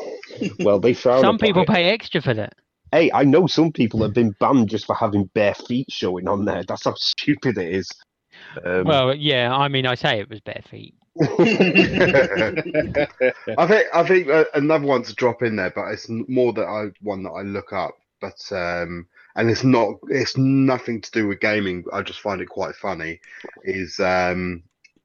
well, 0.60 0.78
they 0.78 0.94
frown 0.94 1.20
Some 1.20 1.38
people 1.38 1.62
it. 1.62 1.68
pay 1.68 1.90
extra 1.90 2.20
for 2.20 2.34
that. 2.34 2.54
Hey, 2.90 3.10
I 3.12 3.24
know 3.24 3.46
some 3.46 3.72
people 3.72 4.02
have 4.02 4.12
been 4.12 4.34
banned 4.38 4.68
just 4.68 4.84
for 4.86 4.94
having 4.94 5.24
bare 5.34 5.54
feet 5.54 5.90
showing 5.90 6.28
on 6.28 6.44
there. 6.44 6.62
That's 6.62 6.84
how 6.84 6.94
stupid 6.94 7.56
it 7.56 7.72
is. 7.74 7.88
Um, 8.64 8.84
Well, 8.84 9.14
yeah, 9.14 9.54
I 9.54 9.68
mean, 9.68 9.86
I 9.86 9.94
say 9.94 10.20
it 10.20 10.28
was 10.28 10.40
bare 10.40 10.62
feet. 10.68 10.94
I 11.20 11.26
think 13.66 13.86
I 13.92 14.02
think 14.06 14.28
uh, 14.28 14.44
another 14.54 14.86
one 14.86 15.02
to 15.02 15.14
drop 15.14 15.42
in 15.42 15.56
there, 15.56 15.70
but 15.70 15.88
it's 15.88 16.08
more 16.08 16.54
that 16.54 16.64
I 16.64 16.86
one 17.02 17.22
that 17.24 17.32
I 17.32 17.42
look 17.42 17.74
up, 17.74 17.98
but 18.20 18.40
um, 18.50 19.06
and 19.36 19.50
it's 19.50 19.64
not 19.64 19.94
it's 20.08 20.36
nothing 20.36 21.00
to 21.00 21.10
do 21.10 21.28
with 21.28 21.40
gaming. 21.40 21.84
I 21.92 22.02
just 22.02 22.20
find 22.20 22.40
it 22.40 22.48
quite 22.48 22.74
funny. 22.74 23.20
Is 23.64 23.98
um 24.00 24.62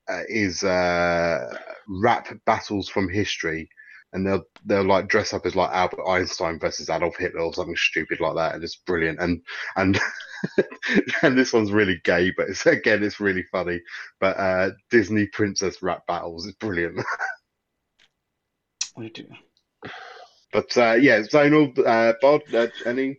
uh, 0.10 0.24
is 0.30 0.64
uh 0.64 1.58
rap 1.88 2.30
battles 2.46 2.90
from 2.90 3.10
history, 3.10 3.70
and 4.14 4.26
they'll 4.26 4.44
they'll 4.66 4.84
like 4.84 5.08
dress 5.08 5.34
up 5.34 5.46
as 5.46 5.56
like 5.56 5.72
Albert 5.72 6.08
Einstein 6.08 6.60
versus 6.60 6.90
Adolf 6.90 7.18
Hitler 7.18 7.42
or 7.42 7.54
something 7.54 7.76
stupid 7.76 8.20
like 8.20 8.36
that, 8.36 8.56
and 8.56 8.64
it's 8.64 8.76
brilliant. 8.76 9.20
And 9.20 9.42
and 9.76 10.00
and 11.22 11.38
this 11.38 11.54
one's 11.54 11.72
really 11.72 12.00
gay, 12.04 12.32
but 12.36 12.50
it's 12.50 12.66
again 12.66 13.04
it's 13.04 13.20
really 13.20 13.44
funny. 13.52 13.82
But 14.20 14.38
uh 14.38 14.72
Disney 14.90 15.28
princess 15.28 15.82
rap 15.82 16.06
battles 16.08 16.46
is 16.46 16.54
brilliant. 16.56 17.00
We 18.98 19.10
do. 19.12 19.28
But 20.52 20.76
uh, 20.76 20.94
yeah, 20.94 21.20
Zonal, 21.20 21.78
uh, 21.86 22.14
Bod, 22.20 22.42
uh, 22.54 22.68
any? 22.86 23.18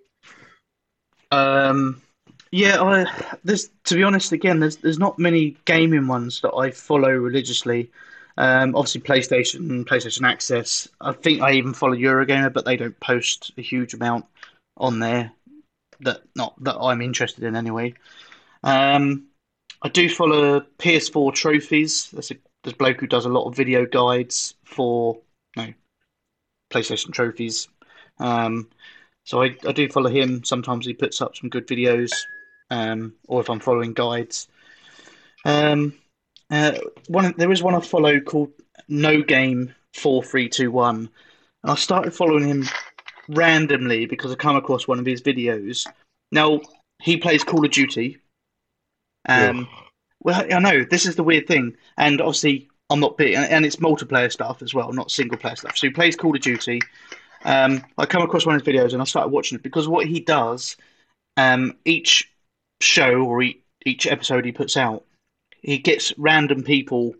Um, 1.30 2.02
yeah, 2.50 2.80
I 2.82 3.36
there's 3.44 3.70
to 3.84 3.94
be 3.94 4.02
honest, 4.02 4.32
again, 4.32 4.60
there's 4.60 4.76
there's 4.76 4.98
not 4.98 5.18
many 5.18 5.56
gaming 5.64 6.06
ones 6.06 6.40
that 6.40 6.54
I 6.54 6.70
follow 6.70 7.10
religiously. 7.10 7.90
Um, 8.38 8.76
obviously 8.76 9.00
PlayStation, 9.00 9.84
PlayStation 9.84 10.26
Access. 10.26 10.88
I 11.00 11.12
think 11.12 11.42
I 11.42 11.52
even 11.54 11.74
follow 11.74 11.94
Eurogamer, 11.94 12.52
but 12.52 12.64
they 12.64 12.76
don't 12.76 12.98
post 13.00 13.52
a 13.58 13.62
huge 13.62 13.94
amount 13.94 14.26
on 14.76 15.00
there 15.00 15.32
that 16.00 16.22
not 16.36 16.54
that 16.62 16.76
I'm 16.78 17.02
interested 17.02 17.44
in 17.44 17.56
anyway. 17.56 17.94
Um, 18.62 19.26
I 19.82 19.88
do 19.88 20.08
follow 20.08 20.60
PS4 20.78 21.34
trophies. 21.34 22.10
There's 22.10 22.30
a 22.30 22.36
there's 22.62 22.74
a 22.74 22.76
bloke 22.76 23.00
who 23.00 23.06
does 23.06 23.26
a 23.26 23.30
lot 23.30 23.46
of 23.46 23.56
video 23.56 23.86
guides 23.86 24.54
for 24.64 25.18
no 25.56 25.72
PlayStation 26.70 27.12
trophies. 27.12 27.68
Um, 28.18 28.68
so 29.28 29.42
I, 29.42 29.54
I 29.66 29.72
do 29.72 29.90
follow 29.90 30.08
him. 30.08 30.42
Sometimes 30.42 30.86
he 30.86 30.94
puts 30.94 31.20
up 31.20 31.36
some 31.36 31.50
good 31.50 31.66
videos, 31.66 32.10
um, 32.70 33.12
or 33.26 33.42
if 33.42 33.50
I'm 33.50 33.60
following 33.60 33.92
guides. 33.92 34.48
Um, 35.44 35.92
uh, 36.50 36.78
one 37.08 37.34
there 37.36 37.52
is 37.52 37.62
one 37.62 37.74
I 37.74 37.80
follow 37.80 38.20
called 38.20 38.52
No 38.88 39.20
Game 39.20 39.74
Four 39.92 40.22
Three 40.22 40.48
Two 40.48 40.70
One, 40.70 41.10
and 41.62 41.70
I 41.70 41.74
started 41.74 42.14
following 42.14 42.48
him 42.48 42.64
randomly 43.28 44.06
because 44.06 44.32
I 44.32 44.34
come 44.34 44.56
across 44.56 44.88
one 44.88 44.98
of 44.98 45.04
his 45.04 45.20
videos. 45.20 45.86
Now 46.32 46.62
he 47.02 47.18
plays 47.18 47.44
Call 47.44 47.62
of 47.62 47.70
Duty. 47.70 48.16
Um, 49.28 49.68
well, 50.20 50.42
I 50.50 50.58
know 50.58 50.84
this 50.84 51.04
is 51.04 51.16
the 51.16 51.22
weird 51.22 51.46
thing, 51.46 51.76
and 51.98 52.22
obviously 52.22 52.70
I'm 52.88 53.00
not 53.00 53.18
big, 53.18 53.34
and, 53.34 53.44
and 53.50 53.66
it's 53.66 53.76
multiplayer 53.76 54.32
stuff 54.32 54.62
as 54.62 54.72
well, 54.72 54.90
not 54.90 55.10
single 55.10 55.36
player 55.36 55.56
stuff. 55.56 55.76
So 55.76 55.88
he 55.88 55.92
plays 55.92 56.16
Call 56.16 56.34
of 56.34 56.40
Duty. 56.40 56.80
Um, 57.44 57.84
I 57.96 58.06
come 58.06 58.22
across 58.22 58.46
one 58.46 58.56
of 58.56 58.64
his 58.64 58.74
videos 58.74 58.92
and 58.92 59.02
I 59.02 59.04
started 59.04 59.30
watching 59.30 59.56
it 59.56 59.62
because 59.62 59.88
what 59.88 60.06
he 60.06 60.20
does, 60.20 60.76
um, 61.36 61.76
each 61.84 62.30
show 62.80 63.22
or 63.24 63.42
each, 63.42 63.60
each 63.86 64.06
episode 64.06 64.44
he 64.44 64.52
puts 64.52 64.76
out, 64.76 65.04
he 65.60 65.78
gets 65.78 66.12
random 66.18 66.62
people 66.62 67.14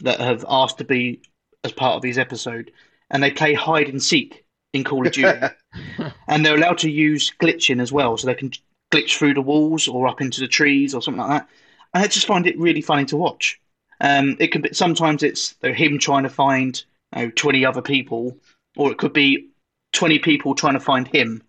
that 0.00 0.20
have 0.20 0.44
asked 0.48 0.78
to 0.78 0.84
be 0.84 1.20
as 1.64 1.72
part 1.72 1.96
of 1.96 2.02
his 2.02 2.18
episode, 2.18 2.70
and 3.10 3.22
they 3.22 3.30
play 3.30 3.54
hide 3.54 3.88
and 3.88 4.02
seek 4.02 4.44
in 4.72 4.84
Call 4.84 5.06
of 5.06 5.12
Duty, 5.12 5.40
and 6.28 6.44
they're 6.44 6.56
allowed 6.56 6.78
to 6.78 6.90
use 6.90 7.32
glitching 7.40 7.80
as 7.80 7.92
well, 7.92 8.16
so 8.16 8.26
they 8.26 8.34
can 8.34 8.52
glitch 8.92 9.16
through 9.16 9.34
the 9.34 9.42
walls 9.42 9.88
or 9.88 10.06
up 10.06 10.20
into 10.20 10.40
the 10.40 10.48
trees 10.48 10.94
or 10.94 11.02
something 11.02 11.20
like 11.20 11.40
that. 11.40 11.48
And 11.94 12.04
I 12.04 12.06
just 12.06 12.26
find 12.26 12.46
it 12.46 12.58
really 12.58 12.80
funny 12.82 13.04
to 13.06 13.16
watch. 13.16 13.60
Um, 14.00 14.36
it 14.38 14.48
can 14.48 14.62
be 14.62 14.72
sometimes 14.72 15.22
it's 15.22 15.54
him 15.62 15.98
trying 15.98 16.22
to 16.22 16.28
find 16.28 16.82
you 17.16 17.22
know, 17.22 17.30
twenty 17.34 17.64
other 17.64 17.82
people, 17.82 18.36
or 18.76 18.92
it 18.92 18.98
could 18.98 19.12
be 19.12 19.48
twenty 19.92 20.18
people 20.18 20.54
trying 20.54 20.74
to 20.74 20.80
find 20.80 21.06
him. 21.08 21.42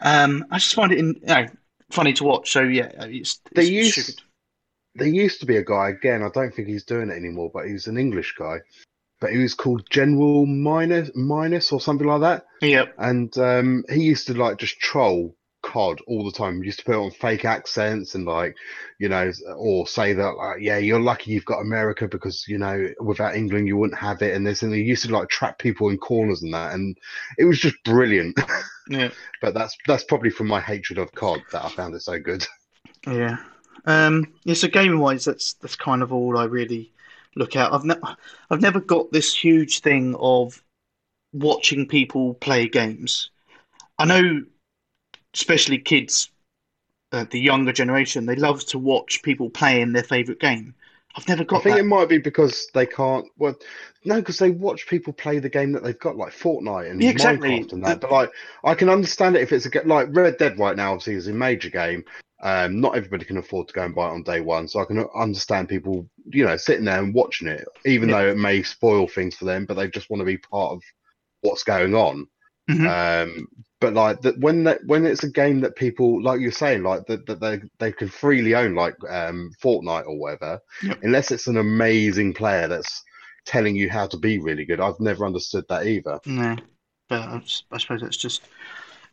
Um, 0.00 0.44
I 0.50 0.58
just 0.58 0.74
find 0.74 0.92
it 0.92 0.98
in, 0.98 1.14
you 1.14 1.26
know, 1.26 1.46
funny 1.90 2.12
to 2.14 2.24
watch. 2.24 2.50
So 2.50 2.62
yeah, 2.62 2.90
it's, 3.04 3.40
They 3.54 3.62
it's 3.62 3.70
use- 3.70 3.94
stupid. 4.04 4.22
There 4.94 5.08
used 5.08 5.40
to 5.40 5.46
be 5.46 5.56
a 5.56 5.64
guy 5.64 5.88
again. 5.88 6.22
I 6.22 6.28
don't 6.28 6.52
think 6.54 6.68
he's 6.68 6.84
doing 6.84 7.08
it 7.08 7.16
anymore, 7.16 7.50
but 7.54 7.66
he 7.66 7.72
was 7.72 7.86
an 7.86 7.96
English 7.96 8.34
guy. 8.38 8.58
But 9.20 9.30
he 9.32 9.38
was 9.38 9.54
called 9.54 9.88
General 9.88 10.44
Minus, 10.44 11.10
Minus 11.14 11.72
or 11.72 11.80
something 11.80 12.06
like 12.06 12.20
that. 12.20 12.44
Yep. 12.60 12.94
And 12.98 13.38
um, 13.38 13.84
he 13.88 14.02
used 14.02 14.26
to 14.26 14.34
like 14.34 14.58
just 14.58 14.78
troll 14.80 15.34
COD 15.72 16.00
all 16.06 16.24
the 16.24 16.36
time. 16.36 16.62
Used 16.62 16.80
to 16.80 16.84
put 16.84 16.96
on 16.96 17.10
fake 17.10 17.44
accents 17.44 18.14
and 18.14 18.26
like, 18.26 18.56
you 18.98 19.08
know, 19.08 19.30
or 19.56 19.86
say 19.86 20.12
that 20.12 20.36
like, 20.36 20.60
yeah, 20.60 20.78
you're 20.78 21.00
lucky 21.00 21.32
you've 21.32 21.44
got 21.44 21.60
America 21.60 22.06
because 22.06 22.46
you 22.46 22.58
know 22.58 22.88
without 23.00 23.34
England 23.34 23.66
you 23.66 23.76
wouldn't 23.76 23.98
have 23.98 24.22
it. 24.22 24.34
And 24.34 24.46
this 24.46 24.62
and 24.62 24.74
he 24.74 24.82
used 24.82 25.04
to 25.04 25.12
like 25.12 25.28
trap 25.28 25.58
people 25.58 25.88
in 25.88 25.98
corners 25.98 26.42
and 26.42 26.52
that, 26.54 26.74
and 26.74 26.98
it 27.38 27.44
was 27.44 27.58
just 27.58 27.76
brilliant. 27.84 28.38
yeah, 28.88 29.10
but 29.40 29.54
that's 29.54 29.76
that's 29.86 30.04
probably 30.04 30.30
from 30.30 30.46
my 30.46 30.60
hatred 30.60 30.98
of 30.98 31.12
COD 31.12 31.40
that 31.52 31.64
I 31.64 31.68
found 31.70 31.94
it 31.94 32.02
so 32.02 32.18
good. 32.18 32.46
yeah. 33.06 33.36
Um, 33.84 34.32
yeah. 34.44 34.54
So 34.54 34.68
gaming 34.68 35.00
wise, 35.00 35.24
that's 35.24 35.54
that's 35.54 35.76
kind 35.76 36.02
of 36.02 36.12
all 36.12 36.36
I 36.36 36.44
really 36.44 36.92
look 37.34 37.56
at. 37.56 37.72
I've 37.72 37.84
never 37.84 38.16
I've 38.50 38.60
never 38.60 38.80
got 38.80 39.10
this 39.10 39.34
huge 39.34 39.80
thing 39.80 40.14
of 40.18 40.62
watching 41.32 41.88
people 41.88 42.34
play 42.34 42.68
games. 42.68 43.30
I 43.98 44.04
know, 44.04 44.42
especially 45.34 45.78
kids, 45.78 46.30
uh, 47.12 47.26
the 47.30 47.40
younger 47.40 47.72
generation, 47.72 48.26
they 48.26 48.36
love 48.36 48.64
to 48.66 48.78
watch 48.78 49.22
people 49.22 49.50
playing 49.50 49.92
their 49.92 50.02
favorite 50.02 50.40
game. 50.40 50.74
I've 51.14 51.28
never 51.28 51.44
got. 51.44 51.60
I 51.60 51.62
think 51.62 51.76
that. 51.76 51.80
it 51.82 51.86
might 51.86 52.08
be 52.08 52.18
because 52.18 52.68
they 52.72 52.86
can't. 52.86 53.26
Well, 53.36 53.54
no, 54.04 54.16
because 54.16 54.38
they 54.38 54.50
watch 54.50 54.86
people 54.86 55.12
play 55.12 55.38
the 55.38 55.48
game 55.50 55.72
that 55.72 55.82
they've 55.84 55.98
got, 55.98 56.16
like 56.16 56.32
Fortnite 56.32 56.90
and 56.90 57.02
Yeah, 57.02 57.10
exactly. 57.10 57.60
Minecraft 57.60 57.72
and 57.74 57.84
that. 57.84 58.00
But 58.00 58.10
like, 58.12 58.30
I 58.64 58.74
can 58.74 58.88
understand 58.88 59.36
it 59.36 59.42
if 59.42 59.52
it's 59.52 59.66
a 59.66 59.82
like 59.84 60.08
Red 60.10 60.38
Dead 60.38 60.58
right 60.58 60.74
now. 60.76 60.92
Obviously, 60.92 61.14
is 61.14 61.28
a 61.28 61.32
major 61.34 61.68
game, 61.68 62.04
Um, 62.42 62.80
not 62.80 62.96
everybody 62.96 63.24
can 63.24 63.36
afford 63.36 63.68
to 63.68 63.74
go 63.74 63.84
and 63.84 63.94
buy 63.94 64.08
it 64.08 64.12
on 64.12 64.22
day 64.24 64.40
one, 64.40 64.66
so 64.66 64.80
I 64.80 64.84
can 64.84 64.98
understand 65.14 65.68
people, 65.68 66.08
you 66.30 66.44
know, 66.44 66.56
sitting 66.56 66.84
there 66.84 66.98
and 66.98 67.14
watching 67.14 67.46
it, 67.46 67.64
even 67.86 68.08
Yeah. 68.08 68.22
though 68.22 68.30
it 68.30 68.36
may 68.38 68.62
spoil 68.62 69.06
things 69.06 69.36
for 69.36 69.44
them, 69.44 69.64
but 69.64 69.74
they 69.74 69.88
just 69.88 70.10
want 70.10 70.22
to 70.22 70.24
be 70.24 70.38
part 70.38 70.72
of 70.72 70.82
what's 71.42 71.62
going 71.62 71.94
on. 71.94 72.26
Mhm. 72.68 72.88
Um, 72.88 73.48
but 73.82 73.94
like 73.94 74.20
that 74.22 74.38
when 74.38 74.64
that 74.64 74.80
when 74.86 75.04
it's 75.04 75.24
a 75.24 75.30
game 75.30 75.60
that 75.60 75.76
people 75.76 76.22
like 76.22 76.40
you're 76.40 76.52
saying 76.52 76.82
like 76.82 77.04
that, 77.06 77.26
that 77.26 77.40
they 77.40 77.60
they 77.78 77.92
can 77.92 78.08
freely 78.08 78.54
own 78.54 78.74
like 78.74 78.94
um 79.10 79.50
Fortnite 79.62 80.06
or 80.06 80.16
whatever, 80.18 80.60
Yep. 80.82 81.00
unless 81.02 81.30
it's 81.30 81.48
an 81.48 81.58
amazing 81.58 82.32
player 82.32 82.68
that's 82.68 83.02
telling 83.44 83.76
you 83.76 83.90
how 83.90 84.06
to 84.06 84.16
be 84.16 84.38
really 84.38 84.64
good. 84.64 84.80
I've 84.80 85.00
never 85.00 85.26
understood 85.26 85.64
that 85.68 85.86
either. 85.86 86.20
No, 86.24 86.56
but 87.08 87.42
I 87.72 87.78
suppose 87.78 88.00
that's 88.00 88.16
just 88.16 88.42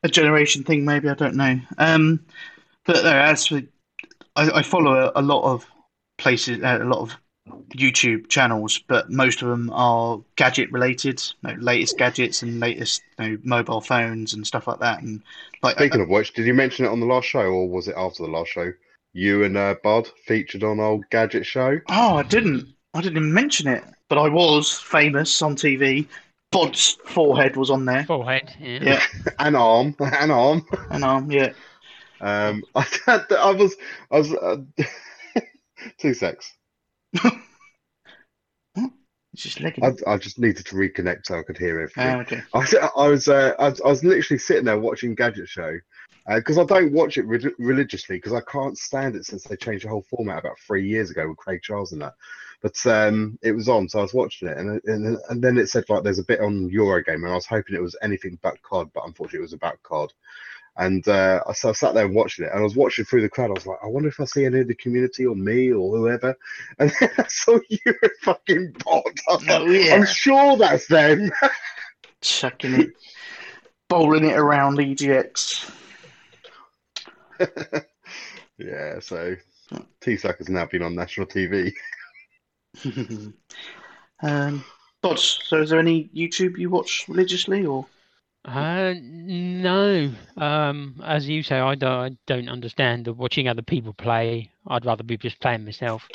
a 0.03 0.07
generation 0.07 0.63
thing. 0.63 0.85
Maybe 0.85 1.09
I 1.09 1.15
don't 1.15 1.35
know. 1.35 1.59
Um, 1.77 2.23
but 2.85 3.03
no, 3.03 3.11
as 3.11 3.47
for, 3.47 3.61
I, 4.35 4.51
I 4.51 4.61
follow 4.61 4.93
a, 4.93 5.19
a 5.19 5.21
lot 5.21 5.51
of 5.51 5.65
places, 6.17 6.63
uh, 6.63 6.79
a 6.81 6.85
lot 6.85 7.01
of 7.01 7.17
YouTube 7.75 8.29
channels, 8.29 8.79
but 8.87 9.09
most 9.11 9.41
of 9.41 9.49
them 9.49 9.69
are 9.71 10.19
gadget 10.35 10.71
related, 10.71 11.21
you 11.43 11.49
know, 11.49 11.55
latest 11.59 11.97
gadgets 11.97 12.41
and 12.41 12.59
latest 12.59 13.01
you 13.19 13.29
know, 13.29 13.37
mobile 13.43 13.81
phones 13.81 14.33
and 14.33 14.45
stuff 14.45 14.67
like 14.67 14.79
that. 14.79 15.01
And 15.01 15.21
like, 15.61 15.75
Speaking 15.77 16.01
of 16.01 16.09
which, 16.09 16.33
did 16.33 16.45
you 16.45 16.53
mention 16.53 16.85
it 16.85 16.89
on 16.89 16.99
the 16.99 17.05
last 17.05 17.27
show 17.27 17.41
or 17.41 17.69
was 17.69 17.87
it 17.87 17.95
after 17.97 18.23
the 18.23 18.29
last 18.31 18.49
show? 18.51 18.71
You 19.13 19.43
and 19.43 19.57
uh, 19.57 19.75
Bud 19.83 20.07
featured 20.27 20.63
on 20.63 20.79
old 20.79 21.03
gadget 21.09 21.45
show. 21.45 21.79
oh, 21.89 22.15
I 22.17 22.23
didn't, 22.23 22.73
I 22.93 23.01
didn't 23.01 23.17
even 23.17 23.33
mention 23.33 23.67
it, 23.67 23.83
but 24.07 24.17
I 24.17 24.29
was 24.29 24.71
famous 24.79 25.41
on 25.41 25.55
TV. 25.55 26.07
Bud's 26.51 26.97
forehead 27.05 27.55
was 27.55 27.69
on 27.69 27.85
there, 27.85 28.05
Forehead. 28.05 28.51
Yeah. 28.59 28.79
Yeah. 28.81 29.03
An 29.39 29.55
arm, 29.55 29.95
an 29.99 30.31
arm. 30.31 30.65
and 30.89 31.03
um, 31.03 31.29
yeah, 31.31 31.53
Um, 32.21 32.63
I, 32.75 32.85
had- 33.05 33.31
I 33.31 33.51
was, 33.51 33.75
I 34.11 34.17
was, 34.17 34.33
uh, 34.33 34.57
two 35.99 36.13
secs. 36.13 36.53
Just. 39.35 39.61
I, 39.61 39.93
I 40.07 40.17
just 40.17 40.39
needed 40.39 40.65
to 40.65 40.75
reconnect 40.75 41.25
so 41.25 41.39
I 41.39 41.43
could 41.43 41.57
hear 41.57 41.79
everything. 41.79 42.03
Ah, 42.03 42.19
okay. 42.21 42.41
I 42.53 42.57
was, 42.57 42.75
I 42.75 43.07
was, 43.07 43.27
uh, 43.27 43.53
I 43.59 43.67
I 43.67 43.87
was 43.87 44.03
literally 44.03 44.39
sitting 44.39 44.65
there 44.65 44.79
watching 44.79 45.15
Gadget 45.15 45.47
Show 45.47 45.77
because 46.27 46.57
I 46.57 46.63
don't 46.63 46.91
watch 46.93 47.17
it 47.17 47.25
re- 47.25 47.53
religiously 47.57 48.17
because 48.17 48.33
I 48.33 48.41
can't 48.41 48.77
stand 48.77 49.15
it 49.15 49.25
since 49.25 49.43
they 49.43 49.55
changed 49.55 49.85
the 49.85 49.89
whole 49.89 50.05
format 50.09 50.39
about 50.39 50.59
three 50.59 50.87
years 50.87 51.09
ago 51.09 51.27
with 51.27 51.37
Craig 51.37 51.61
Charles 51.63 51.91
and 51.91 52.01
that. 52.01 52.15
But 52.61 52.85
um, 52.85 53.39
it 53.41 53.53
was 53.53 53.69
on, 53.69 53.87
so 53.87 53.99
I 53.99 54.01
was 54.01 54.13
watching 54.13 54.47
it, 54.49 54.57
and 54.57 54.81
and, 54.85 55.17
and 55.29 55.41
then 55.41 55.57
it 55.57 55.69
said 55.69 55.85
like 55.89 56.03
there's 56.03 56.19
a 56.19 56.25
bit 56.25 56.41
on 56.41 56.69
Eurogamer, 56.69 57.23
and 57.23 57.27
I 57.27 57.35
was 57.35 57.45
hoping 57.45 57.75
it 57.75 57.81
was 57.81 57.95
anything 58.01 58.37
but 58.41 58.61
COD, 58.61 58.89
but 58.93 59.05
unfortunately 59.05 59.39
it 59.39 59.43
was 59.43 59.53
about 59.53 59.81
COD. 59.83 60.11
And 60.79 61.05
uh, 61.09 61.41
so 61.53 61.69
I 61.69 61.71
sat 61.73 61.93
there 61.93 62.05
and 62.05 62.15
watching 62.15 62.45
it, 62.45 62.51
and 62.51 62.61
I 62.61 62.63
was 62.63 62.77
watching 62.77 63.03
through 63.03 63.21
the 63.21 63.29
crowd. 63.29 63.49
I 63.49 63.53
was 63.53 63.67
like, 63.67 63.79
I 63.83 63.87
wonder 63.87 64.07
if 64.07 64.21
I 64.21 64.23
see 64.23 64.45
any 64.45 64.61
of 64.61 64.69
the 64.69 64.75
community 64.75 65.25
or 65.25 65.35
me 65.35 65.73
or 65.73 65.97
whoever. 65.97 66.37
And 66.79 66.89
then 66.99 67.09
I 67.17 67.27
saw 67.27 67.59
you 67.67 67.93
fucking 68.21 68.75
bot. 68.85 69.03
I 69.27 69.37
Oh 69.49 69.65
yeah. 69.65 69.95
I'm 69.95 70.05
sure 70.05 70.55
that's 70.55 70.87
them. 70.87 71.31
chucking 72.21 72.75
it, 72.75 72.89
bowling 73.89 74.23
it 74.23 74.37
around 74.37 74.77
EGX. 74.77 75.69
yeah, 78.57 78.99
so 78.99 79.35
T 79.99 80.15
Suck 80.15 80.37
has 80.37 80.47
now 80.47 80.65
been 80.65 80.83
on 80.83 80.95
national 80.95 81.27
TV. 81.27 81.73
um, 84.23 84.63
Bods, 85.03 85.43
so 85.43 85.61
is 85.61 85.71
there 85.71 85.79
any 85.79 86.09
YouTube 86.15 86.57
you 86.57 86.69
watch 86.69 87.03
religiously 87.09 87.65
or? 87.65 87.85
Uh, 88.45 88.93
no. 89.01 90.11
Um, 90.37 91.01
as 91.03 91.27
you 91.27 91.43
say, 91.43 91.59
I 91.59 91.75
don't, 91.75 91.91
I 91.91 92.17
don't 92.25 92.49
understand 92.49 93.05
the 93.05 93.13
watching 93.13 93.47
other 93.47 93.61
people 93.61 93.93
play. 93.93 94.51
I'd 94.67 94.85
rather 94.85 95.03
be 95.03 95.17
just 95.17 95.39
playing 95.39 95.65
myself. 95.65 96.07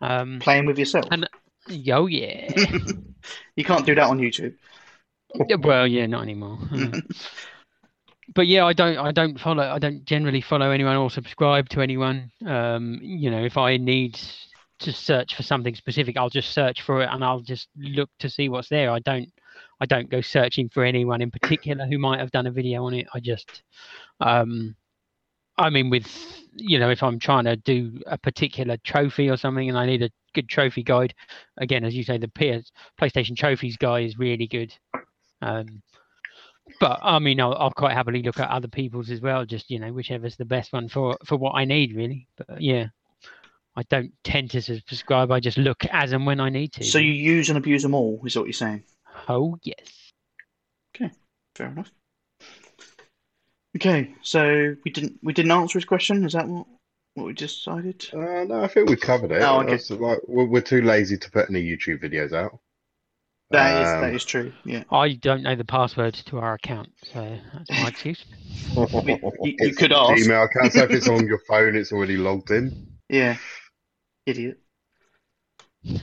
Um, 0.00 0.38
Playing 0.40 0.66
with 0.66 0.78
yourself? 0.78 1.06
And- 1.10 1.28
oh 1.94 2.06
yeah. 2.06 2.50
you 3.56 3.64
can't 3.64 3.84
do 3.86 3.94
that 3.94 4.08
on 4.08 4.18
YouTube. 4.18 4.54
Well, 5.34 5.86
yeah, 5.86 6.06
not 6.06 6.22
anymore. 6.22 6.58
Uh, 6.72 7.00
but 8.34 8.48
yeah, 8.48 8.64
I 8.64 8.72
don't, 8.72 8.98
I 8.98 9.12
don't 9.12 9.38
follow, 9.38 9.62
I 9.62 9.78
don't 9.78 10.04
generally 10.04 10.40
follow 10.40 10.72
anyone 10.72 10.96
or 10.96 11.10
subscribe 11.10 11.68
to 11.70 11.80
anyone. 11.80 12.32
Um, 12.44 12.98
you 13.00 13.30
know, 13.30 13.44
if 13.44 13.56
I 13.56 13.76
need 13.76 14.18
to 14.80 14.92
search 14.92 15.36
for 15.36 15.44
something 15.44 15.76
specific, 15.76 16.16
I'll 16.16 16.28
just 16.28 16.50
search 16.50 16.82
for 16.82 17.02
it 17.02 17.08
and 17.10 17.24
I'll 17.24 17.40
just 17.40 17.68
look 17.76 18.10
to 18.18 18.28
see 18.28 18.48
what's 18.48 18.68
there. 18.68 18.90
I 18.90 18.98
don't, 18.98 19.28
I 19.80 19.86
don't 19.86 20.10
go 20.10 20.20
searching 20.20 20.68
for 20.68 20.84
anyone 20.84 21.20
in 21.20 21.30
particular 21.30 21.86
who 21.86 21.98
might 21.98 22.20
have 22.20 22.30
done 22.30 22.46
a 22.46 22.50
video 22.50 22.84
on 22.84 22.94
it. 22.94 23.06
I 23.12 23.20
just, 23.20 23.62
um, 24.20 24.74
I 25.58 25.70
mean, 25.70 25.90
with 25.90 26.06
you 26.54 26.78
know, 26.78 26.90
if 26.90 27.02
I'm 27.02 27.18
trying 27.18 27.44
to 27.44 27.56
do 27.56 28.00
a 28.06 28.16
particular 28.16 28.76
trophy 28.78 29.28
or 29.28 29.36
something 29.36 29.68
and 29.68 29.76
I 29.76 29.86
need 29.86 30.02
a 30.02 30.10
good 30.34 30.48
trophy 30.48 30.82
guide, 30.82 31.14
again, 31.58 31.84
as 31.84 31.94
you 31.94 32.04
say, 32.04 32.18
the 32.18 32.28
PS, 32.28 32.70
PlayStation 33.00 33.36
trophies 33.36 33.76
guy 33.76 34.00
is 34.00 34.18
really 34.18 34.46
good. 34.46 34.72
Um, 35.42 35.82
but 36.80 36.98
I 37.02 37.18
mean, 37.18 37.40
I'll, 37.40 37.54
I'll 37.54 37.70
quite 37.70 37.92
happily 37.92 38.22
look 38.22 38.40
at 38.40 38.50
other 38.50 38.68
people's 38.68 39.10
as 39.10 39.20
well. 39.20 39.44
Just 39.44 39.70
you 39.70 39.78
know, 39.78 39.92
whichever's 39.92 40.36
the 40.36 40.44
best 40.44 40.72
one 40.72 40.88
for 40.88 41.16
for 41.24 41.36
what 41.36 41.52
I 41.52 41.64
need, 41.64 41.94
really. 41.94 42.26
But 42.36 42.60
yeah, 42.60 42.86
I 43.76 43.82
don't 43.84 44.12
tend 44.24 44.50
to 44.52 44.62
subscribe. 44.62 45.30
I 45.30 45.40
just 45.40 45.58
look 45.58 45.84
as 45.90 46.12
and 46.12 46.26
when 46.26 46.40
I 46.40 46.48
need 46.48 46.72
to. 46.74 46.84
So 46.84 46.98
you 46.98 47.12
use 47.12 47.50
and 47.50 47.58
abuse 47.58 47.82
them 47.82 47.94
all, 47.94 48.20
is 48.24 48.36
what 48.36 48.46
you're 48.46 48.52
saying? 48.52 48.82
Oh 49.28 49.58
yes. 49.62 50.12
Okay, 50.94 51.10
fair 51.54 51.68
enough. 51.68 51.90
Okay, 53.76 54.14
so 54.22 54.74
we 54.84 54.90
didn't 54.90 55.18
we 55.22 55.32
didn't 55.32 55.50
answer 55.52 55.78
his 55.78 55.84
question. 55.84 56.24
Is 56.24 56.32
that 56.32 56.48
what 56.48 56.66
what 57.14 57.26
we 57.26 57.34
just 57.34 57.58
decided? 57.58 58.06
Uh, 58.12 58.44
no, 58.44 58.62
I 58.62 58.68
think 58.68 58.88
we 58.88 58.96
covered 58.96 59.32
it. 59.32 59.42
Oh, 59.42 59.60
okay. 59.60 59.72
That's 59.72 59.90
like, 59.90 60.18
we're, 60.26 60.46
we're 60.46 60.60
too 60.60 60.82
lazy 60.82 61.18
to 61.18 61.30
put 61.30 61.50
any 61.50 61.62
YouTube 61.62 62.02
videos 62.02 62.32
out. 62.32 62.58
That 63.50 63.70
is 63.74 63.88
Um, 63.94 64.00
that 64.00 64.14
is 64.14 64.24
true. 64.24 64.52
Yeah, 64.64 64.84
I 64.90 65.12
don't 65.14 65.42
know 65.42 65.54
the 65.54 65.64
password 65.64 66.14
to 66.14 66.38
our 66.38 66.54
account, 66.54 66.88
so 67.12 67.38
that's 67.54 67.70
my 67.70 67.88
excuse. 67.88 68.24
you, 68.76 69.18
you 69.42 69.54
It's 69.58 69.78
could 69.78 69.92
ask. 69.92 70.24
Email 70.24 70.44
account, 70.44 70.72
so 70.72 70.82
if 70.82 70.90
it's 70.90 71.08
on 71.08 71.26
your 71.26 71.38
phone, 71.48 71.76
it's 71.76 71.92
already 71.92 72.16
logged 72.16 72.50
in. 72.50 72.86
Yeah, 73.08 73.36
idiot. 74.26 74.58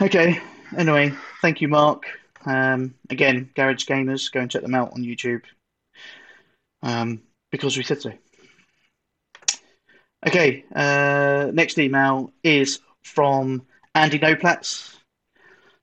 Okay. 0.00 0.40
Anyway, 0.76 1.12
thank 1.40 1.60
you, 1.60 1.68
Mark. 1.68 2.04
Um, 2.46 2.94
again, 3.10 3.50
Garage 3.54 3.84
Gamers, 3.84 4.30
go 4.30 4.40
and 4.40 4.50
check 4.50 4.62
them 4.62 4.74
out 4.74 4.92
on 4.92 5.02
YouTube. 5.02 5.42
Um, 6.82 7.22
because 7.50 7.76
we 7.76 7.84
said 7.84 8.02
so. 8.02 8.12
Okay. 10.26 10.64
Uh, 10.74 11.50
next 11.52 11.78
email 11.78 12.32
is 12.42 12.80
from 13.04 13.62
Andy 13.94 14.18
Noplats. 14.18 14.96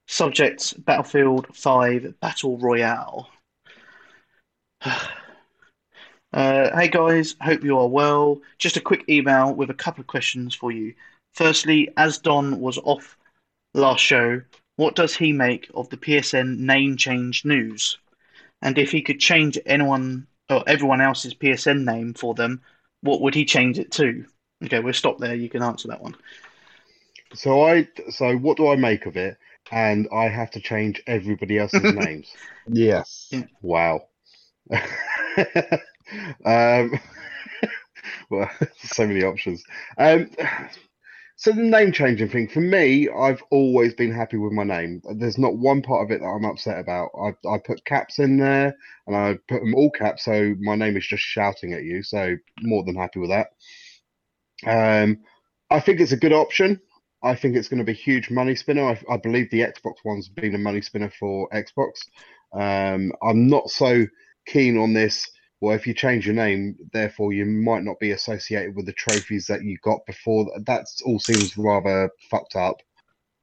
Subject: 0.07 0.83
Battlefield 0.85 1.55
5 1.55 2.19
Battle 2.19 2.57
Royale. 2.57 3.29
Uh, 6.33 6.73
hey 6.79 6.87
guys, 6.87 7.35
hope 7.41 7.61
you 7.61 7.77
are 7.77 7.89
well. 7.89 8.39
Just 8.57 8.77
a 8.77 8.79
quick 8.79 9.03
email 9.09 9.53
with 9.53 9.69
a 9.69 9.73
couple 9.73 9.99
of 9.99 10.07
questions 10.07 10.55
for 10.55 10.71
you. 10.71 10.93
Firstly, 11.33 11.89
as 11.97 12.19
Don 12.19 12.61
was 12.61 12.77
off 12.77 13.17
last 13.73 13.99
show, 13.99 14.41
what 14.81 14.95
does 14.95 15.15
he 15.15 15.31
make 15.31 15.69
of 15.75 15.87
the 15.89 15.97
PSN 15.97 16.57
name 16.57 16.97
change 16.97 17.45
news? 17.45 17.99
And 18.63 18.79
if 18.79 18.89
he 18.89 19.03
could 19.03 19.19
change 19.19 19.59
anyone 19.63 20.25
or 20.49 20.63
everyone 20.65 21.01
else's 21.01 21.35
PSN 21.35 21.85
name 21.85 22.15
for 22.15 22.33
them, 22.33 22.61
what 23.01 23.21
would 23.21 23.35
he 23.35 23.45
change 23.45 23.77
it 23.77 23.91
to? 23.91 24.25
Okay, 24.63 24.79
we'll 24.79 24.95
stop 24.95 25.19
there. 25.19 25.35
You 25.35 25.49
can 25.49 25.61
answer 25.61 25.87
that 25.89 26.01
one. 26.01 26.15
So 27.35 27.61
I, 27.61 27.87
so 28.09 28.35
what 28.37 28.57
do 28.57 28.69
I 28.69 28.75
make 28.75 29.05
of 29.05 29.17
it? 29.17 29.37
And 29.71 30.07
I 30.11 30.29
have 30.29 30.49
to 30.51 30.59
change 30.59 31.03
everybody 31.05 31.59
else's 31.59 31.83
names. 31.95 32.33
Yes. 32.67 33.27
Yeah. 33.29 33.43
Wow. 33.61 34.07
um, 36.43 36.99
well, 38.31 38.49
so 38.79 39.05
many 39.05 39.23
options. 39.23 39.63
Um, 39.99 40.31
so 41.41 41.51
the 41.51 41.63
name 41.63 41.91
changing 41.91 42.29
thing 42.29 42.47
for 42.47 42.59
me, 42.59 43.09
I've 43.09 43.41
always 43.49 43.95
been 43.95 44.13
happy 44.13 44.37
with 44.37 44.53
my 44.53 44.63
name. 44.63 45.01
There's 45.15 45.39
not 45.39 45.57
one 45.57 45.81
part 45.81 46.03
of 46.05 46.11
it 46.11 46.19
that 46.19 46.27
I'm 46.27 46.45
upset 46.45 46.77
about. 46.77 47.09
I 47.19 47.29
I 47.49 47.57
put 47.65 47.83
caps 47.83 48.19
in 48.19 48.37
there, 48.37 48.75
and 49.07 49.15
I 49.15 49.39
put 49.47 49.61
them 49.61 49.73
all 49.73 49.89
caps, 49.89 50.25
so 50.25 50.53
my 50.59 50.75
name 50.75 50.95
is 50.97 51.07
just 51.07 51.23
shouting 51.23 51.73
at 51.73 51.83
you. 51.83 52.03
So 52.03 52.35
more 52.61 52.83
than 52.83 52.93
happy 52.93 53.19
with 53.19 53.31
that. 53.31 53.47
Um, 54.67 55.17
I 55.71 55.79
think 55.79 55.99
it's 55.99 56.11
a 56.11 56.17
good 56.17 56.31
option. 56.31 56.79
I 57.23 57.33
think 57.33 57.55
it's 57.55 57.69
going 57.69 57.79
to 57.79 57.85
be 57.85 57.93
a 57.93 57.95
huge 57.95 58.29
money 58.29 58.53
spinner. 58.55 58.83
I, 58.83 59.01
I 59.11 59.17
believe 59.17 59.49
the 59.49 59.61
Xbox 59.61 59.95
one's 60.05 60.29
been 60.29 60.53
a 60.53 60.59
money 60.59 60.81
spinner 60.81 61.11
for 61.19 61.49
Xbox. 61.49 62.03
Um, 62.53 63.11
I'm 63.23 63.47
not 63.47 63.71
so 63.71 64.05
keen 64.45 64.77
on 64.77 64.93
this. 64.93 65.27
Well, 65.61 65.75
if 65.75 65.85
you 65.85 65.93
change 65.93 66.25
your 66.25 66.33
name, 66.35 66.75
therefore 66.91 67.33
you 67.33 67.45
might 67.45 67.83
not 67.83 67.99
be 67.99 68.11
associated 68.11 68.75
with 68.75 68.87
the 68.87 68.93
trophies 68.93 69.45
that 69.45 69.63
you 69.63 69.77
got 69.83 70.03
before. 70.07 70.51
That 70.65 70.87
all 71.05 71.19
seems 71.19 71.55
rather 71.55 72.09
fucked 72.31 72.55
up. 72.55 72.77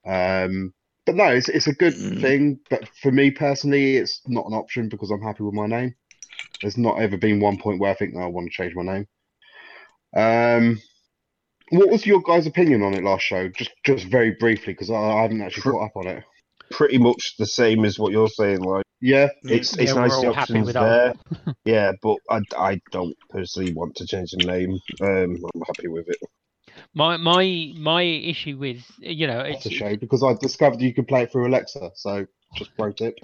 Um, 0.05 0.74
but 1.06 1.14
no, 1.14 1.28
it's 1.28 1.48
it's 1.48 1.68
a 1.68 1.72
good 1.72 1.94
Mm. 1.94 2.20
thing. 2.20 2.60
But 2.70 2.88
for 2.88 3.12
me 3.12 3.30
personally, 3.30 3.97
it's 3.97 4.20
not 4.26 4.47
an 4.47 4.52
option 4.52 4.88
because 4.88 5.12
I'm 5.12 5.22
happy 5.22 5.44
with 5.44 5.55
my 5.55 5.68
name. 5.68 5.94
There's 6.60 6.76
not 6.76 7.00
ever 7.00 7.16
been 7.16 7.38
one 7.38 7.56
point 7.58 7.78
where 7.78 7.92
I 7.92 7.94
think, 7.94 8.14
no, 8.14 8.20
I 8.22 8.26
want 8.26 8.50
to 8.50 8.56
change 8.56 8.74
my 8.74 8.82
name. 8.82 9.06
Um, 10.16 10.82
what 11.70 11.88
was 11.88 12.05
your 12.05 12.20
guys' 12.20 12.48
opinion 12.48 12.82
on 12.82 12.94
it 12.94 13.05
last 13.05 13.22
show? 13.22 13.48
Just, 13.48 13.70
just 13.84 14.06
very 14.06 14.32
briefly, 14.32 14.72
because 14.72 14.90
I, 14.90 14.97
I 14.97 15.22
haven't 15.22 15.40
actually 15.40 15.70
caught 15.70 15.84
up 15.84 15.97
on 15.97 16.08
it. 16.08 16.24
Pretty 16.70 16.98
much 16.98 17.36
the 17.38 17.47
same 17.47 17.84
as 17.84 17.97
what 17.97 18.10
you're 18.10 18.28
saying. 18.28 18.60
Like 18.60 18.84
Yeah, 19.01 19.28
it's 19.44 19.77
Yeah, 19.77 19.83
it's 19.83 19.94
we're 19.94 20.01
nice 20.02 20.12
all 20.12 20.23
the 20.23 20.33
happy 20.33 20.41
options 20.59 20.67
with 20.67 20.75
that. 20.75 21.17
there. 21.44 21.55
yeah, 21.65 21.93
but 22.02 22.17
I, 22.31 22.41
I 22.57 22.81
don't 22.91 23.17
personally 23.31 23.73
want 23.73 23.94
to 23.97 24.07
change 24.07 24.33
the 24.33 24.44
name. 24.47 24.78
Um, 25.01 25.36
I'm 25.55 25.62
happy 25.67 25.89
with 25.89 26.09
it. 26.09 26.18
My 26.94 27.17
my 27.17 27.73
my 27.77 28.02
issue 28.02 28.57
with 28.57 28.85
you 28.99 29.27
know 29.27 29.43
that's 29.43 29.67
it's 29.67 29.67
a 29.67 29.70
shame 29.70 29.99
because 29.99 30.23
I 30.23 30.35
discovered 30.35 30.81
you 30.81 30.94
could 30.94 31.09
play 31.09 31.23
it 31.23 31.33
through 31.33 31.49
Alexa. 31.49 31.91
So 31.94 32.27
just 32.57 32.75
pro 32.77 32.93
tip. 32.93 33.18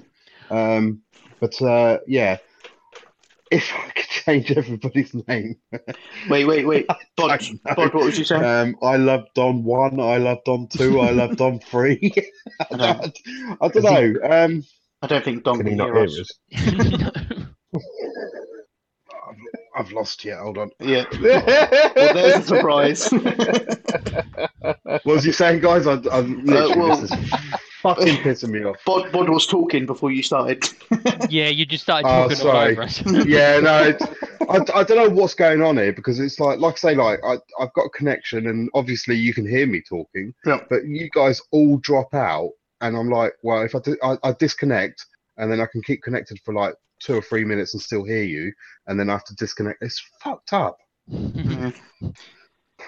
Um, 0.50 1.02
but 1.40 1.60
uh, 1.62 1.98
yeah, 2.06 2.38
if 3.50 3.72
I 3.74 3.90
could 3.90 4.06
change 4.08 4.52
everybody's 4.52 5.14
name, 5.28 5.56
Wait, 6.28 6.44
wait, 6.44 6.66
wait. 6.66 6.86
Bod, 7.16 7.30
I. 7.66 7.74
Bod, 7.74 7.94
what 7.94 8.04
was 8.04 8.18
you 8.18 8.24
saying? 8.24 8.44
Um, 8.44 8.76
I 8.82 8.96
love 8.96 9.26
Don 9.34 9.62
one. 9.64 10.00
I 10.00 10.16
love 10.18 10.38
Don 10.44 10.68
two. 10.68 11.00
I 11.00 11.10
love 11.10 11.36
Don 11.36 11.60
three. 11.60 12.12
I 12.70 12.76
don't- 12.76 12.80
don't, 12.80 13.58
I 13.60 13.68
don't 13.68 13.82
know. 14.22 14.30
Um, 14.30 14.64
I 15.04 15.06
don't 15.06 15.24
think 15.24 15.44
Don 15.44 15.56
Can 15.56 15.64
can 15.66 15.72
he 15.72 15.76
not 15.76 15.94
hear 15.94 16.06
hear 16.06 16.20
us. 16.20 16.38
us? 17.74 17.82
I've, 19.28 19.36
I've 19.86 19.92
lost 19.92 20.24
you. 20.24 20.34
Hold 20.36 20.58
on. 20.58 20.70
Yeah. 20.80 21.04
Well, 21.96 22.14
there's 22.14 22.36
a 22.38 22.42
surprise. 22.42 23.08
What 23.10 25.04
was 25.06 25.24
you 25.26 25.32
saying, 25.32 25.60
guys? 25.60 25.86
I, 25.86 25.92
I'm 26.10 26.40
uh, 26.40 26.42
literally 26.44 26.76
well- 26.78 26.96
this 27.00 27.12
is 27.12 27.30
fucking 27.82 28.16
pissing 28.18 28.48
me 28.50 28.64
off. 28.64 28.76
Bod, 28.84 29.12
Bod 29.12 29.28
was 29.28 29.46
talking 29.46 29.84
before 29.86 30.10
you 30.10 30.22
started. 30.22 30.64
yeah 31.28 31.48
you 31.48 31.66
just 31.66 31.82
started 31.84 32.08
Oh, 32.08 32.22
talking 32.28 32.36
all 32.38 32.52
sorry. 32.52 32.72
over 32.72 32.82
us 32.82 33.02
yeah, 33.26 33.60
no, 33.60 33.82
it's, 33.84 34.02
I, 34.48 34.80
I 34.80 34.82
don't 34.84 34.96
know 34.96 35.10
what's 35.10 35.34
going 35.34 35.62
on 35.62 35.76
here 35.76 35.92
because 35.92 36.18
it's 36.18 36.40
like, 36.40 36.58
like 36.60 36.74
I 36.74 36.76
say, 36.78 36.94
like 36.94 37.20
I, 37.24 37.36
I've 37.60 37.72
got 37.74 37.82
a 37.84 37.90
connection 37.90 38.46
and 38.46 38.70
obviously 38.74 39.16
you 39.16 39.34
can 39.34 39.46
hear 39.46 39.66
me 39.66 39.82
talking, 39.86 40.32
Yeah. 40.46 40.60
but 40.70 40.86
you 40.86 41.10
guys 41.10 41.42
all 41.50 41.76
drop 41.78 42.14
out, 42.14 42.50
and 42.84 42.96
I'm 42.96 43.08
like, 43.08 43.32
well, 43.42 43.62
if 43.62 43.74
I, 43.74 43.78
di- 43.78 44.00
I, 44.02 44.16
I 44.22 44.32
disconnect 44.32 45.06
and 45.38 45.50
then 45.50 45.60
I 45.60 45.66
can 45.66 45.82
keep 45.82 46.02
connected 46.02 46.38
for 46.44 46.52
like 46.52 46.74
two 47.00 47.14
or 47.14 47.22
three 47.22 47.44
minutes 47.44 47.72
and 47.72 47.82
still 47.82 48.04
hear 48.04 48.22
you, 48.22 48.52
and 48.86 49.00
then 49.00 49.08
I 49.08 49.12
have 49.12 49.24
to 49.24 49.34
disconnect. 49.36 49.82
It's 49.82 50.00
fucked 50.22 50.52
up. 50.52 50.76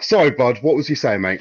Sorry, 0.00 0.30
Bud. 0.30 0.58
What 0.60 0.76
was 0.76 0.90
you 0.90 0.96
saying, 0.96 1.22
mate? 1.22 1.40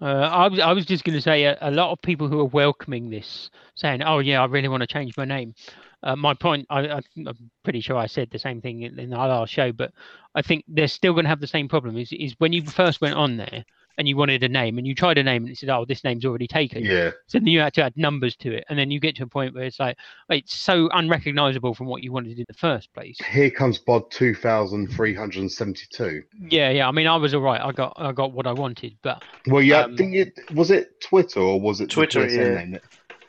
Uh, 0.00 0.04
I 0.04 0.46
was 0.48 0.60
I 0.60 0.72
was 0.72 0.86
just 0.86 1.02
going 1.02 1.16
to 1.16 1.22
say 1.22 1.44
a, 1.44 1.56
a 1.60 1.70
lot 1.70 1.90
of 1.90 2.00
people 2.02 2.28
who 2.28 2.38
are 2.40 2.44
welcoming 2.44 3.10
this, 3.10 3.50
saying, 3.74 4.02
"Oh 4.02 4.18
yeah, 4.18 4.42
I 4.42 4.44
really 4.44 4.68
want 4.68 4.82
to 4.82 4.86
change 4.86 5.16
my 5.16 5.24
name." 5.24 5.54
Uh, 6.02 6.14
my 6.14 6.34
point, 6.34 6.66
I, 6.70 6.88
I, 6.88 7.00
I'm 7.26 7.50
pretty 7.64 7.80
sure 7.80 7.96
I 7.96 8.06
said 8.06 8.28
the 8.30 8.38
same 8.38 8.60
thing 8.60 8.82
in, 8.82 8.98
in 8.98 9.12
our 9.12 9.28
last 9.28 9.52
show, 9.52 9.72
but 9.72 9.92
I 10.36 10.42
think 10.42 10.64
they're 10.68 10.86
still 10.86 11.14
going 11.14 11.24
to 11.24 11.30
have 11.30 11.40
the 11.40 11.48
same 11.48 11.68
problem. 11.68 11.96
Is 11.96 12.12
is 12.12 12.34
when 12.38 12.52
you 12.52 12.62
first 12.64 13.00
went 13.00 13.14
on 13.14 13.38
there 13.38 13.64
and 13.98 14.08
you 14.08 14.16
wanted 14.16 14.42
a 14.44 14.48
name 14.48 14.78
and 14.78 14.86
you 14.86 14.94
tried 14.94 15.18
a 15.18 15.22
name 15.22 15.42
and 15.42 15.50
it 15.52 15.58
said, 15.58 15.68
"Oh, 15.68 15.84
this 15.84 16.04
name's 16.04 16.24
already 16.24 16.46
taken." 16.46 16.84
Yeah, 16.84 17.10
So 17.26 17.38
then 17.38 17.48
you 17.48 17.60
had 17.60 17.74
to 17.74 17.82
add 17.82 17.96
numbers 17.96 18.36
to 18.36 18.54
it, 18.54 18.64
and 18.70 18.78
then 18.78 18.90
you 18.90 19.00
get 19.00 19.16
to 19.16 19.24
a 19.24 19.26
point 19.26 19.54
where 19.54 19.64
it's 19.64 19.78
like 19.80 19.96
it's 20.30 20.54
so 20.56 20.88
unrecognizable 20.92 21.74
from 21.74 21.86
what 21.88 22.02
you 22.02 22.12
wanted 22.12 22.38
in 22.38 22.44
the 22.48 22.54
first 22.54 22.92
place. 22.94 23.18
here 23.30 23.50
comes 23.50 23.78
Bod 23.78 24.10
two 24.10 24.34
thousand 24.34 24.88
three 24.92 25.14
hundred 25.14 25.40
and 25.40 25.52
seventy-two. 25.52 26.22
Yeah, 26.48 26.70
yeah. 26.70 26.88
I 26.88 26.92
mean, 26.92 27.06
I 27.06 27.16
was 27.16 27.34
all 27.34 27.42
right. 27.42 27.60
I 27.60 27.72
got 27.72 27.92
I 27.96 28.12
got 28.12 28.32
what 28.32 28.46
I 28.46 28.52
wanted, 28.52 28.96
but 29.02 29.22
Well, 29.48 29.62
yeah, 29.62 29.80
Um, 29.82 29.96
didn't 29.96 30.32
was 30.54 30.70
it 30.70 31.00
Twitter 31.00 31.40
or 31.40 31.60
was 31.60 31.80
it 31.80 31.88
the 31.88 31.94
Twitter, 31.94 32.26
yeah. 32.28 32.64
name? 32.64 32.78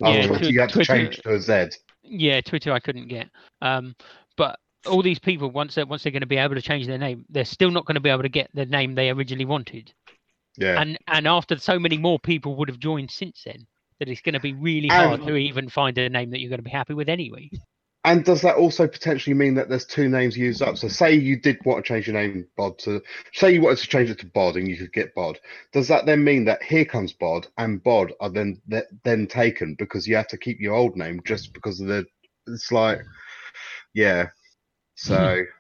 Oh, 0.02 0.14
Yeah, 0.14 0.28
Twitter, 0.28 0.50
you 0.50 0.60
had 0.62 0.70
to 0.70 0.76
Twitter- 0.76 0.94
change 0.96 1.18
to 1.24 1.34
a 1.34 1.40
Z. 1.42 1.78
Yeah, 2.04 2.42
Twitter 2.42 2.72
I 2.72 2.80
couldn't 2.80 3.08
get. 3.08 3.30
Um, 3.62 3.96
but 4.38 4.60
all 4.88 5.02
these 5.04 5.20
people 5.20 5.52
once 5.52 5.76
they 5.76 5.84
once 5.84 6.04
they're 6.04 6.12
going 6.12 6.22
to 6.22 6.26
be 6.28 6.38
able 6.38 6.56
to 6.56 6.62
change 6.62 6.88
their 6.88 6.98
name, 6.98 7.26
they're 7.30 7.44
still 7.44 7.70
not 7.70 7.86
going 7.86 7.96
to 7.96 8.02
be 8.02 8.10
able 8.10 8.22
to 8.24 8.30
get 8.30 8.50
the 8.54 8.66
name 8.66 8.96
they 8.96 9.10
originally 9.10 9.44
wanted. 9.46 9.92
Yeah. 10.60 10.82
And 10.82 10.98
and 11.08 11.28
after 11.28 11.58
so 11.58 11.80
many 11.80 11.98
more 11.98 12.20
people 12.20 12.56
would 12.58 12.68
have 12.70 12.80
joined 12.80 13.12
since 13.12 13.44
then, 13.46 13.66
that 14.00 14.10
it's 14.10 14.22
going 14.22 14.34
to 14.34 14.40
be 14.40 14.54
really 14.54 14.90
hard 14.90 15.20
And- 15.22 15.28
to 15.28 15.36
even 15.36 15.70
find 15.70 15.98
a 15.98 16.10
name 16.10 16.32
that 16.32 16.40
you're 16.40 16.50
going 16.50 16.60
to 16.60 16.64
be 16.64 16.70
happy 16.70 16.94
with 16.94 17.10
anyway. 17.10 17.50
And 18.06 18.24
does 18.24 18.42
that 18.44 18.56
also 18.56 18.88
potentially 18.88 19.34
mean 19.34 19.56
that 19.56 19.68
there's 19.68 19.86
two 19.86 20.08
names 20.08 20.38
used 20.38 20.62
up? 20.62 20.78
So 20.78 20.88
say 20.88 21.14
you 21.14 21.38
did 21.38 21.58
want 21.66 21.84
to 21.84 21.88
change 21.88 22.08
your 22.08 22.16
name, 22.16 22.48
Bod, 22.56 22.80
to 22.80 23.02
say 23.34 23.52
you 23.52 23.62
wanted 23.62 23.80
to 23.80 23.88
change 23.88 24.10
it 24.10 24.20
to 24.20 24.26
Bod 24.28 24.56
and 24.56 24.70
you 24.70 24.78
could 24.78 24.94
get 24.94 25.14
Bod. 25.16 25.38
Does 25.74 25.90
that 25.90 26.06
then 26.06 26.24
mean 26.24 26.46
that 26.46 26.64
here 26.64 26.86
comes 26.86 27.12
Bod 27.12 27.48
and 27.58 27.84
Bod 27.84 28.14
are 28.22 28.30
then 28.30 28.62
then 29.04 29.28
taken 29.28 29.76
because 29.78 30.08
you 30.08 30.16
have 30.16 30.30
to 30.30 30.38
keep 30.38 30.62
your 30.62 30.76
old 30.76 30.96
name 30.96 31.20
just 31.26 31.54
because 31.54 31.82
of 31.82 31.88
the? 31.88 32.06
It's 32.48 32.72
like, 32.72 33.00
yeah. 33.94 34.28
So. 34.96 35.44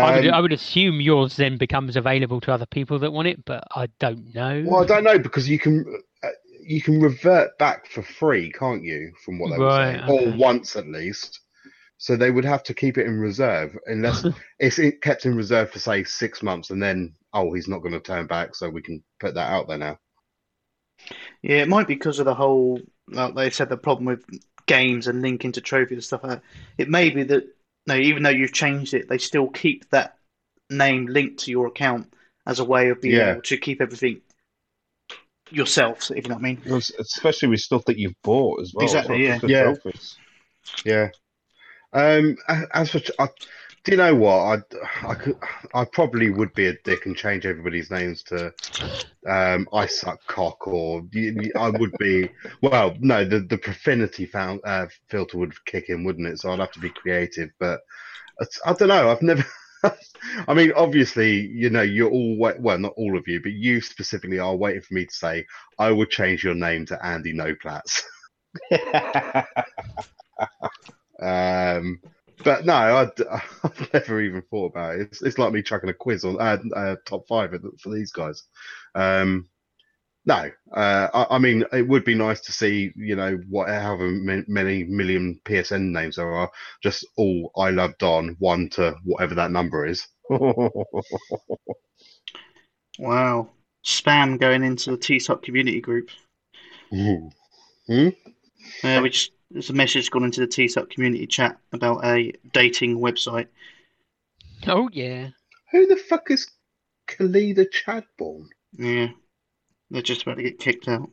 I 0.00 0.10
would 0.10 0.26
um, 0.28 0.28
I 0.28 0.40
would 0.40 0.52
assume 0.52 1.00
yours 1.00 1.36
then 1.36 1.56
becomes 1.58 1.96
available 1.96 2.40
to 2.42 2.52
other 2.52 2.66
people 2.66 2.98
that 3.00 3.12
want 3.12 3.28
it, 3.28 3.44
but 3.44 3.64
I 3.74 3.88
don't 3.98 4.34
know. 4.34 4.62
Well, 4.64 4.82
I 4.82 4.86
don't 4.86 5.04
know 5.04 5.18
because 5.18 5.48
you 5.48 5.58
can 5.58 5.84
uh, 6.22 6.28
you 6.62 6.82
can 6.82 7.00
revert 7.00 7.56
back 7.58 7.86
for 7.86 8.02
free, 8.02 8.50
can't 8.52 8.82
you? 8.82 9.12
From 9.24 9.38
what 9.38 9.50
they 9.50 9.58
were 9.60 9.70
Right, 9.70 9.98
saying, 9.98 10.02
or 10.06 10.30
once 10.30 10.76
at 10.76 10.86
least. 10.86 11.40
So 11.98 12.16
they 12.16 12.30
would 12.30 12.44
have 12.46 12.62
to 12.64 12.74
keep 12.74 12.98
it 12.98 13.06
in 13.06 13.20
reserve 13.20 13.76
unless 13.86 14.26
it's 14.58 14.78
it 14.78 15.02
kept 15.02 15.26
in 15.26 15.36
reserve 15.36 15.70
for 15.70 15.78
say 15.80 16.04
six 16.04 16.42
months, 16.42 16.70
and 16.70 16.82
then 16.82 17.14
oh, 17.34 17.52
he's 17.54 17.68
not 17.68 17.80
going 17.80 17.94
to 17.94 18.00
turn 18.00 18.26
back, 18.26 18.54
so 18.56 18.70
we 18.70 18.82
can 18.82 19.04
put 19.20 19.34
that 19.34 19.52
out 19.52 19.68
there 19.68 19.78
now. 19.78 19.98
Yeah, 21.42 21.58
it 21.58 21.68
might 21.68 21.86
be 21.86 21.94
because 21.94 22.18
of 22.18 22.24
the 22.24 22.34
whole, 22.34 22.80
like 23.08 23.34
they 23.34 23.50
said, 23.50 23.68
the 23.68 23.76
problem 23.76 24.06
with 24.06 24.24
games 24.66 25.06
and 25.06 25.22
linking 25.22 25.52
to 25.52 25.60
trophies 25.60 25.96
and 25.96 26.04
stuff 26.04 26.22
like 26.24 26.32
that. 26.40 26.42
It 26.78 26.88
may 26.88 27.10
be 27.10 27.22
that, 27.24 27.44
no, 27.86 27.94
even 27.96 28.22
though 28.22 28.30
you've 28.30 28.52
changed 28.52 28.94
it, 28.94 29.08
they 29.08 29.18
still 29.18 29.48
keep 29.48 29.88
that 29.90 30.18
name 30.70 31.06
linked 31.06 31.44
to 31.44 31.50
your 31.50 31.66
account 31.66 32.12
as 32.46 32.58
a 32.58 32.64
way 32.64 32.88
of 32.90 33.00
being 33.00 33.14
Yeah. 33.16 33.32
able 33.32 33.42
to 33.42 33.56
keep 33.56 33.80
everything 33.80 34.20
yourself, 35.50 36.10
if 36.10 36.24
you 36.24 36.28
know 36.28 36.34
what 36.36 36.44
I 36.44 36.54
mean. 36.54 36.62
Especially 36.98 37.48
with 37.48 37.60
stuff 37.60 37.84
that 37.84 37.98
you've 37.98 38.20
bought 38.22 38.60
as 38.60 38.72
well. 38.74 38.84
Exactly, 38.84 39.24
yeah. 39.24 39.38
Yeah. 39.44 39.62
trophies. 39.62 40.16
Yeah. 40.84 41.10
Um. 41.92 42.36
As 42.74 42.90
for, 42.90 43.00
I, 43.18 43.28
do 43.86 43.92
you 43.92 43.98
know 43.98 44.16
what? 44.16 44.64
I, 44.74 45.08
I 45.08 45.14
could, 45.14 45.36
I 45.72 45.84
probably 45.84 46.28
would 46.28 46.52
be 46.54 46.66
a 46.66 46.76
dick 46.84 47.06
and 47.06 47.16
change 47.16 47.46
everybody's 47.46 47.88
names 47.88 48.24
to, 48.24 48.52
um, 49.28 49.68
I 49.72 49.86
suck 49.86 50.18
cock, 50.26 50.66
or 50.66 51.04
I 51.56 51.70
would 51.70 51.92
be. 51.96 52.28
Well, 52.62 52.96
no, 52.98 53.24
the 53.24 53.38
the 53.38 53.56
profanity 53.56 54.26
found, 54.26 54.60
uh, 54.64 54.86
filter 55.08 55.38
would 55.38 55.64
kick 55.66 55.88
in, 55.88 56.02
wouldn't 56.02 56.26
it? 56.26 56.40
So 56.40 56.50
I'd 56.50 56.58
have 56.58 56.72
to 56.72 56.80
be 56.80 56.90
creative. 56.90 57.50
But 57.60 57.80
I 58.64 58.72
don't 58.72 58.88
know. 58.88 59.08
I've 59.08 59.22
never. 59.22 59.46
I 60.48 60.54
mean, 60.54 60.72
obviously, 60.74 61.46
you 61.46 61.70
know, 61.70 61.82
you're 61.82 62.10
all 62.10 62.36
wait, 62.38 62.58
well, 62.60 62.78
not 62.78 62.94
all 62.96 63.16
of 63.16 63.28
you, 63.28 63.40
but 63.40 63.52
you 63.52 63.80
specifically 63.80 64.40
are 64.40 64.56
waiting 64.56 64.82
for 64.82 64.94
me 64.94 65.06
to 65.06 65.14
say 65.14 65.46
I 65.78 65.92
would 65.92 66.10
change 66.10 66.42
your 66.42 66.56
name 66.56 66.86
to 66.86 67.06
Andy 67.06 67.32
Noplats. 67.32 68.02
Um, 71.18 72.00
but 72.44 72.64
no, 72.66 72.74
I'd, 72.74 73.10
I've 73.64 73.92
never 73.92 74.20
even 74.20 74.42
thought 74.42 74.72
about 74.72 74.96
it. 74.96 75.00
It's, 75.02 75.22
it's 75.22 75.38
like 75.38 75.52
me 75.52 75.62
chucking 75.62 75.90
a 75.90 75.94
quiz 75.94 76.24
on 76.24 76.40
uh, 76.40 76.58
uh, 76.74 76.96
top 77.04 77.26
five 77.28 77.54
for 77.80 77.94
these 77.94 78.12
guys. 78.12 78.44
Um, 78.94 79.48
no, 80.24 80.50
uh, 80.72 81.08
I, 81.14 81.36
I 81.36 81.38
mean 81.38 81.64
it 81.72 81.86
would 81.86 82.04
be 82.04 82.14
nice 82.14 82.40
to 82.42 82.52
see, 82.52 82.92
you 82.96 83.14
know, 83.14 83.38
what 83.48 83.68
however 83.68 84.08
many 84.10 84.84
million 84.84 85.40
PSN 85.44 85.92
names 85.92 86.16
there 86.16 86.32
are, 86.32 86.50
just 86.82 87.06
all 87.16 87.52
I 87.56 87.70
love 87.70 87.96
Don 87.98 88.36
one 88.40 88.68
to 88.70 88.96
whatever 89.04 89.34
that 89.36 89.52
number 89.52 89.86
is. 89.86 90.06
Wow. 92.98 93.50
Spam 93.84 94.38
going 94.38 94.64
into 94.64 94.92
the 94.92 94.98
TSUP 94.98 95.42
community 95.42 95.80
group. 95.80 96.10
Ooh. 96.94 97.30
Uh, 97.88 99.00
which 99.00 99.30
there's 99.50 99.70
a 99.70 99.74
message 99.74 100.10
gone 100.10 100.24
into 100.24 100.40
the 100.40 100.46
TSUP 100.46 100.90
community 100.90 101.26
chat 101.26 101.58
about 101.72 102.04
a 102.04 102.32
dating 102.52 102.98
website. 102.98 103.46
Oh 104.66 104.88
yeah. 104.92 105.28
Who 105.72 105.86
the 105.86 105.96
fuck 105.96 106.30
is 106.30 106.50
Kalida 107.06 107.66
Chadbourne? 107.70 108.48
Yeah. 108.72 109.08
They're 109.90 110.02
just 110.02 110.22
about 110.22 110.36
to 110.36 110.42
get 110.42 110.58
kicked 110.58 110.88
out. 110.88 111.10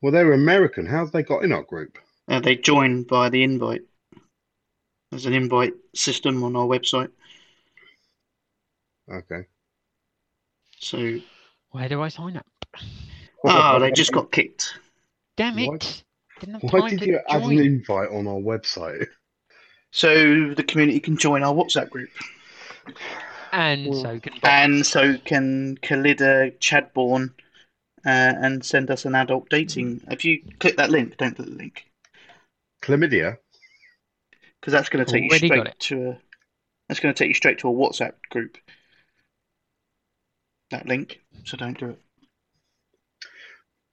Well, 0.00 0.12
they're 0.12 0.32
American. 0.32 0.86
How's 0.86 1.10
they 1.10 1.22
got 1.22 1.44
in 1.44 1.52
our 1.52 1.62
group? 1.62 1.98
Uh, 2.28 2.40
they 2.40 2.56
joined 2.56 3.06
by 3.08 3.28
the 3.28 3.42
invite. 3.42 3.82
There's 5.10 5.26
an 5.26 5.32
invite 5.32 5.74
system 5.94 6.42
on 6.44 6.56
our 6.56 6.66
website. 6.66 7.10
Okay. 9.12 9.42
So, 10.78 11.18
Where 11.70 11.88
do 11.88 12.02
I 12.02 12.08
sign 12.08 12.36
up? 12.36 12.46
oh, 13.44 13.78
they 13.78 13.90
just 13.90 14.12
got 14.12 14.32
kicked. 14.32 14.78
Damn 15.36 15.56
Why- 15.56 15.74
it! 15.76 16.04
Didn't 16.40 16.60
have 16.60 16.72
Why 16.72 16.80
time 16.80 16.90
did 16.90 17.00
to 17.00 17.06
you 17.06 17.20
add 17.28 17.42
an 17.42 17.58
invite 17.58 18.10
on 18.10 18.26
our 18.26 18.34
website? 18.34 19.06
So 19.92 20.52
the 20.54 20.64
community 20.64 20.98
can 20.98 21.16
join 21.16 21.44
our 21.44 21.54
WhatsApp 21.54 21.88
group. 21.88 22.10
And 23.52 23.86
Well, 23.86 24.02
so 24.02 24.18
can 24.18 24.32
bots. 24.32 24.44
And 24.44 24.84
so 24.84 25.16
can 25.18 25.78
Khalida 25.78 26.58
Chadbourne 26.58 27.30
uh, 28.04 28.34
and 28.42 28.64
send 28.64 28.90
us 28.90 29.04
an 29.04 29.14
adult 29.14 29.48
dating. 29.48 30.02
If 30.10 30.24
you 30.24 30.42
click 30.58 30.76
that 30.76 30.90
link, 30.90 31.16
don't 31.16 31.34
click 31.34 31.48
the 31.48 31.54
link. 31.54 31.86
Chlamydia? 32.82 33.38
Because 34.60 34.72
that's 34.72 34.88
going 34.88 35.04
to 35.04 35.10
take 35.10 35.22
you 35.22 35.30
Already 35.30 35.48
got 35.48 35.58
straight 35.66 35.78
to 35.78 36.08
a. 36.08 36.18
It's 36.90 37.00
going 37.00 37.14
to 37.14 37.18
take 37.18 37.28
you 37.28 37.34
straight 37.34 37.58
to 37.60 37.68
a 37.68 37.72
WhatsApp 37.72 38.14
group. 38.30 38.58
That 40.70 40.86
link, 40.86 41.20
so 41.44 41.56
don't 41.56 41.78
do 41.78 41.90
it. 41.90 42.03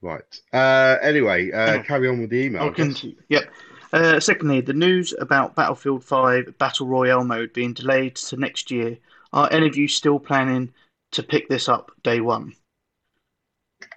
Right. 0.02 0.24
Uh, 0.52 0.98
anyway, 1.02 1.52
uh, 1.52 1.68
Hang 1.68 1.84
carry 1.84 2.08
on 2.08 2.20
with 2.22 2.32
the 2.32 2.38
email. 2.46 2.64
I'll 2.64 2.70
I 2.70 2.74
guess. 2.74 2.86
continue. 2.88 3.16
Yep. 3.30 3.54
Uh, 3.94 4.20
secondly, 4.20 4.62
the 4.62 4.74
news 4.74 5.14
about 5.20 5.56
Battlefield 5.56 6.04
5 6.04 6.58
Battle 6.58 6.88
Royale 6.88 7.24
mode 7.24 7.54
being 7.54 7.74
delayed 7.74 8.16
to 8.16 8.38
next 8.38 8.72
year. 8.72 8.98
Are 9.34 9.50
any 9.52 9.68
of 9.68 9.78
you 9.78 9.88
still 9.88 10.18
planning 10.20 10.74
to 11.12 11.24
pick 11.24 11.48
this 11.50 11.70
up 11.70 11.92
day 12.04 12.22
one? 12.22 12.54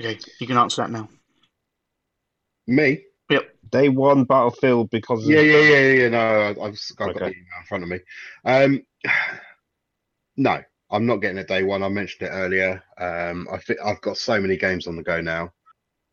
Okay, 0.01 0.19
you 0.41 0.47
can 0.47 0.57
answer 0.57 0.83
that 0.83 0.91
now. 0.91 1.09
Me? 2.67 3.05
Yep. 3.31 3.55
Day 3.71 3.89
one 3.89 4.25
Battlefield 4.25 4.91
because 4.91 5.25
of 5.25 5.31
Yeah, 5.31 5.41
yeah, 5.41 5.61
yeah, 5.61 5.93
yeah. 6.03 6.09
No, 6.09 6.19
I- 6.19 6.67
I've, 6.67 6.73
s- 6.75 6.93
I've 6.99 7.07
got 7.07 7.15
the 7.15 7.25
email 7.27 7.35
in 7.61 7.67
front 7.69 7.83
of 7.85 7.89
me. 7.91 8.01
Um, 8.45 8.83
no, 10.37 10.61
I'm 10.91 11.07
not 11.07 11.17
getting 11.17 11.39
it 11.39 11.49
day 11.49 11.63
one. 11.63 11.83
I 11.83 11.89
mentioned 11.89 12.29
it 12.29 12.33
earlier. 12.33 12.83
Um, 12.99 13.49
I 13.53 13.59
think 13.59 13.79
I've 13.85 14.01
got 14.01 14.17
so 14.17 14.41
many 14.41 14.57
games 14.57 14.87
on 14.87 14.97
the 14.97 15.03
go 15.03 15.21
now. 15.21 15.53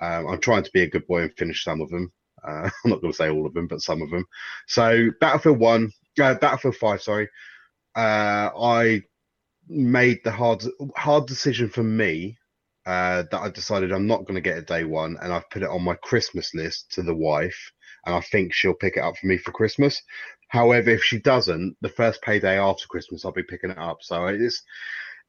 Um, 0.01 0.27
I'm 0.27 0.41
trying 0.41 0.63
to 0.63 0.71
be 0.73 0.81
a 0.81 0.89
good 0.89 1.07
boy 1.07 1.23
and 1.23 1.37
finish 1.37 1.63
some 1.63 1.81
of 1.81 1.89
them. 1.89 2.11
Uh, 2.45 2.69
I'm 2.83 2.91
not 2.91 3.01
going 3.01 3.13
to 3.13 3.17
say 3.17 3.29
all 3.29 3.45
of 3.45 3.53
them, 3.53 3.67
but 3.67 3.81
some 3.81 4.01
of 4.01 4.09
them. 4.09 4.25
So 4.67 5.09
Battlefield 5.19 5.59
One, 5.59 5.91
uh, 6.19 6.35
Battlefield 6.35 6.75
Five, 6.75 7.01
sorry. 7.01 7.29
Uh, 7.95 8.49
I 8.59 9.03
made 9.67 10.19
the 10.23 10.31
hard 10.31 10.63
hard 10.95 11.27
decision 11.27 11.69
for 11.69 11.83
me 11.83 12.37
uh, 12.85 13.23
that 13.31 13.41
I 13.41 13.49
decided 13.49 13.91
I'm 13.91 14.07
not 14.07 14.25
going 14.25 14.35
to 14.35 14.41
get 14.41 14.57
a 14.57 14.61
day 14.61 14.83
one, 14.83 15.17
and 15.21 15.31
I've 15.31 15.49
put 15.49 15.63
it 15.63 15.69
on 15.69 15.83
my 15.83 15.95
Christmas 15.95 16.53
list 16.55 16.91
to 16.93 17.03
the 17.03 17.15
wife, 17.15 17.71
and 18.05 18.15
I 18.15 18.21
think 18.21 18.53
she'll 18.53 18.73
pick 18.73 18.97
it 18.97 19.01
up 19.03 19.17
for 19.17 19.27
me 19.27 19.37
for 19.37 19.51
Christmas. 19.51 20.01
However, 20.49 20.89
if 20.89 21.03
she 21.03 21.19
doesn't, 21.19 21.77
the 21.81 21.89
first 21.89 22.21
payday 22.21 22.59
after 22.59 22.87
Christmas, 22.87 23.23
I'll 23.23 23.31
be 23.31 23.43
picking 23.43 23.69
it 23.69 23.77
up. 23.77 23.99
So 24.01 24.27
it's 24.27 24.63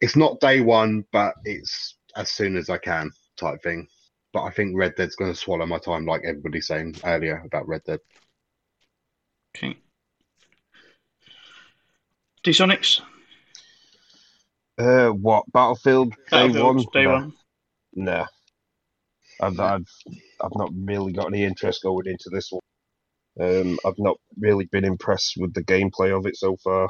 it's 0.01 0.17
not 0.17 0.41
day 0.41 0.61
one, 0.61 1.05
but 1.13 1.35
it's 1.45 1.97
as 2.17 2.31
soon 2.31 2.57
as 2.57 2.71
I 2.71 2.79
can 2.79 3.11
type 3.37 3.63
thing. 3.63 3.87
But 4.33 4.45
I 4.45 4.51
think 4.51 4.77
Red 4.77 4.95
Dead's 4.97 5.17
going 5.17 5.33
to 5.33 5.39
swallow 5.39 5.67
my 5.67 5.79
time, 5.79 6.07
like 6.07 6.23
everybody's 6.25 6.67
saying 6.67 6.97
earlier 7.05 7.43
about 7.45 7.69
Red 7.69 7.83
Dead. 7.85 8.01
Okay. 9.55 9.77
D-Sonics? 12.43 13.03
uh, 14.79 15.09
what 15.11 15.45
Battlefield 15.53 16.11
Day 16.31 16.49
Battlefield, 16.49 16.77
one. 16.77 16.87
Day 16.93 17.05
No. 17.05 17.13
one. 17.13 17.33
Nah. 17.95 18.27
I've, 19.41 19.59
I've 19.61 19.87
I've 20.41 20.57
not 20.57 20.71
really 20.75 21.13
got 21.13 21.27
any 21.27 21.45
interest 21.45 21.83
going 21.83 22.07
into 22.07 22.31
this 22.31 22.51
one. 22.51 22.61
Um, 23.41 23.79
I've 23.85 23.99
not 23.99 24.17
really 24.39 24.67
been 24.67 24.85
impressed 24.85 25.35
with 25.37 25.53
the 25.55 25.65
gameplay 25.65 26.17
of 26.17 26.27
it 26.27 26.37
so 26.37 26.57
far. 26.63 26.89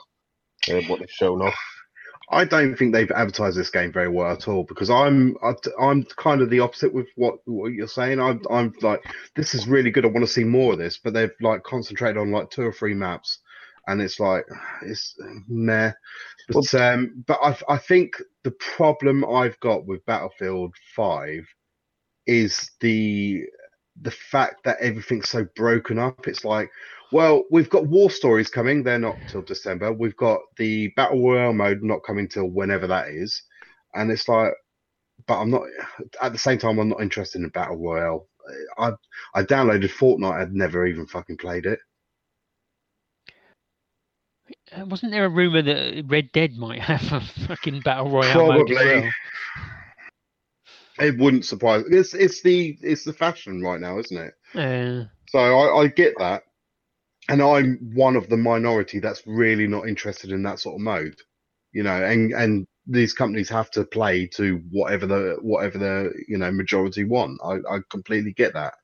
Uh, 0.69 0.81
what 0.87 1.01
they've 1.01 1.11
shown 1.11 1.43
off. 1.43 1.59
I 2.31 2.45
don't 2.45 2.77
think 2.77 2.93
they've 2.93 3.11
advertised 3.11 3.57
this 3.57 3.71
game 3.71 3.93
very 3.93 4.09
well 4.09 4.33
at 4.33 4.49
all 4.49 4.65
because 4.65 4.91
I'm 4.91 5.37
I- 5.43 5.55
I'm 5.81 6.05
kind 6.17 6.41
of 6.43 6.51
the 6.51 6.61
opposite 6.61 6.93
with 6.95 7.09
what 7.17 7.39
what 7.47 7.73
you're 7.73 7.89
saying. 7.89 8.21
I'm 8.21 8.41
I'm 8.51 8.73
like 8.83 9.03
this 9.37 9.55
is 9.55 9.69
really 9.69 9.91
good. 9.91 10.05
I 10.05 10.09
want 10.09 10.27
to 10.27 10.33
see 10.33 10.45
more 10.45 10.73
of 10.73 10.79
this, 10.79 10.99
but 10.99 11.15
they've 11.15 11.33
like 11.41 11.63
concentrated 11.65 12.17
on 12.19 12.31
like 12.31 12.51
two 12.51 12.63
or 12.63 12.73
three 12.73 12.95
maps, 12.95 13.41
and 13.87 14.01
it's 14.01 14.21
like 14.21 14.45
it's 14.83 15.15
meh. 15.49 15.93
But 16.49 16.75
um, 16.75 17.25
but 17.27 17.39
I 17.43 17.57
I 17.69 17.79
think 17.79 18.15
the 18.45 18.53
problem 18.53 19.25
I've 19.25 19.59
got 19.61 19.87
with 19.87 20.05
Battlefield 20.07 20.75
Five 20.97 21.47
is 22.27 22.71
the 22.81 23.43
the 24.01 24.11
fact 24.11 24.65
that 24.65 24.79
everything's 24.81 25.29
so 25.29 25.47
broken 25.55 25.99
up. 25.99 26.27
It's 26.27 26.45
like 26.45 26.71
well, 27.13 27.45
we've 27.51 27.69
got 27.69 27.87
war 27.87 28.11
stories 28.11 28.49
coming. 28.49 28.83
They're 28.83 28.99
not 28.99 29.17
till 29.29 29.43
December. 29.43 29.93
We've 29.93 30.17
got 30.17 30.41
the 30.57 30.89
battle 30.97 31.23
royale 31.23 31.53
mode 31.53 31.83
not 31.83 32.03
coming 32.03 32.27
till 32.27 32.47
whenever 32.47 32.87
that 32.87 33.09
is, 33.09 33.43
and 33.95 34.11
it's 34.11 34.29
like, 34.29 34.53
but 35.27 35.39
I'm 35.39 35.51
not. 35.51 35.63
At 36.23 36.33
the 36.33 36.39
same 36.39 36.59
time, 36.59 36.79
I'm 36.79 36.89
not 36.89 37.03
interested 37.03 37.43
in 37.43 37.49
battle 37.51 37.77
royale. 37.77 38.29
I 38.79 38.93
I 39.35 39.43
downloaded 39.43 39.91
Fortnite. 39.91 40.41
I'd 40.41 40.55
never 40.55 40.87
even 40.87 41.07
fucking 41.07 41.37
played 41.37 41.67
it. 41.67 41.79
Wasn't 44.87 45.13
there 45.13 45.27
a 45.27 45.31
rumor 45.31 45.61
that 45.61 46.05
Red 46.07 46.33
Dead 46.33 46.57
might 46.57 46.81
have 46.81 47.13
a 47.13 47.21
fucking 47.47 47.81
battle 47.81 48.11
royale 48.11 48.49
mode 48.49 48.71
as 48.71 48.85
well? 48.85 49.11
It 50.99 51.19
wouldn't 51.19 51.45
surprise. 51.45 51.85
It's 51.89 52.15
it's 52.15 52.43
the 52.43 52.77
it's 52.83 53.05
the 53.05 53.13
fashion 53.13 53.63
right 53.63 53.81
now, 53.81 53.99
isn't 53.99 54.17
it? 54.17 54.35
Uh, 54.55 55.05
So 55.29 55.39
I, 55.39 55.83
I 55.83 55.87
get 55.89 56.15
that, 56.19 56.43
and 57.29 57.43
I'm 57.43 57.93
one 57.95 58.17
of 58.17 58.29
the 58.29 58.37
minority 58.37 58.99
that's 58.99 59.23
really 59.27 59.67
not 59.67 59.89
interested 59.89 60.31
in 60.33 60.43
that 60.45 60.61
sort 60.61 60.77
of 60.77 60.81
mode, 60.83 61.17
you 61.73 61.83
know. 61.83 62.05
And 62.05 62.33
and 62.33 62.67
these 62.87 63.15
companies 63.15 63.49
have 63.49 63.71
to 63.73 63.85
play 63.85 64.27
to 64.37 64.63
whatever 64.71 65.07
the 65.07 65.39
whatever 65.41 65.79
the 65.79 66.13
you 66.29 66.37
know 66.39 66.53
majority 66.53 67.05
want. 67.05 67.41
I, 67.43 67.55
I 67.75 67.79
completely 67.91 68.33
get 68.35 68.53
that, 68.55 68.75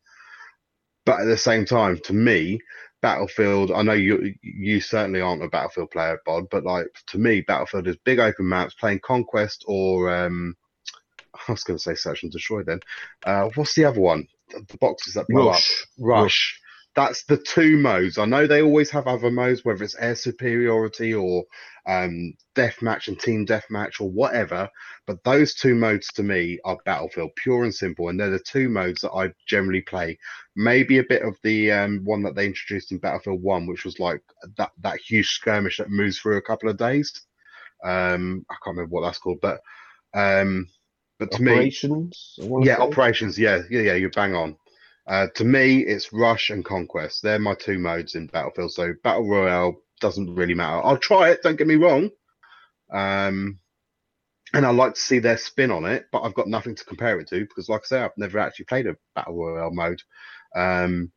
but 1.05 1.21
at 1.21 1.27
the 1.27 1.37
same 1.37 1.67
time, 1.67 1.99
to 2.05 2.15
me, 2.15 2.59
Battlefield. 3.03 3.71
I 3.71 3.83
know 3.83 3.93
you 3.93 4.35
you 4.43 4.81
certainly 4.81 5.21
aren't 5.21 5.45
a 5.45 5.49
Battlefield 5.49 5.91
player, 5.91 6.19
Bod, 6.25 6.49
but 6.51 6.65
like 6.65 6.87
to 7.09 7.19
me, 7.19 7.43
Battlefield 7.43 7.87
is 7.87 7.97
big 8.05 8.19
open 8.19 8.49
maps, 8.49 8.75
playing 8.75 9.01
Conquest 9.05 9.65
or 9.69 10.15
um, 10.15 10.55
I 11.49 11.53
was 11.53 11.65
going 11.65 11.79
to 11.79 11.83
say 11.83 11.95
Search 11.95 12.23
and 12.23 12.33
Destroy. 12.33 12.63
Then, 12.63 12.81
uh, 13.25 13.49
what's 13.55 13.75
the 13.75 13.85
other 13.85 14.01
one? 14.01 14.27
The, 14.51 14.65
the 14.69 14.79
boxes 14.79 15.15
that 15.15 15.27
blow 15.29 15.49
up. 15.49 15.55
Rush. 15.55 15.87
Rush. 15.99 16.61
That's 16.95 17.23
the 17.27 17.37
two 17.37 17.77
modes. 17.77 18.19
I 18.19 18.25
know 18.25 18.47
they 18.47 18.63
always 18.63 18.91
have 18.91 19.07
other 19.07 19.31
modes, 19.31 19.65
whether 19.65 19.85
it's 19.85 19.95
air 19.97 20.17
superiority 20.17 21.15
or 21.15 21.45
um, 21.87 22.35
deathmatch 22.57 23.07
and 23.07 23.21
team 23.21 23.47
deathmatch 23.47 24.01
or 24.01 24.11
whatever. 24.11 24.69
But 25.07 25.23
those 25.23 25.55
two 25.55 25.77
modes 25.77 26.09
to 26.15 26.25
me 26.25 26.59
are 26.65 26.77
Battlefield, 26.85 27.31
pure 27.37 27.63
and 27.63 27.75
simple, 27.75 28.09
and 28.09 28.19
they're 28.19 28.31
the 28.31 28.41
two 28.41 28.69
modes 28.69 29.03
that 29.03 29.13
I 29.13 29.33
generally 29.47 29.83
play. 29.83 30.19
Maybe 30.57 30.99
a 30.99 31.05
bit 31.05 31.23
of 31.23 31.37
the 31.45 31.71
um, 31.71 32.01
one 32.05 32.23
that 32.25 32.35
they 32.35 32.47
introduced 32.47 32.91
in 32.91 32.99
Battlefield 32.99 33.43
One, 33.43 33.67
which 33.67 33.85
was 33.85 34.01
like 34.01 34.23
that 34.57 34.73
that 34.81 34.99
huge 34.99 35.29
skirmish 35.29 35.77
that 35.77 35.91
moves 35.91 36.19
through 36.19 36.39
a 36.39 36.43
couple 36.43 36.69
of 36.69 36.79
days. 36.79 37.13
Um, 37.85 38.45
I 38.51 38.55
can't 38.65 38.77
remember 38.77 38.93
what 38.93 39.03
that's 39.03 39.19
called, 39.19 39.39
but 39.41 39.61
um, 40.15 40.67
but 41.19 41.31
to 41.33 41.43
me, 41.43 41.53
Operations. 41.53 42.35
Wanna 42.39 42.67
yeah, 42.67 42.77
say. 42.77 42.83
operations. 42.83 43.39
Yeah, 43.39 43.63
yeah, 43.71 43.83
yeah. 43.83 43.95
You're 43.95 44.11
bang 44.11 44.35
on. 44.35 44.57
Uh, 45.07 45.27
to 45.35 45.45
me, 45.45 45.81
it's 45.81 46.13
rush 46.13 46.51
and 46.51 46.65
conquest. 46.65 47.23
They're 47.23 47.39
my 47.39 47.55
two 47.55 47.79
modes 47.79 48.15
in 48.15 48.27
Battlefield. 48.27 48.73
So 48.73 48.93
battle 49.03 49.27
royale 49.29 49.81
doesn't 50.01 50.35
really 50.35 50.55
matter. 50.55 50.85
I'll 50.85 50.99
try 50.99 51.31
it. 51.31 51.43
Don't 51.43 51.57
get 51.57 51.67
me 51.67 51.77
wrong. 51.77 52.11
Um, 52.93 53.59
and 54.55 54.65
I 54.65 54.71
like 54.71 54.95
to 54.95 55.01
see 55.01 55.19
their 55.19 55.37
spin 55.37 55.71
on 55.71 55.85
it, 55.85 56.07
but 56.13 56.23
I've 56.23 56.35
got 56.35 56.49
nothing 56.49 56.75
to 56.75 56.85
compare 56.85 57.19
it 57.21 57.29
to 57.29 57.41
because, 57.41 57.69
like 57.69 57.83
I 57.85 57.87
say, 57.87 58.01
I've 58.01 58.17
never 58.17 58.39
actually 58.39 58.67
played 58.67 58.87
a 58.87 58.97
battle 59.15 59.37
royale 59.37 59.73
mode. 59.73 60.03
Um, 60.55 61.13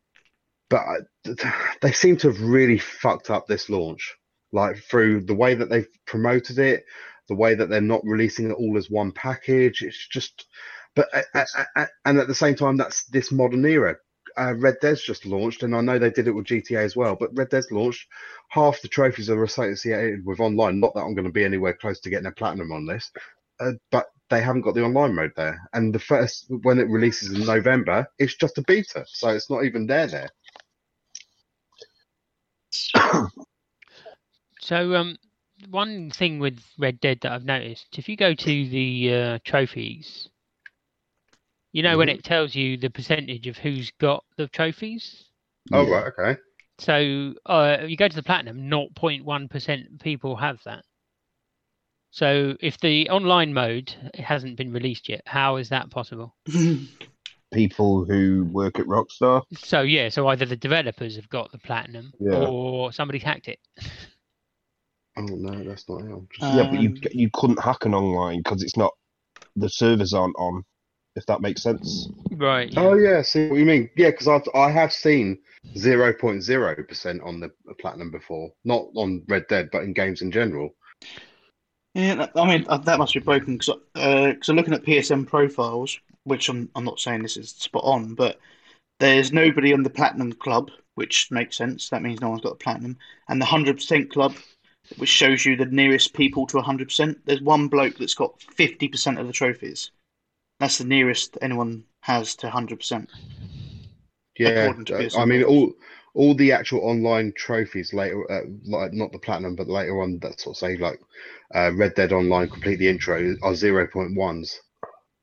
but 0.69 0.81
I, 0.81 1.63
they 1.81 1.91
seem 1.91 2.17
to 2.17 2.27
have 2.31 2.41
really 2.41 2.77
fucked 2.77 3.30
up 3.30 3.47
this 3.47 3.69
launch, 3.69 4.15
like 4.51 4.77
through 4.77 5.21
the 5.21 5.35
way 5.35 5.53
that 5.53 5.69
they've 5.69 5.88
promoted 6.05 6.59
it, 6.59 6.85
the 7.27 7.35
way 7.35 7.56
that 7.56 7.69
they're 7.69 7.82
not 7.82 8.01
releasing 8.03 8.50
it 8.50 8.53
all 8.56 8.77
as 8.77 8.90
one 8.90 9.11
package. 9.11 9.82
It's 9.82 10.08
just, 10.08 10.45
but 10.95 11.09
and 12.06 12.17
at 12.19 12.27
the 12.27 12.35
same 12.35 12.56
time, 12.56 12.77
that's 12.77 13.06
this 13.06 13.32
modern 13.32 13.66
era. 13.66 13.95
Uh, 14.38 14.53
Red 14.58 14.75
Dead's 14.82 15.03
just 15.03 15.25
launched, 15.25 15.64
and 15.64 15.75
I 15.75 15.82
know 15.82 16.00
they 16.00 16.09
did 16.09 16.27
it 16.27 16.32
with 16.32 16.45
GTA 16.45 16.83
as 16.83 16.95
well. 16.95 17.17
But 17.19 17.35
Red 17.35 17.50
Dead's 17.50 17.72
launched. 17.72 18.08
Half 18.50 18.82
the 18.82 18.88
trophies 18.88 19.30
are 19.30 19.43
associated 19.43 20.25
with 20.25 20.40
online. 20.40 20.80
Not 20.80 20.93
that 20.93 21.01
I'm 21.01 21.16
going 21.16 21.27
to 21.27 21.32
be 21.32 21.43
anywhere 21.43 21.74
close 21.74 22.00
to 22.01 22.09
getting 22.09 22.27
a 22.27 22.32
platinum 22.32 22.72
on 22.72 22.85
this, 22.85 23.11
uh, 23.59 23.74
but 23.91 24.08
they 24.30 24.41
haven't 24.41 24.61
got 24.61 24.74
the 24.75 24.83
online 24.83 25.14
mode 25.16 25.33
there. 25.35 25.61
And 25.74 25.93
the 25.93 26.00
first 26.00 26.45
when 26.64 26.80
it 26.80 26.88
releases 26.88 27.32
in 27.38 27.45
November, 27.45 28.08
it's 28.17 28.35
just 28.35 28.58
a 28.58 28.64
beta, 28.64 29.06
so 29.06 29.30
it's 29.30 29.50
not 29.50 29.66
even 29.66 29.85
there 29.85 30.08
there. 30.08 30.30
so 34.61 34.95
um, 34.95 35.17
one 35.69 36.11
thing 36.11 36.40
with 36.40 36.59
Red 36.77 36.99
Dead 36.99 37.19
that 37.22 37.31
I've 37.31 37.45
noticed, 37.45 37.98
if 37.98 38.07
you 38.09 38.15
go 38.17 38.33
to 38.33 38.69
the 38.69 39.14
uh, 39.14 39.40
trophies, 39.43 40.30
you 41.72 41.83
know 41.83 41.98
when 41.98 42.07
Mhm. 42.07 42.15
it 42.15 42.23
tells 42.23 42.56
you 42.56 42.77
the 42.77 42.90
percentage 42.90 43.48
of 43.48 43.57
who's 43.57 43.91
got 43.99 44.25
the 44.38 44.48
trophies. 44.48 45.25
Oh 45.72 45.83
Yeah. 45.83 45.90
right, 45.95 46.14
okay. 46.19 46.41
So 46.80 47.33
uh, 47.45 47.85
you 47.85 47.95
go 47.95 48.07
to 48.07 48.15
the 48.15 48.23
platinum, 48.23 48.67
0.1% 48.69 50.01
people 50.01 50.35
have 50.35 50.61
that. 50.65 50.83
So 52.09 52.57
if 52.59 52.77
the 52.80 53.09
online 53.09 53.53
mode 53.53 53.93
hasn't 54.15 54.57
been 54.57 54.73
released 54.73 55.07
yet, 55.07 55.22
how 55.25 55.57
is 55.57 55.69
that 55.69 55.90
possible? 55.91 56.35
People 57.53 58.06
who 58.06 58.45
work 58.51 58.80
at 58.80 58.85
Rockstar. 58.85 59.43
So 59.53 59.81
yeah, 59.81 60.09
so 60.09 60.27
either 60.27 60.45
the 60.45 60.56
developers 60.56 61.15
have 61.17 61.30
got 61.30 61.51
the 61.51 61.57
platinum 61.57 62.14
Yeah. 62.19 62.48
or 62.48 62.91
somebody's 62.93 63.23
hacked 63.23 63.48
it. 63.48 63.59
Oh 65.17 65.25
no, 65.25 65.64
that's 65.64 65.88
not 65.90 66.01
how. 66.01 66.23
Just- 66.31 66.43
Uh, 66.43 66.57
yeah, 66.57 66.69
but 66.69 66.80
you 66.80 66.90
Um, 66.90 67.01
you 67.11 67.30
couldn't 67.33 67.59
hack 67.61 67.85
an 67.85 67.93
online 67.93 68.40
because 68.40 68.64
it's 68.64 68.77
not 68.77 68.93
the 69.56 69.69
servers 69.69 70.14
aren't 70.14 70.35
on. 70.38 70.64
if 71.17 71.25
that 71.25 71.41
makes 71.41 71.61
sense. 71.61 72.07
Right. 72.31 72.72
Oh 72.77 72.95
yeah, 72.95 73.22
see 73.22 73.49
what 73.49 73.59
you 73.59 73.65
mean? 73.65 73.90
Yeah, 73.98 74.11
because 74.11 74.30
I've 74.30 74.48
I 74.56 74.72
have 74.72 74.93
seen 74.93 75.38
zero 75.77 76.14
point 76.14 76.41
zero 76.41 76.73
percent 76.88 77.22
on 77.22 77.41
the 77.41 77.49
platinum 77.80 78.11
before, 78.11 78.51
not 78.64 78.85
on 78.95 79.23
Red 79.27 79.45
Dead, 79.49 79.69
but 79.73 79.83
in 79.83 79.91
games 79.91 80.22
in 80.22 80.31
general. 80.31 80.69
Yeah, 81.93 82.15
that- 82.15 82.31
I 82.35 82.48
mean 82.48 82.65
uh, 82.69 82.77
that 82.77 82.98
must 82.99 83.14
be 83.14 83.19
broken 83.19 83.57
because 83.57 83.75
because 83.93 84.48
I'm 84.49 84.56
looking 84.56 84.73
at 84.73 84.83
PSN 84.85 85.27
profiles, 85.27 85.99
which 86.23 86.48
I'm 86.48 86.69
I'm 86.75 86.85
not 86.85 87.01
saying 87.01 87.23
this 87.23 87.35
is 87.35 87.51
spot 87.51 87.83
on, 87.83 88.15
but 88.15 88.40
there's 89.01 89.33
nobody 89.33 89.73
on 89.73 89.83
the 89.83 89.90
platinum 89.90 90.31
club, 90.31 90.72
which 90.95 91.30
makes 91.31 91.57
sense. 91.57 91.90
That 91.90 92.03
means 92.03 92.22
no 92.22 92.30
one's 92.30 92.41
got 92.41 92.53
a 92.53 92.56
platinum, 92.56 92.98
and 93.27 93.41
the 93.41 93.45
hundred 93.45 93.75
percent 93.75 94.11
club, 94.11 94.33
which 94.97 95.09
shows 95.09 95.45
you 95.45 95.55
the 95.55 95.65
nearest 95.65 96.13
people 96.13 96.45
to 96.47 96.61
hundred 96.61 96.87
percent. 96.87 97.19
There's 97.25 97.41
one 97.41 97.67
bloke 97.67 97.97
that's 97.97 98.13
got 98.13 98.41
fifty 98.41 98.87
percent 98.87 99.19
of 99.19 99.27
the 99.27 99.33
trophies. 99.33 99.91
That's 100.59 100.77
the 100.77 100.85
nearest 100.85 101.37
anyone 101.41 101.83
has 102.01 102.35
to 102.37 102.49
hundred 102.49 102.79
percent. 102.79 103.09
Yeah, 104.37 104.49
According 104.49 104.85
to 104.85 105.07
uh, 105.07 105.21
I 105.21 105.25
mean 105.25 105.43
all 105.43 105.73
all 106.13 106.35
the 106.35 106.51
actual 106.51 106.81
online 106.81 107.33
trophies 107.35 107.93
later, 107.93 108.29
uh, 108.31 108.41
like 108.65 108.93
not 108.93 109.11
the 109.11 109.19
platinum, 109.19 109.55
but 109.55 109.67
later 109.67 110.01
on 110.01 110.19
that 110.19 110.39
sort 110.39 110.55
of 110.55 110.59
say 110.59 110.77
like 110.77 110.99
uh, 111.55 111.71
Red 111.75 111.95
Dead 111.95 112.11
Online 112.11 112.49
complete 112.49 112.77
the 112.77 112.89
intro 112.89 113.35
are 113.43 113.55
zero 113.55 113.87
point 113.87 114.15
ones. 114.15 114.59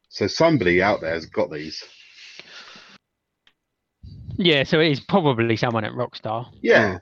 So 0.09 0.27
somebody 0.27 0.83
out 0.83 1.01
there 1.01 1.13
has 1.13 1.27
got 1.27 1.51
these. 1.51 1.83
Yeah, 4.37 4.63
so 4.63 4.81
it 4.81 4.93
is 4.93 5.01
probably 5.01 5.57
someone 5.57 5.85
at 5.85 5.93
Rockstar. 5.93 6.47
Yeah. 6.63 6.99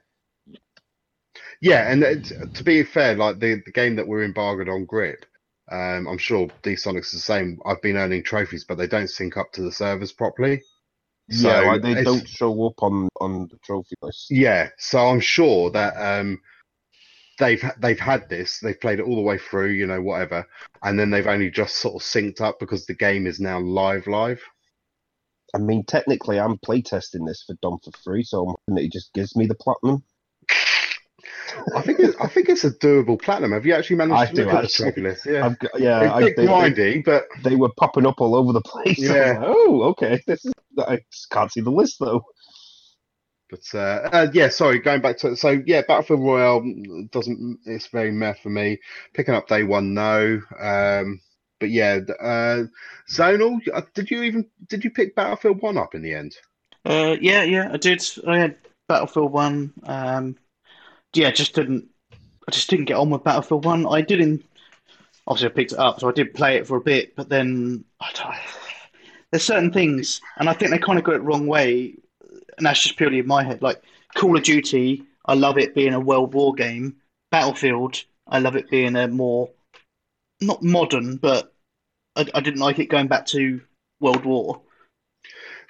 Yeah, 1.61 1.91
and 1.91 2.55
to 2.55 2.65
be 2.65 2.83
fair, 2.83 3.15
like 3.17 3.39
the, 3.39 3.63
the 3.65 3.73
game 3.73 3.97
that 3.97 4.07
we're 4.07 4.25
embargoed 4.25 4.69
on 4.69 4.85
Grip, 4.85 5.25
um, 5.71 6.07
I'm 6.07 6.19
sure 6.19 6.49
D 6.63 6.77
Sonic's 6.77 7.13
the 7.13 7.19
same. 7.19 7.59
I've 7.65 7.83
been 7.83 7.97
earning 7.97 8.23
trophies, 8.23 8.65
but 8.65 8.77
they 8.77 8.87
don't 8.87 9.11
sync 9.11 9.37
up 9.37 9.53
to 9.53 9.63
the 9.63 9.73
servers 9.73 10.13
properly. 10.13 10.63
So 11.31 11.49
yeah, 11.49 11.73
like 11.73 11.83
they 11.83 12.05
don't 12.05 12.29
show 12.29 12.67
up 12.67 12.83
on 12.83 13.09
on 13.21 13.49
the 13.51 13.59
trophy 13.65 13.97
list. 14.01 14.27
Yeah, 14.31 14.69
so 14.79 15.09
I'm 15.09 15.19
sure 15.19 15.71
that 15.71 15.95
um, 15.97 16.41
they've 17.39 17.65
they've 17.81 17.99
had 17.99 18.29
this, 18.29 18.61
they've 18.61 18.81
played 18.81 19.01
it 19.01 19.07
all 19.07 19.17
the 19.17 19.23
way 19.23 19.39
through, 19.39 19.71
you 19.71 19.87
know, 19.87 20.01
whatever, 20.01 20.47
and 20.85 20.99
then 20.99 21.11
they've 21.11 21.27
only 21.27 21.51
just 21.51 21.77
sort 21.77 21.97
of 21.97 22.03
synced 22.03 22.41
up 22.41 22.61
because 22.61 22.87
the 22.87 22.95
game 22.95 23.27
is 23.27 23.41
now 23.41 23.59
live, 23.59 24.07
live. 24.07 24.41
I 25.55 25.59
mean, 25.59 25.85
technically, 25.85 26.39
I'm 26.39 26.59
playtesting 26.59 27.27
this 27.27 27.43
for 27.45 27.57
Dom 27.61 27.79
for 27.83 27.91
free, 28.05 28.23
so 28.23 28.43
I'm 28.43 28.49
hoping 28.49 28.75
that 28.77 28.83
he 28.83 28.89
just 28.89 29.13
gives 29.13 29.35
me 29.35 29.47
the 29.47 29.55
platinum. 29.55 30.05
I 31.75 31.83
think 31.83 32.01
it's, 32.01 32.17
I 32.21 32.27
think 32.27 32.49
it's 32.49 32.65
a 32.65 32.71
doable 32.71 33.21
platinum. 33.21 33.53
Have 33.53 33.67
you 33.67 33.75
actually 33.75 33.97
managed 33.97 34.19
I 34.19 34.27
to 34.27 34.33
do, 34.33 34.45
look 34.45 34.55
at 34.55 34.61
the 34.61 34.65
actually. 34.65 34.85
trophy 34.85 35.01
list? 35.03 35.27
Yeah, 35.27 35.47
I've 35.47 35.57
yeah, 35.81 36.01
it's 36.03 36.13
I, 36.13 36.21
a 36.21 36.25
bit 36.25 36.37
they, 36.37 36.71
they, 36.71 36.99
but 37.01 37.27
they 37.43 37.57
were 37.57 37.71
popping 37.77 38.07
up 38.07 38.21
all 38.21 38.35
over 38.35 38.53
the 38.53 38.63
place. 38.63 38.99
Yeah. 39.07 39.39
like, 39.39 39.43
oh, 39.43 39.83
okay. 39.91 40.21
This 40.27 40.45
is. 40.45 40.53
I 40.79 41.01
just 41.11 41.31
can't 41.31 41.53
see 41.53 41.61
the 41.61 41.71
list 41.71 41.97
though. 42.01 42.25
But 43.49 43.63
uh, 43.75 44.09
uh, 44.13 44.27
yeah, 44.33 44.49
sorry, 44.49 44.81
going 44.81 45.01
back 45.01 45.19
to 45.19 45.37
so 45.37 45.63
yeah, 45.67 45.83
Battlefield 45.87 46.21
Royale 46.21 46.65
doesn't 47.13 47.61
it's 47.65 47.87
very 47.87 48.11
meh 48.11 48.35
for 48.35 48.49
me. 48.49 48.79
Picking 49.15 49.35
up 49.35 49.47
day 49.47 49.63
one, 49.63 49.95
no. 49.95 50.41
Um, 50.59 51.21
but 51.61 51.71
yeah, 51.71 52.01
uh, 52.21 52.65
Zonal, 53.09 53.59
uh, 53.73 53.83
did 53.95 54.11
you 54.11 54.23
even 54.25 54.47
did 54.69 54.85
you 54.85 54.91
pick 54.91 55.15
Battlefield 55.15 55.63
One 55.63 55.79
up 55.79 55.95
in 55.95 56.03
the 56.03 56.13
end? 56.13 56.37
Uh, 56.85 57.17
yeah, 57.21 57.43
yeah, 57.43 57.71
I 57.73 57.77
did. 57.77 58.03
I 58.27 58.39
had 58.39 58.57
Battlefield 58.89 59.33
One. 59.33 59.73
Um, 59.85 60.37
yeah, 61.15 61.31
just 61.31 61.55
didn't. 61.55 61.89
I 62.49 62.53
just 62.53 62.71
didn't 62.71 62.85
get 62.85 62.97
on 62.97 63.11
with 63.11 63.25
Battlefield 63.25 63.65
One. 63.65 63.87
I 63.87 64.01
didn't. 64.01 64.45
Obviously, 65.27 65.49
I 65.49 65.53
picked 65.53 65.73
it 65.73 65.79
up, 65.79 66.01
so 66.01 66.09
I 66.09 66.13
did 66.13 66.35
play 66.35 66.57
it 66.57 66.67
for 66.67 66.77
a 66.77 66.81
bit. 66.81 67.17
But 67.17 67.29
then 67.29 67.85
I 68.01 68.13
there's 69.31 69.45
certain 69.45 69.73
things, 69.73 70.21
and 70.37 70.49
I 70.49 70.53
think 70.53 70.71
they 70.71 70.79
kind 70.79 70.99
of 70.99 71.05
got 71.05 71.17
it 71.17 71.23
wrong 71.23 71.47
way, 71.47 71.95
and 72.57 72.67
that's 72.67 72.83
just 72.83 72.97
purely 72.97 73.19
in 73.19 73.27
my 73.27 73.43
head. 73.43 73.63
Like 73.63 73.83
Call 74.15 74.37
of 74.37 74.45
Duty, 74.45 75.03
I 75.27 75.35
love 75.35 75.59
it 75.59 75.75
being 75.75 75.95
a 75.95 76.01
World 76.01 76.35
War 76.35 76.55
game. 76.55 76.97
Battlefield, 77.31 78.03
I 78.29 78.39
love 78.39 78.57
it 78.57 78.71
being 78.71 78.97
a 78.97 79.09
more 79.09 79.51
not 80.41 80.63
modern, 80.63 81.17
but 81.17 81.53
I, 82.15 82.27
I 82.35 82.41
didn't 82.41 82.61
like 82.61 82.79
it 82.79 82.87
going 82.87 83.09
back 83.09 83.27
to 83.27 83.61
World 84.01 84.25
War. 84.25 84.61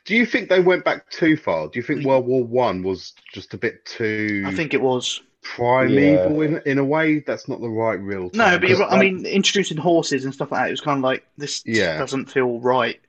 Do 0.07 0.15
you 0.15 0.25
think 0.25 0.49
they 0.49 0.60
went 0.60 0.85
back 0.85 1.10
too 1.10 1.36
far? 1.36 1.68
Do 1.68 1.78
you 1.78 1.83
think 1.83 2.05
World 2.05 2.26
War 2.26 2.44
One 2.44 2.83
was 2.83 3.12
just 3.33 3.52
a 3.55 3.59
bit 3.59 3.85
too 3.85 4.44
I 4.47 4.55
think 4.55 4.73
it 4.73 4.81
was. 4.81 5.20
primeval 5.43 6.43
in 6.43 6.62
in 6.65 6.78
a 6.78 6.85
way? 6.85 7.18
That's 7.20 7.49
not 7.49 7.60
the 7.60 7.68
right 7.68 7.99
real. 8.01 8.31
No, 8.33 8.59
but 8.59 8.68
you're, 8.68 8.78
'cause 8.78 8.89
right. 8.89 8.93
I 8.93 9.01
mean, 9.01 9.26
introducing 9.26 9.76
horses 9.76 10.25
and 10.25 10.33
stuff 10.33 10.52
like 10.52 10.62
that, 10.62 10.68
it 10.68 10.73
was 10.73 10.81
kind 10.81 10.99
of 10.99 11.02
like 11.05 11.26
this 11.36 11.62
Yeah. 11.67 11.99
doesn't 11.99 12.26
feel 12.31 12.60
right. 12.60 13.01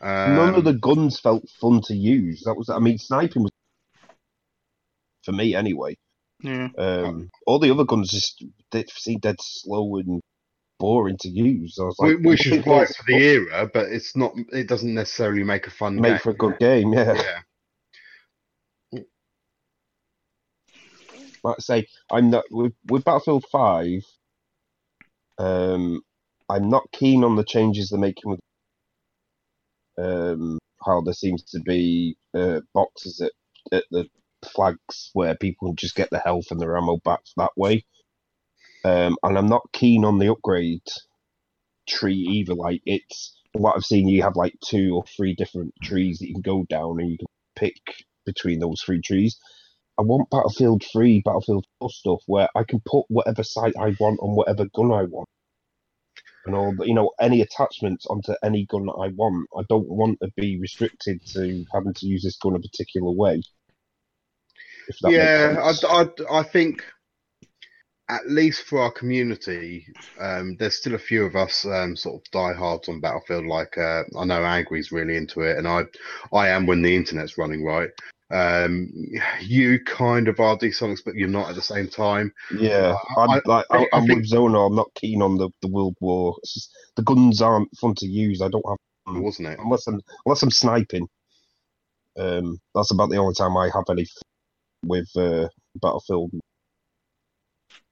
None 0.00 0.50
of 0.50 0.58
um, 0.58 0.64
the 0.64 0.74
guns 0.74 1.18
felt 1.18 1.48
fun 1.60 1.80
to 1.86 1.94
use. 1.94 2.42
That 2.44 2.54
was, 2.54 2.68
I 2.68 2.78
mean, 2.78 2.98
sniping 2.98 3.42
was 3.42 3.50
for 5.24 5.32
me 5.32 5.54
anyway. 5.54 5.96
Yeah. 6.42 6.68
Um, 6.78 7.30
all 7.46 7.58
the 7.58 7.70
other 7.70 7.84
guns 7.84 8.10
just 8.10 8.44
they 8.70 8.84
seemed 8.90 9.22
dead 9.22 9.36
slow 9.40 9.96
and 9.96 10.20
boring 10.78 11.16
to 11.20 11.28
use. 11.28 11.76
I 11.80 11.84
was 11.84 11.96
like, 11.98 12.18
which 12.20 12.46
is 12.46 12.66
right 12.66 12.88
for 12.88 13.04
the 13.06 13.16
era, 13.16 13.70
but 13.72 13.88
it's 13.88 14.16
not. 14.16 14.32
It 14.52 14.68
doesn't 14.68 14.94
necessarily 14.94 15.44
make 15.44 15.66
a 15.66 15.70
fun 15.70 15.96
made 15.96 16.10
game. 16.10 16.18
for 16.18 16.30
a 16.30 16.34
good 16.34 16.58
game. 16.58 16.92
Yeah. 16.92 17.40
Yeah. 18.92 19.00
like 21.44 21.56
I 21.58 21.60
say, 21.60 21.86
I'm 22.10 22.30
not 22.30 22.44
with, 22.50 22.74
with 22.88 23.04
Battlefield 23.04 23.44
Five. 23.50 24.02
Um, 25.38 26.02
I'm 26.48 26.68
not 26.68 26.90
keen 26.92 27.24
on 27.24 27.36
the 27.36 27.44
changes 27.44 27.90
they're 27.90 28.00
making 28.00 28.30
with 28.30 28.40
um 29.98 30.58
how 30.84 31.00
there 31.00 31.14
seems 31.14 31.42
to 31.42 31.60
be 31.60 32.16
uh, 32.34 32.60
boxes 32.72 33.20
at, 33.20 33.32
at 33.72 33.84
the 33.90 34.08
flags 34.44 35.10
where 35.12 35.34
people 35.34 35.74
just 35.74 35.96
get 35.96 36.08
the 36.10 36.20
health 36.20 36.46
and 36.50 36.60
their 36.60 36.76
ammo 36.76 36.98
back 37.04 37.20
that 37.36 37.50
way. 37.56 37.84
Um, 38.84 39.16
and 39.22 39.36
I'm 39.36 39.48
not 39.48 39.72
keen 39.72 40.04
on 40.04 40.18
the 40.18 40.30
upgrade 40.30 40.86
tree 41.88 42.16
either. 42.16 42.54
Like 42.54 42.80
it's 42.86 43.38
what 43.52 43.74
I've 43.76 43.84
seen, 43.84 44.08
you 44.08 44.22
have 44.22 44.36
like 44.36 44.54
two 44.64 44.94
or 44.94 45.04
three 45.16 45.34
different 45.34 45.74
trees 45.82 46.18
that 46.18 46.28
you 46.28 46.34
can 46.34 46.42
go 46.42 46.64
down 46.68 47.00
and 47.00 47.10
you 47.10 47.18
can 47.18 47.26
pick 47.56 47.80
between 48.24 48.60
those 48.60 48.82
three 48.82 49.00
trees. 49.00 49.36
I 49.98 50.02
want 50.02 50.30
Battlefield 50.30 50.84
3, 50.92 51.22
Battlefield 51.24 51.66
4 51.80 51.90
stuff 51.90 52.20
where 52.26 52.48
I 52.54 52.62
can 52.62 52.80
put 52.86 53.06
whatever 53.08 53.42
sight 53.42 53.74
I 53.78 53.96
want 53.98 54.20
on 54.20 54.36
whatever 54.36 54.66
gun 54.74 54.92
I 54.92 55.02
want. 55.04 55.28
And 56.46 56.54
all 56.54 56.72
the, 56.76 56.86
you 56.86 56.94
know, 56.94 57.10
any 57.20 57.40
attachments 57.40 58.06
onto 58.06 58.32
any 58.44 58.64
gun 58.66 58.86
that 58.86 58.92
I 58.92 59.08
want. 59.08 59.48
I 59.58 59.62
don't 59.68 59.88
want 59.88 60.18
to 60.22 60.30
be 60.36 60.58
restricted 60.60 61.20
to 61.32 61.64
having 61.74 61.94
to 61.94 62.06
use 62.06 62.22
this 62.22 62.38
gun 62.38 62.54
a 62.54 62.60
particular 62.60 63.10
way. 63.10 63.42
Yeah. 65.04 65.56
I, 65.60 65.86
I, 65.86 66.38
I 66.38 66.42
think 66.44 66.84
at 68.10 68.28
least 68.28 68.62
for 68.64 68.80
our 68.80 68.90
community, 68.92 69.86
um, 70.20 70.56
there's 70.58 70.76
still 70.76 70.94
a 70.94 70.98
few 70.98 71.24
of 71.24 71.36
us 71.36 71.64
um, 71.66 71.94
sort 71.96 72.16
of 72.22 72.30
diehards 72.30 72.88
on 72.88 73.00
Battlefield. 73.00 73.46
Like 73.46 73.76
uh, 73.78 74.02
I 74.18 74.24
know 74.24 74.44
Angry's 74.44 74.90
really 74.92 75.16
into 75.16 75.40
it, 75.42 75.58
and 75.58 75.68
I, 75.68 75.82
I 76.32 76.48
am 76.48 76.66
when 76.66 76.82
the 76.82 76.94
internet's 76.96 77.36
running 77.38 77.64
right. 77.64 77.90
Um, 78.30 78.90
you 79.40 79.80
kind 79.84 80.28
of 80.28 80.38
are 80.38 80.56
Sonics, 80.58 81.00
but 81.04 81.14
you're 81.14 81.28
not 81.28 81.48
at 81.48 81.54
the 81.54 81.62
same 81.62 81.88
time. 81.88 82.32
Yeah, 82.54 82.94
I- 83.16 83.20
I'm, 83.22 83.40
like, 83.46 83.64
I- 83.70 83.76
I, 83.76 83.82
I 83.82 83.86
I'm 83.94 84.06
think- 84.06 84.18
with 84.20 84.26
Zona. 84.26 84.66
I'm 84.66 84.74
not 84.74 84.92
keen 84.94 85.22
on 85.22 85.36
the, 85.38 85.48
the 85.62 85.68
World 85.68 85.94
War. 86.00 86.34
It's 86.42 86.54
just, 86.54 86.70
the 86.96 87.02
guns 87.02 87.40
aren't 87.40 87.74
fun 87.78 87.94
to 87.96 88.06
use. 88.06 88.42
I 88.42 88.48
don't 88.48 88.64
have. 88.68 88.76
Wasn't 89.22 89.48
it? 89.48 89.58
unless 89.58 89.86
I'm 89.86 90.00
unless 90.26 90.42
I'm 90.42 90.50
sniping. 90.50 91.08
Um, 92.18 92.58
that's 92.74 92.90
about 92.90 93.08
the 93.10 93.16
only 93.16 93.32
time 93.34 93.56
I 93.56 93.70
have 93.72 93.84
any 93.90 94.02
f- 94.02 94.08
with 94.84 95.08
uh, 95.16 95.48
Battlefield. 95.80 96.30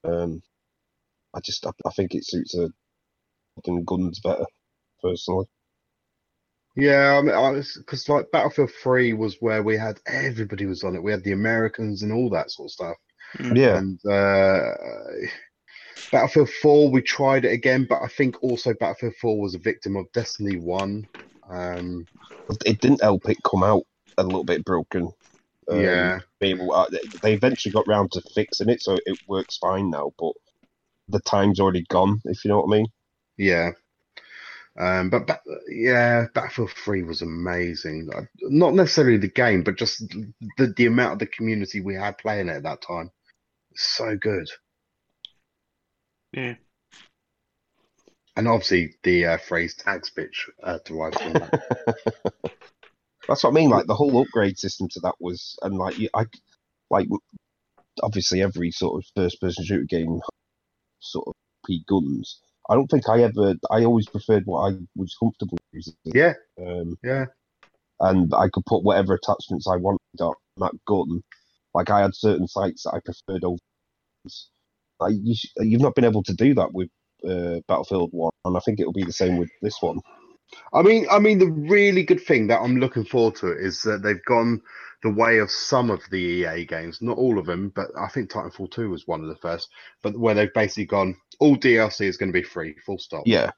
Um, 0.03 0.41
I 1.33 1.39
just 1.41 1.65
I, 1.65 1.71
I 1.85 1.91
think 1.91 2.15
it 2.15 2.25
suits 2.25 2.55
a 2.55 2.69
than 3.65 3.83
guns 3.85 4.19
better, 4.19 4.45
personally. 5.01 5.45
Yeah, 6.75 7.17
I 7.17 7.21
mean, 7.21 7.63
because 7.77 8.07
like 8.07 8.31
Battlefield 8.31 8.71
Three 8.83 9.13
was 9.13 9.37
where 9.39 9.63
we 9.63 9.77
had 9.77 9.99
everybody 10.05 10.65
was 10.67 10.83
on 10.83 10.95
it. 10.95 11.01
We 11.01 11.11
had 11.11 11.23
the 11.23 11.31
Americans 11.31 12.03
and 12.03 12.11
all 12.11 12.29
that 12.31 12.51
sort 12.51 12.67
of 12.67 12.71
stuff. 12.71 12.97
Yeah, 13.39 13.77
And 13.77 13.99
uh, 14.05 14.73
Battlefield 16.11 16.49
4, 16.61 16.89
we 16.91 17.01
tried 17.01 17.45
it 17.45 17.51
again, 17.51 17.85
but 17.89 18.01
I 18.01 18.07
think 18.07 18.41
also 18.41 18.73
Battlefield 18.73 19.15
4 19.21 19.39
was 19.39 19.55
a 19.55 19.59
victim 19.59 19.95
of 19.95 20.11
Destiny 20.13 20.57
1. 20.57 21.07
Um, 21.49 22.07
it 22.65 22.79
didn't 22.79 23.01
help 23.01 23.27
it 23.27 23.37
come 23.43 23.63
out 23.63 23.83
a 24.17 24.23
little 24.23 24.45
bit 24.45 24.63
broken. 24.63 25.11
Um, 25.69 25.81
yeah, 25.81 26.19
Maybe 26.39 26.61
uh, 26.71 26.85
they- 26.89 27.17
they 27.21 27.33
eventually 27.33 27.71
got 27.73 27.87
round 27.87 28.11
to 28.13 28.21
fixing 28.33 28.69
it, 28.69 28.81
so 28.81 28.97
it 29.05 29.19
works 29.27 29.57
fine 29.57 29.89
now. 29.89 30.13
But 30.17 30.33
the 31.09 31.19
time's 31.21 31.59
already 31.59 31.83
gone, 31.89 32.21
if 32.25 32.43
you 32.45 32.49
know 32.49 32.61
what 32.61 32.73
I 32.73 32.77
mean. 32.77 32.87
yeah. 33.37 33.71
Um, 34.79 35.09
but 35.09 35.25
ba- 35.25 35.41
yeah, 35.69 36.27
Battlefield 36.35 36.69
3 36.69 37.01
was 37.01 37.23
amazing. 37.23 38.09
Uh, 38.15 38.21
Not 38.43 38.75
necessarily 38.75 39.17
the 39.17 39.27
game, 39.27 39.63
but 39.63 39.75
just 39.75 40.07
the, 40.57 40.67
the 40.77 40.85
amount 40.85 41.13
of 41.13 41.19
the 41.19 41.25
community 41.25 41.81
we 41.81 41.95
had 41.95 42.19
playing 42.19 42.47
it 42.47 42.57
at 42.57 42.63
that 42.63 42.83
time. 42.83 43.09
So 43.75 44.15
good. 44.15 44.47
Yeah. 46.31 46.53
And 48.35 48.47
obviously, 48.47 48.93
the 49.01 49.25
uh, 49.25 49.37
phrase 49.39 49.73
"tax 49.73 50.11
bitch" 50.15 50.47
uh, 50.63 50.77
derives 50.85 51.19
from 51.19 51.33
that. 51.33 52.33
That's 53.27 53.43
what 53.43 53.51
I 53.51 53.53
mean. 53.53 53.69
Like 53.69 53.87
the 53.87 53.95
whole 53.95 54.21
upgrade 54.21 54.59
system 54.59 54.87
to 54.89 54.99
that 55.01 55.15
was, 55.19 55.57
and 55.63 55.75
like 55.77 55.97
you, 55.99 56.09
I, 56.15 56.25
like 56.89 57.07
obviously 58.03 58.41
every 58.41 58.71
sort 58.71 59.01
of 59.03 59.09
first-person 59.15 59.65
shooter 59.65 59.85
game, 59.85 60.19
sort 60.99 61.27
of 61.27 61.33
P 61.65 61.83
guns. 61.87 62.39
I 62.69 62.75
don't 62.75 62.87
think 62.87 63.09
I 63.09 63.23
ever. 63.23 63.55
I 63.71 63.85
always 63.85 64.07
preferred 64.07 64.43
what 64.45 64.71
I 64.73 64.77
was 64.95 65.15
comfortable 65.19 65.57
using. 65.73 65.95
yeah, 66.05 66.33
Um, 66.61 66.97
yeah. 67.03 67.25
and 68.01 68.33
I 68.35 68.49
could 68.49 68.65
put 68.65 68.83
whatever 68.83 69.15
attachments 69.15 69.67
I 69.67 69.77
wanted 69.77 69.99
on 70.21 70.33
that 70.57 70.73
gun. 70.87 71.23
Like 71.73 71.89
I 71.89 72.01
had 72.01 72.15
certain 72.15 72.47
sights 72.47 72.83
that 72.83 72.93
I 72.95 72.99
preferred 73.05 73.43
over. 73.43 73.57
Like 74.99 75.15
you, 75.21 75.35
sh- 75.35 75.51
you've 75.57 75.81
not 75.81 75.95
been 75.95 76.05
able 76.05 76.23
to 76.23 76.33
do 76.33 76.55
that 76.55 76.73
with 76.73 76.89
uh, 77.27 77.61
Battlefield 77.67 78.09
One, 78.13 78.31
and 78.45 78.57
I 78.57 78.59
think 78.61 78.79
it'll 78.79 78.93
be 78.93 79.05
the 79.05 79.13
same 79.13 79.37
with 79.37 79.49
this 79.61 79.77
one. 79.81 79.99
I 80.73 80.81
mean, 80.81 81.07
I 81.11 81.19
mean, 81.19 81.39
the 81.39 81.47
really 81.51 82.03
good 82.03 82.21
thing 82.21 82.47
that 82.47 82.61
I'm 82.61 82.77
looking 82.77 83.05
forward 83.05 83.35
to 83.37 83.51
is 83.51 83.81
that 83.83 84.03
they've 84.03 84.23
gone 84.25 84.61
the 85.03 85.11
way 85.11 85.39
of 85.39 85.51
some 85.51 85.89
of 85.89 86.01
the 86.09 86.17
EA 86.17 86.65
games, 86.65 87.01
not 87.01 87.17
all 87.17 87.37
of 87.37 87.45
them, 87.45 87.69
but 87.75 87.87
I 87.99 88.07
think 88.07 88.31
Titanfall 88.31 88.71
2 88.71 88.89
was 88.89 89.07
one 89.07 89.21
of 89.21 89.27
the 89.29 89.35
first, 89.35 89.69
but 90.01 90.17
where 90.17 90.33
they've 90.33 90.53
basically 90.53 90.85
gone, 90.85 91.15
all 91.39 91.55
DLC 91.57 92.05
is 92.07 92.17
going 92.17 92.31
to 92.31 92.39
be 92.39 92.43
free, 92.43 92.75
full 92.85 92.97
stop. 92.97 93.23
Yeah, 93.25 93.51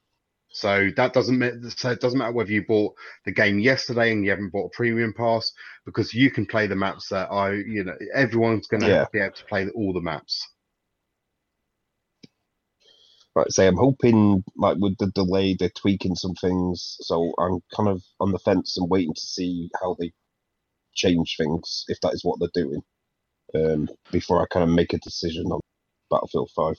So 0.52 0.90
that 0.96 1.12
doesn't 1.12 1.70
so 1.78 1.90
it 1.92 2.00
doesn't 2.00 2.18
matter 2.18 2.32
whether 2.32 2.50
you 2.52 2.64
bought 2.66 2.94
the 3.24 3.32
game 3.32 3.58
yesterday 3.60 4.12
and 4.12 4.24
you 4.24 4.30
haven't 4.30 4.50
bought 4.50 4.66
a 4.66 4.76
premium 4.76 5.14
pass 5.14 5.52
because 5.86 6.12
you 6.14 6.30
can 6.30 6.46
play 6.46 6.66
the 6.66 6.76
maps 6.76 7.08
that 7.08 7.30
I, 7.30 7.52
you 7.52 7.84
know, 7.84 7.96
everyone's 8.14 8.66
going 8.66 8.82
to 8.82 8.88
Yeah. 8.88 9.06
be 9.12 9.20
able 9.20 9.34
to 9.36 9.44
play 9.46 9.68
all 9.70 9.92
the 9.92 10.00
maps. 10.00 10.46
Like 13.34 13.46
I 13.46 13.50
say, 13.50 13.66
I'm 13.66 13.76
hoping 13.76 14.42
like 14.56 14.76
with 14.78 14.96
the 14.98 15.10
delay, 15.14 15.54
they're 15.54 15.70
tweaking 15.70 16.16
some 16.16 16.34
things. 16.34 16.96
So 17.00 17.32
I'm 17.38 17.60
kind 17.74 17.88
of 17.88 18.02
on 18.18 18.32
the 18.32 18.38
fence 18.38 18.76
and 18.76 18.90
waiting 18.90 19.14
to 19.14 19.20
see 19.20 19.70
how 19.80 19.96
they 19.98 20.12
change 20.94 21.36
things, 21.36 21.84
if 21.88 22.00
that 22.00 22.14
is 22.14 22.24
what 22.24 22.38
they're 22.40 22.62
doing, 22.62 22.82
um, 23.54 23.88
before 24.10 24.42
I 24.42 24.46
kind 24.52 24.68
of 24.68 24.74
make 24.74 24.92
a 24.92 24.98
decision 24.98 25.46
on 25.46 25.60
Battlefield 26.10 26.50
Five. 26.54 26.76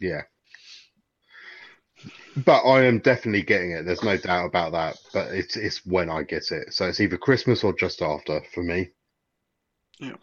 Yeah. 0.00 0.22
But 2.36 2.62
I 2.62 2.84
am 2.84 3.00
definitely 3.00 3.42
getting 3.42 3.72
it. 3.72 3.84
There's 3.84 4.02
no 4.02 4.16
doubt 4.16 4.46
about 4.46 4.72
that. 4.72 4.96
But 5.12 5.32
it's 5.32 5.56
it's 5.56 5.84
when 5.84 6.08
I 6.08 6.22
get 6.22 6.50
it. 6.50 6.72
So 6.72 6.86
it's 6.86 7.00
either 7.00 7.18
Christmas 7.18 7.62
or 7.62 7.74
just 7.74 8.00
after 8.00 8.40
for 8.54 8.62
me. 8.62 8.90
Yeah, 9.98 10.16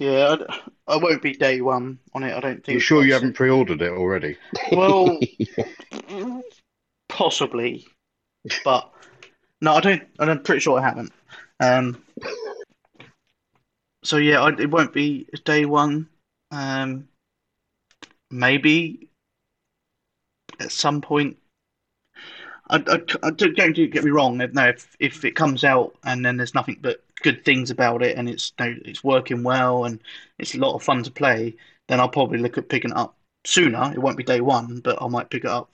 I, 0.00 0.60
I 0.86 0.96
won't 0.96 1.22
be 1.22 1.32
day 1.32 1.60
one 1.60 1.98
on 2.14 2.22
it. 2.22 2.32
I 2.34 2.40
don't 2.40 2.64
think. 2.64 2.74
You 2.74 2.80
sure 2.80 3.04
you 3.04 3.12
haven't 3.12 3.34
pre-ordered 3.34 3.82
it 3.82 3.92
already? 3.92 4.36
Well, 4.70 5.18
possibly, 7.08 7.86
but 8.64 8.92
no, 9.60 9.74
I 9.74 9.80
don't. 9.80 10.02
I'm 10.18 10.42
pretty 10.42 10.60
sure 10.60 10.78
I 10.78 10.82
haven't. 10.82 11.12
Um, 11.60 12.04
so 14.04 14.18
yeah, 14.18 14.40
I, 14.40 14.50
it 14.50 14.70
won't 14.70 14.92
be 14.92 15.26
day 15.44 15.64
one. 15.64 16.08
Um, 16.52 17.08
maybe 18.30 19.08
at 20.60 20.70
some 20.70 21.00
point. 21.00 21.37
I, 22.70 22.76
I, 22.76 23.26
I 23.26 23.30
don't, 23.30 23.74
get 23.74 24.04
me 24.04 24.10
wrong. 24.10 24.36
No, 24.36 24.68
if 24.68 24.96
if 24.98 25.24
it 25.24 25.34
comes 25.36 25.64
out 25.64 25.96
and 26.04 26.24
then 26.24 26.36
there's 26.36 26.54
nothing 26.54 26.78
but 26.80 27.02
good 27.22 27.44
things 27.44 27.70
about 27.70 28.02
it 28.02 28.16
and 28.16 28.28
it's 28.28 28.52
it's 28.58 29.02
working 29.02 29.42
well 29.42 29.84
and 29.84 30.00
it's 30.38 30.54
a 30.54 30.58
lot 30.58 30.74
of 30.74 30.82
fun 30.82 31.02
to 31.02 31.10
play, 31.10 31.56
then 31.88 32.00
I'll 32.00 32.08
probably 32.08 32.38
look 32.38 32.58
at 32.58 32.68
picking 32.68 32.90
it 32.90 32.96
up 32.96 33.16
sooner. 33.44 33.92
It 33.92 33.98
won't 33.98 34.16
be 34.16 34.24
day 34.24 34.40
one, 34.40 34.80
but 34.80 35.00
I 35.00 35.08
might 35.08 35.30
pick 35.30 35.44
it 35.44 35.50
up. 35.50 35.70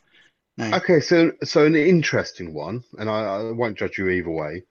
No. 0.56 0.72
Okay, 0.76 1.00
so 1.00 1.32
so 1.42 1.66
an 1.66 1.74
interesting 1.74 2.54
one, 2.54 2.84
and 2.98 3.10
I, 3.10 3.24
I 3.24 3.50
won't 3.50 3.78
judge 3.78 3.98
you 3.98 4.08
either 4.08 4.30
way. 4.30 4.62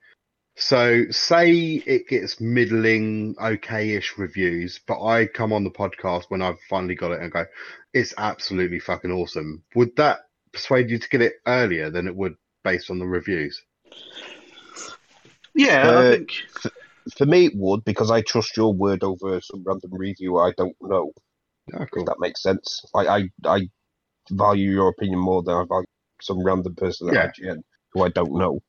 So 0.56 1.04
say 1.10 1.52
it 1.52 2.08
gets 2.08 2.40
middling, 2.40 3.34
okay-ish 3.42 4.16
reviews, 4.16 4.80
but 4.86 5.04
I 5.04 5.26
come 5.26 5.52
on 5.52 5.64
the 5.64 5.70
podcast 5.70 6.26
when 6.28 6.42
I've 6.42 6.60
finally 6.70 6.94
got 6.94 7.10
it 7.10 7.20
and 7.20 7.32
go, 7.32 7.44
it's 7.92 8.14
absolutely 8.16 8.78
fucking 8.78 9.10
awesome. 9.10 9.64
Would 9.74 9.96
that 9.96 10.20
persuade 10.54 10.90
you 10.90 10.98
to 10.98 11.08
get 11.08 11.20
it 11.22 11.34
earlier 11.46 11.90
than 11.90 12.06
it 12.06 12.16
would 12.16 12.34
based 12.62 12.90
on 12.90 12.98
the 12.98 13.06
reviews? 13.06 13.60
Yeah, 15.54 15.88
Uh, 15.88 16.00
I 16.00 16.10
think. 16.16 16.32
For 17.18 17.26
me, 17.26 17.46
it 17.46 17.52
would 17.54 17.84
because 17.84 18.10
I 18.10 18.22
trust 18.22 18.56
your 18.56 18.72
word 18.72 19.04
over 19.04 19.38
some 19.42 19.62
random 19.66 19.90
review 19.92 20.38
I 20.38 20.52
don't 20.56 20.74
know. 20.80 21.12
Yeah, 21.70 21.82
If 21.82 22.06
that 22.06 22.16
makes 22.18 22.42
sense. 22.42 22.82
Like 22.94 23.08
I, 23.08 23.28
I 23.46 23.68
value 24.30 24.70
your 24.70 24.88
opinion 24.88 25.18
more 25.18 25.42
than 25.42 25.54
I 25.54 25.64
value 25.68 25.86
some 26.22 26.42
random 26.42 26.74
person 26.74 27.08
at 27.10 27.14
Yeah. 27.14 27.30
IGN 27.52 27.62
who 27.92 28.04
I 28.04 28.08
don't 28.08 28.38
know. 28.38 28.60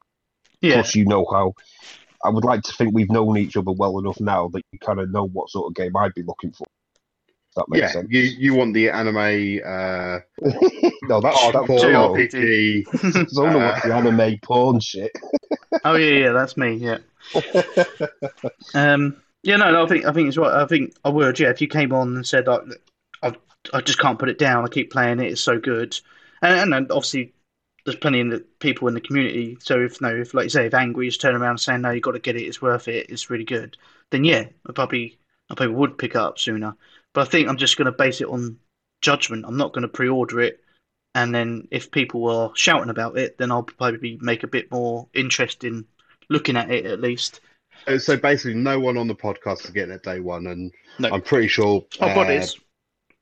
Yeah, 0.61 0.73
Plus, 0.75 0.95
you 0.95 1.05
know 1.05 1.25
how. 1.31 1.53
I 2.25 2.29
would 2.29 2.43
like 2.43 2.61
to 2.63 2.73
think 2.73 2.93
we've 2.93 3.11
known 3.11 3.37
each 3.37 3.55
other 3.55 3.71
well 3.71 3.99
enough 3.99 4.19
now 4.19 4.49
that 4.49 4.63
you 4.71 4.79
kind 4.79 4.99
of 4.99 5.11
know 5.11 5.27
what 5.27 5.49
sort 5.49 5.67
of 5.67 5.75
game 5.75 5.95
I'd 5.95 6.13
be 6.13 6.23
looking 6.23 6.51
for. 6.51 6.65
That 7.55 7.65
makes 7.69 7.81
Yeah, 7.81 7.91
sense. 7.93 8.07
you 8.09 8.21
you 8.21 8.53
want 8.53 8.73
the 8.73 8.89
anime 8.89 9.17
uh, 9.65 10.19
no, 11.09 11.21
that's 11.21 11.37
hardcore. 11.37 11.85
RPG. 11.93 12.85
It's 13.21 13.37
only 13.37 13.59
what 13.59 13.83
the 13.83 13.93
anime 13.93 14.39
porn 14.43 14.79
shit. 14.79 15.11
oh 15.85 15.95
yeah, 15.95 16.25
yeah, 16.25 16.31
that's 16.31 16.57
me. 16.57 16.73
Yeah. 16.75 16.97
Um. 18.73 19.21
Yeah, 19.43 19.57
no, 19.57 19.71
no, 19.71 19.85
I 19.85 19.87
think 19.87 20.05
I 20.05 20.11
think 20.11 20.27
it's 20.27 20.37
right. 20.37 20.63
I 20.63 20.65
think 20.65 20.95
I 21.03 21.09
would. 21.09 21.39
Yeah, 21.39 21.49
if 21.49 21.61
you 21.61 21.67
came 21.67 21.93
on 21.93 22.15
and 22.15 22.25
said 22.27 22.47
like, 22.47 22.61
I 23.21 23.35
I 23.73 23.81
just 23.81 23.99
can't 23.99 24.17
put 24.19 24.29
it 24.29 24.39
down. 24.39 24.65
I 24.65 24.67
keep 24.69 24.91
playing 24.91 25.19
it. 25.19 25.31
It's 25.31 25.41
so 25.41 25.59
good. 25.59 25.97
And, 26.41 26.73
and 26.73 26.91
obviously 26.91 27.33
there's 27.85 27.95
plenty 27.97 28.21
of 28.21 28.31
the 28.31 28.39
people 28.59 28.87
in 28.87 28.95
the 28.95 29.01
community. 29.01 29.57
So 29.61 29.79
if 29.81 30.01
no, 30.01 30.09
if 30.15 30.33
like 30.33 30.45
you 30.45 30.49
say, 30.49 30.65
if 30.65 30.73
angry 30.73 31.07
is 31.07 31.17
turning 31.17 31.41
around 31.41 31.51
and 31.51 31.59
saying 31.59 31.81
no, 31.81 31.89
you 31.89 31.95
have 31.97 32.03
got 32.03 32.11
to 32.13 32.19
get 32.19 32.35
it. 32.35 32.43
It's 32.43 32.61
worth 32.61 32.87
it. 32.87 33.09
It's 33.09 33.29
really 33.29 33.45
good. 33.45 33.77
Then 34.11 34.23
yeah, 34.23 34.45
I 34.67 34.71
probably 34.73 35.19
I 35.49 35.55
probably 35.55 35.75
would 35.75 35.97
pick 35.97 36.11
it 36.11 36.17
up 36.17 36.39
sooner. 36.39 36.75
But 37.15 37.21
I 37.21 37.31
think 37.31 37.47
I'm 37.47 37.57
just 37.57 37.77
going 37.77 37.85
to 37.85 37.91
base 37.93 38.19
it 38.19 38.27
on 38.27 38.59
judgment. 39.01 39.45
I'm 39.47 39.57
not 39.57 39.73
going 39.73 39.83
to 39.83 39.87
pre-order 39.87 40.41
it. 40.41 40.59
And 41.15 41.33
then 41.33 41.69
if 41.71 41.89
people 41.89 42.27
are 42.29 42.51
shouting 42.55 42.89
about 42.89 43.17
it, 43.17 43.37
then 43.37 43.51
I'll 43.51 43.63
probably 43.63 44.19
make 44.21 44.43
a 44.43 44.47
bit 44.47 44.69
more 44.69 45.07
interest 45.13 45.63
in 45.63 45.85
looking 46.29 46.57
at 46.57 46.69
it 46.69 46.85
at 46.85 46.99
least. 46.99 47.39
Uh, 47.87 47.97
So 47.97 48.17
basically, 48.17 48.55
no 48.55 48.81
one 48.81 48.97
on 48.97 49.07
the 49.07 49.15
podcast 49.15 49.63
is 49.63 49.71
getting 49.71 49.95
it 49.95 50.03
day 50.03 50.19
one, 50.19 50.47
and 50.47 50.73
No. 50.99 51.09
I'm 51.09 51.21
pretty 51.21 51.47
sure. 51.47 51.85
Oh, 52.01 52.13
God, 52.13 52.27
uh, 52.27 52.33
is. 52.33 52.59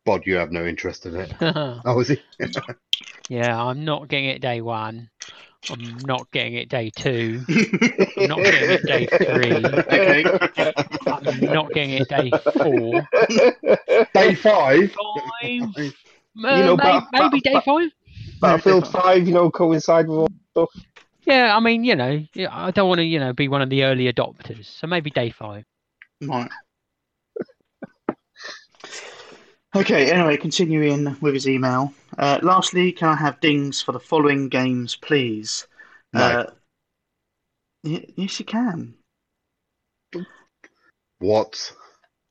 Bod, 0.05 0.25
you 0.25 0.35
have 0.35 0.51
no 0.51 0.65
interest 0.65 1.05
in 1.05 1.15
it. 1.15 1.31
Oh, 1.85 1.99
is 1.99 2.07
he? 2.07 2.21
yeah, 3.29 3.61
I'm 3.63 3.85
not 3.85 4.07
getting 4.07 4.25
it 4.25 4.41
day 4.41 4.61
one. 4.61 5.11
I'm 5.69 5.97
not 6.05 6.29
getting 6.31 6.55
it 6.55 6.69
day 6.69 6.89
two. 6.95 7.41
I'm 8.17 8.27
not 8.27 8.39
getting 8.39 8.69
it 8.71 8.83
day 8.85 9.07
three. 9.07 9.65
okay. 9.65 10.23
I'm 11.07 11.39
not 11.39 11.71
getting 11.71 11.91
it 11.91 12.07
day 12.09 12.31
four. 12.53 13.07
Day 14.13 14.35
five. 14.35 14.91
Five. 14.91 15.93
know, 16.35 16.73
Uh, 16.73 16.75
may- 16.75 16.75
but- 16.75 17.03
maybe 17.13 17.39
day 17.39 17.59
five. 17.65 17.89
Battlefield 18.41 18.87
Five, 18.89 19.25
you 19.27 19.33
know, 19.33 19.49
coincide 19.49 20.07
with 20.09 20.17
all 20.19 20.29
stuff. 20.51 20.69
Yeah, 21.25 21.55
I 21.55 21.61
mean, 21.61 21.85
you 21.85 21.95
know, 21.95 22.21
yeah, 22.33 22.49
I 22.51 22.71
don't 22.71 22.89
want 22.89 22.99
to, 22.99 23.05
you 23.05 23.19
know, 23.19 23.31
be 23.31 23.47
one 23.47 23.61
of 23.61 23.69
the 23.69 23.83
early 23.85 24.11
adopters. 24.11 24.65
So 24.65 24.85
maybe 24.87 25.09
day 25.09 25.29
five. 25.29 25.63
Right. 26.21 26.49
Okay, 29.75 30.11
anyway, 30.11 30.37
continuing 30.37 31.17
with 31.19 31.33
his 31.33 31.47
email. 31.47 31.93
Uh, 32.17 32.39
lastly, 32.43 32.91
can 32.91 33.07
I 33.09 33.15
have 33.15 33.39
dings 33.39 33.81
for 33.81 33.91
the 33.91 33.99
following 33.99 34.47
games, 34.49 34.95
please? 34.95 35.65
No. 36.13 36.21
Uh, 36.21 36.51
y- 37.83 38.05
yes, 38.15 38.39
you 38.39 38.45
can. 38.45 38.93
What? 41.17 41.73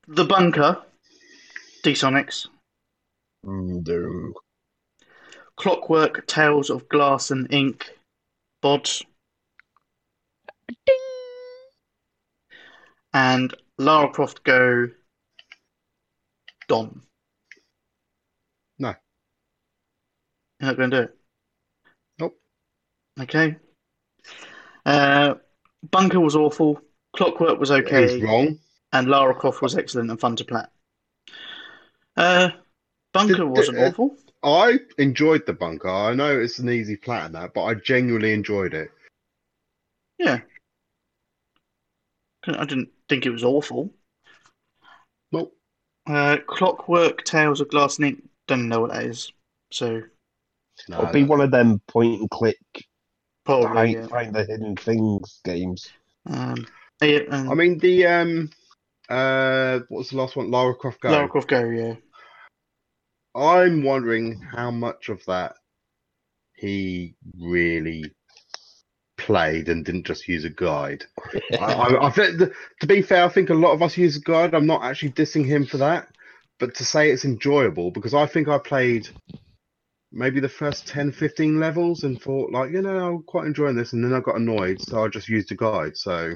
The 0.07 0.25
Bunker, 0.25 0.83
D-Sonics, 1.83 2.47
Mm, 3.45 4.33
Clockwork, 5.57 6.25
Tales 6.29 6.71
of 6.71 6.89
Glass 6.89 7.33
and 7.33 7.53
Ink, 7.53 7.91
Bods, 8.63 9.05
Ding. 10.87 10.97
and 13.13 13.53
Lara 13.79 14.09
Croft 14.13 14.45
Go, 14.45 14.91
Don. 16.69 17.03
No. 18.79 18.95
You're 20.63 20.71
not 20.71 20.77
going 20.77 20.91
to 20.93 20.97
do 20.97 21.03
it? 21.03 21.17
Nope. 22.21 22.41
Okay. 23.21 23.57
Uh, 24.87 25.35
Bunker 25.91 26.21
was 26.21 26.37
awful. 26.37 26.81
Clockwork 27.17 27.59
was 27.59 27.73
okay. 27.73 28.23
wrong. 28.23 28.61
And 28.93 29.09
Lara 29.09 29.35
Croft 29.35 29.61
was 29.61 29.77
excellent 29.77 30.11
and 30.11 30.21
fun 30.21 30.37
to 30.37 30.45
play. 30.45 30.63
Uh, 32.17 32.51
Bunker 33.13 33.35
Did- 33.35 33.45
wasn't 33.45 33.79
uh, 33.79 33.89
awful. 33.89 34.17
I 34.45 34.79
enjoyed 34.99 35.47
the 35.47 35.53
bunker. 35.53 35.89
I 35.89 36.15
know 36.15 36.41
it's 36.41 36.59
an 36.59 36.69
easy 36.69 36.97
plat 36.97 37.27
and 37.27 37.35
that, 37.37 37.55
but 37.55 37.63
I 37.65 37.75
genuinely 37.75 38.33
enjoyed 38.33 38.75
it. 38.75 38.91
Yeah. 40.19 40.41
I 42.47 42.65
didn't 42.65 42.91
think 43.09 43.25
it 43.25 43.31
was 43.31 43.45
awful. 43.45 43.93
Nope. 45.31 45.57
Uh, 46.07 46.39
Clockwork 46.47 47.23
Tales 47.23 47.61
of 47.61 47.71
Glass 47.71 47.99
and 47.99 48.07
Ink. 48.07 48.29
Don't 48.49 48.69
know 48.69 48.81
what 48.81 48.91
that 48.93 49.05
is. 49.05 49.33
So 49.71 50.03
No, 50.89 50.99
It'll 50.99 51.13
be 51.13 51.25
one 51.25 51.41
of 51.41 51.51
them 51.51 51.81
point 51.89 52.21
and 52.21 52.31
click, 52.31 52.59
probably. 53.45 53.69
find, 53.75 53.93
Yeah. 53.93 54.07
find 54.09 54.35
the 54.35 54.45
hidden 54.45 54.77
things 54.77 55.41
games. 55.45 55.89
Um, 56.27 56.67
yeah, 57.01 57.21
and 57.31 57.51
I 57.51 57.55
mean 57.55 57.79
the 57.79 58.07
um 58.07 58.51
uh 59.09 59.81
what 59.89 59.99
was 59.99 60.11
the 60.11 60.17
last 60.17 60.37
one? 60.37 60.51
Lara 60.51 60.75
Croft 60.75 61.01
Go. 61.01 61.11
Lara 61.11 61.29
Croft 61.29 61.49
Go. 61.49 61.65
Yeah. 61.69 61.95
I'm 63.35 63.83
wondering 63.83 64.41
how 64.41 64.71
much 64.71 65.09
of 65.09 65.25
that 65.27 65.55
he 66.55 67.15
really 67.41 68.05
played 69.17 69.69
and 69.69 69.85
didn't 69.85 70.07
just 70.07 70.29
use 70.29 70.45
a 70.45 70.51
guide. 70.51 71.05
I, 71.53 71.57
I, 71.57 72.07
I 72.07 72.11
think, 72.11 72.39
th- 72.39 72.51
to 72.81 72.87
be 72.87 73.03
fair, 73.03 73.25
I 73.25 73.29
think 73.29 73.51
a 73.51 73.55
lot 73.55 73.73
of 73.73 73.83
us 73.83 73.97
use 73.97 74.17
a 74.17 74.21
guide. 74.21 74.55
I'm 74.55 74.67
not 74.67 74.83
actually 74.85 75.13
dissing 75.13 75.47
him 75.47 75.65
for 75.65 75.79
that, 75.79 76.09
but 76.59 76.75
to 76.77 76.85
say 76.85 77.11
it's 77.11 77.25
enjoyable 77.25 77.91
because 77.91 78.15
I 78.15 78.27
think 78.27 78.49
I 78.49 78.59
played 78.59 79.09
maybe 80.13 80.41
the 80.41 80.49
first 80.49 80.87
10, 80.87 81.13
15 81.13 81.59
levels 81.61 82.05
and 82.05 82.21
thought 82.21 82.53
like, 82.53 82.71
you 82.71 82.83
know, 82.83 82.99
I'm 83.17 83.23
quite 83.25 83.47
enjoying 83.47 83.77
this, 83.77 83.93
and 83.93 84.05
then 84.05 84.13
I 84.15 84.21
got 84.21 84.37
annoyed, 84.37 84.81
so 84.81 85.05
I 85.05 85.09
just 85.09 85.29
used 85.29 85.53
a 85.53 85.57
guide. 85.57 85.97
So 85.97 86.35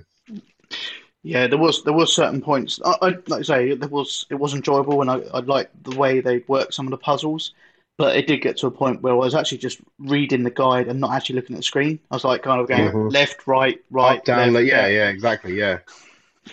Yeah, 1.22 1.46
there 1.48 1.58
was 1.58 1.82
there 1.82 1.92
were 1.92 2.06
certain 2.06 2.40
points. 2.40 2.80
I, 2.84 2.94
I 3.02 3.08
like 3.26 3.40
I 3.40 3.42
say 3.42 3.74
there 3.74 3.88
was 3.88 4.26
it 4.30 4.36
was 4.36 4.54
enjoyable, 4.54 5.00
and 5.00 5.10
I 5.10 5.16
I 5.34 5.40
liked 5.40 5.82
the 5.84 5.96
way 5.96 6.20
they 6.20 6.38
worked 6.46 6.74
some 6.74 6.86
of 6.86 6.90
the 6.90 6.98
puzzles. 6.98 7.52
But 7.98 8.14
it 8.16 8.26
did 8.26 8.42
get 8.42 8.58
to 8.58 8.66
a 8.66 8.70
point 8.70 9.00
where 9.00 9.14
I 9.14 9.16
was 9.16 9.34
actually 9.34 9.58
just 9.58 9.80
reading 9.98 10.42
the 10.42 10.50
guide 10.50 10.86
and 10.86 11.00
not 11.00 11.12
actually 11.12 11.36
looking 11.36 11.56
at 11.56 11.60
the 11.60 11.62
screen. 11.62 11.98
I 12.10 12.16
was 12.16 12.24
like 12.24 12.42
kind 12.42 12.60
of 12.60 12.68
going 12.68 12.88
Mhm. 12.88 13.10
left, 13.10 13.46
right, 13.46 13.80
right, 13.90 14.18
up, 14.18 14.24
down, 14.24 14.52
left, 14.52 14.54
like, 14.54 14.66
yeah, 14.66 14.82
left. 14.82 14.92
yeah, 14.92 15.08
exactly, 15.08 15.54
yeah. 15.58 15.78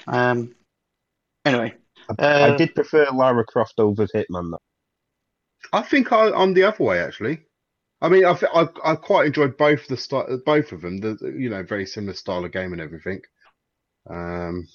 Um. 0.08 0.56
Anyway, 1.45 1.76
I 2.10 2.16
Uh, 2.18 2.58
did 2.58 2.74
prefer 2.76 3.08
Lara 3.14 3.43
Croft 3.45 3.80
over 3.80 4.08
Hitman. 4.08 4.52
Though. 4.52 4.73
I 5.74 5.82
think 5.82 6.11
I, 6.11 6.32
I'm 6.32 6.53
the 6.53 6.64
other 6.64 6.84
way 6.84 7.00
actually. 7.00 7.42
I 8.00 8.10
mean, 8.10 8.26
I, 8.26 8.38
I 8.53 8.68
I 8.84 8.95
quite 8.95 9.27
enjoyed 9.27 9.58
both 9.58 9.88
the 9.88 9.98
style, 9.98 10.40
both 10.45 10.72
of 10.72 10.82
them. 10.82 10.98
The 10.98 11.18
you 11.38 11.50
know 11.50 11.64
very 11.64 11.85
similar 11.85 12.14
style 12.14 12.45
of 12.45 12.52
game 12.52 12.72
and 12.74 12.82
everything. 12.82 13.22
Um, 14.10 14.68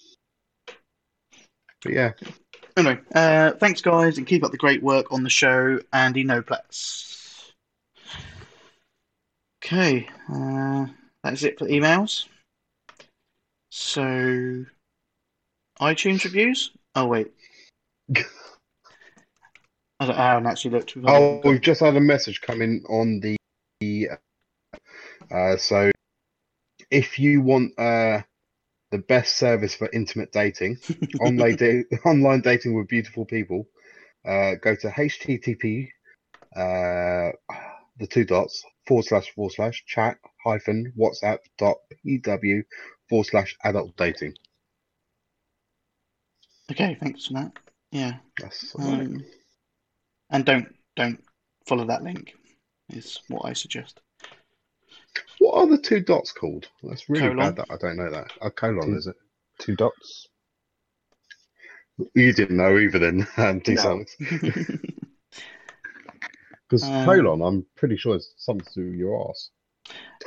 but 1.83 1.93
yeah, 1.93 2.12
anyway, 2.77 2.99
uh, 3.15 3.52
thanks 3.52 3.81
guys, 3.81 4.18
and 4.18 4.27
keep 4.27 4.43
up 4.43 4.51
the 4.51 4.57
great 4.57 4.83
work 4.83 5.12
on 5.12 5.23
the 5.23 5.31
show, 5.31 5.78
Andy 5.93 6.25
Noplats. 6.25 7.52
Okay, 9.62 10.09
uh, 10.33 10.86
that's 11.23 11.44
it 11.44 11.59
for 11.59 11.67
emails. 11.67 12.27
So, 13.70 14.65
iTunes 15.81 16.25
reviews. 16.25 16.73
Oh 16.94 17.07
wait, 17.07 17.31
I, 20.01 20.07
don't, 20.07 20.17
haven't 20.17 20.47
actually 20.47 20.70
looked. 20.73 20.97
Oh, 21.07 21.41
we've 21.44 21.60
just 21.60 21.81
had 21.81 21.97
a 21.97 22.01
message 22.01 22.41
coming 22.41 22.83
on 22.89 23.20
the. 23.20 24.09
Uh, 25.31 25.57
so, 25.57 25.91
if 26.91 27.18
you 27.18 27.43
want 27.43 27.78
uh 27.78 28.23
the 28.91 28.99
best 28.99 29.36
service 29.36 29.75
for 29.75 29.89
intimate 29.93 30.33
dating, 30.33 30.78
online 31.20 31.57
da- 31.57 31.85
online 32.05 32.41
dating 32.41 32.75
with 32.75 32.89
beautiful 32.89 33.25
people, 33.25 33.67
uh, 34.27 34.55
go 34.62 34.75
to 34.75 34.89
http 34.89 35.89
uh, 36.57 37.31
the 37.99 38.07
two 38.09 38.25
dots 38.25 38.65
forward 38.86 39.05
slash 39.05 39.31
forward 39.35 39.52
slash 39.52 39.85
chat 39.86 40.17
hyphen 40.44 40.93
whatsapp 40.99 41.39
dot 41.59 41.77
pw 42.07 42.62
forward 43.09 43.27
slash 43.27 43.57
adult 43.65 43.97
dating. 43.97 44.35
okay, 46.70 46.97
thanks 47.01 47.27
for 47.27 47.35
that. 47.35 47.52
Yeah, 47.91 48.18
That's 48.41 48.75
um, 48.78 49.25
and 50.31 50.45
don't 50.45 50.75
don't 50.97 51.23
follow 51.67 51.85
that 51.87 52.03
link. 52.03 52.35
Is 52.91 53.19
what 53.29 53.45
I 53.45 53.53
suggest. 53.53 54.01
what 55.39 55.55
are 55.57 55.67
the 55.67 55.79
two 55.79 56.01
dots 56.01 56.33
called? 56.33 56.67
That's 56.83 57.09
really 57.09 57.21
Colon. 57.29 57.37
bad 57.39 57.57
that 57.57 57.67
I 57.71 57.77
don't 57.77 57.97
know 57.97 58.11
that. 58.11 58.33
A 58.41 58.51
colon 58.51 58.83
Two- 58.93 58.97
is 58.97 59.07
it? 59.07 59.17
Two 59.59 59.77
dots. 59.77 60.29
You 62.15 62.33
didn't 62.33 62.57
know 62.57 62.79
either 62.79 62.99
then, 63.01 63.27
um, 63.37 63.61
No. 63.67 64.05
Because 66.69 66.83
Um, 66.85 67.05
colon, 67.05 67.43
I'm 67.43 67.67
pretty 67.77 67.97
sure 67.97 68.15
it's 68.17 68.33
something 68.37 68.65
to 68.73 68.81
do 68.85 68.91
with 68.91 68.99
your 68.99 69.31
ass. 69.31 69.51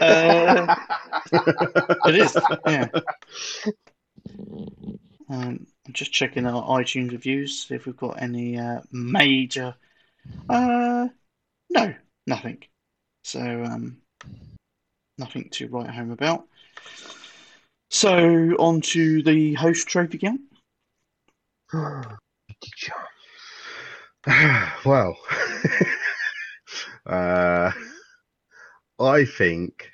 uh, 0.02 0.76
it 2.08 2.16
is, 2.16 2.38
yeah. 2.68 2.88
Um, 5.30 5.66
I'm 5.88 5.94
just 5.94 6.12
checking 6.12 6.46
our 6.46 6.62
iTunes 6.82 7.12
reviews, 7.12 7.66
see 7.66 7.76
if 7.76 7.86
we've 7.86 7.96
got 7.96 8.22
any 8.22 8.58
uh, 8.60 8.82
major. 8.92 9.74
Uh, 10.50 11.08
no, 11.70 11.94
nothing. 12.28 12.64
So, 13.24 13.40
um, 13.40 13.98
nothing 15.18 15.50
to 15.52 15.68
write 15.68 15.90
home 15.90 16.12
about. 16.12 16.48
So, 17.90 18.56
on 18.58 18.82
to 18.82 19.22
the 19.24 19.54
host 19.56 19.88
trophy 19.88 20.18
count. 20.18 20.42
well, 24.86 25.18
uh, 27.06 27.72
I 29.00 29.26
think, 29.26 29.92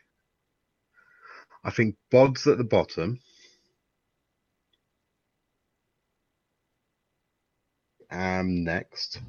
I 1.64 1.72
think 1.72 1.96
Bod's 2.12 2.48
at 2.48 2.58
the 2.58 2.64
bottom. 2.64 3.20
Am 8.10 8.64
next. 8.64 9.20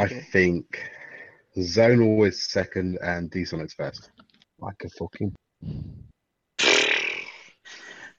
I 0.00 0.04
Okay. 0.04 0.26
think 0.32 0.90
Zonal 1.58 2.26
is 2.26 2.42
second 2.50 2.98
and 3.02 3.30
Desonic's 3.30 3.74
first. 3.74 4.10
Like 4.58 4.82
a 4.82 4.88
fucking. 4.88 5.34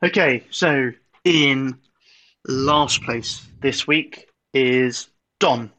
Okay, 0.03 0.43
so 0.51 0.91
in 1.23 1.79
last 2.47 3.01
place 3.01 3.47
this 3.61 3.87
week 3.87 4.27
is 4.53 5.07
Don 5.39 5.71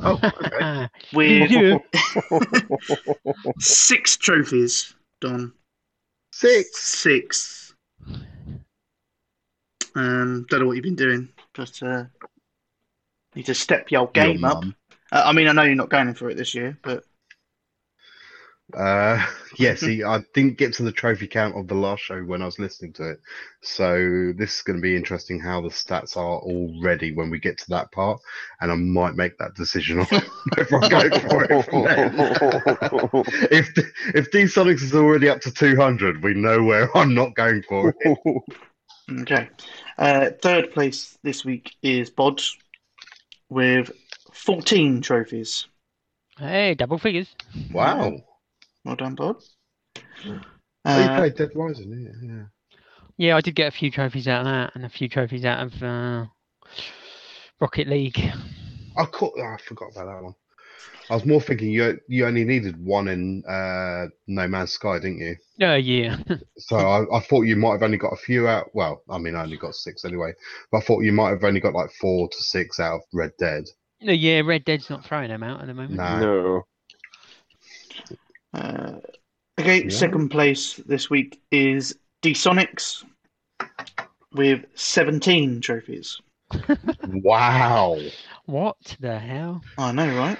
Oh, 0.00 0.20
okay. 0.44 0.88
with 1.12 1.50
Yeah. 1.50 1.78
six 3.58 4.16
trophies. 4.16 4.94
Don. 5.20 5.52
Six. 6.32 6.78
Six. 6.80 7.74
Um, 9.96 10.46
don't 10.48 10.60
know 10.60 10.66
what 10.66 10.76
you've 10.76 10.84
been 10.84 10.94
doing, 10.94 11.28
but 11.54 11.82
uh, 11.82 12.04
need 13.38 13.46
to 13.46 13.54
step 13.54 13.90
your 13.90 14.08
game 14.08 14.40
Your 14.40 14.50
up. 14.50 14.64
Uh, 15.10 15.22
I 15.24 15.32
mean, 15.32 15.48
I 15.48 15.52
know 15.52 15.62
you're 15.62 15.74
not 15.74 15.88
going 15.88 16.12
for 16.14 16.28
it 16.28 16.36
this 16.36 16.54
year, 16.54 16.76
but 16.82 17.04
Uh, 18.74 19.24
yeah, 19.58 19.74
see, 19.74 20.02
I 20.02 20.22
didn't 20.34 20.58
get 20.58 20.74
to 20.74 20.82
the 20.82 20.92
trophy 20.92 21.26
count 21.26 21.56
of 21.56 21.68
the 21.68 21.74
last 21.74 22.02
show 22.02 22.20
when 22.20 22.42
I 22.42 22.46
was 22.46 22.58
listening 22.58 22.92
to 22.94 23.12
it. 23.12 23.20
So 23.62 24.34
this 24.36 24.56
is 24.56 24.62
going 24.62 24.76
to 24.76 24.82
be 24.82 24.96
interesting 24.96 25.40
how 25.40 25.62
the 25.62 25.68
stats 25.68 26.16
are 26.16 26.40
already 26.40 27.12
when 27.12 27.30
we 27.30 27.38
get 27.38 27.56
to 27.58 27.70
that 27.70 27.90
part. 27.92 28.20
And 28.60 28.70
I 28.70 28.74
might 28.74 29.14
make 29.14 29.38
that 29.38 29.54
decision 29.54 30.00
on 30.00 30.06
if 30.10 30.72
I 30.72 30.88
go 30.88 31.08
for 31.20 31.44
it. 31.44 31.50
if 33.52 33.70
if 34.14 34.30
D 34.32 34.42
Sonics 34.42 34.82
is 34.82 34.94
already 34.94 35.30
up 35.30 35.40
to 35.42 35.52
200, 35.52 36.22
we 36.22 36.34
know 36.34 36.62
where 36.62 36.94
I'm 36.94 37.14
not 37.14 37.34
going 37.36 37.62
for 37.62 37.94
it. 38.00 38.18
okay. 39.22 39.48
Uh, 39.96 40.30
third 40.42 40.72
place 40.72 41.16
this 41.22 41.44
week 41.44 41.76
is 41.82 42.10
Bod 42.10 42.42
with 43.48 43.90
14 44.32 45.00
trophies. 45.00 45.66
Hey, 46.38 46.74
double 46.74 46.98
figures. 46.98 47.34
Wow. 47.72 48.18
Well 48.84 48.96
done, 48.96 49.14
Bod. 49.14 49.36
Oh, 49.96 50.00
you 50.24 50.40
Uh, 50.84 51.16
played 51.18 51.34
Dead 51.36 51.50
Rising, 51.54 51.90
yeah. 52.22 52.34
yeah. 52.34 52.44
Yeah, 53.16 53.36
I 53.36 53.40
did 53.40 53.56
get 53.56 53.66
a 53.68 53.76
few 53.76 53.90
trophies 53.90 54.28
out 54.28 54.42
of 54.42 54.46
that, 54.46 54.74
and 54.76 54.84
a 54.84 54.88
few 54.88 55.08
trophies 55.08 55.44
out 55.44 55.66
of 55.66 55.82
uh, 55.82 56.26
Rocket 57.60 57.88
League. 57.88 58.18
I 58.96 59.04
caught. 59.06 59.32
Oh, 59.36 59.42
I 59.42 59.56
forgot 59.58 59.90
about 59.90 60.06
that 60.06 60.22
one. 60.22 60.34
I 61.10 61.14
was 61.14 61.24
more 61.24 61.40
thinking 61.40 61.70
you 61.70 61.98
you 62.08 62.26
only 62.26 62.44
needed 62.44 62.82
one 62.84 63.08
in 63.08 63.42
uh, 63.48 64.06
No 64.26 64.46
Man's 64.46 64.72
Sky, 64.72 64.98
didn't 64.98 65.18
you? 65.18 65.36
Uh, 65.66 65.74
yeah. 65.74 66.18
So 66.58 66.76
I, 66.76 67.16
I 67.16 67.20
thought 67.20 67.42
you 67.42 67.56
might 67.56 67.72
have 67.72 67.82
only 67.82 67.96
got 67.98 68.12
a 68.12 68.16
few 68.16 68.46
out. 68.48 68.66
Well, 68.74 69.02
I 69.08 69.16
mean, 69.18 69.34
I 69.36 69.42
only 69.42 69.56
got 69.56 69.74
six 69.74 70.04
anyway. 70.04 70.32
But 70.70 70.78
I 70.78 70.80
thought 70.82 71.00
you 71.04 71.12
might 71.12 71.30
have 71.30 71.44
only 71.44 71.60
got 71.60 71.72
like 71.72 71.90
four 72.00 72.28
to 72.28 72.36
six 72.36 72.78
out 72.80 72.96
of 72.96 73.00
Red 73.14 73.32
Dead. 73.38 73.64
no, 74.02 74.12
yeah, 74.12 74.40
Red 74.40 74.64
Dead's 74.64 74.90
not 74.90 75.04
throwing 75.04 75.28
them 75.28 75.42
out 75.42 75.60
at 75.60 75.66
the 75.66 75.74
moment. 75.74 75.94
Nah. 75.94 76.20
no. 76.20 76.62
Uh, 78.54 78.92
okay, 79.60 79.84
Yeah. 79.84 79.88
second 79.90 80.30
place 80.30 80.74
this 80.86 81.08
week 81.10 81.40
is 81.52 81.96
D-Sonics 82.22 83.04
with 84.32 84.64
17 84.74 85.60
trophies. 85.60 86.18
Wow. 87.08 87.98
What 88.46 88.76
the 89.00 89.18
hell? 89.18 89.62
I 89.78 89.92
know, 89.92 90.14
right? 90.16 90.38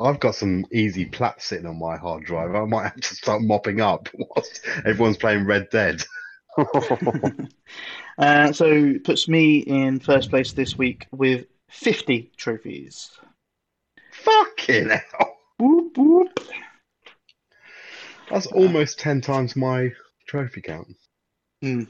I've 0.00 0.20
got 0.20 0.34
some 0.34 0.66
easy 0.72 1.04
plats 1.04 1.46
sitting 1.46 1.66
on 1.66 1.78
my 1.78 1.96
hard 1.96 2.24
drive. 2.24 2.54
I 2.54 2.64
might 2.64 2.84
have 2.84 3.00
to 3.00 3.14
start 3.14 3.42
mopping 3.42 3.80
up 3.80 4.08
whilst 4.14 4.60
everyone's 4.84 5.16
playing 5.16 5.46
Red 5.46 5.68
Dead. 5.70 6.02
uh, 8.18 8.52
so 8.52 8.94
puts 9.04 9.28
me 9.28 9.58
in 9.58 10.00
first 10.00 10.30
place 10.30 10.52
this 10.52 10.76
week 10.76 11.06
with 11.12 11.46
50 11.70 12.32
trophies. 12.36 13.10
Fucking 14.12 14.90
hell. 14.90 15.36
Whoop, 15.58 15.96
whoop. 15.96 16.40
That's 18.30 18.46
almost 18.46 18.98
10 18.98 19.20
times 19.20 19.56
my 19.56 19.92
trophy 20.26 20.60
count. 20.60 20.88
Hmm. 21.60 21.84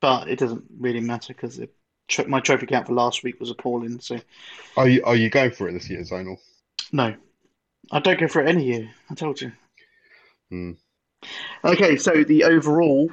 But 0.00 0.28
it 0.28 0.38
doesn't 0.38 0.64
really 0.78 1.00
matter 1.00 1.34
because 1.34 1.60
tr- 2.08 2.26
my 2.26 2.40
trophy 2.40 2.66
count 2.66 2.86
for 2.86 2.94
last 2.94 3.22
week 3.22 3.38
was 3.40 3.50
appalling. 3.50 4.00
So 4.00 4.18
Are 4.76 4.88
you, 4.88 5.02
are 5.04 5.16
you 5.16 5.30
going 5.30 5.50
for 5.50 5.68
it 5.68 5.72
this 5.72 5.88
year, 5.88 6.00
Zonal? 6.00 6.38
No, 6.92 7.14
I 7.90 8.00
don't 8.00 8.18
go 8.18 8.28
for 8.28 8.42
it 8.42 8.48
any 8.48 8.64
year. 8.64 8.90
I 9.10 9.14
told 9.14 9.40
you. 9.40 9.52
Hmm. 10.50 10.72
Okay, 11.64 11.96
so 11.96 12.24
the 12.24 12.44
overall, 12.44 13.10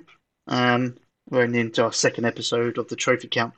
um, 0.47 0.95
we're 1.29 1.43
into 1.43 1.83
our 1.83 1.93
second 1.93 2.25
episode 2.25 2.77
of 2.77 2.87
the 2.87 2.95
trophy 2.95 3.27
count. 3.27 3.53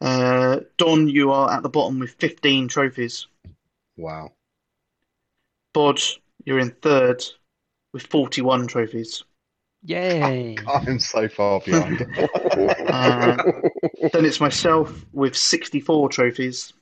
Uh, 0.00 0.60
Don, 0.78 1.08
you 1.08 1.30
are 1.30 1.52
at 1.52 1.62
the 1.62 1.68
bottom 1.68 1.98
with 1.98 2.12
15 2.12 2.68
trophies. 2.68 3.26
Wow. 3.96 4.32
Bod, 5.74 6.00
you're 6.44 6.58
in 6.58 6.70
third 6.70 7.22
with 7.92 8.06
41 8.06 8.66
trophies. 8.66 9.22
Yay! 9.84 10.56
I'm 10.66 10.98
so 10.98 11.28
far 11.28 11.60
behind. 11.60 12.06
Uh, 12.92 13.42
then 14.12 14.26
it's 14.26 14.38
myself 14.38 15.06
with 15.14 15.34
64 15.34 16.10
trophies. 16.10 16.74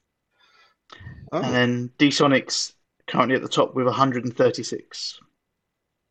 And 1.33 1.45
oh. 1.45 1.51
then 1.51 1.91
D 1.99 2.09
Sonics 2.09 2.73
currently 3.07 3.37
at 3.37 3.43
the 3.43 3.49
top 3.49 3.75
with 3.75 3.87
136. 3.87 5.21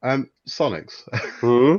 Um, 0.03 0.29
Sonics. 0.47 1.03
Hmm? 1.39 1.77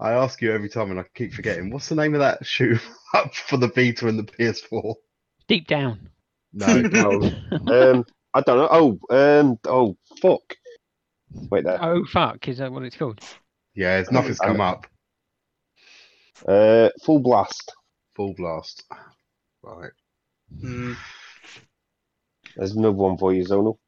I 0.00 0.12
ask 0.12 0.40
you 0.40 0.52
every 0.52 0.70
time 0.70 0.90
and 0.90 0.98
I 0.98 1.04
keep 1.14 1.34
forgetting. 1.34 1.70
What's 1.70 1.88
the 1.90 1.94
name 1.94 2.14
of 2.14 2.20
that 2.20 2.46
shoe 2.46 2.78
up 3.14 3.34
for 3.34 3.58
the 3.58 3.68
Vita 3.68 4.08
and 4.08 4.18
the 4.18 4.24
PS4? 4.24 4.94
Deep 5.48 5.66
down. 5.66 6.08
No. 6.52 6.80
No. 6.92 7.92
um, 7.92 8.04
I 8.32 8.40
don't 8.40 8.56
know. 8.56 8.68
Oh, 8.70 9.40
um, 9.40 9.58
oh, 9.66 9.96
fuck. 10.22 10.56
Wait 11.50 11.64
there. 11.64 11.78
Oh 11.82 12.04
fuck! 12.04 12.48
Is 12.48 12.58
that 12.58 12.72
what 12.72 12.82
it's 12.82 12.96
called? 12.96 13.20
yeah, 13.74 13.98
it's, 13.98 14.10
nothing's 14.10 14.38
come 14.38 14.60
up. 14.60 14.86
Uh, 16.46 16.88
full 17.04 17.20
blast. 17.20 17.72
Full 18.14 18.34
blast. 18.34 18.84
Right. 19.62 19.92
Mm, 20.62 20.96
There's 22.60 22.72
another 22.76 22.92
one 22.92 23.16
for 23.16 23.32
you, 23.32 23.42
Zonal. 23.42 23.78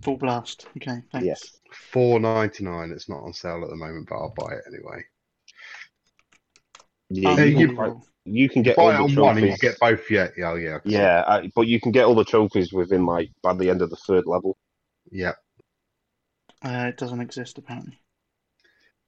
full 0.00 0.16
blast. 0.16 0.66
Okay, 0.78 1.02
thanks. 1.12 1.26
Yes. 1.26 1.58
Four 1.92 2.18
ninety 2.20 2.64
nine. 2.64 2.90
It's 2.90 3.06
not 3.06 3.22
on 3.22 3.34
sale 3.34 3.62
at 3.62 3.68
the 3.68 3.76
moment, 3.76 4.08
but 4.08 4.16
I'll 4.16 4.32
buy 4.34 4.54
it 4.54 4.62
anyway. 4.66 5.04
Yeah, 7.10 7.30
Um, 7.32 7.38
you, 7.40 7.44
you- 7.44 7.66
can, 7.66 7.76
buy- 7.76 7.92
you 8.24 8.48
can 8.48 8.62
get 8.62 8.76
buy 8.78 8.82
all 8.96 9.04
it 9.04 9.12
the 9.14 9.20
on 9.20 9.26
one 9.26 9.36
and 9.38 9.46
you 9.48 9.56
get 9.58 9.78
both. 9.78 10.10
Yeah, 10.10 10.28
yeah, 10.38 10.52
oh, 10.52 10.54
yeah. 10.54 10.78
Yeah, 10.86 11.22
I, 11.26 11.50
but 11.54 11.66
you 11.66 11.78
can 11.78 11.92
get 11.92 12.06
all 12.06 12.14
the 12.14 12.24
trophies 12.24 12.72
within 12.72 13.04
like 13.04 13.30
by 13.42 13.52
the 13.52 13.68
end 13.68 13.82
of 13.82 13.90
the 13.90 13.96
third 13.96 14.24
level. 14.26 14.56
Yeah. 15.10 15.32
Uh, 16.64 16.86
it 16.88 16.96
doesn't 16.96 17.20
exist 17.20 17.58
apparently. 17.58 17.98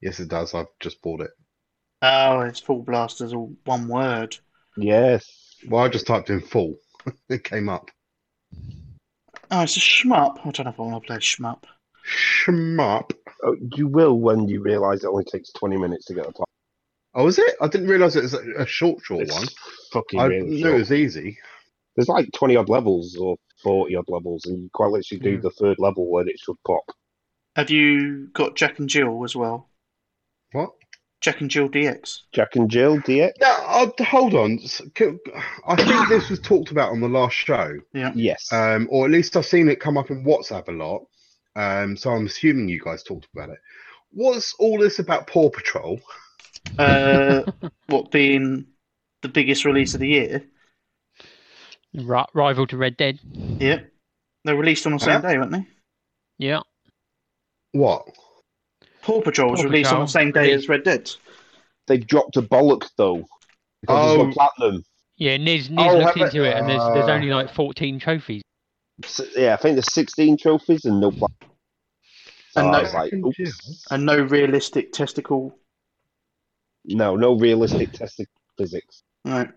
Yes, 0.02 0.20
it 0.20 0.28
does. 0.28 0.52
I've 0.52 0.66
just 0.78 1.00
bought 1.00 1.22
it. 1.22 1.30
Oh, 2.02 2.40
it's 2.40 2.60
full 2.60 2.82
blast 2.82 3.22
as 3.22 3.32
all 3.32 3.54
one 3.64 3.88
word. 3.88 4.36
Yes. 4.76 5.56
Well, 5.66 5.82
I 5.82 5.88
just 5.88 6.06
typed 6.06 6.28
in 6.28 6.42
full. 6.42 6.74
it 7.30 7.44
came 7.44 7.70
up. 7.70 7.90
Oh, 9.50 9.62
it's 9.62 9.76
a 9.76 9.80
shmup. 9.80 10.38
I 10.44 10.50
don't 10.50 10.64
know 10.64 10.70
if 10.70 10.80
I 10.80 10.82
want 10.82 11.02
to 11.02 11.06
play 11.06 11.16
shmup. 11.18 11.62
Shmup. 12.06 13.12
Oh, 13.44 13.56
you 13.76 13.86
will 13.88 14.18
when 14.18 14.48
you 14.48 14.62
realise 14.62 15.04
it 15.04 15.08
only 15.08 15.24
takes 15.24 15.50
twenty 15.52 15.76
minutes 15.76 16.06
to 16.06 16.14
get 16.14 16.26
the 16.26 16.32
top. 16.32 16.48
Oh, 17.14 17.26
is 17.26 17.38
it? 17.38 17.54
I 17.60 17.68
didn't 17.68 17.88
realise 17.88 18.14
it 18.16 18.22
was 18.22 18.34
a, 18.34 18.42
a 18.58 18.66
short, 18.66 19.00
short 19.04 19.22
It's 19.22 19.32
one. 19.34 19.46
fucking 19.92 20.20
I 20.20 20.26
really 20.26 20.46
knew 20.48 20.60
short. 20.60 20.74
it 20.74 20.78
was 20.78 20.92
easy. 20.92 21.38
There's 21.96 22.08
like 22.08 22.30
twenty 22.32 22.56
odd 22.56 22.68
levels 22.68 23.16
or 23.16 23.36
forty 23.62 23.96
odd 23.96 24.04
levels, 24.08 24.44
and 24.46 24.62
you 24.62 24.70
quite 24.72 24.90
literally 24.90 25.20
do 25.20 25.30
Yeah. 25.32 25.40
the 25.40 25.50
third 25.50 25.78
level 25.78 26.10
when 26.10 26.28
it 26.28 26.38
should 26.38 26.56
pop. 26.66 26.82
Have 27.56 27.70
you 27.70 28.28
got 28.34 28.54
Jack 28.56 28.78
and 28.78 28.88
Jill 28.88 29.24
as 29.24 29.34
well? 29.34 29.68
What? 30.52 30.70
Jack 31.20 31.40
and 31.40 31.50
Jill 31.50 31.68
DX. 31.68 32.18
Jack 32.32 32.56
and 32.56 32.70
Jill 32.70 32.98
DX. 32.98 33.32
No, 33.40 33.46
uh, 33.66 34.04
hold 34.04 34.34
on. 34.34 34.58
I 35.66 35.76
think 35.76 36.08
this 36.08 36.28
was 36.28 36.40
talked 36.40 36.70
about 36.70 36.90
on 36.92 37.00
the 37.00 37.08
last 37.08 37.34
show, 37.34 37.72
Yeah. 37.94 38.12
Yes. 38.14 38.52
um, 38.52 38.86
or 38.90 39.06
at 39.06 39.10
least 39.10 39.36
I've 39.36 39.46
seen 39.46 39.68
it 39.68 39.80
come 39.80 39.96
up 39.96 40.10
in 40.10 40.24
WhatsApp 40.24 40.68
a 40.68 40.72
lot. 40.72 41.06
Um, 41.56 41.96
so 41.96 42.10
I'm 42.10 42.26
assuming 42.26 42.68
you 42.68 42.80
guys 42.80 43.02
talked 43.02 43.26
about 43.34 43.48
it. 43.48 43.58
What's 44.10 44.54
all 44.58 44.78
this 44.78 44.98
about 44.98 45.26
Paw 45.26 45.48
Patrol? 45.50 46.00
Uh, 46.78 47.42
what 47.86 48.10
being 48.10 48.66
the 49.22 49.28
biggest 49.28 49.64
release 49.64 49.94
of 49.94 50.00
the 50.00 50.08
year? 50.08 50.44
Ri- 51.94 52.24
rival 52.34 52.66
to 52.66 52.76
Red 52.76 52.96
Dead. 52.98 53.18
Yep. 53.32 53.90
They 54.44 54.52
released 54.54 54.86
on 54.86 54.92
the 54.92 54.98
same 54.98 55.22
Huh? 55.22 55.28
day, 55.28 55.38
weren't 55.38 55.50
they? 55.52 55.66
Yeah. 56.38 56.60
What? 57.72 58.06
Paw 59.06 59.20
Patrol 59.22 59.50
was 59.52 59.60
Paw 59.60 59.68
released 59.68 59.92
on 59.92 60.00
the 60.00 60.06
same 60.06 60.32
day 60.32 60.52
as 60.52 60.68
Red 60.68 60.82
Dead. 60.82 61.08
They've 61.86 62.04
dropped 62.04 62.36
a 62.36 62.42
bollock 62.42 62.88
though. 62.96 63.24
Because 63.80 64.04
Oh. 64.04 64.16
there's 64.16 64.26
no 64.26 64.32
platinum. 64.32 64.84
Yeah, 65.16 65.36
Niz, 65.36 65.68
Niz 65.70 65.78
Oh, 65.78 65.98
looked 65.98 66.16
into 66.18 66.42
it, 66.44 66.56
and 66.56 66.68
there's 66.68 66.82
there's 66.92 67.08
uh, 67.08 67.12
only 67.12 67.28
like 67.28 67.54
14 67.54 68.00
trophies. 68.00 68.42
S- 69.04 69.20
Yeah, 69.36 69.54
I 69.54 69.56
think 69.56 69.76
there's 69.76 69.92
16 69.92 70.36
trophies 70.38 70.84
and 70.84 71.00
no 71.00 71.10
platinum. 71.12 71.50
So 72.50 72.60
And 72.66 72.74
I 72.74 72.82
no- 72.82 72.90
like, 72.98 73.12
and 73.90 74.04
no 74.06 74.20
realistic 74.22 74.92
testicle. 74.92 75.56
No, 76.84 77.14
no 77.14 77.34
realistic 77.38 77.92
testing 77.92 78.26
physics. 78.58 79.04
Right. 79.24 79.50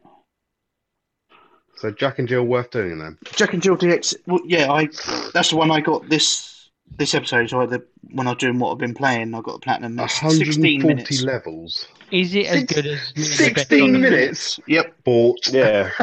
So 1.78 1.92
Jack 1.92 2.19
and 2.19 2.28
Jill 2.28 2.44
worth 2.44 2.69
doing 2.72 3.00
then? 3.00 3.18
Jack 3.36 3.53
and 3.53 3.64
Jill 3.64 3.78
DX. 3.78 4.16
Well, 4.28 4.42
yeah, 4.45 4.72
I. 4.72 4.88
That's 5.34 5.50
the 5.50 5.56
one 5.56 5.72
I 5.72 5.80
got 5.82 6.08
this 6.10 6.59
this 6.98 7.14
episode. 7.16 7.50
So 7.50 7.66
the 7.66 7.85
when 8.11 8.27
I 8.27 8.32
was 8.32 8.38
doing 8.40 8.59
what 8.59 8.72
I've 8.72 8.77
been 8.77 8.93
playing, 8.93 9.34
I 9.34 9.42
got 9.42 9.53
the 9.53 9.59
platinum. 9.59 10.00
It's 10.00 10.14
16 10.19 10.40
140 10.40 10.77
minutes. 10.80 11.22
levels. 11.24 11.88
Is 12.11 12.34
it 12.35 12.45
as 12.48 12.59
Six- 12.61 12.74
good 12.74 12.85
as 12.88 13.14
the 13.14 13.22
best 13.22 13.38
16 13.69 13.84
on 13.95 14.01
minutes? 14.01 14.59
Yep. 14.68 15.03
Bought. 15.03 15.48
Yeah. 15.50 15.92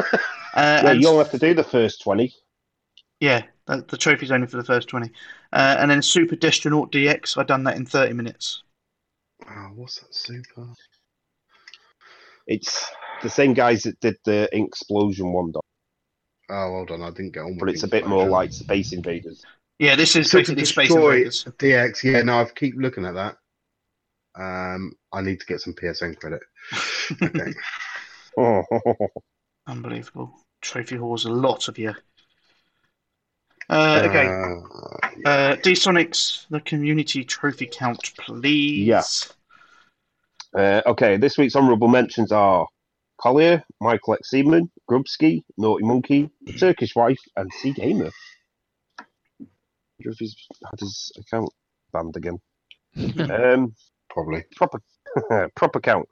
Uh, 0.53 0.81
yeah, 0.83 0.89
and- 0.89 1.01
you 1.03 1.07
only 1.07 1.19
have 1.23 1.29
to 1.31 1.37
do 1.37 1.53
the 1.53 1.63
first 1.63 2.01
20. 2.01 2.33
Yeah, 3.19 3.43
the, 3.67 3.85
the 3.87 3.95
trophy's 3.97 4.31
only 4.31 4.47
for 4.47 4.57
the 4.57 4.63
first 4.63 4.87
20. 4.87 5.11
Uh, 5.53 5.75
and 5.77 5.91
then 5.91 6.01
Super 6.01 6.35
Destronaut 6.35 6.91
DX, 6.91 7.37
I 7.37 7.43
done 7.43 7.63
that 7.65 7.75
in 7.77 7.85
30 7.85 8.13
minutes. 8.13 8.63
Oh, 9.47 9.69
what's 9.75 9.99
that 9.99 10.15
super? 10.15 10.67
It's 12.47 12.89
the 13.21 13.29
same 13.29 13.53
guys 13.53 13.83
that 13.83 13.99
did 13.99 14.15
the 14.25 14.49
Ink 14.55 14.69
Explosion 14.69 15.31
one, 15.31 15.51
though, 15.51 15.61
Oh, 16.49 16.71
hold 16.71 16.89
on. 16.91 17.03
I 17.03 17.09
didn't 17.11 17.33
get 17.33 17.41
on. 17.41 17.57
but 17.59 17.69
it's 17.69 17.83
a 17.83 17.87
bit 17.87 18.07
more 18.07 18.27
like 18.27 18.51
Space 18.51 18.93
Invaders. 18.93 19.43
Yeah, 19.79 19.95
this 19.95 20.15
is 20.15 20.31
Super 20.31 20.41
basically 20.41 20.65
Space 20.65 20.87
Destroy 20.87 21.11
Invaders. 21.17 21.43
DX. 21.45 22.03
Yeah, 22.03 22.21
no, 22.23 22.41
I 22.41 22.45
keep 22.45 22.75
looking 22.77 23.05
at 23.05 23.13
that. 23.13 23.37
Um, 24.35 24.93
I 25.11 25.21
need 25.21 25.39
to 25.39 25.45
get 25.45 25.61
some 25.61 25.73
PSN 25.73 26.17
credit. 26.19 26.41
Okay. 27.21 27.53
Oh, 28.39 28.61
Unbelievable. 29.65 30.31
Trophy 30.61 30.95
Hall's 30.95 31.25
a 31.25 31.31
lot 31.31 31.67
of 31.69 31.79
you. 31.79 31.95
Uh, 33.67 34.03
okay. 34.05 34.27
Uh, 34.27 35.27
Uh, 35.27 35.55
D 35.55 35.71
Sonics, 35.71 36.45
the 36.51 36.59
community 36.61 37.23
trophy 37.23 37.65
count, 37.65 38.11
please. 38.19 38.85
Yeah. 38.85 39.01
Uh, 40.55 40.81
okay, 40.85 41.17
this 41.17 41.35
week's 41.39 41.55
honourable 41.55 41.87
mentions 41.87 42.31
are 42.31 42.67
Collier, 43.19 43.63
Michael 43.81 44.13
X. 44.13 44.29
Seaman, 44.29 44.69
Grubsky, 44.87 45.41
Naughty 45.57 45.83
Monkey, 45.83 46.29
Turkish 46.59 46.95
Wife, 46.95 47.19
and 47.35 47.51
Sea 47.53 47.71
Gamer. 47.73 48.11
I 49.99 50.03
wonder 50.03 50.13
if 50.13 50.19
he's 50.19 50.35
had 50.69 50.79
his 50.79 51.11
account 51.17 51.49
banned 51.91 52.15
again. 52.15 52.39
um, 53.31 53.75
probably. 54.09 54.43
proper 54.55 54.81
proper 55.55 55.79
count. 55.79 56.07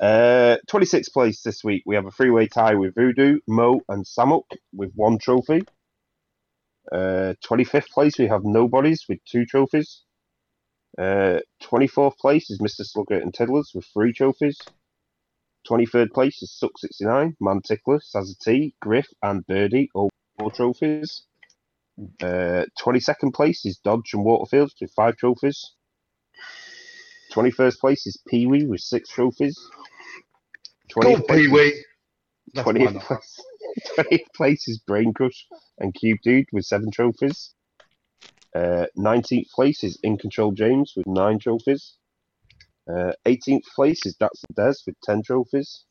Uh, 0.00 0.56
26th 0.68 1.12
place 1.12 1.42
this 1.42 1.62
week. 1.62 1.82
We 1.86 1.94
have 1.94 2.06
a 2.06 2.10
three-way 2.10 2.48
tie 2.48 2.74
with 2.74 2.94
Voodoo, 2.94 3.38
Mo, 3.46 3.80
and 3.88 4.04
Samuk 4.04 4.44
with 4.72 4.92
one 4.94 5.18
trophy. 5.18 5.62
Uh, 6.90 7.34
25th 7.44 7.88
place 7.88 8.18
we 8.18 8.26
have 8.26 8.44
Nobodies 8.44 9.04
with 9.08 9.18
two 9.24 9.44
trophies. 9.44 10.02
Uh, 10.98 11.38
24th 11.62 12.16
place 12.18 12.50
is 12.50 12.58
Mr. 12.60 12.84
Slugger 12.84 13.20
and 13.20 13.32
Tiddlers 13.32 13.72
with 13.74 13.86
three 13.92 14.12
trophies. 14.12 14.58
23rd 15.68 16.10
place 16.12 16.42
is 16.42 16.58
Suck69, 16.60 17.34
Man 17.40 17.60
Mantickler, 17.60 18.00
Sazza 18.00 18.72
Griff, 18.80 19.06
and 19.22 19.46
Birdie, 19.46 19.90
all 19.94 20.08
four 20.38 20.50
trophies. 20.50 21.26
Uh, 22.22 22.64
22nd 22.80 23.34
place 23.34 23.64
is 23.64 23.78
Dodge 23.78 24.10
and 24.14 24.24
Waterfields 24.24 24.72
with 24.80 24.92
five 24.94 25.16
trophies. 25.16 25.72
21st 27.32 27.78
place 27.78 28.06
is 28.06 28.22
Pee 28.28 28.46
Wee 28.46 28.66
with 28.66 28.80
six 28.80 29.08
trophies. 29.08 29.58
Go 30.94 31.00
20th 31.00 31.26
place, 31.26 31.40
Pee 31.40 31.48
Wee. 31.48 31.84
That's 32.54 32.68
20th 32.68 33.00
place, 33.02 33.40
20th 33.98 34.34
place 34.34 34.68
is 34.68 34.78
Brain 34.86 35.12
Crush 35.12 35.46
and 35.78 35.94
Cube 35.94 36.18
Dude 36.22 36.46
with 36.52 36.64
seven 36.64 36.90
trophies. 36.90 37.54
Uh, 38.54 38.86
19th 38.96 39.50
place 39.54 39.84
is 39.84 39.98
In 40.02 40.16
Control 40.16 40.52
James 40.52 40.92
with 40.96 41.06
nine 41.06 41.38
trophies. 41.38 41.96
Uh, 42.88 43.12
18th 43.26 43.64
place 43.74 44.06
is 44.06 44.16
That's 44.18 44.40
the 44.48 44.54
Des 44.54 44.74
with 44.86 44.96
10 45.04 45.22
trophies. 45.22 45.84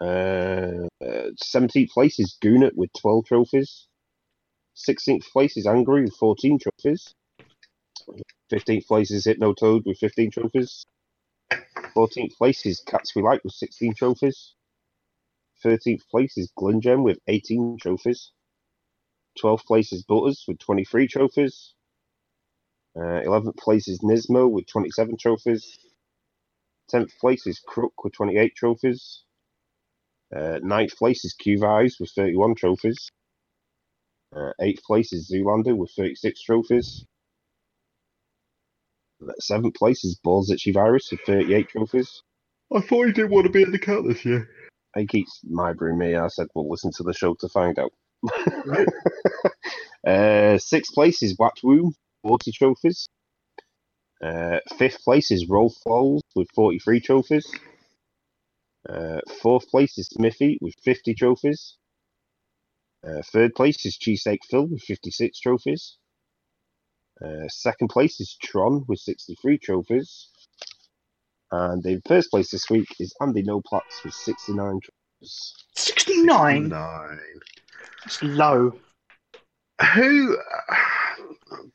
Uh, 0.00 0.88
uh, 1.04 1.30
17th 1.54 1.90
place 1.90 2.18
is 2.18 2.36
Goonet 2.42 2.72
with 2.74 2.90
12 3.00 3.26
trophies. 3.26 3.86
16th 4.76 5.24
place 5.30 5.56
is 5.56 5.66
Angry 5.66 6.02
with 6.02 6.16
14 6.16 6.58
trophies. 6.58 7.14
15th 8.52 8.86
place 8.86 9.10
is 9.10 9.24
Hypno 9.24 9.52
Toad 9.54 9.84
with 9.86 9.98
15 9.98 10.30
trophies. 10.32 10.84
14th 11.96 12.36
place 12.36 12.66
is 12.66 12.80
Cats 12.80 13.14
We 13.14 13.22
Like 13.22 13.42
with 13.44 13.52
16 13.54 13.94
trophies. 13.94 14.54
13th 15.64 16.02
place 16.10 16.36
is 16.36 16.52
Glingem 16.58 17.04
with 17.04 17.18
18 17.28 17.78
trophies. 17.80 18.32
12th 19.40 19.64
place 19.64 19.92
is 19.92 20.02
Butters 20.02 20.44
with 20.46 20.58
23 20.58 21.06
trophies. 21.06 21.74
Uh, 22.96 23.22
11th 23.26 23.56
place 23.56 23.88
is 23.88 24.00
Nismo 24.00 24.50
with 24.50 24.66
27 24.66 25.16
trophies. 25.16 25.78
10th 26.92 27.16
place 27.18 27.46
is 27.46 27.60
Crook 27.60 28.04
with 28.04 28.12
28 28.12 28.54
trophies. 28.56 29.22
Uh, 30.34 30.58
9th 30.62 30.96
place 30.96 31.24
is 31.24 31.34
Qvise 31.34 32.00
with 32.00 32.10
31 32.10 32.56
trophies. 32.56 33.08
Uh, 34.34 34.52
8th 34.60 34.82
place 34.82 35.12
is 35.12 35.30
Zoolander 35.30 35.76
with 35.76 35.92
36 35.96 36.42
trophies. 36.42 37.04
7th 39.40 39.74
place 39.76 40.04
is 40.04 40.18
Balls 40.22 40.52
Virus 40.72 41.10
with 41.10 41.20
38 41.20 41.68
trophies. 41.68 42.22
I 42.74 42.80
thought 42.80 43.06
he 43.06 43.12
didn't 43.12 43.30
want 43.30 43.46
to 43.46 43.52
be 43.52 43.62
in 43.62 43.70
the 43.70 43.78
count 43.78 44.08
this 44.08 44.24
year. 44.24 44.48
He 44.96 45.06
keeps 45.06 45.40
mibering 45.44 45.98
me. 45.98 46.16
I 46.16 46.28
said, 46.28 46.48
well, 46.54 46.68
listen 46.68 46.90
to 46.96 47.02
the 47.02 47.12
show 47.12 47.34
to 47.34 47.48
find 47.48 47.78
out. 47.78 47.92
uh, 50.06 50.58
sixth 50.58 50.92
place 50.92 51.22
is 51.22 51.36
Watwoo, 51.36 51.92
40 52.22 52.52
trophies. 52.52 53.06
Uh, 54.22 54.58
fifth 54.78 55.02
place 55.04 55.30
is 55.30 55.48
Roll 55.48 55.70
Falls 55.70 56.22
with 56.34 56.48
43 56.54 57.00
trophies. 57.00 57.50
Uh, 58.88 59.20
fourth 59.42 59.68
place 59.68 59.98
is 59.98 60.08
Smithy 60.08 60.58
with 60.60 60.74
50 60.82 61.14
trophies. 61.14 61.76
Uh, 63.06 63.20
third 63.32 63.54
place 63.54 63.84
is 63.84 63.98
Cheesesteak 63.98 64.38
Phil 64.50 64.66
with 64.66 64.82
56 64.82 65.38
trophies. 65.40 65.96
Uh, 67.24 67.46
second 67.48 67.88
place 67.88 68.20
is 68.20 68.36
Tron 68.42 68.84
with 68.88 68.98
63 68.98 69.58
trophies. 69.58 70.28
And 71.52 71.84
in 71.86 72.00
first 72.06 72.30
place 72.30 72.50
this 72.50 72.68
week 72.70 72.88
is 72.98 73.14
Andy 73.20 73.42
Noplats 73.42 74.02
with 74.04 74.14
69 74.14 74.80
trophies. 74.80 75.54
69? 75.76 76.68
Nine. 76.68 77.20
It's 78.06 78.22
low. 78.22 78.72
Who 79.94 80.36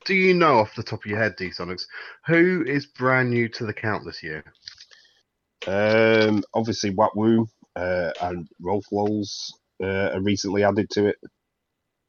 do 0.04 0.14
you 0.14 0.34
know 0.34 0.58
off 0.58 0.74
the 0.74 0.82
top 0.82 1.04
of 1.04 1.10
your 1.10 1.18
head, 1.18 1.36
D 1.36 1.50
Sonics? 1.50 1.84
Who 2.26 2.64
is 2.66 2.86
brand 2.86 3.30
new 3.30 3.48
to 3.50 3.66
the 3.66 3.72
count 3.72 4.04
this 4.04 4.22
year? 4.22 4.44
Um, 5.66 6.42
obviously, 6.54 6.92
Watwoo 6.92 7.46
uh, 7.76 8.10
and 8.22 8.48
Rolf 8.60 8.86
Lowles 8.90 9.59
uh, 9.82 10.10
are 10.14 10.20
recently 10.20 10.64
added 10.64 10.88
to 10.90 11.06
it. 11.06 11.16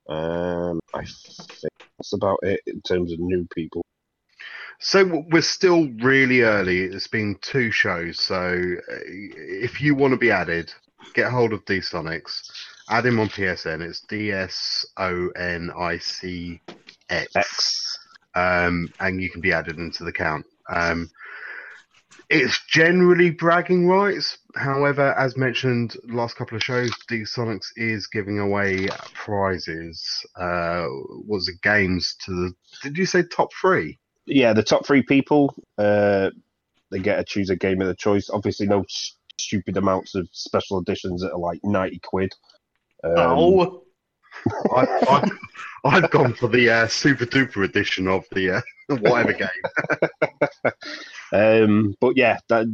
Um, 0.10 0.80
I 0.94 1.06
think 1.06 1.74
that's 1.98 2.14
about 2.14 2.40
it 2.44 2.62
in 2.68 2.82
terms 2.82 3.14
of 3.14 3.20
new 3.20 3.48
people. 3.56 3.84
So 4.80 5.24
we're 5.32 5.44
still 5.44 5.90
really 6.02 6.42
early. 6.42 6.82
It's 6.82 7.08
been 7.08 7.38
two 7.42 7.72
shows. 7.72 8.20
So 8.20 8.36
uh, 8.92 8.96
if 9.06 9.80
you 9.82 9.96
want 9.96 10.12
to 10.14 10.18
be 10.18 10.32
added, 10.32 10.74
get 11.14 11.32
hold 11.32 11.54
of 11.54 11.64
D 11.66 11.78
Sonics. 11.78 12.52
Add 12.90 13.06
him 13.06 13.20
on 13.20 13.30
PSN. 13.30 13.82
It's 13.82 14.02
D 14.02 14.32
S 14.32 14.86
O 14.98 15.30
N 15.30 15.72
I 15.78 15.98
C 16.00 16.62
X. 17.10 18.00
um, 18.36 18.90
and 19.00 19.22
you 19.22 19.30
can 19.30 19.42
be 19.42 19.54
added 19.54 19.78
into 19.78 20.04
the 20.04 20.12
count. 20.12 20.46
Um, 20.70 21.10
it's 22.32 22.66
generally 22.68 23.30
bragging 23.30 23.88
rights. 23.88 24.38
However, 24.56 25.14
as 25.18 25.36
mentioned 25.36 25.98
last 26.06 26.38
couple 26.38 26.56
of 26.56 26.64
shows, 26.64 26.92
D 27.10 27.22
Sonics 27.22 27.68
is 27.76 28.08
giving 28.08 28.40
away 28.40 28.88
prizes. 29.14 30.02
Uh, 30.38 30.86
was 31.28 31.50
it 31.50 31.62
games 31.62 32.16
to 32.26 32.32
the? 32.32 32.54
Did 32.84 32.98
you 32.98 33.06
say 33.06 33.24
top 33.24 33.50
three? 33.60 34.00
Yeah, 34.26 34.54
the 34.54 34.64
top 34.64 34.86
three 34.86 35.04
people, 35.04 35.54
uh, 35.78 36.30
they 36.90 37.00
get 37.00 37.18
to 37.18 37.24
choose 37.26 37.50
a 37.50 37.56
game 37.56 37.82
of 37.82 37.88
their 37.88 37.96
choice. 37.96 38.30
Obviously, 38.30 38.66
no 38.66 38.86
stupid 39.38 39.76
amounts 39.76 40.16
of 40.16 40.30
special 40.32 40.80
editions 40.80 41.22
that 41.22 41.34
are 41.34 41.40
like 41.40 41.60
90 41.64 42.00
quid. 42.00 42.32
Um, 43.04 43.14
oh, 43.18 43.84
I, 44.74 44.86
I, 45.10 45.30
I've 45.84 46.12
gone 46.12 46.34
for 46.34 46.48
the 46.48 46.70
uh, 46.70 46.88
super 46.88 47.26
duper 47.26 47.66
edition 47.66 48.08
of 48.08 48.24
the 48.32 48.58
uh, 48.58 48.62
whatever 49.00 49.34
game. 49.34 49.50
Um, 51.34 51.96
but 52.00 52.18
yeah, 52.18 52.40
that, 52.50 52.68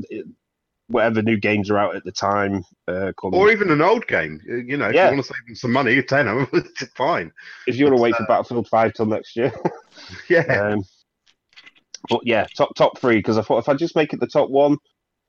whatever 0.88 1.22
new 1.22 1.38
games 1.38 1.69
are 1.69 1.77
out 1.77 1.95
at 1.95 2.03
the 2.03 2.11
time, 2.11 2.64
uh, 2.88 3.11
Or 3.22 3.52
even 3.52 3.69
an 3.72 3.82
old 3.82 4.08
game. 4.08 4.42
Uh, 4.50 4.56
You 4.56 4.77
know, 4.77 4.88
if 4.90 4.95
Yeah. 4.95 5.10
you 5.10 5.16
want 5.16 5.26
to 5.27 5.34
save 5.34 5.45
them 5.45 5.56
some 5.56 5.72
money, 5.74 6.02
tenner, 6.03 6.48
it's 6.53 6.84
fine. 6.95 7.32
if 7.68 7.76
you 7.76 7.86
want 7.86 7.98
to 7.98 8.02
wait 8.02 8.16
for 8.16 8.26
Battlefield 8.26 8.68
5 8.69 8.94
till 8.94 9.06
next 9.06 9.36
year. 9.36 9.52
Yeah. 10.30 10.42
Um, 10.42 10.84
but 12.08 12.22
yeah, 12.24 12.45
top 12.56 12.74
top 12.76 12.98
three 13.00 13.18
because 13.18 13.38
I 13.38 13.42
thought 13.42 13.58
if 13.58 13.68
I 13.68 13.74
just 13.74 13.95
make 13.95 14.14
it 14.14 14.19
the 14.19 14.27
top 14.27 14.50
one, 14.50 14.77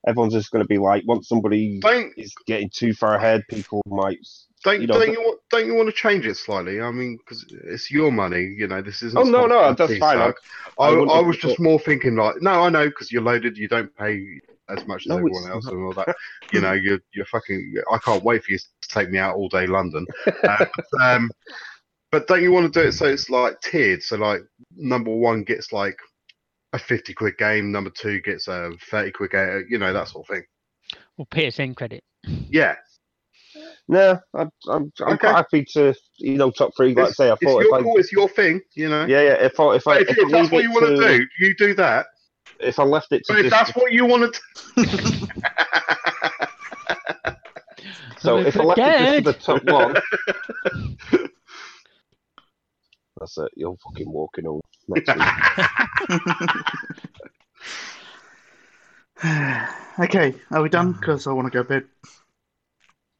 everyone's 0.07 0.33
just 0.33 0.51
going 0.51 0.63
to 0.63 0.67
be 0.67 0.77
like, 0.77 1.03
once 1.05 1.27
somebody 1.27 1.79
Don't 1.79 2.13
is 2.17 2.33
getting 2.45 2.69
too 2.69 2.93
far 2.93 3.15
ahead, 3.15 3.43
people 3.49 3.81
might. 3.87 4.17
don't 4.63 4.81
you 4.81 4.87
know, 4.87 4.99
don't 4.99 5.11
you 5.11 5.21
want 5.21 5.39
don't 5.49 5.65
you 5.65 5.75
want 5.75 5.87
to 5.87 5.93
change 5.93 6.25
it 6.25 6.35
slightly? 6.35 6.81
I 6.81 6.91
mean, 6.91 7.17
because 7.17 7.45
it's 7.65 7.91
your 7.91 8.11
money. 8.11 8.55
You 8.57 8.67
know, 8.67 8.81
this 8.81 9.01
isn't. 9.03 9.17
Oh 9.17 9.23
no, 9.23 9.45
no, 9.45 9.73
that's 9.73 9.97
fine. 9.97 10.17
I, 10.17 10.29
TSUG. 10.29 10.33
I, 10.79 10.87
I 10.87 11.17
I, 11.17 11.21
was 11.21 11.37
just 11.37 11.59
more 11.59 11.79
thinking 11.79 12.15
like, 12.15 12.41
no, 12.41 12.51
I 12.51 12.69
know 12.69 12.85
because 12.87 13.11
you're 13.11 13.21
loaded. 13.21 13.57
You 13.57 13.67
don't 13.67 13.93
pay 13.95 14.39
as 14.69 14.85
much 14.87 15.03
as 15.03 15.07
No, 15.07 15.17
everyone 15.17 15.51
else 15.51 15.65
and 15.67 15.83
all 15.83 15.93
that. 15.93 16.15
you 16.53 16.61
know, 16.61 16.73
you're 16.73 16.99
you're 17.13 17.25
fucking. 17.25 17.75
I 17.91 17.97
can't 17.99 18.23
wait 18.23 18.43
for 18.43 18.51
you 18.51 18.57
to 18.57 18.89
take 18.89 19.09
me 19.09 19.17
out 19.17 19.35
all 19.35 19.49
day 19.49 19.67
London. 19.67 20.05
Uh, 20.43 20.65
but, 20.91 21.01
um, 21.01 21.29
but 22.11 22.27
don't 22.27 22.41
you 22.41 22.51
want 22.51 22.71
to 22.71 22.81
do 22.81 22.87
it 22.87 22.93
so 22.93 23.05
it's 23.05 23.29
like 23.29 23.59
tiered? 23.61 24.01
So 24.01 24.15
like 24.15 24.41
number 24.75 25.13
one 25.13 25.43
gets 25.43 25.71
like 25.73 25.97
a 26.73 26.79
fifty 26.79 27.13
quid 27.13 27.37
game. 27.37 27.71
Number 27.71 27.89
two 27.89 28.19
gets 28.21 28.47
a 28.47 28.71
thirty 28.89 29.11
quid 29.11 29.31
game. 29.31 29.65
You 29.69 29.77
know 29.79 29.93
that 29.93 30.07
sort 30.07 30.27
of 30.29 30.35
thing. 30.35 30.43
Well, 31.17 31.27
PSN 31.31 31.75
credit. 31.75 32.03
Yeah, 32.49 32.75
no, 33.87 34.19
I, 34.35 34.41
I'm 34.41 34.51
I'm 34.67 34.91
Okay. 34.99 35.17
quite 35.17 35.35
happy 35.35 35.65
to 35.73 35.93
you 36.17 36.35
know 36.37 36.51
top 36.51 36.71
three. 36.75 36.93
Like 36.93 36.97
I 37.05 37.07
it's, 37.09 37.17
say, 37.17 37.29
I 37.29 37.33
it's 37.33 37.43
thought 37.43 37.61
your 37.63 37.75
if 37.75 37.81
I 37.81 37.83
call. 37.83 37.97
It's 37.99 38.11
your 38.11 38.27
thing. 38.29 38.61
You 38.73 38.89
know. 38.89 39.05
yeah 39.05 39.21
yeah 39.21 39.33
if 39.45 39.59
I 39.59 39.75
if 39.75 39.87
I 39.87 39.97
if, 39.99 40.09
if, 40.09 40.17
if 40.17 40.27
I 40.27 40.31
that's 40.31 40.51
what 40.51 40.63
you 40.63 40.71
want 40.71 40.85
to 40.87 40.95
to- 40.95 41.17
do, 41.17 41.25
you 41.39 41.55
do 41.55 41.73
that. 41.75 42.07
if 42.59 42.77
I 42.79 42.83
left 42.83 43.11
it 43.11 43.23
to 43.25 43.33
But 43.33 43.45
if 43.45 43.51
that's 43.51 43.75
what 43.75 43.91
you 43.91 44.05
want 44.05 44.33
to 44.33 44.41
so 48.19 48.37
Don't 48.37 48.47
if 48.47 48.59
I 48.59 48.63
left 48.63 48.79
it 48.79 49.23
just 49.23 49.45
to 49.45 49.53
the 49.53 49.59
top 49.59 49.63
one. 49.63 49.95
That's 53.19 53.37
it. 53.37 53.51
You're 53.55 53.75
fucking 53.83 54.09
walking 54.11 54.45
home 54.45 54.61
next 54.89 55.15
week. 55.15 55.25
okay, 59.99 60.33
are 60.51 60.61
we 60.61 60.69
done? 60.69 60.93
Because 60.93 61.27
I 61.27 61.33
want 61.33 61.51
to 61.51 61.57
go 61.57 61.63
to 61.63 61.69
bed. 61.69 61.83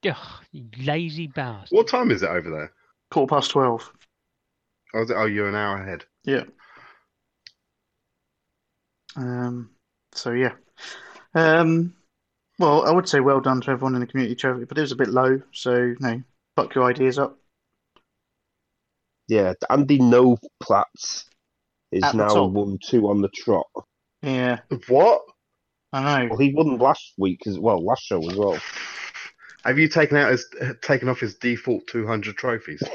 Ugh, 0.05 0.43
you 0.51 0.65
lazy 0.81 1.27
bastard. 1.27 1.75
What 1.75 1.89
time 1.89 2.09
is 2.11 2.23
it 2.23 2.29
over 2.29 2.49
there? 2.49 2.71
Quarter 3.11 3.35
past 3.35 3.51
12. 3.51 3.91
Oh, 4.93 5.01
is 5.01 5.09
it, 5.09 5.15
oh 5.17 5.25
you're 5.25 5.49
an 5.49 5.55
hour 5.55 5.81
ahead. 5.81 6.05
Yeah. 6.23 6.43
Um. 9.15 9.71
So 10.13 10.31
yeah. 10.31 10.53
Um. 11.35 11.93
Well, 12.59 12.85
I 12.85 12.91
would 12.91 13.09
say 13.09 13.19
well 13.19 13.41
done 13.41 13.61
to 13.61 13.71
everyone 13.71 13.95
in 13.95 14.01
the 14.01 14.07
community 14.07 14.35
trophy, 14.35 14.65
but 14.65 14.77
it 14.77 14.81
was 14.81 14.91
a 14.91 14.97
bit 14.97 15.09
low. 15.09 15.41
So 15.53 15.95
no, 15.99 16.21
fuck 16.55 16.75
your 16.75 16.85
ideas 16.85 17.19
up. 17.19 17.37
Yeah, 19.27 19.53
Andy 19.69 19.99
No 19.99 20.37
Platz 20.61 21.28
is 21.91 22.03
At 22.03 22.15
now 22.15 22.27
top. 22.27 22.51
won 22.51 22.77
two 22.83 23.09
on 23.09 23.21
the 23.21 23.29
trot. 23.29 23.65
Yeah, 24.21 24.59
What? 24.87 25.21
I 25.91 26.23
know. 26.23 26.29
Well, 26.29 26.37
he 26.39 26.53
won 26.53 26.77
last 26.77 27.13
week 27.17 27.47
as 27.47 27.57
well, 27.57 27.83
last 27.83 28.03
show 28.03 28.19
as 28.29 28.37
well. 28.37 28.59
Have 29.65 29.79
you 29.79 29.87
taken 29.87 30.17
out 30.17 30.31
his 30.31 30.45
taken 30.81 31.09
off 31.09 31.19
his 31.19 31.35
default 31.35 31.85
200 31.87 32.37
trophies? 32.37 32.81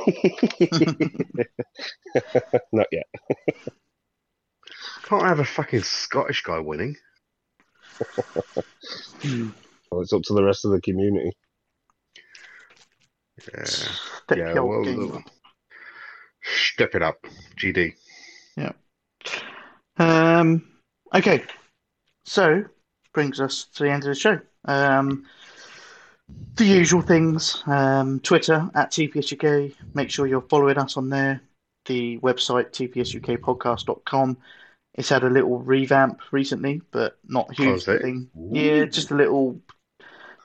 Not 2.72 2.86
yet. 2.92 3.06
Can't 5.04 5.24
have 5.24 5.40
a 5.40 5.44
fucking 5.44 5.82
Scottish 5.82 6.42
guy 6.42 6.58
winning. 6.58 6.96
Well, 9.90 10.02
it's 10.02 10.12
up 10.12 10.22
to 10.22 10.34
the 10.34 10.42
rest 10.42 10.64
of 10.64 10.72
the 10.72 10.80
community. 10.80 11.30
Yeah, 13.56 13.64
Step 13.64 14.38
yeah. 14.38 14.58
Well, 14.58 15.22
step 16.42 16.96
it 16.96 17.02
up, 17.02 17.24
GD. 17.56 17.92
Um, 19.96 20.64
okay, 21.14 21.44
so 22.24 22.64
brings 23.12 23.40
us 23.40 23.64
to 23.74 23.84
the 23.84 23.90
end 23.90 24.02
of 24.02 24.08
the 24.08 24.14
show. 24.14 24.40
Um, 24.64 25.26
the 26.56 26.64
usual 26.64 27.02
things: 27.02 27.62
um, 27.66 28.20
Twitter 28.20 28.68
at 28.74 28.90
TPSUK. 28.90 29.74
Make 29.94 30.10
sure 30.10 30.26
you're 30.26 30.42
following 30.42 30.78
us 30.78 30.96
on 30.96 31.10
there. 31.10 31.40
The 31.86 32.18
website 32.18 32.70
tpsukpodcast.com. 32.70 34.36
It's 34.94 35.08
had 35.08 35.24
a 35.24 35.30
little 35.30 35.58
revamp 35.58 36.20
recently, 36.30 36.80
but 36.92 37.18
not 37.26 37.50
a 37.50 37.54
huge 37.54 37.84
thing. 37.84 38.30
Yeah, 38.50 38.84
just 38.84 39.10
a 39.10 39.16
little 39.16 39.60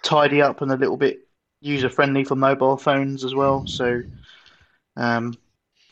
tidy 0.02 0.42
up 0.42 0.62
and 0.62 0.72
a 0.72 0.78
little 0.78 0.98
bit 0.98 1.28
user 1.62 1.90
friendly 1.90 2.24
for 2.24 2.36
mobile 2.36 2.78
phones 2.78 3.24
as 3.24 3.36
well. 3.36 3.68
So 3.68 4.02
um, 4.96 5.36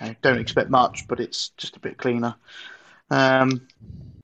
I 0.02 0.16
don't 0.22 0.40
expect 0.40 0.69
much, 0.69 1.08
but 1.08 1.19
it's 1.19 1.50
just 1.50 1.76
a 1.77 1.80
bit 1.80 1.98
cleaner. 1.98 2.36
Um, 3.10 3.68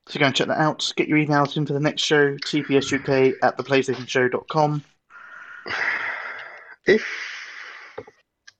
so 0.06 0.18
go 0.20 0.26
and 0.26 0.34
check 0.34 0.48
that 0.48 0.60
out. 0.60 0.92
Get 0.96 1.08
your 1.08 1.18
emails 1.18 1.56
in 1.56 1.66
for 1.66 1.72
the 1.72 1.80
next 1.80 2.02
show, 2.02 2.36
tpsuk 2.36 3.34
at 3.42 3.56
theplaystationshow.com. 3.56 4.84
If 6.86 7.06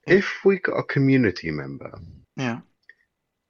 if 0.06 0.30
we 0.44 0.58
got 0.58 0.78
a 0.78 0.82
community 0.84 1.50
member 1.50 1.98
Yeah. 2.36 2.60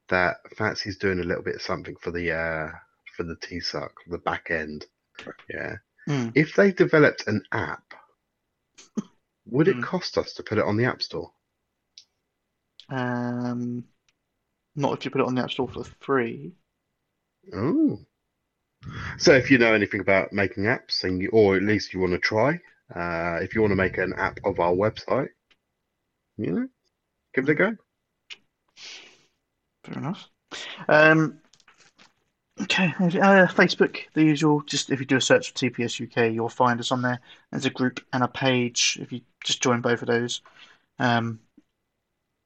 that 0.08 0.36
fancies 0.56 0.98
doing 0.98 1.20
a 1.20 1.24
little 1.24 1.42
bit 1.44 1.56
of 1.56 1.62
something 1.62 1.94
for 2.00 2.10
the 2.10 2.32
uh 2.32 2.70
for 3.16 3.22
the 3.22 3.36
TPSUK, 3.36 3.90
the 4.08 4.18
back 4.18 4.50
end, 4.50 4.86
yeah. 5.48 5.76
Hmm. 6.06 6.30
If 6.34 6.56
they 6.56 6.72
developed 6.72 7.28
an 7.28 7.44
app, 7.52 7.94
would 9.46 9.68
it 9.68 9.76
Hmm. 9.76 9.82
cost 9.82 10.18
us 10.18 10.34
to 10.34 10.42
put 10.42 10.58
it 10.58 10.64
on 10.64 10.76
the 10.76 10.84
App 10.86 11.00
Store? 11.00 11.32
Um, 12.88 13.84
not 14.74 14.94
if 14.98 15.04
you 15.04 15.10
put 15.12 15.20
it 15.20 15.26
on 15.28 15.36
the 15.36 15.42
App 15.42 15.52
Store 15.52 15.68
for 15.68 15.84
free. 16.00 16.52
Oh. 17.52 18.00
So 19.18 19.32
if 19.32 19.50
you 19.50 19.58
know 19.58 19.72
anything 19.72 20.00
about 20.00 20.32
making 20.32 20.64
apps, 20.64 21.04
and 21.04 21.20
you, 21.20 21.30
or 21.32 21.56
at 21.56 21.62
least 21.62 21.94
you 21.94 22.00
want 22.00 22.12
to 22.12 22.18
try, 22.18 22.60
uh, 22.94 23.38
if 23.42 23.54
you 23.54 23.60
want 23.60 23.72
to 23.72 23.76
make 23.76 23.98
an 23.98 24.12
app 24.16 24.38
of 24.44 24.60
our 24.60 24.72
website, 24.72 25.28
you 26.36 26.52
know, 26.52 26.68
give 27.34 27.48
it 27.48 27.52
a 27.52 27.54
go. 27.54 27.76
Fair 29.84 29.98
enough. 29.98 30.28
Um, 30.88 31.38
okay, 32.62 32.86
uh, 32.98 33.46
Facebook, 33.46 33.98
the 34.14 34.24
usual. 34.24 34.62
Just 34.62 34.90
if 34.90 35.00
you 35.00 35.06
do 35.06 35.16
a 35.16 35.20
search 35.20 35.50
for 35.50 35.58
TPS 35.58 36.00
UK, 36.02 36.34
you'll 36.34 36.48
find 36.48 36.80
us 36.80 36.92
on 36.92 37.02
there. 37.02 37.20
There's 37.50 37.66
a 37.66 37.70
group 37.70 38.00
and 38.12 38.22
a 38.22 38.28
page. 38.28 38.98
If 39.00 39.12
you 39.12 39.20
just 39.44 39.62
join 39.62 39.80
both 39.80 40.02
of 40.02 40.08
those, 40.08 40.42
um, 40.98 41.40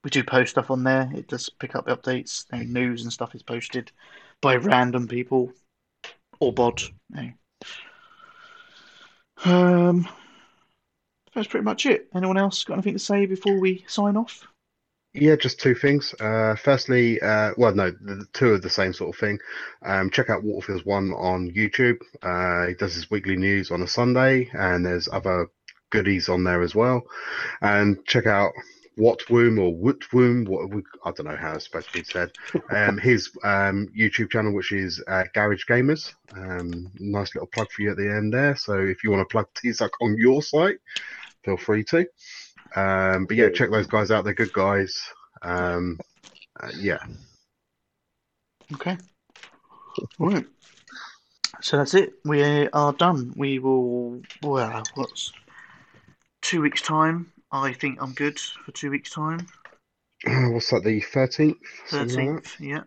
we 0.05 0.11
do 0.11 0.23
post 0.23 0.53
stuff 0.53 0.71
on 0.71 0.85
there. 0.85 1.11
It 1.15 1.29
does 1.29 1.49
pick 1.49 1.75
up 1.75 1.87
updates. 1.87 2.45
News 2.53 3.03
and 3.03 3.13
stuff 3.13 3.35
is 3.35 3.43
posted 3.43 3.91
by 4.41 4.57
random 4.57 5.09
people 5.09 5.53
or 6.41 6.53
bod. 6.53 6.83
you. 7.15 7.33
Um, 9.45 10.09
that's 11.35 11.49
pretty 11.49 11.65
much 11.65 11.87
it. 11.87 12.09
Anyone 12.15 12.37
else 12.37 12.65
got 12.65 12.75
anything 12.75 12.95
to 12.95 12.99
say 12.99 13.27
before 13.27 13.61
we 13.61 13.85
sign 13.87 14.17
off? 14.17 14.47
Yeah, 15.15 15.37
just 15.37 15.59
two 15.59 15.75
things. 15.75 16.15
Uh, 16.21 16.55
firstly, 16.55 17.21
uh, 17.21 17.53
well, 17.57 17.75
no, 17.75 17.91
the 17.91 18.27
two 18.33 18.49
of 18.49 18.63
the 18.63 18.71
same 18.71 18.93
sort 18.93 19.15
of 19.15 19.21
thing. 19.21 19.39
Um, 19.83 20.11
check 20.11 20.31
out 20.31 20.45
Waterfields 20.45 20.85
One 20.85 21.13
on 21.13 21.51
YouTube. 21.51 21.99
Uh, 22.23 22.69
he 22.69 22.75
does 22.75 22.95
his 22.95 23.11
weekly 23.11 23.37
news 23.37 23.71
on 23.71 23.83
a 23.83 23.87
Sunday, 23.87 24.51
and 24.53 24.85
there's 24.85 25.09
other 25.11 25.49
goodies 25.91 26.29
on 26.29 26.45
there 26.45 26.63
as 26.63 26.75
well. 26.75 27.03
And 27.63 28.05
check 28.07 28.27
out 28.27 28.53
Whatwoom 28.99 29.59
or 29.61 29.73
Wootwoom, 29.73 30.49
what 30.49 30.71
we, 30.71 30.83
I 31.05 31.13
don't 31.13 31.27
know 31.27 31.37
how 31.37 31.55
it's 31.55 31.65
supposed 31.65 31.87
to 31.89 31.99
be 31.99 32.05
said. 32.05 32.31
Um, 32.71 32.99
his 32.99 33.31
um, 33.45 33.89
YouTube 33.99 34.31
channel, 34.31 34.53
which 34.53 34.73
is 34.73 35.03
uh, 35.09 35.25
Garage 35.35 35.65
Gamers. 35.65 36.13
Um, 36.37 36.91
nice 36.99 37.35
little 37.35 37.49
plug 37.49 37.71
for 37.71 37.83
you 37.83 37.93
at 37.93 37.97
the 37.97 38.11
end 38.11 38.35
there. 38.35 38.57
So 38.57 38.75
if 38.79 39.03
you 39.03 39.11
want 39.11 39.27
to 39.27 39.33
plug 39.33 39.47
TPSUK 39.65 39.91
on 40.03 40.19
your 40.19 40.43
site, 40.43 40.79
feel 41.45 41.57
free 41.57 41.85
to. 41.85 42.07
Um, 42.77 43.25
but 43.27 43.37
yeah, 43.37 43.49
check 43.49 43.71
those 43.71 43.87
guys 43.87 44.11
out. 44.11 44.25
They're 44.25 44.35
good 44.35 44.53
guys. 44.53 45.01
Um, 45.43 45.99
uh, 46.61 46.71
yeah. 46.79 46.99
Okay. 48.75 48.99
All 50.19 50.31
right. 50.31 50.47
So 51.61 51.79
that's 51.79 51.95
it. 51.95 52.15
We 52.25 52.69
are 52.69 52.93
done. 52.93 53.33
We 53.37 53.59
will. 53.59 54.23
Well, 54.43 54.83
what's 54.95 55.33
two 56.43 56.61
weeks' 56.61 56.83
time? 56.83 57.33
I 57.51 57.73
think 57.73 58.01
I'm 58.03 58.13
good 58.13 58.39
for 58.39 58.73
two 58.73 58.91
weeks' 58.91 59.11
time. 59.11 59.47
What's 60.53 60.71
that? 60.71 60.85
The 60.85 61.01
thirteenth, 61.01 61.57
Thirteenth. 61.89 62.61
Yeah. 62.61 62.83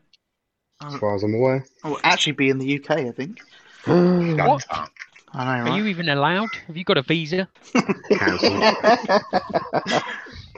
as 0.83 0.95
far 0.95 1.15
as 1.15 1.23
I'm 1.23 1.33
aware. 1.33 1.65
Oh, 1.83 1.99
actually, 2.03 2.33
be 2.33 2.49
in 2.49 2.57
the 2.59 2.79
UK. 2.79 2.91
I 2.91 3.11
think. 3.11 3.39
What? 3.87 4.65
I 5.33 5.63
know, 5.63 5.71
Are 5.71 5.77
you 5.77 5.85
even 5.85 6.09
allowed? 6.09 6.53
Have 6.67 6.75
you 6.75 6.83
got 6.83 6.97
a 6.97 7.01
visa? 7.03 7.47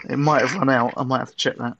It 0.09 0.17
might 0.17 0.41
have 0.41 0.55
run 0.55 0.69
out. 0.69 0.93
I 0.97 1.03
might 1.03 1.19
have 1.19 1.29
to 1.29 1.35
check 1.35 1.57
that. 1.57 1.77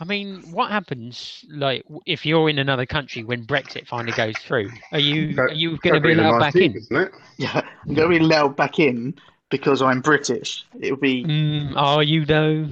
I 0.00 0.04
mean, 0.04 0.42
what 0.50 0.70
happens 0.70 1.44
like 1.48 1.84
if 2.06 2.26
you're 2.26 2.48
in 2.50 2.58
another 2.58 2.86
country 2.86 3.22
when 3.22 3.46
Brexit 3.46 3.86
finally 3.86 4.12
goes 4.12 4.34
through? 4.38 4.70
Are 4.90 4.98
you 4.98 5.38
are 5.38 5.52
you 5.52 5.78
going 5.78 5.94
to 5.94 6.00
be 6.00 6.12
allowed 6.12 6.40
back 6.40 6.54
19th, 6.54 6.90
in? 6.90 7.10
Yeah, 7.38 7.62
I'm 7.86 7.94
going 7.94 8.10
to 8.10 8.18
be 8.18 8.24
allowed 8.24 8.56
back 8.56 8.78
in 8.78 9.14
because 9.52 9.82
I'm 9.82 10.00
British. 10.00 10.64
It'll 10.80 10.96
be. 10.96 11.24
Mm, 11.24 11.76
are 11.76 12.02
you 12.02 12.24
though? 12.24 12.66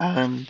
Um. 0.00 0.46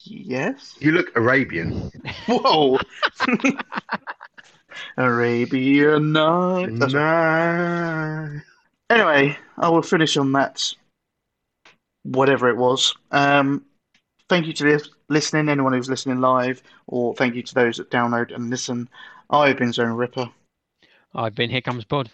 Yes. 0.00 0.74
You 0.80 0.92
look 0.92 1.14
Arabian. 1.14 1.92
Whoa. 2.26 2.80
Arabian 4.96 6.12
Night. 6.12 6.70
That's 6.78 6.94
right. 6.94 8.42
Anyway, 8.90 9.38
I 9.58 9.68
will 9.68 9.82
finish 9.82 10.16
on 10.16 10.32
that. 10.32 10.74
Whatever 12.04 12.48
it 12.48 12.56
was. 12.56 12.94
Um, 13.10 13.64
thank 14.28 14.46
you 14.46 14.52
to 14.54 14.64
lis- 14.64 14.90
listening, 15.08 15.48
anyone 15.48 15.72
who's 15.72 15.90
listening 15.90 16.20
live, 16.20 16.62
or 16.86 17.14
thank 17.14 17.34
you 17.34 17.42
to 17.42 17.54
those 17.54 17.76
that 17.78 17.90
download 17.90 18.34
and 18.34 18.48
listen. 18.48 18.88
I've 19.28 19.56
been 19.56 19.72
Zone 19.72 19.92
Ripper. 19.92 20.30
I've 21.14 21.34
been 21.34 21.50
here 21.50 21.60
comes 21.62 21.84
Bod. 21.84 22.10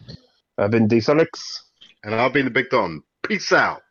I've 0.56 0.70
been 0.70 0.88
D-Sonics. 0.88 1.60
And 2.04 2.14
I've 2.14 2.32
been 2.32 2.46
the 2.46 2.50
Big 2.50 2.70
Don. 2.70 3.02
Peace 3.26 3.52
out. 3.52 3.82